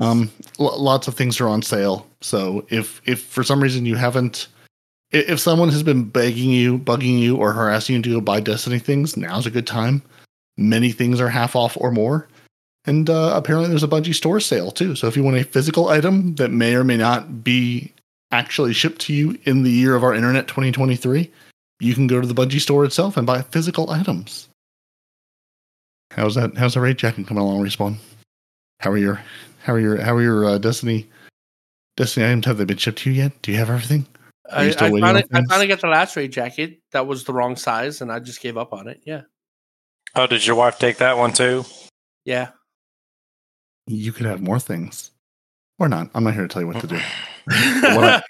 Um, 0.00 0.30
l- 0.58 0.80
lots 0.82 1.06
of 1.06 1.14
things 1.14 1.38
are 1.40 1.48
on 1.48 1.60
sale. 1.60 2.06
So 2.22 2.64
if 2.70 3.02
if 3.04 3.22
for 3.22 3.44
some 3.44 3.62
reason 3.62 3.84
you 3.84 3.96
haven't, 3.96 4.48
if 5.12 5.40
someone 5.40 5.68
has 5.70 5.82
been 5.82 6.04
begging 6.04 6.50
you, 6.50 6.78
bugging 6.78 7.18
you, 7.18 7.36
or 7.36 7.52
harassing 7.52 7.96
you 7.96 8.02
to 8.02 8.10
go 8.10 8.20
buy 8.20 8.40
Destiny 8.40 8.78
things, 8.78 9.16
now's 9.16 9.46
a 9.46 9.50
good 9.50 9.66
time. 9.66 10.02
Many 10.56 10.92
things 10.92 11.20
are 11.20 11.28
half 11.28 11.56
off 11.56 11.76
or 11.80 11.90
more. 11.90 12.28
And 12.86 13.10
uh, 13.10 13.32
apparently, 13.34 13.68
there's 13.68 13.82
a 13.82 13.88
Bungie 13.88 14.14
store 14.14 14.40
sale 14.40 14.70
too. 14.70 14.94
So 14.94 15.06
if 15.06 15.16
you 15.16 15.22
want 15.22 15.36
a 15.36 15.44
physical 15.44 15.88
item 15.88 16.34
that 16.36 16.50
may 16.50 16.74
or 16.74 16.84
may 16.84 16.96
not 16.96 17.44
be 17.44 17.92
actually 18.30 18.72
shipped 18.72 19.00
to 19.02 19.12
you 19.12 19.38
in 19.44 19.64
the 19.64 19.70
year 19.70 19.94
of 19.94 20.04
our 20.04 20.14
internet 20.14 20.48
2023, 20.48 21.30
you 21.80 21.94
can 21.94 22.06
go 22.06 22.20
to 22.20 22.26
the 22.26 22.34
Bungie 22.34 22.60
store 22.60 22.84
itself 22.84 23.16
and 23.16 23.26
buy 23.26 23.42
physical 23.42 23.90
items. 23.90 24.48
How's 26.12 26.34
that? 26.36 26.56
How's 26.56 26.74
the 26.74 26.80
raid 26.80 26.98
jacket 26.98 27.26
coming 27.26 27.42
along? 27.42 27.62
Respawn. 27.62 27.96
How 28.80 28.90
are 28.90 28.98
your 28.98 29.20
how 29.62 29.74
are 29.74 29.80
your 29.80 30.00
how 30.00 30.14
are 30.16 30.22
your 30.22 30.44
uh, 30.46 30.58
Destiny 30.58 31.08
Destiny 31.96 32.26
items? 32.26 32.46
Have 32.46 32.58
they 32.58 32.64
been 32.64 32.78
shipped 32.78 32.98
to 33.00 33.10
you 33.10 33.22
yet? 33.22 33.42
Do 33.42 33.52
you 33.52 33.58
have 33.58 33.70
everything? 33.70 34.06
Are 34.52 34.60
I, 34.60 34.64
you 34.64 34.72
still 34.72 34.96
I 34.96 35.00
finally, 35.00 35.24
I 35.32 35.42
finally 35.46 35.66
got 35.68 35.80
the 35.80 35.86
last 35.88 36.16
raid 36.16 36.32
jacket. 36.32 36.80
That 36.92 37.06
was 37.06 37.24
the 37.24 37.32
wrong 37.32 37.56
size, 37.56 38.00
and 38.00 38.10
I 38.10 38.18
just 38.18 38.40
gave 38.40 38.56
up 38.56 38.72
on 38.72 38.88
it. 38.88 39.00
Yeah, 39.04 39.22
Oh, 40.14 40.26
did 40.26 40.44
your 40.46 40.56
wife 40.56 40.78
take 40.78 40.96
that 40.98 41.16
one 41.18 41.32
too? 41.32 41.64
yeah. 42.24 42.50
You 43.86 44.12
could 44.12 44.26
have 44.26 44.40
more 44.40 44.60
things, 44.60 45.10
or 45.78 45.88
not. 45.88 46.10
I'm 46.14 46.22
not 46.24 46.34
here 46.34 46.42
to 46.42 46.48
tell 46.48 46.62
you 46.62 46.68
what 46.68 46.80
to 46.80 46.86
do. 46.86 47.00
But 47.46 47.96
what 47.96 48.04
I, 48.04 48.22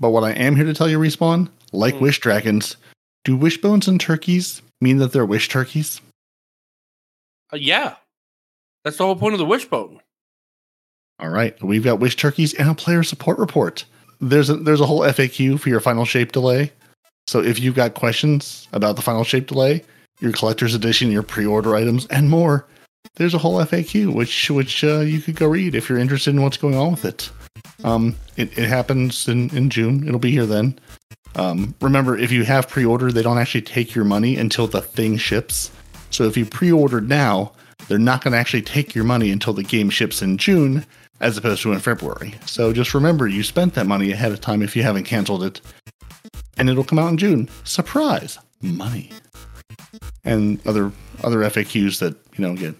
but 0.00 0.10
what 0.10 0.24
I 0.24 0.32
am 0.32 0.56
here 0.56 0.64
to 0.64 0.74
tell 0.74 0.88
you, 0.88 0.98
respawn, 0.98 1.48
like 1.72 1.94
Mm. 1.94 2.00
wish 2.00 2.18
dragons, 2.20 2.76
do 3.24 3.36
wishbones 3.36 3.86
and 3.86 4.00
turkeys 4.00 4.62
mean 4.80 4.96
that 4.96 5.12
they're 5.12 5.26
wish 5.26 5.48
turkeys? 5.48 6.00
Uh, 7.52 7.56
yeah, 7.58 7.96
that's 8.82 8.96
the 8.96 9.04
whole 9.04 9.14
point 9.14 9.34
of 9.34 9.38
the 9.38 9.44
wishbone. 9.44 10.00
All 11.20 11.28
right, 11.28 11.60
we've 11.62 11.84
got 11.84 12.00
wish 12.00 12.16
turkeys 12.16 12.54
and 12.54 12.68
a 12.70 12.74
player 12.74 13.02
support 13.02 13.38
report. 13.38 13.84
There's 14.20 14.50
a 14.50 14.56
there's 14.56 14.80
a 14.80 14.86
whole 14.86 15.00
FAQ 15.00 15.60
for 15.60 15.68
your 15.68 15.80
final 15.80 16.04
shape 16.04 16.32
delay. 16.32 16.72
So 17.26 17.42
if 17.42 17.58
you've 17.58 17.74
got 17.74 17.94
questions 17.94 18.68
about 18.72 18.96
the 18.96 19.02
final 19.02 19.24
shape 19.24 19.46
delay, 19.46 19.84
your 20.20 20.32
collector's 20.32 20.74
edition, 20.74 21.10
your 21.10 21.22
pre-order 21.22 21.74
items, 21.76 22.06
and 22.06 22.28
more, 22.28 22.66
there's 23.16 23.34
a 23.34 23.38
whole 23.38 23.58
FAQ 23.58 24.14
which 24.14 24.50
which 24.50 24.84
uh, 24.84 25.00
you 25.00 25.20
could 25.20 25.36
go 25.36 25.46
read 25.46 25.74
if 25.74 25.88
you're 25.88 25.98
interested 25.98 26.34
in 26.34 26.42
what's 26.42 26.56
going 26.56 26.76
on 26.76 26.90
with 26.92 27.04
it. 27.04 27.30
Um, 27.84 28.16
it, 28.36 28.56
it 28.58 28.68
happens 28.68 29.28
in, 29.28 29.54
in 29.56 29.70
June. 29.70 30.06
It'll 30.06 30.20
be 30.20 30.30
here 30.30 30.46
then. 30.46 30.78
Um, 31.36 31.74
remember, 31.80 32.16
if 32.18 32.32
you 32.32 32.44
have 32.44 32.68
pre-ordered, 32.68 33.12
they 33.12 33.22
don't 33.22 33.38
actually 33.38 33.62
take 33.62 33.94
your 33.94 34.04
money 34.04 34.36
until 34.36 34.66
the 34.66 34.80
thing 34.80 35.16
ships. 35.16 35.70
So 36.10 36.24
if 36.24 36.36
you 36.36 36.44
pre-ordered 36.44 37.08
now, 37.08 37.52
they're 37.88 37.98
not 37.98 38.22
going 38.22 38.32
to 38.32 38.38
actually 38.38 38.62
take 38.62 38.94
your 38.94 39.04
money 39.04 39.30
until 39.30 39.52
the 39.52 39.62
game 39.62 39.90
ships 39.90 40.22
in 40.22 40.38
June, 40.38 40.84
as 41.20 41.36
opposed 41.36 41.62
to 41.62 41.72
in 41.72 41.78
February. 41.78 42.34
So 42.46 42.72
just 42.72 42.94
remember, 42.94 43.28
you 43.28 43.42
spent 43.42 43.74
that 43.74 43.86
money 43.86 44.10
ahead 44.12 44.32
of 44.32 44.40
time 44.40 44.62
if 44.62 44.74
you 44.74 44.82
haven't 44.82 45.04
canceled 45.04 45.42
it, 45.44 45.60
and 46.56 46.68
it'll 46.68 46.84
come 46.84 46.98
out 46.98 47.10
in 47.10 47.18
June. 47.18 47.48
Surprise, 47.64 48.38
money, 48.62 49.10
and 50.24 50.64
other 50.66 50.92
other 51.22 51.38
FAQs 51.38 51.98
that 52.00 52.16
you 52.36 52.46
know 52.46 52.54
get. 52.54 52.74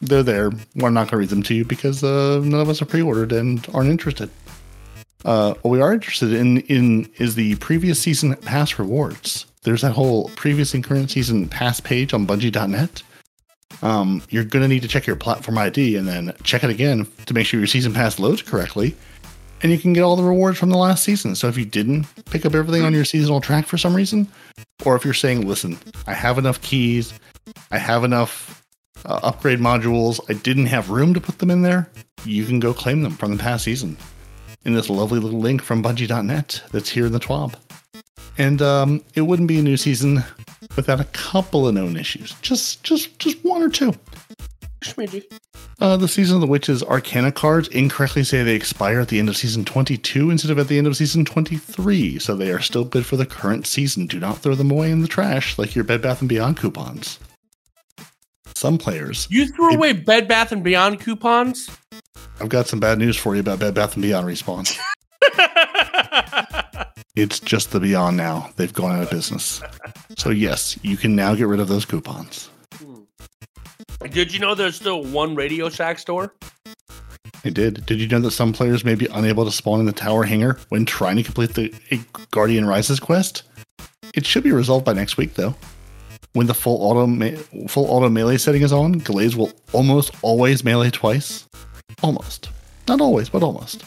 They're 0.00 0.24
there. 0.24 0.50
We're 0.74 0.90
not 0.90 1.02
going 1.02 1.10
to 1.10 1.16
read 1.18 1.28
them 1.28 1.42
to 1.44 1.54
you 1.54 1.64
because 1.64 2.02
uh, 2.02 2.40
none 2.42 2.60
of 2.60 2.68
us 2.68 2.82
are 2.82 2.86
pre-ordered 2.86 3.30
and 3.30 3.64
aren't 3.72 3.90
interested. 3.90 4.28
Uh, 5.24 5.54
what 5.62 5.70
we 5.70 5.80
are 5.80 5.92
interested 5.92 6.32
in 6.32 6.58
in 6.62 7.08
is 7.18 7.34
the 7.34 7.54
previous 7.56 8.00
season 8.00 8.34
pass 8.36 8.78
rewards. 8.78 9.46
There's 9.62 9.82
that 9.82 9.92
whole 9.92 10.30
previous 10.30 10.74
and 10.74 10.82
current 10.82 11.10
season 11.10 11.48
pass 11.48 11.80
page 11.80 12.14
on 12.14 12.26
Bungie.net. 12.26 13.02
Um, 13.82 14.22
you're 14.30 14.44
going 14.44 14.62
to 14.62 14.68
need 14.68 14.82
to 14.82 14.88
check 14.88 15.06
your 15.06 15.16
platform 15.16 15.58
ID 15.58 15.96
and 15.96 16.08
then 16.08 16.32
check 16.42 16.64
it 16.64 16.70
again 16.70 17.06
to 17.26 17.34
make 17.34 17.46
sure 17.46 17.60
your 17.60 17.66
season 17.66 17.92
pass 17.92 18.18
loads 18.18 18.42
correctly. 18.42 18.96
And 19.62 19.72
you 19.72 19.78
can 19.78 19.92
get 19.92 20.02
all 20.02 20.16
the 20.16 20.22
rewards 20.22 20.58
from 20.58 20.70
the 20.70 20.76
last 20.76 21.02
season. 21.02 21.34
So 21.34 21.48
if 21.48 21.56
you 21.56 21.64
didn't 21.64 22.06
pick 22.26 22.46
up 22.46 22.54
everything 22.54 22.82
on 22.84 22.92
your 22.92 23.04
seasonal 23.04 23.40
track 23.40 23.66
for 23.66 23.76
some 23.76 23.94
reason, 23.94 24.28
or 24.84 24.94
if 24.94 25.04
you're 25.04 25.14
saying, 25.14 25.46
listen, 25.46 25.78
I 26.06 26.14
have 26.14 26.38
enough 26.38 26.60
keys, 26.62 27.12
I 27.70 27.78
have 27.78 28.04
enough 28.04 28.64
uh, 29.04 29.20
upgrade 29.22 29.58
modules, 29.58 30.20
I 30.28 30.34
didn't 30.34 30.66
have 30.66 30.90
room 30.90 31.14
to 31.14 31.20
put 31.20 31.38
them 31.38 31.50
in 31.50 31.62
there, 31.62 31.90
you 32.24 32.44
can 32.44 32.60
go 32.60 32.72
claim 32.72 33.02
them 33.02 33.16
from 33.16 33.36
the 33.36 33.42
past 33.42 33.64
season 33.64 33.96
in 34.64 34.74
this 34.74 34.90
lovely 34.90 35.18
little 35.18 35.40
link 35.40 35.62
from 35.62 35.82
Bungie.net 35.82 36.62
that's 36.72 36.90
here 36.90 37.06
in 37.06 37.12
the 37.12 37.20
TWAB. 37.20 37.54
And 38.38 38.62
um, 38.62 39.02
it 39.14 39.22
wouldn't 39.22 39.48
be 39.48 39.58
a 39.58 39.62
new 39.62 39.76
season 39.76 40.22
without 40.76 41.00
a 41.00 41.04
couple 41.04 41.66
of 41.66 41.74
known 41.74 41.96
issues. 41.96 42.32
Just, 42.40 42.82
just, 42.84 43.18
just 43.18 43.44
one 43.44 43.62
or 43.62 43.68
two. 43.68 43.92
Schmidgy. 44.80 45.24
Uh, 45.80 45.96
the 45.96 46.06
Season 46.08 46.36
of 46.36 46.40
the 46.40 46.46
Witches 46.46 46.82
Arcana 46.84 47.32
cards 47.32 47.66
incorrectly 47.68 48.22
say 48.24 48.42
they 48.44 48.54
expire 48.54 49.00
at 49.00 49.08
the 49.08 49.18
end 49.18 49.28
of 49.28 49.36
season 49.36 49.64
22 49.64 50.30
instead 50.30 50.50
of 50.52 50.58
at 50.58 50.68
the 50.68 50.78
end 50.78 50.86
of 50.86 50.96
season 50.96 51.24
23, 51.24 52.18
so 52.20 52.34
they 52.36 52.50
are 52.50 52.60
still 52.60 52.84
good 52.84 53.04
for 53.06 53.16
the 53.16 53.26
current 53.26 53.66
season. 53.66 54.06
Do 54.06 54.18
not 54.20 54.38
throw 54.38 54.54
them 54.54 54.70
away 54.70 54.90
in 54.92 55.02
the 55.02 55.08
trash 55.08 55.58
like 55.58 55.74
your 55.74 55.84
Bed 55.84 56.00
Bath 56.02 56.26
& 56.26 56.26
Beyond 56.26 56.56
coupons. 56.58 57.18
Some 58.54 58.78
players, 58.78 59.26
You 59.30 59.46
threw 59.48 59.70
It- 59.72 59.76
away 59.76 59.92
Bed 59.94 60.26
Bath 60.28 60.50
and 60.52 60.62
Beyond 60.64 61.00
coupons. 61.00 61.68
I've 62.40 62.48
got 62.48 62.66
some 62.68 62.78
bad 62.80 62.98
news 62.98 63.16
for 63.16 63.34
you 63.34 63.40
about 63.40 63.58
Bed 63.60 63.74
Bath 63.74 63.94
& 63.96 64.00
Beyond 64.00 64.26
respawn. 64.26 64.78
It's 67.18 67.40
just 67.40 67.72
the 67.72 67.80
Beyond 67.80 68.16
now. 68.16 68.50
They've 68.54 68.72
gone 68.72 68.94
out 68.94 69.02
of 69.02 69.10
business. 69.10 69.60
So 70.16 70.30
yes, 70.30 70.78
you 70.82 70.96
can 70.96 71.16
now 71.16 71.34
get 71.34 71.48
rid 71.48 71.58
of 71.58 71.66
those 71.66 71.84
coupons. 71.84 72.48
Hmm. 72.76 73.00
Did 74.08 74.32
you 74.32 74.38
know 74.38 74.54
there's 74.54 74.76
still 74.76 75.02
one 75.02 75.34
Radio 75.34 75.68
Shack 75.68 75.98
store? 75.98 76.32
I 77.44 77.50
did. 77.50 77.84
Did 77.86 77.98
you 77.98 78.06
know 78.06 78.20
that 78.20 78.30
some 78.30 78.52
players 78.52 78.84
may 78.84 78.94
be 78.94 79.08
unable 79.12 79.44
to 79.44 79.50
spawn 79.50 79.80
in 79.80 79.86
the 79.86 79.92
tower 79.92 80.22
hangar 80.22 80.58
when 80.68 80.84
trying 80.84 81.16
to 81.16 81.24
complete 81.24 81.54
the 81.54 81.74
a 81.90 81.98
Guardian 82.30 82.66
Rises 82.66 83.00
quest? 83.00 83.42
It 84.14 84.24
should 84.24 84.44
be 84.44 84.52
resolved 84.52 84.84
by 84.84 84.92
next 84.92 85.16
week, 85.16 85.34
though. 85.34 85.56
When 86.34 86.46
the 86.46 86.54
full 86.54 86.80
auto 86.80 87.08
me- 87.08 87.34
full 87.66 87.86
auto 87.90 88.08
melee 88.08 88.36
setting 88.36 88.62
is 88.62 88.72
on, 88.72 88.92
Glaives 88.92 89.34
will 89.34 89.50
almost 89.72 90.12
always 90.22 90.62
melee 90.62 90.90
twice. 90.90 91.48
Almost, 92.00 92.50
not 92.86 93.00
always, 93.00 93.28
but 93.28 93.42
almost. 93.42 93.82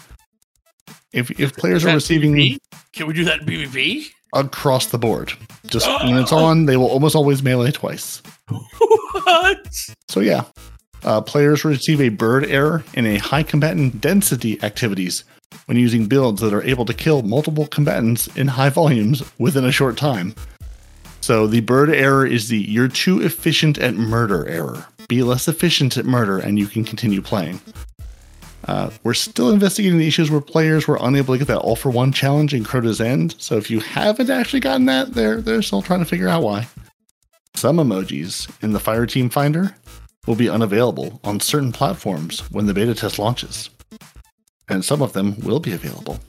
If 1.14 1.40
if 1.40 1.56
players 1.56 1.86
are 1.86 1.94
receiving 1.94 2.34
PvP? 2.34 2.60
Can 2.94 3.08
we 3.08 3.14
do 3.14 3.24
that 3.26 3.42
in 3.42 3.46
PvP? 3.46 4.12
across 4.34 4.88
the 4.88 4.98
board, 4.98 5.34
just 5.68 5.88
when 6.04 6.18
it's 6.18 6.32
on, 6.32 6.66
they 6.66 6.78
will 6.78 6.88
almost 6.88 7.16
always 7.16 7.44
melee 7.44 7.72
twice. 7.72 8.22
what? 8.48 9.68
So 10.08 10.20
yeah, 10.20 10.46
uh, 11.04 11.22
players 11.22 11.66
receive 11.66 12.02
a 12.02 12.10
bird 12.10 12.46
error 12.46 12.84
in 12.94 13.06
a 13.06 13.18
high 13.18 13.44
combatant 13.44 14.02
density 14.02 14.62
activities 14.64 15.24
when 15.66 15.78
using 15.78 16.08
builds 16.08 16.42
that 16.42 16.54
are 16.54 16.64
able 16.64 16.86
to 16.86 16.94
kill 16.94 17.22
multiple 17.24 17.68
combatants 17.68 18.28
in 18.38 18.48
high 18.48 18.70
volumes 18.70 19.24
within 19.38 19.66
a 19.66 19.72
short 19.72 19.98
time. 19.98 20.34
So 21.20 21.46
the 21.46 21.62
bird 21.62 21.90
error 21.90 22.26
is 22.26 22.48
the 22.48 22.58
you're 22.58 22.88
too 22.88 23.22
efficient 23.22 23.78
at 23.78 23.96
murder 23.96 24.48
error. 24.48 24.86
Be 25.08 25.24
less 25.24 25.48
efficient 25.48 25.98
at 25.98 26.06
murder 26.06 26.40
and 26.40 26.58
you 26.58 26.68
can 26.68 26.84
continue 26.84 27.22
playing. 27.22 27.60
Uh, 28.68 28.92
we're 29.04 29.14
still 29.14 29.50
investigating 29.52 29.98
the 29.98 30.08
issues 30.08 30.30
where 30.30 30.42
players 30.42 30.88
were 30.88 31.00
unable 31.02 31.34
to 31.34 31.40
get 31.40 31.48
that 31.48 31.60
all 31.60 31.76
for 31.76 31.90
one 31.90 32.12
challenge 32.12 32.54
in 32.54 32.64
Crota's 32.64 33.02
End. 33.02 33.36
So 33.40 33.58
if 33.58 33.72
you 33.72 33.80
haven't 33.80 34.30
actually 34.30 34.60
gotten 34.60 34.86
that, 34.86 35.14
they're 35.14 35.42
they're 35.42 35.62
still 35.62 35.82
trying 35.82 36.00
to 36.00 36.06
figure 36.06 36.30
out 36.30 36.44
why. 36.44 36.68
Some 37.56 37.78
emojis 37.78 38.50
in 38.64 38.72
the 38.72 38.80
Fire 38.80 39.06
Team 39.06 39.30
Finder 39.30 39.76
will 40.28 40.36
be 40.36 40.50
unavailable 40.50 41.20
on 41.24 41.40
certain 41.40 41.72
platforms 41.72 42.42
when 42.52 42.68
the 42.68 42.74
beta 42.74 42.94
test 42.94 43.18
launches, 43.18 43.70
and 44.70 44.86
some 44.86 45.02
of 45.02 45.14
them 45.14 45.40
will 45.42 45.60
be 45.60 45.74
available. 45.74 46.20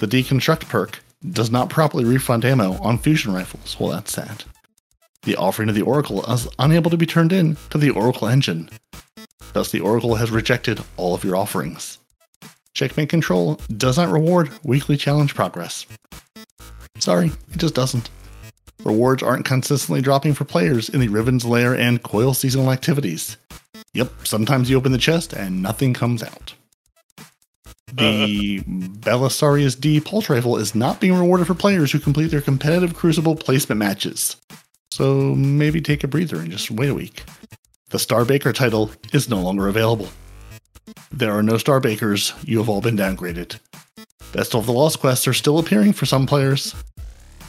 The 0.00 0.06
Deconstruct 0.06 0.68
perk 0.68 1.00
does 1.30 1.50
not 1.50 1.70
properly 1.70 2.04
refund 2.04 2.44
ammo 2.44 2.74
on 2.82 2.98
fusion 2.98 3.32
rifles. 3.32 3.78
Well, 3.78 3.90
that's 3.90 4.12
sad. 4.12 4.44
The 5.22 5.36
offering 5.36 5.70
of 5.70 5.74
the 5.74 5.82
Oracle 5.82 6.24
is 6.30 6.48
unable 6.58 6.90
to 6.90 6.98
be 6.98 7.06
turned 7.06 7.32
in 7.32 7.56
to 7.70 7.78
the 7.78 7.90
Oracle 7.90 8.28
engine. 8.28 8.68
Thus, 9.52 9.70
the 9.70 9.80
Oracle 9.80 10.16
has 10.16 10.30
rejected 10.30 10.82
all 10.96 11.14
of 11.14 11.24
your 11.24 11.36
offerings. 11.36 11.98
Checkmate 12.74 13.08
Control 13.08 13.60
does 13.76 13.96
not 13.96 14.08
reward 14.08 14.50
weekly 14.64 14.96
challenge 14.96 15.34
progress. 15.34 15.86
Sorry, 16.98 17.26
it 17.52 17.58
just 17.58 17.74
doesn't. 17.74 18.10
Rewards 18.84 19.22
aren't 19.22 19.44
consistently 19.44 20.02
dropping 20.02 20.34
for 20.34 20.44
players 20.44 20.88
in 20.88 21.00
the 21.00 21.08
Riven's 21.08 21.44
Lair 21.44 21.74
and 21.74 22.02
Coil 22.02 22.34
seasonal 22.34 22.72
activities. 22.72 23.36
Yep, 23.94 24.12
sometimes 24.24 24.68
you 24.68 24.76
open 24.76 24.92
the 24.92 24.98
chest 24.98 25.32
and 25.32 25.62
nothing 25.62 25.94
comes 25.94 26.22
out. 26.22 26.54
The 27.92 28.60
uh. 28.60 28.70
Belisarius 28.98 29.78
D 29.78 30.00
pulse 30.00 30.28
rifle 30.28 30.56
is 30.56 30.74
not 30.74 31.00
being 31.00 31.16
rewarded 31.16 31.46
for 31.46 31.54
players 31.54 31.92
who 31.92 32.00
complete 32.00 32.32
their 32.32 32.40
competitive 32.40 32.94
Crucible 32.94 33.36
placement 33.36 33.78
matches. 33.78 34.36
So 34.90 35.34
maybe 35.34 35.80
take 35.80 36.02
a 36.02 36.08
breather 36.08 36.38
and 36.38 36.50
just 36.50 36.70
wait 36.70 36.90
a 36.90 36.94
week. 36.94 37.22
The 37.94 38.00
Star 38.00 38.24
Baker 38.24 38.52
title 38.52 38.90
is 39.12 39.28
no 39.28 39.40
longer 39.40 39.68
available. 39.68 40.08
There 41.12 41.30
are 41.30 41.44
no 41.44 41.58
Star 41.58 41.78
Bakers, 41.78 42.32
you 42.42 42.58
have 42.58 42.68
all 42.68 42.80
been 42.80 42.96
downgraded. 42.96 43.60
Best 44.32 44.56
of 44.56 44.66
the 44.66 44.72
Lost 44.72 44.98
quests 44.98 45.28
are 45.28 45.32
still 45.32 45.60
appearing 45.60 45.92
for 45.92 46.04
some 46.04 46.26
players. 46.26 46.74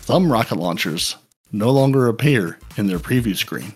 Some 0.01 0.31
rocket 0.31 0.57
launchers 0.57 1.15
no 1.51 1.71
longer 1.71 2.07
appear 2.07 2.59
in 2.77 2.85
their 2.85 2.99
preview 2.99 3.35
screen. 3.35 3.73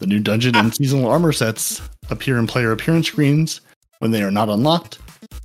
The 0.00 0.08
new 0.08 0.18
dungeon 0.18 0.56
and 0.56 0.72
ah. 0.72 0.74
seasonal 0.74 1.08
armor 1.08 1.30
sets 1.30 1.80
appear 2.10 2.38
in 2.38 2.48
player 2.48 2.72
appearance 2.72 3.06
screens 3.06 3.60
when 4.00 4.10
they 4.10 4.24
are 4.24 4.32
not 4.32 4.48
unlocked, 4.48 4.98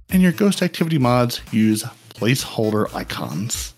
and 0.09 0.23
your 0.23 0.31
ghost 0.31 0.63
activity 0.63 0.97
mods 0.97 1.41
use 1.51 1.83
placeholder 2.15 2.91
icons. 2.95 3.75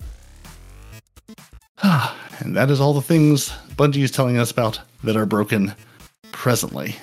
and 1.84 2.56
that 2.56 2.72
is 2.72 2.80
all 2.80 2.94
the 2.94 3.02
things 3.02 3.50
Bungie 3.76 4.04
is 4.04 4.12
telling 4.12 4.38
us 4.38 4.52
about 4.52 4.80
that 5.04 5.18
are 5.18 5.26
broken 5.26 5.76
presently. 6.40 6.96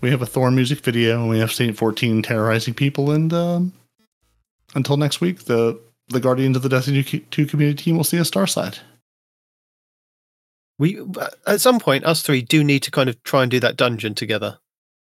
We 0.00 0.10
have 0.10 0.22
a 0.22 0.26
Thor 0.26 0.50
music 0.52 0.80
video, 0.80 1.20
and 1.20 1.28
we 1.28 1.40
have 1.40 1.52
Saint 1.52 1.76
14 1.76 2.22
terrorizing 2.22 2.74
people, 2.74 3.10
and 3.10 3.32
um, 3.32 3.72
until 4.76 4.96
next 4.96 5.20
week, 5.20 5.44
the 5.44 5.78
the 6.08 6.20
Guardians 6.20 6.56
of 6.56 6.62
the 6.62 6.68
Destiny 6.68 7.02
2 7.02 7.46
community 7.46 7.84
team 7.84 7.96
will 7.96 8.04
see 8.04 8.18
a 8.18 8.24
star 8.24 8.46
side. 8.46 8.78
We 10.78 11.00
at 11.46 11.60
some 11.60 11.80
point, 11.80 12.04
us 12.04 12.22
three 12.22 12.40
do 12.40 12.62
need 12.62 12.84
to 12.84 12.90
kind 12.90 13.08
of 13.08 13.20
try 13.24 13.42
and 13.42 13.50
do 13.50 13.60
that 13.60 13.76
dungeon 13.76 14.14
together. 14.14 14.58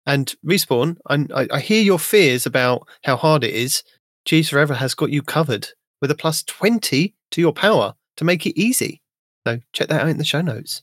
And 0.06 0.34
respawn, 0.46 0.98
I, 1.08 1.48
I 1.52 1.60
hear 1.60 1.82
your 1.82 2.00
fears 2.00 2.46
about 2.46 2.88
how 3.04 3.18
hard 3.18 3.44
it 3.44 3.54
is. 3.54 3.84
Cheese 4.26 4.50
Forever 4.50 4.76
has 4.76 4.96
got 4.96 5.12
you 5.12 5.22
covered 5.22 5.70
with 6.02 6.12
a 6.12 6.16
plus 6.16 6.44
twenty 6.44 7.14
to 7.32 7.42
your 7.42 7.54
power 7.54 7.96
to 8.16 8.24
make 8.24 8.46
it 8.46 8.60
easy. 8.60 9.02
So 9.46 9.60
check 9.74 9.90
that 9.90 10.02
out 10.02 10.10
in 10.10 10.18
the 10.18 10.24
show 10.24 10.42
notes. 10.42 10.82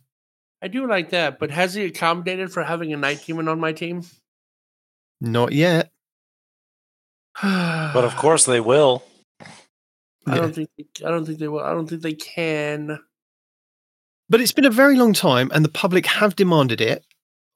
I 0.62 0.69
do 0.69 0.89
like 0.89 1.11
that, 1.11 1.39
but 1.39 1.51
has 1.51 1.74
he 1.74 1.85
accommodated 1.85 2.53
for 2.53 2.62
having 2.62 2.93
a 2.93 2.97
Nitedemon 2.97 3.51
on 3.51 3.61
my 3.61 3.73
team? 3.73 4.03
Not 5.20 5.53
yet. 5.53 5.91
But 7.43 8.05
of 8.05 8.16
course 8.16 8.45
they 8.45 8.61
will. 8.61 9.03
I 10.27 10.37
don't 10.37 10.55
think 10.55 10.69
I 11.05 11.11
don't 11.11 11.24
think 11.24 11.39
they 11.39 11.49
will. 11.49 11.61
I 11.61 11.73
don't 11.73 11.89
think 11.89 12.03
they 12.03 12.15
can. 12.15 12.99
But 14.28 14.41
it's 14.41 14.53
been 14.53 14.65
a 14.65 14.70
very 14.70 14.97
long 14.97 15.12
time, 15.12 15.51
and 15.55 15.65
the 15.65 15.70
public 15.70 16.07
have 16.07 16.35
demanded 16.35 16.81
it. 16.81 17.05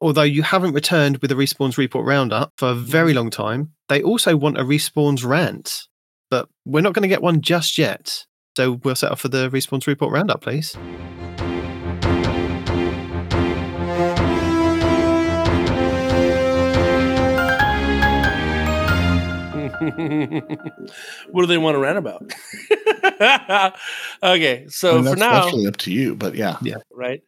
Although 0.00 0.22
you 0.22 0.42
haven't 0.42 0.72
returned 0.72 1.18
with 1.18 1.32
a 1.32 1.34
Respawns 1.34 1.76
Report 1.76 2.06
Roundup 2.06 2.52
for 2.56 2.68
a 2.68 2.74
very 2.74 3.12
mm. 3.12 3.16
long 3.16 3.30
time, 3.30 3.72
they 3.88 4.02
also 4.02 4.36
want 4.36 4.58
a 4.58 4.62
Respawns 4.62 5.26
Rant. 5.26 5.88
But 6.30 6.48
we're 6.64 6.80
not 6.80 6.94
going 6.94 7.02
to 7.02 7.08
get 7.08 7.22
one 7.22 7.42
just 7.42 7.76
yet. 7.76 8.24
So 8.56 8.80
we'll 8.84 8.94
set 8.94 9.12
up 9.12 9.18
for 9.18 9.28
the 9.28 9.50
Respawns 9.50 9.86
Report 9.86 10.12
Roundup, 10.12 10.40
please. 10.40 10.76
what 21.30 21.42
do 21.42 21.46
they 21.46 21.58
want 21.58 21.74
to 21.74 21.78
rant 21.78 21.98
about? 21.98 22.22
okay, 24.22 24.64
I 24.64 24.66
so 24.68 25.00
mean, 25.00 25.12
for 25.12 25.18
now, 25.18 25.42
that's 25.42 25.52
really 25.54 25.66
up 25.66 25.76
to 25.78 25.92
you, 25.92 26.14
but 26.14 26.34
yeah, 26.34 26.58
yeah. 26.62 26.76
right? 26.92 27.22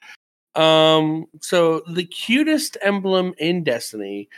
Um, 0.55 1.27
so 1.41 1.83
the 1.89 2.05
cutest 2.05 2.77
emblem 2.83 3.35
in 3.39 3.65
Destiny, 3.65 4.29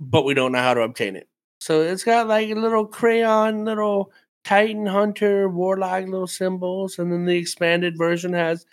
but 0.00 0.24
we 0.24 0.34
don't 0.34 0.52
know 0.52 0.58
how 0.58 0.74
to 0.74 0.80
obtain 0.80 1.16
it. 1.16 1.28
So 1.60 1.82
it's 1.82 2.04
got 2.04 2.26
like 2.26 2.48
a 2.48 2.54
little 2.54 2.86
crayon, 2.86 3.64
little 3.66 4.10
Titan 4.44 4.86
Hunter, 4.86 5.48
Warlock 5.48 6.06
little 6.06 6.26
symbols, 6.26 6.98
and 6.98 7.12
then 7.12 7.26
the 7.26 7.36
expanded 7.36 7.98
version 7.98 8.32
has 8.32 8.64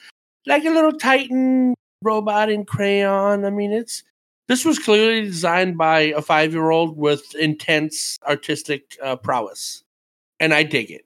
like 0.45 0.63
a 0.63 0.69
little 0.69 0.93
Titan 0.93 1.75
robot 2.01 2.49
in 2.49 2.63
crayon. 2.63 3.43
I 3.43 3.49
mean, 3.49 3.73
it's 3.73 4.03
this 4.47 4.63
was 4.65 4.79
clearly 4.79 5.21
designed 5.21 5.77
by 5.77 5.99
a 5.99 6.21
five 6.21 6.53
year 6.53 6.69
old 6.69 6.97
with 6.97 7.35
intense 7.35 8.17
artistic 8.27 8.97
uh, 9.03 9.15
prowess, 9.15 9.83
and 10.39 10.53
I 10.53 10.63
dig 10.63 10.91
it. 10.91 11.05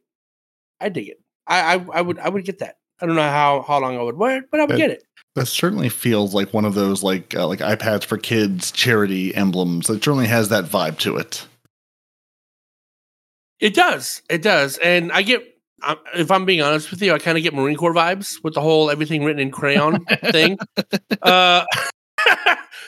I 0.79 0.89
dig 0.89 1.09
it. 1.09 1.19
I, 1.47 1.75
I 1.75 1.85
I 1.93 2.01
would 2.01 2.19
I 2.19 2.29
would 2.29 2.45
get 2.45 2.59
that. 2.59 2.77
I 3.01 3.05
don't 3.05 3.15
know 3.15 3.21
how 3.23 3.63
how 3.67 3.79
long 3.79 3.97
I 3.97 4.01
would 4.03 4.17
wear 4.17 4.37
it, 4.39 4.45
but 4.51 4.59
I 4.59 4.63
would 4.63 4.71
That- 4.73 4.77
get 4.77 4.91
it. 4.91 5.03
That 5.35 5.45
certainly 5.47 5.87
feels 5.87 6.33
like 6.33 6.53
one 6.53 6.65
of 6.65 6.73
those 6.73 7.03
like 7.03 7.33
uh, 7.35 7.47
like 7.47 7.59
iPads 7.59 8.03
for 8.03 8.17
kids 8.17 8.69
charity 8.69 9.33
emblems. 9.33 9.89
It 9.89 10.03
certainly 10.03 10.27
has 10.27 10.49
that 10.49 10.65
vibe 10.65 10.97
to 10.99 11.15
it. 11.15 11.47
It 13.61 13.73
does. 13.73 14.21
It 14.29 14.41
does. 14.41 14.77
And 14.79 15.11
I 15.11 15.21
get, 15.21 15.41
um, 15.83 15.97
if 16.15 16.31
I'm 16.31 16.45
being 16.45 16.61
honest 16.61 16.91
with 16.91 17.01
you, 17.01 17.13
I 17.13 17.19
kind 17.19 17.37
of 17.37 17.43
get 17.43 17.53
Marine 17.53 17.77
Corps 17.77 17.93
vibes 17.93 18.43
with 18.43 18.55
the 18.55 18.61
whole 18.61 18.89
everything 18.89 19.23
written 19.23 19.39
in 19.41 19.51
crayon 19.51 20.03
thing. 20.31 20.57
Uh, 21.21 21.63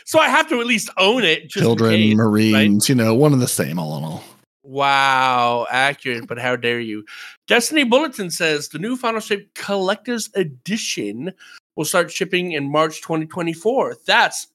so 0.05 0.19
I 0.19 0.27
have 0.29 0.47
to 0.49 0.59
at 0.59 0.65
least 0.67 0.89
own 0.97 1.23
it. 1.23 1.43
Just 1.49 1.63
Children, 1.63 1.91
case. 1.91 2.15
Marines, 2.15 2.89
you 2.89 2.95
know, 2.95 3.13
one 3.15 3.33
and 3.33 3.41
the 3.41 3.47
same 3.47 3.79
all 3.79 3.97
in 3.97 4.03
all. 4.03 4.23
Wow, 4.63 5.67
accurate, 5.69 6.27
but 6.27 6.37
how 6.39 6.55
dare 6.55 6.79
you? 6.79 7.03
Destiny 7.47 7.83
Bulletin 7.83 8.31
says 8.31 8.69
the 8.69 8.79
new 8.79 8.95
Final 8.95 9.19
Shape 9.19 9.53
Collector's 9.55 10.29
Edition 10.35 11.33
will 11.75 11.83
start 11.85 12.11
shipping 12.11 12.53
in 12.53 12.71
March 12.71 13.01
2024. 13.01 13.97
That's 14.05 14.47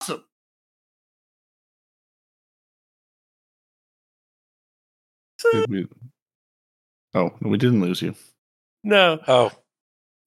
awesome. 0.00 0.24
Did 5.52 5.70
we- 5.70 5.88
Oh, 7.14 7.30
we 7.42 7.58
didn't 7.58 7.82
lose 7.82 8.00
you. 8.00 8.14
No, 8.84 9.20
Oh, 9.28 9.52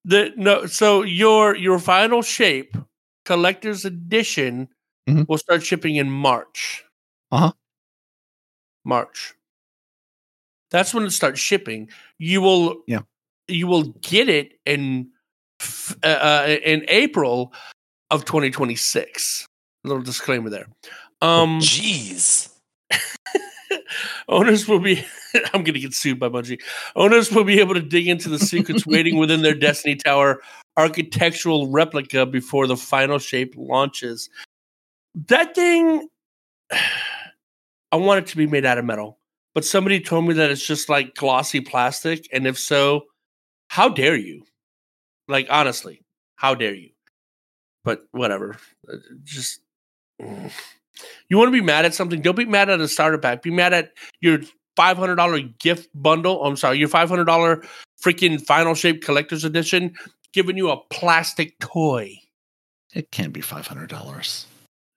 the 0.05 0.31
no. 0.37 0.65
So 0.67 1.01
your 1.01 1.55
your 1.55 1.79
Final 1.79 2.21
Shape 2.21 2.77
Collector's 3.25 3.85
Edition 3.85 4.69
Mhm. 5.09 5.27
will 5.27 5.37
start 5.37 5.63
shipping 5.63 5.95
in 5.97 6.09
March. 6.09 6.83
Uh-huh. 7.31 7.51
March. 8.83 9.33
That's 10.71 10.93
when 10.93 11.03
it 11.05 11.11
starts 11.11 11.39
shipping. 11.39 11.89
You 12.17 12.41
will 12.41 12.83
Yeah. 12.87 13.01
You 13.47 13.67
will 13.67 13.83
get 14.01 14.27
it 14.29 14.59
in 14.65 15.11
uh, 16.03 16.07
uh, 16.07 16.57
in 16.63 16.83
April 16.87 17.53
of 18.11 18.25
2026. 18.25 19.45
A 19.83 19.87
little 19.87 20.03
disclaimer 20.03 20.49
there. 20.49 20.67
Um, 21.21 21.59
Jeez. 21.59 22.49
owners 24.29 24.67
will 24.67 24.79
be 24.79 25.03
i'm 25.53 25.63
going 25.63 25.73
to 25.73 25.79
get 25.79 25.93
sued 25.93 26.19
by 26.19 26.29
bungie. 26.29 26.61
Owners 26.95 27.31
will 27.31 27.43
be 27.43 27.59
able 27.59 27.73
to 27.73 27.81
dig 27.81 28.07
into 28.07 28.29
the 28.29 28.39
secrets 28.39 28.85
waiting 28.85 29.17
within 29.17 29.41
their 29.41 29.53
destiny 29.53 29.95
tower 29.95 30.41
architectural 30.77 31.69
replica 31.69 32.25
before 32.25 32.67
the 32.67 32.75
final 32.77 33.17
shape 33.19 33.53
launches. 33.57 34.29
That 35.27 35.55
thing 35.55 36.07
i 37.91 37.95
want 37.97 38.19
it 38.19 38.27
to 38.27 38.37
be 38.37 38.47
made 38.47 38.65
out 38.65 38.77
of 38.77 38.83
metal 38.83 39.19
but 39.53 39.63
somebody 39.63 39.99
told 40.01 40.25
me 40.25 40.33
that 40.33 40.49
it's 40.49 40.65
just 40.65 40.89
like 40.89 41.15
glossy 41.15 41.61
plastic 41.61 42.27
and 42.33 42.45
if 42.45 42.57
so 42.57 43.05
how 43.67 43.89
dare 43.89 44.15
you? 44.15 44.43
Like 45.27 45.47
honestly 45.49 46.01
how 46.35 46.55
dare 46.55 46.75
you? 46.75 46.89
But 47.83 48.05
whatever. 48.11 48.57
Uh, 48.91 48.97
just. 49.23 49.61
you 51.29 51.37
want 51.37 51.47
to 51.47 51.51
be 51.51 51.61
mad 51.61 51.85
at 51.85 51.93
something? 51.93 52.21
Don't 52.21 52.37
be 52.37 52.45
mad 52.45 52.69
at 52.69 52.79
a 52.79 52.87
starter 52.87 53.17
pack. 53.17 53.41
Be 53.41 53.51
mad 53.51 53.73
at 53.73 53.91
your 54.21 54.39
five 54.75 54.97
hundred 54.97 55.15
dollar 55.15 55.39
gift 55.39 55.89
bundle. 55.93 56.43
I'm 56.43 56.55
sorry, 56.55 56.77
your 56.77 56.89
five 56.89 57.09
hundred 57.09 57.25
dollar 57.25 57.63
freaking 58.03 58.41
final 58.41 58.75
shape 58.75 59.03
collector's 59.03 59.43
edition, 59.43 59.95
giving 60.33 60.57
you 60.57 60.69
a 60.69 60.77
plastic 60.89 61.57
toy. 61.59 62.19
It 62.93 63.11
can't 63.11 63.33
be 63.33 63.41
five 63.41 63.67
hundred 63.67 63.89
dollars. 63.89 64.45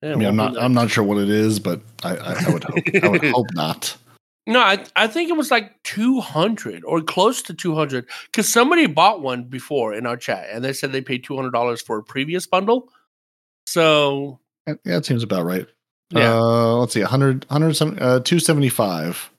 Yeah, 0.02 0.12
I 0.12 0.14
mean, 0.16 0.28
I'm 0.28 0.36
not. 0.36 0.56
I'm 0.58 0.74
not 0.74 0.90
sure 0.90 1.02
what 1.02 1.18
it 1.18 1.28
is, 1.28 1.58
but 1.58 1.80
I, 2.04 2.16
I, 2.16 2.44
I 2.46 2.52
would 2.52 2.64
hope. 2.64 2.84
I 3.02 3.08
would 3.08 3.24
hope 3.32 3.46
not. 3.54 3.96
No, 4.46 4.60
I 4.60 4.84
I 4.96 5.08
think 5.08 5.28
it 5.28 5.36
was 5.36 5.50
like 5.50 5.82
two 5.82 6.20
hundred 6.20 6.84
or 6.84 7.02
close 7.02 7.42
to 7.42 7.54
two 7.54 7.74
hundred 7.74 8.08
because 8.26 8.48
somebody 8.48 8.86
bought 8.86 9.20
one 9.20 9.44
before 9.44 9.92
in 9.92 10.06
our 10.06 10.16
chat 10.16 10.48
and 10.50 10.64
they 10.64 10.72
said 10.72 10.92
they 10.92 11.02
paid 11.02 11.24
two 11.24 11.36
hundred 11.36 11.50
dollars 11.50 11.82
for 11.82 11.98
a 11.98 12.02
previous 12.02 12.46
bundle. 12.46 12.88
So 13.66 14.40
Yeah, 14.66 14.96
it 14.96 15.04
seems 15.04 15.22
about 15.22 15.44
right. 15.44 15.66
Yeah. 16.10 16.35
Uh, 16.35 16.76
let's 16.76 16.94
see, 16.94 17.01
100, 17.01 17.44
170, 17.48 18.01
uh, 18.01 18.20
275. 18.20 19.30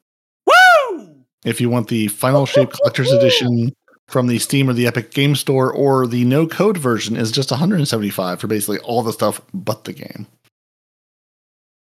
woo! 0.46 1.16
If 1.46 1.60
you 1.62 1.70
want 1.70 1.88
the 1.88 2.08
Final 2.10 2.46
Shape 2.46 2.72
Collector's 2.72 3.12
Edition 3.12 3.74
from 4.08 4.28
the 4.28 4.40
Steam 4.40 4.70
or 4.70 4.74
the 4.74 4.88
Epic 4.88 5.12
Game 5.12 5.36
Store, 5.36 5.72
or 5.74 6.06
the 6.08 6.26
no 6.26 6.46
code 6.48 6.78
version 6.78 7.16
is 7.16 7.32
just 7.32 7.50
175 7.52 8.40
for 8.40 8.48
basically 8.48 8.80
all 8.80 9.02
the 9.04 9.14
stuff 9.14 9.42
but 9.54 9.86
the 9.86 9.94
game. 9.94 10.28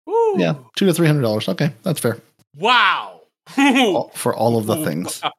Woo! 0.05 0.39
Yeah, 0.39 0.55
two 0.75 0.85
to 0.85 0.93
three 0.93 1.07
hundred 1.07 1.21
dollars. 1.21 1.47
Okay, 1.49 1.71
that's 1.83 1.99
fair 1.99 2.19
Wow. 2.57 3.21
All- 3.57 4.11
for 4.15 4.35
all 4.35 4.57
of 4.57 4.65
the 4.65 4.77
things. 4.85 5.21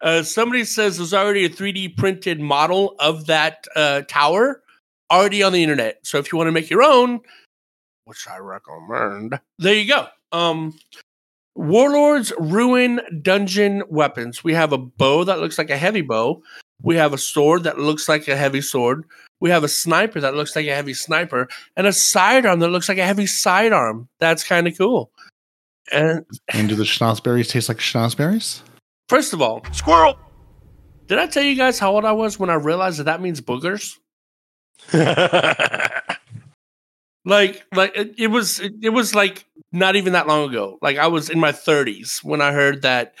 Uh, 0.00 0.22
somebody 0.22 0.62
says 0.62 0.96
there's 0.96 1.12
already 1.12 1.44
a 1.44 1.48
3D 1.48 1.96
printed 1.96 2.38
model 2.38 2.94
of 3.00 3.26
that 3.26 3.64
uh, 3.74 4.02
tower 4.02 4.62
already 5.10 5.42
on 5.42 5.52
the 5.52 5.60
internet. 5.60 5.98
So 6.04 6.18
if 6.18 6.30
you 6.30 6.38
want 6.38 6.46
to 6.46 6.52
make 6.52 6.70
your 6.70 6.84
own, 6.84 7.18
which 8.08 8.26
I 8.28 8.38
recommend, 8.38 9.38
there 9.58 9.74
you 9.74 9.86
go. 9.86 10.06
Um, 10.32 10.74
Warlords 11.54 12.32
Ruin 12.38 13.00
Dungeon 13.22 13.82
Weapons. 13.88 14.42
We 14.44 14.54
have 14.54 14.72
a 14.72 14.78
bow 14.78 15.24
that 15.24 15.40
looks 15.40 15.58
like 15.58 15.70
a 15.70 15.76
heavy 15.76 16.02
bow. 16.02 16.42
We 16.82 16.96
have 16.96 17.12
a 17.12 17.18
sword 17.18 17.64
that 17.64 17.78
looks 17.78 18.08
like 18.08 18.28
a 18.28 18.36
heavy 18.36 18.60
sword. 18.60 19.04
We 19.40 19.50
have 19.50 19.64
a 19.64 19.68
sniper 19.68 20.20
that 20.20 20.34
looks 20.34 20.54
like 20.56 20.66
a 20.66 20.74
heavy 20.74 20.94
sniper, 20.94 21.48
and 21.76 21.86
a 21.86 21.92
sidearm 21.92 22.60
that 22.60 22.68
looks 22.68 22.88
like 22.88 22.98
a 22.98 23.04
heavy 23.06 23.26
sidearm. 23.26 24.08
That's 24.20 24.44
kind 24.44 24.66
of 24.68 24.76
cool. 24.78 25.10
And 25.92 26.24
And 26.52 26.68
do 26.68 26.74
the 26.74 26.84
schnozberries 26.84 27.48
taste 27.50 27.68
like 27.68 27.78
schnozberries? 27.78 28.60
first 29.08 29.32
of 29.32 29.40
all, 29.42 29.62
Squirrel. 29.72 30.18
Did 31.06 31.18
I 31.18 31.26
tell 31.26 31.42
you 31.42 31.54
guys 31.54 31.78
how 31.78 31.92
old 31.94 32.04
I 32.04 32.12
was 32.12 32.38
when 32.38 32.50
I 32.50 32.54
realized 32.54 32.98
that 32.98 33.04
that 33.04 33.22
means 33.22 33.40
boogers? 33.40 33.94
Like, 37.24 37.64
like 37.74 37.92
it, 37.94 38.28
was, 38.28 38.60
it, 38.60 38.90
was 38.90 39.14
like 39.14 39.44
not 39.72 39.96
even 39.96 40.14
that 40.14 40.26
long 40.26 40.48
ago. 40.48 40.78
Like 40.80 40.96
I 40.96 41.08
was 41.08 41.30
in 41.30 41.38
my 41.38 41.52
thirties 41.52 42.20
when 42.22 42.40
I 42.40 42.52
heard 42.52 42.82
that. 42.82 43.14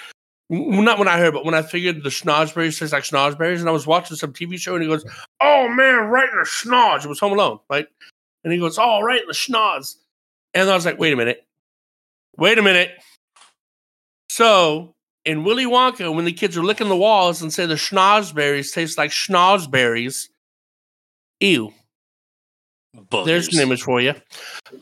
Not 0.50 0.98
when 0.98 1.08
I 1.08 1.18
heard, 1.18 1.34
but 1.34 1.44
when 1.44 1.52
I 1.52 1.60
figured 1.60 2.02
the 2.02 2.08
schnozberries 2.08 2.78
taste 2.78 2.94
like 2.94 3.02
schnozberries, 3.02 3.60
and 3.60 3.68
I 3.68 3.72
was 3.72 3.86
watching 3.86 4.16
some 4.16 4.32
TV 4.32 4.58
show, 4.58 4.72
and 4.74 4.82
he 4.82 4.88
goes, 4.88 5.04
"Oh 5.42 5.68
man, 5.68 6.04
right 6.04 6.26
in 6.26 6.38
the 6.38 6.46
schnoz." 6.46 7.04
It 7.04 7.08
was 7.08 7.20
Home 7.20 7.32
Alone, 7.32 7.58
right? 7.68 7.86
And 8.44 8.52
he 8.54 8.58
goes, 8.58 8.78
"Oh, 8.78 9.02
right 9.02 9.20
in 9.20 9.26
the 9.26 9.34
schnoz," 9.34 9.96
and 10.54 10.70
I 10.70 10.74
was 10.74 10.86
like, 10.86 10.98
"Wait 10.98 11.12
a 11.12 11.16
minute, 11.16 11.44
wait 12.38 12.56
a 12.56 12.62
minute." 12.62 12.92
So 14.30 14.94
in 15.24 15.44
Willy 15.44 15.66
Wonka, 15.66 16.14
when 16.14 16.24
the 16.24 16.32
kids 16.32 16.56
are 16.56 16.62
licking 16.62 16.88
the 16.88 16.96
walls 16.96 17.42
and 17.42 17.52
say 17.52 17.66
the 17.66 17.74
schnozberries 17.74 18.72
taste 18.72 18.96
like 18.96 19.10
schnozberries, 19.10 20.28
ew. 21.40 21.74
There's 23.24 23.52
an 23.54 23.60
image 23.60 23.82
for 23.82 24.00
you. 24.00 24.14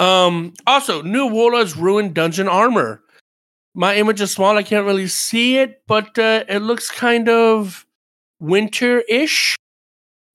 Um, 0.00 0.54
also, 0.66 1.02
new 1.02 1.26
Warlord's 1.26 1.76
Ruined 1.76 2.14
Dungeon 2.14 2.48
Armor. 2.48 3.02
My 3.74 3.96
image 3.96 4.20
is 4.20 4.30
small. 4.32 4.56
I 4.56 4.62
can't 4.62 4.86
really 4.86 5.08
see 5.08 5.58
it, 5.58 5.82
but 5.86 6.18
uh, 6.18 6.44
it 6.48 6.60
looks 6.60 6.90
kind 6.90 7.28
of 7.28 7.84
winter-ish. 8.40 9.56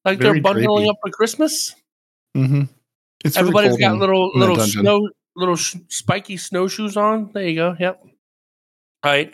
Like 0.05 0.19
Very 0.19 0.33
they're 0.33 0.41
bundling 0.41 0.87
drapey. 0.87 0.89
up 0.89 0.95
for 1.03 1.11
Christmas. 1.11 1.75
Mm-hmm. 2.35 2.63
It's 3.23 3.35
really 3.37 3.49
Everybody's 3.49 3.69
cold 3.71 3.79
got 3.79 3.93
in- 3.93 3.99
little 3.99 4.31
little 4.35 4.59
snow 4.59 5.09
little 5.35 5.55
sh- 5.55 5.75
spiky 5.89 6.37
snowshoes 6.37 6.97
on. 6.97 7.31
There 7.33 7.47
you 7.47 7.55
go. 7.55 7.75
Yep. 7.79 8.01
All 9.03 9.11
right. 9.11 9.33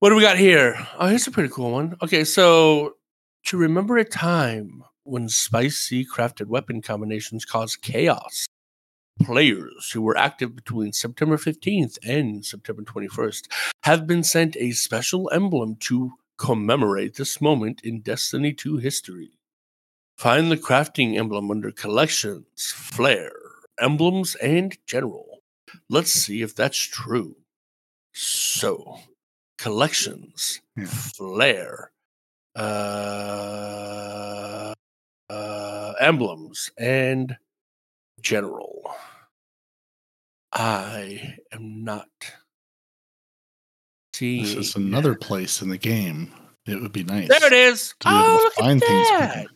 What 0.00 0.10
do 0.10 0.16
we 0.16 0.22
got 0.22 0.38
here? 0.38 0.76
Oh, 0.98 1.06
here's 1.06 1.26
a 1.26 1.30
pretty 1.30 1.48
cool 1.50 1.70
one. 1.70 1.96
Okay, 2.02 2.24
so 2.24 2.96
to 3.46 3.56
remember 3.56 3.96
a 3.98 4.04
time 4.04 4.82
when 5.06 5.28
spicy 5.28 6.04
crafted 6.04 6.46
weapon 6.46 6.82
combinations 6.82 7.44
caused 7.44 7.80
chaos, 7.82 8.46
players 9.22 9.90
who 9.92 10.02
were 10.02 10.16
active 10.16 10.54
between 10.54 10.92
September 10.92 11.36
15th 11.36 11.98
and 12.04 12.44
September 12.44 12.82
21st 12.82 13.46
have 13.84 14.06
been 14.06 14.22
sent 14.22 14.56
a 14.56 14.72
special 14.72 15.30
emblem 15.32 15.76
to 15.76 16.12
commemorate 16.38 17.14
this 17.14 17.40
moment 17.40 17.80
in 17.82 18.00
Destiny 18.00 18.52
2 18.52 18.76
history. 18.78 19.30
Find 20.18 20.50
the 20.50 20.56
crafting 20.56 21.16
emblem 21.16 21.50
under 21.50 21.70
collections, 21.70 22.72
flair, 22.74 23.32
emblems, 23.80 24.34
and 24.36 24.76
general. 24.86 25.40
Let's 25.88 26.10
see 26.12 26.42
if 26.42 26.54
that's 26.54 26.78
true. 26.78 27.36
So, 28.12 28.98
collections, 29.58 30.60
Yeah. 30.76 30.86
flair, 30.86 31.90
uh, 32.54 32.58
uh, 32.58 34.45
emblems, 36.00 36.70
and 36.78 37.36
general. 38.20 38.94
I 40.52 41.36
am 41.52 41.84
not 41.84 42.08
seeing. 44.14 44.42
This 44.44 44.54
is 44.54 44.76
another 44.76 45.14
place 45.14 45.60
in 45.62 45.68
the 45.68 45.78
game. 45.78 46.32
It 46.66 46.80
would 46.80 46.92
be 46.92 47.04
nice. 47.04 47.28
There 47.28 47.46
it 47.46 47.52
is. 47.52 47.94
Oh, 48.04 48.40
look 48.42 48.52
find 48.54 48.82
at 48.82 48.88
that. 48.88 49.46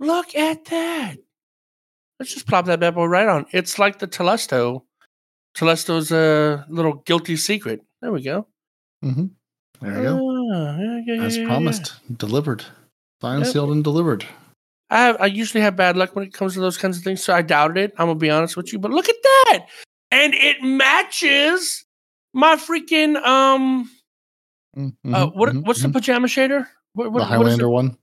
Look 0.00 0.34
at 0.34 0.64
that. 0.66 1.16
Let's 2.18 2.34
just 2.34 2.46
plop 2.46 2.66
that 2.66 2.80
bad 2.80 2.94
boy 2.94 3.06
right 3.06 3.28
on. 3.28 3.46
It's 3.52 3.78
like 3.78 3.98
the 3.98 4.06
Telesto. 4.08 4.82
Telesto's 5.56 6.10
uh, 6.12 6.64
little 6.68 6.94
guilty 6.94 7.36
secret. 7.36 7.80
There 8.00 8.12
we 8.12 8.22
go. 8.22 8.46
Mhm. 9.04 9.30
There 9.80 9.96
you 9.96 10.02
go. 10.02 10.50
Ah, 10.54 10.78
yeah, 10.78 11.00
yeah, 11.06 11.22
As 11.24 11.36
yeah. 11.36 11.46
promised, 11.46 11.94
delivered, 12.16 12.64
signed, 13.20 13.44
Yep. 13.44 13.52
sealed, 13.52 13.70
and 13.70 13.82
delivered. 13.84 14.24
I 14.92 14.98
have, 15.00 15.16
I 15.20 15.26
usually 15.26 15.62
have 15.62 15.74
bad 15.74 15.96
luck 15.96 16.14
when 16.14 16.24
it 16.24 16.32
comes 16.34 16.54
to 16.54 16.60
those 16.60 16.76
kinds 16.76 16.98
of 16.98 17.02
things, 17.02 17.22
so 17.22 17.32
I 17.34 17.40
doubted 17.42 17.78
it. 17.78 17.92
I'm 17.98 18.06
gonna 18.08 18.18
be 18.18 18.30
honest 18.30 18.56
with 18.56 18.72
you, 18.72 18.78
but 18.78 18.90
look 18.90 19.08
at 19.08 19.16
that, 19.22 19.66
and 20.10 20.34
it 20.34 20.62
matches 20.62 21.84
my 22.34 22.56
freaking 22.56 23.16
um. 23.24 23.90
Mhm, 24.76 24.92
Uh, 25.14 25.26
what 25.28 25.50
mhm, 25.50 25.66
what's 25.66 25.82
the 25.82 25.88
mhm. 25.88 25.92
pajama 25.94 26.26
shader? 26.28 26.66
What, 26.94 27.10
what, 27.12 27.20
the 27.20 27.24
Highlander 27.24 27.66
it? 27.66 27.70
one? 27.70 27.96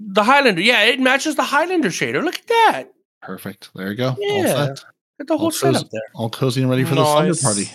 The 0.00 0.22
Highlander. 0.22 0.60
Yeah, 0.60 0.82
it 0.84 1.00
matches 1.00 1.34
the 1.34 1.42
Highlander 1.42 1.88
shader. 1.88 2.22
Look 2.22 2.36
at 2.36 2.46
that. 2.46 2.92
Perfect. 3.22 3.70
There 3.74 3.90
you 3.90 3.96
go. 3.96 4.10
All 4.10 4.42
Yeah. 4.42 4.66
set. 4.66 4.84
Get 5.18 5.26
the 5.26 5.36
whole 5.36 5.46
All 5.46 5.50
setup 5.50 5.82
cozy, 5.82 5.88
there. 5.92 6.02
all 6.14 6.30
cozy 6.30 6.60
and 6.62 6.70
ready 6.70 6.84
for 6.84 6.94
the 6.94 7.04
slumber 7.04 7.34
party. 7.34 7.68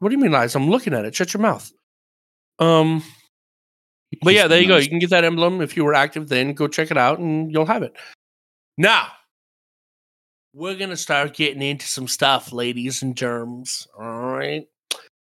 What 0.00 0.08
do 0.08 0.14
you 0.16 0.20
mean 0.20 0.32
lies? 0.32 0.54
I'm 0.56 0.68
looking 0.70 0.92
at 0.94 1.04
it. 1.04 1.14
Shut 1.14 1.32
your 1.32 1.40
mouth. 1.42 1.70
Um, 2.58 3.02
but 4.22 4.34
yeah, 4.34 4.46
there 4.46 4.60
you 4.60 4.68
go. 4.68 4.76
You 4.76 4.88
can 4.88 4.98
get 4.98 5.10
that 5.10 5.24
emblem 5.24 5.60
if 5.60 5.76
you 5.76 5.84
were 5.84 5.94
active 5.94 6.28
then. 6.28 6.52
Go 6.52 6.68
check 6.68 6.90
it 6.90 6.96
out 6.96 7.18
and 7.18 7.52
you'll 7.52 7.66
have 7.66 7.82
it. 7.82 7.94
Now, 8.76 9.08
we're 10.52 10.76
going 10.76 10.90
to 10.90 10.96
start 10.96 11.34
getting 11.34 11.62
into 11.62 11.86
some 11.86 12.08
stuff, 12.08 12.52
ladies 12.52 13.02
and 13.02 13.16
germs. 13.16 13.88
All 13.98 14.32
right. 14.32 14.66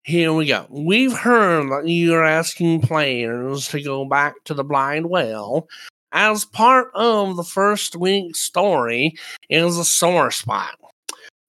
Here 0.03 0.31
we 0.33 0.45
go. 0.45 0.67
We've 0.69 1.17
heard 1.17 1.71
that 1.71 1.87
you're 1.89 2.23
asking 2.23 2.81
players 2.81 3.67
to 3.69 3.81
go 3.81 4.05
back 4.05 4.35
to 4.45 4.53
the 4.53 4.63
blind 4.63 5.09
well. 5.09 5.67
As 6.11 6.45
part 6.45 6.91
of 6.93 7.35
the 7.35 7.43
first 7.43 7.95
week's 7.95 8.39
story 8.39 9.15
is 9.49 9.77
a 9.77 9.85
sore 9.85 10.31
spot. 10.31 10.77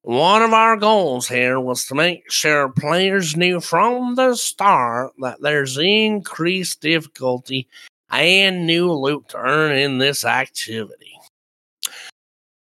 One 0.06 0.42
of 0.42 0.52
our 0.52 0.76
goals 0.76 1.26
here 1.26 1.58
was 1.58 1.84
to 1.86 1.96
make 1.96 2.30
sure 2.30 2.68
players 2.68 3.36
knew 3.36 3.60
from 3.60 4.14
the 4.14 4.36
start 4.36 5.14
that 5.18 5.40
there's 5.40 5.76
increased 5.76 6.80
difficulty 6.80 7.66
and 8.08 8.68
new 8.68 8.92
loot 8.92 9.30
to 9.30 9.38
earn 9.38 9.76
in 9.76 9.98
this 9.98 10.24
activity. 10.24 11.18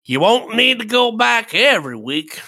You 0.04 0.20
won't 0.20 0.54
need 0.54 0.80
to 0.80 0.84
go 0.84 1.12
back 1.12 1.54
every 1.54 1.96
week. 1.96 2.42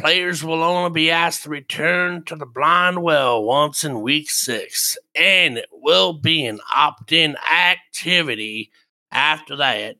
Players 0.00 0.42
will 0.42 0.62
only 0.62 0.92
be 0.92 1.10
asked 1.10 1.42
to 1.42 1.50
return 1.50 2.24
to 2.24 2.34
the 2.34 2.46
blind 2.46 3.02
well 3.02 3.44
once 3.44 3.84
in 3.84 4.00
week 4.00 4.30
six, 4.30 4.96
and 5.14 5.58
it 5.58 5.68
will 5.70 6.14
be 6.14 6.46
an 6.46 6.60
opt 6.74 7.12
in 7.12 7.36
activity 7.52 8.70
after 9.12 9.56
that 9.56 9.96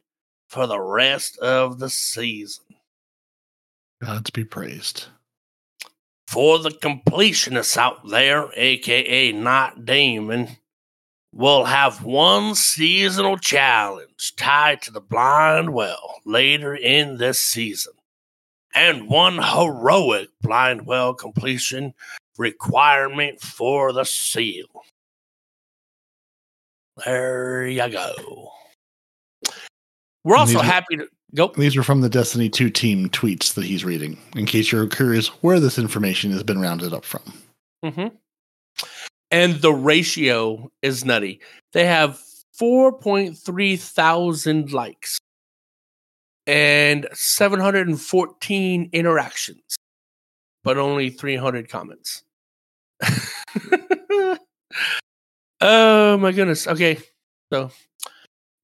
for 0.49 0.67
the 0.67 0.81
rest 0.81 1.37
of 1.37 1.81
the 1.81 1.91
season. 1.91 2.65
Gods 4.03 4.31
be 4.31 4.45
praised. 4.45 5.07
For 6.29 6.59
the 6.59 6.71
completionists 6.71 7.77
out 7.77 8.09
there, 8.09 8.51
aka 8.55 9.33
not 9.33 9.85
Damon, 9.85 10.59
will 11.33 11.65
have 11.65 12.05
one 12.05 12.55
seasonal 12.55 13.39
challenge 13.39 14.35
tied 14.37 14.83
to 14.83 14.91
the 14.91 15.01
blind 15.01 15.73
well 15.73 16.21
later 16.25 16.75
in 16.75 17.17
this 17.17 17.41
season, 17.41 17.95
and 18.75 19.09
one 19.09 19.39
heroic 19.39 20.29
blind 20.41 20.87
well 20.87 21.15
completion 21.15 21.95
requirement 22.37 23.41
for 23.41 23.93
the 23.93 24.05
seal. 24.05 24.67
There 27.05 27.67
you 27.67 27.89
go. 27.89 28.53
We're 30.25 30.37
also 30.37 30.61
happy 30.61 30.97
to 30.97 31.09
go. 31.35 31.53
These 31.57 31.77
are 31.77 31.83
from 31.83 32.01
the 32.01 32.09
Destiny 32.09 32.49
2 32.49 32.71
team 32.71 33.09
tweets 33.09 33.55
that 33.55 33.65
he's 33.65 33.85
reading, 33.85 34.19
in 34.35 34.47
case 34.47 34.73
you're 34.73 34.87
curious 34.87 35.29
where 35.43 35.61
this 35.61 35.79
information 35.79 36.31
has 36.33 36.43
been 36.43 36.61
rounded 36.61 36.93
up 36.93 37.05
from. 37.05 37.23
Mm-hmm. 37.85 38.09
And 39.31 39.61
the 39.61 39.73
ratio 39.73 40.71
is 40.83 41.05
nutty. 41.05 41.41
They 41.73 41.85
have 41.85 42.21
4.3 42.61 43.79
thousand 43.79 44.73
likes 44.73 45.19
and 46.47 47.07
714 47.13 48.91
interactions, 48.93 49.77
but 50.65 50.79
only 50.79 51.11
300 51.11 51.69
comments. 51.69 52.25
oh 55.61 56.17
my 56.17 56.33
goodness. 56.33 56.67
Okay. 56.67 56.99
So 57.53 57.71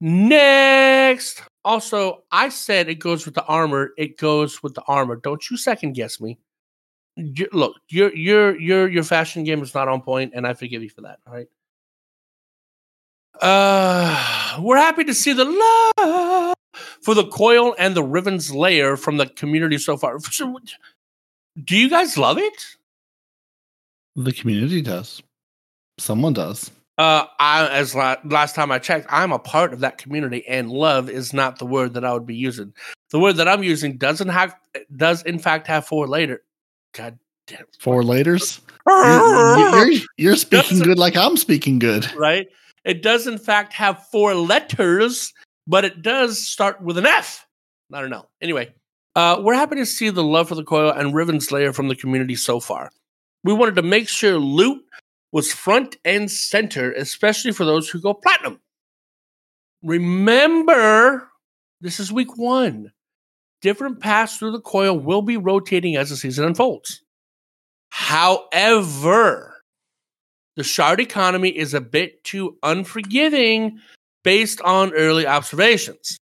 next. 0.01 1.43
Also, 1.65 2.23
I 2.31 2.51
said 2.51 2.89
it 2.89 2.97
goes 2.97 3.25
with 3.25 3.35
the 3.35 3.45
armor. 3.45 3.93
It 3.97 4.19
goes 4.19 4.63
with 4.63 4.75
the 4.75 4.83
armor. 4.87 5.17
Don't 5.17 5.51
you 5.51 5.57
second 5.57 5.93
guess 5.93 6.21
me 6.21 6.39
you, 7.17 7.49
look, 7.53 7.77
your 7.89 8.15
your 8.15 8.59
your 8.59 8.89
your 8.89 9.05
fashion 9.05 9.45
game 9.45 9.63
is 9.63 9.75
not 9.75 9.89
on 9.89 10.01
point, 10.03 10.33
and 10.35 10.47
I 10.47 10.55
forgive 10.55 10.83
you 10.83 10.91
for 10.91 11.03
that. 11.03 11.19
All 11.27 11.33
right. 11.33 11.49
Uh, 13.41 14.61
we're 14.61 14.77
happy 14.77 15.05
to 15.05 15.15
see 15.15 15.33
the 15.33 15.45
love 15.45 16.55
for 17.03 17.15
the 17.15 17.27
coil 17.27 17.75
and 17.79 17.95
the 17.97 18.03
Riven's 18.03 18.55
Lair 18.55 18.97
from 18.97 19.17
the 19.17 19.27
community 19.27 19.79
so 19.79 19.97
far. 19.97 20.19
Do 21.65 21.77
you 21.77 21.89
guys 21.89 22.19
love 22.19 22.39
it? 22.39 22.77
The 24.17 24.33
community 24.33 24.83
does. 24.83 25.23
Someone 25.99 26.33
does. 26.33 26.71
Uh, 26.97 27.27
I 27.41 27.67
as 27.69 27.95
la- 27.95 28.17
last 28.25 28.55
time 28.55 28.71
I 28.71 28.79
checked, 28.79 29.07
I'm 29.11 29.33
a 29.33 29.39
part 29.39 29.73
of 29.73 29.81
that 29.81 29.99
community, 29.99 30.47
and 30.47 30.71
love 30.71 31.11
is 31.11 31.33
not 31.33 31.59
the 31.59 31.67
word 31.67 31.95
that 31.95 32.05
I 32.05 32.13
would 32.13 32.27
be 32.27 32.37
using. 32.37 32.73
The 33.11 33.19
word 33.19 33.35
that 33.35 33.49
I'm 33.49 33.65
using 33.65 33.97
doesn't 33.97 34.29
have 34.29 34.55
does 34.97 35.23
in 35.23 35.39
fact 35.39 35.67
have 35.67 35.87
four 35.87 36.07
later. 36.07 36.43
God 36.93 37.19
damn. 37.47 37.67
Four 37.81 38.03
laters. 38.03 38.61
You're, 38.87 39.87
you're, 39.89 40.01
you're 40.19 40.37
speaking 40.37 40.79
good 40.81 40.99
like 40.99 41.17
I'm 41.17 41.39
speaking 41.39 41.79
good. 41.79 42.13
right? 42.17 42.47
It 42.85 43.01
does, 43.03 43.27
in 43.27 43.39
fact, 43.39 43.73
have 43.73 44.07
four 44.13 44.35
letters, 44.35 45.33
but 45.67 45.87
it 45.87 46.03
does 46.03 46.47
start 46.47 46.83
with 46.83 46.99
an 46.99 47.07
F. 47.07 47.47
I 47.93 48.03
don't 48.03 48.11
know. 48.11 48.27
Anyway, 48.43 48.75
uh, 49.17 49.41
we're 49.41 49.55
happy 49.55 49.77
to 49.77 49.87
see 49.87 50.11
the 50.11 50.23
love 50.23 50.49
for 50.49 50.55
the 50.55 50.65
coil 50.65 50.91
and 50.91 51.15
Riven's 51.15 51.51
Lair 51.51 51.73
from 51.73 51.89
the 51.89 51.97
community 51.97 52.35
so 52.37 52.61
far. 52.61 52.91
We 53.43 53.55
wanted 53.55 53.77
to 53.77 53.83
make 53.83 54.07
sure 54.09 54.37
loot 54.39 54.85
was 55.35 55.53
front 55.53 55.97
and 56.05 56.31
center, 56.31 56.93
especially 56.93 57.51
for 57.51 57.65
those 57.65 57.91
who 57.91 58.01
go 58.01 58.15
platinum. 58.15 58.61
Remember, 59.83 61.29
this 61.81 61.99
is 61.99 62.13
week 62.13 62.39
one. 62.39 62.93
Different 63.61 63.99
paths 63.99 64.37
through 64.37 64.53
the 64.53 64.61
coil 64.61 64.97
will 64.97 65.23
be 65.23 65.37
rotating 65.37 65.97
as 65.97 66.11
the 66.11 66.17
season 66.17 66.45
unfolds. 66.45 67.03
However, 67.89 69.57
the 70.55 70.63
shard 70.63 71.01
economy 71.01 71.49
is 71.49 71.75
a 71.75 71.81
bit 71.81 72.23
too 72.23 72.57
unforgiving 72.63 73.81
based 74.23 74.61
on 74.61 74.95
early 74.95 75.27
observations. 75.27 76.17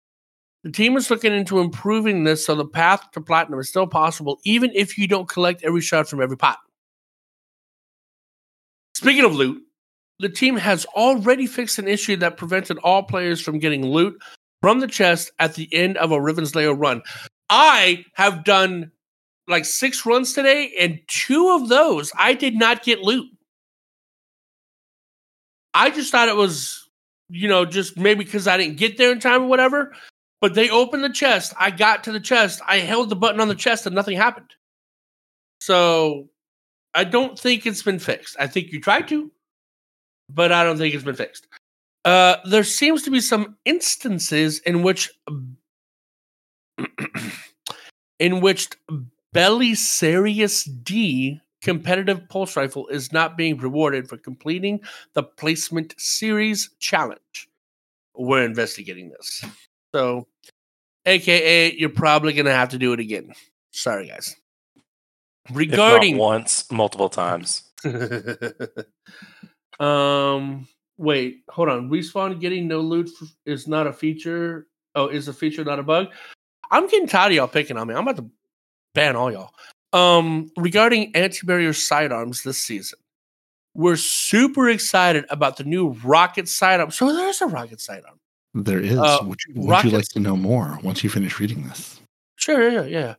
The 0.64 0.72
team 0.72 0.96
is 0.96 1.10
looking 1.10 1.34
into 1.34 1.58
improving 1.58 2.24
this 2.24 2.46
so 2.46 2.54
the 2.54 2.64
path 2.64 3.10
to 3.10 3.20
platinum 3.20 3.60
is 3.60 3.68
still 3.68 3.86
possible, 3.86 4.40
even 4.44 4.70
if 4.74 4.96
you 4.96 5.06
don't 5.06 5.28
collect 5.28 5.64
every 5.64 5.82
shard 5.82 6.08
from 6.08 6.22
every 6.22 6.38
pot. 6.38 6.60
Speaking 9.02 9.24
of 9.24 9.34
loot, 9.34 9.60
the 10.20 10.28
team 10.28 10.54
has 10.56 10.84
already 10.94 11.48
fixed 11.48 11.80
an 11.80 11.88
issue 11.88 12.14
that 12.18 12.36
prevented 12.36 12.78
all 12.84 13.02
players 13.02 13.40
from 13.40 13.58
getting 13.58 13.84
loot 13.84 14.16
from 14.60 14.78
the 14.78 14.86
chest 14.86 15.32
at 15.40 15.56
the 15.56 15.68
end 15.74 15.96
of 15.96 16.12
a 16.12 16.20
Riven's 16.20 16.54
Lair 16.54 16.72
run. 16.72 17.02
I 17.50 18.04
have 18.14 18.44
done 18.44 18.92
like 19.48 19.64
six 19.64 20.06
runs 20.06 20.34
today, 20.34 20.72
and 20.78 21.00
two 21.08 21.50
of 21.50 21.68
those 21.68 22.12
I 22.16 22.34
did 22.34 22.54
not 22.54 22.84
get 22.84 23.00
loot. 23.00 23.28
I 25.74 25.90
just 25.90 26.12
thought 26.12 26.28
it 26.28 26.36
was, 26.36 26.88
you 27.28 27.48
know, 27.48 27.64
just 27.64 27.98
maybe 27.98 28.22
because 28.22 28.46
I 28.46 28.56
didn't 28.56 28.76
get 28.76 28.98
there 28.98 29.10
in 29.10 29.18
time 29.18 29.42
or 29.42 29.48
whatever. 29.48 29.92
But 30.40 30.54
they 30.54 30.70
opened 30.70 31.02
the 31.02 31.10
chest. 31.10 31.54
I 31.58 31.72
got 31.72 32.04
to 32.04 32.12
the 32.12 32.20
chest. 32.20 32.60
I 32.68 32.78
held 32.78 33.08
the 33.08 33.16
button 33.16 33.40
on 33.40 33.48
the 33.48 33.56
chest 33.56 33.84
and 33.84 33.96
nothing 33.96 34.16
happened. 34.16 34.54
So 35.60 36.28
I 36.94 37.04
don't 37.04 37.38
think 37.38 37.66
it's 37.66 37.82
been 37.82 37.98
fixed. 37.98 38.36
I 38.38 38.46
think 38.46 38.72
you 38.72 38.80
tried 38.80 39.08
to, 39.08 39.30
but 40.28 40.52
I 40.52 40.64
don't 40.64 40.78
think 40.78 40.94
it's 40.94 41.04
been 41.04 41.14
fixed. 41.14 41.46
Uh, 42.04 42.36
there 42.44 42.64
seems 42.64 43.02
to 43.02 43.10
be 43.10 43.20
some 43.20 43.56
instances 43.64 44.58
in 44.60 44.82
which 44.82 45.10
in 48.18 48.40
which 48.40 48.70
Belisarius 49.34 50.68
D 50.82 51.40
competitive 51.62 52.28
pulse 52.28 52.56
rifle 52.56 52.88
is 52.88 53.12
not 53.12 53.36
being 53.36 53.56
rewarded 53.56 54.08
for 54.08 54.16
completing 54.16 54.80
the 55.14 55.22
placement 55.22 55.94
series 55.96 56.70
challenge. 56.80 57.48
We're 58.14 58.44
investigating 58.44 59.10
this. 59.10 59.44
So, 59.94 60.26
aka, 61.06 61.74
you're 61.74 61.88
probably 61.88 62.32
going 62.32 62.46
to 62.46 62.52
have 62.52 62.70
to 62.70 62.78
do 62.78 62.92
it 62.92 63.00
again. 63.00 63.32
Sorry, 63.70 64.08
guys. 64.08 64.36
If 65.50 65.56
Regarding 65.56 66.16
not 66.16 66.22
once, 66.22 66.70
multiple 66.70 67.08
times. 67.08 67.62
um, 69.80 70.68
wait, 70.98 71.42
hold 71.48 71.68
on. 71.68 71.90
Respawn 71.90 72.40
getting 72.40 72.68
no 72.68 72.80
loot 72.80 73.10
f- 73.20 73.34
is 73.44 73.66
not 73.66 73.86
a 73.86 73.92
feature. 73.92 74.66
Oh, 74.94 75.08
is 75.08 75.28
a 75.28 75.32
feature, 75.32 75.64
not 75.64 75.78
a 75.78 75.82
bug. 75.82 76.08
I'm 76.70 76.86
getting 76.86 77.08
tired 77.08 77.32
of 77.32 77.36
y'all 77.36 77.48
picking 77.48 77.76
on 77.76 77.88
me. 77.88 77.94
I'm 77.94 78.06
about 78.06 78.16
to 78.18 78.30
ban 78.94 79.16
all 79.16 79.32
y'all. 79.32 79.52
Um, 79.92 80.50
regarding 80.56 81.14
anti-barrier 81.14 81.72
sidearms 81.72 82.42
this 82.42 82.58
season, 82.58 82.98
we're 83.74 83.96
super 83.96 84.68
excited 84.68 85.24
about 85.28 85.56
the 85.56 85.64
new 85.64 85.92
rocket 86.04 86.48
sidearm. 86.48 86.90
So 86.90 87.14
there's 87.14 87.40
a 87.40 87.46
rocket 87.46 87.80
sidearm. 87.80 88.18
There 88.54 88.80
is. 88.80 88.98
Uh, 88.98 89.18
would 89.24 89.38
you, 89.48 89.62
would 89.62 89.84
you 89.84 89.90
like 89.90 90.04
to 90.08 90.20
know 90.20 90.36
more 90.36 90.78
once 90.82 91.02
you 91.02 91.10
finish 91.10 91.40
reading 91.40 91.66
this? 91.68 92.00
Sure, 92.36 92.70
yeah, 92.70 92.84
yeah. 92.84 93.14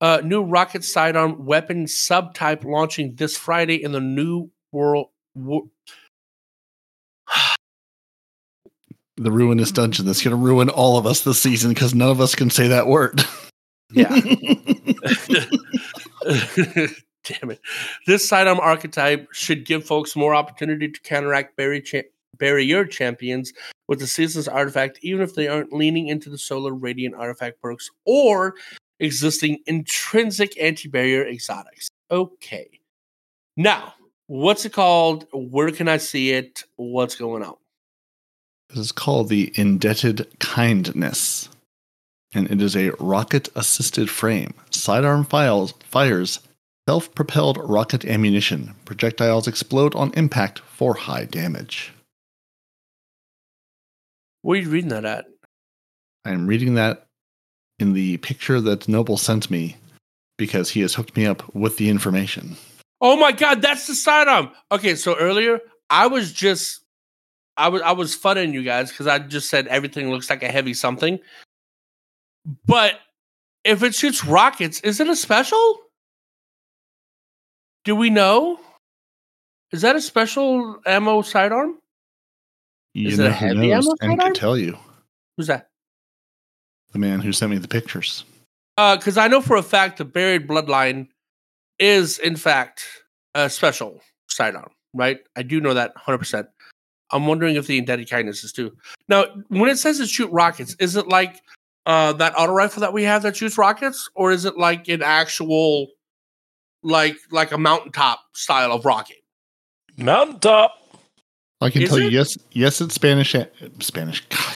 Uh, 0.00 0.20
new 0.22 0.42
rocket 0.42 0.84
sidearm 0.84 1.46
weapon 1.46 1.86
subtype 1.86 2.64
launching 2.64 3.14
this 3.14 3.36
Friday 3.36 3.82
in 3.82 3.92
the 3.92 4.00
new 4.00 4.50
world. 4.72 5.08
Wo- 5.34 5.70
The 9.18 9.32
ruinous 9.32 9.72
dungeon 9.72 10.04
that's 10.04 10.22
going 10.22 10.36
to 10.36 10.42
ruin 10.42 10.68
all 10.68 10.98
of 10.98 11.06
us 11.06 11.22
this 11.22 11.40
season 11.40 11.72
because 11.72 11.94
none 11.94 12.10
of 12.10 12.20
us 12.20 12.34
can 12.34 12.50
say 12.50 12.68
that 12.68 12.86
word. 12.86 13.24
yeah. 13.90 14.10
Damn 17.24 17.50
it. 17.50 17.60
This 18.06 18.28
sidearm 18.28 18.60
archetype 18.60 19.26
should 19.32 19.64
give 19.64 19.86
folks 19.86 20.16
more 20.16 20.34
opportunity 20.34 20.88
to 20.88 21.00
counteract 21.00 21.58
cha- 21.86 22.02
barrier 22.38 22.84
champions 22.84 23.54
with 23.88 24.00
the 24.00 24.06
season's 24.06 24.48
artifact, 24.48 24.98
even 25.00 25.22
if 25.22 25.34
they 25.34 25.48
aren't 25.48 25.72
leaning 25.72 26.08
into 26.08 26.28
the 26.28 26.38
solar 26.38 26.74
radiant 26.74 27.14
artifact 27.14 27.62
perks 27.62 27.90
or 28.04 28.54
existing 29.00 29.58
intrinsic 29.66 30.60
anti 30.60 30.88
barrier 30.88 31.26
exotics. 31.26 31.88
Okay. 32.10 32.80
Now, 33.56 33.94
what's 34.26 34.64
it 34.64 34.72
called? 34.72 35.26
Where 35.32 35.70
can 35.70 35.88
I 35.88 35.96
see 35.96 36.32
it? 36.32 36.64
What's 36.76 37.16
going 37.16 37.42
on? 37.42 37.56
This 38.70 38.78
is 38.78 38.92
called 38.92 39.28
the 39.28 39.52
Indebted 39.54 40.38
Kindness. 40.40 41.48
And 42.34 42.50
it 42.50 42.60
is 42.60 42.76
a 42.76 42.90
rocket 42.98 43.48
assisted 43.54 44.10
frame. 44.10 44.52
Sidearm 44.70 45.24
files, 45.24 45.72
fires 45.84 46.40
self 46.88 47.14
propelled 47.14 47.58
rocket 47.62 48.04
ammunition. 48.04 48.74
Projectiles 48.84 49.48
explode 49.48 49.94
on 49.94 50.12
impact 50.14 50.58
for 50.60 50.94
high 50.94 51.24
damage. 51.24 51.92
Where 54.42 54.58
are 54.58 54.62
you 54.62 54.68
reading 54.68 54.90
that 54.90 55.04
at? 55.04 55.26
I'm 56.24 56.46
reading 56.46 56.74
that 56.74 57.05
in 57.78 57.92
the 57.92 58.16
picture 58.18 58.60
that 58.60 58.88
Noble 58.88 59.16
sent 59.16 59.50
me 59.50 59.76
because 60.38 60.70
he 60.70 60.80
has 60.80 60.94
hooked 60.94 61.16
me 61.16 61.26
up 61.26 61.54
with 61.54 61.76
the 61.76 61.88
information. 61.88 62.56
Oh 63.00 63.16
my 63.16 63.32
god, 63.32 63.62
that's 63.62 63.86
the 63.86 63.94
sidearm. 63.94 64.50
Okay, 64.72 64.94
so 64.94 65.16
earlier 65.16 65.60
I 65.90 66.06
was 66.06 66.32
just 66.32 66.80
I 67.56 67.68
was 67.68 67.82
I 67.82 67.92
was 67.92 68.14
funning 68.14 68.52
you 68.52 68.62
guys 68.62 68.90
because 68.90 69.06
I 69.06 69.18
just 69.18 69.48
said 69.48 69.66
everything 69.68 70.10
looks 70.10 70.30
like 70.30 70.42
a 70.42 70.48
heavy 70.48 70.74
something. 70.74 71.18
But 72.66 72.94
if 73.64 73.82
it 73.82 73.94
shoots 73.94 74.24
rockets, 74.24 74.80
is 74.80 75.00
it 75.00 75.08
a 75.08 75.16
special? 75.16 75.80
Do 77.84 77.96
we 77.96 78.10
know? 78.10 78.60
Is 79.72 79.82
that 79.82 79.96
a 79.96 80.00
special 80.00 80.80
ammo 80.86 81.22
sidearm? 81.22 81.78
You 82.94 83.08
Is 83.08 83.18
it 83.18 83.26
a 83.26 83.32
heavy 83.32 83.68
knows 83.68 83.86
ammo 83.86 83.96
and 84.00 84.12
sidearm? 84.12 84.32
could 84.32 84.40
tell 84.40 84.56
you. 84.56 84.76
Who's 85.36 85.48
that? 85.48 85.70
The 86.92 86.98
man 86.98 87.20
who 87.20 87.32
sent 87.32 87.50
me 87.50 87.58
the 87.58 87.68
pictures. 87.68 88.24
because 88.76 89.18
Uh, 89.18 89.22
I 89.22 89.28
know 89.28 89.40
for 89.40 89.56
a 89.56 89.62
fact 89.62 89.98
the 89.98 90.04
buried 90.04 90.46
bloodline 90.48 91.08
is 91.78 92.18
in 92.18 92.36
fact 92.36 92.84
a 93.34 93.50
special 93.50 94.00
sidearm, 94.28 94.70
right? 94.94 95.18
I 95.36 95.42
do 95.42 95.60
know 95.60 95.74
that 95.74 95.94
100%. 95.96 96.46
I'm 97.12 97.26
wondering 97.26 97.56
if 97.56 97.66
the 97.66 97.78
indebted 97.78 98.10
kindness 98.10 98.42
is 98.42 98.52
too. 98.52 98.72
Now, 99.08 99.26
when 99.48 99.70
it 99.70 99.78
says 99.78 100.00
it 100.00 100.08
shoot 100.08 100.30
rockets, 100.32 100.74
is 100.80 100.96
it 100.96 101.06
like 101.08 101.40
uh, 101.86 102.12
that 102.14 102.32
auto 102.36 102.52
rifle 102.52 102.80
that 102.80 102.92
we 102.92 103.04
have 103.04 103.22
that 103.22 103.36
shoots 103.36 103.56
rockets, 103.56 104.10
or 104.16 104.32
is 104.32 104.44
it 104.44 104.58
like 104.58 104.88
an 104.88 105.02
actual, 105.02 105.86
like 106.82 107.16
like 107.30 107.52
a 107.52 107.58
mountaintop 107.58 108.20
style 108.32 108.72
of 108.72 108.84
rocket? 108.84 109.18
Mountaintop. 109.96 110.74
I 111.60 111.70
can 111.70 111.82
Is 111.82 111.90
tell 111.90 112.00
you, 112.00 112.08
yes, 112.08 112.36
yes, 112.50 112.80
it's 112.80 112.94
Spanish. 112.94 113.36
Spanish. 113.80 114.26
God. 114.28 114.54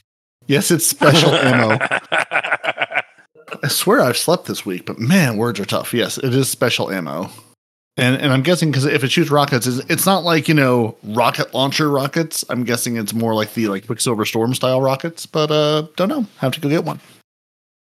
Yes, 0.51 0.69
it's 0.69 0.85
special 0.85 1.33
ammo. 1.33 1.77
I 3.63 3.67
swear 3.69 4.01
I've 4.01 4.17
slept 4.17 4.47
this 4.47 4.65
week, 4.65 4.85
but 4.85 4.99
man, 4.99 5.37
words 5.37 5.61
are 5.61 5.65
tough. 5.65 5.93
Yes, 5.93 6.17
it 6.17 6.35
is 6.35 6.49
special 6.49 6.91
ammo. 6.91 7.29
And 7.95 8.17
and 8.17 8.33
I'm 8.33 8.43
guessing 8.43 8.69
because 8.69 8.83
if 8.83 9.01
it 9.05 9.11
shoots 9.13 9.31
rockets, 9.31 9.65
it's, 9.65 9.77
it's 9.89 10.05
not 10.05 10.25
like 10.25 10.49
you 10.49 10.53
know 10.53 10.97
rocket 11.03 11.53
launcher 11.53 11.89
rockets. 11.89 12.43
I'm 12.49 12.65
guessing 12.65 12.97
it's 12.97 13.13
more 13.13 13.33
like 13.33 13.53
the 13.53 13.69
like 13.69 13.85
Quicksilver 13.85 14.25
Storm 14.25 14.53
style 14.53 14.81
rockets. 14.81 15.25
But 15.25 15.51
uh, 15.51 15.87
don't 15.95 16.09
know. 16.09 16.25
Have 16.39 16.51
to 16.51 16.59
go 16.59 16.67
get 16.67 16.83
one. 16.83 16.99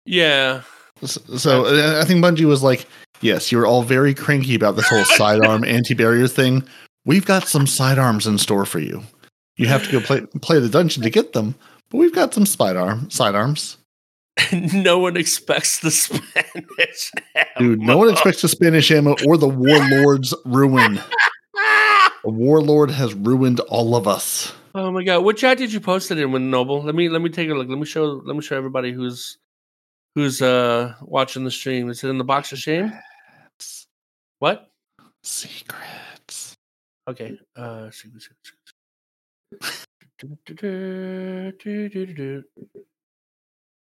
Yeah, 0.06 0.62
So, 1.02 1.20
so 1.36 1.66
uh, 1.66 2.00
I 2.00 2.06
think 2.06 2.24
Bungie 2.24 2.46
was 2.46 2.62
like, 2.62 2.86
yes, 3.20 3.52
you're 3.52 3.66
all 3.66 3.82
very 3.82 4.14
cranky 4.14 4.54
about 4.54 4.76
this 4.76 4.88
whole 4.88 5.04
sidearm 5.04 5.64
anti-barrier 5.66 6.28
thing. 6.28 6.66
We've 7.04 7.26
got 7.26 7.46
some 7.46 7.66
sidearms 7.66 8.26
in 8.26 8.38
store 8.38 8.64
for 8.64 8.78
you. 8.78 9.02
You 9.58 9.66
have 9.66 9.84
to 9.84 9.92
go 9.92 10.00
play 10.00 10.22
play 10.40 10.60
the 10.60 10.70
dungeon 10.70 11.02
to 11.02 11.10
get 11.10 11.34
them, 11.34 11.54
but 11.94 11.98
we've 12.00 12.14
got 12.14 12.34
some 12.34 12.44
sidearm 12.44 13.08
sidearms. 13.08 13.78
no 14.52 14.98
one 14.98 15.16
expects 15.16 15.78
the 15.78 15.92
Spanish. 15.92 17.12
Dude, 17.56 17.80
no 17.80 17.98
one 17.98 18.10
expects 18.10 18.42
the 18.42 18.48
Spanish 18.48 18.90
ammo 18.90 19.14
or 19.26 19.36
the 19.36 19.46
warlord's 19.48 20.34
ruin. 20.44 20.98
The 22.24 22.30
warlord 22.30 22.90
has 22.90 23.14
ruined 23.14 23.60
all 23.60 23.94
of 23.94 24.08
us. 24.08 24.52
Oh 24.74 24.90
my 24.90 25.04
god! 25.04 25.20
What 25.24 25.36
chat 25.36 25.58
did 25.58 25.72
you 25.72 25.78
post 25.78 26.10
it 26.10 26.18
in 26.18 26.32
with 26.32 26.42
Noble? 26.42 26.82
Let 26.82 26.96
me 26.96 27.08
let 27.08 27.22
me 27.22 27.30
take 27.30 27.48
a 27.48 27.54
look. 27.54 27.68
Let 27.68 27.78
me 27.78 27.84
show 27.86 28.06
let 28.24 28.34
me 28.34 28.42
show 28.42 28.56
everybody 28.56 28.90
who's 28.92 29.38
who's 30.16 30.42
uh 30.42 30.94
watching 31.02 31.44
the 31.44 31.50
stream. 31.52 31.88
Is 31.90 32.02
it 32.02 32.08
in 32.08 32.18
the 32.18 32.24
box 32.24 32.50
of 32.50 32.58
shame? 32.58 32.92
It's 33.56 33.86
What? 34.40 34.68
secrets. 35.22 36.56
Okay. 37.08 37.38
Uh 37.54 37.90
secret, 37.92 38.20
secret, 38.22 38.38
secret. 39.62 39.86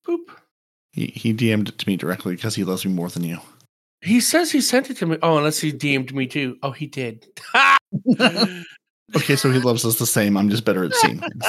Boop. 0.08 0.30
He 0.92 1.08
he 1.08 1.34
DM'd 1.34 1.70
it 1.70 1.78
to 1.78 1.88
me 1.90 1.98
directly 1.98 2.36
because 2.36 2.56
he 2.56 2.64
loves 2.64 2.86
me 2.86 2.94
more 2.94 3.10
than 3.10 3.24
you. 3.24 3.40
He 4.02 4.20
says 4.20 4.52
he 4.52 4.62
sent 4.62 4.90
it 4.90 4.98
to 4.98 5.06
me. 5.06 5.18
Oh, 5.22 5.38
unless 5.38 5.60
he 5.60 5.72
DM'd 5.72 6.14
me 6.14 6.28
too. 6.28 6.58
Oh, 6.64 6.72
he 6.72 6.88
did. 6.88 7.28
Okay, 9.16 9.36
so 9.36 9.52
he 9.52 9.60
loves 9.60 9.86
us 9.86 10.00
the 10.00 10.06
same. 10.06 10.36
I'm 10.36 10.50
just 10.50 10.66
better 10.66 10.84
at 10.84 10.94
seeing 10.96 11.20
things. 11.20 11.46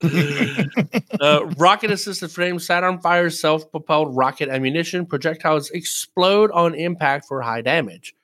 uh, 1.20 1.46
rocket 1.56 1.90
assisted 1.90 2.30
frame 2.30 2.58
sidearm 2.58 3.00
fires 3.00 3.40
self 3.40 3.70
propelled 3.70 4.16
rocket 4.16 4.48
ammunition. 4.48 5.04
Projectiles 5.04 5.70
explode 5.70 6.50
on 6.52 6.74
impact 6.74 7.26
for 7.26 7.42
high 7.42 7.60
damage. 7.60 8.14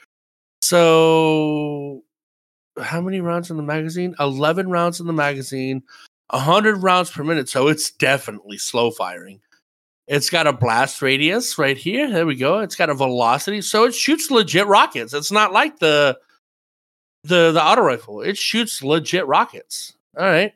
So, 0.63 2.03
how 2.81 3.01
many 3.01 3.21
rounds 3.21 3.51
in 3.51 3.57
the 3.57 3.63
magazine? 3.63 4.15
11 4.19 4.69
rounds 4.69 5.01
in 5.01 5.07
the 5.07 5.13
magazine, 5.13 5.83
100 6.31 6.83
rounds 6.83 7.11
per 7.11 7.25
minute. 7.25 7.49
So, 7.49 7.69
it's 7.69 7.91
definitely 7.91 8.59
slow 8.59 8.91
firing. 8.91 9.41
It's 10.07 10.29
got 10.29 10.47
a 10.47 10.53
blast 10.53 11.01
radius 11.01 11.57
right 11.57 11.79
here. 11.79 12.11
There 12.11 12.27
we 12.27 12.37
go. 12.37 12.59
It's 12.61 12.77
got 12.77 12.91
a 12.91 12.95
velocity. 12.95 13.63
So, 13.63 13.85
it 13.85 13.95
shoots 13.95 14.31
legit 14.31 14.67
rockets. 14.67 15.15
It's 15.15 15.33
not 15.33 15.53
like 15.53 15.79
the. 15.79 16.19
The, 17.27 17.53
the 17.53 17.65
auto 17.65 17.81
rifle 17.81 18.21
it 18.21 18.37
shoots 18.37 18.83
legit 18.83 19.27
rockets 19.27 19.97
all 20.15 20.27
right 20.27 20.53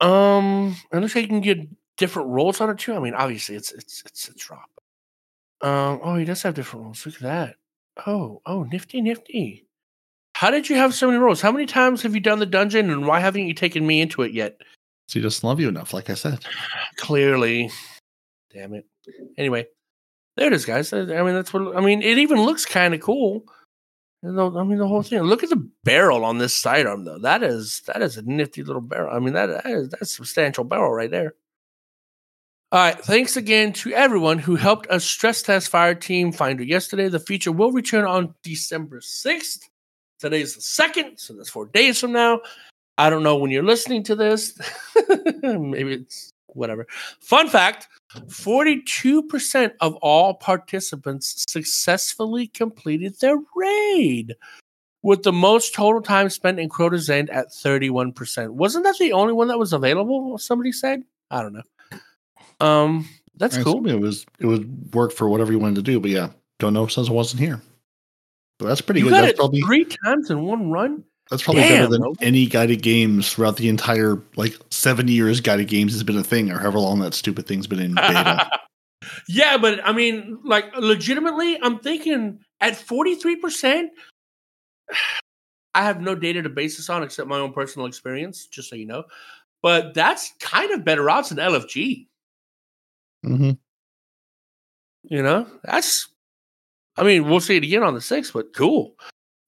um, 0.00 0.76
it 0.92 0.98
looks 0.98 1.14
like 1.14 1.22
you 1.22 1.28
can 1.28 1.40
get 1.40 1.68
different 1.96 2.30
rolls 2.30 2.60
on 2.60 2.70
it 2.70 2.78
too. 2.78 2.94
I 2.94 2.98
mean, 2.98 3.14
obviously 3.14 3.54
it's 3.54 3.72
it's 3.72 4.02
it's 4.06 4.28
a 4.28 4.34
drop. 4.34 4.70
Um, 5.60 6.00
oh, 6.02 6.16
he 6.16 6.24
does 6.24 6.42
have 6.42 6.54
different 6.54 6.86
rolls. 6.86 7.04
Look 7.04 7.16
at 7.16 7.20
that. 7.20 7.56
Oh, 8.06 8.40
oh, 8.46 8.62
nifty, 8.64 9.02
nifty. 9.02 9.66
How 10.40 10.50
did 10.50 10.70
you 10.70 10.76
have 10.76 10.94
so 10.94 11.06
many 11.06 11.18
rolls? 11.18 11.42
How 11.42 11.52
many 11.52 11.66
times 11.66 12.00
have 12.00 12.14
you 12.14 12.20
done 12.20 12.38
the 12.38 12.46
dungeon, 12.46 12.88
and 12.88 13.06
why 13.06 13.20
haven't 13.20 13.46
you 13.46 13.52
taken 13.52 13.86
me 13.86 14.00
into 14.00 14.22
it 14.22 14.32
yet? 14.32 14.58
So 15.06 15.18
he 15.18 15.22
doesn't 15.22 15.46
love 15.46 15.60
you 15.60 15.68
enough, 15.68 15.92
like 15.92 16.08
I 16.08 16.14
said. 16.14 16.38
Clearly, 16.96 17.70
damn 18.50 18.72
it. 18.72 18.86
Anyway, 19.36 19.66
there 20.38 20.46
it 20.46 20.54
is, 20.54 20.64
guys. 20.64 20.94
I 20.94 21.02
mean, 21.04 21.34
that's 21.34 21.52
what 21.52 21.76
I 21.76 21.82
mean. 21.82 22.00
It 22.00 22.16
even 22.16 22.40
looks 22.40 22.64
kind 22.64 22.94
of 22.94 23.02
cool. 23.02 23.44
I 24.24 24.28
mean, 24.28 24.78
the 24.78 24.88
whole 24.88 25.02
thing. 25.02 25.20
Look 25.20 25.42
at 25.42 25.50
the 25.50 25.68
barrel 25.84 26.24
on 26.24 26.38
this 26.38 26.54
sidearm, 26.54 27.04
though. 27.04 27.18
That 27.18 27.42
is 27.42 27.82
that 27.86 28.00
is 28.00 28.16
a 28.16 28.22
nifty 28.22 28.62
little 28.62 28.80
barrel. 28.80 29.14
I 29.14 29.18
mean, 29.18 29.34
that, 29.34 29.48
that 29.48 29.66
is 29.66 29.90
that's 29.90 30.02
a 30.02 30.06
substantial 30.06 30.64
barrel 30.64 30.94
right 30.94 31.10
there. 31.10 31.34
All 32.72 32.80
right. 32.80 32.98
Thanks 32.98 33.36
again 33.36 33.74
to 33.74 33.92
everyone 33.92 34.38
who 34.38 34.56
helped 34.56 34.88
us 34.88 35.04
stress 35.04 35.42
test 35.42 35.68
Fire 35.68 35.94
Team 35.94 36.32
Finder 36.32 36.64
yesterday. 36.64 37.10
The 37.10 37.20
feature 37.20 37.52
will 37.52 37.72
return 37.72 38.06
on 38.06 38.34
December 38.42 39.00
6th. 39.00 39.66
Today's 40.20 40.54
the 40.54 40.60
second, 40.60 41.16
so 41.16 41.34
that's 41.34 41.48
four 41.48 41.66
days 41.66 41.98
from 41.98 42.12
now. 42.12 42.40
I 42.98 43.08
don't 43.08 43.22
know 43.22 43.36
when 43.36 43.50
you're 43.50 43.62
listening 43.62 44.02
to 44.04 44.14
this. 44.14 44.58
Maybe 45.42 45.94
it's 45.94 46.30
whatever. 46.48 46.86
Fun 47.20 47.48
fact 47.48 47.88
42% 48.26 49.72
of 49.80 49.94
all 49.96 50.34
participants 50.34 51.44
successfully 51.48 52.48
completed 52.48 53.18
their 53.20 53.36
raid, 53.54 54.36
with 55.02 55.22
the 55.22 55.32
most 55.32 55.74
total 55.74 56.02
time 56.02 56.28
spent 56.28 56.60
in 56.60 56.68
Crota's 56.68 57.08
End 57.08 57.30
at 57.30 57.48
31%. 57.48 58.50
Wasn't 58.50 58.84
that 58.84 58.98
the 58.98 59.12
only 59.12 59.32
one 59.32 59.48
that 59.48 59.58
was 59.58 59.72
available? 59.72 60.36
Somebody 60.38 60.72
said? 60.72 61.02
I 61.30 61.42
don't 61.42 61.54
know. 61.54 61.62
Um, 62.60 63.08
that's 63.36 63.56
I 63.56 63.62
cool. 63.62 63.88
It 63.88 63.98
was 63.98 64.26
it 64.38 64.46
would 64.46 64.94
work 64.94 65.12
for 65.12 65.28
whatever 65.28 65.50
you 65.52 65.58
wanted 65.58 65.76
to 65.76 65.82
do, 65.82 65.98
but 65.98 66.10
yeah, 66.10 66.28
don't 66.58 66.74
know 66.74 66.86
since 66.86 67.08
I 67.08 67.12
wasn't 67.12 67.40
here. 67.40 67.62
But 68.60 68.68
that's 68.68 68.80
pretty 68.80 69.00
You 69.00 69.08
good. 69.08 69.24
That's 69.24 69.38
probably 69.38 69.62
three 69.62 69.86
times 70.04 70.30
in 70.30 70.42
one 70.44 70.70
run? 70.70 71.02
that's 71.30 71.44
probably 71.44 71.62
Damn, 71.62 71.76
better 71.78 71.86
than 71.86 72.00
bro. 72.00 72.14
any 72.20 72.46
guided 72.46 72.82
games 72.82 73.32
throughout 73.32 73.56
the 73.56 73.68
entire 73.68 74.20
like 74.34 74.56
seven 74.70 75.06
years 75.06 75.40
guided 75.40 75.68
games 75.68 75.92
has 75.92 76.02
been 76.02 76.18
a 76.18 76.24
thing, 76.24 76.50
or 76.50 76.58
however 76.58 76.80
long 76.80 76.98
that 77.00 77.14
stupid 77.14 77.46
thing's 77.46 77.68
been 77.68 77.78
in 77.78 77.94
beta. 77.94 78.50
yeah, 79.28 79.56
but 79.56 79.80
I 79.86 79.92
mean, 79.92 80.40
like, 80.44 80.76
legitimately, 80.76 81.58
I'm 81.62 81.78
thinking 81.78 82.40
at 82.60 82.74
43%, 82.74 83.86
I 85.74 85.84
have 85.84 86.00
no 86.00 86.16
data 86.16 86.42
to 86.42 86.48
base 86.48 86.76
this 86.76 86.90
on 86.90 87.04
except 87.04 87.28
my 87.28 87.38
own 87.38 87.52
personal 87.52 87.86
experience, 87.86 88.46
just 88.46 88.68
so 88.68 88.74
you 88.76 88.86
know. 88.86 89.04
But 89.62 89.94
that's 89.94 90.32
kind 90.40 90.72
of 90.72 90.84
better 90.84 91.08
odds 91.08 91.28
than 91.28 91.38
LFG. 91.38 92.08
hmm 93.22 93.52
You 95.04 95.22
know, 95.22 95.46
that's. 95.62 96.08
I 96.96 97.02
mean, 97.02 97.28
we'll 97.28 97.40
see 97.40 97.56
it 97.56 97.64
again 97.64 97.82
on 97.82 97.94
the 97.94 98.00
sixth, 98.00 98.32
but 98.32 98.54
cool. 98.54 98.94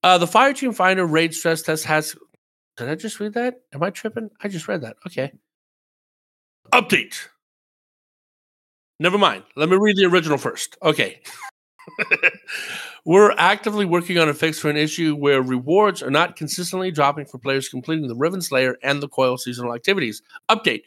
Uh, 0.01 0.17
the 0.17 0.27
Fire 0.27 0.53
Team 0.53 0.73
Finder 0.73 1.05
raid 1.05 1.33
stress 1.33 1.61
test 1.61 1.85
has. 1.85 2.15
Did 2.77 2.89
I 2.89 2.95
just 2.95 3.19
read 3.19 3.33
that? 3.33 3.61
Am 3.73 3.83
I 3.83 3.89
tripping? 3.89 4.29
I 4.41 4.47
just 4.47 4.67
read 4.67 4.81
that. 4.81 4.97
Okay. 5.05 5.31
Update. 6.71 7.27
Never 8.99 9.17
mind. 9.17 9.43
Let 9.55 9.69
me 9.69 9.77
read 9.79 9.97
the 9.97 10.05
original 10.05 10.37
first. 10.37 10.77
Okay. 10.81 11.21
We're 13.05 13.33
actively 13.37 13.85
working 13.85 14.17
on 14.17 14.29
a 14.29 14.33
fix 14.33 14.59
for 14.59 14.69
an 14.69 14.77
issue 14.77 15.15
where 15.15 15.41
rewards 15.41 16.01
are 16.01 16.09
not 16.09 16.35
consistently 16.35 16.91
dropping 16.91 17.25
for 17.25 17.37
players 17.37 17.67
completing 17.67 18.07
the 18.07 18.15
Riven's 18.15 18.51
Lair 18.51 18.77
and 18.81 19.03
the 19.03 19.09
Coil 19.09 19.37
seasonal 19.37 19.75
activities. 19.75 20.21
Update. 20.49 20.83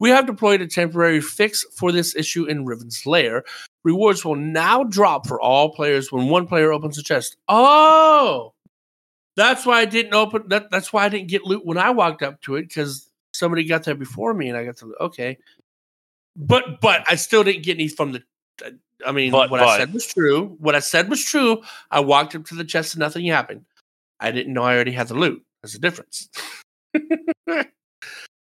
We 0.00 0.10
have 0.10 0.26
deployed 0.26 0.62
a 0.62 0.66
temporary 0.66 1.20
fix 1.20 1.64
for 1.76 1.92
this 1.92 2.16
issue 2.16 2.46
in 2.46 2.64
Riven's 2.64 3.06
Lair. 3.06 3.44
Rewards 3.84 4.24
will 4.24 4.36
now 4.36 4.82
drop 4.82 5.26
for 5.26 5.40
all 5.40 5.70
players 5.70 6.10
when 6.10 6.28
one 6.28 6.46
player 6.46 6.72
opens 6.72 6.98
a 6.98 7.02
chest. 7.02 7.36
Oh, 7.48 8.54
that's 9.36 9.64
why 9.64 9.80
I 9.80 9.84
didn't 9.84 10.14
open 10.14 10.44
that. 10.48 10.70
That's 10.70 10.92
why 10.92 11.04
I 11.04 11.08
didn't 11.08 11.28
get 11.28 11.44
loot 11.44 11.64
when 11.64 11.78
I 11.78 11.90
walked 11.90 12.22
up 12.22 12.40
to 12.42 12.56
it 12.56 12.62
because 12.62 13.08
somebody 13.32 13.64
got 13.64 13.84
there 13.84 13.94
before 13.94 14.34
me, 14.34 14.48
and 14.48 14.56
I 14.58 14.64
got 14.64 14.78
to 14.78 14.94
okay. 15.00 15.38
But 16.36 16.80
but 16.80 17.04
I 17.08 17.14
still 17.14 17.44
didn't 17.44 17.62
get 17.62 17.76
any 17.76 17.88
from 17.88 18.12
the. 18.12 18.22
Uh, 18.64 18.70
I 19.06 19.12
mean, 19.12 19.30
But- 19.30 19.50
what 19.50 19.60
I 19.60 19.78
said 19.78 19.92
was 19.92 20.06
true. 20.06 20.56
What 20.60 20.74
I 20.74 20.80
said 20.80 21.08
was 21.08 21.24
true. 21.24 21.62
I 21.90 22.00
walked 22.00 22.34
up 22.34 22.44
to 22.46 22.54
the 22.54 22.64
chest 22.64 22.94
and 22.94 23.00
nothing 23.00 23.26
happened. 23.26 23.64
I 24.18 24.30
didn't 24.30 24.52
know 24.52 24.62
I 24.62 24.74
already 24.74 24.92
had 24.92 25.08
the 25.08 25.14
loot. 25.14 25.42
There's 25.62 25.74
a 25.74 25.78
difference. 25.78 26.28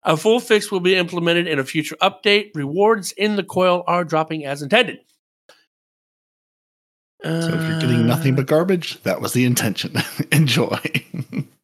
a 0.03 0.16
full 0.16 0.40
fix 0.40 0.72
will 0.72 0.80
be 0.80 0.95
implemented 0.95 1.48
in 1.48 1.60
a 1.60 1.64
future 1.64 1.95
update. 2.02 2.52
Rewards 2.56 3.11
in 3.14 3.36
the 3.36 3.44
coil 3.44 3.84
are 3.88 4.03
dropping 4.03 4.45
as 4.45 4.61
intended. 4.61 5.00
So 7.24 7.50
if 7.50 7.69
you're 7.69 7.80
getting 7.82 8.08
nothing 8.08 8.36
but 8.36 8.45
garbage, 8.45 9.02
that 9.03 9.19
was 9.19 9.34
the 9.34 9.44
intention. 9.44 9.95
Enjoy. 10.32 10.80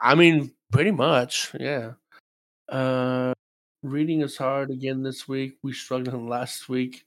I 0.01 0.15
mean, 0.15 0.51
pretty 0.71 0.91
much, 0.91 1.51
yeah. 1.57 1.93
Uh 2.67 3.33
reading 3.83 4.21
is 4.21 4.35
hard 4.35 4.71
again 4.71 5.03
this 5.03 5.27
week. 5.27 5.57
We 5.63 5.71
struggled 5.71 6.23
last 6.29 6.67
week. 6.67 7.05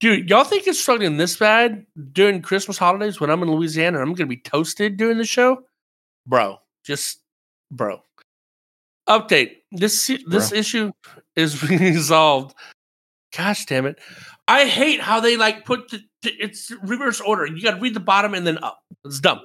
Dude, 0.00 0.28
y'all 0.28 0.44
think 0.44 0.66
it's 0.66 0.80
struggling 0.80 1.16
this 1.16 1.36
bad 1.36 1.86
during 2.12 2.42
Christmas 2.42 2.78
holidays 2.78 3.20
when 3.20 3.30
I'm 3.30 3.42
in 3.42 3.50
Louisiana 3.50 4.00
and 4.00 4.08
I'm 4.08 4.14
gonna 4.14 4.28
be 4.28 4.36
toasted 4.36 4.96
during 4.96 5.18
the 5.18 5.24
show? 5.24 5.62
Bro, 6.26 6.58
just 6.84 7.20
bro. 7.70 8.02
Update. 9.08 9.56
This 9.72 10.06
this 10.26 10.50
Bro. 10.50 10.58
issue 10.58 10.92
is 11.36 11.62
resolved. 11.70 12.54
Gosh 13.36 13.64
damn 13.66 13.86
it. 13.86 13.98
I 14.48 14.66
hate 14.66 15.00
how 15.00 15.20
they 15.20 15.36
like 15.36 15.64
put 15.64 15.90
the, 15.90 16.00
it's 16.22 16.72
reverse 16.82 17.20
order. 17.20 17.46
You 17.46 17.62
gotta 17.62 17.80
read 17.80 17.94
the 17.94 18.00
bottom 18.00 18.34
and 18.34 18.46
then 18.46 18.58
up. 18.62 18.80
It's 19.04 19.20
dumb. 19.20 19.40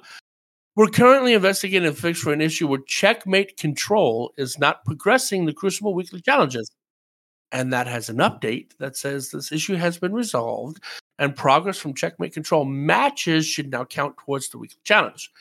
We're 0.75 0.87
currently 0.87 1.33
investigating 1.33 1.87
a 1.87 1.93
fix 1.93 2.19
for 2.19 2.33
an 2.33 2.41
issue 2.41 2.67
where 2.67 2.81
Checkmate 2.85 3.55
Control 3.55 4.33
is 4.37 4.59
not 4.59 4.83
progressing 4.83 5.45
the 5.45 5.53
Crucible 5.53 5.93
Weekly 5.93 6.21
Challenges. 6.21 6.69
And 7.51 7.71
that 7.71 7.87
has 7.87 8.09
an 8.09 8.17
update 8.17 8.71
that 8.79 8.97
says 8.97 9.29
this 9.29 9.51
issue 9.51 9.75
has 9.75 9.97
been 9.97 10.11
resolved 10.11 10.83
and 11.17 11.35
progress 11.35 11.77
from 11.77 11.93
Checkmate 11.93 12.33
Control 12.33 12.65
matches 12.65 13.45
should 13.45 13.71
now 13.71 13.85
count 13.85 14.17
towards 14.17 14.49
the 14.49 14.57
weekly 14.57 14.79
challenge. 14.83 15.31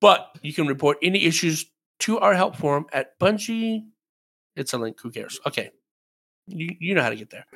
But 0.00 0.36
you 0.42 0.52
can 0.52 0.66
report 0.66 0.98
any 1.02 1.24
issues 1.24 1.64
to 2.00 2.18
our 2.18 2.34
help 2.34 2.56
forum 2.56 2.86
at 2.92 3.18
Bungie. 3.18 3.84
It's 4.56 4.72
a 4.72 4.78
link. 4.78 5.00
Who 5.00 5.10
cares? 5.10 5.40
Okay. 5.46 5.70
You, 6.46 6.76
you 6.78 6.94
know 6.94 7.02
how 7.02 7.10
to 7.10 7.16
get 7.16 7.30
there. 7.30 7.46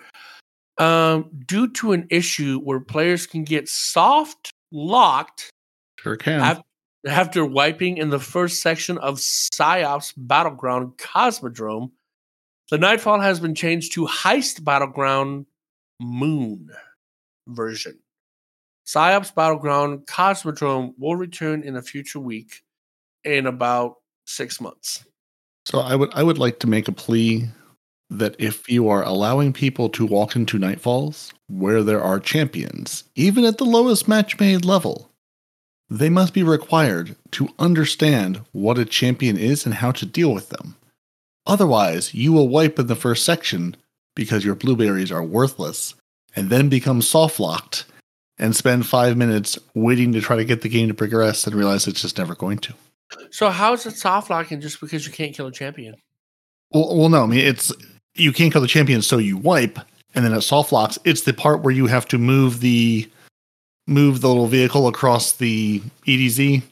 Um, 0.79 1.31
due 1.47 1.69
to 1.73 1.93
an 1.93 2.07
issue 2.11 2.61
where 2.61 2.81
players 2.81 3.27
can 3.27 3.45
get 3.45 3.69
soft 3.69 4.51
locked 4.71 5.51
Sure 5.99 6.17
can. 6.17 6.41
Af- 6.41 6.63
after 7.07 7.45
wiping 7.45 7.99
in 7.99 8.11
the 8.11 8.19
first 8.19 8.63
section 8.63 8.99
of 8.99 9.17
PsiOps 9.17 10.13
Battleground 10.17 10.97
Cosmodrome, 10.99 11.91
the 12.71 12.79
Nightfall 12.79 13.21
has 13.21 13.41
been 13.41 13.55
changed 13.55 13.93
to 13.95 14.07
Heist 14.07 14.65
Battleground 14.65 15.47
Moon 16.01 16.69
version. 17.49 17.99
PsiOps 18.87 19.35
Battleground 19.35 20.07
Cosmodrome 20.07 20.95
will 20.99 21.17
return 21.17 21.63
in 21.63 21.77
a 21.77 21.83
future 21.83 22.21
week 22.21 22.63
in 23.25 23.47
about 23.47 23.97
six 24.27 24.61
months. 24.61 25.05
So 25.67 25.81
I 25.81 25.97
would 25.97 26.11
I 26.15 26.23
would 26.23 26.39
like 26.39 26.61
to 26.61 26.69
make 26.69 26.87
a 26.87 26.93
plea 26.93 27.49
that 28.09 28.37
if 28.39 28.69
you 28.69 28.89
are 28.89 29.03
allowing 29.03 29.53
people 29.53 29.89
to 29.91 30.07
walk 30.07 30.37
into 30.37 30.61
Nightfalls 30.61 31.33
where 31.49 31.83
there 31.83 32.01
are 32.01 32.21
champions, 32.21 33.03
even 33.17 33.45
at 33.45 33.59
the 33.59 33.65
lowest 33.65 34.07
match 34.07 34.39
made 34.39 34.65
level, 34.65 35.11
they 35.91 36.09
must 36.09 36.33
be 36.33 36.45
required 36.45 37.17
to 37.33 37.49
understand 37.59 38.43
what 38.53 38.79
a 38.79 38.85
champion 38.85 39.37
is 39.37 39.67
and 39.67 39.75
how 39.75 39.91
to 39.91 40.07
deal 40.07 40.33
with 40.33 40.51
them. 40.51 40.77
Otherwise, 41.47 42.15
you 42.15 42.33
will 42.33 42.49
wipe 42.49 42.79
in 42.79 42.87
the 42.87 42.95
first 42.95 43.25
section 43.25 43.77
because 44.15 44.45
your 44.45 44.55
blueberries 44.55 45.11
are 45.11 45.23
worthless 45.23 45.95
and 46.37 46.49
then 46.49 46.69
become 46.69 47.03
soft 47.03 47.41
locked 47.41 47.87
and 48.39 48.55
spend 48.55 48.87
five 48.87 49.17
minutes 49.17 49.59
waiting 49.75 50.13
to 50.13 50.21
try 50.21 50.37
to 50.37 50.45
get 50.45 50.63
the 50.63 50.69
game 50.69 50.87
to 50.87 50.95
progress 50.95 51.45
and 51.45 51.57
realize 51.57 51.89
it's 51.89 52.03
just 52.03 52.19
never 52.19 52.37
going 52.37 52.59
to. 52.59 52.75
So 53.31 53.51
how 53.51 53.73
is 53.73 53.87
it 53.87 53.97
soft 53.97 54.31
locking 54.31 54.61
just 54.61 54.81
because 54.81 55.07
you 55.07 55.13
can't 55.13 55.35
kill 55.35 55.47
a 55.47 55.53
champion? 55.53 55.95
Well, 56.73 56.97
well, 56.97 57.09
no. 57.09 57.23
I 57.23 57.27
mean, 57.27 57.41
it's 57.41 57.73
you 58.15 58.33
can't 58.33 58.53
kill 58.53 58.63
the 58.63 58.69
champion, 58.69 59.03
so 59.03 59.19
you 59.19 59.37
wipe, 59.37 59.79
and 60.15 60.25
then 60.25 60.33
it 60.33 60.41
soft 60.43 60.73
locks. 60.73 60.99
It's 61.05 61.23
the 61.23 61.33
part 61.33 61.63
where 61.63 61.73
you 61.75 61.87
have 61.87 62.07
to 62.09 62.19
move 62.19 62.61
the 62.61 63.09
move 63.87 64.21
the 64.21 64.29
little 64.29 64.49
vehicle 64.49 64.89
across 64.89 65.33
the 65.33 65.81
EDZ 66.07 66.63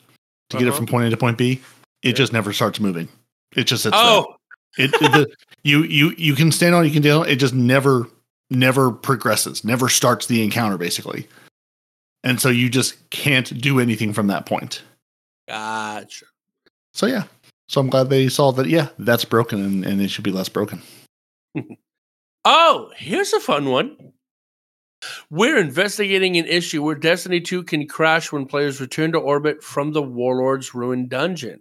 to 0.51 0.57
get 0.59 0.63
it 0.63 0.69
Uh-huh. 0.69 0.77
from 0.77 0.87
point 0.87 1.07
A 1.07 1.11
to 1.11 1.17
point 1.17 1.39
B. 1.39 1.61
It 2.03 2.09
Yeah. 2.09 2.13
just 2.15 2.33
never 2.33 2.53
starts 2.53 2.81
moving. 2.81 3.09
It 3.55 3.65
just 3.65 3.85
sits 3.85 3.95
Oh, 3.97 4.35
there. 4.77 4.87
It, 4.87 4.91
the, 4.93 5.31
you 5.63 5.85
you 5.85 6.13
you 6.19 6.35
can 6.35 6.51
stand 6.51 6.75
on, 6.75 6.85
you 6.85 6.91
can 6.91 7.03
down. 7.03 7.29
It 7.29 7.37
just 7.37 7.55
never 7.55 8.09
never 8.51 8.91
progresses, 8.91 9.65
never 9.65 9.89
starts 9.89 10.27
the 10.27 10.43
encounter, 10.43 10.77
basically. 10.77 11.29
And 12.25 12.41
so 12.41 12.49
you 12.49 12.69
just 12.69 13.09
can't 13.11 13.57
do 13.61 13.79
anything 13.79 14.13
from 14.13 14.27
that 14.27 14.47
point. 14.47 14.83
Gotcha. 15.49 16.27
So 16.93 17.07
yeah. 17.07 17.25
So 17.69 17.81
I'm 17.81 17.89
glad 17.89 18.11
they 18.11 18.29
saw 18.29 18.53
that. 18.53 18.67
Yeah, 18.67 18.89
that's 18.99 19.25
broken, 19.25 19.63
and, 19.63 19.85
and 19.85 20.01
it 20.01 20.11
should 20.11 20.25
be 20.25 20.33
less 20.33 20.49
broken. 20.49 20.83
Oh, 22.45 22.91
here's 22.97 23.33
a 23.33 23.41
fun 23.41 23.71
one. 23.71 23.97
We're 25.31 25.57
investigating 25.57 26.37
an 26.37 26.45
issue 26.45 26.83
where 26.83 26.95
Destiny 26.95 27.41
2 27.41 27.65
can 27.65 27.89
crash 27.89 28.33
when 28.33 28.45
players 28.45 28.81
return 28.81 29.13
to 29.13 29.19
orbit 29.19 29.63
from 29.63 29.93
the 29.93 30.03
Warlord's 30.03 30.75
Ruined 30.75 31.09
Dungeon. 31.09 31.61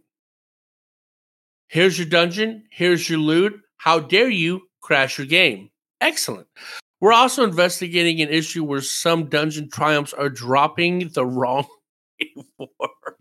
Here's 1.70 1.98
your 1.98 2.08
dungeon. 2.08 2.66
Here's 2.70 3.10
your 3.10 3.20
loot. 3.20 3.62
How 3.78 4.00
dare 4.00 4.30
you 4.30 4.64
crash 4.82 5.18
your 5.18 5.28
game? 5.28 5.70
Excellent. 6.02 6.48
We're 7.00 7.14
also 7.14 7.44
investigating 7.44 8.22
an 8.22 8.30
issue 8.30 8.64
where 8.64 8.82
some 8.82 9.30
dungeon 9.30 9.70
triumphs 9.70 10.14
are 10.14 10.30
dropping 10.30 11.10
the 11.10 11.26
wrong 11.26 11.66
reward. 12.60 13.13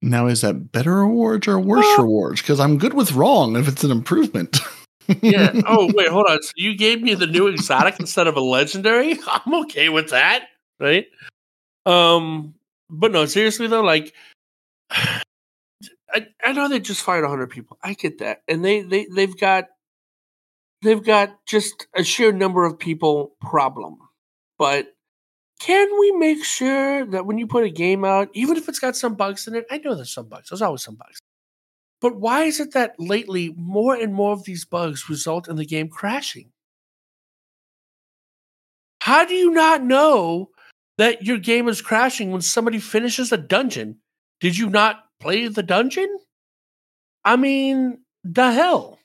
Now, 0.00 0.26
is 0.26 0.42
that 0.42 0.70
better 0.72 0.94
rewards 0.96 1.48
or 1.48 1.58
worse 1.58 1.84
Well- 1.84 2.04
rewards? 2.04 2.40
Because 2.40 2.60
I'm 2.60 2.78
good 2.78 2.94
with 2.94 3.12
wrong 3.12 3.56
if 3.56 3.66
it's 3.68 3.84
an 3.84 3.90
improvement. 3.90 4.58
Yeah. 5.22 5.52
Oh, 5.66 5.90
wait, 5.94 6.08
hold 6.08 6.26
on. 6.28 6.42
So 6.42 6.52
you 6.56 6.76
gave 6.76 7.00
me 7.02 7.14
the 7.14 7.26
new 7.26 7.46
exotic 7.46 7.98
instead 7.98 8.26
of 8.26 8.36
a 8.36 8.40
legendary? 8.40 9.18
I'm 9.26 9.54
okay 9.62 9.88
with 9.88 10.10
that, 10.10 10.48
right? 10.78 11.06
Um, 11.86 12.54
but 12.90 13.10
no, 13.12 13.24
seriously 13.24 13.66
though, 13.68 13.82
like 13.82 14.12
I, 14.90 16.26
I 16.44 16.52
know 16.52 16.68
they 16.68 16.80
just 16.80 17.02
fired 17.02 17.22
100 17.22 17.48
people. 17.50 17.78
I 17.82 17.94
get 17.94 18.18
that. 18.18 18.42
And 18.48 18.64
they 18.64 18.82
they 18.82 19.06
they've 19.06 19.36
got 19.38 19.64
they've 20.82 21.02
got 21.02 21.44
just 21.46 21.86
a 21.94 22.04
sheer 22.04 22.32
number 22.32 22.64
of 22.64 22.78
people 22.78 23.32
problem. 23.40 23.98
But 24.58 24.94
can 25.58 25.88
we 25.98 26.12
make 26.12 26.44
sure 26.44 27.04
that 27.06 27.26
when 27.26 27.38
you 27.38 27.46
put 27.46 27.64
a 27.64 27.70
game 27.70 28.04
out, 28.04 28.28
even 28.32 28.56
if 28.56 28.68
it's 28.68 28.78
got 28.78 28.96
some 28.96 29.14
bugs 29.14 29.48
in 29.48 29.54
it, 29.54 29.66
I 29.70 29.78
know 29.78 29.94
there's 29.94 30.10
some 30.12 30.26
bugs. 30.26 30.50
There's 30.50 30.62
always 30.62 30.82
some 30.82 30.94
bugs. 30.94 31.18
But 32.00 32.16
why 32.16 32.44
is 32.44 32.60
it 32.60 32.72
that 32.74 32.94
lately 32.98 33.54
more 33.56 33.94
and 33.94 34.14
more 34.14 34.32
of 34.32 34.44
these 34.44 34.64
bugs 34.64 35.08
result 35.08 35.48
in 35.48 35.56
the 35.56 35.64
game 35.64 35.88
crashing? 35.88 36.50
How 39.00 39.24
do 39.24 39.34
you 39.34 39.50
not 39.50 39.82
know 39.82 40.50
that 40.96 41.22
your 41.22 41.38
game 41.38 41.68
is 41.68 41.82
crashing 41.82 42.30
when 42.30 42.42
somebody 42.42 42.78
finishes 42.78 43.32
a 43.32 43.36
dungeon? 43.36 43.98
Did 44.40 44.56
you 44.56 44.70
not 44.70 45.04
play 45.18 45.48
the 45.48 45.62
dungeon? 45.62 46.18
I 47.24 47.36
mean, 47.36 47.98
the 48.22 48.52
hell. 48.52 48.97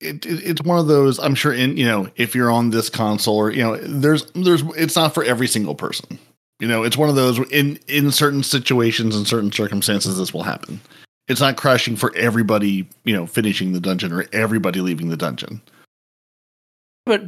It, 0.00 0.24
it, 0.24 0.44
it's 0.44 0.62
one 0.62 0.78
of 0.78 0.86
those. 0.86 1.18
I'm 1.18 1.34
sure 1.34 1.52
in 1.52 1.76
you 1.76 1.86
know 1.86 2.08
if 2.16 2.34
you're 2.34 2.50
on 2.50 2.70
this 2.70 2.88
console 2.90 3.36
or 3.36 3.50
you 3.50 3.62
know 3.62 3.76
there's 3.76 4.24
there's 4.32 4.62
it's 4.76 4.96
not 4.96 5.14
for 5.14 5.24
every 5.24 5.48
single 5.48 5.74
person. 5.74 6.18
You 6.60 6.66
know, 6.66 6.82
it's 6.82 6.96
one 6.96 7.08
of 7.08 7.14
those 7.14 7.38
in 7.50 7.78
in 7.86 8.10
certain 8.10 8.42
situations 8.42 9.14
and 9.16 9.26
certain 9.26 9.52
circumstances 9.52 10.18
this 10.18 10.34
will 10.34 10.42
happen. 10.42 10.80
It's 11.28 11.40
not 11.40 11.56
crashing 11.56 11.96
for 11.96 12.14
everybody. 12.16 12.88
You 13.04 13.14
know, 13.14 13.26
finishing 13.26 13.72
the 13.72 13.80
dungeon 13.80 14.12
or 14.12 14.26
everybody 14.32 14.80
leaving 14.80 15.08
the 15.08 15.16
dungeon. 15.16 15.60
But 17.06 17.24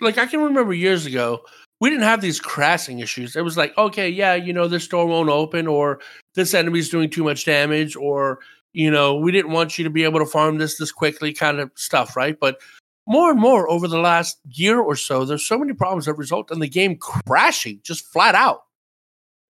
like 0.00 0.18
I 0.18 0.26
can 0.26 0.42
remember 0.42 0.74
years 0.74 1.06
ago, 1.06 1.44
we 1.80 1.88
didn't 1.90 2.04
have 2.04 2.20
these 2.20 2.40
crashing 2.40 2.98
issues. 2.98 3.36
It 3.36 3.42
was 3.42 3.56
like, 3.56 3.76
okay, 3.78 4.08
yeah, 4.08 4.34
you 4.34 4.52
know, 4.52 4.68
this 4.68 4.86
door 4.86 5.06
won't 5.06 5.28
open, 5.28 5.66
or 5.66 6.00
this 6.34 6.54
enemy's 6.54 6.90
doing 6.90 7.10
too 7.10 7.24
much 7.24 7.44
damage, 7.44 7.96
or 7.96 8.40
you 8.74 8.90
know, 8.90 9.14
we 9.16 9.32
didn't 9.32 9.52
want 9.52 9.78
you 9.78 9.84
to 9.84 9.90
be 9.90 10.04
able 10.04 10.18
to 10.20 10.26
farm 10.26 10.58
this 10.58 10.76
this 10.76 10.92
quickly, 10.92 11.32
kind 11.32 11.58
of 11.60 11.70
stuff, 11.76 12.16
right? 12.16 12.38
But 12.38 12.58
more 13.06 13.30
and 13.30 13.40
more 13.40 13.70
over 13.70 13.88
the 13.88 13.98
last 13.98 14.38
year 14.50 14.78
or 14.80 14.96
so, 14.96 15.24
there's 15.24 15.46
so 15.46 15.58
many 15.58 15.72
problems 15.72 16.04
that 16.06 16.14
result 16.14 16.50
in 16.50 16.58
the 16.58 16.68
game 16.68 16.96
crashing 16.96 17.80
just 17.82 18.04
flat 18.12 18.34
out. 18.34 18.64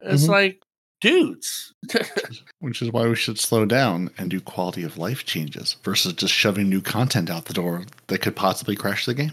It's 0.00 0.24
Mhm. 0.24 0.28
like, 0.28 0.62
dudes, 1.00 1.72
Which 2.60 2.80
is 2.82 2.90
why 2.92 3.06
we 3.06 3.14
should 3.16 3.38
slow 3.38 3.64
down 3.66 4.10
and 4.18 4.30
do 4.30 4.40
quality 4.40 4.82
of 4.84 4.96
life 4.98 5.24
changes 5.24 5.76
versus 5.84 6.12
just 6.14 6.32
shoving 6.32 6.68
new 6.68 6.80
content 6.80 7.28
out 7.30 7.44
the 7.46 7.52
door 7.54 7.84
that 8.06 8.20
could 8.22 8.34
possibly 8.36 8.74
crash 8.76 9.04
the 9.06 9.14
game. 9.14 9.32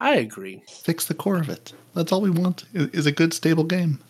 I 0.00 0.16
agree. 0.16 0.62
Fix 0.68 1.04
the 1.06 1.14
core 1.14 1.38
of 1.38 1.48
it. 1.48 1.72
That's 1.94 2.10
all 2.12 2.20
we 2.20 2.30
want 2.30 2.64
is 2.74 3.06
a 3.06 3.12
good, 3.12 3.32
stable 3.32 3.64
game. 3.64 4.00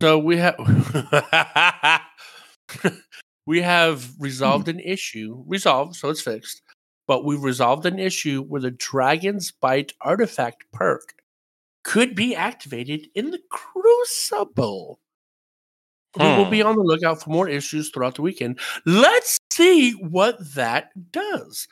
So 0.00 0.18
we 0.18 0.36
have 0.38 0.56
we 3.46 3.62
have 3.62 4.10
resolved 4.18 4.68
an 4.68 4.80
issue, 4.80 5.42
resolved, 5.46 5.96
so 5.96 6.10
it's 6.10 6.20
fixed, 6.20 6.62
but 7.06 7.24
we've 7.24 7.42
resolved 7.42 7.86
an 7.86 7.98
issue 7.98 8.42
where 8.42 8.60
the 8.60 8.72
Dragon's 8.72 9.52
Bite 9.52 9.92
artifact 10.00 10.64
perk 10.72 11.14
could 11.84 12.14
be 12.16 12.34
activated 12.34 13.08
in 13.14 13.30
the 13.30 13.40
Crucible. 13.50 14.98
We 16.18 16.24
will 16.24 16.50
be 16.50 16.60
Hmm. 16.62 16.68
on 16.68 16.76
the 16.76 16.82
lookout 16.82 17.22
for 17.22 17.30
more 17.30 17.48
issues 17.48 17.90
throughout 17.90 18.14
the 18.14 18.22
weekend. 18.22 18.58
Let's 18.86 19.38
see 19.52 19.92
what 19.92 20.36
that 20.54 20.90
does. 21.12 21.68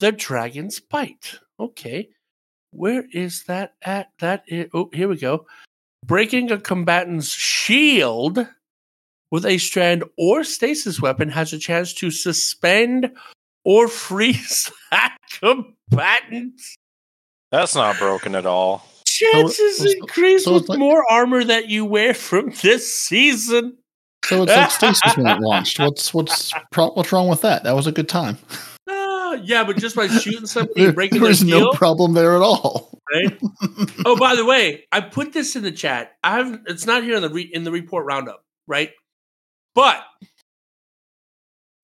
The 0.00 0.12
Dragon's 0.12 0.80
Bite. 0.80 1.38
Okay. 1.60 2.10
Where 2.72 3.06
is 3.12 3.44
that 3.44 3.74
at? 3.82 4.10
That 4.18 4.42
is, 4.48 4.68
oh, 4.74 4.90
here 4.92 5.06
we 5.08 5.16
go. 5.16 5.46
Breaking 6.04 6.50
a 6.50 6.58
combatant's 6.58 7.28
shield 7.32 8.46
with 9.34 9.44
a 9.44 9.58
strand 9.58 10.04
or 10.16 10.44
stasis 10.44 11.02
weapon 11.02 11.28
has 11.28 11.52
a 11.52 11.58
chance 11.58 11.92
to 11.92 12.08
suspend 12.08 13.10
or 13.64 13.88
freeze 13.88 14.70
that 14.92 15.16
combatant. 15.40 16.60
That's 17.50 17.74
not 17.74 17.98
broken 17.98 18.36
at 18.36 18.46
all. 18.46 18.86
Chances 19.04 19.78
so- 19.78 19.90
increase 19.90 20.44
so 20.44 20.54
with 20.54 20.68
like- 20.68 20.78
more 20.78 21.04
armor 21.10 21.42
that 21.42 21.68
you 21.68 21.84
wear 21.84 22.14
from 22.14 22.52
this 22.62 22.94
season. 22.94 23.76
So 24.24 24.44
it's 24.44 24.52
like 24.52 24.70
stasis 24.70 25.16
when 25.16 25.26
it 25.26 25.40
launched. 25.40 25.80
What's 25.80 26.14
what's 26.14 26.52
what's 26.76 27.10
wrong 27.12 27.26
with 27.26 27.40
that? 27.40 27.64
That 27.64 27.74
was 27.74 27.88
a 27.88 27.92
good 27.92 28.08
time. 28.08 28.38
Ah, 28.86 29.32
yeah, 29.42 29.64
but 29.64 29.78
just 29.78 29.96
by 29.96 30.06
shooting 30.06 30.46
somebody 30.46 30.74
There, 30.76 30.86
and 30.88 30.94
breaking 30.94 31.18
there 31.18 31.22
their 31.22 31.28
was 31.30 31.42
no 31.42 31.58
shield, 31.58 31.76
problem 31.76 32.12
there 32.12 32.36
at 32.36 32.42
all. 32.42 33.00
right? 33.12 33.38
oh, 34.04 34.16
by 34.16 34.36
the 34.36 34.44
way, 34.44 34.84
I 34.92 35.00
put 35.00 35.32
this 35.32 35.56
in 35.56 35.62
the 35.64 35.72
chat. 35.72 36.12
I 36.22 36.36
have 36.36 36.60
it's 36.66 36.86
not 36.86 37.02
here 37.02 37.16
in 37.16 37.22
the 37.22 37.30
re, 37.30 37.42
in 37.42 37.64
the 37.64 37.72
report 37.72 38.04
roundup, 38.06 38.44
right? 38.68 38.90
But 39.74 40.04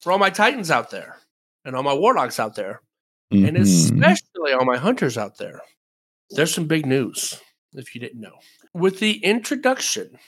for 0.00 0.12
all 0.12 0.18
my 0.18 0.30
titans 0.30 0.70
out 0.70 0.90
there 0.90 1.18
and 1.64 1.74
all 1.76 1.82
my 1.82 1.94
warlocks 1.94 2.38
out 2.40 2.54
there, 2.54 2.82
and 3.30 3.56
Mhm. 3.56 3.60
especially 3.60 4.52
all 4.52 4.64
my 4.64 4.76
hunters 4.76 5.18
out 5.18 5.38
there, 5.38 5.60
there's 6.30 6.54
some 6.54 6.66
big 6.66 6.86
news 6.86 7.40
if 7.74 7.94
you 7.94 8.00
didn't 8.00 8.20
know. 8.20 8.38
With 8.72 8.98
the 9.00 9.22
introduction 9.24 10.18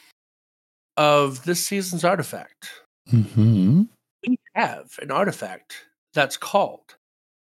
of 0.96 1.44
this 1.44 1.66
season's 1.66 2.04
artifact, 2.04 2.68
Mhm. 3.08 3.88
we 4.26 4.38
have 4.54 4.98
an 5.00 5.10
artifact 5.10 5.86
that's 6.12 6.36
called 6.36 6.96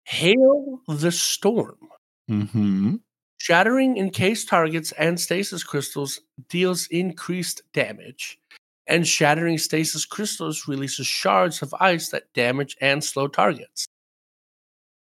Hail 0.07 0.81
the 0.89 1.13
Storm. 1.13 1.91
Mhm. 2.31 3.01
Shattering 3.39 3.99
encased 3.99 4.49
targets 4.49 4.93
and 4.93 5.21
stasis 5.21 5.63
crystals 5.63 6.21
deals 6.49 6.87
increased 6.87 7.63
damage, 7.73 8.39
and 8.87 9.07
shattering 9.07 9.59
stasis 9.59 10.05
crystals 10.05 10.69
releases 10.69 11.07
shards 11.07 11.63
of 11.63 11.75
ice 11.81 12.11
that 12.11 12.33
damage 12.35 12.77
and 12.81 13.03
slow 13.03 13.29
targets. 13.29 13.87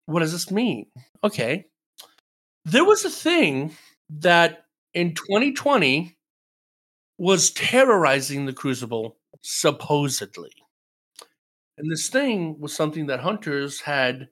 What 0.06 0.20
does 0.20 0.32
this 0.32 0.50
mean? 0.50 0.86
Okay. 1.24 1.66
There 2.64 2.84
was 2.84 3.04
a 3.04 3.10
thing 3.10 3.74
that 4.08 4.66
in 4.94 5.14
2020 5.14 6.16
was 7.18 7.50
terrorizing 7.50 8.46
the 8.46 8.52
Crucible, 8.52 9.16
supposedly. 9.42 10.52
And 11.78 11.90
this 11.90 12.08
thing 12.08 12.60
was 12.60 12.74
something 12.74 13.06
that 13.06 13.20
hunters 13.20 13.80
had 13.80 14.28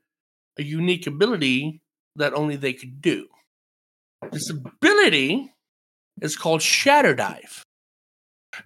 a 0.58 0.62
unique 0.62 1.06
ability 1.06 1.80
that 2.16 2.34
only 2.34 2.56
they 2.56 2.72
could 2.72 3.00
do. 3.00 3.26
This 4.30 4.50
ability 4.50 5.52
is 6.20 6.36
called 6.36 6.62
Shatter 6.62 7.14
Dive. 7.14 7.64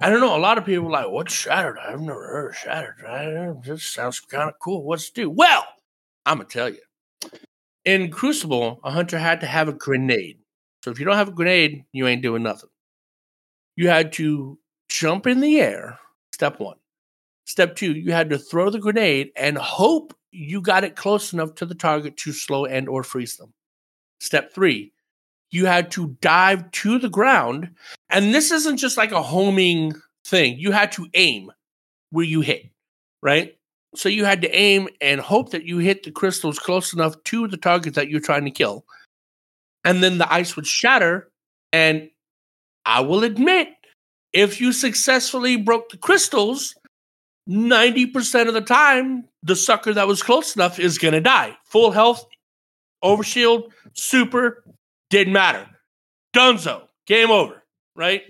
I 0.00 0.08
don't 0.08 0.20
know. 0.20 0.36
A 0.36 0.38
lot 0.38 0.58
of 0.58 0.64
people 0.64 0.90
like, 0.90 1.08
"What's 1.08 1.34
Shatter 1.34 1.74
Dive? 1.74 1.94
I've 1.94 2.00
never 2.00 2.26
heard 2.26 2.50
of 2.50 2.56
Shatter 2.56 2.96
Dive. 3.02 3.62
This 3.64 3.84
sounds 3.84 4.20
kind 4.20 4.48
of 4.48 4.58
cool. 4.58 4.82
What's 4.84 5.10
do?" 5.10 5.30
Well, 5.30 5.66
I'm 6.26 6.38
gonna 6.38 6.48
tell 6.48 6.68
you. 6.68 6.80
In 7.84 8.10
Crucible, 8.10 8.80
a 8.82 8.90
hunter 8.90 9.18
had 9.18 9.40
to 9.40 9.46
have 9.46 9.68
a 9.68 9.72
grenade. 9.74 10.38
So 10.82 10.90
if 10.90 10.98
you 10.98 11.04
don't 11.04 11.16
have 11.16 11.28
a 11.28 11.32
grenade, 11.32 11.84
you 11.92 12.06
ain't 12.06 12.22
doing 12.22 12.42
nothing. 12.42 12.70
You 13.76 13.88
had 13.88 14.12
to 14.14 14.58
jump 14.88 15.26
in 15.26 15.40
the 15.40 15.60
air. 15.60 15.98
Step 16.32 16.60
one. 16.60 16.78
Step 17.44 17.76
two, 17.76 17.92
you 17.92 18.12
had 18.12 18.30
to 18.30 18.38
throw 18.38 18.70
the 18.70 18.78
grenade 18.78 19.30
and 19.36 19.58
hope 19.58 20.16
you 20.30 20.62
got 20.62 20.84
it 20.84 20.96
close 20.96 21.32
enough 21.34 21.54
to 21.56 21.66
the 21.66 21.74
target 21.74 22.16
to 22.16 22.32
slow 22.32 22.64
and 22.64 22.88
or 22.88 23.02
freeze 23.02 23.36
them. 23.36 23.52
Step 24.20 24.54
three, 24.54 24.93
you 25.54 25.66
had 25.66 25.90
to 25.92 26.16
dive 26.20 26.68
to 26.72 26.98
the 26.98 27.08
ground. 27.08 27.70
And 28.10 28.34
this 28.34 28.50
isn't 28.50 28.78
just 28.78 28.96
like 28.96 29.12
a 29.12 29.22
homing 29.22 29.92
thing. 30.26 30.58
You 30.58 30.72
had 30.72 30.90
to 30.92 31.08
aim 31.14 31.52
where 32.10 32.24
you 32.24 32.40
hit, 32.40 32.70
right? 33.22 33.56
So 33.94 34.08
you 34.08 34.24
had 34.24 34.42
to 34.42 34.50
aim 34.50 34.88
and 35.00 35.20
hope 35.20 35.50
that 35.50 35.64
you 35.64 35.78
hit 35.78 36.02
the 36.02 36.10
crystals 36.10 36.58
close 36.58 36.92
enough 36.92 37.22
to 37.24 37.46
the 37.46 37.56
target 37.56 37.94
that 37.94 38.08
you're 38.08 38.20
trying 38.20 38.44
to 38.46 38.50
kill. 38.50 38.84
And 39.84 40.02
then 40.02 40.18
the 40.18 40.32
ice 40.32 40.56
would 40.56 40.66
shatter. 40.66 41.30
And 41.72 42.10
I 42.84 43.02
will 43.02 43.22
admit, 43.22 43.68
if 44.32 44.60
you 44.60 44.72
successfully 44.72 45.56
broke 45.56 45.90
the 45.90 45.96
crystals, 45.96 46.74
90% 47.48 48.48
of 48.48 48.54
the 48.54 48.60
time, 48.60 49.28
the 49.44 49.54
sucker 49.54 49.92
that 49.92 50.08
was 50.08 50.22
close 50.22 50.56
enough 50.56 50.80
is 50.80 50.98
going 50.98 51.14
to 51.14 51.20
die. 51.20 51.56
Full 51.66 51.92
health, 51.92 52.26
overshield, 53.04 53.70
super, 53.92 54.64
didn't 55.10 55.32
matter. 55.32 55.66
Dunzo, 56.34 56.88
game 57.06 57.30
over, 57.30 57.62
right? 57.94 58.22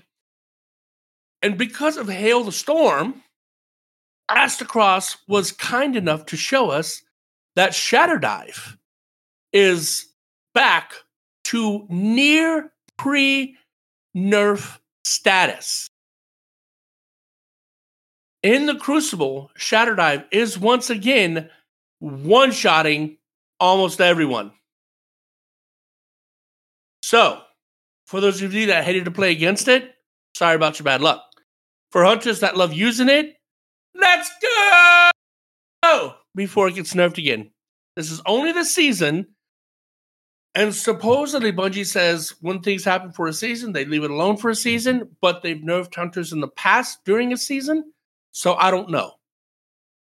And 1.42 1.58
because 1.58 1.96
of 1.96 2.08
Hail 2.08 2.44
the 2.44 2.52
Storm, 2.52 3.22
Aztecross 4.30 5.16
was 5.28 5.52
kind 5.52 5.96
enough 5.96 6.26
to 6.26 6.36
show 6.36 6.70
us 6.70 7.02
that 7.56 7.74
Shatter 7.74 8.18
Dive 8.18 8.76
is 9.52 10.06
back 10.54 10.94
to 11.44 11.86
near 11.88 12.72
pre 12.96 13.56
nerf 14.16 14.78
status. 15.04 15.88
In 18.42 18.66
the 18.66 18.74
Crucible, 18.74 19.50
Shatter 19.56 19.94
Dive 19.94 20.24
is 20.30 20.58
once 20.58 20.90
again 20.90 21.48
one 21.98 22.52
shotting 22.52 23.16
almost 23.60 24.00
everyone. 24.00 24.52
So, 27.14 27.42
for 28.06 28.20
those 28.20 28.42
of 28.42 28.52
you 28.54 28.66
that 28.66 28.82
hated 28.82 29.04
to 29.04 29.12
play 29.12 29.30
against 29.30 29.68
it, 29.68 29.94
sorry 30.36 30.56
about 30.56 30.80
your 30.80 30.84
bad 30.84 31.00
luck. 31.00 31.22
For 31.92 32.02
hunters 32.02 32.40
that 32.40 32.56
love 32.56 32.72
using 32.72 33.08
it, 33.08 33.36
let's 33.94 34.28
go! 35.84 36.14
Before 36.34 36.66
it 36.66 36.74
gets 36.74 36.92
nerfed 36.94 37.18
again. 37.18 37.52
This 37.94 38.10
is 38.10 38.20
only 38.26 38.50
the 38.50 38.64
season. 38.64 39.28
And 40.56 40.74
supposedly, 40.74 41.52
Bungie 41.52 41.86
says 41.86 42.34
when 42.40 42.62
things 42.62 42.84
happen 42.84 43.12
for 43.12 43.28
a 43.28 43.32
season, 43.32 43.74
they 43.74 43.84
leave 43.84 44.02
it 44.02 44.10
alone 44.10 44.36
for 44.36 44.50
a 44.50 44.56
season, 44.56 45.10
but 45.20 45.42
they've 45.42 45.56
nerfed 45.56 45.94
hunters 45.94 46.32
in 46.32 46.40
the 46.40 46.48
past 46.48 46.98
during 47.04 47.32
a 47.32 47.36
season. 47.36 47.92
So 48.32 48.54
I 48.54 48.72
don't 48.72 48.90
know. 48.90 49.12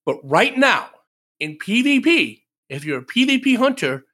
But 0.07 0.16
right 0.24 0.57
now, 0.57 0.89
in 1.39 1.58
PvP, 1.58 2.41
if 2.70 2.86
you're 2.86 3.00
a 3.00 3.05
PvP 3.05 3.58
hunter, 3.58 4.07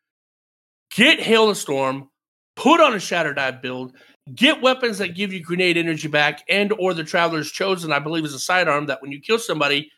get 0.90 1.20
Hail 1.20 1.46
the 1.46 1.54
Storm, 1.54 2.10
put 2.58 2.80
on 2.80 2.92
a 2.92 2.98
Shatter 2.98 3.32
Dive 3.32 3.62
build, 3.62 3.92
get 4.34 4.60
weapons 4.60 4.98
that 4.98 5.14
give 5.14 5.32
you 5.32 5.40
grenade 5.40 5.76
energy 5.76 6.08
back, 6.08 6.42
and 6.48 6.72
or 6.72 6.92
the 6.92 7.04
Traveler's 7.04 7.52
Chosen, 7.52 7.92
I 7.92 8.00
believe 8.00 8.24
is 8.24 8.34
a 8.34 8.40
sidearm 8.40 8.86
that 8.86 9.00
when 9.00 9.12
you 9.12 9.20
kill 9.20 9.38
somebody, 9.38 9.90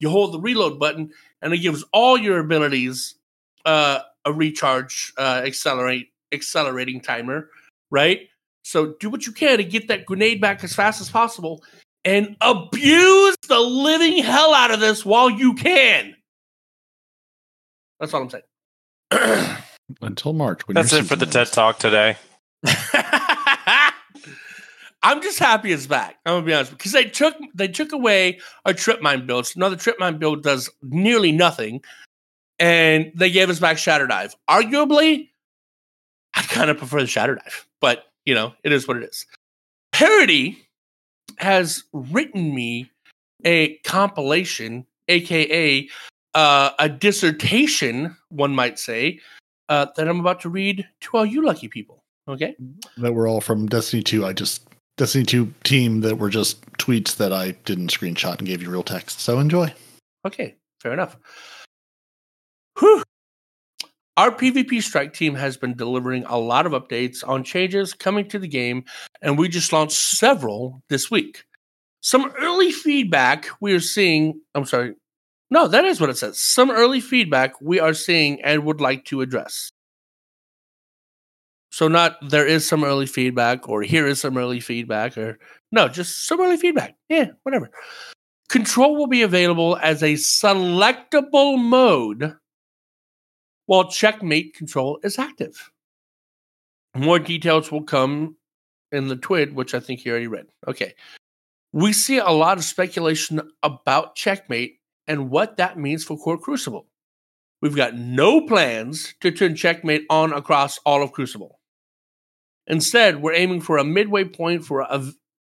you 0.00 0.08
hold 0.08 0.32
the 0.32 0.40
reload 0.40 0.78
button, 0.78 1.10
and 1.42 1.52
it 1.52 1.58
gives 1.58 1.84
all 1.92 2.16
your 2.16 2.38
abilities 2.38 3.16
uh, 3.66 4.00
a 4.24 4.32
recharge, 4.32 5.12
uh, 5.18 5.42
accelerate, 5.44 6.08
accelerating 6.32 7.02
timer, 7.02 7.50
right? 7.90 8.20
So 8.64 8.94
do 8.98 9.10
what 9.10 9.26
you 9.26 9.32
can 9.32 9.58
to 9.58 9.64
get 9.64 9.88
that 9.88 10.06
grenade 10.06 10.40
back 10.40 10.64
as 10.64 10.74
fast 10.74 11.02
as 11.02 11.10
possible, 11.10 11.62
and 12.02 12.34
abuse 12.40 13.36
the 13.46 13.60
living 13.60 14.22
hell 14.24 14.54
out 14.54 14.70
of 14.70 14.80
this 14.80 15.04
while 15.04 15.28
you 15.28 15.52
can. 15.52 16.16
That's 18.00 18.14
all 18.14 18.22
I'm 18.22 18.30
saying. 18.30 19.56
Until 20.02 20.32
March. 20.32 20.66
when 20.66 20.74
That's 20.74 20.92
it 20.92 21.06
for 21.06 21.16
the 21.16 21.26
TED. 21.26 21.48
Talk 21.48 21.78
today. 21.78 22.16
I'm 25.02 25.22
just 25.22 25.38
happy 25.38 25.70
it's 25.72 25.86
back. 25.86 26.16
I'm 26.26 26.34
gonna 26.34 26.46
be 26.46 26.52
honest 26.52 26.72
because 26.72 26.92
they 26.92 27.04
took 27.04 27.36
they 27.54 27.68
took 27.68 27.92
away 27.92 28.40
our 28.64 28.72
trip 28.72 29.00
mine 29.00 29.26
builds. 29.26 29.56
Now 29.56 29.68
the 29.68 29.76
trip 29.76 30.00
mine 30.00 30.18
build 30.18 30.42
does 30.42 30.68
nearly 30.82 31.30
nothing, 31.30 31.82
and 32.58 33.12
they 33.14 33.30
gave 33.30 33.48
us 33.48 33.60
back 33.60 33.78
Shatter 33.78 34.08
Dive. 34.08 34.34
Arguably, 34.50 35.28
I 36.34 36.42
kind 36.42 36.70
of 36.70 36.78
prefer 36.78 37.00
the 37.00 37.06
Shatter 37.06 37.36
Dive, 37.36 37.66
but 37.80 38.06
you 38.24 38.34
know 38.34 38.52
it 38.64 38.72
is 38.72 38.88
what 38.88 38.96
it 38.96 39.04
is. 39.04 39.26
Peroty 39.94 40.56
has 41.38 41.84
written 41.92 42.52
me 42.52 42.90
a 43.44 43.76
compilation, 43.78 44.86
aka 45.08 45.88
uh, 46.34 46.70
a 46.78 46.88
dissertation, 46.88 48.16
one 48.28 48.54
might 48.54 48.78
say, 48.78 49.20
uh, 49.68 49.86
that 49.96 50.08
I'm 50.08 50.20
about 50.20 50.40
to 50.40 50.48
read 50.48 50.86
to 51.00 51.16
all 51.16 51.26
you 51.26 51.44
lucky 51.44 51.68
people. 51.68 52.02
Okay. 52.28 52.56
that 52.96 53.12
were 53.12 53.28
all 53.28 53.40
from 53.40 53.68
Destiny 53.68 54.02
2. 54.02 54.26
I 54.26 54.32
just 54.32 54.66
Destiny 54.96 55.24
2 55.24 55.52
team 55.62 56.00
that 56.00 56.18
were 56.18 56.30
just 56.30 56.60
tweets 56.72 57.16
that 57.16 57.32
I 57.32 57.52
didn't 57.64 57.92
screenshot 57.92 58.38
and 58.38 58.46
gave 58.46 58.62
you 58.62 58.70
real 58.70 58.82
text. 58.82 59.20
So 59.20 59.38
enjoy. 59.38 59.72
Okay, 60.24 60.56
fair 60.80 60.92
enough. 60.92 61.16
Whew. 62.78 63.02
Our 64.16 64.30
PvP 64.30 64.82
Strike 64.82 65.12
team 65.12 65.34
has 65.34 65.58
been 65.58 65.76
delivering 65.76 66.24
a 66.24 66.38
lot 66.38 66.64
of 66.64 66.72
updates 66.72 67.26
on 67.26 67.44
changes 67.44 67.92
coming 67.92 68.26
to 68.28 68.38
the 68.38 68.48
game, 68.48 68.84
and 69.20 69.38
we 69.38 69.48
just 69.48 69.72
launched 69.72 69.96
several 69.96 70.82
this 70.88 71.10
week. 71.10 71.44
Some 72.00 72.32
early 72.38 72.72
feedback 72.72 73.48
we 73.60 73.74
are 73.74 73.80
seeing, 73.80 74.40
I'm 74.54 74.64
sorry, 74.64 74.94
no, 75.50 75.68
that 75.68 75.84
is 75.84 76.00
what 76.00 76.10
it 76.10 76.18
says. 76.18 76.40
Some 76.40 76.70
early 76.70 77.00
feedback 77.00 77.60
we 77.60 77.78
are 77.78 77.94
seeing 77.94 78.40
and 78.42 78.64
would 78.64 78.80
like 78.80 79.04
to 79.06 79.20
address. 79.20 79.70
So, 81.70 81.88
not 81.88 82.16
there 82.30 82.46
is 82.46 82.66
some 82.66 82.84
early 82.84 83.06
feedback 83.06 83.68
or 83.68 83.82
here 83.82 84.06
is 84.06 84.20
some 84.20 84.38
early 84.38 84.60
feedback 84.60 85.16
or 85.18 85.38
no, 85.72 85.88
just 85.88 86.26
some 86.26 86.40
early 86.40 86.56
feedback. 86.56 86.96
Yeah, 87.08 87.26
whatever. 87.42 87.70
Control 88.48 88.96
will 88.96 89.08
be 89.08 89.22
available 89.22 89.76
as 89.82 90.02
a 90.02 90.14
selectable 90.14 91.58
mode 91.58 92.34
while 93.66 93.90
checkmate 93.90 94.54
control 94.54 94.98
is 95.02 95.18
active. 95.18 95.70
More 96.94 97.18
details 97.18 97.70
will 97.70 97.82
come 97.82 98.36
in 98.92 99.08
the 99.08 99.16
twid, 99.16 99.52
which 99.52 99.74
I 99.74 99.80
think 99.80 100.04
you 100.04 100.12
already 100.12 100.28
read. 100.28 100.46
Okay. 100.66 100.94
We 101.72 101.92
see 101.92 102.18
a 102.18 102.30
lot 102.30 102.56
of 102.56 102.64
speculation 102.64 103.42
about 103.62 104.14
checkmate 104.14 104.78
and 105.06 105.30
what 105.30 105.56
that 105.56 105.78
means 105.78 106.04
for 106.04 106.16
Core 106.18 106.38
Crucible. 106.38 106.86
We've 107.62 107.76
got 107.76 107.94
no 107.94 108.46
plans 108.46 109.14
to 109.20 109.30
turn 109.30 109.54
checkmate 109.54 110.04
on 110.10 110.32
across 110.32 110.78
all 110.84 111.02
of 111.02 111.12
Crucible. 111.12 111.58
Instead, 112.66 113.22
we're 113.22 113.34
aiming 113.34 113.60
for 113.60 113.78
a 113.78 113.84
midway 113.84 114.24
point 114.24 114.64
for 114.64 114.86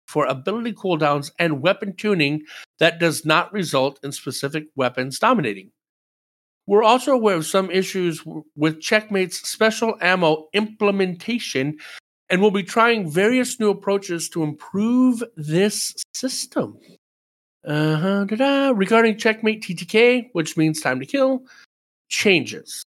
for 0.08 0.26
ability 0.26 0.74
cooldowns 0.74 1.32
and 1.40 1.62
weapon 1.62 1.96
tuning 1.96 2.42
that 2.80 3.00
does 3.00 3.26
not 3.26 3.54
result 3.54 3.98
in 4.04 4.12
specific 4.12 4.66
weapons 4.76 5.20
dominating. 5.20 5.72
We're 6.68 6.84
also 6.84 7.14
aware 7.14 7.38
of 7.38 7.46
some 7.46 7.72
issues 7.72 8.24
with 8.56 8.82
Checkmate's 8.82 9.48
special 9.48 9.96
ammo 10.02 10.48
implementation 10.54 11.78
and 12.30 12.42
we'll 12.42 12.52
be 12.52 12.64
trying 12.64 13.12
various 13.12 13.60
new 13.60 13.70
approaches 13.70 14.30
to 14.30 14.44
improve 14.44 15.22
this 15.36 15.94
system. 16.14 16.78
Uh-huh, 17.66 18.74
Regarding 18.76 19.18
Checkmate 19.18 19.62
TTK, 19.64 20.30
which 20.34 20.58
means 20.58 20.82
time 20.82 21.00
to 21.00 21.06
kill, 21.06 21.44
changes. 22.10 22.84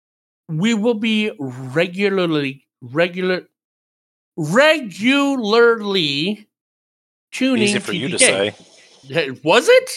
We 0.49 0.75
will 0.75 0.95
be 0.95 1.31
regularly 1.39 2.67
regular 2.83 3.47
regularly 4.37 5.29
tuning 7.33 7.63
Easy 7.63 7.79
for 7.79 7.93
TTK. 7.93 7.99
you 7.99 8.09
to 8.09 8.19
say. 8.19 8.55
Was 9.45 9.69
it? 9.69 9.91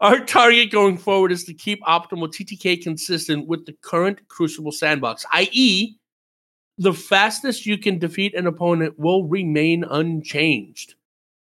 Our 0.00 0.24
target 0.24 0.72
going 0.72 0.98
forward 0.98 1.30
is 1.30 1.44
to 1.44 1.54
keep 1.54 1.80
optimal 1.84 2.28
TTK 2.28 2.82
consistent 2.82 3.46
with 3.46 3.66
the 3.66 3.74
current 3.82 4.26
Crucible 4.28 4.72
sandbox, 4.72 5.24
i.e., 5.32 5.94
the 6.78 6.92
fastest 6.94 7.66
you 7.66 7.78
can 7.78 7.98
defeat 7.98 8.34
an 8.34 8.46
opponent 8.46 8.98
will 8.98 9.28
remain 9.28 9.84
unchanged. 9.84 10.94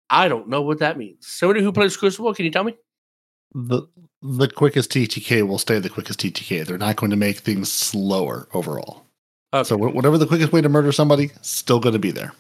I 0.10 0.28
don't 0.28 0.48
know 0.48 0.62
what 0.62 0.80
that 0.80 0.98
means. 0.98 1.28
Somebody 1.28 1.62
who 1.62 1.72
plays 1.72 1.98
Crucible, 1.98 2.34
can 2.34 2.46
you 2.46 2.52
tell 2.52 2.64
me? 2.64 2.76
The 3.54 3.84
the 4.22 4.48
quickest 4.48 4.92
TTK 4.92 5.48
will 5.48 5.58
stay 5.58 5.80
the 5.80 5.90
quickest 5.90 6.20
TTK. 6.20 6.66
They're 6.66 6.78
not 6.78 6.96
going 6.96 7.10
to 7.12 7.16
make 7.16 7.38
things 7.38 7.72
slower 7.72 8.48
overall. 8.54 9.06
Okay. 9.54 9.64
So 9.68 9.78
wh- 9.78 9.96
whatever 9.96 10.18
the 10.18 10.28
quickest 10.28 10.52
way 10.52 10.62
to 10.62 10.70
murder 10.70 10.92
somebody, 10.92 11.32
still 11.42 11.80
going 11.80 11.94
to 11.94 12.00
be 12.00 12.12
there, 12.12 12.34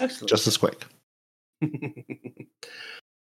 Excellent. 0.00 0.28
just 0.28 0.46
as 0.46 0.56
quick. 0.56 0.84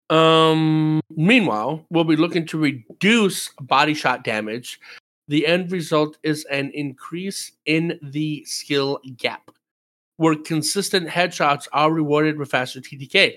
um. 0.10 1.02
Meanwhile, 1.16 1.86
we'll 1.90 2.04
be 2.06 2.16
looking 2.16 2.46
to 2.48 2.58
reduce 2.58 3.50
body 3.62 3.94
shot 3.94 4.24
damage. 4.24 4.80
The 5.28 5.46
end 5.46 5.72
result 5.72 6.18
is 6.24 6.46
an 6.46 6.72
increase 6.74 7.52
in 7.66 8.00
the 8.02 8.44
skill 8.46 9.00
gap, 9.18 9.52
where 10.20 10.36
consistent 10.36 11.08
headshots 11.08 11.66
are 11.72 11.94
rewarded 11.94 12.38
with 12.38 12.52
faster 12.52 12.82
TTK. 12.82 13.36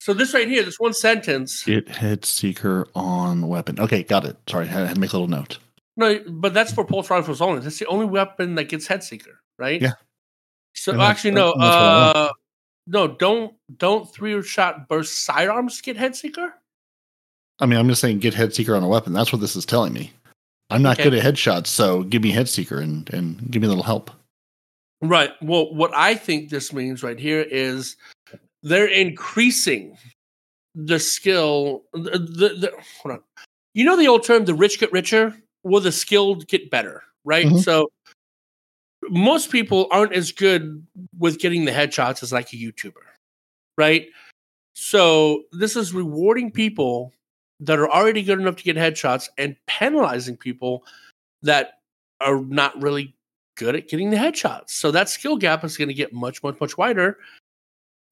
So 0.00 0.12
this 0.12 0.34
right 0.34 0.48
here, 0.48 0.64
this 0.64 0.80
one 0.80 0.92
sentence. 0.92 1.62
Get 1.62 1.88
head 1.88 2.24
seeker 2.24 2.88
on 2.96 3.46
weapon. 3.46 3.78
Okay, 3.78 4.02
got 4.02 4.24
it. 4.24 4.36
Sorry, 4.48 4.64
I 4.66 4.70
had 4.72 4.94
to 4.96 5.00
make 5.00 5.12
a 5.12 5.16
little 5.16 5.28
note. 5.28 5.58
No, 5.96 6.18
but 6.28 6.52
that's 6.52 6.72
for 6.72 6.84
pulse 6.84 7.08
rifles 7.08 7.40
only. 7.40 7.60
That's 7.60 7.78
the 7.78 7.86
only 7.86 8.06
weapon 8.06 8.56
that 8.56 8.64
gets 8.64 8.88
head 8.88 9.04
seeker, 9.04 9.38
right? 9.60 9.80
Yeah. 9.80 9.92
So 10.74 10.90
And 10.90 11.02
actually, 11.02 11.30
no. 11.30 11.54
that's 11.56 11.56
what 11.56 11.66
I 11.68 12.04
want. 12.04 12.16
Uh, 12.16 12.32
no, 12.88 13.06
don't 13.06 13.54
don't 13.76 14.12
three 14.12 14.42
shot 14.42 14.88
burst 14.88 15.24
sidearms 15.24 15.80
get 15.82 15.96
head 15.96 16.16
seeker. 16.16 16.52
I 17.60 17.66
mean, 17.66 17.78
I'm 17.78 17.86
just 17.88 18.00
saying 18.00 18.18
get 18.18 18.34
head 18.34 18.52
seeker 18.52 18.74
on 18.74 18.82
a 18.82 18.88
weapon. 18.88 19.12
That's 19.12 19.32
what 19.32 19.40
this 19.40 19.54
is 19.54 19.64
telling 19.64 19.92
me. 19.92 20.12
I'm 20.70 20.82
not 20.82 20.98
Okay. 20.98 21.10
good 21.10 21.14
at 21.14 21.24
headshots, 21.24 21.68
so 21.68 22.02
give 22.02 22.22
me 22.24 22.32
head 22.32 22.48
seeker 22.48 22.80
and 22.80 23.08
and 23.14 23.48
give 23.52 23.62
me 23.62 23.66
a 23.66 23.68
little 23.68 23.84
help. 23.84 24.10
Right. 25.02 25.30
Well, 25.42 25.74
what 25.74 25.92
I 25.94 26.14
think 26.14 26.50
this 26.50 26.72
means 26.72 27.02
right 27.02 27.18
here 27.18 27.42
is 27.42 27.96
they're 28.62 28.86
increasing 28.86 29.96
the 30.74 30.98
skill. 30.98 31.84
The, 31.92 32.18
the, 32.18 32.48
the 32.60 32.72
hold 33.02 33.16
on. 33.16 33.22
You 33.74 33.84
know 33.84 33.96
the 33.96 34.08
old 34.08 34.24
term, 34.24 34.44
the 34.44 34.54
rich 34.54 34.78
get 34.78 34.92
richer. 34.92 35.36
Well, 35.62 35.80
the 35.80 35.92
skilled 35.92 36.46
get 36.48 36.70
better, 36.70 37.02
right? 37.24 37.46
Mhm. 37.46 37.62
So 37.62 37.90
most 39.10 39.50
people 39.50 39.88
aren't 39.90 40.12
as 40.12 40.32
good 40.32 40.86
with 41.18 41.38
getting 41.38 41.64
the 41.64 41.70
headshots 41.72 42.22
as 42.22 42.32
like 42.32 42.52
a 42.52 42.56
YouTuber, 42.56 42.92
right? 43.76 44.06
So 44.74 45.44
this 45.52 45.76
is 45.76 45.92
rewarding 45.94 46.50
people 46.50 47.12
that 47.60 47.78
are 47.78 47.90
already 47.90 48.22
good 48.22 48.40
enough 48.40 48.56
to 48.56 48.64
get 48.64 48.76
headshots 48.76 49.28
and 49.38 49.56
penalizing 49.66 50.36
people 50.36 50.84
that 51.42 51.80
are 52.20 52.40
not 52.40 52.80
really 52.82 53.14
good 53.56 53.76
at 53.76 53.88
getting 53.88 54.10
the 54.10 54.16
headshots. 54.16 54.70
So 54.70 54.90
that 54.90 55.08
skill 55.08 55.36
gap 55.36 55.64
is 55.64 55.76
going 55.76 55.88
to 55.88 55.94
get 55.94 56.12
much, 56.12 56.42
much, 56.42 56.60
much 56.60 56.76
wider, 56.78 57.18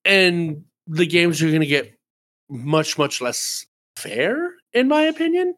and 0.05 0.65
the 0.87 1.07
games 1.07 1.43
are 1.43 1.49
going 1.49 1.61
to 1.61 1.67
get 1.67 1.95
much, 2.49 2.99
much 2.99 3.21
less 3.21 3.67
fair, 3.97 4.55
in 4.73 4.89
my 4.89 5.03
opinion. 5.03 5.55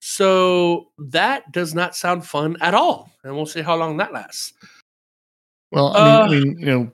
So 0.00 0.90
that 0.98 1.50
does 1.52 1.74
not 1.74 1.96
sound 1.96 2.26
fun 2.26 2.56
at 2.60 2.74
all, 2.74 3.10
and 3.22 3.34
we'll 3.34 3.46
see 3.46 3.62
how 3.62 3.76
long 3.76 3.96
that 3.96 4.12
lasts. 4.12 4.52
Well, 5.72 5.96
I 5.96 6.04
mean, 6.04 6.14
Uh, 6.14 6.20
I 6.20 6.28
mean, 6.28 6.58
you 6.58 6.66
know, 6.66 6.92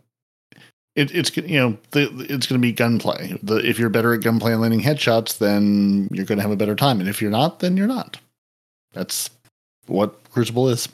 it, 0.95 1.15
it's 1.15 1.37
you 1.37 1.59
know, 1.59 1.79
the, 1.91 2.03
it's 2.29 2.47
going 2.47 2.61
to 2.61 2.67
be 2.67 2.73
gunplay. 2.73 3.39
The, 3.43 3.57
if 3.57 3.79
you're 3.79 3.89
better 3.89 4.15
at 4.15 4.23
gunplay 4.23 4.53
and 4.53 4.61
landing 4.61 4.81
headshots, 4.81 5.39
then 5.39 6.09
you're 6.13 6.25
going 6.25 6.39
to 6.39 6.43
have 6.43 6.51
a 6.51 6.57
better 6.57 6.77
time. 6.77 7.01
And 7.01 7.09
if 7.09 7.21
you're 7.21 7.31
not, 7.31 7.61
then 7.61 7.77
you're 7.77 7.87
not. 7.87 8.19
That's 8.93 9.31
what 9.87 10.23
Crucible 10.31 10.69
is. 10.69 10.89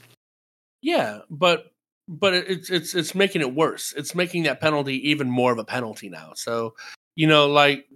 Yeah, 0.86 1.22
but 1.28 1.72
but 2.06 2.32
it's 2.32 2.70
it's 2.70 2.94
it's 2.94 3.12
making 3.12 3.40
it 3.40 3.52
worse. 3.52 3.92
It's 3.96 4.14
making 4.14 4.44
that 4.44 4.60
penalty 4.60 5.10
even 5.10 5.28
more 5.28 5.50
of 5.50 5.58
a 5.58 5.64
penalty 5.64 6.08
now. 6.08 6.30
So 6.36 6.76
you 7.16 7.26
know, 7.26 7.48
like 7.48 7.88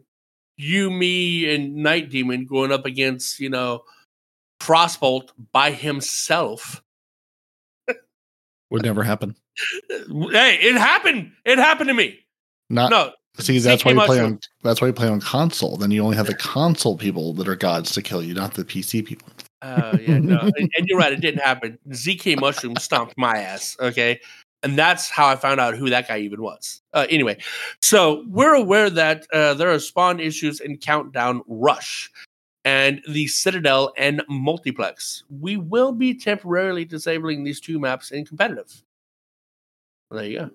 you, 0.56 0.90
me, 0.90 1.54
and 1.54 1.76
Nitedemon 1.76 2.48
going 2.48 2.72
up 2.72 2.86
against 2.86 3.38
you 3.38 3.48
know 3.48 3.84
Frostbolt 4.60 5.28
by 5.52 5.70
himself. 5.70 6.82
Would 8.70 8.82
never 8.82 9.04
happen. 9.04 9.36
Hey, 10.32 10.58
it 10.60 10.76
happened. 10.76 11.30
It 11.44 11.58
happened 11.58 11.88
to 11.88 11.94
me. 11.94 12.18
Not 12.70 12.90
No, 12.90 13.12
see. 13.38 13.60
That's 13.60 13.84
why 13.84 13.92
you 13.92 14.00
play 14.00 14.18
on. 14.18 14.40
That's 14.64 14.80
why 14.80 14.88
you 14.88 14.92
play 14.92 15.08
on 15.08 15.20
console. 15.20 15.76
Then 15.76 15.92
you 15.92 16.02
only 16.02 16.16
have 16.16 16.26
the 16.26 16.34
console 16.34 16.96
people 16.96 17.34
that 17.34 17.46
are 17.46 17.56
gods 17.56 17.92
to 17.92 18.02
kill 18.02 18.22
you, 18.22 18.34
not 18.34 18.54
the 18.54 18.64
PC 18.64 19.04
people. 19.04 19.28
Uh, 19.62 19.96
yeah, 20.00 20.18
no, 20.18 20.38
and, 20.56 20.70
and 20.76 20.86
you're 20.86 20.98
right. 20.98 21.12
It 21.12 21.20
didn't 21.20 21.42
happen. 21.42 21.78
ZK 21.90 22.40
Mushroom 22.40 22.76
stomped 22.76 23.14
my 23.18 23.36
ass. 23.36 23.76
Okay, 23.80 24.20
and 24.62 24.78
that's 24.78 25.10
how 25.10 25.26
I 25.26 25.36
found 25.36 25.60
out 25.60 25.76
who 25.76 25.90
that 25.90 26.08
guy 26.08 26.18
even 26.18 26.42
was. 26.42 26.82
Uh, 26.92 27.06
anyway, 27.10 27.38
so 27.80 28.24
we're 28.28 28.54
aware 28.54 28.90
that 28.90 29.26
uh, 29.32 29.54
there 29.54 29.70
are 29.70 29.78
spawn 29.78 30.20
issues 30.20 30.60
in 30.60 30.78
Countdown 30.78 31.42
Rush 31.46 32.10
and 32.64 33.00
the 33.08 33.26
Citadel 33.26 33.92
and 33.96 34.22
Multiplex. 34.28 35.24
We 35.30 35.56
will 35.56 35.92
be 35.92 36.14
temporarily 36.14 36.84
disabling 36.84 37.44
these 37.44 37.60
two 37.60 37.78
maps 37.78 38.10
in 38.10 38.24
competitive. 38.24 38.82
There 40.10 40.24
you 40.24 40.38
go. 40.38 40.50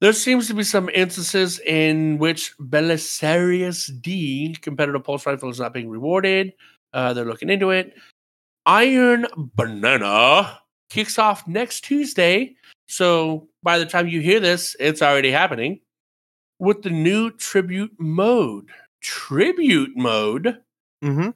There 0.00 0.12
seems 0.12 0.48
to 0.48 0.54
be 0.54 0.64
some 0.64 0.90
instances 0.90 1.60
in 1.60 2.18
which 2.18 2.56
Belisarius 2.58 3.90
D 4.02 4.54
competitive 4.60 5.02
pulse 5.02 5.24
rifle 5.24 5.48
is 5.48 5.60
not 5.60 5.72
being 5.72 5.88
rewarded. 5.88 6.52
Uh, 6.94 7.12
they're 7.12 7.24
looking 7.24 7.50
into 7.50 7.70
it. 7.70 7.94
Iron 8.64 9.26
Banana 9.36 10.60
kicks 10.88 11.18
off 11.18 11.46
next 11.46 11.82
Tuesday. 11.82 12.54
So 12.86 13.48
by 13.62 13.78
the 13.78 13.84
time 13.84 14.08
you 14.08 14.20
hear 14.20 14.40
this, 14.40 14.76
it's 14.78 15.02
already 15.02 15.30
happening 15.30 15.80
with 16.58 16.82
the 16.82 16.90
new 16.90 17.30
tribute 17.32 17.92
mode. 17.98 18.70
Tribute 19.02 19.96
mode. 19.96 20.60
Mm-hmm. 21.02 21.30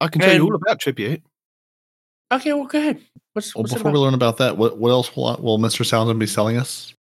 I 0.00 0.08
can 0.08 0.20
tell 0.20 0.34
you 0.34 0.44
all 0.44 0.54
about 0.54 0.78
tribute. 0.78 1.22
Okay, 2.30 2.52
well, 2.52 2.66
go 2.66 2.78
ahead. 2.78 3.00
What's, 3.32 3.54
Well, 3.54 3.62
what's 3.62 3.74
before 3.74 3.90
we 3.90 3.98
learn 3.98 4.14
about 4.14 4.36
that, 4.36 4.58
what 4.58 4.78
what 4.78 4.90
else 4.90 5.16
will, 5.16 5.36
will 5.40 5.58
Mr. 5.58 5.84
Saladin 5.84 6.18
be 6.18 6.26
selling 6.26 6.58
us? 6.58 6.94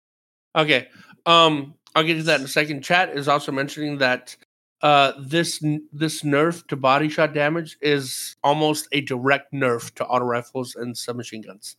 Okay. 0.56 0.88
Um, 1.26 1.76
I'll 1.94 2.03
get 2.03 2.16
to 2.16 2.24
that 2.24 2.40
in 2.40 2.45
a 2.45 2.50
second. 2.50 2.84
Chat 2.84 3.10
is 3.10 3.27
also 3.27 3.52
mentioning 3.52 3.98
that 3.98 4.36
uh, 4.81 5.14
this 5.19 5.64
this 5.91 6.22
nerf 6.22 6.65
to 6.67 6.75
body 6.75 7.09
shot 7.09 7.33
damage 7.33 7.77
is 7.81 8.35
almost 8.43 8.88
a 8.91 9.01
direct 9.01 9.51
nerf 9.53 9.93
to 9.95 10.06
auto 10.06 10.25
rifles 10.25 10.75
and 10.75 10.97
submachine 10.97 11.41
guns, 11.41 11.75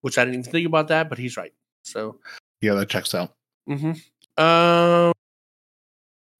which 0.00 0.18
I 0.18 0.24
didn't 0.24 0.40
even 0.40 0.52
think 0.52 0.66
about 0.66 0.88
that, 0.88 1.08
but 1.08 1.18
he's 1.18 1.36
right. 1.36 1.52
So, 1.82 2.18
Yeah, 2.60 2.74
that 2.74 2.88
checks 2.88 3.14
out. 3.14 3.34
Mm-hmm. 3.68 4.42
um, 4.42 5.12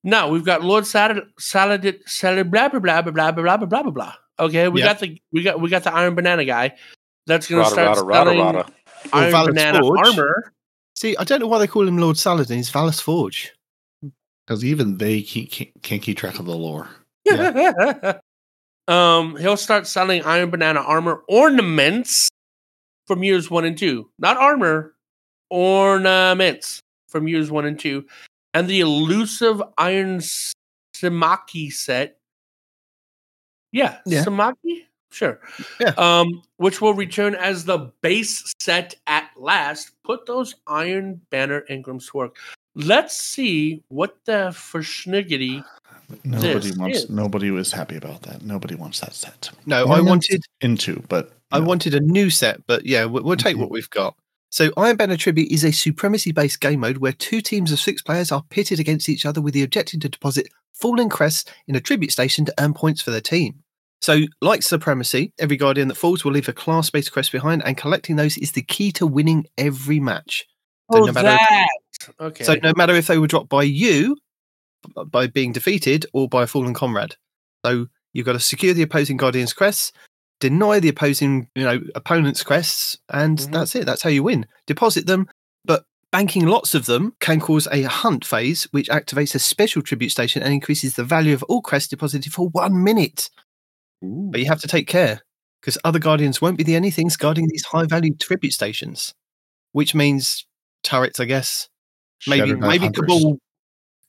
now 0.05 0.29
we've 0.29 0.45
got 0.45 0.63
Lord 0.63 0.87
Salad 0.87 1.23
Salad 1.39 2.01
Salad 2.07 2.51
blah 2.51 2.69
blah 2.69 2.81
blah 2.81 3.03
blah 3.03 3.13
blah 3.13 3.31
blah 3.33 3.57
blah 3.57 3.67
blah 3.67 3.83
blah 3.83 3.91
blah. 3.93 4.15
Okay, 4.41 4.69
we 4.69 4.81
Yeah. 4.81 4.87
got 4.89 5.01
the 5.01 5.21
we 5.33 5.43
got 5.43 5.61
we 5.61 5.69
got 5.71 5.85
the 5.85 5.95
Iron 5.95 6.15
Banana 6.17 6.45
guy. 6.45 6.75
That's 7.27 7.47
going 7.49 7.63
to 7.65 7.71
start 7.71 7.87
rada, 7.99 8.03
rada, 8.03 8.31
selling 8.31 8.41
rada. 8.45 8.59
Or 9.13 9.19
Iron 9.21 9.31
Valor's 9.31 9.55
Banana 9.55 9.81
Forge. 9.81 10.09
armor. 10.09 10.53
See, 10.97 11.17
I 11.17 11.23
don't 11.25 11.39
know 11.41 11.47
why 11.47 11.59
they 11.59 11.69
call 11.69 11.87
him 11.87 11.99
Lord 11.99 12.17
Saladin. 12.17 12.57
He's 12.57 12.71
Valus 12.71 13.01
Forge. 13.01 13.53
Because 14.47 14.65
even 14.65 14.99
they 14.99 15.23
can't, 15.23 15.51
can't, 15.83 16.03
keep 16.03 16.17
track 16.17 16.39
of 16.39 16.47
the 16.47 16.57
lore. 16.57 16.89
um, 18.89 19.37
he'll 19.37 19.57
start 19.57 19.87
selling 19.87 20.23
Iron 20.25 20.51
Banana 20.51 20.81
armor 20.81 21.23
ornaments 21.29 22.29
from 23.07 23.23
years 23.23 23.51
one 23.51 23.65
and 23.65 23.79
two, 23.79 24.11
not 24.19 24.37
armor, 24.37 24.95
ornaments 25.51 26.81
from 27.09 27.29
years 27.29 27.51
one 27.51 27.67
and 27.67 27.79
two, 27.79 28.05
and 28.55 28.69
the 28.69 28.81
elusive 28.81 29.63
Iron 29.79 30.21
Symmachy 30.95 31.71
set. 31.71 32.19
Yeah, 33.71 33.99
Yeah. 34.05 34.25
Symmachy, 34.25 34.89
sure. 35.11 35.41
Yeah. 35.81 35.95
Um, 35.97 36.43
which 36.57 36.81
will 36.81 36.95
return 36.95 37.35
as 37.35 37.65
the 37.65 37.93
base 38.03 38.53
set 38.61 38.95
at 39.07 39.31
last. 39.37 39.93
Put 40.05 40.27
those 40.27 40.55
Iron 40.67 41.21
Banner 41.31 41.65
Engrams 41.71 42.11
to 42.11 42.17
work. 42.17 42.37
Let's 42.75 43.17
see 43.17 43.83
what 43.89 44.17
the 44.25 44.53
for 44.55 44.81
schniggity 44.81 45.65
Nobody 46.25 46.69
This 46.69 46.77
wants. 46.77 46.99
is- 46.99 47.11
Nobody 47.11 47.51
was 47.51 47.73
happy 47.73 47.97
about 47.97 48.23
that. 48.23 48.43
Nobody 48.43 48.75
wants 48.75 49.01
that 49.01 49.15
set. 49.15 49.51
No, 49.65 49.79
I 49.79 49.83
Ornaments 49.83 50.09
wanted 50.31 50.43
into, 50.61 51.03
but 51.09 51.33
I 51.51 51.59
no. 51.59 51.65
wanted 51.65 51.95
a 51.95 52.01
new 52.01 52.29
set, 52.29 52.67
but 52.67 52.85
yeah, 52.85 53.07
we'll, 53.07 53.23
we'll 53.23 53.37
take 53.37 53.57
Mhm. 53.57 53.61
what 53.61 53.71
we've 53.71 53.89
got. 53.89 54.15
So, 54.51 54.71
Iron 54.77 54.97
Banner 54.97 55.17
Tribute 55.17 55.51
is 55.51 55.65
a 55.65 55.73
supremacy 55.73 56.31
based 56.31 56.61
game 56.61 56.81
mode 56.81 56.99
where 56.99 57.13
two 57.13 57.41
teams 57.41 57.73
of 57.73 57.81
six 57.81 58.03
players 58.03 58.31
are 58.31 58.43
pitted 58.51 58.79
against 58.79 59.09
each 59.09 59.25
other 59.25 59.41
with 59.41 59.55
the 59.55 59.63
objective 59.63 60.01
to 60.01 60.09
deposit 60.11 60.49
fallen 60.75 61.09
crests 61.09 61.51
in 61.67 61.75
a 61.77 61.81
tribute 61.81 62.13
station 62.13 62.45
to 62.45 62.55
earn 62.59 62.75
points 62.75 63.01
for 63.01 63.11
their 63.11 63.21
team. 63.23 63.63
So, 64.03 64.23
like 64.43 64.63
Supremacy, 64.63 65.33
every 65.39 65.57
Guardian 65.57 65.89
that 65.89 65.95
falls 65.95 66.25
will 66.25 66.33
leave 66.33 66.49
a 66.49 66.53
class 66.53 66.91
based 66.91 67.13
crest 67.13 67.33
behind, 67.33 67.63
and 67.65 67.75
collecting 67.79 68.17
those 68.17 68.37
is 68.37 68.53
the 68.53 68.63
key 68.63 68.93
to 68.93 69.07
winning 69.07 69.47
every 69.57 69.99
match. 70.01 70.45
So 70.93 70.99
Oh, 70.99 71.05
no 71.07 71.13
matter 71.13 71.29
that. 71.29 71.69
Okay. 72.21 72.45
So, 72.45 72.55
no 72.63 72.73
matter 72.77 72.95
if 72.95 73.07
they 73.07 73.19
were 73.19 73.27
dropped 73.27 73.49
by 73.49 73.63
you, 73.63 74.17
by 75.07 75.27
being 75.27 75.53
defeated, 75.53 76.07
or 76.13 76.29
by 76.29 76.43
a 76.45 76.47
fallen 76.47 76.75
comrade. 76.75 77.17
So, 77.65 77.87
you've 78.13 78.27
got 78.27 78.33
to 78.33 78.41
secure 78.41 78.75
the 78.75 78.83
opposing 78.83 79.17
Guardian's 79.17 79.53
crests, 79.53 79.93
deny 80.41 80.81
the 80.81 80.89
opposing, 80.89 81.49
you 81.55 81.65
know, 81.65 81.81
opponent's 81.95 82.43
crests, 82.43 82.99
and 83.09 83.39
Mhm. 83.39 83.53
that's 83.53 83.75
it. 83.77 83.87
That's 83.87 84.03
how 84.03 84.11
you 84.11 84.23
win. 84.25 84.47
Deposit 84.67 85.07
them, 85.07 85.29
but 85.65 85.85
banking 86.11 86.47
lots 86.47 86.75
of 86.75 86.87
them 86.87 87.15
can 87.21 87.41
cause 87.41 87.69
a 87.71 87.83
hunt 87.83 88.25
phase, 88.25 88.65
which 88.73 88.89
activates 88.89 89.35
a 89.35 89.39
special 89.39 89.83
tribute 89.83 90.11
station 90.11 90.43
and 90.43 90.53
increases 90.53 90.95
the 90.95 91.05
value 91.05 91.33
of 91.35 91.43
all 91.45 91.63
crests 91.63 91.89
deposited 91.89 92.33
for 92.33 92.49
one 92.49 92.83
minute. 92.83 93.31
But 94.03 94.41
you 94.41 94.47
have 94.47 94.61
to 94.63 94.69
take 94.69 94.89
care 94.89 95.23
because 95.61 95.79
other 95.85 96.01
guardians 96.01 96.41
won't 96.41 96.59
be 96.59 96.65
the 96.65 96.75
only 96.77 96.91
things 96.91 97.17
guarding 97.17 97.47
these 97.49 97.65
high 97.67 97.87
value 97.87 98.15
tribute 98.17 98.53
stations, 98.53 99.15
which 99.71 99.95
means 99.95 100.45
turrets, 100.83 101.21
I 101.21 101.25
guess. 101.27 101.69
Maybe 102.27 102.41
Shattered 102.41 102.61
Knife 102.61 102.69
maybe 102.69 102.85
Hunters. 102.85 103.01
Cabal 103.01 103.39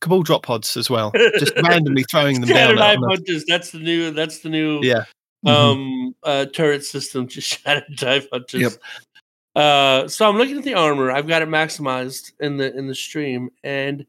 Cabal 0.02 0.22
drop 0.24 0.44
pods 0.44 0.76
as 0.78 0.90
well. 0.90 1.12
Just 1.40 1.54
randomly 1.64 2.04
throwing 2.12 2.42
them 2.42 2.50
down. 2.50 2.58
Shattered 2.58 2.80
Knife 2.80 3.00
Hunters. 3.08 3.46
That's 3.48 3.72
the 3.72 3.80
new. 3.80 4.12
That's 4.12 4.40
the 4.40 4.50
new. 4.50 4.82
yeah. 4.84 5.06
Mhm. 5.46 5.50
Um. 5.50 6.16
Uh. 6.24 6.46
Turret 6.46 6.84
system. 6.86 7.28
Just 7.28 7.48
Shattered 7.64 8.02
Knife 8.02 8.28
Hunters. 8.32 8.62
Yep. 8.62 8.72
Uh. 9.56 10.08
So 10.08 10.28
I'm 10.30 10.38
looking 10.38 10.58
at 10.58 10.64
the 10.64 10.74
armor. 10.74 11.12
I've 11.12 11.28
got 11.28 11.42
it 11.42 11.48
maximized 11.50 12.34
in 12.40 12.58
the 12.58 12.76
in 12.76 12.88
the 12.88 12.96
stream, 12.96 13.50
and 13.64 14.06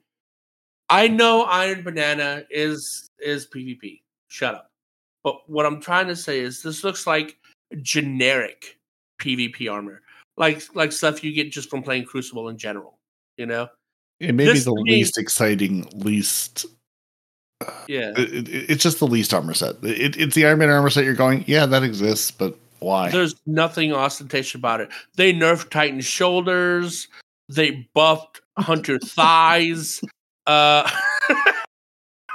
I 0.90 1.08
know 1.08 1.42
Iron 1.44 1.82
Banana 1.82 2.44
is 2.50 3.08
is 3.20 3.46
PvP. 3.46 4.00
Shut 4.28 4.54
up. 4.54 4.70
But 5.22 5.48
what 5.48 5.64
I'm 5.64 5.80
trying 5.80 6.08
to 6.08 6.16
say 6.16 6.40
is 6.40 6.62
this 6.62 6.84
looks 6.84 7.06
like 7.06 7.38
generic 7.80 8.78
PvP 9.20 9.72
armor, 9.72 10.02
like 10.36 10.62
like 10.74 10.92
stuff 10.92 11.22
you 11.24 11.32
get 11.32 11.50
just 11.50 11.70
from 11.70 11.82
playing 11.82 12.04
Crucible 12.04 12.48
in 12.48 12.58
general. 12.58 12.98
You 13.36 13.46
know. 13.46 13.68
It 14.20 14.34
may 14.34 14.52
be 14.52 14.58
the 14.58 14.74
me- 14.74 14.92
least 14.92 15.18
exciting, 15.18 15.88
least. 15.94 16.66
Yeah. 17.88 18.12
It, 18.16 18.48
it- 18.48 18.70
it's 18.70 18.82
just 18.82 18.98
the 18.98 19.06
least 19.06 19.32
armor 19.34 19.54
set. 19.54 19.76
It, 19.82 20.16
it's 20.16 20.34
the 20.34 20.46
Iron 20.46 20.58
Man 20.58 20.70
armor 20.70 20.90
set. 20.90 21.04
You're 21.04 21.14
going, 21.14 21.44
yeah, 21.46 21.66
that 21.66 21.82
exists, 21.82 22.30
but 22.30 22.56
why? 22.80 23.10
There's 23.10 23.34
nothing 23.46 23.92
ostentatious 23.92 24.54
about 24.54 24.80
it. 24.80 24.90
They 25.16 25.32
nerfed 25.32 25.70
Titan's 25.70 26.04
shoulders. 26.04 27.08
They 27.48 27.88
buffed 27.94 28.40
Hunter 28.58 28.98
thighs. 29.02 30.00
Uh, 30.46 30.88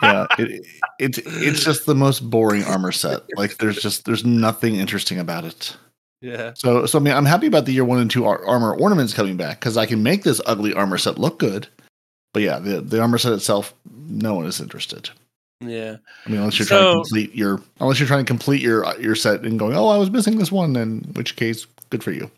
yeah, 0.01 0.25
it, 0.40 0.66
it's 0.99 1.17
it's 1.19 1.64
just 1.64 1.85
the 1.85 1.93
most 1.95 2.27
boring 2.30 2.64
armor 2.64 2.91
set. 2.91 3.22
Like 3.35 3.58
there's 3.58 3.80
just 3.82 4.06
there's 4.06 4.25
nothing 4.25 4.75
interesting 4.75 5.19
about 5.19 5.45
it. 5.45 5.75
Yeah. 6.22 6.53
So 6.56 6.85
so 6.85 6.99
I 6.99 7.01
mean 7.01 7.14
I'm 7.14 7.25
happy 7.25 7.48
about 7.48 7.65
the 7.65 7.72
year 7.72 7.85
one 7.85 7.99
and 7.99 8.11
two 8.11 8.25
ar- 8.25 8.45
armor 8.45 8.75
ornaments 8.75 9.14
coming 9.14 9.38
back 9.38 9.59
because 9.59 9.77
I 9.77 9.85
can 9.85 10.03
make 10.03 10.23
this 10.23 10.41
ugly 10.45 10.73
armor 10.73 10.98
set 10.98 11.17
look 11.17 11.39
good. 11.39 11.67
But 12.33 12.43
yeah, 12.43 12.59
the 12.59 12.81
the 12.81 12.99
armor 12.99 13.17
set 13.17 13.33
itself, 13.33 13.73
no 14.09 14.35
one 14.35 14.45
is 14.45 14.59
interested. 14.59 15.09
Yeah. 15.61 15.98
I 16.25 16.30
mean, 16.30 16.39
unless 16.39 16.57
you're 16.57 16.67
trying 16.67 16.85
to 16.85 16.93
complete 16.93 17.35
your 17.35 17.61
unless 17.80 17.99
you're 17.99 18.07
trying 18.07 18.23
to 18.23 18.27
complete 18.27 18.61
your 18.61 18.99
your 18.99 19.15
set 19.15 19.41
and 19.41 19.57
going, 19.59 19.75
oh, 19.75 19.88
I 19.88 19.98
was 19.98 20.09
missing 20.09 20.38
this 20.38 20.51
one, 20.51 20.75
in 20.75 21.01
which 21.14 21.35
case, 21.35 21.65
good 21.89 22.03
for 22.03 22.11
you. 22.11 22.30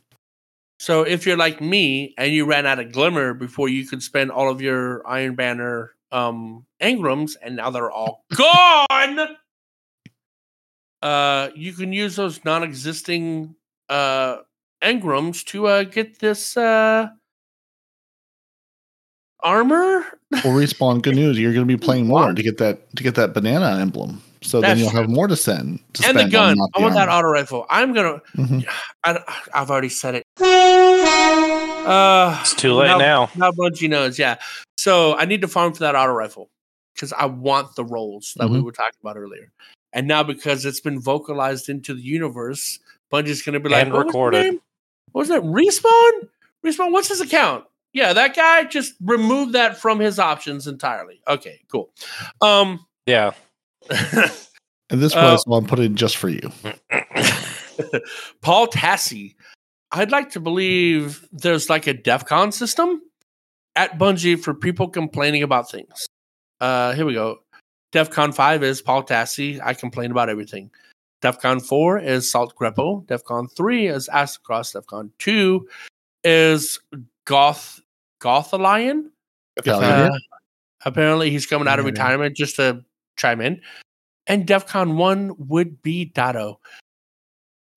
So 0.79 1.03
if 1.03 1.27
you're 1.27 1.37
like 1.37 1.61
me 1.61 2.15
and 2.17 2.33
you 2.33 2.45
ran 2.45 2.65
out 2.65 2.79
of 2.79 2.91
glimmer 2.91 3.35
before 3.35 3.69
you 3.69 3.85
could 3.85 4.01
spend 4.01 4.31
all 4.31 4.49
of 4.49 4.61
your 4.61 5.07
Iron 5.07 5.35
Banner 5.35 5.93
um 6.11 6.65
engrams 6.81 7.37
and 7.41 7.55
now 7.55 7.69
they're 7.69 7.91
all 7.91 8.25
gone, 8.35 9.37
uh, 11.01 11.49
you 11.55 11.73
can 11.73 11.93
use 11.93 12.15
those 12.15 12.43
non-existing 12.43 13.55
uh 13.91 14.37
engrams 14.81 15.45
to 15.45 15.67
uh 15.67 15.83
get 15.83 16.17
this 16.19 16.57
uh 16.57 17.09
armor. 19.41 20.05
Well, 20.31 20.53
respawn. 20.55 21.01
Good 21.01 21.15
news. 21.15 21.37
You're 21.37 21.53
going 21.53 21.67
to 21.67 21.77
be 21.77 21.83
playing 21.85 22.07
more 22.07 22.33
to 22.33 22.41
get 22.43 22.57
that 22.59 22.95
to 22.95 23.03
get 23.03 23.15
that 23.15 23.33
banana 23.33 23.79
emblem. 23.79 24.21
So 24.43 24.59
then 24.59 24.79
you'll 24.79 24.89
true. 24.89 25.01
have 25.01 25.09
more 25.09 25.27
to 25.27 25.35
send. 25.35 25.79
To 25.93 26.07
and 26.07 26.17
the 26.17 26.25
gun. 26.25 26.51
on 26.51 26.57
not 26.57 26.69
I 26.73 26.79
the 26.79 26.83
want 26.83 26.95
that 26.95 27.09
auto 27.09 27.27
rifle. 27.27 27.65
I'm 27.69 27.93
gonna. 27.93 28.21
Mhm. 28.35 28.65
I, 29.03 29.19
I've 29.53 29.69
already 29.69 29.89
said 29.89 30.15
it. 30.15 30.23
Uh, 31.87 32.37
It's 32.41 32.55
too 32.55 32.73
late 32.73 32.97
now. 32.97 33.29
Now 33.35 33.51
Bungie 33.51 33.89
knows, 33.89 34.17
yeah. 34.19 34.37
So 34.77 35.15
I 35.17 35.25
need 35.25 35.41
to 35.41 35.47
farm 35.47 35.73
for 35.73 35.79
that 35.81 35.95
auto 35.95 36.13
rifle 36.13 36.49
because 36.95 37.11
I 37.13 37.25
want 37.25 37.75
the 37.75 37.83
rolls 37.85 38.33
that 38.37 38.49
we 38.49 38.57
Mhm. 38.59 38.63
were 38.63 38.71
talking 38.71 38.97
about 39.01 39.17
earlier. 39.17 39.51
And 39.93 40.07
now 40.07 40.23
because 40.23 40.65
it's 40.65 40.79
been 40.79 40.99
vocalized 40.99 41.69
into 41.69 41.93
the 41.93 42.01
universe, 42.01 42.79
Bungie's 43.11 43.41
going 43.41 43.53
to 43.53 43.59
be 43.59 43.69
like, 43.69 43.83
And 43.83 43.91
what 43.93 44.05
was 44.05 44.13
the 44.13 44.19
recorded. 44.19 44.43
name? 44.43 44.61
What 45.11 45.19
was 45.21 45.29
that? 45.29 45.41
Respawn? 45.43 46.29
Respawn? 46.65 46.91
What's 46.91 47.09
his 47.09 47.21
account? 47.21 47.65
Yeah, 47.93 48.13
that 48.13 48.35
guy 48.35 48.63
just 48.63 48.93
removed 49.01 49.53
that 49.53 49.77
from 49.77 49.99
his 49.99 50.17
options 50.19 50.65
entirely. 50.67 51.21
Okay, 51.27 51.59
cool. 51.71 51.91
Um, 52.41 52.85
Yeah. 53.05 53.31
And 54.89 55.01
this 55.01 55.15
Uh, 55.15 55.21
was 55.31 55.43
one 55.47 55.65
put 55.67 55.79
it 55.79 55.83
in 55.83 55.95
just 55.95 56.17
for 56.17 56.27
you. 56.27 56.51
Paul 58.41 58.67
Tassi. 58.67 59.35
I'd 59.93 60.11
like 60.11 60.31
to 60.31 60.39
believe 60.41 61.25
there's 61.31 61.69
like 61.69 61.87
a 61.87 61.93
DEF 61.93 62.25
CON 62.25 62.51
system 62.51 63.01
at 63.75 63.97
Bungie 63.97 64.37
for 64.37 64.53
people 64.53 64.89
complaining 64.89 65.43
about 65.43 65.69
things. 65.71 66.05
Uh, 66.59 66.91
here 66.93 67.05
we 67.05 67.13
go. 67.13 67.39
DEF 67.93 68.09
CON 68.09 68.31
5 68.33 68.63
is 68.63 68.81
Paul 68.81 69.03
Tassi. 69.03 69.59
I 69.63 69.73
complain 69.73 70.11
about 70.11 70.27
everything. 70.29 70.71
DEF 71.21 71.39
CON 71.39 71.59
4 71.59 71.99
is 71.99 72.31
Saltagreppo. 72.31 73.05
DEFCON 73.05 73.47
3 73.55 73.87
is 73.87 74.09
Aztecross. 74.11 74.73
DEF 74.73 74.85
CON 74.87 75.11
2 75.19 75.67
is 76.23 76.79
Goth 77.25 77.79
Gothalion. 78.21 79.09
Uh, 79.67 80.09
apparently, 80.83 81.29
he's 81.29 81.45
coming 81.45 81.67
out 81.67 81.79
of 81.79 81.85
retirement 81.85 82.35
just 82.35 82.55
to 82.55 82.83
chime 83.17 83.41
in. 83.41 83.61
And 84.27 84.47
DEFCON 84.47 84.95
1 84.95 85.35
would 85.37 85.81
be 85.81 86.05
Datto. 86.05 86.59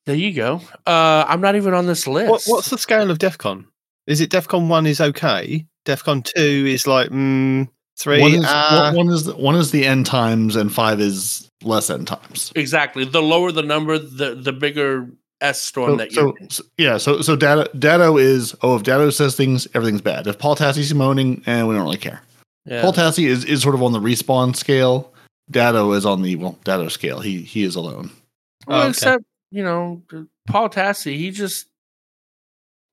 There 0.07 0.15
you 0.15 0.33
go. 0.33 0.61
Uh, 0.87 1.25
I'm 1.27 1.41
not 1.41 1.57
even 1.57 1.75
on 1.75 1.87
this 1.87 2.07
list. 2.07 2.31
What, 2.31 2.43
what's 2.47 2.71
the 2.71 2.79
scale 2.79 3.11
of 3.11 3.19
DEFCON? 3.19 3.67
Is 4.07 4.21
it 4.21 4.31
DEFCON 4.31 4.69
1 4.69 4.87
is 4.87 5.01
okay? 5.01 5.67
DEFCON 5.87 6.25
2 6.25 6.41
is 6.41 6.87
like, 6.87 7.11
mm, 7.11 7.69
3. 7.99 8.21
one 8.21 8.35
is 8.35 8.45
ah, 8.47 8.93
one, 8.95 9.07
one 9.07 9.15
is 9.15 9.33
one 9.35 9.55
is 9.57 9.71
the 9.71 9.87
end 9.87 10.07
times, 10.07 10.57
and 10.57 10.73
five 10.73 11.01
is 11.01 11.49
less 11.63 11.91
end 11.91 12.07
times. 12.07 12.53
exactly? 12.57 13.05
The 13.05 13.23
lower 13.23 13.53
the 13.53 13.63
number, 13.63 13.99
the 13.99 14.35
the 14.35 14.53
bigger 14.53 15.09
S 15.41 15.61
storm 15.61 15.91
So, 15.93 15.97
that 15.97 16.13
you're 16.13 16.35
so, 16.41 16.47
so- 16.49 16.65
yeah, 16.79 16.97
so 16.97 17.21
so 17.23 17.37
Datto, 17.37 17.71
Datto 17.79 18.17
is 18.17 18.55
oh 18.63 18.77
if 18.77 18.83
Datto 18.83 19.11
says 19.11 19.37
things, 19.37 19.67
everything's 19.75 20.01
bad. 20.03 20.27
If 20.27 20.39
Paul 20.39 20.57
Tassi's 20.57 20.95
moaning, 20.95 21.43
and 21.47 21.69
we 21.69 21.75
don't 21.75 21.85
really 21.85 21.97
care. 21.99 22.23
Yeah. 22.67 22.81
Paul 22.81 22.95
Tassi 22.95 23.27
is, 23.27 23.45
is 23.45 23.61
sort 23.63 23.75
of 23.75 23.83
on 23.83 23.93
the 23.93 24.01
respawn 24.01 24.57
scale. 24.57 25.13
Datto 25.51 25.93
is 25.93 26.07
on 26.07 26.23
the 26.23 26.37
well 26.37 26.59
Datto 26.65 26.89
scale. 26.89 27.21
He 27.21 27.43
he 27.43 27.63
is 27.65 27.77
alone. 27.77 28.11
Well, 28.67 28.79
Oh, 28.79 28.81
okay. 28.83 28.89
except 28.91 29.25
you 29.51 29.63
know, 29.63 30.03
Paul 30.49 30.69
Tassi, 30.71 31.17
he 31.17 31.31
just 31.31 31.67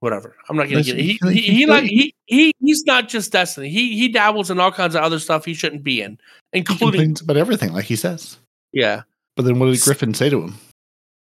whatever. 0.01 0.35
I'm 0.49 0.57
not 0.57 0.63
gonna 0.65 0.77
Listen, 0.77 0.97
get 0.97 1.05
he, 1.05 1.19
he- 1.23 1.33
he, 1.33 1.41
he 1.59 1.65
like 1.65 1.85
he, 1.85 2.13
he 2.25 2.53
he's 2.59 2.83
not 2.85 3.07
just 3.07 3.31
Destiny. 3.31 3.69
He 3.69 3.97
he 3.97 4.09
dabbles 4.09 4.51
in 4.51 4.59
all 4.59 4.71
kinds 4.71 4.93
of 4.95 5.01
other 5.01 5.17
stuff 5.19 5.45
he 5.45 5.53
shouldn't 5.53 5.83
be 5.83 6.01
in, 6.01 6.19
including 6.53 7.15
about 7.21 7.37
everything, 7.37 7.71
like 7.73 7.85
he 7.85 7.95
says. 7.95 8.37
yeah. 8.73 9.03
But 9.37 9.45
then 9.45 9.57
what 9.59 9.67
did 9.71 9.79
Griffin 9.81 10.13
say 10.13 10.29
to 10.29 10.41
him? 10.41 10.55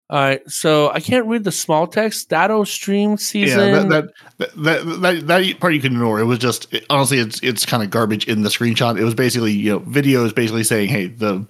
All 0.09 0.19
right, 0.19 0.41
so 0.51 0.91
I 0.91 0.99
can't 0.99 1.27
read 1.27 1.45
the 1.45 1.53
small 1.53 1.87
text. 1.87 2.31
Datto 2.31 2.65
stream 2.65 3.17
season. 3.17 3.59
Yeah, 3.69 3.83
that 3.85 4.09
that, 4.39 4.57
that 4.57 5.01
that 5.03 5.27
that 5.29 5.61
part 5.61 5.75
you 5.75 5.81
can 5.81 5.93
ignore. 5.93 6.19
It 6.19 6.25
was 6.25 6.39
just 6.41 6.73
it, 6.75 6.85
honestly, 6.91 7.19
it's 7.19 7.39
it's 7.45 7.65
kind 7.65 7.83
of 7.83 7.91
garbage 7.91 8.27
in 8.27 8.43
the 8.43 8.49
screenshot. 8.49 8.99
It 8.99 9.05
was 9.05 9.15
basically 9.15 9.53
you 9.53 9.71
know 9.71 9.81
videos 9.81 10.35
basically 10.35 10.65
saying, 10.65 10.89
hey, 10.89 11.07
the 11.07 11.47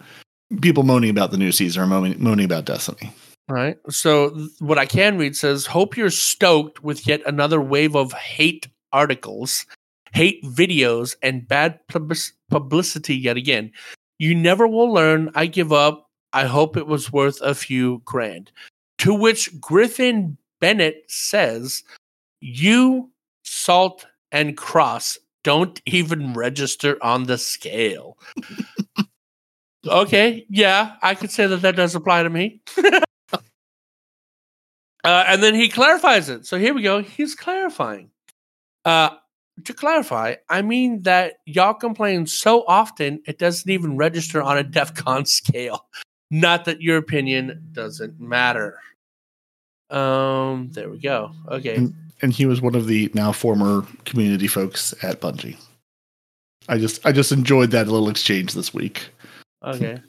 people 0.60 0.82
moaning 0.82 1.08
about 1.08 1.30
the 1.30 1.38
new 1.38 1.52
season 1.52 1.80
are 1.82 1.86
moaning, 1.86 2.22
moaning 2.22 2.44
about 2.44 2.66
Destiny. 2.66 3.10
Right. 3.50 3.78
So 3.88 4.30
what 4.60 4.78
I 4.78 4.86
can 4.86 5.18
read 5.18 5.34
says, 5.36 5.66
"Hope 5.66 5.96
you're 5.96 6.08
stoked 6.10 6.84
with 6.84 7.04
yet 7.08 7.20
another 7.26 7.60
wave 7.60 7.96
of 7.96 8.12
hate 8.12 8.68
articles, 8.92 9.66
hate 10.12 10.40
videos, 10.44 11.16
and 11.20 11.48
bad 11.48 11.80
public- 11.88 12.32
publicity 12.48 13.16
yet 13.16 13.36
again. 13.36 13.72
You 14.18 14.36
never 14.36 14.68
will 14.68 14.92
learn. 14.92 15.30
I 15.34 15.46
give 15.46 15.72
up. 15.72 16.06
I 16.32 16.44
hope 16.46 16.76
it 16.76 16.86
was 16.86 17.12
worth 17.12 17.40
a 17.42 17.54
few 17.56 18.02
grand." 18.04 18.52
To 18.98 19.12
which 19.12 19.60
Griffin 19.60 20.38
Bennett 20.60 21.04
says, 21.08 21.82
"You 22.40 23.10
salt 23.42 24.06
and 24.30 24.56
cross 24.56 25.18
don't 25.42 25.82
even 25.86 26.34
register 26.34 27.02
on 27.02 27.24
the 27.24 27.36
scale." 27.38 28.16
okay, 29.88 30.46
yeah, 30.48 30.96
I 31.02 31.16
could 31.16 31.32
say 31.32 31.48
that 31.48 31.62
that 31.62 31.74
does 31.74 31.96
apply 31.96 32.22
to 32.22 32.30
me. 32.30 32.60
Uh, 35.04 35.24
and 35.26 35.42
then 35.42 35.54
he 35.54 35.68
clarifies 35.68 36.28
it. 36.28 36.46
So 36.46 36.58
here 36.58 36.74
we 36.74 36.82
go. 36.82 37.02
He's 37.02 37.34
clarifying. 37.34 38.10
Uh, 38.84 39.10
to 39.64 39.74
clarify, 39.74 40.36
I 40.48 40.62
mean 40.62 41.02
that 41.02 41.34
y'all 41.46 41.74
complain 41.74 42.26
so 42.26 42.64
often 42.66 43.20
it 43.26 43.38
doesn't 43.38 43.70
even 43.70 43.96
register 43.96 44.42
on 44.42 44.58
a 44.58 44.62
DEF 44.64 44.94
CON 44.94 45.26
scale. 45.26 45.86
Not 46.30 46.64
that 46.66 46.80
your 46.80 46.96
opinion 46.96 47.68
doesn't 47.72 48.20
matter. 48.20 48.78
Um, 49.90 50.70
there 50.70 50.88
we 50.88 50.98
go. 50.98 51.32
Okay. 51.48 51.74
And, 51.74 51.94
and 52.22 52.32
he 52.32 52.46
was 52.46 52.60
one 52.60 52.76
of 52.76 52.86
the 52.86 53.10
now 53.14 53.32
former 53.32 53.84
community 54.04 54.46
folks 54.46 54.94
at 55.02 55.20
Bungie. 55.20 55.56
I 56.68 56.78
just 56.78 57.04
I 57.04 57.12
just 57.12 57.32
enjoyed 57.32 57.72
that 57.72 57.88
little 57.88 58.08
exchange 58.08 58.54
this 58.54 58.72
week. 58.72 59.08
Okay. 59.64 60.00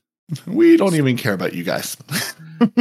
We 0.48 0.78
don't 0.78 0.96
even 0.96 1.18
care 1.18 1.34
about 1.34 1.54
you 1.54 1.64
guys. 1.64 1.98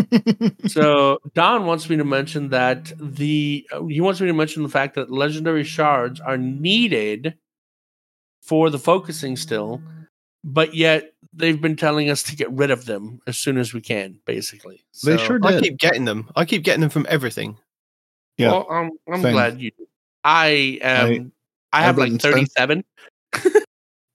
so 0.68 1.18
Don 1.34 1.66
wants 1.66 1.88
me 1.90 1.96
to 1.96 2.04
mention 2.04 2.50
that 2.50 2.92
the 3.00 3.66
uh, 3.72 3.84
he 3.86 4.00
wants 4.00 4.20
me 4.20 4.28
to 4.28 4.32
mention 4.32 4.62
the 4.62 4.68
fact 4.68 4.94
that 4.94 5.10
legendary 5.10 5.64
shards 5.64 6.20
are 6.20 6.36
needed 6.38 7.34
for 8.42 8.70
the 8.70 8.78
focusing 8.78 9.36
still, 9.36 9.82
but 10.44 10.74
yet 10.74 11.12
they've 11.32 11.60
been 11.60 11.76
telling 11.76 12.08
us 12.10 12.22
to 12.24 12.36
get 12.36 12.50
rid 12.52 12.70
of 12.70 12.84
them 12.84 13.20
as 13.26 13.36
soon 13.36 13.58
as 13.58 13.74
we 13.74 13.80
can, 13.80 14.18
basically. 14.26 14.84
They 15.04 15.16
So- 15.16 15.24
sure 15.24 15.40
I 15.42 15.60
keep 15.60 15.76
getting 15.78 16.04
them. 16.04 16.30
I 16.36 16.44
keep 16.44 16.62
getting 16.62 16.80
them 16.80 16.90
from 16.90 17.06
everything. 17.08 17.56
Yeah. 18.36 18.52
Well, 18.52 18.66
I'm 18.70 18.90
I'm 19.12 19.22
glad 19.22 19.60
you. 19.60 19.70
do. 19.72 19.86
I 20.24 20.78
am. 20.82 21.32
I, 21.72 21.80
I 21.80 21.82
have 21.82 21.98
like 21.98 22.20
thirty-seven. 22.20 22.84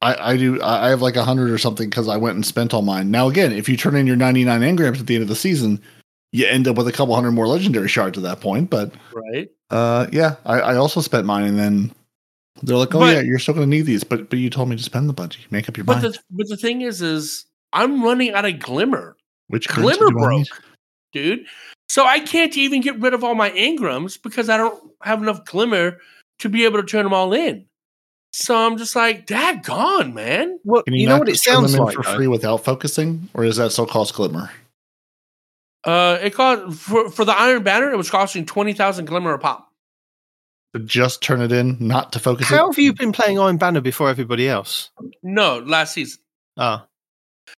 I, 0.06 0.32
I 0.34 0.38
do. 0.38 0.62
I 0.62 0.90
have 0.90 1.02
like 1.02 1.16
a 1.16 1.24
hundred 1.24 1.50
or 1.50 1.58
something 1.58 1.90
because 1.90 2.08
I 2.08 2.18
went 2.18 2.36
and 2.36 2.46
spent 2.46 2.74
all 2.74 2.82
mine. 2.82 3.12
Now 3.12 3.28
again, 3.28 3.52
if 3.52 3.68
you 3.68 3.78
turn 3.78 3.96
in 3.96 4.06
your 4.08 4.16
ninety 4.16 4.44
nine 4.44 4.62
engrams 4.62 5.00
at 5.00 5.08
the 5.08 5.16
end 5.16 5.22
of 5.24 5.28
the 5.30 5.36
season, 5.36 5.82
you 6.32 6.46
end 6.46 6.68
up 6.68 6.76
with 6.78 6.88
a 6.88 6.92
couple 6.92 7.16
hundred 7.16 7.32
more 7.32 7.48
legendary 7.48 7.88
shards 7.88 8.18
at 8.18 8.24
that 8.24 8.42
point. 8.42 8.70
But 8.70 8.94
Right. 9.14 9.50
uh, 9.70 10.08
yeah, 10.12 10.36
I, 10.46 10.60
I 10.60 10.76
also 10.76 11.02
spent 11.02 11.26
mine, 11.26 11.46
and 11.46 11.58
then 11.58 11.92
they're 12.64 12.78
like, 12.78 12.94
"Oh 12.94 13.00
But- 13.00 13.14
yeah, 13.16 13.22
you're 13.22 13.40
still 13.40 13.54
going 13.56 13.70
to 13.70 13.76
need 13.76 13.86
these." 13.88 14.04
But 14.04 14.30
but 14.30 14.40
you 14.40 14.50
told 14.50 14.70
me 14.70 14.76
to 14.76 14.84
spend 14.84 15.10
the 15.10 15.14
budget. 15.14 15.42
Make 15.52 15.68
up 15.70 15.76
your 15.78 15.86
But 15.86 16.02
mind. 16.02 16.14
the 16.14 16.20
but 16.32 16.48
the 16.50 16.58
thing 16.58 16.82
is, 16.82 17.02
is 17.02 17.46
I'm 17.74 18.04
running 18.04 18.34
out 18.34 18.46
of 18.46 18.60
glimmer. 18.60 19.16
Which 19.48 19.68
Glimmer 19.68 20.10
broke, 20.12 20.48
dude. 21.14 21.46
So 21.88 22.04
I 22.06 22.20
can't 22.20 22.58
even 22.58 22.82
get 22.82 23.00
rid 23.00 23.14
of 23.14 23.24
all 23.24 23.36
my 23.36 23.52
engrams 23.52 24.20
because 24.22 24.50
I 24.50 24.58
don't 24.58 24.92
have 25.04 25.22
enough 25.22 25.46
glimmer 25.46 25.98
to 26.40 26.50
be 26.50 26.66
able 26.66 26.82
to 26.82 26.86
turn 26.88 27.04
them 27.04 27.14
all 27.14 27.32
in. 27.32 27.66
So 28.38 28.54
I'm 28.54 28.78
just 28.78 28.98
like, 28.98 29.26
Dad, 29.28 29.64
gone, 29.64 30.14
man. 30.14 30.60
Well, 30.66 30.84
Can 30.84 30.94
you, 30.94 31.08
know 31.08 31.20
what 31.20 31.30
it 31.30 31.36
just 31.36 31.46
turn 31.46 31.56
sounds 31.56 31.72
them 31.72 31.80
in 31.80 31.86
like. 31.86 31.96
for 31.96 32.04
free 32.04 32.28
without 32.28 32.66
focusing, 32.66 33.30
or 33.34 33.46
is 33.46 33.56
that 33.56 33.72
still 33.72 33.86
cost 33.86 34.14
glimmer? 34.14 34.52
Uh, 35.86 36.18
it 36.22 36.34
cost 36.34 36.78
for 36.78 37.10
for 37.10 37.24
the 37.24 37.32
Iron 37.32 37.64
Banner. 37.64 37.90
It 37.94 37.96
was 37.96 38.10
costing 38.10 38.46
twenty 38.46 38.74
thousand 38.74 39.06
glimmer 39.06 39.34
a 39.34 39.40
pop. 39.40 39.72
To 40.74 40.82
just 40.82 41.24
turn 41.24 41.40
it 41.42 41.54
in, 41.54 41.78
not 41.80 42.12
to 42.12 42.20
focus 42.20 42.50
How 42.50 42.66
it. 42.66 42.72
have 42.74 42.78
you 42.80 42.92
been 42.92 43.14
playing 43.14 43.40
Iron 43.40 43.56
Banner 43.56 43.80
before 43.80 44.10
everybody 44.10 44.50
else? 44.50 44.90
No, 45.24 45.60
last 45.60 45.94
season. 45.94 46.20
Ah, 46.58 46.88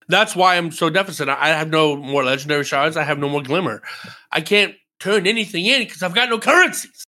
That's 0.09 0.35
why 0.35 0.57
I'm 0.57 0.69
so 0.71 0.91
deficit. 0.91 1.27
I 1.27 1.37
I 1.41 1.47
have 1.47 1.71
no 1.71 1.95
more 1.95 2.23
legendary 2.23 2.65
shards. 2.65 2.97
I 2.97 3.03
have 3.03 3.17
no 3.17 3.29
more 3.29 3.41
glimmer. 3.41 3.81
I 4.31 4.41
can't 4.41 4.75
turn 4.99 5.25
anything 5.25 5.65
in 5.65 5.79
because 5.81 6.03
I've 6.03 6.13
got 6.13 6.29
no 6.29 6.37
currencies. 6.37 7.06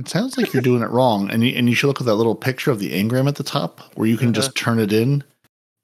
It 0.00 0.08
sounds 0.08 0.38
like 0.38 0.52
you're 0.54 0.62
doing 0.62 0.82
it 0.82 0.88
wrong, 0.88 1.30
and 1.30 1.44
you, 1.44 1.54
and 1.56 1.68
you 1.68 1.74
should 1.74 1.86
look 1.88 2.00
at 2.00 2.06
that 2.06 2.14
little 2.14 2.34
picture 2.34 2.70
of 2.70 2.78
the 2.78 2.90
engram 2.90 3.28
at 3.28 3.34
the 3.36 3.42
top, 3.44 3.80
where 3.96 4.08
you 4.08 4.16
can 4.16 4.28
Uh-huh. 4.28 4.34
just 4.40 4.54
turn 4.56 4.78
it 4.78 4.92
in 4.94 5.22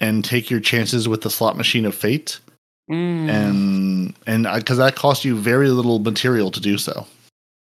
and 0.00 0.24
take 0.24 0.50
your 0.50 0.60
chances 0.60 1.06
with 1.06 1.20
the 1.20 1.28
slot 1.30 1.56
machine 1.56 1.84
of 1.84 1.94
fate, 1.94 2.40
Mm. 2.90 3.28
and 3.28 4.14
and 4.26 4.46
because 4.54 4.78
that 4.78 4.94
costs 4.96 5.24
you 5.24 5.36
very 5.36 5.68
little 5.68 5.98
material 5.98 6.50
to 6.50 6.60
do 6.60 6.78
so. 6.78 7.06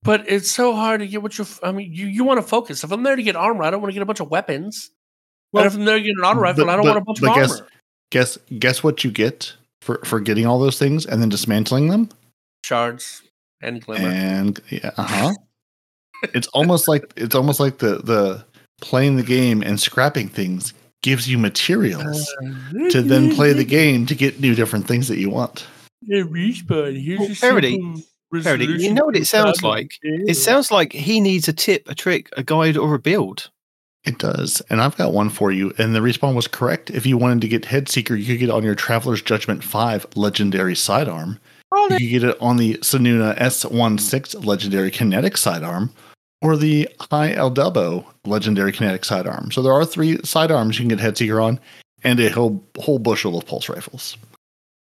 But 0.02 0.24
it's 0.28 0.50
so 0.50 0.74
hard 0.74 1.02
to 1.02 1.08
get 1.08 1.22
what 1.22 1.38
you. 1.38 1.46
I 1.62 1.72
mean, 1.72 1.94
you, 1.94 2.08
you 2.08 2.24
want 2.24 2.40
to 2.42 2.48
focus. 2.48 2.84
If 2.84 2.92
I'm 2.92 3.04
there 3.04 3.16
to 3.18 3.22
get 3.24 3.36
armor, 3.36 3.64
I 3.64 3.70
don't 3.70 3.82
want 3.82 3.92
to 3.92 3.94
get 3.94 4.02
a 4.02 4.06
bunch 4.06 4.22
of 4.22 4.32
weapons. 4.32 4.90
Well, 5.52 5.64
and 5.66 5.72
if 5.72 5.78
I'm 5.78 5.86
there 5.86 5.98
to 5.98 6.04
get 6.04 6.16
an 6.18 6.24
auto 6.24 6.40
rifle, 6.40 6.66
but- 6.66 6.72
I 6.72 6.76
don't 6.78 6.86
but- 6.86 6.90
want 6.96 6.98
a 7.00 7.06
bunch 7.06 7.20
of 7.22 7.36
guess- 7.36 7.60
armor. 7.60 7.68
Guess 8.12 8.38
guess 8.58 8.84
what 8.84 9.04
you 9.04 9.12
get 9.12 9.54
for 9.82 10.00
for 10.04 10.20
getting 10.20 10.48
all 10.48 10.58
those 10.60 10.80
things 10.80 11.06
and 11.06 11.22
then 11.22 11.30
dismantling 11.30 11.90
them, 11.90 12.10
Shards 12.66 13.22
and 13.62 13.86
glimmer. 13.86 14.08
and 14.08 14.60
yeah, 14.70 14.92
uh 14.98 15.04
huh. 15.04 15.34
It's 16.34 16.48
almost 16.50 16.88
like 16.88 17.12
it's 17.16 17.36
almost 17.36 17.60
like 17.60 17.78
the 17.80 17.98
the 17.98 18.46
playing 18.82 19.16
the 19.18 19.24
game 19.24 19.62
and 19.62 19.80
scrapping 19.80 20.30
things 20.30 20.74
gives 21.02 21.30
you 21.30 21.38
materials 21.38 22.26
to 22.90 23.02
then 23.02 23.34
play 23.36 23.54
the 23.54 23.64
game 23.64 24.06
to 24.06 24.16
get 24.16 24.40
new 24.40 24.54
different 24.56 24.88
things 24.88 25.08
that 25.08 25.18
you 25.18 25.30
want. 25.30 25.66
Yeah, 26.02 26.24
respawn. 26.24 27.02
Here's 27.02 27.20
Well, 27.20 27.30
a 27.30 27.32
Peroty, 27.62 28.04
Peroty, 28.34 28.80
you 28.80 28.94
know 28.94 29.06
what 29.06 29.16
it 29.16 29.26
sounds 29.26 29.58
tablet. 29.60 29.70
like? 29.70 29.92
It 30.02 30.36
sounds 30.36 30.72
like 30.72 30.94
he 30.94 31.20
needs 31.22 31.48
a 31.48 31.54
tip, 31.54 31.90
a 31.90 31.96
trick, 31.96 32.30
a 32.38 32.44
guide, 32.44 32.78
or 32.78 32.96
a 32.96 33.00
build. 33.00 33.50
It 34.06 34.18
does. 34.18 34.62
And 34.70 34.82
I've 34.82 34.96
got 34.96 35.12
one 35.14 35.30
for 35.30 35.52
you. 35.52 35.74
And 35.78 35.94
the 35.94 36.00
respawn 36.00 36.34
was 36.36 36.48
correct. 36.48 36.90
If 36.90 37.06
you 37.06 37.18
wanted 37.18 37.42
to 37.42 37.48
get 37.50 37.64
Headseeker, 37.64 38.18
you 38.18 38.26
could 38.26 38.40
get 38.40 38.50
it 38.50 38.54
on 38.56 38.64
your 38.64 38.76
Traveler's 38.76 39.22
Judgment 39.22 39.62
5 39.64 40.06
Legendary 40.16 40.74
Sidearm. 40.76 41.38
Oh, 41.72 41.88
You 41.92 41.98
could 42.00 42.10
get 42.10 42.24
it 42.24 42.38
on 42.42 42.56
the 42.58 42.76
Sanuna 42.76 43.38
S16 43.38 44.46
Legendary 44.46 44.90
Kinetic 44.90 45.36
Sidearm 45.38 45.94
or 46.42 46.56
the 46.56 46.88
High 47.00 47.34
Eldebo 47.34 48.06
Legendary 48.26 48.72
Kinetic 48.72 49.04
Sidearm. 49.04 49.52
So 49.52 49.62
there 49.62 49.74
are 49.74 49.86
three 49.86 50.20
sidearms 50.24 50.80
you 50.80 50.88
can 50.88 50.98
get 50.98 51.06
Headseeker 51.06 51.44
on 51.44 51.60
and 52.04 52.20
a 52.20 52.30
whole, 52.30 52.64
whole 52.78 53.00
bushel 53.00 53.38
of 53.38 53.46
pulse 53.46 53.68
rifles. 53.68 54.18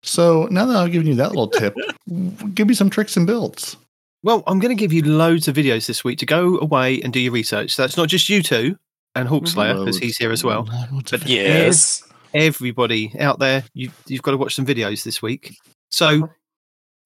So 0.02 0.46
now 0.50 0.66
that 0.66 0.76
I've 0.76 0.92
given 0.92 1.06
you 1.06 1.14
that 1.16 1.30
little 1.30 1.48
tip, 1.48 1.74
give 2.54 2.68
me 2.68 2.74
some 2.74 2.90
tricks 2.90 3.16
and 3.16 3.26
builds. 3.26 3.76
Well, 4.22 4.42
I'm 4.46 4.58
going 4.58 4.74
to 4.74 4.80
give 4.80 4.92
you 4.92 5.02
loads 5.02 5.48
of 5.48 5.56
videos 5.56 5.86
this 5.86 6.02
week 6.02 6.18
to 6.20 6.26
go 6.26 6.58
away 6.58 7.00
and 7.02 7.12
do 7.12 7.20
your 7.20 7.32
research. 7.32 7.74
So 7.74 7.82
that's 7.82 7.96
not 7.96 8.08
just 8.08 8.28
you 8.28 8.42
two 8.42 8.76
and 9.14 9.28
Hawkslay3r, 9.28 9.54
mm-hmm. 9.54 9.78
because 9.80 9.98
he's 9.98 10.16
here 10.16 10.32
as 10.32 10.42
well. 10.42 10.68
Loads 10.90 11.10
But 11.10 11.26
Yes. 11.26 12.02
Everybody 12.32 13.14
out 13.20 13.38
there, 13.38 13.64
you, 13.74 13.90
you've 14.06 14.22
got 14.22 14.32
to 14.32 14.36
watch 14.36 14.56
some 14.56 14.66
videos 14.66 15.04
this 15.04 15.22
week. 15.22 15.56
So 15.90 16.06
uh-huh. 16.06 16.26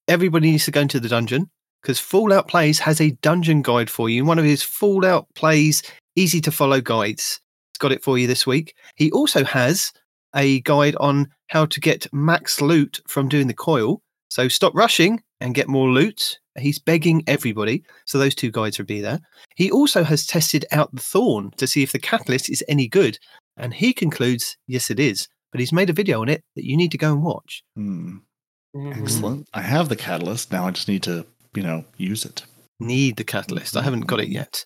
everybody 0.07 0.53
needs 0.53 0.65
to 0.65 0.71
go 0.71 0.81
into 0.81 1.01
the 1.01 1.09
dungeon 1.09 1.51
because 1.83 1.99
Fallout 2.01 2.49
Plays 2.49 2.79
has 2.81 3.01
a 3.01 3.11
dungeon 3.23 3.63
guide 3.63 3.91
for 3.91 4.09
you. 4.09 4.25
One 4.25 4.39
of 4.39 4.45
his 4.45 4.63
Fallout 4.63 5.27
Plays 5.35 5.83
easy 6.17 6.41
to 6.43 6.51
follow 6.51 6.81
guides. 6.81 7.41
He's 7.73 7.79
got 7.79 7.93
it 7.93 8.03
for 8.03 8.19
you 8.19 8.27
this 8.27 8.47
week. 8.47 8.75
He 8.97 9.11
also 9.13 9.45
has 9.45 9.93
a 10.35 10.61
guide 10.63 10.97
on 10.97 11.29
how 11.49 11.67
to 11.67 11.81
get 11.81 12.07
max 12.13 12.61
loot 12.61 13.01
from 13.07 13.29
doing 13.29 13.47
the 13.47 13.55
coil. 13.55 14.03
So 14.31 14.49
stop 14.49 14.75
rushing 14.75 15.23
and 15.41 15.55
get 15.55 15.69
more 15.69 15.89
loot. 15.89 16.39
He's 16.59 16.79
begging 16.79 17.23
everybody. 17.27 17.85
So 18.05 18.19
those 18.19 18.35
two 18.35 18.51
guides 18.51 18.79
will 18.79 18.85
be 18.85 19.01
there. 19.01 19.21
He 19.57 19.71
also 19.71 20.03
has 20.05 20.27
tested 20.27 20.67
out 20.73 20.93
the 20.95 21.01
thorn 21.01 21.53
to 21.57 21.67
see 21.67 21.83
if 21.83 21.93
the 21.93 21.99
catalyst 22.01 22.51
is 22.51 22.65
any 22.69 22.89
good. 22.89 23.19
And 23.57 23.73
he 23.73 23.93
concludes, 23.93 24.57
yes, 24.67 24.91
it 24.91 24.99
is. 25.01 25.29
But 25.53 25.61
he's 25.61 25.73
made 25.73 25.89
a 25.89 25.95
video 25.95 26.21
on 26.21 26.29
it 26.29 26.43
that 26.57 26.65
you 26.67 26.77
need 26.77 26.91
to 26.93 26.99
go 26.99 27.13
and 27.13 27.23
watch. 27.23 27.63
Mhm. 27.79 28.21
excellent. 28.93 29.49
I 29.55 29.63
have 29.63 29.89
the 29.89 29.97
catalyst. 29.97 30.53
Now 30.53 30.67
I 30.67 30.71
just 30.73 30.89
need 30.89 31.03
to, 31.05 31.25
you 31.59 31.65
know, 31.65 31.85
use 31.97 32.25
it. 32.25 32.45
Need 32.81 33.17
the 33.17 33.25
catalyst. 33.25 33.77
I 33.77 33.83
haven't 33.83 34.07
got 34.07 34.21
it 34.21 34.29
yet. 34.29 34.65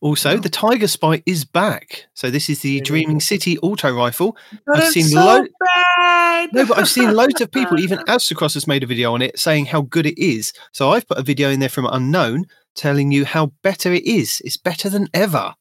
Also, 0.00 0.36
the 0.36 0.50
Tigerspite 0.50 1.22
is 1.24 1.46
back. 1.46 2.04
So 2.12 2.30
this 2.30 2.50
is 2.50 2.60
the. 2.60 2.82
Dreaming 2.82 3.20
City 3.20 3.56
auto 3.60 3.90
rifle. 3.96 4.36
But 4.66 4.76
I've 4.82 4.88
seen 4.92 5.04
so 5.06 5.24
lo- 5.24 5.46
bad. 5.58 6.52
No, 6.52 6.66
but 6.66 6.76
I've 6.78 6.88
seen 6.90 7.14
loads 7.20 7.40
of 7.40 7.50
people, 7.50 7.80
even 7.80 7.98
Aztecross 8.00 8.52
has 8.52 8.66
made 8.66 8.82
a 8.82 8.86
video 8.86 9.14
on 9.14 9.22
it 9.22 9.38
saying 9.38 9.64
how 9.66 9.80
good 9.80 10.04
it 10.04 10.18
is. 10.22 10.52
So 10.72 10.90
I've 10.90 11.08
put 11.08 11.16
a 11.16 11.22
video 11.22 11.48
in 11.48 11.58
there 11.60 11.70
from 11.70 11.86
Unknown 11.86 12.44
telling 12.74 13.12
you 13.12 13.24
how 13.24 13.52
better 13.62 13.94
it 13.94 14.04
is. 14.04 14.42
It's 14.44 14.58
better 14.58 14.90
than 14.90 15.08
ever. 15.14 15.54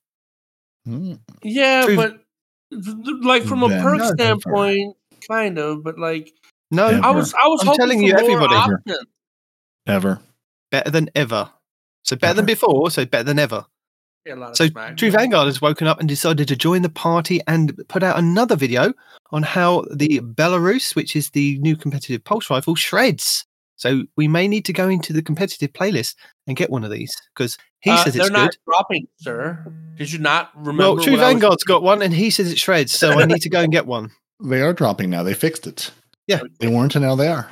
Hmm. 0.86 1.14
Yeah, 1.42 1.86
True. 1.86 1.95
but 1.95 2.10
th- 2.72 2.84
th- 3.06 3.18
like 3.24 3.44
from 3.44 3.64
a 3.64 3.70
Then 3.70 3.82
perk 3.82 4.00
never. 4.00 4.14
standpoint, 4.14 4.98
kind 5.32 5.58
of. 5.58 5.84
But 5.86 5.98
like, 5.98 6.34
No, 6.70 6.90
Yeah. 6.90 7.00
I 7.02 7.12
was, 7.12 7.34
I 7.34 7.48
was 7.48 7.62
I'm 7.62 7.68
hoping 7.68 7.80
telling 7.80 8.00
for 8.00 8.06
you, 8.08 8.14
everybody. 8.18 8.56
options. 8.56 9.06
Ever. 9.88 10.20
Better 10.74 10.90
than 10.90 11.10
ever. 11.16 11.50
So 12.03 12.16
better 12.18 12.34
than 12.34 12.45
before, 12.45 12.90
so 12.92 13.06
better 13.06 13.24
than 13.24 13.40
ever. 13.40 13.66
Yeah, 14.26 14.34
a 14.34 14.35
lot 14.35 14.50
of 14.52 14.58
So 14.58 14.68
smack. 14.68 14.98
True 14.98 15.11
Vanguard 15.11 15.45
has 15.45 15.61
woken 15.61 15.85
up 15.88 16.00
and 16.00 16.10
decided 16.10 16.48
to 16.48 16.56
join 16.56 16.82
the 16.82 16.90
party 16.90 17.40
and 17.48 17.80
put 17.88 18.02
out 18.03 18.18
another 18.18 18.56
video 18.56 18.93
on 19.32 19.43
how 19.43 19.85
the 19.93 20.19
Belarus, 20.22 20.95
which 20.95 21.16
is 21.16 21.30
the 21.30 21.60
new 21.60 21.76
competitive 21.77 22.24
pulse 22.24 22.50
rifle, 22.50 22.74
shreds. 22.76 23.45
So 23.76 24.03
we 24.18 24.27
may 24.27 24.48
need 24.48 24.66
to 24.66 24.74
go 24.74 24.90
into 24.90 25.14
the 25.14 25.22
competitive 25.22 25.74
playlist 25.74 26.16
and 26.48 26.56
get 26.58 26.69
one 26.69 26.84
of 26.84 26.92
these 26.92 27.14
because 27.35 27.58
he 27.82 27.92
Uh, 27.92 27.98
says 28.03 28.16
it's 28.16 28.26
they're 28.26 28.32
not 28.38 28.56
dropping, 28.68 29.08
sir. 29.19 29.66
Did 29.98 30.11
you 30.11 30.19
not 30.19 30.50
remember? 30.56 30.84
Well, 30.95 31.03
True 31.03 31.14
what 31.14 31.22
I 31.22 31.26
was- 31.26 31.34
Vanguard's 31.34 31.64
got 31.64 31.84
one 31.84 32.02
and 32.02 32.14
he 32.14 32.30
says 32.32 32.52
it 32.52 32.60
shreds, 32.60 32.92
so 32.98 33.11
I 33.11 33.26
need 33.26 33.42
to 33.42 33.50
go 33.50 33.61
and 33.61 33.72
get 33.72 33.85
one. 33.85 34.11
They 34.43 34.61
are 34.61 34.74
dropping 34.74 35.10
now. 35.10 35.24
They 35.24 35.35
fixed 35.35 35.68
it. 35.68 35.92
Yeah. 36.27 36.42
They 36.60 36.68
weren't, 36.68 36.95
and 36.95 37.06
now 37.06 37.16
they 37.16 37.27
are. 37.30 37.50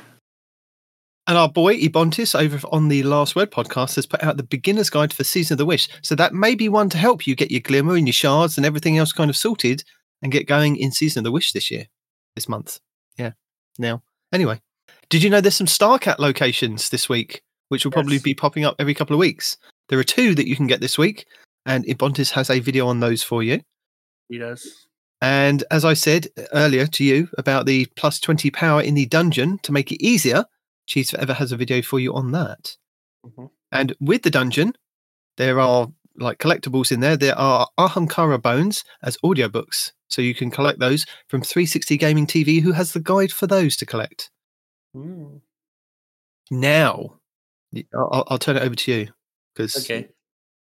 And 1.28 1.38
our 1.38 1.48
boy 1.48 1.76
Ebontis 1.78 2.38
over 2.38 2.58
on 2.72 2.88
the 2.88 3.04
Last 3.04 3.36
Word 3.36 3.52
podcast 3.52 3.94
has 3.94 4.06
put 4.06 4.22
out 4.24 4.36
the 4.36 4.42
beginner's 4.42 4.90
guide 4.90 5.12
for 5.12 5.22
Season 5.22 5.54
of 5.54 5.58
the 5.58 5.66
Wish. 5.66 5.88
So 6.02 6.16
that 6.16 6.34
may 6.34 6.56
be 6.56 6.68
one 6.68 6.90
to 6.90 6.98
help 6.98 7.26
you 7.26 7.36
get 7.36 7.52
your 7.52 7.60
glimmer 7.60 7.94
and 7.94 8.08
your 8.08 8.12
shards 8.12 8.56
and 8.56 8.66
everything 8.66 8.98
else 8.98 9.12
kind 9.12 9.30
of 9.30 9.36
sorted 9.36 9.84
and 10.20 10.32
get 10.32 10.48
going 10.48 10.76
in 10.76 10.90
Season 10.90 11.20
of 11.20 11.24
the 11.24 11.30
Wish 11.30 11.52
this 11.52 11.70
year, 11.70 11.86
this 12.34 12.48
month. 12.48 12.80
Yeah. 13.16 13.32
Now, 13.78 14.02
anyway, 14.32 14.60
did 15.10 15.22
you 15.22 15.30
know 15.30 15.40
there's 15.40 15.54
some 15.54 15.68
Starcat 15.68 16.18
locations 16.18 16.90
this 16.90 17.08
week, 17.08 17.42
which 17.68 17.84
will 17.84 17.92
probably 17.92 18.16
Yes. 18.16 18.22
be 18.22 18.34
popping 18.34 18.64
up 18.64 18.74
every 18.80 18.94
couple 18.94 19.14
of 19.14 19.20
weeks? 19.20 19.56
There 19.90 19.98
are 20.00 20.04
two 20.04 20.34
that 20.34 20.48
you 20.48 20.56
can 20.56 20.66
get 20.66 20.80
this 20.80 20.98
week, 20.98 21.26
and 21.66 21.84
Ebontis 21.84 22.30
has 22.32 22.50
a 22.50 22.58
video 22.58 22.88
on 22.88 22.98
those 22.98 23.22
for 23.22 23.44
you. 23.44 23.60
He 24.28 24.38
does. 24.38 24.86
And 25.20 25.62
as 25.70 25.84
I 25.84 25.94
said 25.94 26.26
earlier 26.52 26.88
to 26.88 27.04
you 27.04 27.28
about 27.38 27.66
the 27.66 27.86
plus 27.94 28.18
20 28.18 28.50
power 28.50 28.82
in 28.82 28.94
the 28.94 29.06
dungeon 29.06 29.58
to 29.62 29.70
make 29.70 29.92
it 29.92 30.04
easier, 30.04 30.46
Cheese 30.86 31.10
Forever 31.10 31.34
has 31.34 31.52
a 31.52 31.56
video 31.56 31.82
for 31.82 31.98
you 32.00 32.14
on 32.14 32.32
that. 32.32 32.76
Mhm. 33.26 33.50
And 33.70 33.94
with 34.00 34.22
the 34.22 34.30
dungeon, 34.30 34.74
there 35.36 35.58
are 35.60 35.88
like 36.16 36.38
collectibles 36.38 36.92
in 36.92 37.00
there. 37.00 37.16
There 37.16 37.38
are 37.38 37.68
Ahamkara 37.78 38.40
bones 38.42 38.84
as 39.02 39.16
audiobooks. 39.24 39.92
So 40.08 40.20
you 40.20 40.34
can 40.34 40.50
collect 40.50 40.78
those 40.78 41.06
from 41.28 41.40
360 41.42 41.96
Gaming 41.96 42.26
TV, 42.26 42.60
who 42.60 42.72
has 42.72 42.92
the 42.92 43.00
guide 43.00 43.32
for 43.32 43.46
those 43.46 43.76
to 43.76 43.86
collect. 43.86 44.30
Mm. 44.94 45.40
Now, 46.50 47.18
y- 47.72 47.86
I'll, 47.94 48.24
I'll 48.28 48.38
turn 48.38 48.56
it 48.56 48.62
over 48.62 48.74
to 48.74 48.92
you. 48.92 49.08
Because 49.54 49.76
Okay. 49.84 50.08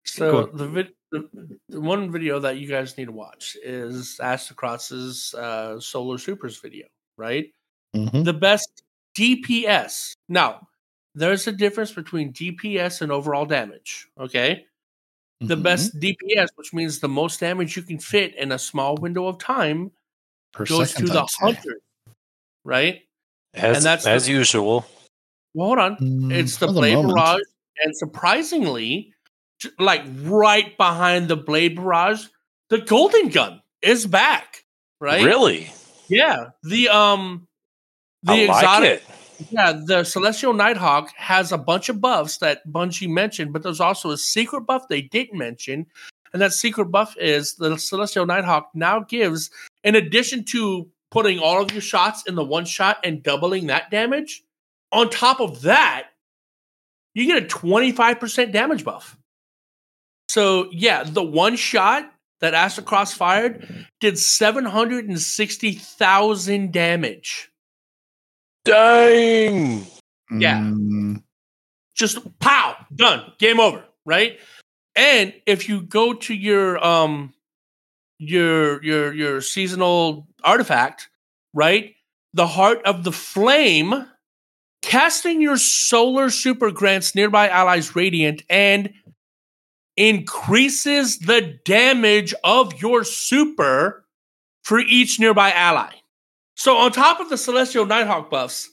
So 0.06 0.44
on. 0.44 0.56
the, 0.58 0.68
vid- 0.68 0.94
the 1.12 1.30
the 1.70 1.82
one 1.82 2.12
video 2.12 2.40
that 2.40 2.58
you 2.58 2.68
guys 2.68 2.98
need 2.98 3.06
to 3.06 3.12
watch 3.12 3.56
is 3.64 4.18
Aztecross's 4.22 5.34
uh, 5.34 5.80
Solar 5.80 6.18
Supers 6.18 6.58
video, 6.60 6.88
right? 7.18 7.54
Mhm. 7.96 8.24
The 8.24 8.34
best 8.34 8.84
DPS. 9.18 10.14
Now, 10.30 10.68
there's 11.16 11.48
a 11.48 11.52
difference 11.52 11.92
between 11.92 12.32
DPS 12.34 13.02
and 13.02 13.12
overall 13.12 13.46
damage. 13.46 14.08
Okay, 14.20 14.66
the 15.42 15.56
Mhm. 15.58 15.64
best 15.64 16.00
DPS, 16.00 16.50
which 16.56 16.74
means 16.74 17.00
the 17.00 17.10
most 17.10 17.40
damage 17.40 17.76
you 17.76 17.84
can 17.84 18.00
fit 18.00 18.36
in 18.36 18.52
a 18.52 18.60
small 18.60 18.96
window 18.96 19.28
of 19.28 19.38
time, 19.38 19.92
Per 20.54 20.66
goes 20.66 20.94
to 20.94 21.06
the 21.06 21.22
I'd 21.22 21.30
say. 21.30 21.46
hunter, 21.46 21.82
right? 22.64 23.02
As, 23.54 23.78
And 23.78 23.86
that's 23.86 24.06
as 24.08 24.26
the- 24.28 24.32
usual. 24.34 24.86
Well, 25.54 25.68
hold 25.68 25.80
on. 25.80 25.98
Mm, 25.98 26.32
It's 26.34 26.58
the 26.58 26.68
Blade 26.68 26.94
moment. 26.96 27.16
Barrage, 27.16 27.42
and 27.84 27.96
surprisingly, 27.98 29.14
like 29.78 30.04
right 30.22 30.78
behind 30.78 31.28
the 31.28 31.36
Blade 31.36 31.76
Barrage, 31.76 32.26
the 32.70 32.80
Golden 32.80 33.28
Gun 33.30 33.62
is 33.82 34.06
back. 34.06 34.64
Right? 35.02 35.24
Really? 35.26 35.70
Yeah. 36.08 36.52
The 36.64 36.88
um, 36.90 37.48
the 38.24 38.34
I 38.34 38.46
like 38.46 38.64
exotic, 38.64 39.04
it. 39.40 39.48
yeah, 39.52 39.80
the 39.86 40.04
Celestial 40.04 40.54
Nighthawk 40.54 41.10
has 41.16 41.52
a 41.52 41.58
bunch 41.58 41.90
of 41.90 42.00
buffs 42.00 42.38
that 42.38 42.66
Bungie 42.68 43.10
mentioned, 43.10 43.54
but 43.54 43.64
there's 43.64 43.80
also 43.80 44.12
a 44.12 44.18
secret 44.18 44.62
buff 44.62 44.88
they 44.88 45.02
didn't 45.02 45.38
mention, 45.38 45.88
and 46.34 46.42
that 46.42 46.54
secret 46.54 46.86
buff 46.86 47.16
is 47.18 47.56
the 47.56 47.78
Celestial 47.78 48.26
Nighthawk 48.26 48.70
now 48.74 49.02
gives, 49.02 49.52
in 49.84 49.96
addition 49.96 50.44
to 50.46 50.90
putting 51.10 51.40
all 51.40 51.62
of 51.62 51.72
your 51.72 51.82
shots 51.82 52.24
in 52.26 52.36
the 52.36 52.44
one 52.44 52.66
shot 52.66 53.00
and 53.04 53.22
doubling 53.22 53.68
that 53.68 53.92
damage, 53.92 54.44
on 54.92 55.10
top 55.10 55.40
of 55.40 55.62
that, 55.62 56.08
you 57.14 57.26
get 57.26 57.44
a 57.44 57.46
25% 57.46 58.52
damage 58.52 58.84
buff. 58.84 59.18
So, 60.30 60.70
yeah, 60.72 61.04
the 61.04 61.24
one 61.24 61.58
shot 61.58 62.12
that 62.40 62.54
Astacross 62.54 63.14
fired 63.14 63.88
did 64.00 64.18
760,000 64.18 66.72
damage. 66.72 67.51
Dang. 68.66 69.86
Yeah. 70.32 70.60
Mm, 70.60 71.24
Just 71.96 72.20
pow, 72.40 72.76
done, 72.96 73.34
game 73.40 73.60
over, 73.60 73.84
right? 74.06 74.40
And 74.96 75.34
if 75.46 75.68
you 75.70 75.82
go 75.82 76.14
to 76.14 76.34
your 76.34 76.84
um 76.86 77.34
your 78.20 78.84
your 78.84 79.14
your 79.14 79.42
seasonal 79.42 80.28
artifact, 80.44 81.10
right? 81.54 81.96
The 82.34 82.48
heart 82.48 82.82
of 82.86 83.04
the 83.04 83.12
flame 83.12 84.06
casting 84.82 85.42
your 85.42 85.58
solar 85.58 86.30
super 86.30 86.72
grants 86.72 87.14
nearby 87.16 87.50
allies 87.50 87.96
radiant 87.96 88.44
and 88.50 88.94
increases 89.98 91.20
the 91.20 91.60
damage 91.66 92.34
of 92.44 92.82
your 92.82 93.04
super 93.04 94.06
for 94.64 94.80
each 94.80 95.20
nearby 95.20 95.52
ally. 95.52 95.92
So 96.62 96.78
on 96.78 96.92
top 96.92 97.20
of 97.20 97.28
the 97.28 97.40
celestial 97.40 97.88
nighthawk 97.88 98.30
buffs, 98.30 98.70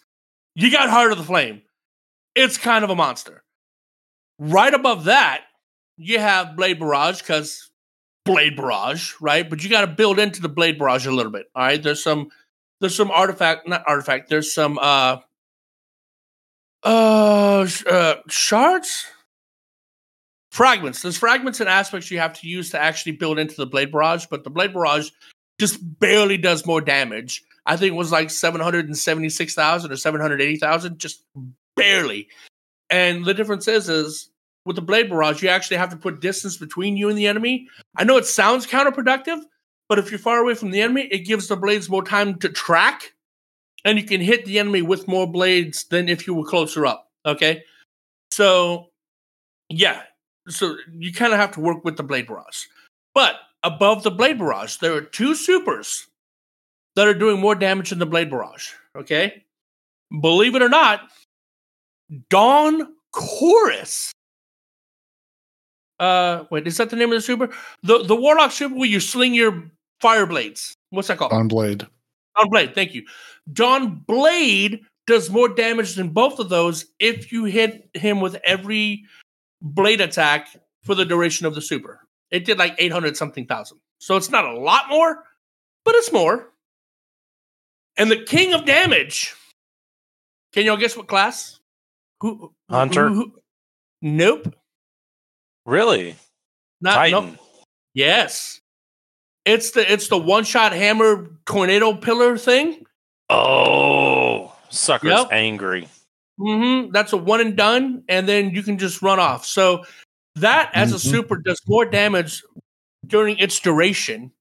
you 0.55 0.71
got 0.71 0.91
heart 0.91 1.11
of 1.11 1.17
the 1.17 1.25
flame. 1.25 1.63
It's 2.35 2.59
kind 2.59 2.85
of 2.85 2.91
a 2.91 2.95
monster. 2.95 3.43
Right 4.39 4.75
above 4.75 5.05
that, 5.05 5.45
you 5.97 6.19
have 6.19 6.55
Blade 6.55 6.79
Barrage 6.79 7.23
because 7.23 7.71
Blade 8.27 8.57
Barrage, 8.57 9.15
right? 9.23 9.49
But 9.49 9.65
you 9.65 9.71
got 9.71 9.81
to 9.81 9.87
build 9.87 10.19
into 10.19 10.43
the 10.43 10.51
Blade 10.51 10.79
Barrage 10.79 11.07
a 11.07 11.11
little 11.11 11.33
bit. 11.33 11.47
All 11.55 11.63
right, 11.63 11.83
there's 11.83 12.03
some, 12.03 12.29
there's 12.83 12.95
some 12.95 13.11
artifact, 13.11 13.67
not 13.67 13.85
artifact. 13.87 14.29
There's 14.29 14.53
some 14.53 14.79
uh, 14.79 15.21
uh, 16.85 17.67
uh 17.91 18.15
shards, 18.29 19.07
fragments. 20.53 21.01
There's 21.01 21.17
fragments 21.17 21.61
and 21.61 21.71
aspects 21.71 22.11
you 22.11 22.19
have 22.19 22.39
to 22.41 22.49
use 22.49 22.69
to 22.73 22.79
actually 22.79 23.13
build 23.13 23.39
into 23.39 23.57
the 23.57 23.65
Blade 23.65 23.93
Barrage, 23.93 24.27
but 24.27 24.45
the 24.45 24.51
Blade 24.51 24.75
Barrage 24.75 25.09
just 25.59 25.79
barely 25.99 26.37
does 26.37 26.67
more 26.67 26.83
damage. 26.83 27.45
I 27.69 27.77
think 27.77 27.93
it 27.93 27.97
was 27.97 28.11
like 28.11 28.31
seven 28.31 28.61
hundred 28.61 28.87
and 28.87 28.97
seventy 28.97 29.29
six 29.29 29.55
thousand 29.55 29.93
or 29.93 29.97
seven 29.97 30.21
hundred 30.21 30.41
eighty 30.41 30.57
thousand, 30.57 30.99
just 30.99 31.23
barely. 31.77 32.27
And 32.91 33.27
the 33.27 33.35
difference 33.35 33.69
is, 33.69 33.91
is 33.91 34.31
with 34.65 34.77
the 34.77 34.83
blade 34.83 35.11
barrage, 35.11 35.43
you 35.43 35.51
actually 35.51 35.77
have 35.77 35.91
to 35.91 35.97
put 35.97 36.21
distance 36.21 36.57
between 36.57 36.97
you 36.97 37.11
and 37.11 37.19
the 37.19 37.27
enemy. 37.27 37.69
I 37.97 38.05
know 38.05 38.17
it 38.17 38.25
sounds 38.25 38.67
counterproductive, 38.67 39.43
but 39.89 39.99
if 39.99 40.11
you're 40.11 40.19
far 40.19 40.39
away 40.39 40.55
from 40.55 40.71
the 40.71 40.81
enemy, 40.81 41.03
it 41.11 41.27
gives 41.27 41.49
the 41.49 41.57
blades 41.57 41.91
more 41.91 42.03
time 42.03 42.39
to 42.39 42.49
track, 42.49 43.13
and 43.85 43.99
you 43.99 44.05
can 44.05 44.23
hit 44.23 44.47
the 44.47 44.59
enemy 44.59 44.81
with 44.81 45.07
more 45.07 45.31
blades 45.31 45.85
than 45.85 46.09
if 46.09 46.27
you 46.27 46.33
were 46.33 46.49
closer 46.49 46.87
up. 46.87 47.11
Okay, 47.27 47.63
so 48.31 48.89
yeah, 49.69 50.03
so 50.49 50.77
you 50.91 51.13
kind 51.13 51.35
of 51.35 51.39
have 51.39 51.53
to 51.53 51.61
work 51.61 51.85
with 51.85 51.99
the 51.99 52.03
blade 52.03 52.27
barrage. 52.27 52.65
But 53.15 53.37
above 53.63 54.05
the 54.05 54.11
blade 54.11 54.39
barrage, 54.39 54.77
there 54.77 54.95
are 54.95 55.03
two 55.03 55.35
supers 55.35 56.07
that 56.99 57.07
are 57.07 57.15
doing 57.15 57.39
more 57.39 57.55
damage 57.55 57.91
than 57.91 58.01
the 58.01 58.07
blade 58.07 58.29
barrage. 58.29 58.73
Okay, 58.97 59.45
believe 60.21 60.57
it 60.57 60.63
or 60.63 60.69
not, 60.69 61.03
Dawn 62.29 62.93
Chorus. 63.13 64.11
Uh, 66.01 66.45
wait, 66.51 66.67
is 66.67 66.77
that 66.79 66.91
the 66.91 66.97
name 66.97 67.11
of 67.11 67.15
the 67.15 67.21
super? 67.21 67.51
The 67.85 68.03
the 68.03 68.17
Warlock 68.17 68.51
super 68.51 68.75
where 68.75 68.89
you 68.89 68.99
sling 68.99 69.33
your 69.33 69.71
fire 70.01 70.27
blades. 70.27 70.75
What's 70.91 71.07
that 71.07 71.19
called? 71.19 71.33
on 71.33 71.47
blade. 71.47 71.87
Dawn 72.37 72.51
Blade. 72.51 72.75
Thank 72.75 72.95
you. 72.95 73.05
Dawn 73.53 74.03
Blade 74.07 74.81
does 75.07 75.31
more 75.31 75.49
damage 75.49 75.95
than 75.95 76.09
both 76.09 76.41
of 76.41 76.49
those 76.49 76.85
if 76.99 77.31
you 77.31 77.45
hit 77.45 77.89
him 77.95 78.21
with 78.21 78.37
every 78.45 79.05
blade 79.63 80.01
attack 80.01 80.49
for 80.83 80.97
the 80.97 81.05
duration 81.05 81.47
of 81.47 81.55
the 81.55 81.63
super. 81.63 82.01
It 82.33 82.45
did 82.45 82.59
like 82.59 82.75
eight 82.79 82.93
hundred 82.93 83.17
something 83.17 83.47
thousand. 83.47 83.79
So 83.99 84.17
it's 84.17 84.31
not 84.31 84.45
a 84.45 84.59
lot 84.59 84.89
more, 84.89 85.23
but 85.85 85.95
it's 85.95 86.13
more. 86.13 86.51
And 87.99 88.11
the 88.11 88.23
king 88.25 88.55
of 88.55 88.65
damage. 88.65 89.35
Can 90.53 90.65
y'all 90.65 90.77
guess 90.77 90.97
what 90.97 91.09
class? 91.09 91.59
Who? 92.21 92.53
Hunter? 92.71 93.09
who- 93.09 93.15
who- 93.15 93.41
nope. 94.03 94.55
Really? 95.67 96.17
Not 96.81 96.95
Titan. 96.95 97.25
nope. 97.33 97.39
Yes. 97.95 98.61
It's 99.45 99.73
the 99.73 99.91
it's 99.91 100.09
the 100.09 100.19
one 100.19 100.45
shot 100.45 100.73
hammer 100.73 101.31
tornado 101.47 101.95
pillar 101.95 102.39
thing. 102.39 102.85
Oh, 103.29 104.55
sucker's 104.71 105.11
Yep. 105.11 105.29
angry. 105.33 105.89
hmm 106.39 106.91
That's 106.93 107.13
a 107.13 107.17
one 107.17 107.41
and 107.41 107.57
done, 107.57 108.05
and 108.09 108.29
then 108.29 108.51
you 108.51 108.63
can 108.63 108.79
just 108.79 109.03
run 109.03 109.19
off. 109.19 109.45
So 109.45 109.85
that 110.37 110.71
as 110.75 110.93
a 110.93 110.97
Mhm. 110.97 111.11
super 111.11 111.37
does 111.37 111.61
more 111.67 111.85
damage 111.85 112.43
during 113.07 113.39
its 113.39 113.59
duration. 113.59 114.33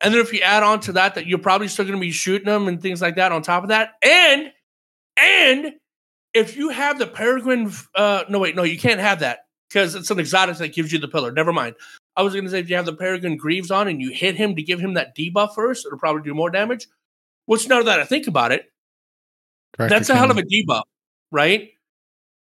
And 0.00 0.12
then 0.12 0.20
if 0.20 0.32
you 0.32 0.40
add 0.40 0.62
on 0.62 0.80
to 0.80 0.92
that, 0.92 1.14
that 1.14 1.26
you're 1.26 1.38
probably 1.38 1.68
still 1.68 1.84
going 1.84 1.96
to 1.96 2.00
be 2.00 2.10
shooting 2.10 2.46
them 2.46 2.68
and 2.68 2.80
things 2.80 3.00
like 3.00 3.16
that 3.16 3.32
on 3.32 3.42
top 3.42 3.62
of 3.62 3.68
that. 3.70 3.92
And 4.02 4.52
and 5.20 5.72
if 6.32 6.56
you 6.56 6.70
have 6.70 6.98
the 6.98 7.06
peregrine, 7.06 7.72
uh, 7.94 8.24
no 8.28 8.40
wait, 8.40 8.56
no, 8.56 8.64
you 8.64 8.78
can't 8.78 9.00
have 9.00 9.20
that 9.20 9.40
because 9.68 9.94
it's 9.94 10.10
an 10.10 10.18
exotic 10.18 10.56
that 10.56 10.74
gives 10.74 10.92
you 10.92 10.98
the 10.98 11.08
pillar. 11.08 11.32
Never 11.32 11.52
mind. 11.52 11.76
I 12.16 12.22
was 12.22 12.32
going 12.32 12.44
to 12.44 12.50
say 12.50 12.60
if 12.60 12.70
you 12.70 12.76
have 12.76 12.86
the 12.86 12.92
peregrine 12.92 13.36
greaves 13.36 13.70
on 13.70 13.88
and 13.88 14.00
you 14.00 14.10
hit 14.10 14.36
him 14.36 14.54
to 14.56 14.62
give 14.62 14.80
him 14.80 14.94
that 14.94 15.16
debuff 15.16 15.54
first, 15.54 15.86
it'll 15.86 15.98
probably 15.98 16.22
do 16.22 16.34
more 16.34 16.50
damage. 16.50 16.86
Which 17.46 17.68
now 17.68 17.82
that 17.82 18.00
I 18.00 18.04
think 18.04 18.26
about 18.26 18.52
it, 18.52 18.66
that's 19.76 20.08
a 20.08 20.16
hell 20.16 20.30
of 20.30 20.38
a 20.38 20.42
debuff, 20.42 20.84
right? 21.30 21.70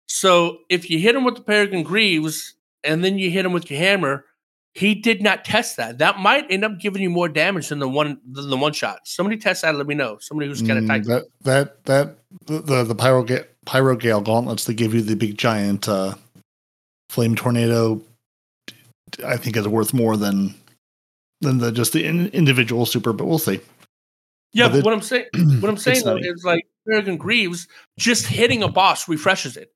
So 0.07 0.59
if 0.69 0.91
you 0.91 0.99
hit 0.99 1.17
him 1.17 1.25
with 1.25 1.37
the 1.37 1.43
Peregrine 1.43 1.83
Greaves 1.83 2.55
and 2.85 3.03
then 3.03 3.19
you 3.19 3.31
hit 3.31 3.47
him 3.47 3.53
with 3.53 3.71
your 3.71 3.81
hammer, 3.81 4.27
he 4.75 4.95
did 4.95 5.23
not 5.23 5.45
test 5.45 5.77
that. 5.77 5.99
That 5.99 6.19
might 6.19 6.51
end 6.51 6.65
up 6.65 6.81
giving 6.81 7.01
you 7.01 7.11
more 7.11 7.29
damage 7.29 7.69
than 7.69 7.79
the 7.79 7.89
one 7.89 8.21
than 8.31 8.51
the 8.51 8.57
one 8.57 8.73
shot. 8.73 9.01
Somebody 9.05 9.39
test 9.39 9.63
that. 9.63 9.75
Let 9.77 9.87
me 9.87 9.95
know. 9.95 10.19
Somebody 10.21 10.49
who's 10.49 10.63
kind 10.63 10.79
of 10.79 10.85
Mm, 10.85 10.89
tight. 10.89 11.05
that 11.05 11.25
that 11.43 11.85
that 11.85 12.17
the 12.47 12.61
the, 12.61 12.85
the 12.85 12.95
pyro 12.95 13.25
pyrogale 13.67 14.25
gauntlets 14.25 14.65
that 14.65 14.75
give 14.75 14.93
you 14.93 15.01
the 15.03 15.15
big 15.17 15.39
giant 15.39 15.89
uh, 15.89 16.15
flame 17.09 17.37
tornado. 17.37 18.03
I 19.25 19.37
think 19.37 19.57
is 19.57 19.69
worth 19.69 19.95
more 19.95 20.17
than 20.17 20.55
than 21.41 21.59
the 21.59 21.71
just 21.71 21.93
the 21.93 22.05
in, 22.05 22.29
individual 22.29 22.85
super, 22.85 23.13
but 23.13 23.27
we'll 23.27 23.39
see. 23.39 23.61
Yeah, 24.53 24.69
but 24.69 24.85
what 24.85 24.95
I'm 24.95 25.03
saying, 25.03 25.27
what 25.61 25.69
I'm 25.69 25.77
saying 25.77 26.05
is 26.23 26.45
like 26.45 26.67
Peregrine 26.87 27.17
Greaves, 27.17 27.69
just 27.99 28.27
hitting 28.27 28.63
a 28.63 28.69
boss 28.69 29.09
refreshes 29.09 29.57
it. 29.57 29.74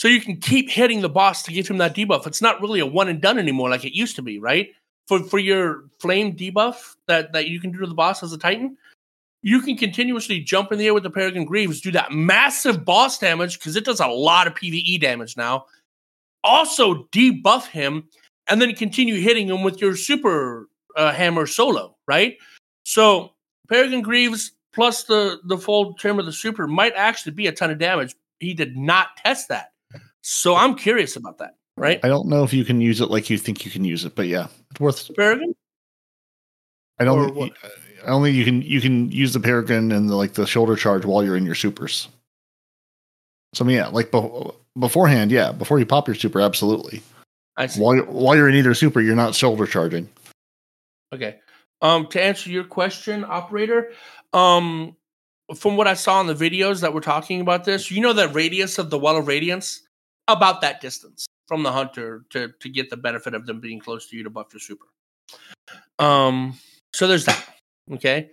So 0.00 0.08
you 0.08 0.22
can 0.22 0.38
keep 0.38 0.70
hitting 0.70 1.02
the 1.02 1.10
boss 1.10 1.42
to 1.42 1.52
give 1.52 1.68
him 1.68 1.76
that 1.76 1.94
debuff. 1.94 2.26
It's 2.26 2.40
not 2.40 2.62
really 2.62 2.80
a 2.80 2.86
one 2.86 3.08
and 3.10 3.20
done 3.20 3.38
anymore 3.38 3.68
like 3.68 3.84
it 3.84 3.94
used 3.94 4.16
to 4.16 4.22
be, 4.22 4.38
right? 4.38 4.70
For 5.08 5.22
for 5.22 5.38
your 5.38 5.90
flame 5.98 6.34
debuff 6.34 6.94
that 7.06 7.34
that 7.34 7.48
you 7.48 7.60
can 7.60 7.70
do 7.70 7.80
to 7.80 7.86
the 7.86 7.92
boss 7.92 8.22
as 8.22 8.32
a 8.32 8.38
Titan, 8.38 8.78
you 9.42 9.60
can 9.60 9.76
continuously 9.76 10.40
jump 10.40 10.72
in 10.72 10.78
the 10.78 10.86
air 10.86 10.94
with 10.94 11.02
the 11.02 11.10
Peregrine 11.10 11.44
Greaves, 11.44 11.82
do 11.82 11.90
that 11.90 12.12
massive 12.12 12.82
boss 12.82 13.18
damage 13.18 13.58
because 13.58 13.76
it 13.76 13.84
does 13.84 14.00
a 14.00 14.06
lot 14.06 14.46
of 14.46 14.54
PVE 14.54 15.02
damage 15.02 15.36
now. 15.36 15.66
Also 16.44 17.04
debuff 17.12 17.66
him, 17.66 18.08
and 18.48 18.58
then 18.58 18.74
continue 18.74 19.20
hitting 19.20 19.48
him 19.48 19.62
with 19.62 19.82
your 19.82 19.96
super 19.96 20.70
uh, 20.96 21.12
hammer 21.12 21.46
solo, 21.46 21.94
right? 22.08 22.38
So 22.84 23.32
Peregrine 23.68 24.00
Greaves 24.00 24.52
plus 24.72 25.02
the 25.02 25.40
the 25.44 25.58
full 25.58 25.92
term 25.92 26.18
of 26.18 26.24
the 26.24 26.32
super 26.32 26.66
might 26.66 26.94
actually 26.96 27.32
be 27.32 27.48
a 27.48 27.52
ton 27.52 27.70
of 27.70 27.76
damage. 27.76 28.14
He 28.38 28.54
did 28.54 28.78
not 28.78 29.18
test 29.18 29.48
that, 29.50 29.69
so 30.22 30.56
I'm 30.56 30.74
curious 30.74 31.16
about 31.16 31.38
that. 31.38 31.56
Right, 31.76 32.00
I 32.04 32.08
don't 32.08 32.28
know 32.28 32.44
if 32.44 32.52
you 32.52 32.64
can 32.64 32.80
use 32.80 33.00
it 33.00 33.10
like 33.10 33.30
you 33.30 33.38
think 33.38 33.64
you 33.64 33.70
can 33.70 33.84
use 33.84 34.04
it, 34.04 34.14
but 34.14 34.26
yeah, 34.26 34.48
it's 34.70 34.80
worth. 34.80 35.14
Peregrine. 35.14 35.54
I 36.98 37.04
don't. 37.04 37.34
what? 37.34 37.54
Think, 37.54 37.74
I 38.04 38.08
don't 38.08 38.22
think 38.22 38.36
you 38.36 38.44
can 38.44 38.62
you 38.62 38.80
can 38.80 39.10
use 39.10 39.32
the 39.32 39.40
peregrine 39.40 39.92
and 39.92 40.08
the, 40.08 40.16
like 40.16 40.34
the 40.34 40.46
shoulder 40.46 40.76
charge 40.76 41.04
while 41.04 41.24
you're 41.24 41.36
in 41.36 41.46
your 41.46 41.54
supers. 41.54 42.08
So 43.54 43.64
I 43.64 43.68
mean, 43.68 43.76
yeah, 43.76 43.88
like 43.88 44.10
be- 44.12 44.50
beforehand, 44.78 45.30
yeah, 45.30 45.52
before 45.52 45.78
you 45.78 45.86
pop 45.86 46.06
your 46.06 46.14
super, 46.14 46.40
absolutely. 46.40 47.02
I 47.56 47.66
see. 47.66 47.80
While 47.80 47.96
you're, 47.96 48.06
while 48.06 48.36
you're 48.36 48.48
in 48.48 48.54
either 48.54 48.74
super, 48.74 49.00
you're 49.00 49.16
not 49.16 49.34
shoulder 49.34 49.66
charging. 49.66 50.08
Okay. 51.12 51.38
Um, 51.82 52.06
to 52.08 52.22
answer 52.22 52.50
your 52.50 52.64
question, 52.64 53.24
operator, 53.24 53.92
um, 54.32 54.96
from 55.56 55.76
what 55.76 55.88
I 55.88 55.94
saw 55.94 56.20
in 56.20 56.26
the 56.26 56.34
videos 56.34 56.80
that 56.82 56.92
were 56.92 57.00
talking 57.00 57.40
about 57.40 57.64
this, 57.64 57.90
you 57.90 58.00
know 58.00 58.12
that 58.12 58.34
radius 58.34 58.78
of 58.78 58.90
the 58.90 58.98
well 58.98 59.16
of 59.16 59.26
radiance 59.26 59.82
about 60.32 60.60
that 60.60 60.80
distance 60.80 61.26
from 61.46 61.62
the 61.62 61.72
hunter 61.72 62.24
to 62.30 62.52
to 62.60 62.68
get 62.68 62.90
the 62.90 62.96
benefit 62.96 63.34
of 63.34 63.46
them 63.46 63.60
being 63.60 63.80
close 63.80 64.08
to 64.08 64.16
you 64.16 64.22
to 64.22 64.30
buff 64.30 64.52
your 64.52 64.60
super. 64.60 64.86
Um, 65.98 66.58
so 66.92 67.06
there's 67.06 67.24
that. 67.26 67.44
Okay. 67.92 68.30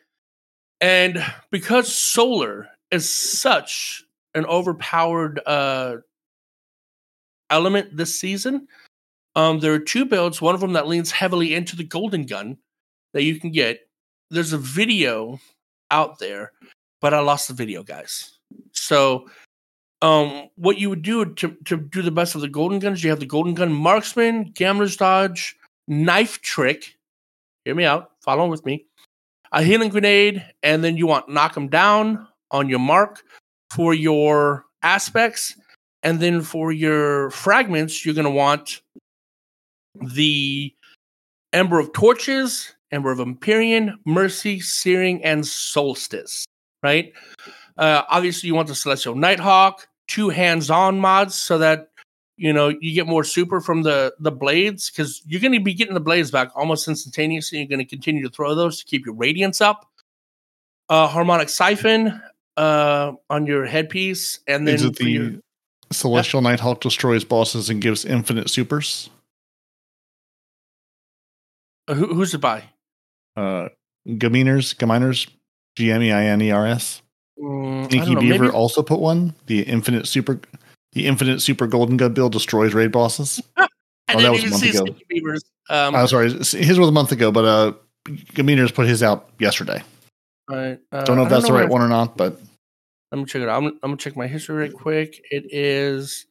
And 0.80 1.24
because 1.50 1.94
solar 1.94 2.70
is 2.92 3.14
such 3.14 4.04
an 4.36 4.46
overpowered 4.46 5.42
uh 5.46 5.98
element 7.50 7.96
this 7.96 8.20
season, 8.20 8.68
um, 9.36 9.60
there 9.60 9.74
are 9.74 9.80
two 9.80 10.06
builds, 10.06 10.42
one 10.42 10.56
of 10.56 10.62
them 10.62 10.74
that 10.74 10.88
leans 10.88 11.12
heavily 11.12 11.54
into 11.54 11.76
the 11.76 11.84
golden 11.84 12.26
gun 12.26 12.58
that 13.14 13.24
you 13.24 13.40
can 13.40 13.52
get. 13.52 13.88
There's 14.30 14.54
a 14.54 14.58
video 14.58 15.40
out 15.92 16.20
there, 16.20 16.52
but 17.02 17.14
I 17.14 17.20
lost 17.20 17.48
the 17.48 17.54
video, 17.54 17.84
guys. 17.84 18.38
So 18.74 19.30
um 20.02 20.50
what 20.56 20.78
you 20.78 20.90
would 20.90 21.02
do 21.02 21.26
to, 21.26 21.56
to 21.66 21.78
do 21.78 22.02
the 22.02 22.12
best 22.12 22.36
of 22.36 22.42
the 22.42 22.50
golden 22.50 22.80
guns, 22.80 23.04
you 23.04 23.10
have 23.10 23.20
the 23.20 23.26
golden 23.26 23.54
gun 23.54 23.74
marksman, 23.74 24.52
gambler's 24.56 24.96
dodge, 24.98 25.56
knife 25.88 26.42
trick. 26.42 26.98
Hear 27.66 27.76
me 27.76 27.86
out, 27.86 28.12
follow 28.22 28.48
with 28.48 28.66
me. 28.66 28.86
A 29.52 29.64
healing 29.64 29.90
grenade, 29.90 30.46
and 30.62 30.84
then 30.84 30.98
you 30.98 31.08
want 31.08 31.30
knock 31.30 31.54
them 31.54 31.70
down 31.70 32.28
on 32.52 32.70
your 32.70 32.80
mark 32.80 33.24
for 33.72 33.94
your 33.94 34.66
aspects, 34.84 35.56
and 36.04 36.20
then 36.20 36.42
for 36.42 36.72
your 36.72 37.30
fragments, 37.32 38.06
you're 38.06 38.16
gonna 38.16 38.30
want 38.30 38.82
the 39.96 40.74
Ember 41.54 41.80
of 41.80 41.92
Torches, 41.94 42.74
Ember 42.92 43.12
of 43.12 43.20
Empyrean, 43.20 43.98
Mercy, 44.06 44.60
Searing, 44.60 45.24
and 45.24 45.46
Solstice. 45.46 46.46
Right? 46.84 47.14
Uh, 47.78 48.04
obviously, 48.10 48.48
you 48.48 48.56
want 48.56 48.68
the 48.68 48.76
Celestial 48.76 49.16
Nighthawk, 49.16 49.88
two 50.08 50.30
hands-on 50.30 51.00
mods, 51.00 51.36
so 51.36 51.58
that 51.60 51.90
you 52.38 52.52
know 52.54 52.70
you 52.70 52.94
get 52.94 53.08
more 53.08 53.24
super 53.24 53.62
from 53.62 53.84
the 53.84 54.14
the 54.20 54.32
blades 54.32 54.90
because 54.90 55.22
you're 55.26 55.42
going 55.42 55.54
to 55.54 55.60
be 55.60 55.74
getting 55.74 55.94
the 55.94 56.00
blades 56.00 56.32
back 56.32 56.50
almost 56.56 56.88
instantaneously. 56.88 57.60
You're 57.60 57.68
going 57.68 57.80
to 57.80 57.86
continue 57.86 58.24
to 58.24 58.30
throw 58.30 58.56
those 58.56 58.80
to 58.80 58.86
keep 58.86 59.06
your 59.06 59.16
radiance 59.16 59.62
up. 59.62 59.90
Uh, 60.90 61.08
harmonic 61.08 61.50
siphon 61.50 62.22
uh, 62.56 63.12
on 63.30 63.46
your 63.46 63.66
headpiece, 63.66 64.40
and 64.48 64.68
then 64.68 64.76
Is 64.76 64.84
it 64.86 64.96
the 64.96 65.10
your- 65.10 65.32
Celestial 65.92 66.42
Nighthawk 66.42 66.82
destroys 66.82 67.24
bosses 67.24 67.70
and 67.70 67.82
gives 67.82 68.04
infinite 68.06 68.50
supers? 68.50 69.10
uh, 71.88 71.94
who, 71.94 72.14
who's 72.14 72.34
it 72.34 72.40
by? 72.40 72.64
Uh, 73.36 73.70
Gaminers, 74.18 74.74
Gaminers, 74.74 75.28
G 75.76 75.92
M 75.92 76.02
E 76.02 76.12
I 76.12 76.24
N 76.26 76.42
E 76.42 76.52
R 76.52 76.66
S. 76.68 77.02
Mm, 77.42 77.90
Sneaky 77.92 78.16
know, 78.16 78.22
Beaver 78.22 78.44
maybe- 78.46 78.54
also 78.56 78.82
put 78.84 79.00
one. 79.00 79.34
The 79.46 79.62
infinite 79.62 80.08
super, 80.08 80.40
the 80.94 81.06
infinite 81.06 81.42
super 81.42 81.68
golden 81.68 81.98
gun 81.98 82.14
build 82.14 82.32
destroys 82.34 82.74
raid 82.74 82.92
bosses. 82.92 83.42
Oh, 84.10 84.22
that 84.22 84.32
was 84.32 84.42
a 84.46 84.50
month 84.50 84.64
ago. 84.64 84.86
Beavers. 85.10 85.44
Um, 85.70 85.94
Oh, 85.94 86.06
sorry, 86.06 86.32
his 86.32 86.80
was 86.80 86.88
a 86.88 86.94
month 86.94 87.12
ago, 87.12 87.30
but 87.30 87.44
uh, 87.44 87.74
Gaminers 88.34 88.72
put 88.72 88.88
his 88.88 89.04
out 89.04 89.30
yesterday. 89.38 89.84
Right. 90.50 90.80
Uh, 90.94 91.04
Don't 91.04 91.18
know 91.18 91.24
if 91.24 91.30
that's 91.30 91.46
the 91.46 91.52
right 91.52 91.68
one 91.68 91.82
or 91.82 91.90
not, 91.90 92.16
but 92.16 92.40
Let 93.12 93.18
me 93.20 93.26
check 93.26 93.42
it 93.42 93.50
out. 93.50 93.58
I'm, 93.62 93.66
I'm 93.66 93.78
gonna 93.84 93.98
check 93.98 94.16
my 94.16 94.28
history 94.28 94.56
right 94.56 94.74
quick. 94.74 95.22
It 95.30 95.54
is. 95.54 96.26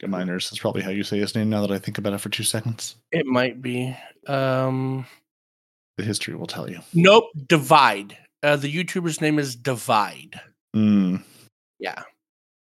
Gaminers 0.00 0.52
is 0.52 0.58
probably 0.58 0.82
how 0.82 0.90
you 0.90 1.02
say 1.04 1.18
his 1.18 1.34
name. 1.34 1.48
Now 1.48 1.62
that 1.62 1.70
I 1.70 1.78
think 1.78 1.96
about 1.96 2.12
it 2.12 2.18
for 2.20 2.28
two 2.28 2.42
seconds, 2.44 2.96
It 3.12 3.24
might 3.24 3.62
be. 3.62 3.96
Um, 4.26 5.06
the 5.96 6.04
history 6.04 6.34
will 6.34 6.46
tell 6.46 6.68
you. 6.70 6.80
nope. 6.94 7.24
Divide. 7.46 8.16
Uh, 8.42 8.56
the 8.56 8.72
YouTuber's 8.72 9.20
name 9.20 9.38
is 9.38 9.56
Divide. 9.56 10.40
Mm. 10.74 11.22
Yeah. 11.78 12.02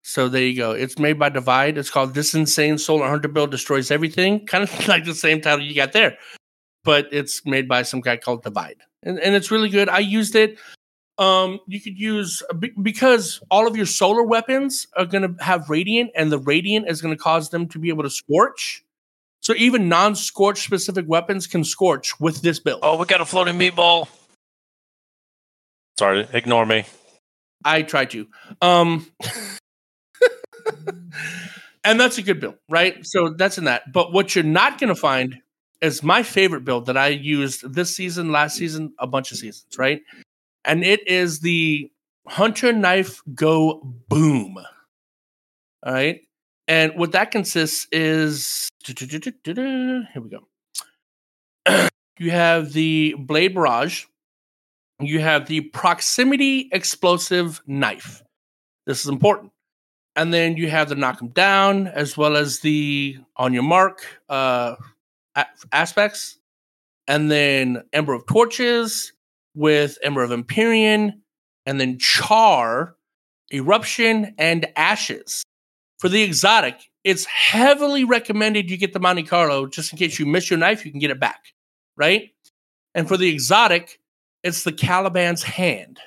So 0.04 0.28
there 0.28 0.42
you 0.42 0.56
go. 0.56 0.72
It's 0.72 0.98
made 0.98 1.20
by 1.20 1.30
Divide. 1.30 1.78
It's 1.78 1.92
called 1.92 2.16
This 2.16 2.34
Insane 2.34 2.78
Solar 2.78 3.08
Hunter 3.08 3.28
Build 3.28 3.52
Destroys 3.52 3.92
Everything. 3.92 4.46
Kind 4.48 4.64
of 4.64 4.88
like 4.88 5.06
the 5.06 5.14
same 5.14 5.42
title 5.42 5.64
you 5.64 5.76
got 5.76 5.92
there, 5.94 6.18
but 6.84 7.08
it's 7.12 7.46
made 7.46 7.68
by 7.68 7.84
some 7.84 8.02
guy 8.02 8.18
called 8.18 8.42
Divide, 8.44 8.78
and 9.04 9.20
and 9.20 9.36
it's 9.36 9.52
really 9.52 9.70
good. 9.70 9.90
I 9.90 10.00
used 10.00 10.36
it. 10.36 10.58
Um, 11.20 11.60
you 11.68 11.82
could 11.82 12.00
use 12.00 12.42
because 12.82 13.42
all 13.52 13.68
of 13.68 13.76
your 13.76 13.86
solar 13.86 14.24
weapons 14.24 14.88
are 14.96 15.06
going 15.06 15.22
to 15.36 15.44
have 15.44 15.70
radiant, 15.70 16.12
and 16.16 16.32
the 16.32 16.40
radiant 16.40 16.90
is 16.90 17.02
going 17.02 17.16
to 17.16 17.22
cause 17.22 17.50
them 17.50 17.68
to 17.68 17.78
be 17.80 17.90
able 17.90 18.04
to 18.04 18.10
scorch. 18.10 18.84
So 19.42 19.54
even 19.56 19.90
non-scorch 19.90 20.64
specific 20.64 21.06
weapons 21.08 21.48
can 21.48 21.64
scorch 21.64 22.20
with 22.20 22.42
this 22.42 22.60
build. 22.60 22.82
Oh, 22.84 22.98
we 22.98 23.06
got 23.06 23.22
a 23.22 23.26
floating 23.26 23.58
meatball. 23.58 24.08
Sorry, 25.98 26.28
ignore 26.34 26.66
me. 26.66 26.86
I 27.64 27.82
tried 27.82 28.12
to. 28.12 28.28
Um 28.62 29.08
and 31.84 32.00
that's 32.00 32.18
a 32.18 32.22
good 32.22 32.40
build, 32.40 32.56
right? 32.70 33.06
So 33.06 33.30
that's 33.30 33.58
in 33.58 33.66
that. 33.66 33.92
But 33.92 34.12
what 34.12 34.36
you're 34.36 34.44
not 34.44 34.80
going 34.80 34.90
to 34.90 35.00
find 35.00 35.38
is 35.82 36.04
my 36.04 36.24
favorite 36.24 36.66
build 36.66 36.88
that 36.88 36.98
I 36.98 37.08
used 37.08 37.74
this 37.74 37.96
season, 37.96 38.32
last 38.32 38.58
season, 38.58 38.94
a 39.00 39.08
bunch 39.08 39.32
of 39.32 39.38
seasons, 39.38 39.78
right? 39.78 40.02
And 40.66 40.84
it 40.84 41.08
is 41.08 41.40
the 41.40 41.90
Hunter 42.28 42.74
Knife 42.74 43.22
Go 43.34 43.82
Boom. 44.08 44.58
All 45.86 45.94
right. 45.94 46.22
And 46.70 46.94
what 46.96 47.14
that 47.14 47.32
consists 47.32 47.88
is 47.92 48.70
here 48.86 50.22
we 50.22 50.30
go. 50.30 50.48
you 52.20 52.30
have 52.30 52.74
the 52.74 53.16
blade 53.18 53.56
barrage, 53.56 54.06
you 55.00 55.20
have 55.20 55.48
the 55.48 55.62
proximity 55.62 56.70
explosive 56.72 57.60
knife. 57.66 58.22
This 58.86 59.02
is 59.02 59.08
important. 59.08 59.52
And 60.16 60.32
then 60.32 60.58
you 60.58 60.70
have 60.70 60.90
the 60.90 60.96
knock 60.96 61.18
them 61.18 61.30
down 61.30 61.88
as 61.88 62.16
well 62.16 62.38
as 62.38 62.60
the 62.60 63.18
on 63.36 63.52
your 63.52 63.64
mark 63.64 64.06
uh, 64.30 64.76
aspects. 65.72 66.38
And 67.08 67.32
then 67.32 67.82
Ember 67.94 68.14
of 68.14 68.28
Torches 68.28 69.12
with 69.56 69.98
Ember 70.04 70.22
of 70.22 70.32
Empyrean, 70.32 71.24
and 71.66 71.80
then 71.80 71.98
Char, 71.98 72.96
Eruption, 73.52 74.36
and 74.38 74.68
Ashes. 74.76 75.44
For 76.00 76.10
the 76.10 76.24
exotic, 76.24 76.90
it's 77.04 77.26
heavily 77.26 78.04
recommended 78.04 78.70
you 78.70 78.78
get 78.78 78.94
the 78.94 79.00
Monte 79.00 79.24
Carlo 79.24 79.68
just 79.68 79.92
in 79.92 80.00
case 80.00 80.18
you 80.18 80.26
miss 80.26 80.50
your 80.50 80.60
knife, 80.60 80.86
you 80.86 80.92
can 80.92 81.00
get 81.00 81.12
it 81.12 81.20
back, 81.20 81.54
right? 81.98 82.30
And 82.96 83.08
for 83.08 83.18
the 83.18 83.30
exotic, 83.30 84.00
it's 84.44 84.64
the 84.64 84.72
Caliban's 84.72 85.44
hand. 85.44 86.00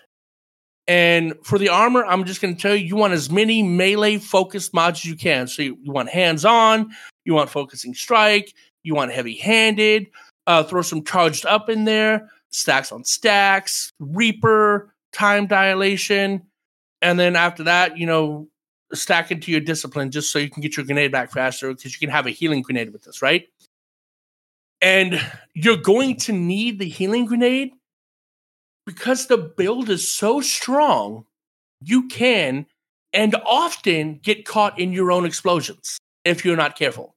And 0.89 1.35
for 1.45 1.59
the 1.59 1.69
armor, 1.69 2.05
I'm 2.05 2.25
just 2.25 2.41
going 2.41 2.57
to 2.57 2.61
tell 2.61 2.75
you, 2.75 2.87
you 2.87 2.97
want 2.97 3.13
as 3.13 3.31
many 3.31 3.63
melee 3.63 4.19
focused 4.19 4.75
mods 4.75 5.01
as 5.01 5.05
you 5.05 5.15
can. 5.15 5.47
So 5.47 5.63
you, 5.63 5.79
you 5.83 5.93
want 5.93 6.09
hands 6.09 6.45
on, 6.45 6.91
you 7.25 7.35
want 7.35 7.51
focusing 7.51 7.95
strike, 7.95 8.53
you 8.83 8.95
want 8.95 9.13
heavy 9.13 9.37
handed, 9.37 10.09
uh, 10.47 10.65
throw 10.65 10.83
some 10.83 11.05
charged 11.05 11.47
up 11.47 11.69
in 11.69 11.85
there, 11.85 12.29
stacks 12.51 12.91
on 12.91 13.05
stacks, 13.05 13.93
Reaper, 14.01 14.93
time 15.13 15.47
dilation. 15.47 16.43
And 17.01 17.19
then 17.19 17.37
after 17.37 17.65
that, 17.65 17.97
you 17.97 18.07
know, 18.07 18.49
stack 18.95 19.31
into 19.31 19.51
your 19.51 19.61
discipline 19.61 20.11
just 20.11 20.31
so 20.31 20.39
you 20.39 20.51
can 20.51 20.63
get 20.63 20.77
your 20.77 20.87
grenade 20.87 21.13
back 21.13 21.33
faster 21.33 21.73
because 21.73 21.93
you 21.93 21.99
can 21.99 22.11
have 22.11 22.27
a 22.27 22.31
healing 22.31 22.63
grenade 22.63 22.93
with 22.93 23.03
this, 23.03 23.23
right? 23.23 23.49
And 24.81 25.21
you're 25.55 25.77
going 25.77 26.17
to 26.19 26.33
need 26.33 26.79
the 26.79 26.89
healing 26.89 27.27
grenade 27.27 27.73
because 28.87 29.27
the 29.27 29.39
build 29.39 29.89
is 29.89 30.13
so 30.13 30.41
strong, 30.41 31.25
you 31.81 32.09
can 32.09 32.67
and 33.13 33.35
often 33.47 34.19
get 34.23 34.45
caught 34.45 34.79
in 34.79 34.93
your 34.93 35.13
own 35.13 35.25
explosions 35.25 35.99
if 36.25 36.45
you're 36.45 36.57
not 36.57 36.77
careful. 36.77 37.15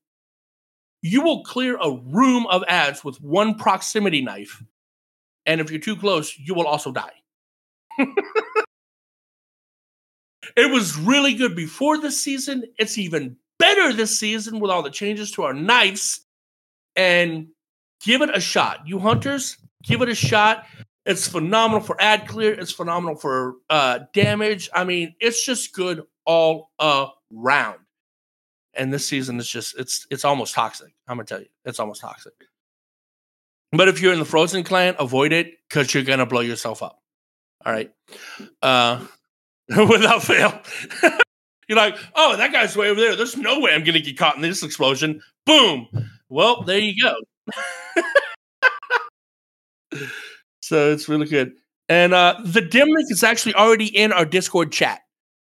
You 1.02 1.22
will 1.22 1.44
clear 1.44 1.78
a 1.78 1.92
room 1.92 2.48
of 2.48 2.64
ads 2.68 3.04
with 3.04 3.22
one 3.22 3.56
proximity 3.56 4.22
knife, 4.22 4.64
and 5.46 5.62
if 5.62 5.70
you're 5.70 5.80
too 5.80 5.96
close, 5.96 6.38
you 6.38 6.56
will 6.56 6.68
also 6.68 6.92
die. 6.92 7.14
it 10.56 10.72
was 10.72 10.98
really 10.98 11.34
good 11.34 11.56
before 11.56 11.98
this 11.98 12.20
season. 12.22 12.64
It's 12.78 12.98
even 12.98 13.38
better 13.60 13.94
this 13.94 14.20
season 14.20 14.60
with 14.60 14.72
all 14.72 14.84
the 14.84 14.90
changes 14.90 15.32
to 15.32 15.44
our 15.44 15.54
knives. 15.54 16.22
And 16.96 17.48
give 18.02 18.22
it 18.22 18.30
a 18.34 18.40
shot. 18.40 18.88
You 18.88 19.00
hunters, 19.00 19.58
give 19.84 20.02
it 20.02 20.10
a 20.10 20.16
shot. 20.16 20.66
It's 21.06 21.28
phenomenal 21.28 21.82
for 21.82 22.02
ad 22.02 22.28
clear. 22.28 22.54
It's 22.54 22.72
phenomenal 22.72 23.16
for 23.16 23.56
uh, 23.70 24.00
damage. 24.14 24.70
I 24.74 24.86
mean, 24.86 25.16
it's 25.20 25.46
just 25.46 25.74
good 25.74 26.04
all 26.26 26.72
around. 26.80 27.80
And 28.74 28.94
this 28.94 29.08
season 29.08 29.40
is 29.40 29.48
just 29.48 29.78
it's 29.80 30.06
it's 30.10 30.26
almost 30.26 30.54
toxic. 30.54 30.94
I'm 31.08 31.18
gonna 31.18 31.26
tell 31.26 31.40
you, 31.40 31.48
it's 31.64 31.80
almost 31.80 32.02
toxic. 32.02 32.34
But 33.72 33.88
if 33.88 34.02
you're 34.02 34.14
in 34.14 34.20
the 34.20 34.26
frozen 34.26 34.64
clan, 34.64 34.96
avoid 35.00 35.32
it 35.32 35.54
because 35.70 35.94
you're 35.94 36.04
gonna 36.04 36.26
blow 36.26 36.42
yourself 36.42 36.84
up. 36.84 37.00
All 37.66 37.72
right, 37.72 37.92
uh, 38.62 39.06
without 39.90 40.24
fail. 40.24 40.60
you're 41.68 41.78
like, 41.78 41.98
oh, 42.16 42.38
that 42.38 42.52
guy's 42.52 42.78
way 42.78 42.90
over 42.90 43.00
there. 43.00 43.16
There's 43.16 43.38
no 43.38 43.60
way 43.60 43.74
I'm 43.74 43.84
gonna 43.84 44.00
get 44.00 44.18
caught 44.18 44.36
in 44.36 44.42
this 44.42 44.64
explosion. 44.64 45.22
Boom. 45.46 45.88
Well, 46.30 46.64
there 46.64 46.80
you 46.80 47.02
go. 47.02 47.16
so 50.62 50.92
it's 50.92 51.10
really 51.10 51.28
good. 51.28 51.54
And 51.88 52.14
uh, 52.14 52.40
the 52.44 52.62
dim 52.62 52.90
link 52.90 53.08
is 53.12 53.24
actually 53.24 53.56
already 53.56 53.86
in 53.86 54.12
our 54.12 54.26
Discord 54.26 54.72
chat. 54.72 55.02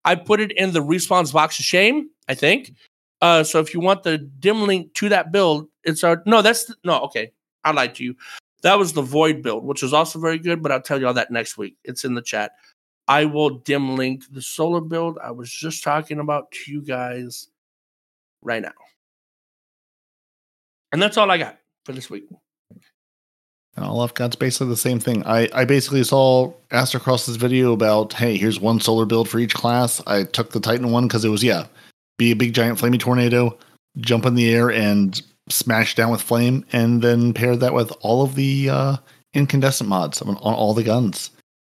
I 0.06 0.16
put 0.16 0.40
it 0.40 0.52
in 0.54 0.72
the 0.72 0.82
response 0.82 1.32
box 1.32 1.60
of 1.60 1.66
shame, 1.66 2.10
I 2.28 2.34
think. 2.34 2.74
Uh, 3.22 3.44
so 3.44 3.60
if 3.60 3.74
you 3.74 3.82
want 3.82 4.04
the 4.04 4.18
dim 4.18 4.66
link 4.66 4.94
to 4.96 5.10
that 5.10 5.32
build, 5.32 5.68
it's 5.84 6.04
our 6.04 6.24
no, 6.26 6.42
that's 6.42 6.66
the, 6.66 6.76
no, 6.84 7.02
okay. 7.02 7.32
I 7.64 7.72
lied 7.72 7.96
to 7.96 8.04
you. 8.04 8.16
That 8.62 8.78
was 8.78 8.94
the 8.94 9.02
void 9.02 9.42
build, 9.42 9.66
which 9.66 9.82
was 9.82 9.94
also 9.94 10.20
very 10.20 10.40
good, 10.40 10.62
but 10.62 10.72
I'll 10.72 10.82
tell 10.82 11.00
you 11.00 11.08
all 11.08 11.14
that 11.14 11.32
next 11.32 11.58
week. 11.58 11.78
It's 11.84 12.04
in 12.04 12.14
the 12.14 12.22
chat. 12.22 12.52
I 13.10 13.26
will 13.26 13.50
dim 13.50 13.96
link 13.96 14.24
the 14.32 14.42
solar 14.42 14.82
build 14.82 15.18
I 15.22 15.32
was 15.32 15.52
just 15.52 15.84
talking 15.84 16.20
about 16.20 16.52
to 16.52 16.72
you 16.72 16.84
guys 16.84 17.48
right 18.44 18.62
now. 18.62 18.72
And 20.92 21.02
that's 21.02 21.18
all 21.18 21.30
I 21.30 21.40
got 21.40 21.58
for 21.86 21.92
this 21.92 22.10
week. 22.10 22.26
And 23.76 23.86
all 23.86 24.02
I've 24.02 24.14
got's 24.14 24.36
basically 24.36 24.68
the 24.68 24.78
same 24.78 25.00
thing. 25.00 25.26
I, 25.26 25.50
I 25.54 25.66
basically 25.66 26.04
saw 26.04 26.54
Aztecross's 26.70 27.36
video 27.36 27.74
about, 27.74 28.14
hey, 28.14 28.38
here's 28.38 28.60
one 28.60 28.80
solar 28.80 29.06
build 29.06 29.28
for 29.28 29.40
each 29.40 29.56
class. 29.56 30.02
I 30.06 30.24
took 30.24 30.52
the 30.52 30.60
Titan 30.60 30.92
one 30.92 31.08
because 31.08 31.26
it 31.26 31.30
was, 31.30 31.44
yeah, 31.44 31.66
be 32.20 32.30
a 32.30 32.36
big 32.36 32.54
giant 32.54 32.78
flaming 32.78 33.00
tornado, 33.00 33.58
jump 33.98 34.28
in 34.28 34.36
the 34.36 34.54
air 34.54 34.70
and 34.70 35.20
smash 35.50 35.96
down 35.96 36.12
with 36.12 36.22
flame, 36.22 36.64
and 36.74 37.02
then 37.02 37.34
paired 37.34 37.60
that 37.62 37.74
with 37.74 37.92
all 38.02 38.22
of 38.22 38.36
the 38.36 38.70
uh, 38.70 38.98
incandescent 39.34 39.90
mods 39.90 40.22
on, 40.22 40.36
on 40.38 40.54
all 40.54 40.76
the 40.76 40.84
guns. 40.84 41.32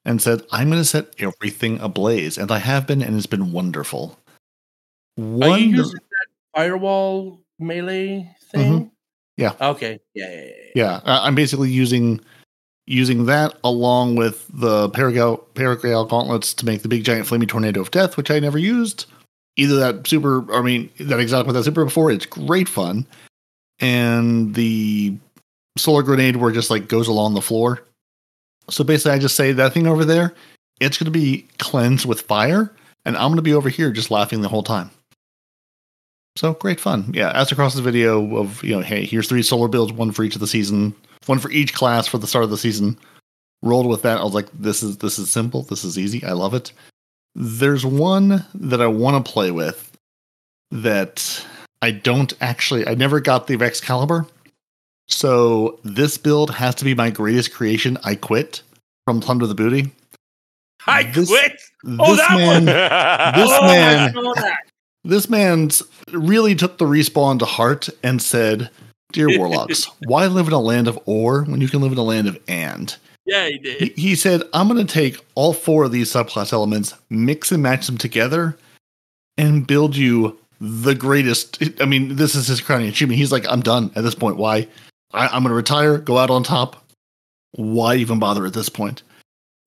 And 0.04 0.22
said, 0.22 0.42
I'm 0.50 0.70
going 0.70 0.80
to 0.80 0.84
set 0.84 1.14
everything 1.18 1.78
ablaze. 1.80 2.38
And 2.38 2.50
I 2.50 2.58
have 2.58 2.86
been, 2.86 3.02
and 3.02 3.16
it's 3.16 3.26
been 3.26 3.52
wonderful. 3.52 4.18
Are 5.18 5.22
One, 5.22 5.60
you 5.60 5.76
using 5.76 6.00
that 6.00 6.26
firewall 6.54 7.38
melee 7.58 8.34
mm-hmm. 8.54 8.58
thing? 8.58 8.90
Yeah. 9.36 9.52
Okay. 9.60 10.00
Yeah. 10.14 10.30
Yeah. 10.30 10.36
yeah, 10.36 10.44
yeah. 10.44 10.70
Yeah, 10.74 11.00
I- 11.04 11.26
I'm 11.26 11.34
basically 11.34 11.70
using 11.70 12.20
using 12.86 13.26
that 13.26 13.56
along 13.62 14.16
with 14.16 14.46
the 14.52 14.90
Pyrogale 14.90 15.40
Pyrogale 15.54 16.08
gauntlets 16.08 16.52
to 16.54 16.66
make 16.66 16.82
the 16.82 16.88
big 16.88 17.04
giant 17.04 17.26
flaming 17.26 17.46
tornado 17.46 17.80
of 17.80 17.90
death, 17.90 18.16
which 18.16 18.30
I 18.30 18.40
never 18.40 18.58
used. 18.58 19.06
Either 19.56 19.76
that 19.76 20.06
super, 20.06 20.50
I 20.52 20.62
mean, 20.62 20.90
that 20.98 21.20
exotic 21.20 21.46
with 21.46 21.56
that 21.56 21.64
super 21.64 21.84
before. 21.84 22.10
It's 22.10 22.26
great 22.26 22.68
fun, 22.68 23.06
and 23.78 24.54
the 24.54 25.16
solar 25.76 26.02
grenade 26.02 26.36
where 26.36 26.50
it 26.50 26.54
just 26.54 26.70
like 26.70 26.88
goes 26.88 27.08
along 27.08 27.34
the 27.34 27.42
floor. 27.42 27.82
So 28.70 28.84
basically, 28.84 29.12
I 29.12 29.18
just 29.18 29.36
say 29.36 29.52
that 29.52 29.72
thing 29.72 29.86
over 29.86 30.04
there. 30.04 30.34
It's 30.80 30.96
going 30.96 31.12
to 31.12 31.18
be 31.18 31.46
cleansed 31.58 32.06
with 32.06 32.22
fire, 32.22 32.72
and 33.04 33.16
I'm 33.16 33.28
going 33.28 33.36
to 33.36 33.42
be 33.42 33.54
over 33.54 33.68
here 33.68 33.90
just 33.90 34.10
laughing 34.10 34.40
the 34.40 34.48
whole 34.48 34.62
time. 34.62 34.90
So 36.36 36.54
great 36.54 36.80
fun. 36.80 37.10
Yeah, 37.12 37.32
Aztecross 37.32 37.74
the 37.74 37.82
video 37.82 38.36
of, 38.36 38.62
you 38.62 38.74
know, 38.74 38.80
hey, 38.80 39.04
here's 39.04 39.28
three 39.28 39.42
solar 39.42 39.68
builds, 39.68 39.92
one 39.92 40.12
for 40.12 40.22
each 40.22 40.34
of 40.34 40.40
the 40.40 40.46
season, 40.46 40.94
one 41.26 41.38
for 41.38 41.50
each 41.50 41.74
class 41.74 42.06
for 42.06 42.18
the 42.18 42.26
start 42.26 42.44
of 42.44 42.50
the 42.50 42.56
season. 42.56 42.96
Rolled 43.62 43.88
with 43.88 44.02
that. 44.02 44.20
I 44.20 44.24
was 44.24 44.32
like, 44.32 44.48
this 44.54 44.82
is 44.82 44.96
this 44.98 45.18
is 45.18 45.30
simple. 45.30 45.64
This 45.64 45.84
is 45.84 45.98
easy. 45.98 46.24
I 46.24 46.32
love 46.32 46.54
it. 46.54 46.72
There's 47.34 47.84
one 47.84 48.46
that 48.54 48.80
I 48.80 48.86
want 48.86 49.24
to 49.24 49.30
play 49.30 49.50
with 49.50 49.94
that 50.70 51.44
I 51.82 51.90
don't 51.90 52.32
actually 52.40 52.88
I 52.88 52.94
never 52.94 53.20
got 53.20 53.46
the 53.46 53.62
Excalibur. 53.62 54.26
So 55.10 55.78
this 55.84 56.16
build 56.16 56.50
has 56.54 56.74
to 56.76 56.84
be 56.84 56.94
my 56.94 57.10
greatest 57.10 57.52
creation. 57.52 57.98
I 58.04 58.14
quit 58.14 58.62
from 59.06 59.20
Plunder 59.20 59.46
the 59.46 59.54
Booty. 59.54 59.90
I 60.86 61.02
This- 61.04 61.28
quit. 61.28 61.60
Oh, 61.98 62.14
that 62.14 62.32
man, 62.36 62.64
this 63.36 63.48
oh, 63.50 63.66
man 63.66 64.10
I 64.10 64.12
saw 64.12 64.34
that. 64.34 64.58
this 65.02 65.30
man's 65.30 65.82
really 66.12 66.54
took 66.54 66.76
the 66.76 66.84
respawn 66.84 67.38
to 67.38 67.46
heart 67.46 67.88
and 68.02 68.20
said, 68.20 68.68
Dear 69.12 69.28
Warlocks, 69.38 69.86
why 70.06 70.26
live 70.26 70.46
in 70.46 70.52
a 70.52 70.60
land 70.60 70.88
of 70.88 70.98
or 71.06 71.42
when 71.44 71.60
you 71.62 71.68
can 71.68 71.80
live 71.80 71.92
in 71.92 71.98
a 71.98 72.02
land 72.02 72.28
of 72.28 72.38
and? 72.48 72.94
Yeah, 73.26 73.46
he 73.46 73.52
He, 73.52 73.58
did. 73.58 73.98
he 73.98 74.14
said, 74.14 74.42
I'm 74.52 74.68
going 74.68 74.84
to 74.86 74.92
take 74.92 75.16
all 75.34 75.52
four 75.54 75.84
of 75.84 75.92
these 75.92 76.10
subclass 76.12 76.52
elements, 76.52 76.94
mix 77.08 77.50
and 77.50 77.62
match 77.62 77.86
them 77.86 77.96
together, 77.98 78.58
and 79.38 79.66
build 79.66 79.96
you 79.96 80.38
the 80.60 80.94
greatest. 80.94 81.62
I 81.80 81.86
mean, 81.86 82.16
this 82.16 82.34
is 82.34 82.46
his 82.46 82.60
crowning 82.60 82.88
achievement. 82.88 83.18
He's 83.18 83.32
like, 83.32 83.46
I'm 83.48 83.62
done 83.62 83.90
at 83.96 84.02
this 84.04 84.14
point. 84.14 84.36
Why? 84.36 84.68
I, 85.12 85.26
I'm 85.26 85.42
going 85.42 85.50
to 85.50 85.54
retire, 85.54 85.98
go 85.98 86.18
out 86.18 86.30
on 86.30 86.42
top. 86.42 86.84
Why 87.52 87.96
even 87.96 88.18
bother 88.18 88.46
at 88.46 88.52
this 88.54 88.68
point? 88.68 89.02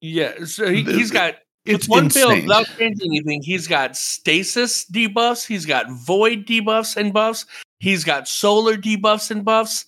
Yeah. 0.01 0.45
So 0.45 0.67
he, 0.69 0.83
he's 0.83 1.11
got 1.11 1.35
It's 1.65 1.87
one 1.89 2.05
insane. 2.05 2.27
build 2.29 2.43
without 2.43 2.65
changing 2.77 3.11
anything. 3.11 3.41
He's 3.41 3.67
got 3.67 3.97
stasis 3.97 4.85
debuffs. 4.85 5.45
He's 5.45 5.65
got 5.65 5.89
void 5.91 6.45
debuffs 6.45 6.95
and 6.97 7.13
buffs. 7.13 7.45
He's 7.79 8.03
got 8.03 8.27
solar 8.27 8.75
debuffs 8.77 9.31
and 9.31 9.43
buffs. 9.43 9.85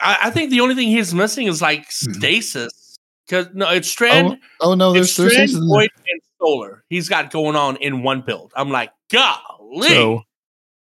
I, 0.00 0.18
I 0.24 0.30
think 0.30 0.50
the 0.50 0.60
only 0.60 0.74
thing 0.76 0.88
he's 0.88 1.12
missing 1.14 1.46
is 1.48 1.60
like 1.60 1.86
Hmm. 2.04 2.12
stasis. 2.12 2.96
Because 3.26 3.48
no, 3.54 3.70
it's 3.70 3.88
strand, 3.88 4.38
oh, 4.60 4.70
oh 4.72 4.74
no, 4.74 4.92
there's 4.92 5.16
there's 5.16 5.30
strand, 5.32 5.50
things 5.50 5.54
in 5.54 5.68
there. 5.68 5.78
void, 5.78 5.90
and 6.10 6.20
solar. 6.40 6.82
He's 6.88 7.08
got 7.08 7.30
going 7.30 7.54
on 7.54 7.76
in 7.76 8.02
one 8.02 8.22
build. 8.22 8.52
I'm 8.56 8.70
like, 8.70 8.90
golly. 9.12 9.86
So, 9.88 10.22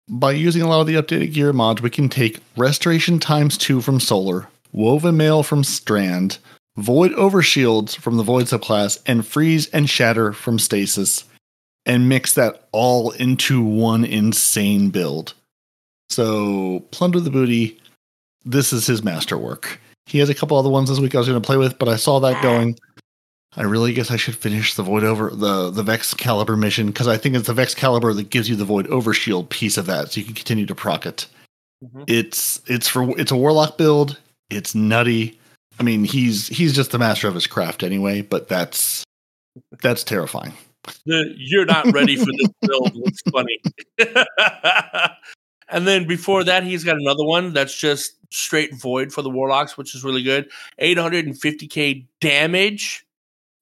by 0.09 0.33
using 0.33 0.63
a 0.63 0.69
lot 0.69 0.81
of 0.81 0.87
the 0.87 0.95
updated 0.95 1.33
gear 1.33 1.53
mods, 1.53 1.83
we 1.83 1.91
can 1.91 2.09
take 2.09 2.41
Restoration 2.57 3.19
times 3.19 3.57
two 3.57 3.81
from 3.81 4.01
Solar, 4.01 4.49
Woven 4.73 5.17
Mail 5.17 5.43
from 5.43 5.65
Strand, 5.65 6.39
Void 6.77 7.13
Overshields 7.13 7.97
from 7.97 8.17
the 8.17 8.23
Void 8.23 8.47
subclass, 8.47 9.01
and 9.07 9.27
Freeze 9.27 9.69
and 9.69 9.89
Shatter 9.89 10.33
from 10.33 10.59
Stasis. 10.59 11.25
and 11.87 12.09
mix 12.09 12.33
that 12.35 12.67
all 12.73 13.11
into 13.11 13.63
one 13.63 14.05
insane 14.05 14.89
build. 14.89 15.35
So, 16.09 16.81
Plunder 16.91 17.21
the 17.21 17.31
Booty, 17.31 17.79
this 18.45 18.73
is 18.73 18.87
his 18.87 19.03
masterwork. 19.03 19.81
He 20.07 20.19
has 20.19 20.29
a 20.29 20.35
couple 20.35 20.57
other 20.57 20.71
ones 20.71 20.89
this 20.89 21.01
week 21.01 21.15
I 21.15 21.19
was 21.19 21.29
going 21.29 21.41
to 21.41 21.47
play 21.47 21.57
with, 21.57 21.79
but 21.79 21.89
I 21.89 21.97
saw 21.97 22.21
that 22.21 22.37
ah. 22.37 22.43
going. 22.43 22.79
I 23.57 23.63
really 23.63 23.93
guess 23.93 24.11
I 24.11 24.17
should 24.17 24.37
finish 24.37 24.75
the 24.75 24.83
Void 24.83 25.05
over 25.05 25.31
the 25.31 25.71
the 25.71 25.83
Vex 25.83 26.13
Caliber 26.15 26.57
mission 26.57 26.89
because 26.89 27.07
I 27.09 27.17
think 27.17 27.37
it's 27.37 27.47
the 27.47 27.55
Vex 27.55 27.75
Caliber 27.75 28.13
that 28.15 28.31
gives 28.31 28.49
you 28.49 28.57
the 28.57 28.65
Void 28.65 28.87
Overshield 28.89 29.49
piece 29.49 29.77
of 29.77 29.87
that, 29.87 30.13
so 30.13 30.21
you 30.21 30.27
can 30.27 30.35
continue 30.35 30.67
to 30.67 30.75
proc 30.75 31.07
it. 31.07 31.27
Mhm. 31.85 32.05
It's 32.09 32.61
it's 32.67 32.89
for 32.89 33.19
it's 33.19 33.31
a 33.31 33.37
Warlock 33.37 33.79
build. 33.79 34.19
It's 34.51 34.75
nutty. 34.75 35.39
I 35.79 35.83
mean, 35.83 36.05
he's 36.05 36.49
he's 36.49 36.75
just 36.75 36.91
the 36.91 36.99
master 36.99 37.29
of 37.29 37.35
his 37.35 37.47
craft 37.47 37.83
anyway, 37.83 38.23
but 38.23 38.49
that's 38.49 39.05
that's 39.83 40.05
terrifying. 40.05 40.53
The, 41.07 41.35
you're 41.37 41.65
not 41.65 41.91
ready 41.93 42.17
for 42.17 42.27
this 42.27 42.49
build. 42.63 42.93
It's 43.07 43.23
funny? 43.31 43.61
and 45.69 45.87
then 45.87 46.07
before 46.07 46.45
that, 46.45 46.63
he's 46.63 46.85
got 46.85 46.97
another 46.97 47.25
one 47.25 47.53
that's 47.53 47.79
just 47.79 48.17
straight 48.31 48.75
void 48.75 49.13
for 49.13 49.23
the 49.23 49.31
warlocks, 49.31 49.79
which 49.79 49.95
is 49.95 50.05
really 50.05 50.23
good. 50.23 50.51
850k 50.81 52.05
damage, 52.21 53.07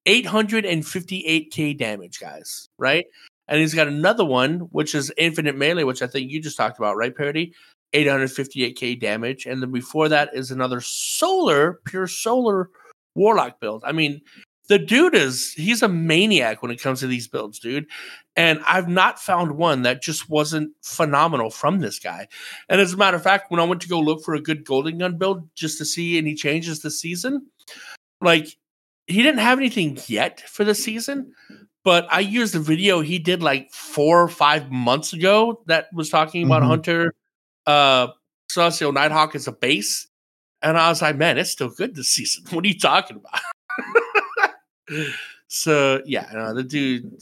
858k 0.07 1.79
damage, 1.79 2.21
guys. 2.21 2.69
Right? 2.79 3.07
And 3.49 3.61
he's 3.61 3.75
got 3.75 3.89
another 3.89 4.25
one 4.25 4.61
which 4.71 4.95
is 4.95 5.13
infinite 5.17 5.57
melee, 5.57 5.85
which 5.85 6.03
I 6.03 6.07
think 6.07 6.31
you 6.31 6.41
just 6.41 6.57
talked 6.57 6.79
about, 6.79 6.97
right, 6.97 7.15
Peroty? 7.15 7.53
858k 7.93 8.99
damage, 8.99 9.47
and 9.47 9.63
then 9.63 9.71
before 9.71 10.09
that 10.09 10.31
is 10.33 10.51
another 10.51 10.81
solar, 10.81 11.81
pure 11.85 12.07
solar 12.07 12.71
warlock 13.15 13.61
build. 13.61 13.83
I 13.85 13.93
mean, 13.93 14.23
the 14.69 14.79
dude 14.79 15.15
is 15.15 15.53
he's 15.53 15.83
a 15.83 15.89
maniac 15.89 16.63
when 16.63 16.71
it 16.71 16.81
comes 16.81 17.01
to 17.01 17.07
these 17.07 17.29
builds, 17.29 17.59
dude. 17.59 17.87
And 18.37 18.61
I've 18.67 18.89
not 18.89 19.21
found 19.21 19.53
one 19.53 19.83
that 19.83 20.01
just 20.01 20.31
wasn't 20.31 20.73
phenomenal 20.83 21.51
from 21.51 21.81
this 21.81 21.99
guy. 21.99 22.29
And 22.71 22.81
as 22.81 22.95
a 22.95 22.97
matter 22.97 23.17
of 23.17 23.23
fact, 23.23 23.51
when 23.51 23.61
I 23.61 23.65
went 23.65 23.83
to 23.83 23.89
go 23.89 24.01
look 24.01 24.25
for 24.25 24.35
a 24.35 24.41
good 24.41 24.65
golden 24.65 24.99
gun 24.99 25.19
build 25.19 25.55
just 25.55 25.77
to 25.79 25.85
see 25.85 26.17
any 26.17 26.35
changes 26.35 26.81
this 26.81 26.99
season, 26.99 27.49
like 28.23 28.57
he 29.13 29.23
didn't 29.23 29.41
have 29.41 29.59
anything 29.59 29.99
yet 30.07 30.41
for 30.41 30.65
the 30.65 30.75
season. 30.75 31.33
But 31.85 32.07
I 32.11 32.21
used 32.21 32.55
the 32.55 32.61
video 32.61 33.01
he 33.01 33.19
did 33.19 33.43
like 33.43 33.73
four 33.73 34.23
or 34.23 34.29
five 34.29 34.71
months 34.71 35.13
ago 35.13 35.63
that 35.67 35.89
was 35.93 36.09
talking 36.11 36.45
about 36.47 36.63
Mhm. 36.63 36.67
Hunter 36.69 37.15
uh 37.67 38.09
Celestial 38.51 38.93
Nighthawk 38.93 39.35
as 39.35 39.49
a 39.49 39.53
base. 39.53 40.09
And 40.63 40.79
I 40.79 40.89
was 40.91 41.03
like, 41.03 41.17
man, 41.17 41.39
it's 41.39 41.51
still 41.51 41.71
good 41.71 41.95
this 41.97 42.09
season. 42.09 42.45
What 42.51 42.65
are 42.65 42.69
you 42.69 42.79
talking 42.79 43.17
about? 43.17 43.41
so 45.49 46.03
yeah, 46.07 46.29
no, 46.33 46.55
the 46.55 46.63
dude, 46.63 47.13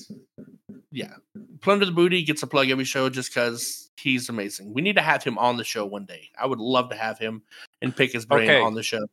yeah, 0.92 1.14
plunder 1.60 1.86
the 1.86 1.92
booty 1.92 2.22
gets 2.22 2.42
a 2.42 2.46
plug 2.46 2.68
every 2.70 2.84
show 2.84 3.08
just 3.08 3.30
because 3.30 3.90
he's 3.96 4.28
amazing. 4.28 4.72
We 4.74 4.82
need 4.82 4.96
to 4.96 5.02
have 5.02 5.22
him 5.22 5.38
on 5.38 5.56
the 5.56 5.64
show 5.64 5.86
one 5.86 6.04
day. 6.04 6.28
I 6.38 6.46
would 6.46 6.58
love 6.58 6.90
to 6.90 6.96
have 6.96 7.18
him 7.18 7.42
and 7.80 7.94
pick 7.96 8.12
his 8.12 8.26
brain 8.26 8.50
Okay. 8.50 8.60
on 8.60 8.74
the 8.74 8.82
show. 8.82 9.06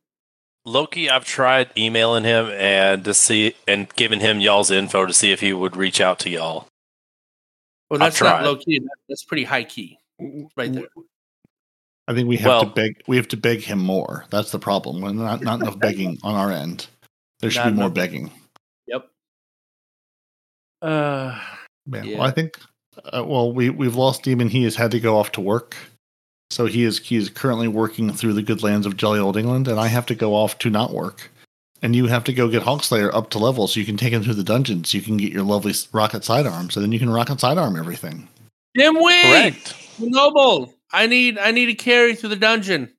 Loki, 0.67 1.09
I've 1.09 1.23
tried 1.23 1.69
emailing 1.77 2.25
him 2.25 2.47
and 2.47 3.03
to 3.05 3.13
see 3.13 3.55
and 3.67 3.87
giving 3.95 4.19
him 4.19 4.41
y'all's 4.41 4.69
info 4.69 5.05
to 5.05 5.13
see 5.13 5.31
if 5.31 5.39
he 5.39 5.53
would 5.53 5.77
reach 5.77 6.01
out 6.01 6.19
to 6.19 6.29
y'all. 6.29 6.67
Well, 7.89 8.03
I've 8.03 8.11
that's 8.11 8.21
not 8.21 8.39
tried. 8.39 8.43
low 8.43 8.57
key. 8.57 8.81
That's 9.07 9.23
pretty 9.23 9.45
high 9.45 9.63
key, 9.63 9.97
right 10.57 10.71
there. 10.73 10.87
I 12.09 12.13
think 12.13 12.27
we 12.27 12.35
have 12.37 12.47
Well- 12.47 12.63
to 12.65 12.69
beg. 12.69 13.01
We 13.07 13.15
have 13.15 13.29
to 13.29 13.37
beg 13.37 13.61
him 13.61 13.79
more. 13.79 14.25
That's 14.29 14.51
the 14.51 14.59
problem. 14.59 14.99
We're 15.01 15.13
not 15.13 15.41
not 15.41 15.61
enough 15.61 15.79
begging 15.79 16.17
on 16.21 16.35
our 16.35 16.51
end. 16.51 16.87
There 17.39 17.49
should 17.49 17.59
Not 17.63 17.69
be 17.69 17.75
more 17.75 17.85
enough. 17.85 17.93
begging. 17.95 18.31
Yep. 18.87 19.09
Uh, 20.81 21.41
Yeah. 21.93 22.03
Yeah. 22.03 22.17
Well, 22.17 22.27
I 22.27 22.31
think. 22.31 22.59
Uh, 23.13 23.23
well, 23.25 23.53
we 23.53 23.69
we've 23.69 23.95
lost 23.95 24.23
Demon. 24.23 24.49
He 24.49 24.63
has 24.63 24.75
had 24.75 24.91
to 24.91 24.99
go 24.99 25.17
off 25.17 25.31
to 25.33 25.41
work, 25.41 25.77
so 26.49 26.65
he 26.65 26.83
is 26.83 26.99
he 26.99 27.15
is 27.15 27.29
currently 27.29 27.67
working 27.67 28.11
through 28.13 28.33
the 28.33 28.41
good 28.41 28.63
lands 28.63 28.85
of 28.85 28.97
jolly 28.97 29.19
old 29.19 29.37
England, 29.37 29.67
and 29.67 29.79
I 29.79 29.87
have 29.87 30.05
to 30.07 30.15
go 30.15 30.33
off 30.33 30.57
to 30.59 30.69
not 30.69 30.93
work. 30.93 31.31
And 31.81 31.95
you 31.95 32.07
have 32.07 32.23
to 32.23 32.33
go 32.33 32.47
get 32.47 32.63
Hawkslay3r 32.63 33.13
up 33.13 33.29
to 33.31 33.37
level 33.37 33.67
so 33.67 33.79
you 33.79 33.85
can 33.85 33.97
take 33.97 34.11
him 34.11 34.23
through 34.23 34.33
the 34.33 34.43
dungeons. 34.43 34.95
You 34.95 35.01
can 35.01 35.17
get 35.17 35.31
your 35.31 35.43
lovely 35.43 35.73
rocket 35.91 36.23
sidearms, 36.23 36.75
and 36.75 36.83
then 36.83 36.91
you 36.91 36.99
can 36.99 37.09
rocket 37.09 37.39
sidearm 37.39 37.77
everything. 37.77 38.27
Dimwit, 38.77 39.21
Correct. 39.21 39.75
Noble. 39.99 40.73
I 40.91 41.07
need 41.07 41.37
I 41.37 41.51
need 41.51 41.69
a 41.69 41.75
carry 41.75 42.15
through 42.15 42.29
the 42.29 42.35
dungeon. 42.35 42.91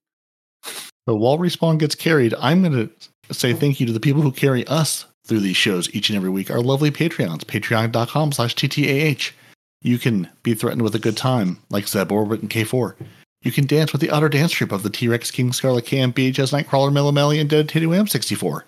But 1.07 1.17
while 1.17 1.39
respawn 1.39 1.79
gets 1.79 1.95
carried, 1.95 2.35
I'm 2.39 2.63
going 2.63 2.89
to 2.89 3.35
say 3.35 3.55
thank 3.55 3.81
you 3.81 3.87
to 3.87 3.93
the 3.93 4.01
people 4.01 4.21
who 4.21 4.31
carry 4.31 4.67
us 4.67 5.07
through 5.25 5.41
these 5.41 5.57
shows 5.57 5.93
each 5.95 6.11
and 6.11 6.17
every 6.17 6.31
week. 6.31 6.51
Our 6.51 6.61
lovely 6.61 6.91
Patreons, 6.91 7.45
patreon.com 7.45 8.33
slash 8.33 8.55
TTAH. 8.55 9.33
You 9.81 9.99
can 9.99 10.29
be 10.43 10.55
threatened 10.55 10.83
with 10.83 10.95
a 10.95 10.99
good 10.99 11.17
time, 11.17 11.61
like 11.71 11.89
Zeb 11.89 12.11
Orbit 12.11 12.43
and 12.43 12.51
K4. 12.51 12.95
You 13.43 13.53
can 13.53 13.67
dance 13.67 13.93
with 13.93 14.01
the 14.01 14.11
utter 14.11 14.29
dance 14.29 14.53
troupe 14.53 14.73
of 14.73 14.83
the 14.83 14.91
T-Rex 14.91 15.31
King 15.31 15.53
Scarlet 15.53 15.85
KM 15.85 16.13
BHS 16.13 16.53
Nightcrawler 16.53 16.91
Melomelli 16.91 17.41
and 17.41 17.49
Dedicated 17.49 17.89
Wham 17.89 18.09
64. 18.09 18.65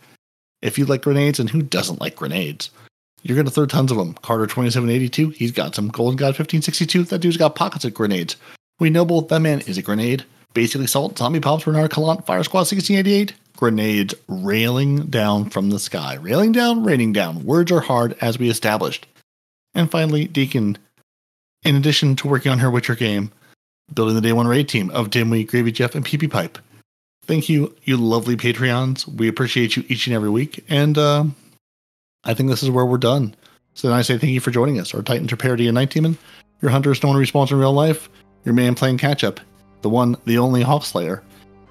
If 0.62 0.78
you 0.78 0.84
like 0.84 1.02
grenades, 1.02 1.40
and 1.40 1.50
who 1.50 1.62
doesn't 1.62 2.00
like 2.00 2.16
grenades? 2.16 2.70
You're 3.23 3.34
going 3.34 3.47
to 3.47 3.52
throw 3.52 3.66
tons 3.66 3.90
of 3.90 3.99
them. 3.99 4.15
Carter 4.15 4.47
2782, 4.47 5.31
he's 5.31 5.52
got 5.52 5.74
some. 5.74 5.89
Golden 5.89 6.16
God 6.16 6.39
1562, 6.39 7.05
that 7.05 7.18
dude's 7.18 7.36
got 7.36 7.55
pockets 7.55 7.84
of 7.84 7.94
grenades. 7.94 8.36
We 8.78 8.90
Noble, 8.90 9.23
that 9.23 9.40
man 9.40 9.60
is 9.62 9.76
a 9.76 9.82
grenade. 9.82 10.24
Basically 10.55 10.86
Salt, 10.86 11.18
Zombie 11.18 11.40
Pops, 11.40 11.65
Bernard 11.65 11.90
Calant, 11.90 12.26
Fire 12.26 12.42
Squad 12.44 12.60
1688. 12.60 13.34
Grenades 13.57 14.15
railing 14.26 15.07
down 15.07 15.50
from 15.50 15.70
the 15.70 15.78
sky. 15.78 16.15
Railing 16.15 16.52
down, 16.52 16.82
raining 16.82 17.12
down. 17.12 17.44
Words 17.44 17.70
are 17.73 17.81
hard 17.81 18.16
as 18.20 18.39
we 18.39 18.49
established. 18.49 19.07
And 19.74 19.90
finally, 19.90 20.26
Deacon, 20.26 20.78
in 21.62 21.76
addition 21.76 22.16
to 22.16 22.28
working 22.28 22.50
on 22.50 22.58
her 22.60 22.70
Witcher 22.70 22.94
game, 22.94 23.32
building 23.94 24.14
the 24.14 24.20
day 24.20 24.32
one 24.32 24.46
raid 24.46 24.68
team 24.68 24.90
of 24.90 25.10
Dimwee, 25.10 25.46
Gravy 25.46 25.72
Jeff, 25.72 25.94
and 25.94 26.04
PP 26.04 26.30
Pipe. 26.30 26.58
Thank 27.24 27.48
you, 27.48 27.74
you 27.84 27.96
lovely 27.96 28.36
Patreons. 28.36 29.06
We 29.06 29.28
appreciate 29.28 29.76
you 29.76 29.84
each 29.88 30.06
and 30.06 30.16
every 30.16 30.30
week. 30.30 30.64
And 30.68 30.98
uh, 30.98 31.24
I 32.24 32.34
think 32.34 32.48
this 32.48 32.62
is 32.62 32.70
where 32.70 32.86
we're 32.86 32.98
done. 32.98 33.34
So 33.74 33.88
then 33.88 33.96
I 33.96 34.02
say 34.02 34.18
thank 34.18 34.32
you 34.32 34.40
for 34.40 34.50
joining 34.50 34.80
us. 34.80 34.94
Our 34.94 35.02
Titans 35.02 35.32
are 35.32 35.36
Peroty 35.36 35.68
and 35.68 35.78
Nitedemon. 35.78 36.16
Your 36.60 36.70
hunters 36.70 37.02
no 37.02 37.10
one 37.10 37.18
responds 37.18 37.52
in 37.52 37.58
real 37.58 37.72
life. 37.72 38.08
Your 38.44 38.54
man 38.54 38.74
playing 38.74 38.98
catch 38.98 39.24
up. 39.24 39.40
The 39.82 39.88
one, 39.88 40.16
the 40.24 40.38
only 40.38 40.62
Hawkslay3r. 40.62 41.22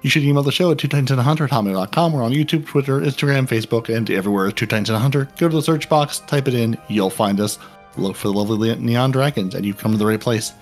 You 0.02 0.08
should 0.08 0.22
email 0.22 0.42
the 0.42 0.50
show 0.50 0.70
at 0.70 0.78
two 0.78 0.88
titans 0.88 1.10
and 1.10 1.20
a 1.20 1.22
hunter 1.22 1.44
at 1.44 1.50
hotmail.com. 1.50 2.12
We're 2.12 2.22
on 2.22 2.32
YouTube, 2.32 2.66
Twitter, 2.66 3.00
Instagram, 3.00 3.46
Facebook, 3.46 3.94
and 3.94 4.10
everywhere 4.10 4.46
as 4.46 4.54
two 4.54 4.66
titans 4.66 4.88
and 4.88 4.96
a 4.96 5.00
hunter. 5.00 5.28
Go 5.38 5.48
to 5.48 5.54
the 5.54 5.62
search 5.62 5.88
box, 5.88 6.20
type 6.20 6.48
it 6.48 6.54
in, 6.54 6.78
you'll 6.88 7.10
find 7.10 7.38
us. 7.38 7.58
Look 7.96 8.16
for 8.16 8.28
the 8.28 8.34
lovely 8.34 8.74
neon 8.76 9.10
dragons, 9.10 9.54
and 9.54 9.66
you've 9.66 9.76
come 9.76 9.92
to 9.92 9.98
the 9.98 10.06
right 10.06 10.20
place. 10.20 10.52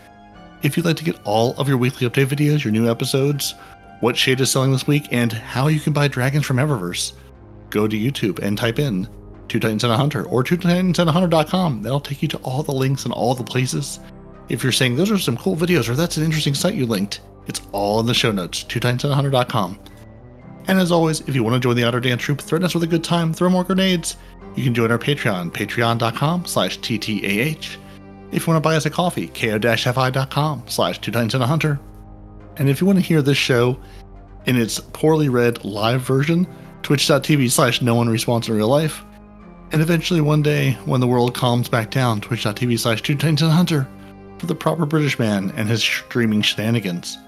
If 0.63 0.77
you'd 0.77 0.87
like 0.87 0.97
to 0.97 1.05
get 1.05 1.21
all 1.25 1.55
of 1.57 1.69
your 1.69 1.79
weekly 1.79 2.09
update 2.09 2.27
videos, 2.27 2.65
your 2.65 2.73
new 2.73 2.91
episodes, 2.91 3.55
what 4.01 4.17
shade 4.17 4.41
is 4.41 4.51
selling 4.51 4.73
this 4.73 4.87
week, 4.87 5.07
and 5.13 5.33
how 5.33 5.69
you 5.69 5.81
can 5.81 5.93
buy 5.93 6.09
dragons 6.09 6.47
from 6.47 6.57
Eververse, 6.57 7.13
go 7.71 7.87
to 7.87 7.97
YouTube 7.97 8.39
and 8.41 8.59
type 8.59 8.79
in 8.79 9.09
Two 9.49 9.61
Titans 9.61 9.85
and 9.85 9.93
a 9.93 9.97
Hunter 9.97 10.25
or 10.27 10.43
Two 10.43 10.57
Titans 10.57 10.99
and 10.99 11.09
a 11.09 11.13
Hunter.com. 11.13 11.83
That'll 11.83 12.01
take 12.01 12.23
you 12.23 12.29
to 12.29 12.39
all 12.39 12.63
the 12.63 12.73
links 12.73 13.05
and 13.05 13.15
all 13.15 13.35
the 13.35 13.45
places. 13.45 14.01
If 14.49 14.63
you're 14.63 14.73
saying 14.73 14.97
those 14.97 15.11
are 15.11 15.19
some 15.19 15.37
cool 15.37 15.57
videos 15.57 15.89
or 15.89 15.95
that's 15.95 16.17
an 16.17 16.25
interesting 16.25 16.55
site 16.55 16.75
you 16.75 16.87
linked, 16.87 17.21
it's 17.47 17.63
all 17.73 18.01
in 18.01 18.07
the 18.07 18.15
show 18.15 18.33
notes, 18.33 18.63
Two 18.65 18.81
Titans 18.81 19.05
and 19.05 19.13
a 19.13 19.17
Hunter.com. 19.17 19.79
And 20.67 20.79
as 20.79 20.93
always, 20.93 21.21
if 21.23 21.35
you 21.35 21.43
want 21.43 21.55
to 21.55 21.61
join 21.61 21.77
the 21.77 21.85
Otter 21.85 22.01
Dance 22.01 22.23
Troop, 22.23 22.41
threaten 22.41 22.67
us 22.67 22.75
with 22.75 22.83
a 22.83 22.89
good 22.89 23.05
time, 23.05 23.33
throw 23.33 23.49
more 23.49 23.65
grenades, 23.65 24.17
you 24.55 24.63
can 24.65 24.75
join 24.75 24.91
our 24.91 24.99
Patreon, 24.99 25.51
patreon.com 25.51 26.45
slash 26.45 26.79
TTAH. 26.81 27.77
If 28.31 28.47
you 28.47 28.53
want 28.53 28.63
to 28.63 28.69
buy 28.69 28.77
us 28.77 28.85
a 28.85 28.91
coffee, 28.91 29.29
ko-fi.com 29.29 30.65
slash 30.67 31.01
two 31.01 31.11
titans 31.11 31.35
and 31.35 31.43
a 31.43 31.47
hunter. 31.47 31.81
And 32.57 32.69
if 32.69 32.81
you 32.81 32.87
want 32.87 32.99
to 32.99 33.05
hear 33.05 33.23
this 33.23 33.39
show 33.39 33.79
in 34.47 34.57
its 34.57 34.81
poorly 34.81 35.29
read 35.29 35.65
live 35.65 36.03
version, 36.03 36.47
twitch.tv 36.83 37.51
slash 37.51 37.81
no 37.81 37.95
one 37.95 38.09
responds 38.09 38.49
in 38.49 38.55
real 38.55 38.69
life. 38.69 39.05
And 39.73 39.81
eventually 39.81 40.21
one 40.21 40.43
day, 40.43 40.73
when 40.85 41.01
the 41.01 41.07
world 41.07 41.35
calms 41.35 41.69
back 41.69 41.91
down, 41.91 42.21
twitch.tv 42.21 42.79
slash 42.79 43.03
two 43.03 43.15
titans 43.15 43.43
and 43.43 43.51
a 43.51 43.55
hunter 43.55 43.89
for 44.39 44.47
the 44.47 44.55
proper 44.55 44.87
British 44.87 45.19
man 45.19 45.53
and 45.57 45.69
his 45.69 45.83
streaming 45.83 46.43
shenanigans. 46.43 47.19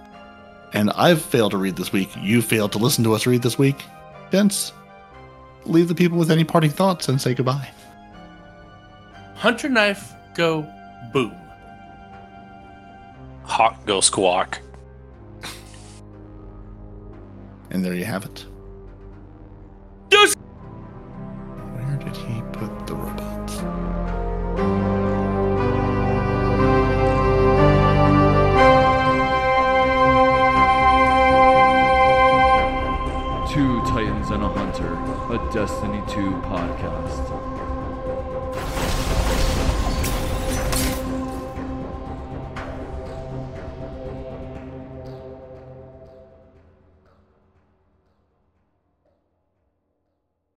And 0.73 0.91
I've 0.91 1.23
failed 1.23 1.53
to 1.53 1.59
read 1.59 1.77
this 1.77 1.93
week. 1.93 2.11
You 2.17 2.43
failed 2.43 2.73
to 2.73 2.79
listen 2.79 3.05
to 3.05 3.15
us 3.15 3.27
read 3.27 3.43
this 3.43 3.59
week. 3.59 3.83
Gents, 4.31 4.73
leave 5.65 5.89
the 5.89 5.95
people 5.95 6.19
with 6.19 6.31
any 6.31 6.45
parting 6.45 6.71
thoughts 6.71 7.09
and 7.09 7.21
say 7.21 7.35
goodbye. 7.35 7.69
Hunter 9.35 9.69
knife, 9.69 10.13
go 10.35 10.63
boom. 11.13 11.35
Hawk 13.45 13.85
go 13.87 14.01
squawk. 14.01 14.61
And 17.71 17.85
there 17.85 17.95
you 17.95 18.05
have 18.05 18.25
it. 18.25 18.47
Deuce- 20.09 20.35
Where 20.35 21.97
did 21.99 22.17
he 22.17 22.43
put 22.53 22.87
the 22.87 22.95
robots? 22.95 23.61
Two 33.51 33.81
Titans 33.83 34.31
and 34.31 34.45
a 34.45 34.49
Hunter, 34.49 34.93
a 35.35 35.53
Destiny 35.53 36.01
2 36.07 36.31
podcast. 36.47 37.40